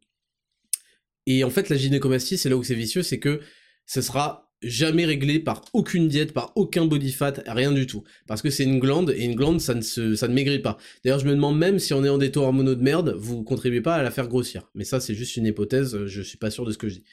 Et 1.28 1.44
en 1.44 1.50
fait, 1.50 1.70
la 1.70 1.78
gynécomastie, 1.78 2.38
c'est 2.38 2.50
là 2.50 2.58
où 2.58 2.64
c'est 2.64 2.76
vicieux, 2.76 3.04
c'est 3.04 3.20
que 3.20 3.42
ce 3.86 4.02
sera 4.02 4.52
jamais 4.64 5.06
réglé 5.06 5.40
par 5.40 5.66
aucune 5.74 6.08
diète, 6.08 6.34
par 6.34 6.52
aucun 6.56 6.86
body 6.86 7.12
fat, 7.12 7.34
rien 7.48 7.72
du 7.72 7.88
tout. 7.88 8.04
Parce 8.28 8.42
que 8.42 8.50
c'est 8.50 8.64
une 8.64 8.80
glande, 8.80 9.12
et 9.12 9.24
une 9.24 9.36
glande, 9.36 9.60
ça 9.60 9.74
ne, 9.74 9.82
se, 9.82 10.16
ça 10.16 10.28
ne 10.28 10.34
maigrit 10.34 10.60
pas. 10.60 10.78
D'ailleurs, 11.04 11.20
je 11.20 11.26
me 11.26 11.32
demande 11.32 11.58
même 11.58 11.80
si 11.80 11.94
en 11.94 12.18
des 12.18 12.32
taux 12.32 12.42
hormonaux 12.42 12.76
de 12.76 12.84
merde, 12.84 13.16
vous 13.18 13.44
contribuez 13.44 13.82
pas 13.82 13.96
à 13.96 14.04
la 14.04 14.12
faire 14.12 14.28
grossir. 14.28 14.70
Mais 14.76 14.84
ça, 14.84 15.00
c'est 15.00 15.16
juste 15.16 15.38
une 15.38 15.46
hypothèse, 15.46 16.06
je 16.06 16.22
suis 16.22 16.38
pas 16.38 16.52
sûr 16.52 16.66
de 16.66 16.72
ce 16.72 16.78
que 16.78 16.90
je 16.90 16.96
dis. 16.96 17.04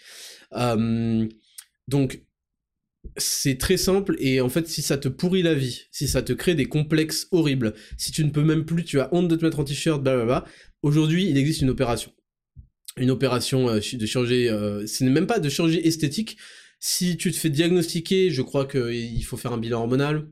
Euh, 0.54 1.26
donc, 1.88 2.22
c'est 3.16 3.58
très 3.58 3.76
simple, 3.76 4.16
et 4.18 4.40
en 4.40 4.48
fait, 4.48 4.68
si 4.68 4.82
ça 4.82 4.98
te 4.98 5.08
pourrit 5.08 5.42
la 5.42 5.54
vie, 5.54 5.86
si 5.90 6.06
ça 6.06 6.22
te 6.22 6.32
crée 6.32 6.54
des 6.54 6.66
complexes 6.66 7.26
horribles, 7.32 7.74
si 7.96 8.12
tu 8.12 8.24
ne 8.24 8.30
peux 8.30 8.44
même 8.44 8.64
plus, 8.64 8.84
tu 8.84 9.00
as 9.00 9.12
honte 9.14 9.28
de 9.28 9.36
te 9.36 9.44
mettre 9.44 9.58
en 9.58 9.64
t-shirt, 9.64 10.02
blablabla, 10.02 10.44
aujourd'hui, 10.82 11.28
il 11.28 11.36
existe 11.38 11.62
une 11.62 11.70
opération. 11.70 12.12
Une 12.96 13.10
opération 13.10 13.68
euh, 13.68 13.76
de 13.76 14.06
chirurgie, 14.06 14.48
euh, 14.48 14.86
ce 14.86 15.04
n'est 15.04 15.10
même 15.10 15.26
pas 15.26 15.38
de 15.38 15.48
chirurgie 15.48 15.78
esthétique, 15.78 16.36
si 16.80 17.16
tu 17.16 17.32
te 17.32 17.36
fais 17.36 17.50
diagnostiquer, 17.50 18.30
je 18.30 18.42
crois 18.42 18.66
qu'il 18.66 19.24
faut 19.24 19.36
faire 19.36 19.52
un 19.52 19.58
bilan 19.58 19.80
hormonal. 19.80 20.28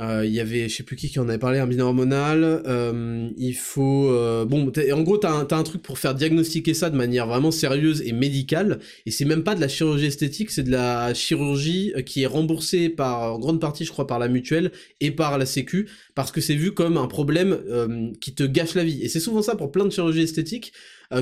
Euh, 0.00 0.26
il 0.26 0.32
y 0.32 0.40
avait, 0.40 0.68
je 0.68 0.74
sais 0.74 0.82
plus 0.82 0.96
qui 0.96 1.08
qui 1.08 1.20
en 1.20 1.28
avait 1.28 1.38
parlé, 1.38 1.60
un 1.60 1.66
bilan 1.68 1.86
hormonal. 1.86 2.62
Euh, 2.66 3.30
il 3.36 3.54
faut, 3.54 4.10
euh, 4.10 4.44
bon, 4.44 4.72
en 4.92 5.02
gros, 5.02 5.18
t'as 5.18 5.30
un, 5.30 5.46
as 5.48 5.54
un 5.54 5.62
truc 5.62 5.82
pour 5.82 5.98
faire 5.98 6.16
diagnostiquer 6.16 6.74
ça 6.74 6.90
de 6.90 6.96
manière 6.96 7.28
vraiment 7.28 7.52
sérieuse 7.52 8.02
et 8.02 8.12
médicale. 8.12 8.80
Et 9.06 9.12
c'est 9.12 9.24
même 9.24 9.44
pas 9.44 9.54
de 9.54 9.60
la 9.60 9.68
chirurgie 9.68 10.06
esthétique, 10.06 10.50
c'est 10.50 10.64
de 10.64 10.72
la 10.72 11.14
chirurgie 11.14 11.92
qui 12.06 12.22
est 12.22 12.26
remboursée 12.26 12.88
par 12.88 13.34
en 13.34 13.38
grande 13.38 13.60
partie, 13.60 13.84
je 13.84 13.92
crois, 13.92 14.06
par 14.06 14.18
la 14.18 14.28
mutuelle 14.28 14.72
et 15.00 15.12
par 15.12 15.38
la 15.38 15.46
Sécu, 15.46 15.88
parce 16.16 16.32
que 16.32 16.40
c'est 16.40 16.56
vu 16.56 16.72
comme 16.72 16.96
un 16.96 17.06
problème 17.06 17.58
qui 18.20 18.34
te 18.34 18.42
gâche 18.42 18.74
la 18.74 18.84
vie. 18.84 19.00
Et 19.02 19.08
c'est 19.08 19.20
souvent 19.20 19.42
ça 19.42 19.54
pour 19.54 19.70
plein 19.70 19.84
de 19.84 19.90
chirurgies 19.90 20.22
esthétiques 20.22 20.72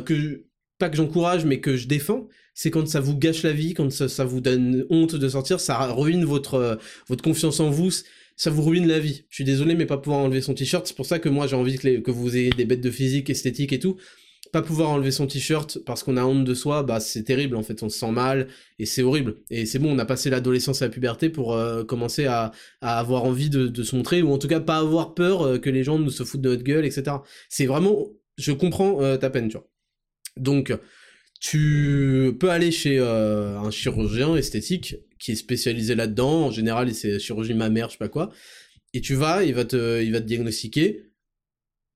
que 0.06 0.44
pas 0.78 0.88
que 0.88 0.96
j'encourage, 0.96 1.44
mais 1.44 1.60
que 1.60 1.76
je 1.76 1.86
défends, 1.86 2.28
c'est 2.54 2.70
quand 2.70 2.88
ça 2.88 3.00
vous 3.00 3.16
gâche 3.16 3.42
la 3.42 3.52
vie, 3.52 3.74
quand 3.74 3.90
ça, 3.92 4.24
vous 4.24 4.40
donne 4.40 4.84
honte 4.90 5.14
de 5.14 5.28
sortir, 5.28 5.60
ça 5.60 5.78
ruine 5.92 6.24
votre, 6.24 6.78
votre 7.08 7.22
confiance 7.22 7.60
en 7.60 7.70
vous, 7.70 7.90
ça 8.36 8.50
vous 8.50 8.62
ruine 8.62 8.86
la 8.86 8.98
vie. 8.98 9.24
Je 9.28 9.36
suis 9.36 9.44
désolé, 9.44 9.74
mais 9.74 9.86
pas 9.86 9.98
pouvoir 9.98 10.20
enlever 10.20 10.40
son 10.40 10.54
t-shirt, 10.54 10.86
c'est 10.86 10.96
pour 10.96 11.06
ça 11.06 11.18
que 11.18 11.28
moi 11.28 11.46
j'ai 11.46 11.56
envie 11.56 11.78
que, 11.78 12.10
vous 12.10 12.36
ayez 12.36 12.50
des 12.50 12.64
bêtes 12.64 12.80
de 12.80 12.90
physique, 12.90 13.30
esthétique 13.30 13.72
et 13.72 13.78
tout. 13.78 13.96
Pas 14.52 14.60
pouvoir 14.60 14.90
enlever 14.90 15.12
son 15.12 15.26
t-shirt 15.26 15.78
parce 15.86 16.02
qu'on 16.02 16.16
a 16.16 16.24
honte 16.24 16.44
de 16.44 16.52
soi, 16.54 16.82
bah 16.82 17.00
c'est 17.00 17.22
terrible 17.22 17.56
en 17.56 17.62
fait, 17.62 17.82
on 17.82 17.88
se 17.88 17.98
sent 17.98 18.10
mal 18.10 18.48
et 18.78 18.86
c'est 18.86 19.02
horrible. 19.02 19.36
Et 19.48 19.64
c'est 19.64 19.78
bon, 19.78 19.94
on 19.94 19.98
a 19.98 20.04
passé 20.04 20.28
l'adolescence 20.28 20.82
et 20.82 20.84
la 20.84 20.90
puberté 20.90 21.30
pour 21.30 21.54
euh, 21.54 21.84
commencer 21.84 22.26
à, 22.26 22.52
à, 22.80 22.98
avoir 22.98 23.24
envie 23.24 23.48
de, 23.48 23.82
se 23.82 23.96
montrer 23.96 24.20
ou 24.20 24.32
en 24.32 24.38
tout 24.38 24.48
cas 24.48 24.60
pas 24.60 24.78
avoir 24.78 25.14
peur 25.14 25.42
euh, 25.42 25.58
que 25.58 25.70
les 25.70 25.84
gens 25.84 25.98
nous 25.98 26.10
se 26.10 26.24
foutent 26.24 26.42
de 26.42 26.50
notre 26.50 26.64
gueule, 26.64 26.84
etc. 26.84 27.16
C'est 27.48 27.66
vraiment, 27.66 28.08
je 28.36 28.52
comprends 28.52 29.16
ta 29.16 29.30
peine, 29.30 29.48
tu 29.48 29.56
vois. 29.56 29.68
Donc, 30.36 30.72
tu 31.42 32.36
peux 32.38 32.50
aller 32.50 32.70
chez 32.70 32.98
euh, 33.00 33.58
un 33.58 33.72
chirurgien 33.72 34.36
esthétique 34.36 34.96
qui 35.22 35.32
est 35.32 35.36
spécialisé 35.36 35.94
là-dedans. 35.94 36.46
En 36.46 36.50
général, 36.50 36.92
c'est 36.94 37.20
chirurgie 37.20 37.54
mammaire, 37.54 37.88
je 37.88 37.92
sais 37.92 37.98
pas 37.98 38.08
quoi. 38.08 38.30
Et 38.92 39.00
tu 39.00 39.14
vas, 39.14 39.44
il 39.44 39.54
va 39.54 39.64
te, 39.64 40.02
il 40.02 40.12
va 40.12 40.20
te 40.20 40.26
diagnostiquer. 40.26 41.12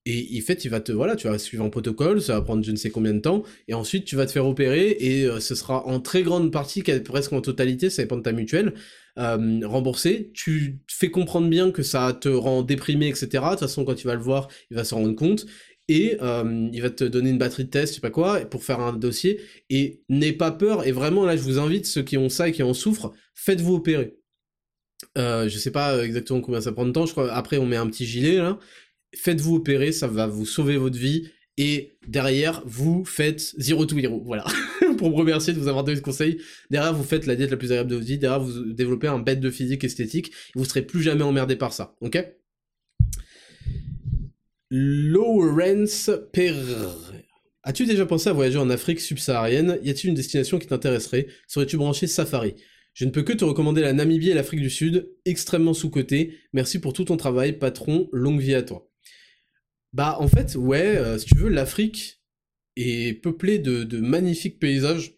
Et 0.08 0.38
en 0.40 0.46
fait, 0.46 0.64
il 0.64 0.68
va 0.68 0.78
te, 0.80 0.92
voilà, 0.92 1.16
tu 1.16 1.26
vas 1.26 1.36
suivre 1.36 1.64
un 1.64 1.68
protocole, 1.68 2.22
ça 2.22 2.34
va 2.34 2.40
prendre 2.40 2.64
je 2.64 2.70
ne 2.70 2.76
sais 2.76 2.90
combien 2.90 3.12
de 3.12 3.18
temps, 3.18 3.42
et 3.66 3.74
ensuite 3.74 4.04
tu 4.04 4.14
vas 4.14 4.24
te 4.24 4.30
faire 4.30 4.46
opérer, 4.46 4.90
et 5.00 5.24
euh, 5.24 5.40
ce 5.40 5.56
sera 5.56 5.84
en 5.84 5.98
très 5.98 6.22
grande 6.22 6.52
partie, 6.52 6.84
presque 6.84 7.32
en 7.32 7.40
totalité, 7.40 7.90
ça 7.90 8.02
dépend 8.02 8.16
de 8.16 8.22
ta 8.22 8.30
mutuelle, 8.30 8.74
euh, 9.18 9.60
remboursé. 9.64 10.30
Tu 10.32 10.78
fais 10.88 11.10
comprendre 11.10 11.48
bien 11.48 11.72
que 11.72 11.82
ça 11.82 12.16
te 12.20 12.28
rend 12.28 12.62
déprimé, 12.62 13.08
etc. 13.08 13.26
De 13.26 13.50
toute 13.50 13.58
façon, 13.58 13.84
quand 13.84 13.96
tu 13.96 14.06
vas 14.06 14.14
le 14.14 14.22
voir, 14.22 14.46
il 14.70 14.76
va 14.76 14.84
se 14.84 14.94
rendre 14.94 15.12
compte 15.12 15.44
et 15.88 16.16
euh, 16.20 16.68
il 16.72 16.82
va 16.82 16.90
te 16.90 17.04
donner 17.04 17.30
une 17.30 17.38
batterie 17.38 17.64
de 17.64 17.70
test, 17.70 17.92
je 17.92 17.94
sais 17.96 18.00
pas 18.00 18.10
quoi, 18.10 18.40
pour 18.40 18.64
faire 18.64 18.80
un 18.80 18.92
dossier. 18.92 19.40
Et 19.70 20.02
n'aie 20.08 20.32
pas 20.32 20.50
peur, 20.50 20.86
et 20.86 20.92
vraiment 20.92 21.24
là 21.24 21.36
je 21.36 21.42
vous 21.42 21.58
invite, 21.58 21.86
ceux 21.86 22.02
qui 22.02 22.16
ont 22.16 22.28
ça 22.28 22.48
et 22.48 22.52
qui 22.52 22.62
en 22.62 22.74
souffrent, 22.74 23.12
faites-vous 23.34 23.74
opérer. 23.74 24.16
Euh, 25.18 25.48
je 25.48 25.58
sais 25.58 25.70
pas 25.70 26.04
exactement 26.04 26.40
combien 26.40 26.60
ça 26.60 26.72
prend 26.72 26.86
de 26.86 26.92
temps, 26.92 27.06
je 27.06 27.12
crois 27.12 27.32
après 27.32 27.58
on 27.58 27.66
met 27.66 27.76
un 27.76 27.86
petit 27.86 28.06
gilet 28.06 28.36
là. 28.36 28.58
Faites-vous 29.14 29.56
opérer, 29.56 29.92
ça 29.92 30.08
va 30.08 30.26
vous 30.26 30.46
sauver 30.46 30.76
votre 30.76 30.98
vie. 30.98 31.30
Et 31.58 31.96
derrière, 32.06 32.62
vous 32.66 33.04
faites 33.06 33.54
zero 33.58 33.86
to 33.86 33.96
hero, 33.98 34.22
voilà. 34.26 34.44
pour 34.98 35.10
me 35.10 35.16
remercier 35.16 35.54
de 35.54 35.58
vous 35.58 35.68
avoir 35.68 35.84
donné 35.84 35.96
ce 35.96 36.02
conseil. 36.02 36.38
Derrière, 36.70 36.92
vous 36.92 37.04
faites 37.04 37.26
la 37.26 37.34
diète 37.34 37.50
la 37.50 37.56
plus 37.56 37.72
agréable 37.72 37.90
de 37.90 37.94
votre 37.96 38.06
vie. 38.06 38.18
Derrière, 38.18 38.40
vous 38.40 38.72
développez 38.72 39.08
un 39.08 39.18
bête 39.18 39.40
de 39.40 39.50
physique 39.50 39.84
esthétique. 39.84 40.32
Vous 40.54 40.64
serez 40.64 40.82
plus 40.82 41.02
jamais 41.02 41.22
emmerdé 41.22 41.56
par 41.56 41.72
ça, 41.72 41.94
ok? 42.02 42.35
Lawrence 44.70 46.10
Per. 46.32 46.54
As-tu 47.62 47.86
déjà 47.86 48.04
pensé 48.04 48.28
à 48.28 48.32
voyager 48.32 48.58
en 48.58 48.68
Afrique 48.68 49.00
subsaharienne? 49.00 49.78
Y 49.82 49.90
a-t-il 49.90 50.08
une 50.08 50.16
destination 50.16 50.58
qui 50.58 50.66
t'intéresserait? 50.66 51.28
Serais-tu 51.46 51.76
branché 51.76 52.08
safari? 52.08 52.56
Je 52.92 53.04
ne 53.04 53.10
peux 53.10 53.22
que 53.22 53.32
te 53.32 53.44
recommander 53.44 53.80
la 53.80 53.92
Namibie 53.92 54.30
et 54.30 54.34
l'Afrique 54.34 54.60
du 54.60 54.70
Sud, 54.70 55.08
extrêmement 55.24 55.74
sous-côté. 55.74 56.38
Merci 56.52 56.80
pour 56.80 56.94
tout 56.94 57.04
ton 57.04 57.16
travail, 57.16 57.58
patron, 57.58 58.08
longue 58.12 58.40
vie 58.40 58.54
à 58.54 58.62
toi. 58.62 58.90
Bah 59.92 60.16
en 60.18 60.26
fait, 60.26 60.56
ouais, 60.56 60.96
euh, 60.96 61.18
si 61.18 61.26
tu 61.26 61.38
veux, 61.38 61.48
l'Afrique 61.48 62.22
est 62.74 63.22
peuplée 63.22 63.58
de, 63.58 64.00
magnifiques 64.00 64.58
paysages, 64.58 65.14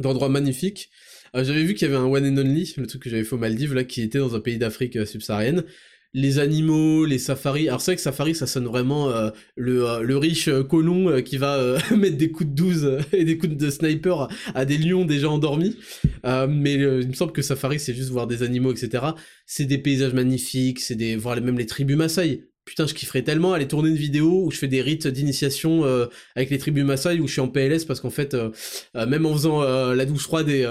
d'endroits 0.00 0.30
magnifiques. 0.30 0.90
Euh, 1.34 1.44
j'avais 1.44 1.62
vu 1.62 1.74
qu'il 1.74 1.88
y 1.88 1.90
avait 1.90 2.00
un 2.00 2.06
One 2.06 2.26
and 2.26 2.40
Only, 2.40 2.74
le 2.78 2.86
truc 2.86 3.02
que 3.02 3.10
j'avais 3.10 3.24
fait 3.24 3.34
aux 3.34 3.38
Maldives, 3.38 3.74
là, 3.74 3.84
qui 3.84 4.00
était 4.00 4.18
dans 4.18 4.34
un 4.34 4.40
pays 4.40 4.58
d'Afrique 4.58 4.96
euh, 4.96 5.04
subsaharienne 5.04 5.64
les 6.14 6.38
animaux, 6.38 7.04
les 7.04 7.18
safaris. 7.18 7.68
Alors 7.68 7.80
c'est 7.80 7.92
vrai 7.92 7.96
que 7.96 8.02
safari, 8.02 8.34
ça 8.34 8.46
sonne 8.46 8.66
vraiment 8.66 9.10
euh, 9.10 9.30
le, 9.56 9.88
euh, 9.88 10.02
le, 10.02 10.16
riche 10.16 10.48
euh, 10.48 10.62
colon 10.62 11.22
qui 11.22 11.38
va 11.38 11.78
mettre 11.96 12.16
des 12.16 12.30
coups 12.30 12.50
de 12.50 12.54
12 12.54 12.98
et 13.12 13.24
des 13.24 13.38
coups 13.38 13.56
de 13.56 13.70
sniper 13.70 14.28
à, 14.54 14.64
des 14.64 14.78
lions 14.78 15.04
déjà 15.04 15.30
endormis. 15.30 15.76
mais 16.24 16.74
il 16.74 17.08
me 17.08 17.12
semble 17.14 17.32
que 17.32 17.42
safari, 17.42 17.78
c'est 17.78 17.94
juste 17.94 18.10
voir 18.10 18.26
des 18.26 18.42
animaux, 18.42 18.72
etc. 18.72 19.04
C'est 19.46 19.64
des 19.64 19.78
paysages 19.78 20.14
magnifiques, 20.14 20.80
c'est 20.80 20.96
des 20.96 21.16
voir 21.16 21.40
même 21.40 21.58
les 21.58 21.66
tribus 21.66 21.96
Maasai. 21.96 22.51
Putain, 22.64 22.86
je 22.86 22.94
kifferais 22.94 23.22
tellement 23.22 23.54
aller 23.54 23.66
tourner 23.66 23.88
une 23.88 23.96
vidéo 23.96 24.44
où 24.44 24.52
je 24.52 24.56
fais 24.56 24.68
des 24.68 24.82
rites 24.82 25.08
d'initiation 25.08 25.84
euh, 25.84 26.06
avec 26.36 26.50
les 26.50 26.58
tribus 26.58 26.84
Maasai 26.84 27.18
où 27.18 27.26
je 27.26 27.32
suis 27.32 27.40
en 27.40 27.48
PLS 27.48 27.84
parce 27.84 28.00
qu'en 28.00 28.10
fait, 28.10 28.34
euh, 28.34 28.50
euh, 28.96 29.04
même 29.04 29.26
en 29.26 29.32
faisant 29.32 29.62
la 29.62 30.04
douce 30.06 30.22
froide 30.22 30.48
et, 30.48 30.64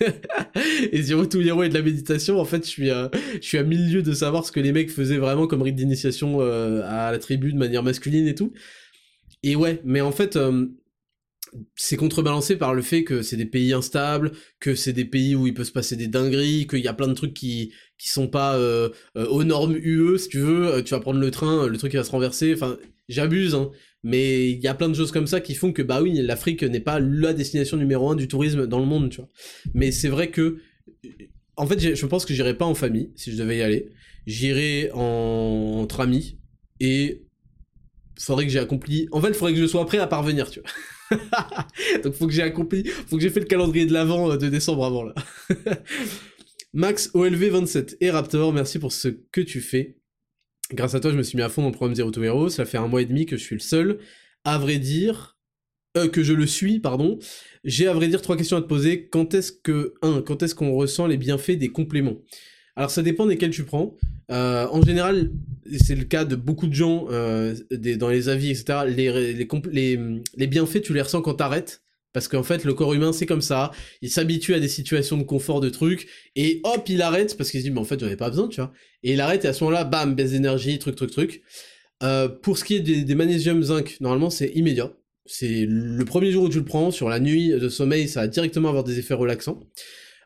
et 0.92 1.02
Zero 1.02 1.26
to 1.26 1.42
Hero 1.42 1.62
et 1.62 1.68
de 1.68 1.74
la 1.74 1.82
méditation, 1.82 2.40
en 2.40 2.46
fait, 2.46 2.64
je 2.64 2.70
suis, 2.70 2.88
je 2.88 3.08
suis 3.46 3.58
à 3.58 3.62
mille 3.62 3.92
lieues 3.92 4.02
de 4.02 4.14
savoir 4.14 4.46
ce 4.46 4.52
que 4.52 4.60
les 4.60 4.72
mecs 4.72 4.90
faisaient 4.90 5.18
vraiment 5.18 5.46
comme 5.46 5.60
rite 5.60 5.76
d'initiation 5.76 6.40
à 6.40 7.12
la 7.12 7.18
tribu 7.18 7.52
de 7.52 7.58
manière 7.58 7.82
masculine 7.82 8.26
et 8.26 8.34
tout. 8.34 8.52
Et 9.42 9.54
ouais, 9.54 9.82
mais 9.84 10.00
en 10.00 10.12
fait, 10.12 10.38
c'est 11.76 11.96
contrebalancé 11.96 12.56
par 12.56 12.74
le 12.74 12.82
fait 12.82 13.04
que 13.04 13.22
c'est 13.22 13.36
des 13.36 13.46
pays 13.46 13.72
instables, 13.72 14.32
que 14.60 14.74
c'est 14.74 14.92
des 14.92 15.04
pays 15.04 15.34
où 15.34 15.46
il 15.46 15.54
peut 15.54 15.64
se 15.64 15.72
passer 15.72 15.96
des 15.96 16.08
dingueries, 16.08 16.66
qu'il 16.66 16.80
y 16.80 16.88
a 16.88 16.94
plein 16.94 17.08
de 17.08 17.14
trucs 17.14 17.34
qui 17.34 17.72
qui 17.98 18.08
sont 18.08 18.28
pas 18.28 18.56
euh, 18.56 18.90
euh, 19.16 19.26
aux 19.26 19.44
normes 19.44 19.76
UE, 19.76 20.18
si 20.18 20.28
tu 20.28 20.38
veux, 20.38 20.66
euh, 20.68 20.82
tu 20.82 20.94
vas 20.94 21.00
prendre 21.00 21.18
le 21.18 21.30
train, 21.30 21.66
le 21.66 21.76
truc 21.76 21.94
va 21.94 22.04
se 22.04 22.10
renverser, 22.10 22.54
enfin, 22.54 22.78
j'abuse, 23.08 23.54
hein, 23.54 23.70
mais 24.04 24.50
il 24.50 24.60
y 24.60 24.68
a 24.68 24.74
plein 24.74 24.88
de 24.88 24.94
choses 24.94 25.10
comme 25.10 25.26
ça 25.26 25.40
qui 25.40 25.54
font 25.54 25.72
que, 25.72 25.82
bah 25.82 26.00
oui, 26.00 26.14
l'Afrique 26.22 26.62
n'est 26.62 26.80
pas 26.80 27.00
la 27.00 27.32
destination 27.32 27.76
numéro 27.76 28.10
un 28.10 28.14
du 28.14 28.28
tourisme 28.28 28.66
dans 28.66 28.78
le 28.78 28.86
monde, 28.86 29.10
tu 29.10 29.16
vois. 29.16 29.28
Mais 29.74 29.90
c'est 29.90 30.08
vrai 30.08 30.30
que, 30.30 30.58
en 31.56 31.66
fait, 31.66 31.96
je 31.96 32.06
pense 32.06 32.24
que 32.24 32.32
j'irai 32.34 32.54
pas 32.54 32.66
en 32.66 32.74
famille, 32.74 33.10
si 33.16 33.32
je 33.32 33.36
devais 33.36 33.58
y 33.58 33.62
aller, 33.62 33.88
j'irai 34.26 34.90
en... 34.94 35.78
entre 35.80 36.00
amis, 36.00 36.38
et 36.78 37.24
faudrait 38.16 38.46
que 38.46 38.52
j'ai 38.52 38.60
accompli, 38.60 39.08
en 39.10 39.20
fait, 39.20 39.32
faudrait 39.32 39.54
que 39.54 39.60
je 39.60 39.66
sois 39.66 39.84
prêt 39.86 39.98
à 39.98 40.06
parvenir, 40.06 40.50
tu 40.50 40.60
vois. 40.60 40.70
Donc 42.04 42.14
faut 42.14 42.26
que 42.26 42.32
j'ai 42.32 42.42
accompli, 42.42 42.84
faut 42.86 43.16
que 43.16 43.22
j'ai 43.22 43.30
fait 43.30 43.40
le 43.40 43.46
calendrier 43.46 43.86
de 43.86 43.92
l'avant 43.92 44.36
de 44.36 44.48
décembre 44.48 44.84
avant 44.84 45.04
là. 45.04 45.14
Max 46.74 47.10
OLV27 47.14 47.96
et 48.00 48.10
Raptor, 48.10 48.52
merci 48.52 48.78
pour 48.78 48.92
ce 48.92 49.08
que 49.08 49.40
tu 49.40 49.60
fais. 49.60 49.96
Grâce 50.72 50.94
à 50.94 51.00
toi, 51.00 51.10
je 51.10 51.16
me 51.16 51.22
suis 51.22 51.36
mis 51.36 51.42
à 51.42 51.48
fond 51.48 51.62
dans 51.62 51.68
le 51.68 51.74
programme 51.74 51.94
Zero 51.94 52.10
to 52.10 52.22
Hero. 52.22 52.50
Ça 52.50 52.66
fait 52.66 52.76
un 52.76 52.88
mois 52.88 53.00
et 53.00 53.06
demi 53.06 53.24
que 53.24 53.36
je 53.36 53.42
suis 53.42 53.56
le 53.56 53.60
seul. 53.60 54.00
À 54.44 54.58
vrai 54.58 54.78
dire, 54.78 55.38
euh, 55.96 56.08
que 56.08 56.22
je 56.22 56.34
le 56.34 56.46
suis, 56.46 56.78
pardon, 56.78 57.18
j'ai 57.64 57.88
à 57.88 57.94
vrai 57.94 58.08
dire 58.08 58.20
trois 58.20 58.36
questions 58.36 58.58
à 58.58 58.60
te 58.60 58.66
poser. 58.66 59.08
Quand 59.08 59.32
est-ce 59.32 59.50
que, 59.50 59.94
un, 60.02 60.20
quand 60.20 60.42
est-ce 60.42 60.54
qu'on 60.54 60.72
ressent 60.72 61.06
les 61.06 61.16
bienfaits 61.16 61.52
des 61.52 61.70
compléments? 61.70 62.18
Alors 62.78 62.92
ça 62.92 63.02
dépend 63.02 63.26
desquels 63.26 63.50
tu 63.50 63.64
prends. 63.64 63.96
Euh, 64.30 64.68
en 64.70 64.80
général, 64.82 65.32
c'est 65.80 65.96
le 65.96 66.04
cas 66.04 66.24
de 66.24 66.36
beaucoup 66.36 66.68
de 66.68 66.74
gens 66.74 67.08
euh, 67.10 67.56
dans 67.72 68.08
les 68.08 68.28
avis, 68.28 68.50
etc. 68.50 68.84
Les, 68.86 70.46
bienfaits, 70.46 70.82
tu 70.82 70.94
les 70.94 71.02
ressens 71.02 71.20
quand 71.20 71.34
t'arrêtes. 71.34 71.82
Parce 72.12 72.28
qu'en 72.28 72.44
fait, 72.44 72.64
le 72.64 72.74
corps 72.74 72.94
humain, 72.94 73.12
c'est 73.12 73.26
comme 73.26 73.42
ça. 73.42 73.72
Il 74.00 74.10
s'habitue 74.10 74.54
à 74.54 74.60
des 74.60 74.68
situations 74.68 75.16
de 75.16 75.24
confort, 75.24 75.60
de 75.60 75.70
trucs, 75.70 76.06
et 76.36 76.60
hop, 76.62 76.88
il 76.88 77.02
arrête 77.02 77.36
parce 77.36 77.50
qu'il 77.50 77.60
se 77.60 77.64
dit, 77.64 77.72
mais 77.72 77.80
en 77.80 77.84
fait, 77.84 77.98
j'en 77.98 78.06
ai 78.06 78.16
pas 78.16 78.30
besoin, 78.30 78.46
tu 78.46 78.60
vois. 78.60 78.72
Et 79.02 79.14
il 79.14 79.20
arrête, 79.20 79.44
et 79.44 79.48
à 79.48 79.52
ce 79.52 79.64
moment-là, 79.64 79.82
bam, 79.82 80.14
baisse 80.14 80.30
d'énergie, 80.30 80.78
truc, 80.78 80.94
truc, 80.94 81.10
truc. 81.10 81.42
Euh, 82.04 82.28
pour 82.28 82.58
ce 82.58 82.64
qui 82.64 82.76
est 82.76 82.80
des, 82.80 83.02
des 83.02 83.14
magnésium 83.16 83.60
zinc, 83.60 83.96
normalement, 84.00 84.30
c'est 84.30 84.50
immédiat. 84.54 84.92
C'est 85.26 85.66
le 85.68 86.04
premier 86.04 86.30
jour 86.30 86.44
où 86.44 86.48
tu 86.48 86.58
le 86.58 86.64
prends, 86.64 86.92
sur 86.92 87.08
la 87.08 87.18
nuit 87.18 87.50
de 87.50 87.68
sommeil, 87.68 88.08
ça 88.08 88.20
va 88.20 88.28
directement 88.28 88.68
avoir 88.68 88.84
des 88.84 89.00
effets 89.00 89.14
relaxants. 89.14 89.60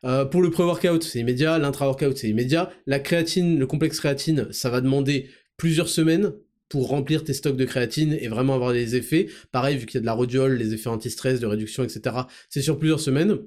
Euh, 0.04 0.24
pour 0.24 0.42
le 0.42 0.50
pré-workout, 0.50 1.02
c'est 1.02 1.20
immédiat, 1.20 1.58
l'intra-workout, 1.58 2.16
c'est 2.16 2.28
immédiat. 2.28 2.72
La 2.86 2.98
créatine, 2.98 3.58
le 3.58 3.66
complexe 3.66 4.00
créatine, 4.00 4.48
ça 4.50 4.70
va 4.70 4.80
demander 4.80 5.28
plusieurs 5.56 5.88
semaines 5.88 6.32
pour 6.68 6.88
remplir 6.88 7.22
tes 7.22 7.34
stocks 7.34 7.56
de 7.56 7.64
créatine 7.64 8.16
et 8.18 8.28
vraiment 8.28 8.54
avoir 8.54 8.72
des 8.72 8.96
effets. 8.96 9.28
Pareil, 9.52 9.76
vu 9.76 9.86
qu'il 9.86 9.96
y 9.96 9.98
a 9.98 10.00
de 10.00 10.06
la 10.06 10.14
rhodiole, 10.14 10.54
les 10.54 10.72
effets 10.72 10.88
anti-stress, 10.88 11.38
de 11.38 11.46
réduction, 11.46 11.84
etc., 11.84 12.16
c'est 12.48 12.62
sur 12.62 12.78
plusieurs 12.78 13.00
semaines. 13.00 13.38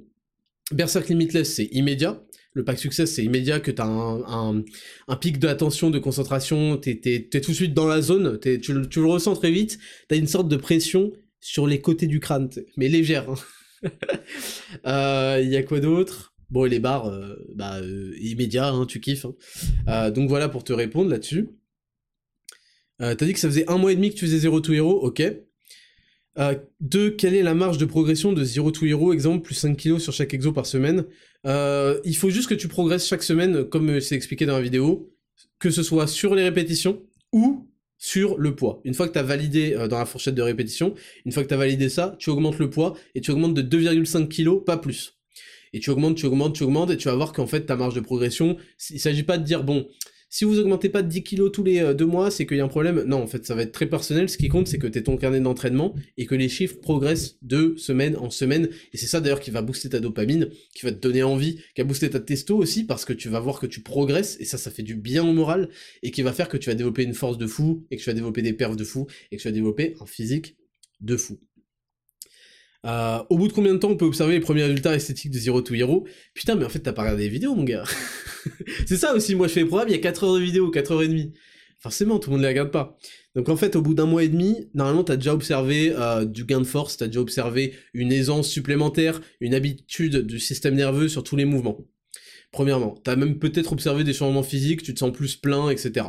Berserk 0.72 1.10
Limitless, 1.10 1.56
c'est 1.56 1.66
immédiat. 1.72 2.24
Le 2.54 2.64
pack 2.64 2.80
success, 2.80 3.12
c'est 3.12 3.24
immédiat 3.24 3.60
que 3.60 3.72
tu 3.72 3.82
as 3.82 3.86
un, 3.86 4.64
un, 5.08 5.16
pic 5.18 5.40
d'attention, 5.40 5.90
de 5.90 6.00
concentration, 6.00 6.78
tu 6.78 6.92
es, 6.92 7.30
tout 7.42 7.52
de 7.52 7.56
suite 7.56 7.74
dans 7.74 7.88
la 7.88 8.02
zone, 8.02 8.40
tu, 8.40 8.62
tu, 8.62 8.74
le 8.74 9.06
ressens 9.06 9.36
très 9.36 9.52
vite, 9.52 9.78
tu 10.08 10.16
as 10.16 10.18
une 10.18 10.28
sorte 10.28 10.48
de 10.48 10.56
pression 10.56 11.12
sur 11.42 11.68
les 11.68 11.82
côtés 11.82 12.08
du 12.08 12.22
crâne, 12.22 12.50
mais 12.78 12.88
légère. 12.88 13.26
Il 13.84 13.90
hein. 14.86 15.38
euh, 15.38 15.42
y 15.44 15.58
a 15.58 15.64
quoi 15.64 15.80
d'autre? 15.80 16.35
Bon, 16.56 16.64
les 16.64 16.80
barres, 16.80 17.08
euh, 17.08 17.36
bah, 17.54 17.80
euh, 17.82 18.16
immédiat, 18.22 18.70
hein, 18.70 18.86
tu 18.86 19.02
kiffes. 19.02 19.26
Hein. 19.88 20.10
donc 20.12 20.30
voilà 20.30 20.48
pour 20.48 20.64
te 20.64 20.72
répondre 20.72 21.10
là-dessus. 21.10 21.50
T'as 22.98 23.14
dit 23.14 23.34
que 23.34 23.40
ça 23.40 23.50
faisait 23.50 23.70
un 23.70 23.78
mois 23.78 23.92
et 23.92 23.96
demi 23.96 24.10
que 24.10 24.16
tu 24.16 24.26
faisais 24.26 24.40
0 24.40 24.62
to 24.62 24.72
Hero, 24.72 25.06
ok. 25.06 25.22
deux, 26.80 27.12
quelle 27.12 27.36
est 27.36 27.44
la 27.44 27.56
marge 27.56 27.78
de 27.78 27.84
progression 27.84 28.32
de 28.32 28.42
0 28.42 28.72
to 28.72 28.86
Hero, 28.86 29.12
exemple, 29.12 29.44
plus 29.44 29.56
5 29.56 29.76
kilos 29.76 30.02
sur 30.02 30.14
chaque 30.14 30.34
exo 30.34 30.54
par 30.54 30.66
semaine? 30.66 31.04
Il 31.44 32.16
faut 32.16 32.30
juste 32.30 32.48
que 32.48 32.56
tu 32.56 32.70
progresses 32.70 33.06
chaque 33.06 33.24
semaine, 33.24 33.66
comme 33.66 34.00
c'est 34.00 34.16
expliqué 34.16 34.46
dans 34.46 34.56
la 34.56 34.62
vidéo, 34.62 35.14
que 35.60 35.70
ce 35.70 35.84
soit 35.84 36.08
sur 36.08 36.36
les 36.36 36.44
répétitions 36.44 37.04
ou 37.34 37.68
sur 37.98 38.38
le 38.38 38.56
poids. 38.56 38.82
Une 38.84 38.94
fois 38.94 39.08
que 39.08 39.14
tu 39.14 39.20
as 39.20 39.24
validé 39.24 39.74
euh, 39.74 39.88
dans 39.88 39.98
la 39.98 40.06
fourchette 40.06 40.36
de 40.36 40.42
répétition, 40.42 40.94
une 41.26 41.32
fois 41.32 41.44
que 41.44 41.48
tu 41.48 41.54
as 41.54 41.58
validé 41.58 41.90
ça, 41.90 42.16
tu 42.20 42.30
augmentes 42.30 42.60
le 42.60 42.70
poids 42.70 42.96
et 43.14 43.22
tu 43.22 43.32
augmentes 43.32 43.54
de 43.54 43.62
2,5 43.62 44.28
kg, 44.28 44.64
pas 44.64 44.78
plus. 44.78 45.15
Et 45.76 45.82
tu 45.82 45.90
augmentes, 45.90 46.16
tu 46.16 46.26
augmentes, 46.26 46.56
tu 46.56 46.64
augmentes 46.64 46.90
et 46.90 46.96
tu 46.96 47.10
vas 47.10 47.16
voir 47.16 47.34
qu'en 47.34 47.48
fait 47.48 47.66
ta 47.66 47.76
marge 47.76 47.96
de 47.96 48.00
progression, 48.00 48.56
il 48.90 49.00
s'agit 49.00 49.24
pas 49.24 49.38
de 49.38 49.44
dire 49.44 49.62
bon, 49.66 49.86
si 50.30 50.46
vous 50.46 50.58
augmentez 50.58 50.88
pas 50.88 51.02
de 51.02 51.10
10 51.10 51.24
kilos 51.24 51.52
tous 51.52 51.66
les 51.66 51.80
euh, 51.80 51.94
deux 51.94 52.06
mois, 52.06 52.32
c'est 52.32 52.46
qu'il 52.46 52.56
y 52.56 52.62
a 52.62 52.64
un 52.64 52.70
problème. 52.70 53.04
Non, 53.04 53.22
en 53.22 53.28
fait, 53.28 53.46
ça 53.46 53.56
va 53.56 53.62
être 53.62 53.74
très 53.74 53.86
personnel. 53.86 54.30
Ce 54.30 54.38
qui 54.38 54.48
compte, 54.48 54.68
c'est 54.70 54.78
que 54.78 54.88
tu 54.88 55.04
ton 55.04 55.18
carnet 55.18 55.42
d'entraînement 55.42 55.94
et 56.16 56.26
que 56.26 56.34
les 56.34 56.48
chiffres 56.48 56.78
progressent 56.82 57.38
de 57.42 57.76
semaine 57.78 58.16
en 58.16 58.30
semaine. 58.30 58.70
Et 58.94 58.98
c'est 58.98 59.06
ça 59.06 59.20
d'ailleurs 59.20 59.42
qui 59.42 59.52
va 59.52 59.62
booster 59.62 59.90
ta 59.90 60.00
dopamine, 60.00 60.50
qui 60.74 60.86
va 60.86 60.94
te 60.94 60.98
donner 60.98 61.24
envie, 61.24 61.58
qui 61.76 61.82
va 61.82 61.84
booster 61.84 62.10
ta 62.10 62.22
testo 62.22 62.58
aussi, 62.58 62.86
parce 62.86 63.04
que 63.04 63.14
tu 63.14 63.28
vas 63.28 63.42
voir 63.42 63.60
que 63.60 63.68
tu 63.68 63.82
progresses, 63.82 64.38
et 64.40 64.46
ça, 64.46 64.58
ça 64.58 64.72
fait 64.72 64.84
du 64.84 64.96
bien 64.96 65.24
au 65.24 65.34
moral, 65.34 65.70
et 66.04 66.12
qui 66.12 66.22
va 66.22 66.32
faire 66.34 66.50
que 66.50 66.58
tu 66.58 66.70
vas 66.70 66.76
développer 66.76 67.04
une 67.04 67.14
force 67.14 67.38
de 67.38 67.48
fou, 67.48 67.86
et 67.92 67.98
que 67.98 68.02
tu 68.02 68.10
vas 68.10 68.14
développer 68.14 68.42
des 68.42 68.54
perfs 68.54 68.78
de 68.78 68.84
fou, 68.84 69.08
et 69.32 69.38
que 69.38 69.42
tu 69.42 69.48
vas 69.48 69.54
développer 69.54 69.96
un 70.02 70.06
physique 70.06 70.58
de 71.02 71.18
fou. 71.18 71.40
Euh, 72.86 73.24
au 73.30 73.38
bout 73.38 73.48
de 73.48 73.54
combien 73.54 73.74
de 73.74 73.80
temps 73.80 73.90
on 73.90 73.98
peut 73.98 74.06
observer 74.06 74.34
les 74.34 74.40
premiers 74.40 74.64
résultats 74.64 74.96
esthétiques 74.96 75.32
de 75.32 75.40
Zero 75.40 75.62
to 75.62 75.74
Hero? 75.74 76.06
Putain, 76.34 76.56
mais 76.56 76.66
en 76.66 76.70
fait, 76.70 76.80
t'as 76.80 76.94
pas 76.94 77.02
regardé 77.02 77.24
les 77.24 77.30
vidéos, 77.30 77.56
mon 77.56 77.64
gars. 77.64 77.84
c'est 78.86 78.98
ça 78.98 79.16
aussi, 79.16 79.34
moi 79.34 79.48
je 79.48 79.54
fais 79.54 79.62
les 79.62 79.66
programmes, 79.66 79.90
il 79.90 79.94
y 79.94 79.96
a 79.96 80.02
4 80.02 80.24
heures 80.24 80.36
de 80.36 80.40
vidéo, 80.40 80.70
4 80.70 80.92
heures 80.92 81.02
et 81.02 81.08
demie. 81.08 81.34
Forcément, 81.80 82.20
tout 82.20 82.30
le 82.30 82.36
monde 82.36 82.42
ne 82.42 82.48
les 82.48 82.54
regarde 82.54 82.72
pas. 82.72 82.98
Donc 83.36 83.50
en 83.50 83.56
fait, 83.56 83.76
au 83.76 83.82
bout 83.82 83.94
d'un 83.94 84.06
mois 84.06 84.24
et 84.24 84.30
demi, 84.30 84.70
normalement, 84.74 85.04
t'as 85.04 85.18
déjà 85.18 85.34
observé 85.34 85.94
euh, 85.96 86.26
du 86.26 86.46
gain 86.46 86.60
de 86.60 86.66
force, 86.66 86.98
t'as 86.98 87.08
déjà 87.08 87.20
observé 87.20 87.74
une 87.94 88.12
aisance 88.12 88.48
supplémentaire, 88.48 89.20
une 89.40 89.54
habitude 89.54 90.18
du 90.26 90.40
système 90.40 90.76
nerveux 90.76 91.08
sur 91.08 91.24
tous 91.24 91.36
les 91.36 91.46
mouvements. 91.46 91.80
Premièrement, 92.52 92.96
t'as 93.04 93.16
même 93.16 93.40
peut-être 93.40 93.74
observé 93.74 94.04
des 94.04 94.14
changements 94.14 94.44
physiques, 94.44 94.84
tu 94.84 94.94
te 94.94 95.00
sens 95.00 95.12
plus 95.12 95.36
plein, 95.36 95.70
etc. 95.70 96.08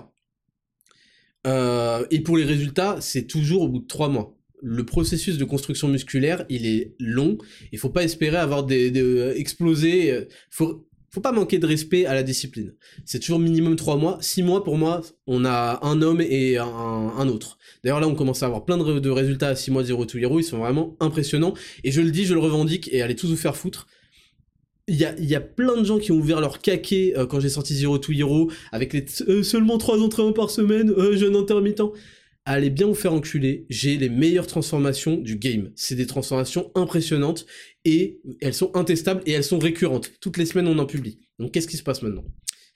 Euh, 1.46 2.06
et 2.10 2.20
pour 2.20 2.36
les 2.36 2.44
résultats, 2.44 2.98
c'est 3.00 3.26
toujours 3.26 3.62
au 3.62 3.68
bout 3.68 3.80
de 3.80 3.86
3 3.86 4.08
mois 4.08 4.35
le 4.62 4.84
processus 4.84 5.38
de 5.38 5.44
construction 5.44 5.88
musculaire, 5.88 6.44
il 6.48 6.66
est 6.66 6.94
long. 6.98 7.38
Il 7.72 7.78
faut 7.78 7.90
pas 7.90 8.04
espérer 8.04 8.36
avoir 8.36 8.64
des, 8.64 8.90
des 8.90 9.02
euh, 9.02 9.38
exploser. 9.38 10.12
Euh, 10.12 10.24
faut 10.50 10.86
faut 11.16 11.22
pas 11.22 11.32
manquer 11.32 11.58
de 11.58 11.66
respect 11.66 12.04
à 12.04 12.12
la 12.12 12.22
discipline. 12.22 12.74
C'est 13.06 13.20
toujours 13.20 13.38
minimum 13.38 13.74
3 13.74 13.96
mois. 13.96 14.18
6 14.20 14.42
mois 14.42 14.62
pour 14.62 14.76
moi, 14.76 15.00
on 15.26 15.46
a 15.46 15.78
un 15.82 16.02
homme 16.02 16.20
et 16.20 16.58
un, 16.58 17.28
autre. 17.28 17.56
D'ailleurs 17.82 18.00
là, 18.00 18.06
on 18.06 18.14
commence 18.14 18.42
à 18.42 18.46
avoir 18.46 18.66
plein 18.66 18.76
de, 18.76 19.08
résultats 19.08 19.48
à 19.48 19.54
6 19.54 19.70
mois 19.70 19.80
de 19.80 19.86
Zero 19.86 20.04
to 20.04 20.18
Hero. 20.18 20.38
Ils 20.40 20.44
sont 20.44 20.58
vraiment 20.58 20.94
impressionnants. 21.00 21.54
Et 21.84 21.90
je 21.90 22.02
le 22.02 22.10
dis, 22.10 22.26
je 22.26 22.34
le 22.34 22.40
revendique 22.40 22.90
et 22.92 23.00
allez 23.00 23.16
tous 23.16 23.28
vous 23.28 23.36
faire 23.36 23.56
foutre. 23.56 23.86
Il 24.88 24.96
y, 24.96 25.06
a, 25.06 25.18
y 25.18 25.34
a, 25.34 25.40
plein 25.40 25.78
de 25.80 25.84
gens 25.84 25.98
qui 25.98 26.12
ont 26.12 26.16
ouvert 26.16 26.42
leur 26.42 26.60
caquet 26.60 27.14
euh, 27.16 27.24
quand 27.24 27.40
j'ai 27.40 27.48
sorti 27.48 27.74
Zero 27.74 27.96
to 27.96 28.12
Hero 28.12 28.50
avec 28.70 29.08
seulement 29.42 29.78
3 29.78 30.02
entraînements 30.02 30.34
par 30.34 30.50
semaine, 30.50 30.92
jeune 31.14 31.34
intermittent 31.34 31.80
allez 32.46 32.70
bien 32.70 32.86
vous 32.86 32.94
faire 32.94 33.12
enculer, 33.12 33.66
j'ai 33.68 33.98
les 33.98 34.08
meilleures 34.08 34.46
transformations 34.46 35.16
du 35.16 35.36
game. 35.36 35.72
C'est 35.74 35.96
des 35.96 36.06
transformations 36.06 36.70
impressionnantes 36.74 37.44
et 37.84 38.20
elles 38.40 38.54
sont 38.54 38.74
intestables 38.74 39.20
et 39.26 39.32
elles 39.32 39.44
sont 39.44 39.58
récurrentes. 39.58 40.12
Toutes 40.20 40.38
les 40.38 40.46
semaines 40.46 40.68
on 40.68 40.78
en 40.78 40.86
publie. 40.86 41.18
Donc 41.38 41.52
qu'est-ce 41.52 41.68
qui 41.68 41.76
se 41.76 41.82
passe 41.82 42.02
maintenant? 42.02 42.24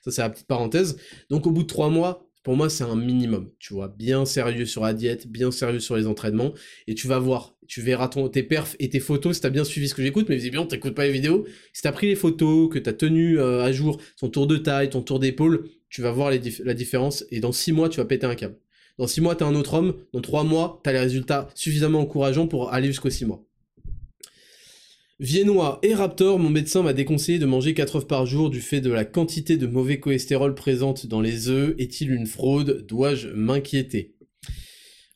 Ça 0.01 0.11
c'est 0.11 0.21
la 0.21 0.29
petite 0.29 0.47
parenthèse. 0.47 0.97
Donc 1.29 1.47
au 1.47 1.51
bout 1.51 1.63
de 1.63 1.67
trois 1.67 1.89
mois, 1.89 2.27
pour 2.43 2.57
moi 2.57 2.69
c'est 2.69 2.83
un 2.83 2.97
minimum. 2.97 3.49
Tu 3.59 3.73
vois, 3.73 3.87
bien 3.87 4.25
sérieux 4.25 4.65
sur 4.65 4.83
la 4.83 4.93
diète, 4.93 5.27
bien 5.27 5.51
sérieux 5.51 5.79
sur 5.79 5.95
les 5.95 6.05
entraînements 6.05 6.53
et 6.87 6.93
tu 6.93 7.07
vas 7.07 7.19
voir, 7.19 7.55
tu 7.65 7.81
verras 7.81 8.09
tes 8.09 8.43
perfs 8.43 8.75
et 8.79 8.89
tes 8.89 8.99
photos 8.99 9.37
si 9.37 9.41
t'as 9.41 9.49
bien 9.49 9.63
suivi 9.63 9.87
ce 9.87 9.95
que 9.95 10.03
j'écoute, 10.03 10.27
mais 10.27 10.35
visiblement 10.35 10.65
t'écoutes 10.65 10.95
pas 10.95 11.05
les 11.05 11.13
vidéos. 11.13 11.47
Si 11.71 11.81
t'as 11.81 11.93
pris 11.93 12.07
les 12.07 12.15
photos, 12.15 12.69
que 12.69 12.77
t'as 12.77 12.93
tenu 12.93 13.39
euh, 13.39 13.63
à 13.63 13.71
jour 13.71 14.01
ton 14.19 14.27
tour 14.27 14.47
de 14.47 14.57
taille, 14.57 14.89
ton 14.89 15.01
tour 15.01 15.19
d'épaule, 15.19 15.69
tu 15.87 16.01
vas 16.01 16.11
voir 16.11 16.29
la 16.29 16.73
différence 16.73 17.25
et 17.31 17.39
dans 17.39 17.53
six 17.53 17.71
mois 17.71 17.87
tu 17.87 18.01
vas 18.01 18.05
péter 18.05 18.25
un 18.25 18.35
câble. 18.35 18.57
Dans 19.01 19.07
6 19.07 19.21
mois, 19.21 19.35
tu 19.35 19.43
un 19.43 19.55
autre 19.55 19.73
homme. 19.73 19.95
Dans 20.13 20.21
3 20.21 20.43
mois, 20.43 20.79
tu 20.83 20.89
as 20.91 20.93
les 20.93 20.99
résultats 20.99 21.49
suffisamment 21.55 22.01
encourageants 22.01 22.45
pour 22.45 22.71
aller 22.71 22.85
jusqu'aux 22.85 23.09
6 23.09 23.25
mois. 23.25 23.43
Viennois 25.19 25.79
et 25.81 25.95
Raptor, 25.95 26.37
mon 26.37 26.51
médecin 26.51 26.83
m'a 26.83 26.93
déconseillé 26.93 27.39
de 27.39 27.47
manger 27.47 27.73
4 27.73 27.95
œufs 27.95 28.07
par 28.07 28.27
jour 28.27 28.51
du 28.51 28.61
fait 28.61 28.79
de 28.79 28.91
la 28.91 29.03
quantité 29.03 29.57
de 29.57 29.65
mauvais 29.65 29.99
cholestérol 29.99 30.53
présente 30.53 31.07
dans 31.07 31.19
les 31.19 31.49
œufs. 31.49 31.73
Est-il 31.79 32.11
une 32.11 32.27
fraude? 32.27 32.85
Dois-je 32.87 33.29
m'inquiéter? 33.29 34.13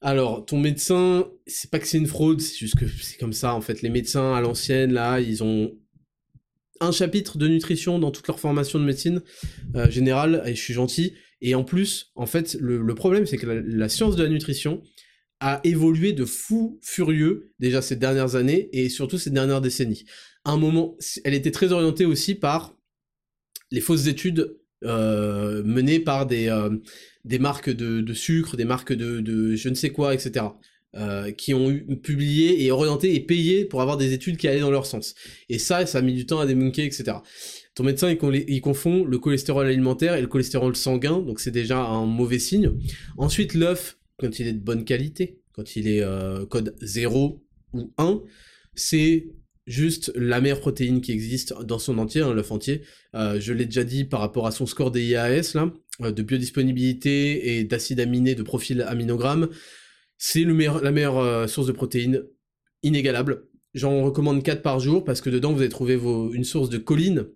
Alors, 0.02 0.48
ton 0.48 0.58
médecin, 0.58 1.28
c'est 1.46 1.70
pas 1.70 1.78
que 1.78 1.86
c'est 1.86 2.00
une 2.00 2.08
fraude, 2.08 2.42
c'est 2.42 2.58
juste 2.58 2.80
que 2.80 2.88
c'est 2.88 3.20
comme 3.20 3.34
ça, 3.34 3.54
en 3.54 3.62
fait. 3.62 3.84
Les 3.84 3.90
médecins 3.92 4.34
à 4.34 4.42
l'ancienne, 4.42 4.94
là, 4.94 5.20
ils 5.20 5.44
ont 5.44 5.72
un 6.80 6.92
chapitre 6.92 7.38
de 7.38 7.48
nutrition 7.48 8.00
dans 8.00 8.10
toute 8.10 8.28
leur 8.28 8.40
formation 8.40 8.80
de 8.80 8.84
médecine 8.84 9.22
euh, 9.76 9.92
générale, 9.92 10.42
et 10.48 10.56
je 10.56 10.62
suis 10.62 10.74
gentil, 10.74 11.14
et 11.42 11.56
en 11.56 11.64
plus, 11.64 12.12
en 12.16 12.26
fait, 12.26 12.58
le, 12.60 12.96
problème, 12.96 13.26
c'est 13.26 13.38
que 13.38 13.46
la, 13.46 13.90
science 13.90 14.16
de 14.16 14.24
la 14.24 14.30
nutrition 14.30 14.82
a 15.40 15.60
évolué 15.64 16.14
de 16.14 16.26
fou 16.26 16.80
furieux 16.82 17.52
déjà 17.60 17.82
ces 17.82 17.96
dernières 17.96 18.36
années 18.36 18.70
et 18.72 18.90
surtout 18.90 19.18
ces 19.18 19.30
dernières 19.30 19.62
décennies. 19.62 20.06
À 20.46 20.52
un 20.52 20.58
moment, 20.58 20.98
elle 21.24 21.34
était 21.34 21.52
très 21.52 21.72
orientée 21.72 22.06
aussi 22.06 22.36
par 22.36 22.76
les 23.72 23.82
fausses 23.82 24.08
études 24.08 24.58
euh, 24.84 25.64
menées 25.64 26.00
par 26.00 26.26
des, 26.26 26.48
euh, 26.48 26.70
des 27.26 27.40
marques 27.40 27.70
de, 27.70 28.14
sucre, 28.14 28.56
des 28.56 28.66
marques 28.66 28.94
de, 28.94 29.56
je 29.56 29.70
ne 29.70 29.76
sais 29.76 29.90
quoi, 29.90 30.14
etc. 30.14 30.46
Euh, 30.98 31.32
qui 31.34 31.54
ont 31.54 31.78
publié 32.04 32.64
et 32.64 32.72
orienté 32.72 33.16
et 33.16 33.20
payé 33.20 33.66
pour 33.66 33.82
avoir 33.82 33.98
des 33.98 34.14
études 34.14 34.38
qui 34.38 34.48
allaient 34.48 34.62
dans 34.62 34.72
leur 34.72 34.86
sens. 34.86 35.14
Et 35.50 35.60
ça, 35.60 35.86
ça 35.86 35.98
a 35.98 36.02
mis 36.02 36.14
du 36.14 36.26
temps 36.26 36.40
à 36.40 36.46
débunker, 36.46 36.86
etc. 36.86 37.18
Ton 37.74 37.84
médecin, 37.84 38.10
il, 38.10 38.62
confond 38.62 39.04
le 39.04 39.20
cholestérol 39.20 39.68
alimentaire 39.68 40.16
et 40.16 40.22
le 40.22 40.28
cholestérol 40.28 40.74
sanguin, 40.78 41.20
donc 41.20 41.42
c'est 41.42 41.52
déjà 41.52 41.80
un 41.80 42.06
mauvais 42.06 42.40
signe. 42.40 42.72
Ensuite, 43.18 43.56
l'œuf, 43.56 43.98
quand 44.18 44.40
il 44.40 44.48
est 44.48 44.54
de 44.54 44.64
bonne 44.64 44.86
qualité, 44.86 45.42
quand 45.52 45.76
il 45.76 45.90
est 45.90 46.02
euh, 46.02 46.46
code 46.46 46.74
0 46.82 47.44
ou 47.74 47.92
1, 47.98 48.22
c'est 48.74 49.28
juste 49.68 50.14
la 50.16 50.40
meilleure 50.40 50.62
protéine 50.62 51.02
qui 51.02 51.12
existe 51.12 51.62
dans 51.64 51.80
son 51.80 51.98
entier, 51.98 52.22
hein, 52.22 52.34
l'œuf 52.34 52.54
entier. 52.54 52.84
Euh, 53.16 53.38
je 53.42 53.52
l'ai 53.52 53.66
déjà 53.66 53.84
dit 53.84 54.06
par 54.06 54.22
rapport 54.22 54.48
à 54.48 54.52
son 54.52 54.66
score 54.66 54.92
des 54.92 55.04
IAS, 55.08 55.56
là, 55.56 55.74
de 56.10 56.24
biodisponibilité 56.24 57.58
et 57.58 57.66
d'acide 57.66 58.00
aminé 58.00 58.34
de 58.34 58.44
profil 58.44 58.82
aminogramme. 58.84 59.50
C'est 60.28 60.44
la 60.44 60.92
meilleure 60.92 61.48
source 61.48 61.68
de 61.68 61.72
protéines 61.72 62.24
inégalable. 62.82 63.48
J'en 63.76 64.02
recommande 64.02 64.42
4 64.42 64.64
par 64.64 64.80
jour 64.80 65.04
parce 65.04 65.22
que 65.22 65.30
dedans 65.30 65.54
vous 65.54 65.60
allez 65.60 65.70
trouver 65.70 66.00
une 66.34 66.44
source 66.44 66.70
de 66.70 66.80
choline, 66.80 67.28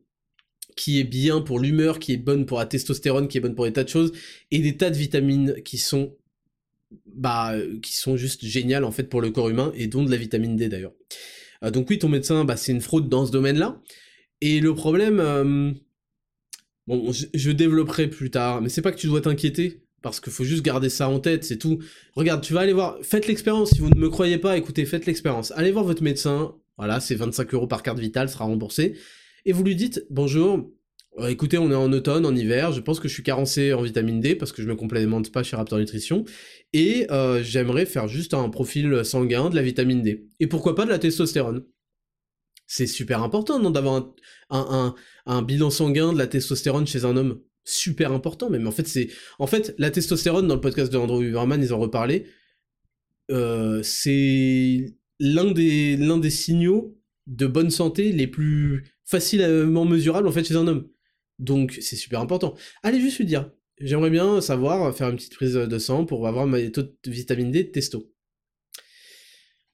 qui 0.76 1.00
est 1.00 1.04
bien 1.04 1.40
pour 1.40 1.60
l'humeur, 1.60 2.00
qui 2.00 2.14
est 2.14 2.18
bonne 2.18 2.48
pour 2.48 2.58
la 2.58 2.66
testostérone, 2.66 3.28
qui 3.28 3.38
est 3.38 3.42
bonne 3.42 3.54
pour 3.54 3.66
des 3.66 3.74
tas 3.74 3.84
de 3.84 3.90
choses, 3.90 4.12
et 4.50 4.58
des 4.58 4.76
tas 4.76 4.90
de 4.90 4.98
vitamines 4.98 5.62
qui 5.64 5.78
sont 5.78 6.18
bah, 7.06 7.54
qui 7.84 7.96
sont 7.96 8.18
juste 8.18 8.44
géniales 8.44 8.84
en 8.84 8.92
fait 8.92 9.04
pour 9.04 9.22
le 9.22 9.30
corps 9.30 9.50
humain 9.50 9.72
et 9.76 9.86
dont 9.86 10.02
de 10.04 10.10
la 10.10 10.18
vitamine 10.18 10.56
D 10.56 10.68
d'ailleurs. 10.68 10.94
donc 11.62 11.92
oui, 11.92 12.00
ton 12.00 12.10
médecin, 12.10 12.44
bah, 12.44 12.58
c'est 12.58 12.72
une 12.72 12.82
fraude 12.82 13.08
dans 13.08 13.24
ce 13.28 13.32
domaine-là. 13.32 13.80
Et 14.42 14.62
le 14.62 14.74
problème, 14.74 15.76
bon, 16.88 17.12
je, 17.12 17.52
développerai 17.52 18.10
plus 18.10 18.32
tard, 18.32 18.64
mais 18.64 18.70
c'est 18.70 18.82
pas 18.82 18.92
que 18.92 18.98
tu 18.98 19.06
dois 19.06 19.22
t'inquiéter, 19.22 19.84
parce 20.02 20.20
qu'il 20.20 20.34
faut 20.34 20.44
juste 20.44 20.64
garder 20.64 20.90
ça 20.90 21.10
en 21.10 21.20
tête, 21.20 21.44
c'est 21.44 21.58
tout. 21.58 21.80
Regarde, 22.14 22.42
tu 22.42 22.54
vas 22.54 22.62
aller 22.62 22.74
voir, 22.74 22.98
faites 23.02 23.28
l'expérience, 23.28 23.72
si 23.72 23.80
vous 23.80 23.90
ne 23.90 24.00
me 24.00 24.10
croyez 24.10 24.38
pas, 24.38 24.58
écoutez, 24.58 24.86
faites 24.86 25.06
l'expérience. 25.06 25.52
Allez 25.56 25.72
voir 25.72 25.86
votre 25.86 26.04
médecin, 26.04 26.56
voilà, 26.78 27.00
c'est 27.00 27.16
25 27.16 27.54
euros 27.54 27.68
par 27.68 27.84
carte 27.84 28.00
vitale, 28.00 28.30
sera 28.30 28.46
remboursé, 28.46 28.96
et 29.46 29.52
vous 29.52 29.64
lui 29.64 29.76
dites, 29.76 30.06
bonjour, 30.10 30.70
euh, 31.18 31.28
écoutez, 31.28 31.58
on 31.58 31.72
est 31.72 31.76
en 31.76 31.92
automne, 31.92 32.26
en 32.26 32.36
hiver, 32.36 32.72
je 32.72 32.82
pense 32.82 33.00
que 33.00 33.08
je 33.08 33.14
suis 33.14 33.24
carencé 33.24 33.74
en 33.74 33.82
vitamine 33.82 34.22
D 34.22 34.36
parce 34.36 34.52
que 34.52 34.62
je 34.62 34.68
me 34.68 34.76
complémente 34.76 35.32
pas 35.32 35.44
chez 35.44 35.56
Raptor 35.56 35.80
Nutrition, 35.80 36.24
et 36.74 37.08
euh, 37.12 37.44
j'aimerais 37.44 37.86
faire 37.86 38.08
juste 38.08 38.34
un 38.34 38.50
profil 38.50 39.04
sanguin 39.04 39.50
de 39.50 39.56
la 39.56 39.62
vitamine 39.62 40.02
D. 40.02 40.28
Et 40.40 40.48
pourquoi 40.48 40.76
pas 40.76 40.86
de 40.86 40.90
la 40.90 41.00
testostérone 41.00 41.66
C'est 42.68 42.88
super 42.88 43.24
important, 43.24 43.60
non, 43.60 43.72
d'avoir 43.72 44.14
un, 44.50 45.42
bilan 45.42 45.70
sanguin 45.70 46.14
de 46.14 46.18
la 46.18 46.28
testostérone 46.28 46.88
chez 46.88 47.06
un 47.06 47.18
homme 47.18 47.42
super 47.70 48.12
important 48.12 48.50
même 48.50 48.68
en 48.68 48.72
fait 48.72 48.88
c'est 48.88 49.10
en 49.38 49.48
fait 49.48 49.76
la 49.78 49.92
testostérone 49.92 50.48
dans 50.48 50.56
le 50.56 50.62
podcast 50.62 50.92
de 50.92 50.98
Andrew 50.98 51.22
Huberman 51.22 51.62
ils 51.62 51.74
en 51.74 51.80
reparlé 51.80 52.26
euh, 53.32 53.82
c'est 53.84 54.96
l'un 55.20 55.52
des 55.52 55.98
l'un 55.98 56.18
des 56.18 56.30
signaux 56.30 56.98
de 57.28 57.48
bonne 57.48 57.70
santé 57.70 58.12
les 58.12 58.28
plus 58.28 58.86
facilement 59.06 59.86
mesurables 59.86 60.28
en 60.28 60.32
fait 60.32 60.44
chez 60.44 60.56
un 60.56 60.68
homme 60.68 60.90
donc 61.40 61.78
c'est 61.82 61.96
super 61.96 62.20
important. 62.20 62.54
Allez 62.84 63.00
juste 63.00 63.18
lui 63.18 63.26
dire, 63.26 63.50
j'aimerais 63.80 64.10
bien 64.10 64.42
savoir, 64.42 64.94
faire 64.96 65.10
une 65.10 65.16
petite 65.16 65.36
prise 65.36 65.54
de 65.54 65.80
sang 65.80 66.06
pour 66.06 66.28
avoir 66.28 66.46
ma 66.46 66.62
taux 66.70 66.84
de 66.84 67.12
vitamine 67.12 67.50
D 67.50 67.64
de 67.64 67.70
testo. 67.70 68.14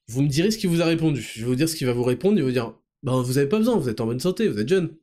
Vous 0.07 0.22
me 0.22 0.30
direz 0.30 0.51
ce 0.51 0.59
qu'il 0.59 0.69
vous 0.69 0.81
a 0.81 0.85
répondu. 0.85 1.22
Je 1.22 1.41
vais 1.41 1.47
vous 1.47 1.55
dire 1.55 1.67
ce 1.67 1.76
qu'il 1.76 1.88
va 1.88 1.93
vous 1.93 2.03
répondre, 2.03 2.38
il 2.38 2.41
va 2.41 2.45
vous 2.45 2.53
dire, 2.53 2.77
ben 3.01 3.22
vous 3.22 3.39
avez 3.39 3.49
pas 3.49 3.57
besoin, 3.57 3.77
vous 3.77 3.89
êtes 3.89 3.99
en 3.99 4.05
bonne 4.05 4.19
santé, 4.19 4.47
vous 4.47 4.59
êtes 4.59 4.69
jeune. 4.69 4.95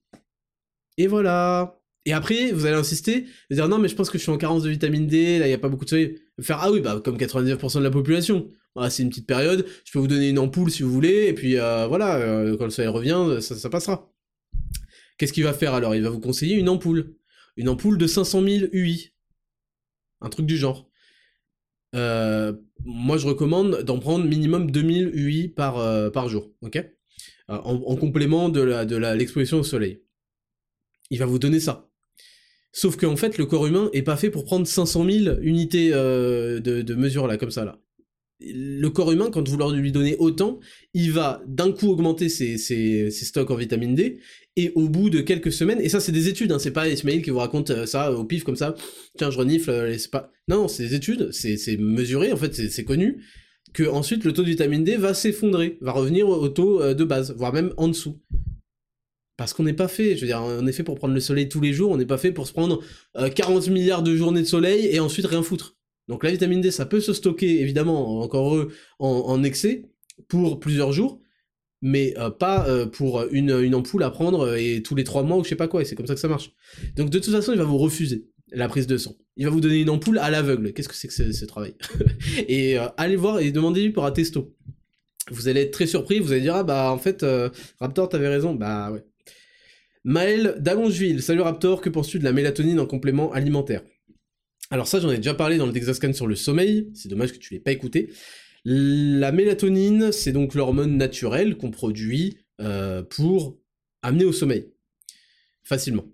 Et 0.97 1.09
voilà. 1.09 1.82
Et 2.05 2.13
après, 2.13 2.51
vous 2.53 2.67
allez 2.67 2.77
insister, 2.77 3.27
vous 3.49 3.57
dire 3.57 3.69
non 3.69 3.79
mais 3.79 3.89
je 3.89 3.95
pense 3.95 4.11
que 4.11 4.19
je 4.19 4.23
suis 4.23 4.33
en 4.33 4.39
carence 4.39 4.65
de 4.65 4.71
vitamine 4.71 5.07
D, 5.07 5.39
là 5.39 5.47
il 5.47 5.51
y 5.51 5.55
a 5.55 5.59
pas 5.59 5.69
beaucoup 5.69 5.85
de 5.85 5.91
soleil. 5.91 6.19
Faire 6.41 6.59
ah 6.61 6.73
oui 6.73 6.81
bah 6.81 7.01
comme 7.05 7.17
99% 7.17 7.79
de 7.79 7.85
la 7.85 7.91
population. 7.91 8.49
C'est 8.89 9.03
une 9.03 9.11
petite 9.11 9.27
période, 9.27 9.67
je 9.85 9.93
peux 9.93 9.99
vous 9.99 10.09
donner 10.09 10.31
une 10.31 10.39
ampoule 10.39 10.71
si 10.71 10.83
vous 10.83 10.91
voulez, 10.91 11.27
et 11.27 11.35
puis 11.35 11.59
euh, 11.59 11.87
voilà, 11.87 12.17
euh, 12.17 12.57
quand 12.57 12.65
le 12.65 12.71
soleil 12.71 12.91
revient, 12.91 13.41
ça 13.41 13.69
passera. 13.71 14.13
Qu'est-ce 15.19 15.33
qu'il 15.33 15.45
va 15.45 15.53
faire 15.53 15.75
alors? 15.75 15.95
Il 15.95 16.03
va 16.03 16.11
vous 16.11 16.21
conseiller 16.21 16.57
une 16.57 16.69
ampoule. 16.69 17.15
Une 17.57 17.69
ampoule 17.69 17.99
de 17.99 18.07
500 18.07 18.43
000 18.43 18.65
UI. 18.73 19.13
Un 20.21 20.29
truc 20.31 20.47
du 20.47 20.57
genre. 20.57 20.91
Euh, 21.95 22.53
moi, 22.85 23.19
je 23.19 23.27
recommande 23.27 23.83
d'en 23.83 23.99
prendre 23.99 24.25
minimum 24.25 24.71
2000 24.71 25.13
UI 25.15 25.49
par, 25.49 25.79
euh, 25.79 26.11
par 26.11 26.29
jour, 26.29 26.51
ok? 26.63 26.77
Euh, 26.77 27.57
en, 27.57 27.97
complément 27.97 28.49
de 28.49 28.63
l'exposition 29.15 29.61
au 29.61 29.63
soleil. 29.63 30.03
Il 31.11 31.19
va 31.19 31.27
vous 31.27 31.39
donner 31.39 31.61
ça. 31.61 31.89
Sauf 32.73 32.97
qu'en 32.97 33.17
fait, 33.17 33.39
le 33.39 33.47
corps 33.47 33.67
humain 33.67 33.91
est 33.93 34.03
pas 34.03 34.17
fait 34.17 34.31
pour 34.31 34.45
prendre 34.45 34.67
500 34.67 35.05
000 35.09 35.37
unités 35.43 35.91
de, 35.91 36.61
de 36.61 36.95
mesure 36.95 37.27
là, 37.27 37.37
comme 37.37 37.51
ça 37.51 37.65
là 37.65 37.79
le 38.45 38.89
corps 38.89 39.13
humain, 39.13 39.31
quand 39.31 39.47
vous 39.49 39.73
lui 39.73 39.93
donnez 39.93 40.17
autant, 40.19 40.61
il 40.95 41.13
va 41.13 41.43
d'un 41.47 41.73
coup 41.73 41.89
augmenter 41.89 42.29
ses, 42.29 43.11
stocks 43.11 43.51
en 43.51 43.57
vitamine 43.57 43.95
D, 43.95 44.19
et 44.57 44.73
au 44.75 44.89
bout 44.89 45.11
de 45.11 45.21
quelques 45.21 45.53
semaines, 45.53 45.81
et 45.81 45.89
ça 45.89 46.01
c'est 46.01 46.13
des 46.13 46.29
études, 46.29 46.53
hein, 46.53 46.59
c'est 46.59 46.73
pas 46.73 46.89
Ismail 46.89 47.23
qui 47.23 47.31
vous 47.31 47.39
raconte 47.39 47.71
euh, 47.71 47.87
ça 47.87 48.13
au 48.13 48.25
pif 48.25 48.45
comme 48.45 48.57
ça, 48.57 48.75
tiens 49.17 49.31
je 49.31 49.39
renifle, 49.39 49.71
euh, 49.71 49.97
c'est 49.97 50.11
pas... 50.11 50.31
Non, 50.49 50.69
c'est 50.69 50.85
des 50.85 50.95
études, 50.95 51.31
c'est 51.33 51.77
mesuré, 51.79 52.33
en 52.33 52.37
fait 52.37 52.55
c'est 52.55 52.85
connu, 52.85 53.25
que 53.73 53.85
ensuite 53.85 54.25
le 54.25 54.33
taux 54.33 54.43
de 54.43 54.49
vitamine 54.49 54.85
D 54.85 54.97
va 54.97 55.15
s'effondrer, 55.15 55.79
va 55.81 55.93
revenir 55.93 56.29
au, 56.29 56.49
taux 56.49 56.83
euh, 56.83 56.95
de 56.95 57.05
base, 57.05 57.35
voire 57.37 57.53
même 57.53 57.73
en 57.77 57.89
dessous. 57.89 58.21
Parce 59.43 59.55
qu'on 59.55 59.65
n'est 59.65 59.73
pas 59.73 59.89
fait, 59.89 60.15
je 60.15 60.21
veux 60.21 60.29
dire, 60.29 60.41
on 60.41 60.65
est 60.69 60.73
fait 60.73 60.85
pour 60.85 60.95
prendre 60.95 61.15
le 61.15 61.19
soleil 61.19 61.49
tous 61.49 61.61
les 61.61 61.73
jours, 61.73 61.91
on 61.91 61.97
n'est 61.97 62.07
pas 62.07 62.17
fait 62.17 62.31
pour 62.31 62.47
se 62.47 62.53
prendre 62.53 62.81
40 63.17 63.71
milliards 63.71 64.05
de 64.05 64.15
journées 64.15 64.43
de 64.43 64.47
soleil 64.47 64.87
et 64.87 65.01
ensuite 65.01 65.27
rien 65.27 65.43
foutre. 65.43 65.77
Donc 66.07 66.23
la 66.23 66.31
vitamine 66.31 66.61
D, 66.61 66.71
ça 66.71 66.87
peut 66.87 67.01
se 67.01 67.13
stocker, 67.13 67.61
évidemment, 67.61 68.21
encore 68.21 68.55
eux, 68.55 68.73
en, 69.01 69.43
excès, 69.43 69.91
pour 70.29 70.61
plusieurs 70.61 70.93
jours, 70.93 71.21
mais 71.81 72.15
euh, 72.19 72.31
pas 72.31 72.69
euh, 72.69 72.87
pour 72.87 73.25
une, 73.33 73.75
ampoule 73.75 74.05
à 74.05 74.11
prendre 74.11 74.47
euh, 74.47 74.55
et 74.61 74.81
tous 74.81 74.95
les 74.95 75.03
trois 75.03 75.25
mois 75.25 75.39
ou 75.39 75.43
je 75.43 75.49
sais 75.49 75.57
pas 75.57 75.67
quoi, 75.67 75.83
et 75.83 75.85
c'est 75.85 75.97
comme 75.97 76.07
ça 76.07 76.15
que 76.15 76.21
ça 76.21 76.29
marche. 76.29 76.53
Donc 76.95 77.11
de 77.11 77.19
toute 77.19 77.35
façon, 77.35 77.51
il 77.51 77.59
va 77.59 77.65
vous 77.65 77.79
refuser 77.79 78.29
la 78.53 78.69
prise 78.69 78.87
de 78.87 78.97
sang. 78.97 79.17
Il 79.37 79.45
va 79.45 79.51
vous 79.51 79.61
donner 79.61 79.81
une 79.81 79.91
ampoule 79.91 80.19
à 80.19 80.31
l'aveugle. 80.31 80.73
Qu'est-ce 80.73 80.89
que 80.89 80.95
c'est 80.95 81.09
que 81.09 81.33
ce, 81.33 81.45
travail? 81.47 81.75
Et 82.47 82.77
allez 82.97 83.17
voir 83.17 83.41
et 83.41 83.51
demandez-lui 83.51 83.91
pour 83.91 84.07
un 84.07 84.13
testo. 84.13 84.55
Vous 85.33 85.49
allez 85.49 85.63
être 85.63 85.73
très 85.73 85.89
surpris, 85.89 86.21
vous 86.21 86.31
allez 86.31 86.43
dire, 86.43 86.55
ah 86.55 86.63
bah 86.63 86.93
en 86.93 86.99
fait, 86.99 87.27
Raptor, 87.81 88.09
t'avais 88.09 88.29
raison, 88.29 88.55
bah 88.55 88.93
ouais. 88.93 89.03
Maël 90.05 90.57
d'Allongeville, 90.59 91.23
salut 91.23 91.43
Raptor, 91.43 91.81
que 91.81 91.89
penses-tu 91.89 92.19
de 92.19 92.25
la 92.25 92.33
mélatonine 92.33 92.81
en 92.81 92.87
complément 92.87 93.33
alimentaire? 93.33 93.83
Alors 94.71 94.89
ça, 94.89 94.99
j'en 94.99 95.11
ai 95.13 95.19
déjà 95.19 95.35
parlé 95.35 95.59
dans 95.59 95.67
le 95.67 95.73
Dexascan 95.73 96.13
sur 96.13 96.27
le 96.27 96.35
sommeil, 96.35 96.91
c'est 96.95 97.09
dommage 97.09 97.33
que 97.33 97.39
tu 97.39 97.55
l'aies 97.55 97.61
pas 97.61 97.71
écouté. 97.71 98.11
La 98.65 99.31
mélatonine, 99.31 100.11
c'est 100.11 100.33
donc 100.33 100.55
l'hormone 100.55 100.97
naturelle 100.97 101.57
qu'on 101.57 101.71
produit 101.71 102.39
euh, 102.61 103.05
pour 103.05 103.61
amener 104.03 104.25
au 104.25 104.33
sommeil, 104.33 104.73
facilement. 105.63 106.07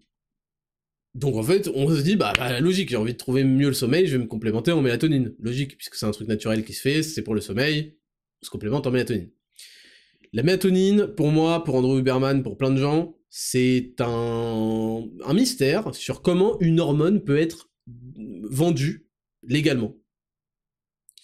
Donc 1.15 1.36
en 1.36 1.43
fait, 1.43 1.70
on 1.74 1.89
se 1.89 2.02
dit, 2.02 2.16
bah, 2.16 2.35
bah 2.36 2.60
logique, 2.60 2.90
j'ai 2.90 2.97
envie 2.97 3.15
de 3.15 3.19
trouver 3.19 3.43
mieux 3.43 3.69
le 3.69 3.74
sommeil, 3.74 4.06
je 4.06 4.19
vais 4.19 4.23
me 4.23 4.28
complémenter 4.28 4.70
en 4.70 4.82
mélatonine. 4.82 5.35
Logique, 5.40 5.78
puisque 5.78 5.94
c'est 5.94 6.06
un 6.06 6.10
truc 6.10 6.28
naturel 6.28 6.62
qui 6.62 6.74
se 6.74 6.82
fait, 6.82 7.02
c'est 7.02 7.23
pour 7.23 7.35
le 7.35 7.40
sommeil, 7.40 7.97
on 8.43 8.44
se 8.44 8.51
complémente 8.51 8.86
en 8.86 8.90
mélatonine. 8.90 9.31
La 10.35 10.43
mélatonine, 10.43 11.06
pour 11.06 11.28
moi, 11.28 11.65
pour 11.65 11.74
Andrew 11.74 11.98
Huberman, 11.98 12.43
pour 12.43 12.59
plein 12.59 12.70
de 12.70 12.77
gens, 12.77 13.18
c'est 13.30 13.94
un, 14.00 15.09
mystère 15.34 15.94
sur 15.94 16.22
comment 16.22 16.59
une 16.60 16.80
hormone 16.80 17.22
peut 17.22 17.38
être 17.38 17.70
vendu 18.50 19.06
légalement. 19.46 19.96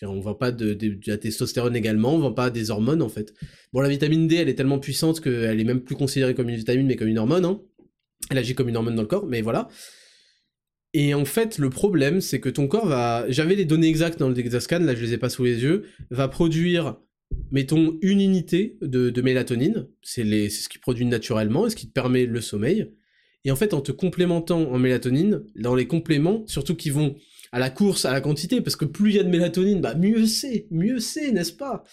On 0.02 0.20
vend 0.20 0.34
pas 0.34 0.52
de, 0.52 0.76
la 1.06 1.16
testostérone 1.16 1.76
également, 1.76 2.14
on 2.14 2.18
vend 2.18 2.32
pas 2.32 2.50
des 2.50 2.70
hormones 2.70 3.00
en 3.00 3.08
fait. 3.08 3.32
Bon, 3.72 3.80
la 3.80 3.88
vitamine 3.88 4.28
D, 4.28 4.36
elle 4.36 4.48
est 4.50 4.54
tellement 4.54 4.78
puissante 4.78 5.20
qu'elle 5.20 5.58
est 5.58 5.64
même 5.64 5.80
plus 5.80 5.96
considérée 5.96 6.34
comme 6.34 6.50
une 6.50 6.56
vitamine, 6.56 6.86
mais 6.86 6.96
comme 6.96 7.08
une 7.08 7.18
hormone. 7.18 7.44
Hein. 7.44 7.60
Elle 8.30 8.38
agit 8.38 8.54
comme 8.54 8.68
une 8.68 8.76
hormone 8.76 8.96
dans 8.96 9.02
le 9.02 9.08
corps, 9.08 9.26
mais 9.26 9.40
voilà. 9.40 9.68
Et 10.92 11.14
en 11.14 11.24
fait, 11.24 11.58
le 11.58 11.70
problème, 11.70 12.20
c'est 12.20 12.38
que 12.38 12.48
ton 12.48 12.68
corps 12.68 12.86
va. 12.86 13.24
J'avais 13.28 13.56
les 13.56 13.64
données 13.64 13.88
exactes 13.88 14.18
dans 14.18 14.28
le 14.28 14.34
Dexascan, 14.34 14.80
là 14.80 14.94
je 14.94 15.02
les 15.02 15.14
ai 15.14 15.18
pas 15.18 15.28
sous 15.28 15.44
les 15.44 15.62
yeux, 15.62 15.84
va 16.10 16.28
produire, 16.28 16.96
mettons, 17.50 17.98
une 18.02 18.20
unité 18.20 18.78
de, 18.80 19.20
mélatonine. 19.20 19.86
C'est 20.02 20.48
ce 20.48 20.68
qui 20.68 20.78
produit 20.78 21.06
naturellement 21.06 21.66
et 21.66 21.70
ce 21.70 21.76
qui 21.76 21.86
te 21.86 21.92
permet 21.92 22.26
le 22.26 22.40
sommeil. 22.40 22.90
Et 23.44 23.50
en 23.50 23.56
fait, 23.56 23.74
en 23.74 23.80
te 23.80 23.92
complémentant 23.92 24.70
en 24.70 24.78
mélatonine, 24.78 25.44
dans 25.56 25.74
les 25.74 25.86
compléments, 25.86 26.44
surtout 26.46 26.74
qui 26.74 26.90
vont 26.90 27.16
à 27.52 27.58
la 27.58 27.70
course, 27.70 28.04
à 28.04 28.12
la 28.12 28.20
quantité, 28.20 28.60
parce 28.60 28.74
que 28.74 28.84
plus 28.84 29.10
il 29.10 29.16
y 29.16 29.20
a 29.20 29.22
de 29.22 29.28
mélatonine, 29.28 29.80
bah 29.80 29.94
mieux 29.94 30.26
c'est, 30.26 30.66
mieux 30.70 30.98
c'est, 30.98 31.30
n'est-ce 31.30 31.52
pas? 31.52 31.84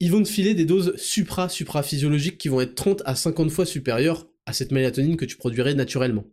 Ils 0.00 0.10
vont 0.10 0.22
te 0.22 0.28
filer 0.28 0.54
des 0.54 0.64
doses 0.64 0.94
supra-supra-physiologiques 0.96 2.36
qui 2.36 2.48
vont 2.48 2.60
être 2.60 2.74
30 2.74 3.02
à 3.06 3.14
50 3.14 3.50
fois 3.50 3.64
supérieures 3.64 4.28
à 4.44 4.52
cette 4.52 4.72
mélatonine 4.72 5.16
que 5.16 5.24
tu 5.24 5.36
produirais 5.36 5.74
naturellement. 5.74 6.24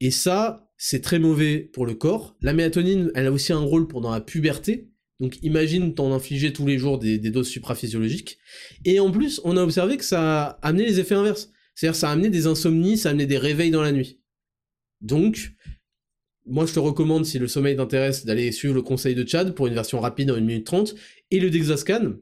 Et 0.00 0.10
ça, 0.10 0.70
c'est 0.76 1.00
très 1.00 1.18
mauvais 1.18 1.58
pour 1.58 1.86
le 1.86 1.94
corps. 1.94 2.36
La 2.42 2.52
mélatonine, 2.52 3.10
elle 3.14 3.26
a 3.26 3.32
aussi 3.32 3.52
un 3.52 3.58
rôle 3.58 3.88
pendant 3.88 4.10
la 4.10 4.20
puberté. 4.20 4.88
Donc 5.20 5.38
imagine 5.42 5.94
t'en 5.94 6.12
infliger 6.12 6.52
tous 6.52 6.66
les 6.66 6.78
jours 6.78 6.98
des, 6.98 7.18
doses 7.18 7.48
supraphysiologiques. 7.48 8.38
Et 8.84 9.00
en 9.00 9.10
plus, 9.10 9.40
on 9.44 9.56
a 9.56 9.62
observé 9.62 9.96
que 9.96 10.04
ça 10.04 10.42
a 10.42 10.48
amené 10.62 10.84
les 10.84 11.00
effets 11.00 11.14
inverses. 11.14 11.50
C'est-à-dire 11.74 11.96
ça 11.96 12.10
a 12.10 12.12
amené 12.12 12.30
des 12.30 12.46
insomnies, 12.46 12.96
ça 12.98 13.08
a 13.08 13.12
amené 13.12 13.26
des 13.26 13.38
réveils 13.38 13.70
dans 13.70 13.82
la 13.82 13.92
nuit. 13.92 14.20
Donc, 15.00 15.52
moi 16.46 16.66
je 16.66 16.72
te 16.72 16.78
recommande, 16.78 17.26
si 17.26 17.38
le 17.38 17.48
sommeil 17.48 17.76
t'intéresse, 17.76 18.24
d'aller 18.24 18.52
suivre 18.52 18.74
le 18.74 18.82
conseil 18.82 19.14
de 19.14 19.26
Chad 19.26 19.54
pour 19.54 19.66
une 19.66 19.74
version 19.74 20.00
rapide 20.00 20.30
en 20.30 20.34
1 20.34 20.40
minute 20.40 20.66
30, 20.66 20.94
et 21.30 21.40
le 21.40 21.50
Dexascan 21.50 22.14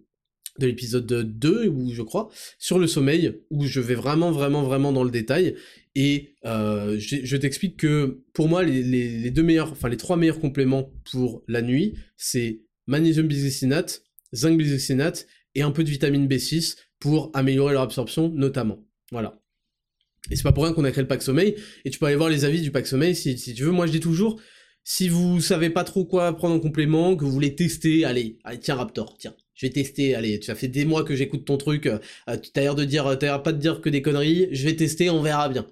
de 0.59 0.67
l'épisode 0.67 1.07
2, 1.07 1.69
où 1.69 1.93
je 1.93 2.03
crois, 2.03 2.31
sur 2.59 2.79
le 2.79 2.87
sommeil, 2.87 3.41
où 3.51 3.65
je 3.65 3.81
vais 3.81 3.97
vraiment, 3.97 4.31
vraiment, 4.31 4.63
vraiment 4.63 4.93
dans 4.93 5.03
le 5.03 5.11
détail, 5.11 5.57
et 5.95 6.35
euh, 6.45 6.97
je, 6.99 7.37
t'explique 7.37 7.77
que 7.77 8.23
pour 8.33 8.49
moi, 8.49 8.63
les, 8.65 9.31
deux 9.31 9.43
meilleurs, 9.43 9.73
enfin 9.73 9.89
les 9.89 9.97
trois 9.97 10.17
meilleurs 10.17 10.41
compléments 10.41 10.93
pour 11.11 11.45
la 11.47 11.63
nuit, 11.63 11.95
c'est 12.17 12.64
magnésium 12.87 13.27
bisglycinate, 13.27 14.03
zinc 14.35 14.57
bisglycinate, 14.57 15.27
et 15.55 15.63
un 15.63 15.71
peu 15.71 15.85
de 15.85 15.91
vitamine 15.91 16.27
B6 16.27 16.77
pour 16.99 17.31
améliorer 17.35 17.75
leur 17.75 17.83
absorption 17.83 18.31
notamment. 18.31 18.85
Voilà. 19.13 19.41
Et 20.31 20.37
c'est 20.37 20.43
pas 20.43 20.53
pour 20.53 20.65
rien 20.65 20.73
qu'on 20.73 20.85
a 20.85 20.91
créé 20.91 21.03
le 21.03 21.09
pack 21.09 21.23
sommeil, 21.23 21.57
et 21.85 21.91
tu 21.91 21.99
peux 21.99 22.07
aller 22.07 22.17
voir 22.17 22.31
les 22.31 22.45
avis 22.45 22.63
du 22.63 22.71
pack 22.71 22.87
sommeil 22.87 23.15
si, 23.15 23.37
tu 23.37 23.63
veux. 23.63 23.71
Moi 23.71 23.87
je 23.87 23.93
dis 23.93 24.01
toujours, 24.01 24.41
si 24.83 25.09
vous 25.09 25.41
savez 25.41 25.71
pas 25.71 25.85
trop 25.85 26.05
quoi 26.05 26.35
prendre 26.37 26.55
en 26.55 26.61
complément, 26.61 27.17
que 27.17 27.25
vous 27.25 27.31
voulez 27.31 27.55
tester, 27.55 28.05
allez, 28.05 28.39
allez 28.45 28.59
tiens 28.59 28.77
Raptor, 28.77 29.17
tiens, 29.19 29.37
je 29.55 29.67
vais 29.67 29.73
tester, 29.73 30.15
allez, 30.15 30.41
ça 30.43 30.55
fait 30.55 30.69
des 30.69 30.85
mois 30.85 31.05
que 31.05 31.15
j'écoute 31.15 31.45
ton 31.45 31.59
truc, 31.59 31.87
euh, 31.87 31.99
tu 32.43 32.51
t'as 32.53 32.63
l'air 32.63 32.75
de 32.75 32.85
dire, 32.85 33.05
t'as 33.19 33.27
l'air 33.27 33.43
pas 33.43 33.53
de 33.53 33.59
dire 33.59 33.81
que 33.81 33.91
des 33.91 34.03
conneries, 34.03 34.49
je 34.51 34.65
vais 34.65 34.77
tester, 34.77 35.11
on 35.11 35.23
verra 35.23 35.49
bien. 35.49 35.67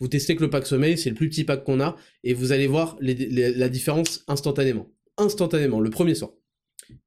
Vous 0.00 0.08
testez 0.08 0.36
que 0.36 0.42
le 0.42 0.50
pack 0.50 0.66
sommeil, 0.66 0.98
c'est 0.98 1.08
le 1.08 1.14
plus 1.14 1.28
petit 1.28 1.44
pack 1.44 1.64
qu'on 1.64 1.80
a, 1.80 1.96
et 2.24 2.34
vous 2.34 2.52
allez 2.52 2.66
voir 2.66 2.98
la 3.00 3.68
différence 3.68 4.24
instantanément. 4.28 4.90
Instantanément, 5.16 5.80
le 5.80 5.90
premier 5.90 6.14
soir. 6.14 6.32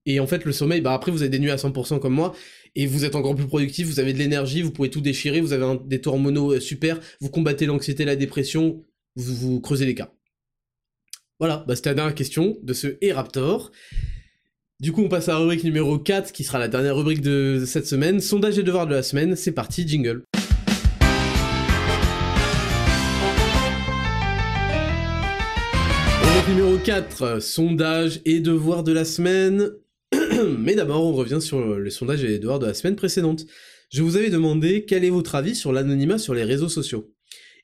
Et 0.05 0.19
en 0.19 0.27
fait, 0.27 0.45
le 0.45 0.51
sommeil, 0.51 0.81
bah 0.81 0.93
après, 0.93 1.11
vous 1.11 1.25
des 1.25 1.39
nuits 1.39 1.51
à 1.51 1.57
100% 1.57 1.99
comme 1.99 2.13
moi, 2.13 2.33
et 2.75 2.85
vous 2.85 3.05
êtes 3.05 3.15
encore 3.15 3.35
plus 3.35 3.47
productif, 3.47 3.87
vous 3.87 3.99
avez 3.99 4.13
de 4.13 4.17
l'énergie, 4.17 4.61
vous 4.61 4.71
pouvez 4.71 4.89
tout 4.89 5.01
déchirer, 5.01 5.41
vous 5.41 5.53
avez 5.53 5.79
des 5.85 6.01
taux 6.01 6.15
euh, 6.15 6.59
super, 6.59 6.99
vous 7.21 7.29
combattez 7.29 7.65
l'anxiété, 7.65 8.05
la 8.05 8.15
dépression, 8.15 8.83
vous, 9.15 9.35
vous 9.35 9.59
creusez 9.59 9.85
les 9.85 9.95
cas. 9.95 10.13
Voilà, 11.39 11.63
bah 11.67 11.75
c'était 11.75 11.89
la 11.89 11.95
dernière 11.95 12.15
question 12.15 12.57
de 12.63 12.73
ce 12.73 12.87
E-Raptor. 13.03 13.71
Du 14.79 14.91
coup, 14.91 15.01
on 15.01 15.09
passe 15.09 15.27
à 15.29 15.33
la 15.33 15.39
rubrique 15.39 15.63
numéro 15.63 15.97
4, 15.97 16.31
qui 16.31 16.43
sera 16.43 16.59
la 16.59 16.67
dernière 16.67 16.95
rubrique 16.95 17.21
de 17.21 17.63
cette 17.65 17.87
semaine. 17.87 18.19
Sondage 18.19 18.57
et 18.59 18.63
devoir 18.63 18.87
de 18.87 18.93
la 18.93 19.03
semaine, 19.03 19.35
c'est 19.35 19.51
parti, 19.51 19.87
jingle. 19.87 20.23
Numéro 26.77 27.01
4, 27.01 27.41
sondage 27.41 28.21
et 28.25 28.39
devoir 28.39 28.83
de 28.83 28.91
la 28.91 29.05
semaine. 29.05 29.71
Mais 30.59 30.75
d'abord, 30.75 31.05
on 31.05 31.13
revient 31.13 31.41
sur 31.41 31.59
le 31.59 31.89
sondage 31.89 32.23
et 32.23 32.39
devoirs 32.39 32.59
de 32.59 32.67
la 32.67 32.73
semaine 32.73 32.95
précédente. 32.95 33.45
Je 33.89 34.03
vous 34.03 34.15
avais 34.15 34.29
demandé 34.29 34.85
quel 34.85 35.03
est 35.03 35.09
votre 35.09 35.35
avis 35.35 35.55
sur 35.55 35.71
l'anonymat 35.71 36.17
sur 36.17 36.33
les 36.33 36.43
réseaux 36.43 36.69
sociaux? 36.69 37.13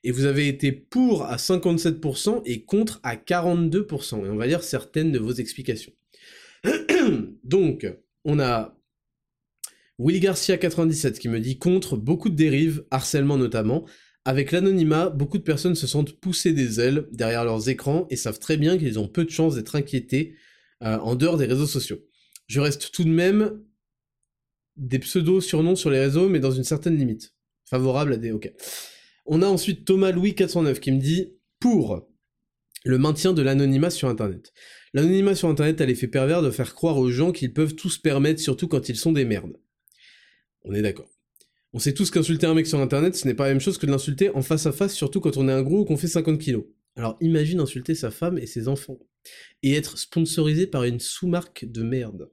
Et 0.04 0.12
vous 0.12 0.26
avez 0.26 0.48
été 0.48 0.72
pour 0.72 1.24
à 1.24 1.36
57% 1.36 2.42
et 2.46 2.64
contre 2.64 3.00
à 3.04 3.16
42%. 3.16 4.26
Et 4.26 4.30
on 4.30 4.36
va 4.36 4.48
lire 4.48 4.64
certaines 4.64 5.12
de 5.12 5.20
vos 5.20 5.34
explications. 5.34 5.94
Donc, 7.44 7.88
on 8.26 8.40
a 8.40 8.76
Willy 10.00 10.22
Garcia 10.22 10.58
97 10.58 11.20
qui 11.20 11.30
me 11.30 11.40
dit 11.40 11.60
contre 11.60 11.98
beaucoup 11.98 12.30
de 12.30 12.36
dérives, 12.36 12.84
harcèlement 12.90 13.38
notamment. 13.38 13.86
Avec 14.26 14.52
l'anonymat, 14.52 15.10
beaucoup 15.10 15.38
de 15.38 15.44
personnes 15.44 15.76
se 15.76 15.88
sentent 15.88 16.14
poussées 16.14 16.54
des 16.54 16.80
ailes 16.80 17.08
derrière 17.12 17.44
leurs 17.44 17.68
écrans 17.68 18.08
et 18.10 18.16
savent 18.16 18.40
très 18.40 18.56
bien 18.56 18.78
qu'ils 18.78 19.00
ont 19.00 19.08
peu 19.08 19.26
de 19.26 19.30
chances 19.30 19.56
d'être 19.56 19.76
inquiétés 19.76 20.36
euh, 20.82 20.98
en 21.00 21.16
dehors 21.16 21.38
des 21.38 21.46
réseaux 21.46 21.68
sociaux. 21.68 22.00
Je 22.48 22.62
reste 22.62 22.92
tout 22.92 23.04
de 23.04 23.10
même 23.10 23.62
des 24.78 25.00
pseudo-surnoms 25.00 25.76
sur 25.76 25.90
les 25.90 26.00
réseaux, 26.00 26.30
mais 26.30 26.40
dans 26.40 26.52
une 26.52 26.64
certaine 26.64 26.98
limite. 26.98 27.36
Favorable 27.66 28.14
à 28.14 28.18
des... 28.18 28.32
Ok. 28.32 28.52
On 29.26 29.42
a 29.42 29.48
ensuite 29.48 29.86
Thomas 29.86 30.12
Louis 30.12 30.36
409 30.36 30.80
qui 30.80 30.92
me 30.92 31.00
dit 31.00 31.34
pour 31.60 32.08
le 32.86 32.98
maintien 32.98 33.34
de 33.34 33.42
l'anonymat 33.42 33.90
sur 33.90 34.10
Internet. 34.10 34.54
L'anonymat 34.94 35.36
sur 35.36 35.48
Internet 35.48 35.80
a 35.82 35.86
l'effet 35.86 36.08
pervers 36.08 36.42
de 36.42 36.52
faire 36.52 36.76
croire 36.76 36.98
aux 36.98 37.10
gens 37.10 37.32
qu'ils 37.32 37.54
peuvent 37.54 37.76
tout 37.76 37.90
se 37.90 38.00
permettre, 38.00 38.42
surtout 38.42 38.68
quand 38.68 38.90
ils 38.90 38.98
sont 38.98 39.12
des 39.12 39.26
merdes. 39.26 39.58
On 40.64 40.74
est 40.74 40.82
d'accord. 40.82 41.13
On 41.76 41.80
sait 41.80 41.94
tous 41.94 42.12
qu'insulter 42.12 42.46
un 42.46 42.54
mec 42.54 42.68
sur 42.68 42.80
Internet, 42.80 43.16
ce 43.16 43.28
n'est 43.28 43.34
pas 43.34 43.46
la 43.46 43.50
même 43.50 43.60
chose 43.60 43.80
que 43.80 43.88
de 43.88 43.92
l'insulter 43.92 44.30
en 44.30 44.44
face 44.44 44.68
à 44.68 44.72
face, 44.72 44.94
surtout 44.94 45.20
quand 45.20 45.38
on 45.38 45.50
est 45.50 45.52
un 45.52 45.64
gros 45.64 45.80
ou 45.80 45.86
qu'on 45.86 45.98
fait 45.98 46.08
50 46.08 46.40
kilos. 46.40 46.66
Alors 46.96 47.18
imagine 47.20 47.60
insulter 47.60 47.96
sa 47.96 48.12
femme 48.12 48.38
et 48.38 48.46
ses 48.46 48.68
enfants. 48.68 49.00
Et 49.64 49.74
être 49.74 49.98
sponsorisé 49.98 50.68
par 50.68 50.84
une 50.84 51.00
sous-marque 51.00 51.66
de 51.66 51.82
merde 51.82 52.30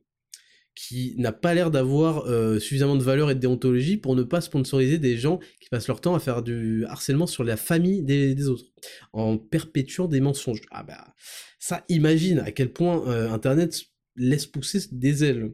qui 0.75 1.15
n'a 1.17 1.33
pas 1.33 1.55
l'air 1.55 1.71
d'avoir 1.71 2.27
euh, 2.27 2.59
suffisamment 2.59 2.97
de 2.97 3.03
valeur 3.03 3.31
et 3.31 3.35
de 3.35 3.41
déontologie 3.41 3.97
pour 3.97 4.15
ne 4.15 4.23
pas 4.23 4.43
sponsoriser 4.43 4.99
des 4.99 5.17
gens 5.17 5.39
qui 5.61 5.69
passent 5.71 5.89
leur 5.89 6.01
temps 6.01 6.15
à 6.15 6.21
faire 6.21 6.43
du 6.43 6.85
harcèlement 6.87 7.27
sur 7.27 7.43
la 7.43 7.57
famille 7.57 8.03
des, 8.03 8.49
autres, 8.49 8.67
en 9.12 9.39
perpétuant 9.39 10.07
des 10.07 10.21
mensonges. 10.21 10.62
Ah 10.71 10.83
bah, 10.83 11.15
ça 11.59 11.85
imagine 11.89 12.41
à 12.41 12.51
quel 12.53 12.73
point 12.73 13.07
euh, 13.09 13.31
Internet 13.31 13.85
laisse 14.17 14.47
pousser 14.47 14.81
des 14.93 15.25
ailes. 15.25 15.53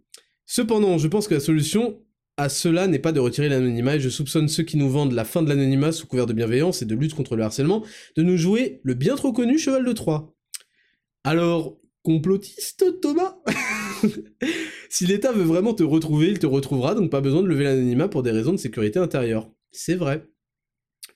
Cependant, 0.52 0.98
je 0.98 1.06
pense 1.06 1.28
que 1.28 1.34
la 1.34 1.40
solution 1.40 2.04
à 2.36 2.48
cela 2.48 2.88
n'est 2.88 2.98
pas 2.98 3.12
de 3.12 3.20
retirer 3.20 3.48
l'anonymat 3.48 3.94
et 3.94 4.00
je 4.00 4.08
soupçonne 4.08 4.48
ceux 4.48 4.64
qui 4.64 4.76
nous 4.78 4.90
vendent 4.90 5.12
la 5.12 5.24
fin 5.24 5.44
de 5.44 5.48
l'anonymat 5.48 5.92
sous 5.92 6.08
couvert 6.08 6.26
de 6.26 6.32
bienveillance 6.32 6.82
et 6.82 6.86
de 6.86 6.96
lutte 6.96 7.14
contre 7.14 7.36
le 7.36 7.44
harcèlement 7.44 7.84
de 8.16 8.24
nous 8.24 8.36
jouer 8.36 8.80
le 8.82 8.94
bien 8.94 9.14
trop 9.14 9.32
connu 9.32 9.60
cheval 9.60 9.84
de 9.84 9.92
Troie. 9.92 10.34
Alors, 11.22 11.78
complotiste, 12.02 13.00
Thomas 13.00 13.38
Si 14.90 15.06
l'État 15.06 15.30
veut 15.30 15.44
vraiment 15.44 15.72
te 15.72 15.84
retrouver, 15.84 16.26
il 16.26 16.40
te 16.40 16.46
retrouvera, 16.46 16.96
donc 16.96 17.12
pas 17.12 17.20
besoin 17.20 17.44
de 17.44 17.46
lever 17.46 17.62
l'anonymat 17.62 18.08
pour 18.08 18.24
des 18.24 18.32
raisons 18.32 18.52
de 18.52 18.56
sécurité 18.56 18.98
intérieure. 18.98 19.48
C'est 19.70 19.94
vrai. 19.94 20.26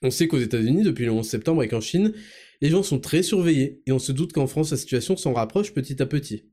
On 0.01 0.11
sait 0.11 0.29
qu'aux 0.29 0.39
États-Unis, 0.39 0.83
depuis 0.83 1.03
le 1.03 1.11
11 1.11 1.27
septembre 1.27 1.61
et 1.61 1.67
qu'en 1.67 1.81
Chine, 1.81 2.13
les 2.61 2.69
gens 2.69 2.83
sont 2.83 3.01
très 3.01 3.21
surveillés, 3.21 3.81
et 3.85 3.91
on 3.91 3.99
se 3.99 4.13
doute 4.13 4.31
qu'en 4.31 4.47
France, 4.47 4.71
la 4.71 4.77
situation 4.77 5.17
s'en 5.17 5.33
rapproche 5.33 5.73
petit 5.73 6.01
à 6.01 6.05
petit. 6.05 6.45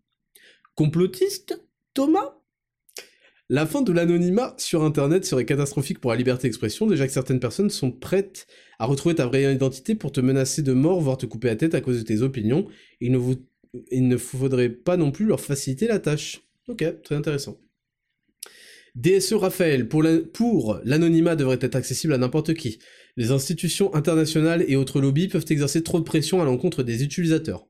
Complotiste, 0.74 1.64
Thomas 1.94 2.31
la 3.52 3.66
fin 3.66 3.82
de 3.82 3.92
l'anonymat 3.92 4.54
sur 4.56 4.82
Internet 4.82 5.26
serait 5.26 5.44
catastrophique 5.44 5.98
pour 5.98 6.10
la 6.10 6.16
liberté 6.16 6.48
d'expression, 6.48 6.86
déjà 6.86 7.06
que 7.06 7.12
certaines 7.12 7.38
personnes 7.38 7.68
sont 7.68 7.92
prêtes 7.92 8.46
à 8.78 8.86
retrouver 8.86 9.14
ta 9.14 9.26
vraie 9.26 9.54
identité 9.54 9.94
pour 9.94 10.10
te 10.10 10.22
menacer 10.22 10.62
de 10.62 10.72
mort, 10.72 11.02
voire 11.02 11.18
te 11.18 11.26
couper 11.26 11.48
la 11.48 11.56
tête 11.56 11.74
à 11.74 11.82
cause 11.82 11.98
de 11.98 12.02
tes 12.02 12.22
opinions, 12.22 12.66
il 13.02 13.12
ne 13.12 13.18
vous 13.18 13.36
il 13.90 14.08
ne 14.08 14.16
faudrait 14.16 14.70
pas 14.70 14.96
non 14.96 15.10
plus 15.10 15.26
leur 15.26 15.40
faciliter 15.40 15.86
la 15.86 15.98
tâche. 15.98 16.40
Ok, 16.66 16.82
très 17.02 17.14
intéressant. 17.14 17.60
DSE 18.94 19.34
Raphaël, 19.34 19.86
pour 19.86 20.80
l'anonymat 20.84 21.36
devrait 21.36 21.58
être 21.60 21.76
accessible 21.76 22.14
à 22.14 22.18
n'importe 22.18 22.54
qui. 22.54 22.78
Les 23.18 23.32
institutions 23.32 23.94
internationales 23.94 24.64
et 24.66 24.76
autres 24.76 25.02
lobbies 25.02 25.28
peuvent 25.28 25.44
exercer 25.50 25.82
trop 25.82 25.98
de 25.98 26.04
pression 26.04 26.40
à 26.40 26.46
l'encontre 26.46 26.82
des 26.82 27.04
utilisateurs. 27.04 27.66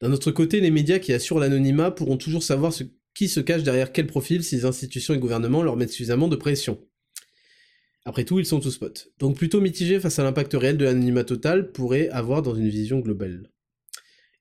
D'un 0.00 0.12
autre 0.12 0.32
côté, 0.32 0.60
les 0.60 0.72
médias 0.72 0.98
qui 0.98 1.12
assurent 1.12 1.38
l'anonymat 1.38 1.92
pourront 1.92 2.16
toujours 2.16 2.42
savoir 2.42 2.72
qui 3.14 3.28
se 3.28 3.40
cache 3.40 3.62
derrière 3.62 3.92
quel 3.92 4.06
profil 4.06 4.42
si 4.42 4.56
les 4.56 4.64
institutions 4.64 5.14
et 5.14 5.18
gouvernements 5.18 5.62
leur 5.62 5.76
mettent 5.76 5.90
suffisamment 5.90 6.28
de 6.28 6.36
pression. 6.36 6.86
Après 8.04 8.24
tout, 8.24 8.38
ils 8.38 8.46
sont 8.46 8.60
tous 8.60 8.78
potes. 8.78 9.12
Donc 9.18 9.36
plutôt 9.36 9.60
mitigé 9.60 10.00
face 10.00 10.18
à 10.18 10.24
l'impact 10.24 10.54
réel 10.54 10.78
de 10.78 10.84
l'anonymat 10.84 11.24
total 11.24 11.70
pourrait 11.72 12.08
avoir 12.08 12.42
dans 12.42 12.54
une 12.54 12.68
vision 12.68 13.00
globale. 13.00 13.50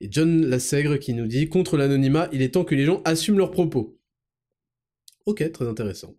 Et 0.02 0.08
John 0.10 0.46
Lassègre 0.46 0.98
qui 0.98 1.14
nous 1.14 1.28
dit 1.28 1.50
Contre 1.50 1.76
l'anonymat, 1.76 2.30
il 2.32 2.42
est 2.42 2.54
temps 2.54 2.64
que 2.64 2.76
les 2.76 2.86
gens 2.86 3.02
assument 3.04 3.38
leurs 3.38 3.52
propos. 3.52 4.00
Ok, 5.26 5.52
très 5.52 5.68
intéressant. 5.68 6.16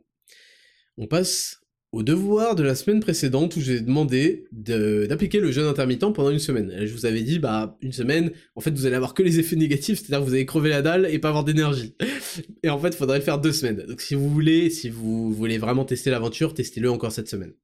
On 0.98 1.06
passe 1.06 1.59
au 1.92 2.04
devoir 2.04 2.54
de 2.54 2.62
la 2.62 2.76
semaine 2.76 3.00
précédente 3.00 3.56
où 3.56 3.60
j'ai 3.60 3.80
demandé 3.80 4.44
d'appliquer 4.52 5.40
le 5.40 5.50
jeûne 5.50 5.66
intermittent 5.66 6.12
pendant 6.14 6.30
une 6.30 6.38
semaine. 6.38 6.72
je 6.86 6.92
vous 6.92 7.04
avais 7.04 7.22
dit, 7.22 7.40
bah, 7.40 7.76
une 7.82 7.92
semaine, 7.92 8.30
en 8.54 8.60
fait, 8.60 8.70
vous 8.70 8.86
allez 8.86 8.94
avoir 8.94 9.12
que 9.12 9.24
les 9.24 9.40
effets 9.40 9.56
négatifs, 9.56 9.98
c'est-à-dire 9.98 10.20
que 10.20 10.30
vous 10.30 10.34
allez 10.34 10.46
crever 10.46 10.70
la 10.70 10.82
dalle 10.82 11.08
et 11.10 11.18
pas 11.18 11.28
avoir 11.28 11.44
d'énergie. 11.44 11.96
Et 12.62 12.70
en 12.70 12.78
fait, 12.78 12.90
il 12.90 12.96
faudrait 12.96 13.20
faire 13.20 13.40
deux 13.40 13.52
semaines. 13.52 13.84
Donc 13.88 14.00
si 14.00 14.14
vous 14.14 14.30
voulez, 14.30 14.70
si 14.70 14.88
vous 14.88 15.32
voulez 15.32 15.58
vraiment 15.58 15.84
tester 15.84 16.10
l'aventure, 16.10 16.54
testez-le 16.54 16.90
encore 16.90 17.10
cette 17.10 17.28
semaine. 17.28 17.54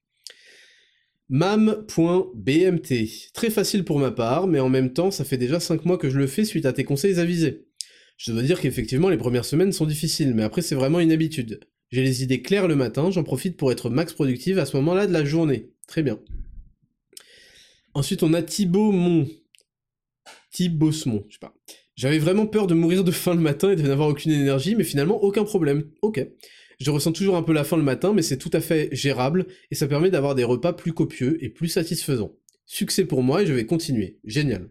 Mam.bmt. 1.29 2.93
Très 3.33 3.51
facile 3.51 3.85
pour 3.85 3.99
ma 3.99 4.11
part, 4.11 4.47
mais 4.49 4.61
en 4.61 4.69
même 4.69 4.93
temps, 4.93 5.11
ça 5.11 5.25
fait 5.25 5.39
déjà 5.39 5.61
5 5.61 5.85
mois 5.85 5.99
que 5.99 6.11
je 6.11 6.19
le 6.19 6.27
fais 6.27 6.45
suite 6.45 6.67
à 6.67 6.73
tes 6.73 6.85
conseils 6.85 7.21
avisés. 7.21 7.67
Je 8.17 8.33
dois 8.33 8.43
dire 8.43 8.61
qu'effectivement, 8.61 9.09
les 9.09 9.17
premières 9.17 9.45
semaines 9.45 9.73
sont 9.73 9.87
difficiles, 9.87 10.35
mais 10.35 10.43
après, 10.43 10.63
c'est 10.63 10.75
vraiment 10.75 11.01
une 11.01 11.13
habitude. 11.13 11.61
J'ai 11.91 12.03
les 12.03 12.23
idées 12.23 12.43
claires 12.43 12.69
le 12.69 12.77
matin, 12.77 13.11
j'en 13.11 13.23
profite 13.23 13.57
pour 13.57 13.71
être 13.71 13.91
max 13.91 14.13
productive 14.13 14.59
à 14.59 14.67
ce 14.67 14.77
moment-là 14.77 15.07
de 15.07 15.13
la 15.13 15.25
journée. 15.25 15.71
Très 15.87 16.03
bien. 16.03 16.19
Ensuite, 17.95 18.23
on 18.23 18.35
a 18.35 18.43
Thibaut 18.43 18.93
Mon. 18.93 19.27
Thibosmon, 20.51 21.25
je 21.29 21.35
sais 21.35 21.39
pas. 21.39 21.55
J'avais 21.97 22.19
vraiment 22.19 22.47
peur 22.47 22.67
de 22.67 22.75
mourir 22.75 23.05
de 23.05 23.11
faim 23.11 23.35
le 23.35 23.41
matin 23.41 23.71
et 23.71 23.77
de 23.77 23.83
n'avoir 23.83 24.09
aucune 24.09 24.33
énergie, 24.33 24.75
mais 24.75 24.85
finalement, 24.85 25.23
aucun 25.23 25.45
problème. 25.45 25.91
Ok. 26.03 26.27
Je 26.79 26.91
ressens 26.91 27.13
toujours 27.13 27.37
un 27.37 27.43
peu 27.43 27.53
la 27.53 27.65
faim 27.65 27.77
le 27.77 27.83
matin, 27.83 28.13
mais 28.13 28.23
c'est 28.23 28.37
tout 28.37 28.51
à 28.53 28.61
fait 28.61 28.89
gérable, 28.93 29.47
et 29.71 29.75
ça 29.75 29.87
permet 29.87 30.11
d'avoir 30.11 30.35
des 30.35 30.45
repas 30.45 30.73
plus 30.73 30.93
copieux 30.93 31.43
et 31.43 31.49
plus 31.49 31.69
satisfaisants. 31.69 32.37
Succès 32.67 33.05
pour 33.05 33.23
moi, 33.23 33.43
et 33.43 33.47
je 33.47 33.53
vais 33.53 33.65
continuer. 33.65 34.19
Génial. 34.25 34.71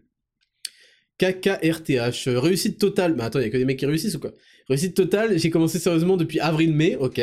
KKRTH, 1.18 2.28
réussite 2.28 2.78
totale. 2.78 3.14
Mais 3.16 3.24
attends, 3.24 3.40
il 3.40 3.44
y 3.44 3.46
a 3.46 3.50
que 3.50 3.56
des 3.56 3.64
mecs 3.64 3.78
qui 3.78 3.86
réussissent 3.86 4.16
ou 4.16 4.20
quoi? 4.20 4.32
Réussite 4.68 4.94
totale, 4.94 5.38
j'ai 5.38 5.50
commencé 5.50 5.78
sérieusement 5.78 6.16
depuis 6.16 6.40
avril-mai, 6.40 6.96
ok. 6.96 7.20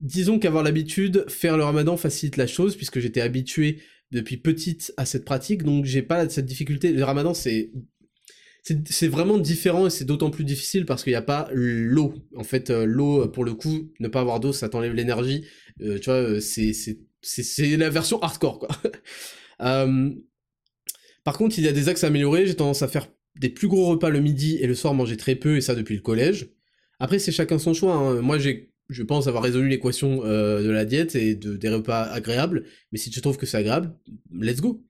Disons 0.00 0.38
qu'avoir 0.38 0.62
l'habitude, 0.62 1.24
faire 1.28 1.56
le 1.56 1.64
ramadan 1.64 1.96
facilite 1.96 2.36
la 2.36 2.46
chose, 2.46 2.76
puisque 2.76 3.00
j'étais 3.00 3.20
habitué 3.20 3.82
depuis 4.10 4.36
petite 4.36 4.92
à 4.96 5.06
cette 5.06 5.24
pratique, 5.24 5.62
donc 5.62 5.84
j'ai 5.84 6.02
pas 6.02 6.28
cette 6.28 6.46
difficulté. 6.46 6.92
Le 6.92 7.04
ramadan, 7.04 7.34
c'est 7.34 7.70
c'est 8.86 9.08
vraiment 9.08 9.36
différent 9.36 9.86
et 9.86 9.90
c'est 9.90 10.06
d'autant 10.06 10.30
plus 10.30 10.44
difficile 10.44 10.86
parce 10.86 11.04
qu'il 11.04 11.10
n'y 11.12 11.16
a 11.16 11.22
pas 11.22 11.48
l'eau. 11.52 12.14
En 12.34 12.44
fait, 12.44 12.70
euh, 12.70 12.86
l'eau, 12.86 13.28
pour 13.28 13.44
le 13.44 13.52
coup, 13.52 13.92
ne 14.00 14.08
pas 14.08 14.20
avoir 14.20 14.40
d'eau, 14.40 14.54
ça 14.54 14.70
t'enlève 14.70 14.94
l'énergie. 14.94 15.44
Euh, 15.82 15.98
tu 15.98 16.06
vois, 16.06 16.14
euh, 16.14 16.40
c'est 16.40 17.76
la 17.76 17.90
version 17.90 18.18
hardcore, 18.22 18.60
quoi. 18.60 18.68
par 21.24 21.36
contre, 21.36 21.58
il 21.58 21.64
y 21.64 21.68
a 21.68 21.72
des 21.72 21.90
axes 21.90 22.04
à 22.04 22.06
améliorer. 22.06 22.46
J'ai 22.46 22.54
tendance 22.54 22.80
à 22.80 22.88
faire 22.88 23.08
des 23.38 23.50
plus 23.50 23.68
gros 23.68 23.86
repas 23.86 24.08
le 24.08 24.20
midi 24.20 24.56
et 24.56 24.66
le 24.66 24.74
soir 24.74 24.94
manger 24.94 25.18
très 25.18 25.34
peu, 25.34 25.56
et 25.56 25.60
ça 25.60 25.74
depuis 25.74 25.96
le 25.96 26.02
collège. 26.02 26.53
Après, 27.00 27.18
c'est 27.18 27.32
chacun 27.32 27.58
son 27.58 27.74
choix. 27.74 27.94
Hein. 27.94 28.20
Moi, 28.20 28.38
j'ai 28.38 28.70
je 28.90 29.02
pense 29.02 29.28
avoir 29.28 29.42
résolu 29.42 29.68
l'équation 29.68 30.18
de 30.24 30.70
la 30.70 30.84
diète 30.84 31.16
et 31.16 31.34
de, 31.34 31.56
des 31.56 31.70
repas 31.70 32.02
agréables, 32.02 32.64
mais 32.92 32.98
si 32.98 33.08
tu 33.08 33.22
trouves 33.22 33.38
que 33.38 33.46
c'est 33.46 33.56
agréable, 33.56 33.94
let's 34.30 34.60
go. 34.60 34.84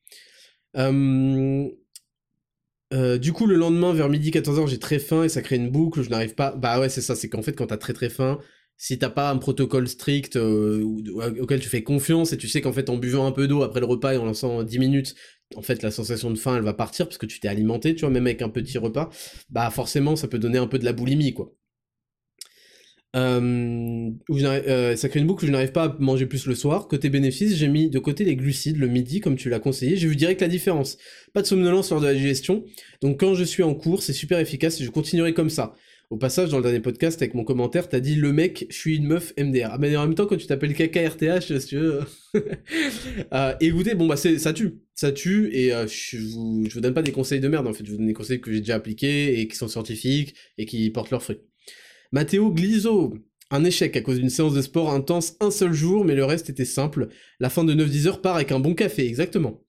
Euh, 0.77 1.69
euh, 2.93 3.19
du 3.19 3.33
coup, 3.33 3.47
le 3.47 3.57
lendemain, 3.57 3.93
vers 3.93 4.09
midi 4.09 4.31
14h, 4.31 4.69
j'ai 4.69 4.79
très 4.79 4.99
faim 4.99 5.25
et 5.25 5.29
ça 5.29 5.43
crée 5.43 5.57
une 5.57 5.71
boucle, 5.71 6.03
je 6.03 6.11
n'arrive 6.11 6.35
pas... 6.35 6.53
Bah 6.53 6.81
ouais, 6.81 6.89
c'est 6.89 7.01
ça, 7.01 7.15
c'est 7.15 7.29
qu'en 7.29 7.43
fait, 7.43 7.53
quand 7.53 7.67
t'as 7.67 7.77
très 7.77 7.93
très 7.93 8.11
faim, 8.11 8.39
si 8.77 8.99
t'as 8.99 9.11
pas 9.11 9.31
un 9.31 9.39
protocole 9.39 9.89
strict 9.89 10.37
euh, 10.37 10.83
auquel 11.41 11.61
tu 11.61 11.69
fais 11.69 11.83
confiance 11.83 12.33
et 12.33 12.37
tu 12.37 12.49
sais 12.49 12.61
qu'en 12.61 12.73
fait, 12.73 12.91
en 12.91 12.97
buvant 12.97 13.27
un 13.27 13.33
peu 13.33 13.49
d'eau 13.49 13.63
après 13.63 13.81
le 13.81 13.87
repas 13.87 14.15
et 14.15 14.17
en 14.17 14.25
lançant 14.25 14.63
10 14.63 14.79
minutes, 14.79 15.15
en 15.57 15.63
fait, 15.63 15.83
la 15.83 15.91
sensation 15.91 16.31
de 16.31 16.39
faim, 16.39 16.57
elle 16.57 16.63
va 16.63 16.75
partir 16.75 17.07
parce 17.07 17.19
que 17.19 17.27
tu 17.27 17.41
t'es 17.41 17.49
alimenté, 17.49 17.95
tu 17.95 18.01
vois, 18.01 18.11
même 18.11 18.27
avec 18.27 18.43
un 18.43 18.49
petit 18.49 18.79
repas, 18.79 19.11
bah 19.51 19.71
forcément, 19.71 20.17
ça 20.17 20.29
peut 20.29 20.39
donner 20.39 20.59
un 20.59 20.67
peu 20.67 20.79
de 20.79 20.85
la 20.85 20.93
boulimie, 20.93 21.35
quoi. 21.35 21.53
Euh, 23.15 24.11
euh, 24.31 24.97
ça 24.97 25.09
crée 25.09 25.21
une 25.21 25.27
boucle 25.27 25.45
où 25.45 25.47
je 25.47 25.53
n'arrive 25.53 25.73
pas 25.73 25.85
à 25.85 25.97
manger 25.99 26.27
plus 26.27 26.47
le 26.47 26.55
soir. 26.55 26.89
Côté 26.89 27.11
bénéfice, 27.11 27.55
j'ai 27.57 27.69
mis 27.69 27.91
de 27.91 27.99
côté 27.99 28.25
les 28.25 28.37
glucides 28.37 28.77
le 28.77 28.89
midi, 28.89 29.21
comme 29.21 29.37
tu 29.37 29.49
l'as 29.49 29.61
conseillé. 29.61 29.97
J'ai 29.97 30.09
vu 30.09 30.17
direct 30.17 30.41
la 30.41 30.49
différence. 30.49 30.99
Pas 31.33 31.43
de 31.43 31.47
somnolence 31.47 31.91
lors 31.91 32.01
de 32.01 32.07
la 32.07 32.15
digestion. 32.15 32.65
Donc 33.03 33.21
quand 33.21 33.35
je 33.35 33.45
suis 33.45 33.63
en 33.63 33.75
cours, 33.75 34.03
c'est 34.03 34.13
super 34.13 34.39
efficace 34.39 34.81
et 34.81 34.85
je 34.85 34.91
continuerai 34.91 35.33
comme 35.33 35.51
ça. 35.51 35.75
Au 36.11 36.17
passage, 36.17 36.51
dans 36.51 36.59
le 36.59 36.63
dernier 36.63 36.81
podcast, 36.81 37.21
avec 37.23 37.35
mon 37.35 37.45
commentaire, 37.45 37.89
t'as 37.89 37.99
dit 37.99 38.15
le 38.15 38.33
mec, 38.33 38.67
je 38.69 38.77
suis 38.77 38.97
une 38.97 39.07
meuf 39.07 39.33
MDR. 39.39 39.71
Ah, 39.73 39.79
mais 39.79 39.97
en 39.97 40.07
même 40.07 40.15
temps, 40.15 40.27
quand 40.27 40.37
tu 40.37 40.47
t'appelles 40.47 40.75
KKRTH, 40.75 41.59
si 41.59 41.67
tu 41.67 41.79
veux. 41.79 42.01
euh, 43.33 43.55
écoutez, 43.61 43.95
bon, 43.95 44.07
bah, 44.07 44.17
ça 44.17 44.53
tue. 44.53 44.75
Ça 44.95 45.13
tue, 45.13 45.51
et 45.53 45.73
euh, 45.73 45.87
je, 45.89 46.19
vous, 46.19 46.67
je 46.69 46.75
vous 46.75 46.81
donne 46.81 46.95
pas 46.95 47.03
des 47.03 47.11
conseils 47.11 47.41
de 47.41 47.49
merde, 47.49 47.67
en 47.67 47.73
fait. 47.73 47.85
Je 47.85 47.91
vous 47.91 47.97
donne 47.97 48.07
des 48.07 48.13
conseils 48.13 48.41
que 48.41 48.53
j'ai 48.53 48.61
déjà 48.61 48.75
appliqués 48.77 49.41
et 49.41 49.49
qui 49.49 49.57
sont 49.57 49.67
scientifiques 49.67 50.35
et 50.59 50.67
qui 50.67 50.89
portent 50.91 51.11
leurs 51.11 51.23
fruits. 51.23 51.41
Matteo 52.15 52.53
Gliso, 52.53 53.13
un 53.51 53.65
échec 53.65 53.97
à 53.97 54.01
cause 54.01 54.21
d'une 54.21 54.31
séance 54.31 54.55
de 54.55 54.63
sport 54.63 54.93
intense 54.93 55.35
un 55.41 55.51
seul 55.51 55.73
jour, 55.73 56.05
mais 56.05 56.15
le 56.15 56.25
reste 56.25 56.49
était 56.49 56.65
simple. 56.65 57.09
La 57.41 57.51
fin 57.51 57.65
de 57.65 57.75
9-10 57.75 58.07
heures 58.07 58.23
part 58.23 58.37
avec 58.37 58.53
un 58.53 58.61
bon 58.61 58.73
café, 58.75 59.05
exactement. 59.05 59.65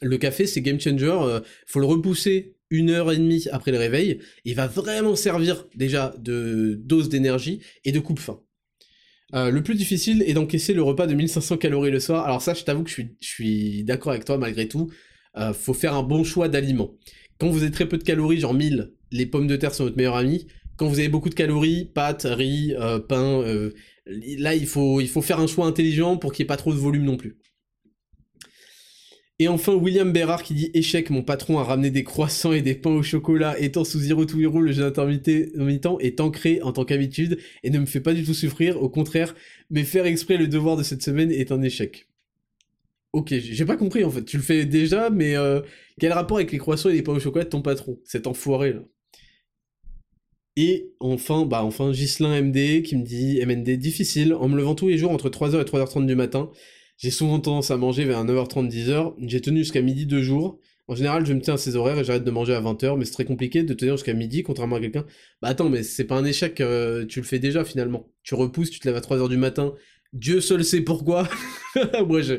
Le 0.00 0.16
café, 0.16 0.46
c'est 0.46 0.62
game 0.62 0.80
changer, 0.80 1.14
euh, 1.20 1.40
faut 1.66 1.80
le 1.80 1.84
repousser 1.84 2.56
une 2.70 2.88
heure 2.88 3.12
et 3.12 3.18
demie 3.18 3.44
après 3.52 3.72
le 3.72 3.78
réveil, 3.78 4.20
il 4.46 4.54
va 4.54 4.66
vraiment 4.68 5.16
servir 5.16 5.66
déjà 5.74 6.14
de 6.18 6.80
dose 6.82 7.10
d'énergie 7.10 7.60
et 7.84 7.92
de 7.92 8.00
coupe-faim. 8.00 8.40
Euh, 9.34 9.50
le 9.50 9.62
plus 9.62 9.74
difficile 9.74 10.24
est 10.26 10.32
d'encaisser 10.32 10.72
le 10.72 10.82
repas 10.82 11.06
de 11.06 11.12
1500 11.12 11.58
calories 11.58 11.90
le 11.90 12.00
soir. 12.00 12.24
Alors 12.24 12.40
ça, 12.40 12.54
je 12.54 12.64
t'avoue 12.64 12.84
que 12.84 12.90
je 12.90 13.04
suis, 13.20 13.84
d'accord 13.84 14.12
avec 14.12 14.24
toi 14.24 14.38
malgré 14.38 14.66
tout. 14.66 14.90
Euh, 15.36 15.52
faut 15.52 15.74
faire 15.74 15.92
un 15.92 16.02
bon 16.02 16.24
choix 16.24 16.48
d'aliments. 16.48 16.94
Quand 17.38 17.50
vous 17.50 17.62
avez 17.62 17.70
très 17.70 17.86
peu 17.86 17.98
de 17.98 18.02
calories, 18.02 18.40
genre 18.40 18.54
1000, 18.54 18.94
les 19.12 19.26
pommes 19.26 19.46
de 19.46 19.56
terre 19.56 19.74
sont 19.74 19.84
votre 19.84 19.98
meilleur 19.98 20.16
ami. 20.16 20.46
Quand 20.76 20.88
vous 20.88 20.98
avez 20.98 21.08
beaucoup 21.08 21.30
de 21.30 21.34
calories, 21.34 21.86
pâtes, 21.86 22.26
riz, 22.28 22.74
euh, 22.78 22.98
pain, 22.98 23.40
euh, 23.42 23.72
là 24.06 24.54
il 24.54 24.66
faut, 24.66 25.00
faire 25.22 25.40
un 25.40 25.46
choix 25.46 25.66
intelligent 25.66 26.16
pour 26.16 26.32
qu'il 26.32 26.44
n'y 26.44 26.46
ait 26.46 26.48
pas 26.48 26.56
trop 26.56 26.72
de 26.72 26.78
volume 26.78 27.04
non 27.04 27.16
plus. 27.16 27.38
Et 29.38 29.48
enfin, 29.48 29.74
William 29.74 30.10
Bérard 30.12 30.42
qui 30.42 30.54
dit 30.54 30.70
échec, 30.72 31.10
mon 31.10 31.22
patron 31.22 31.58
a 31.58 31.64
ramené 31.64 31.90
des 31.90 32.04
croissants 32.04 32.52
et 32.52 32.62
des 32.62 32.74
pains 32.74 32.90
au 32.90 33.02
chocolat, 33.02 33.58
étant 33.60 33.84
sous 33.84 33.98
zéro 33.98 34.24
to 34.24 34.40
hero, 34.40 34.62
le 34.62 34.72
jeu 34.72 34.84
intermittent 34.84 35.28
est 35.28 36.20
ancré 36.20 36.62
en 36.62 36.72
tant 36.72 36.86
qu'habitude 36.86 37.38
et 37.62 37.68
ne 37.68 37.78
me 37.78 37.86
fait 37.86 38.00
pas 38.00 38.14
du 38.14 38.24
tout 38.24 38.32
souffrir, 38.32 38.82
au 38.82 38.88
contraire, 38.88 39.34
mais 39.68 39.84
faire 39.84 40.06
exprès 40.06 40.38
le 40.38 40.48
devoir 40.48 40.78
de 40.78 40.82
cette 40.82 41.02
semaine 41.02 41.30
est 41.30 41.52
un 41.52 41.60
échec. 41.60 42.08
Ok, 43.12 43.34
j'ai 43.34 43.64
pas 43.66 43.76
compris 43.76 44.04
en 44.04 44.10
fait, 44.10 44.24
tu 44.24 44.38
le 44.38 44.42
fais 44.42 44.64
déjà, 44.64 45.10
mais 45.10 45.36
euh, 45.36 45.60
quel 46.00 46.12
rapport 46.12 46.38
avec 46.38 46.50
les 46.52 46.58
croissants 46.58 46.88
et 46.88 46.94
les 46.94 47.02
pains 47.02 47.12
au 47.12 47.20
chocolat 47.20 47.44
de 47.44 47.50
ton 47.50 47.62
patron 47.62 47.98
Cet 48.04 48.26
enfoiré 48.26 48.72
là? 48.72 48.82
Et 50.56 50.94
enfin, 51.00 51.44
bah 51.44 51.62
enfin, 51.64 51.92
Gislin 51.92 52.40
MD 52.40 52.82
qui 52.82 52.96
me 52.96 53.04
dit 53.04 53.40
MND 53.44 53.76
difficile, 53.76 54.32
en 54.34 54.48
me 54.48 54.56
levant 54.56 54.74
tous 54.74 54.88
les 54.88 54.96
jours 54.96 55.10
entre 55.12 55.28
3h 55.28 55.60
et 55.60 55.64
3h30 55.64 56.06
du 56.06 56.14
matin, 56.14 56.50
j'ai 56.96 57.10
souvent 57.10 57.40
tendance 57.40 57.70
à 57.70 57.76
manger 57.76 58.04
vers 58.04 58.24
9h30, 58.24 58.70
10h. 58.70 59.14
J'ai 59.20 59.40
tenu 59.42 59.58
jusqu'à 59.58 59.82
midi 59.82 60.06
deux 60.06 60.22
jours. 60.22 60.58
En 60.88 60.94
général, 60.94 61.26
je 61.26 61.32
me 61.34 61.40
tiens 61.40 61.54
à 61.54 61.56
ces 61.58 61.76
horaires 61.76 61.98
et 61.98 62.04
j'arrête 62.04 62.24
de 62.24 62.30
manger 62.30 62.54
à 62.54 62.60
20h, 62.60 62.96
mais 62.96 63.04
c'est 63.04 63.12
très 63.12 63.24
compliqué 63.24 63.64
de 63.64 63.74
tenir 63.74 63.96
jusqu'à 63.96 64.14
midi, 64.14 64.42
contrairement 64.42 64.76
à 64.76 64.80
quelqu'un. 64.80 65.04
Bah 65.42 65.48
attends, 65.48 65.68
mais 65.68 65.82
c'est 65.82 66.04
pas 66.04 66.14
un 66.14 66.24
échec, 66.24 66.60
euh, 66.60 67.04
tu 67.06 67.20
le 67.20 67.26
fais 67.26 67.38
déjà 67.38 67.64
finalement. 67.64 68.08
Tu 68.22 68.34
repousses, 68.34 68.70
tu 68.70 68.78
te 68.80 68.88
lèves 68.88 68.96
à 68.96 69.00
3h 69.00 69.28
du 69.28 69.36
matin. 69.36 69.74
Dieu 70.16 70.40
seul 70.40 70.64
sait 70.64 70.80
pourquoi. 70.80 71.28
moi, 72.06 72.22
je... 72.22 72.34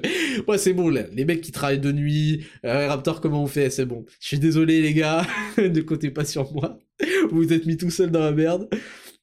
moi 0.45 0.57
c'est 0.57 0.73
bon. 0.73 0.89
Les 0.89 1.25
mecs 1.25 1.41
qui 1.41 1.51
travaillent 1.51 1.79
de 1.79 1.91
nuit, 1.91 2.45
euh, 2.65 2.87
Raptor, 2.87 3.21
comment 3.21 3.43
on 3.43 3.47
fait? 3.47 3.69
C'est 3.69 3.85
bon. 3.85 4.05
Je 4.19 4.27
suis 4.27 4.39
désolé, 4.39 4.81
les 4.81 4.93
gars. 4.93 5.25
ne 5.57 5.81
comptez 5.81 6.09
pas 6.09 6.25
sur 6.25 6.51
moi. 6.53 6.79
Vous 7.29 7.37
vous 7.37 7.53
êtes 7.53 7.65
mis 7.65 7.77
tout 7.77 7.91
seul 7.91 8.09
dans 8.09 8.19
la 8.19 8.31
merde. 8.31 8.67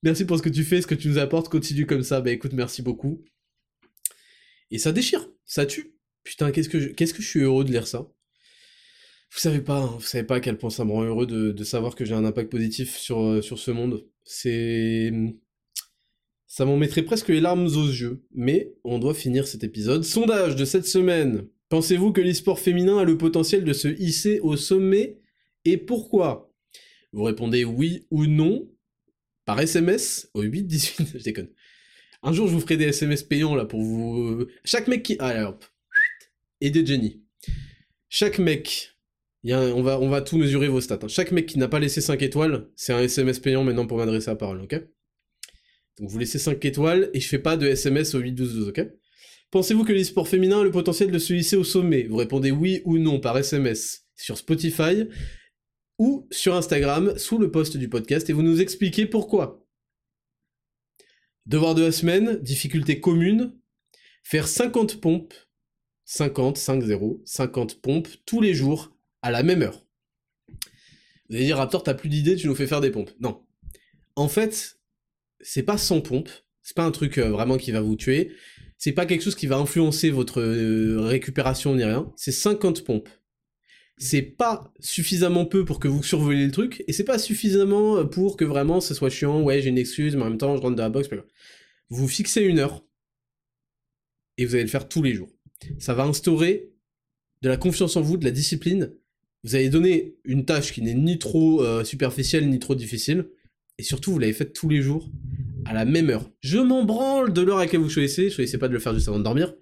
Merci 0.02 0.24
pour 0.24 0.39
ce 0.39 0.43
que 0.43 0.48
tu 0.48 0.62
fais, 0.62 0.81
ce 0.81 0.86
que 0.86 0.94
tu 0.94 1.09
nous 1.09 1.18
apportes. 1.18 1.48
Continue 1.48 1.86
comme 1.86 2.02
ça. 2.02 2.20
Bah 2.20 2.31
écoute, 2.31 2.52
merci 2.52 2.81
beaucoup. 2.81 3.24
Et 4.70 4.78
ça 4.78 4.93
déchire, 4.93 5.28
ça 5.44 5.66
tue. 5.66 5.94
Putain, 6.22 6.52
qu'est-ce 6.52 6.68
que 6.68 6.78
je, 6.78 7.26
suis 7.26 7.40
heureux 7.40 7.64
de 7.64 7.72
lire 7.72 7.86
ça? 7.86 8.06
Vous 9.31 9.40
savez 9.40 9.60
pas, 9.60 9.78
hein, 9.78 9.97
vous 9.98 10.06
savez 10.06 10.24
pas 10.24 10.36
à 10.36 10.40
quel 10.40 10.59
point 10.59 10.70
ça 10.70 10.85
me 10.85 10.93
rend 10.93 11.02
heureux 11.02 11.26
de, 11.26 11.64
savoir 11.64 11.97
que 11.97 12.05
j'ai 12.05 12.14
un 12.14 12.24
impact 12.24 12.51
positif 12.51 12.97
sur, 12.97 13.20
euh, 13.20 13.43
sur 13.43 13.59
ce 13.59 13.72
monde. 13.72 14.06
C'est... 14.24 15.12
Ça 16.56 16.64
m'en 16.64 16.76
mettrait 16.76 17.02
presque 17.02 17.31
les 17.31 17.40
larmes 17.40 17.66
aux 17.66 17.89
yeux, 17.89 18.22
mais 18.32 18.76
on 18.85 19.01
doit 19.01 19.12
finir 19.12 19.48
cet 19.48 19.64
épisode. 19.64 20.05
Sondage 20.05 20.55
de 20.55 20.64
cette 20.64 20.86
semaine. 20.86 21.48
Pensez-vous 21.68 22.12
que 22.12 22.20
l'e-sport 22.20 22.60
féminin 22.60 22.98
a 22.98 23.02
le 23.02 23.18
potentiel 23.18 23.64
de 23.64 23.72
se 23.72 23.89
hisser 23.89 24.39
au 24.39 24.56
sommet 24.56 25.18
Et 25.64 25.76
pourquoi? 25.76 26.55
Vous 27.10 27.24
répondez 27.24 27.64
oui 27.64 28.06
ou 28.12 28.26
non 28.26 28.70
par 29.44 29.59
SMS 29.59 30.31
au 30.32 30.44
8-18, 30.44 31.06
je 31.18 31.24
déconne. 31.24 31.48
Un 32.22 32.32
jour, 32.32 32.47
je 32.47 32.52
vous 32.52 32.60
ferai 32.60 32.76
des 32.76 32.85
SMS 32.85 33.24
payants 33.24 33.56
là 33.56 33.64
pour 33.64 33.82
vous. 33.82 34.20
Euh, 34.20 34.48
chaque 34.64 34.86
mec 34.86 35.02
qui. 35.02 35.16
Allez 35.18 35.43
hop. 35.43 35.64
des 36.60 36.86
Jenny. 36.86 37.20
Chaque 38.09 38.39
mec. 38.39 38.93
On, 39.44 39.82
va, 39.82 39.98
on 39.98 40.09
va 40.09 40.22
tout 40.22 40.39
mesurer 40.39 40.68
vos 40.68 40.81
stats. 40.81 41.01
Hein. 41.02 41.09
Chaque 41.09 41.32
mec 41.32 41.47
qui 41.47 41.59
n'a 41.59 41.66
pas 41.66 41.81
laissé 41.81 42.01
5 42.01 42.22
étoiles, 42.22 42.68
c'est 42.76 42.93
un 42.93 43.01
SMS 43.01 43.40
payant 43.40 43.64
maintenant 43.64 43.89
pour 43.89 43.98
m'adresser 43.98 44.31
à 44.31 44.36
parole, 44.36 44.60
ok? 44.60 44.81
Donc 45.98 46.10
vous 46.10 46.18
laissez 46.18 46.38
5 46.38 46.64
étoiles 46.64 47.10
et 47.14 47.20
je 47.20 47.28
fais 47.28 47.38
pas 47.38 47.56
de 47.56 47.66
SMS 47.66 48.14
au 48.14 48.20
8-12-12, 48.20 48.68
ok? 48.68 48.86
Pensez-vous 49.50 49.84
que 49.84 49.92
l'e-sport 49.92 50.26
féminin 50.26 50.60
a 50.60 50.64
le 50.64 50.72
potentiel 50.72 51.12
de 51.12 51.18
se 51.18 51.32
hisser 51.32 51.56
au 51.56 51.62
sommet? 51.62 52.04
Vous 52.04 52.16
répondez 52.16 52.50
oui 52.50 52.82
ou 52.84 52.98
non 52.98 53.20
par 53.20 53.38
SMS 53.38 54.06
sur 54.16 54.36
Spotify 54.36 55.04
ou 55.98 56.26
sur 56.32 56.56
Instagram 56.56 57.16
sous 57.16 57.38
le 57.38 57.50
post 57.50 57.76
du 57.76 57.88
podcast 57.88 58.28
et 58.28 58.32
vous 58.32 58.42
nous 58.42 58.60
expliquez 58.60 59.06
pourquoi. 59.06 59.64
Devoir 61.46 61.74
de 61.74 61.82
la 61.82 61.92
semaine, 61.92 62.40
difficulté 62.42 63.00
commune, 63.00 63.52
faire 64.24 64.48
50 64.48 65.00
pompes, 65.00 65.34
50, 66.06 66.56
5, 66.56 66.82
0, 66.82 67.22
50 67.24 67.80
pompes 67.80 68.08
tous 68.26 68.40
les 68.40 68.54
jours 68.54 68.96
à 69.22 69.30
la 69.30 69.42
même 69.42 69.62
heure. 69.62 69.86
Vous 71.28 71.36
allez 71.36 71.44
dire, 71.44 71.58
Raptor, 71.58 71.82
t'as 71.82 71.94
plus 71.94 72.08
d'idées, 72.08 72.36
tu 72.36 72.48
nous 72.48 72.54
fais 72.54 72.66
faire 72.66 72.80
des 72.80 72.90
pompes. 72.90 73.10
Non. 73.20 73.44
En 74.16 74.28
fait, 74.28 74.80
c'est 75.44 75.62
pas 75.62 75.78
100 75.78 76.00
pompes, 76.00 76.30
c'est 76.62 76.74
pas 76.74 76.84
un 76.84 76.90
truc 76.90 77.18
euh, 77.18 77.30
vraiment 77.30 77.56
qui 77.56 77.70
va 77.70 77.80
vous 77.80 77.96
tuer, 77.96 78.32
c'est 78.78 78.92
pas 78.92 79.06
quelque 79.06 79.22
chose 79.22 79.34
qui 79.34 79.46
va 79.46 79.56
influencer 79.56 80.10
votre 80.10 80.40
euh, 80.40 81.00
récupération 81.00 81.74
ni 81.76 81.84
rien, 81.84 82.12
c'est 82.16 82.32
50 82.32 82.84
pompes. 82.84 83.08
C'est 83.96 84.22
pas 84.22 84.72
suffisamment 84.80 85.46
peu 85.46 85.64
pour 85.64 85.78
que 85.78 85.86
vous 85.86 86.02
survoliez 86.02 86.46
le 86.46 86.50
truc, 86.50 86.82
et 86.88 86.92
c'est 86.92 87.04
pas 87.04 87.18
suffisamment 87.18 88.04
pour 88.06 88.36
que 88.36 88.44
vraiment 88.44 88.80
ce 88.80 88.94
soit 88.94 89.10
chiant, 89.10 89.42
ouais 89.42 89.62
j'ai 89.62 89.68
une 89.68 89.78
excuse, 89.78 90.16
mais 90.16 90.22
en 90.22 90.30
même 90.30 90.38
temps 90.38 90.56
je 90.56 90.62
rentre 90.62 90.74
dans 90.74 90.82
la 90.82 90.90
box, 90.90 91.08
vous 91.90 92.08
fixez 92.08 92.42
une 92.42 92.58
heure, 92.58 92.84
et 94.36 94.46
vous 94.46 94.54
allez 94.54 94.64
le 94.64 94.70
faire 94.70 94.88
tous 94.88 95.02
les 95.02 95.14
jours. 95.14 95.30
Ça 95.78 95.94
va 95.94 96.04
instaurer 96.04 96.72
de 97.42 97.48
la 97.48 97.56
confiance 97.56 97.96
en 97.96 98.00
vous, 98.00 98.16
de 98.16 98.24
la 98.24 98.30
discipline, 98.32 98.92
vous 99.44 99.54
allez 99.54 99.68
donner 99.68 100.16
une 100.24 100.46
tâche 100.46 100.72
qui 100.72 100.80
n'est 100.80 100.94
ni 100.94 101.18
trop 101.18 101.62
euh, 101.62 101.84
superficielle, 101.84 102.48
ni 102.48 102.58
trop 102.58 102.74
difficile, 102.74 103.28
et 103.78 103.82
surtout 103.82 104.12
vous 104.12 104.18
l'avez 104.18 104.32
faite 104.32 104.52
tous 104.52 104.68
les 104.68 104.82
jours, 104.82 105.10
à 105.64 105.72
la 105.72 105.84
même 105.84 106.10
heure. 106.10 106.30
Je 106.40 106.59
m'en 106.59 106.84
branle 106.84 107.32
de 107.32 107.40
l'heure 107.40 107.59
à 107.59 107.64
laquelle 107.64 107.80
vous 107.80 107.88
choisissez, 107.88 108.30
choisissez 108.30 108.59
pas 108.59 108.68
de 108.68 108.72
le 108.72 108.78
faire 108.78 108.94
juste 108.94 109.09
avant 109.09 109.18
de 109.18 109.24
dormir, 109.24 109.55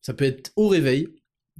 ça 0.00 0.14
peut 0.14 0.24
être 0.24 0.52
au 0.56 0.68
réveil, 0.68 1.08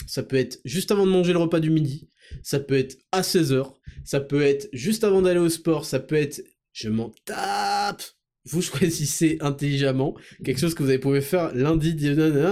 ça 0.07 0.23
peut 0.23 0.37
être 0.37 0.61
juste 0.65 0.91
avant 0.91 1.07
de 1.07 1.11
manger 1.11 1.33
le 1.33 1.39
repas 1.39 1.61
du 1.61 1.71
midi, 1.71 2.09
ça 2.43 2.61
peut 2.61 2.77
être 2.77 2.97
à 3.13 3.23
16h, 3.23 3.75
ça 4.05 4.21
peut 4.21 4.43
être 4.43 4.69
juste 4.73 5.05
avant 5.05 5.23
d'aller 5.23 5.41
au 5.41 5.49
sport, 5.49 5.85
ça 5.85 6.01
peut 6.01 6.17
être 6.17 6.43
je 6.73 6.89
m'en 6.89 7.13
tape. 7.25 8.03
Vous 8.45 8.63
choisissez 8.63 9.39
intelligemment 9.41 10.17
quelque 10.45 10.61
chose 10.61 10.75
que 10.75 10.83
vous 10.83 10.99
pouvez 10.99 11.21
faire 11.21 11.55
lundi 11.55 11.97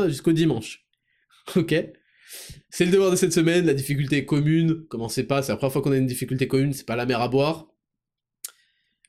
jusqu'au 0.08 0.32
dimanche. 0.32 0.84
Ok? 1.56 1.74
C'est 2.68 2.84
le 2.84 2.90
devoir 2.90 3.10
de 3.10 3.16
cette 3.16 3.32
semaine, 3.32 3.64
la 3.64 3.72
difficulté 3.72 4.18
est 4.18 4.26
commune, 4.26 4.84
commencez 4.88 5.24
pas, 5.24 5.42
c'est 5.42 5.52
la 5.52 5.56
première 5.56 5.72
fois 5.72 5.80
qu'on 5.80 5.92
a 5.92 5.96
une 5.96 6.06
difficulté 6.06 6.46
commune, 6.46 6.74
c'est 6.74 6.84
pas 6.84 6.96
la 6.96 7.06
mer 7.06 7.22
à 7.22 7.28
boire. 7.28 7.67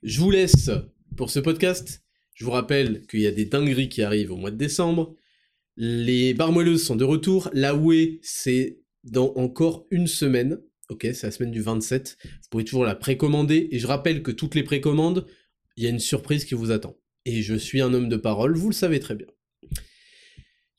Je 0.01 0.21
vous 0.21 0.31
laisse 0.31 0.69
pour 1.17 1.29
ce 1.29 1.41
podcast. 1.41 2.03
Je 2.33 2.45
vous 2.45 2.51
rappelle 2.51 3.05
qu'il 3.07 3.19
y 3.19 3.27
a 3.27 3.31
des 3.31 3.43
dingueries 3.43 3.89
qui 3.89 4.01
arrivent 4.01 4.31
au 4.31 4.37
mois 4.37 4.51
de 4.51 4.55
décembre. 4.55 5.13
Les 5.75 6.33
barmoileuses 6.33 6.85
sont 6.85 6.95
de 6.95 7.03
retour. 7.03 7.49
La 7.51 7.75
Wii, 7.75 8.19
c'est 8.21 8.79
dans 9.03 9.33
encore 9.35 9.87
une 9.91 10.07
semaine. 10.07 10.61
Ok, 10.87 11.01
c'est 11.01 11.23
la 11.23 11.31
semaine 11.31 11.51
du 11.51 11.61
27. 11.61 12.17
Vous 12.23 12.49
pouvez 12.49 12.63
toujours 12.63 12.85
la 12.85 12.95
précommander. 12.95 13.67
Et 13.71 13.79
je 13.79 13.87
rappelle 13.87 14.23
que 14.23 14.31
toutes 14.31 14.55
les 14.55 14.63
précommandes, 14.63 15.27
il 15.75 15.83
y 15.83 15.87
a 15.87 15.89
une 15.89 15.99
surprise 15.99 16.45
qui 16.45 16.55
vous 16.55 16.71
attend. 16.71 16.95
Et 17.25 17.41
je 17.41 17.55
suis 17.55 17.81
un 17.81 17.93
homme 17.93 18.07
de 18.07 18.17
parole, 18.17 18.55
vous 18.55 18.69
le 18.69 18.75
savez 18.75 19.01
très 19.01 19.15
bien. 19.15 19.27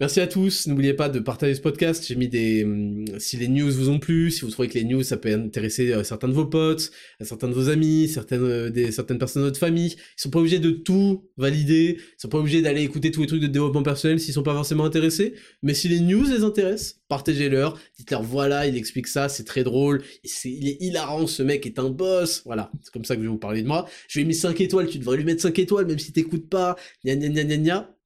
Merci 0.00 0.20
à 0.20 0.26
tous, 0.26 0.66
n'oubliez 0.66 0.94
pas 0.94 1.10
de 1.10 1.18
partager 1.18 1.54
ce 1.54 1.60
podcast, 1.60 2.06
j'ai 2.08 2.14
mis 2.14 2.28
des... 2.28 2.64
hum, 2.64 3.04
Si 3.18 3.36
les 3.36 3.48
news 3.48 3.70
vous 3.70 3.90
ont 3.90 3.98
plu, 3.98 4.30
si 4.30 4.40
vous 4.40 4.50
trouvez 4.50 4.66
que 4.66 4.78
les 4.78 4.84
news 4.84 5.02
ça 5.02 5.18
peut 5.18 5.30
intéresser 5.30 5.92
euh, 5.92 6.02
certains 6.04 6.28
de 6.28 6.32
vos 6.32 6.46
potes, 6.46 6.90
euh, 7.20 7.26
certains 7.26 7.48
de 7.48 7.52
vos 7.52 7.68
amis, 7.68 8.08
certaines, 8.08 8.42
euh, 8.42 8.70
des, 8.70 8.92
certaines 8.92 9.18
personnes 9.18 9.42
de 9.42 9.48
votre 9.48 9.60
famille, 9.60 9.96
ils 9.98 10.20
sont 10.22 10.30
pas 10.30 10.38
obligés 10.38 10.58
de 10.58 10.70
tout 10.70 11.28
valider, 11.36 11.98
ils 12.00 12.20
sont 12.20 12.30
pas 12.30 12.38
obligés 12.38 12.62
d'aller 12.62 12.80
écouter 12.80 13.10
tous 13.10 13.20
les 13.20 13.26
trucs 13.26 13.42
de 13.42 13.46
développement 13.46 13.82
personnel 13.82 14.18
s'ils 14.20 14.32
sont 14.32 14.42
pas 14.42 14.54
forcément 14.54 14.86
intéressés, 14.86 15.34
mais 15.62 15.74
si 15.74 15.86
les 15.88 16.00
news 16.00 16.24
les 16.24 16.44
intéressent, 16.44 17.02
partagez-leur, 17.08 17.78
dites-leur 17.98 18.22
voilà, 18.22 18.66
il 18.66 18.78
explique 18.78 19.06
ça, 19.06 19.28
c'est 19.28 19.44
très 19.44 19.64
drôle, 19.64 20.02
il 20.44 20.66
est 20.66 20.78
hilarant, 20.80 21.26
ce 21.26 21.42
mec 21.42 21.66
est 21.66 21.78
un 21.78 21.90
boss, 21.90 22.40
voilà, 22.46 22.72
c'est 22.82 22.90
comme 22.90 23.04
ça 23.04 23.16
que 23.16 23.20
je 23.20 23.26
vais 23.26 23.32
vous 23.32 23.36
parler 23.38 23.60
de 23.62 23.68
moi. 23.68 23.86
Je 24.08 24.18
lui 24.18 24.24
ai 24.24 24.26
mis 24.26 24.34
5 24.34 24.58
étoiles, 24.62 24.88
tu 24.88 24.98
devrais 24.98 25.18
lui 25.18 25.24
mettre 25.24 25.42
5 25.42 25.58
étoiles 25.58 25.84
même 25.84 25.98
si 25.98 26.10
t'écoutes 26.14 26.48
pas, 26.48 26.76
gna 27.04 27.16
gna 27.16 27.28
gna 27.28 27.44
gna 27.44 27.56
gna. 27.58 27.99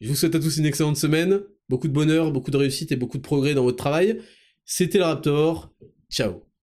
Je 0.00 0.08
vous 0.08 0.14
souhaite 0.14 0.34
à 0.34 0.40
tous 0.40 0.56
une 0.58 0.66
excellente 0.66 0.96
semaine, 0.96 1.40
beaucoup 1.68 1.88
de 1.88 1.92
bonheur, 1.92 2.30
beaucoup 2.30 2.50
de 2.50 2.56
réussite 2.56 2.92
et 2.92 2.96
beaucoup 2.96 3.18
de 3.18 3.22
progrès 3.22 3.54
dans 3.54 3.64
votre 3.64 3.78
travail. 3.78 4.20
C'était 4.64 4.98
le 4.98 5.04
Raptor, 5.04 5.72
ciao 6.10 6.47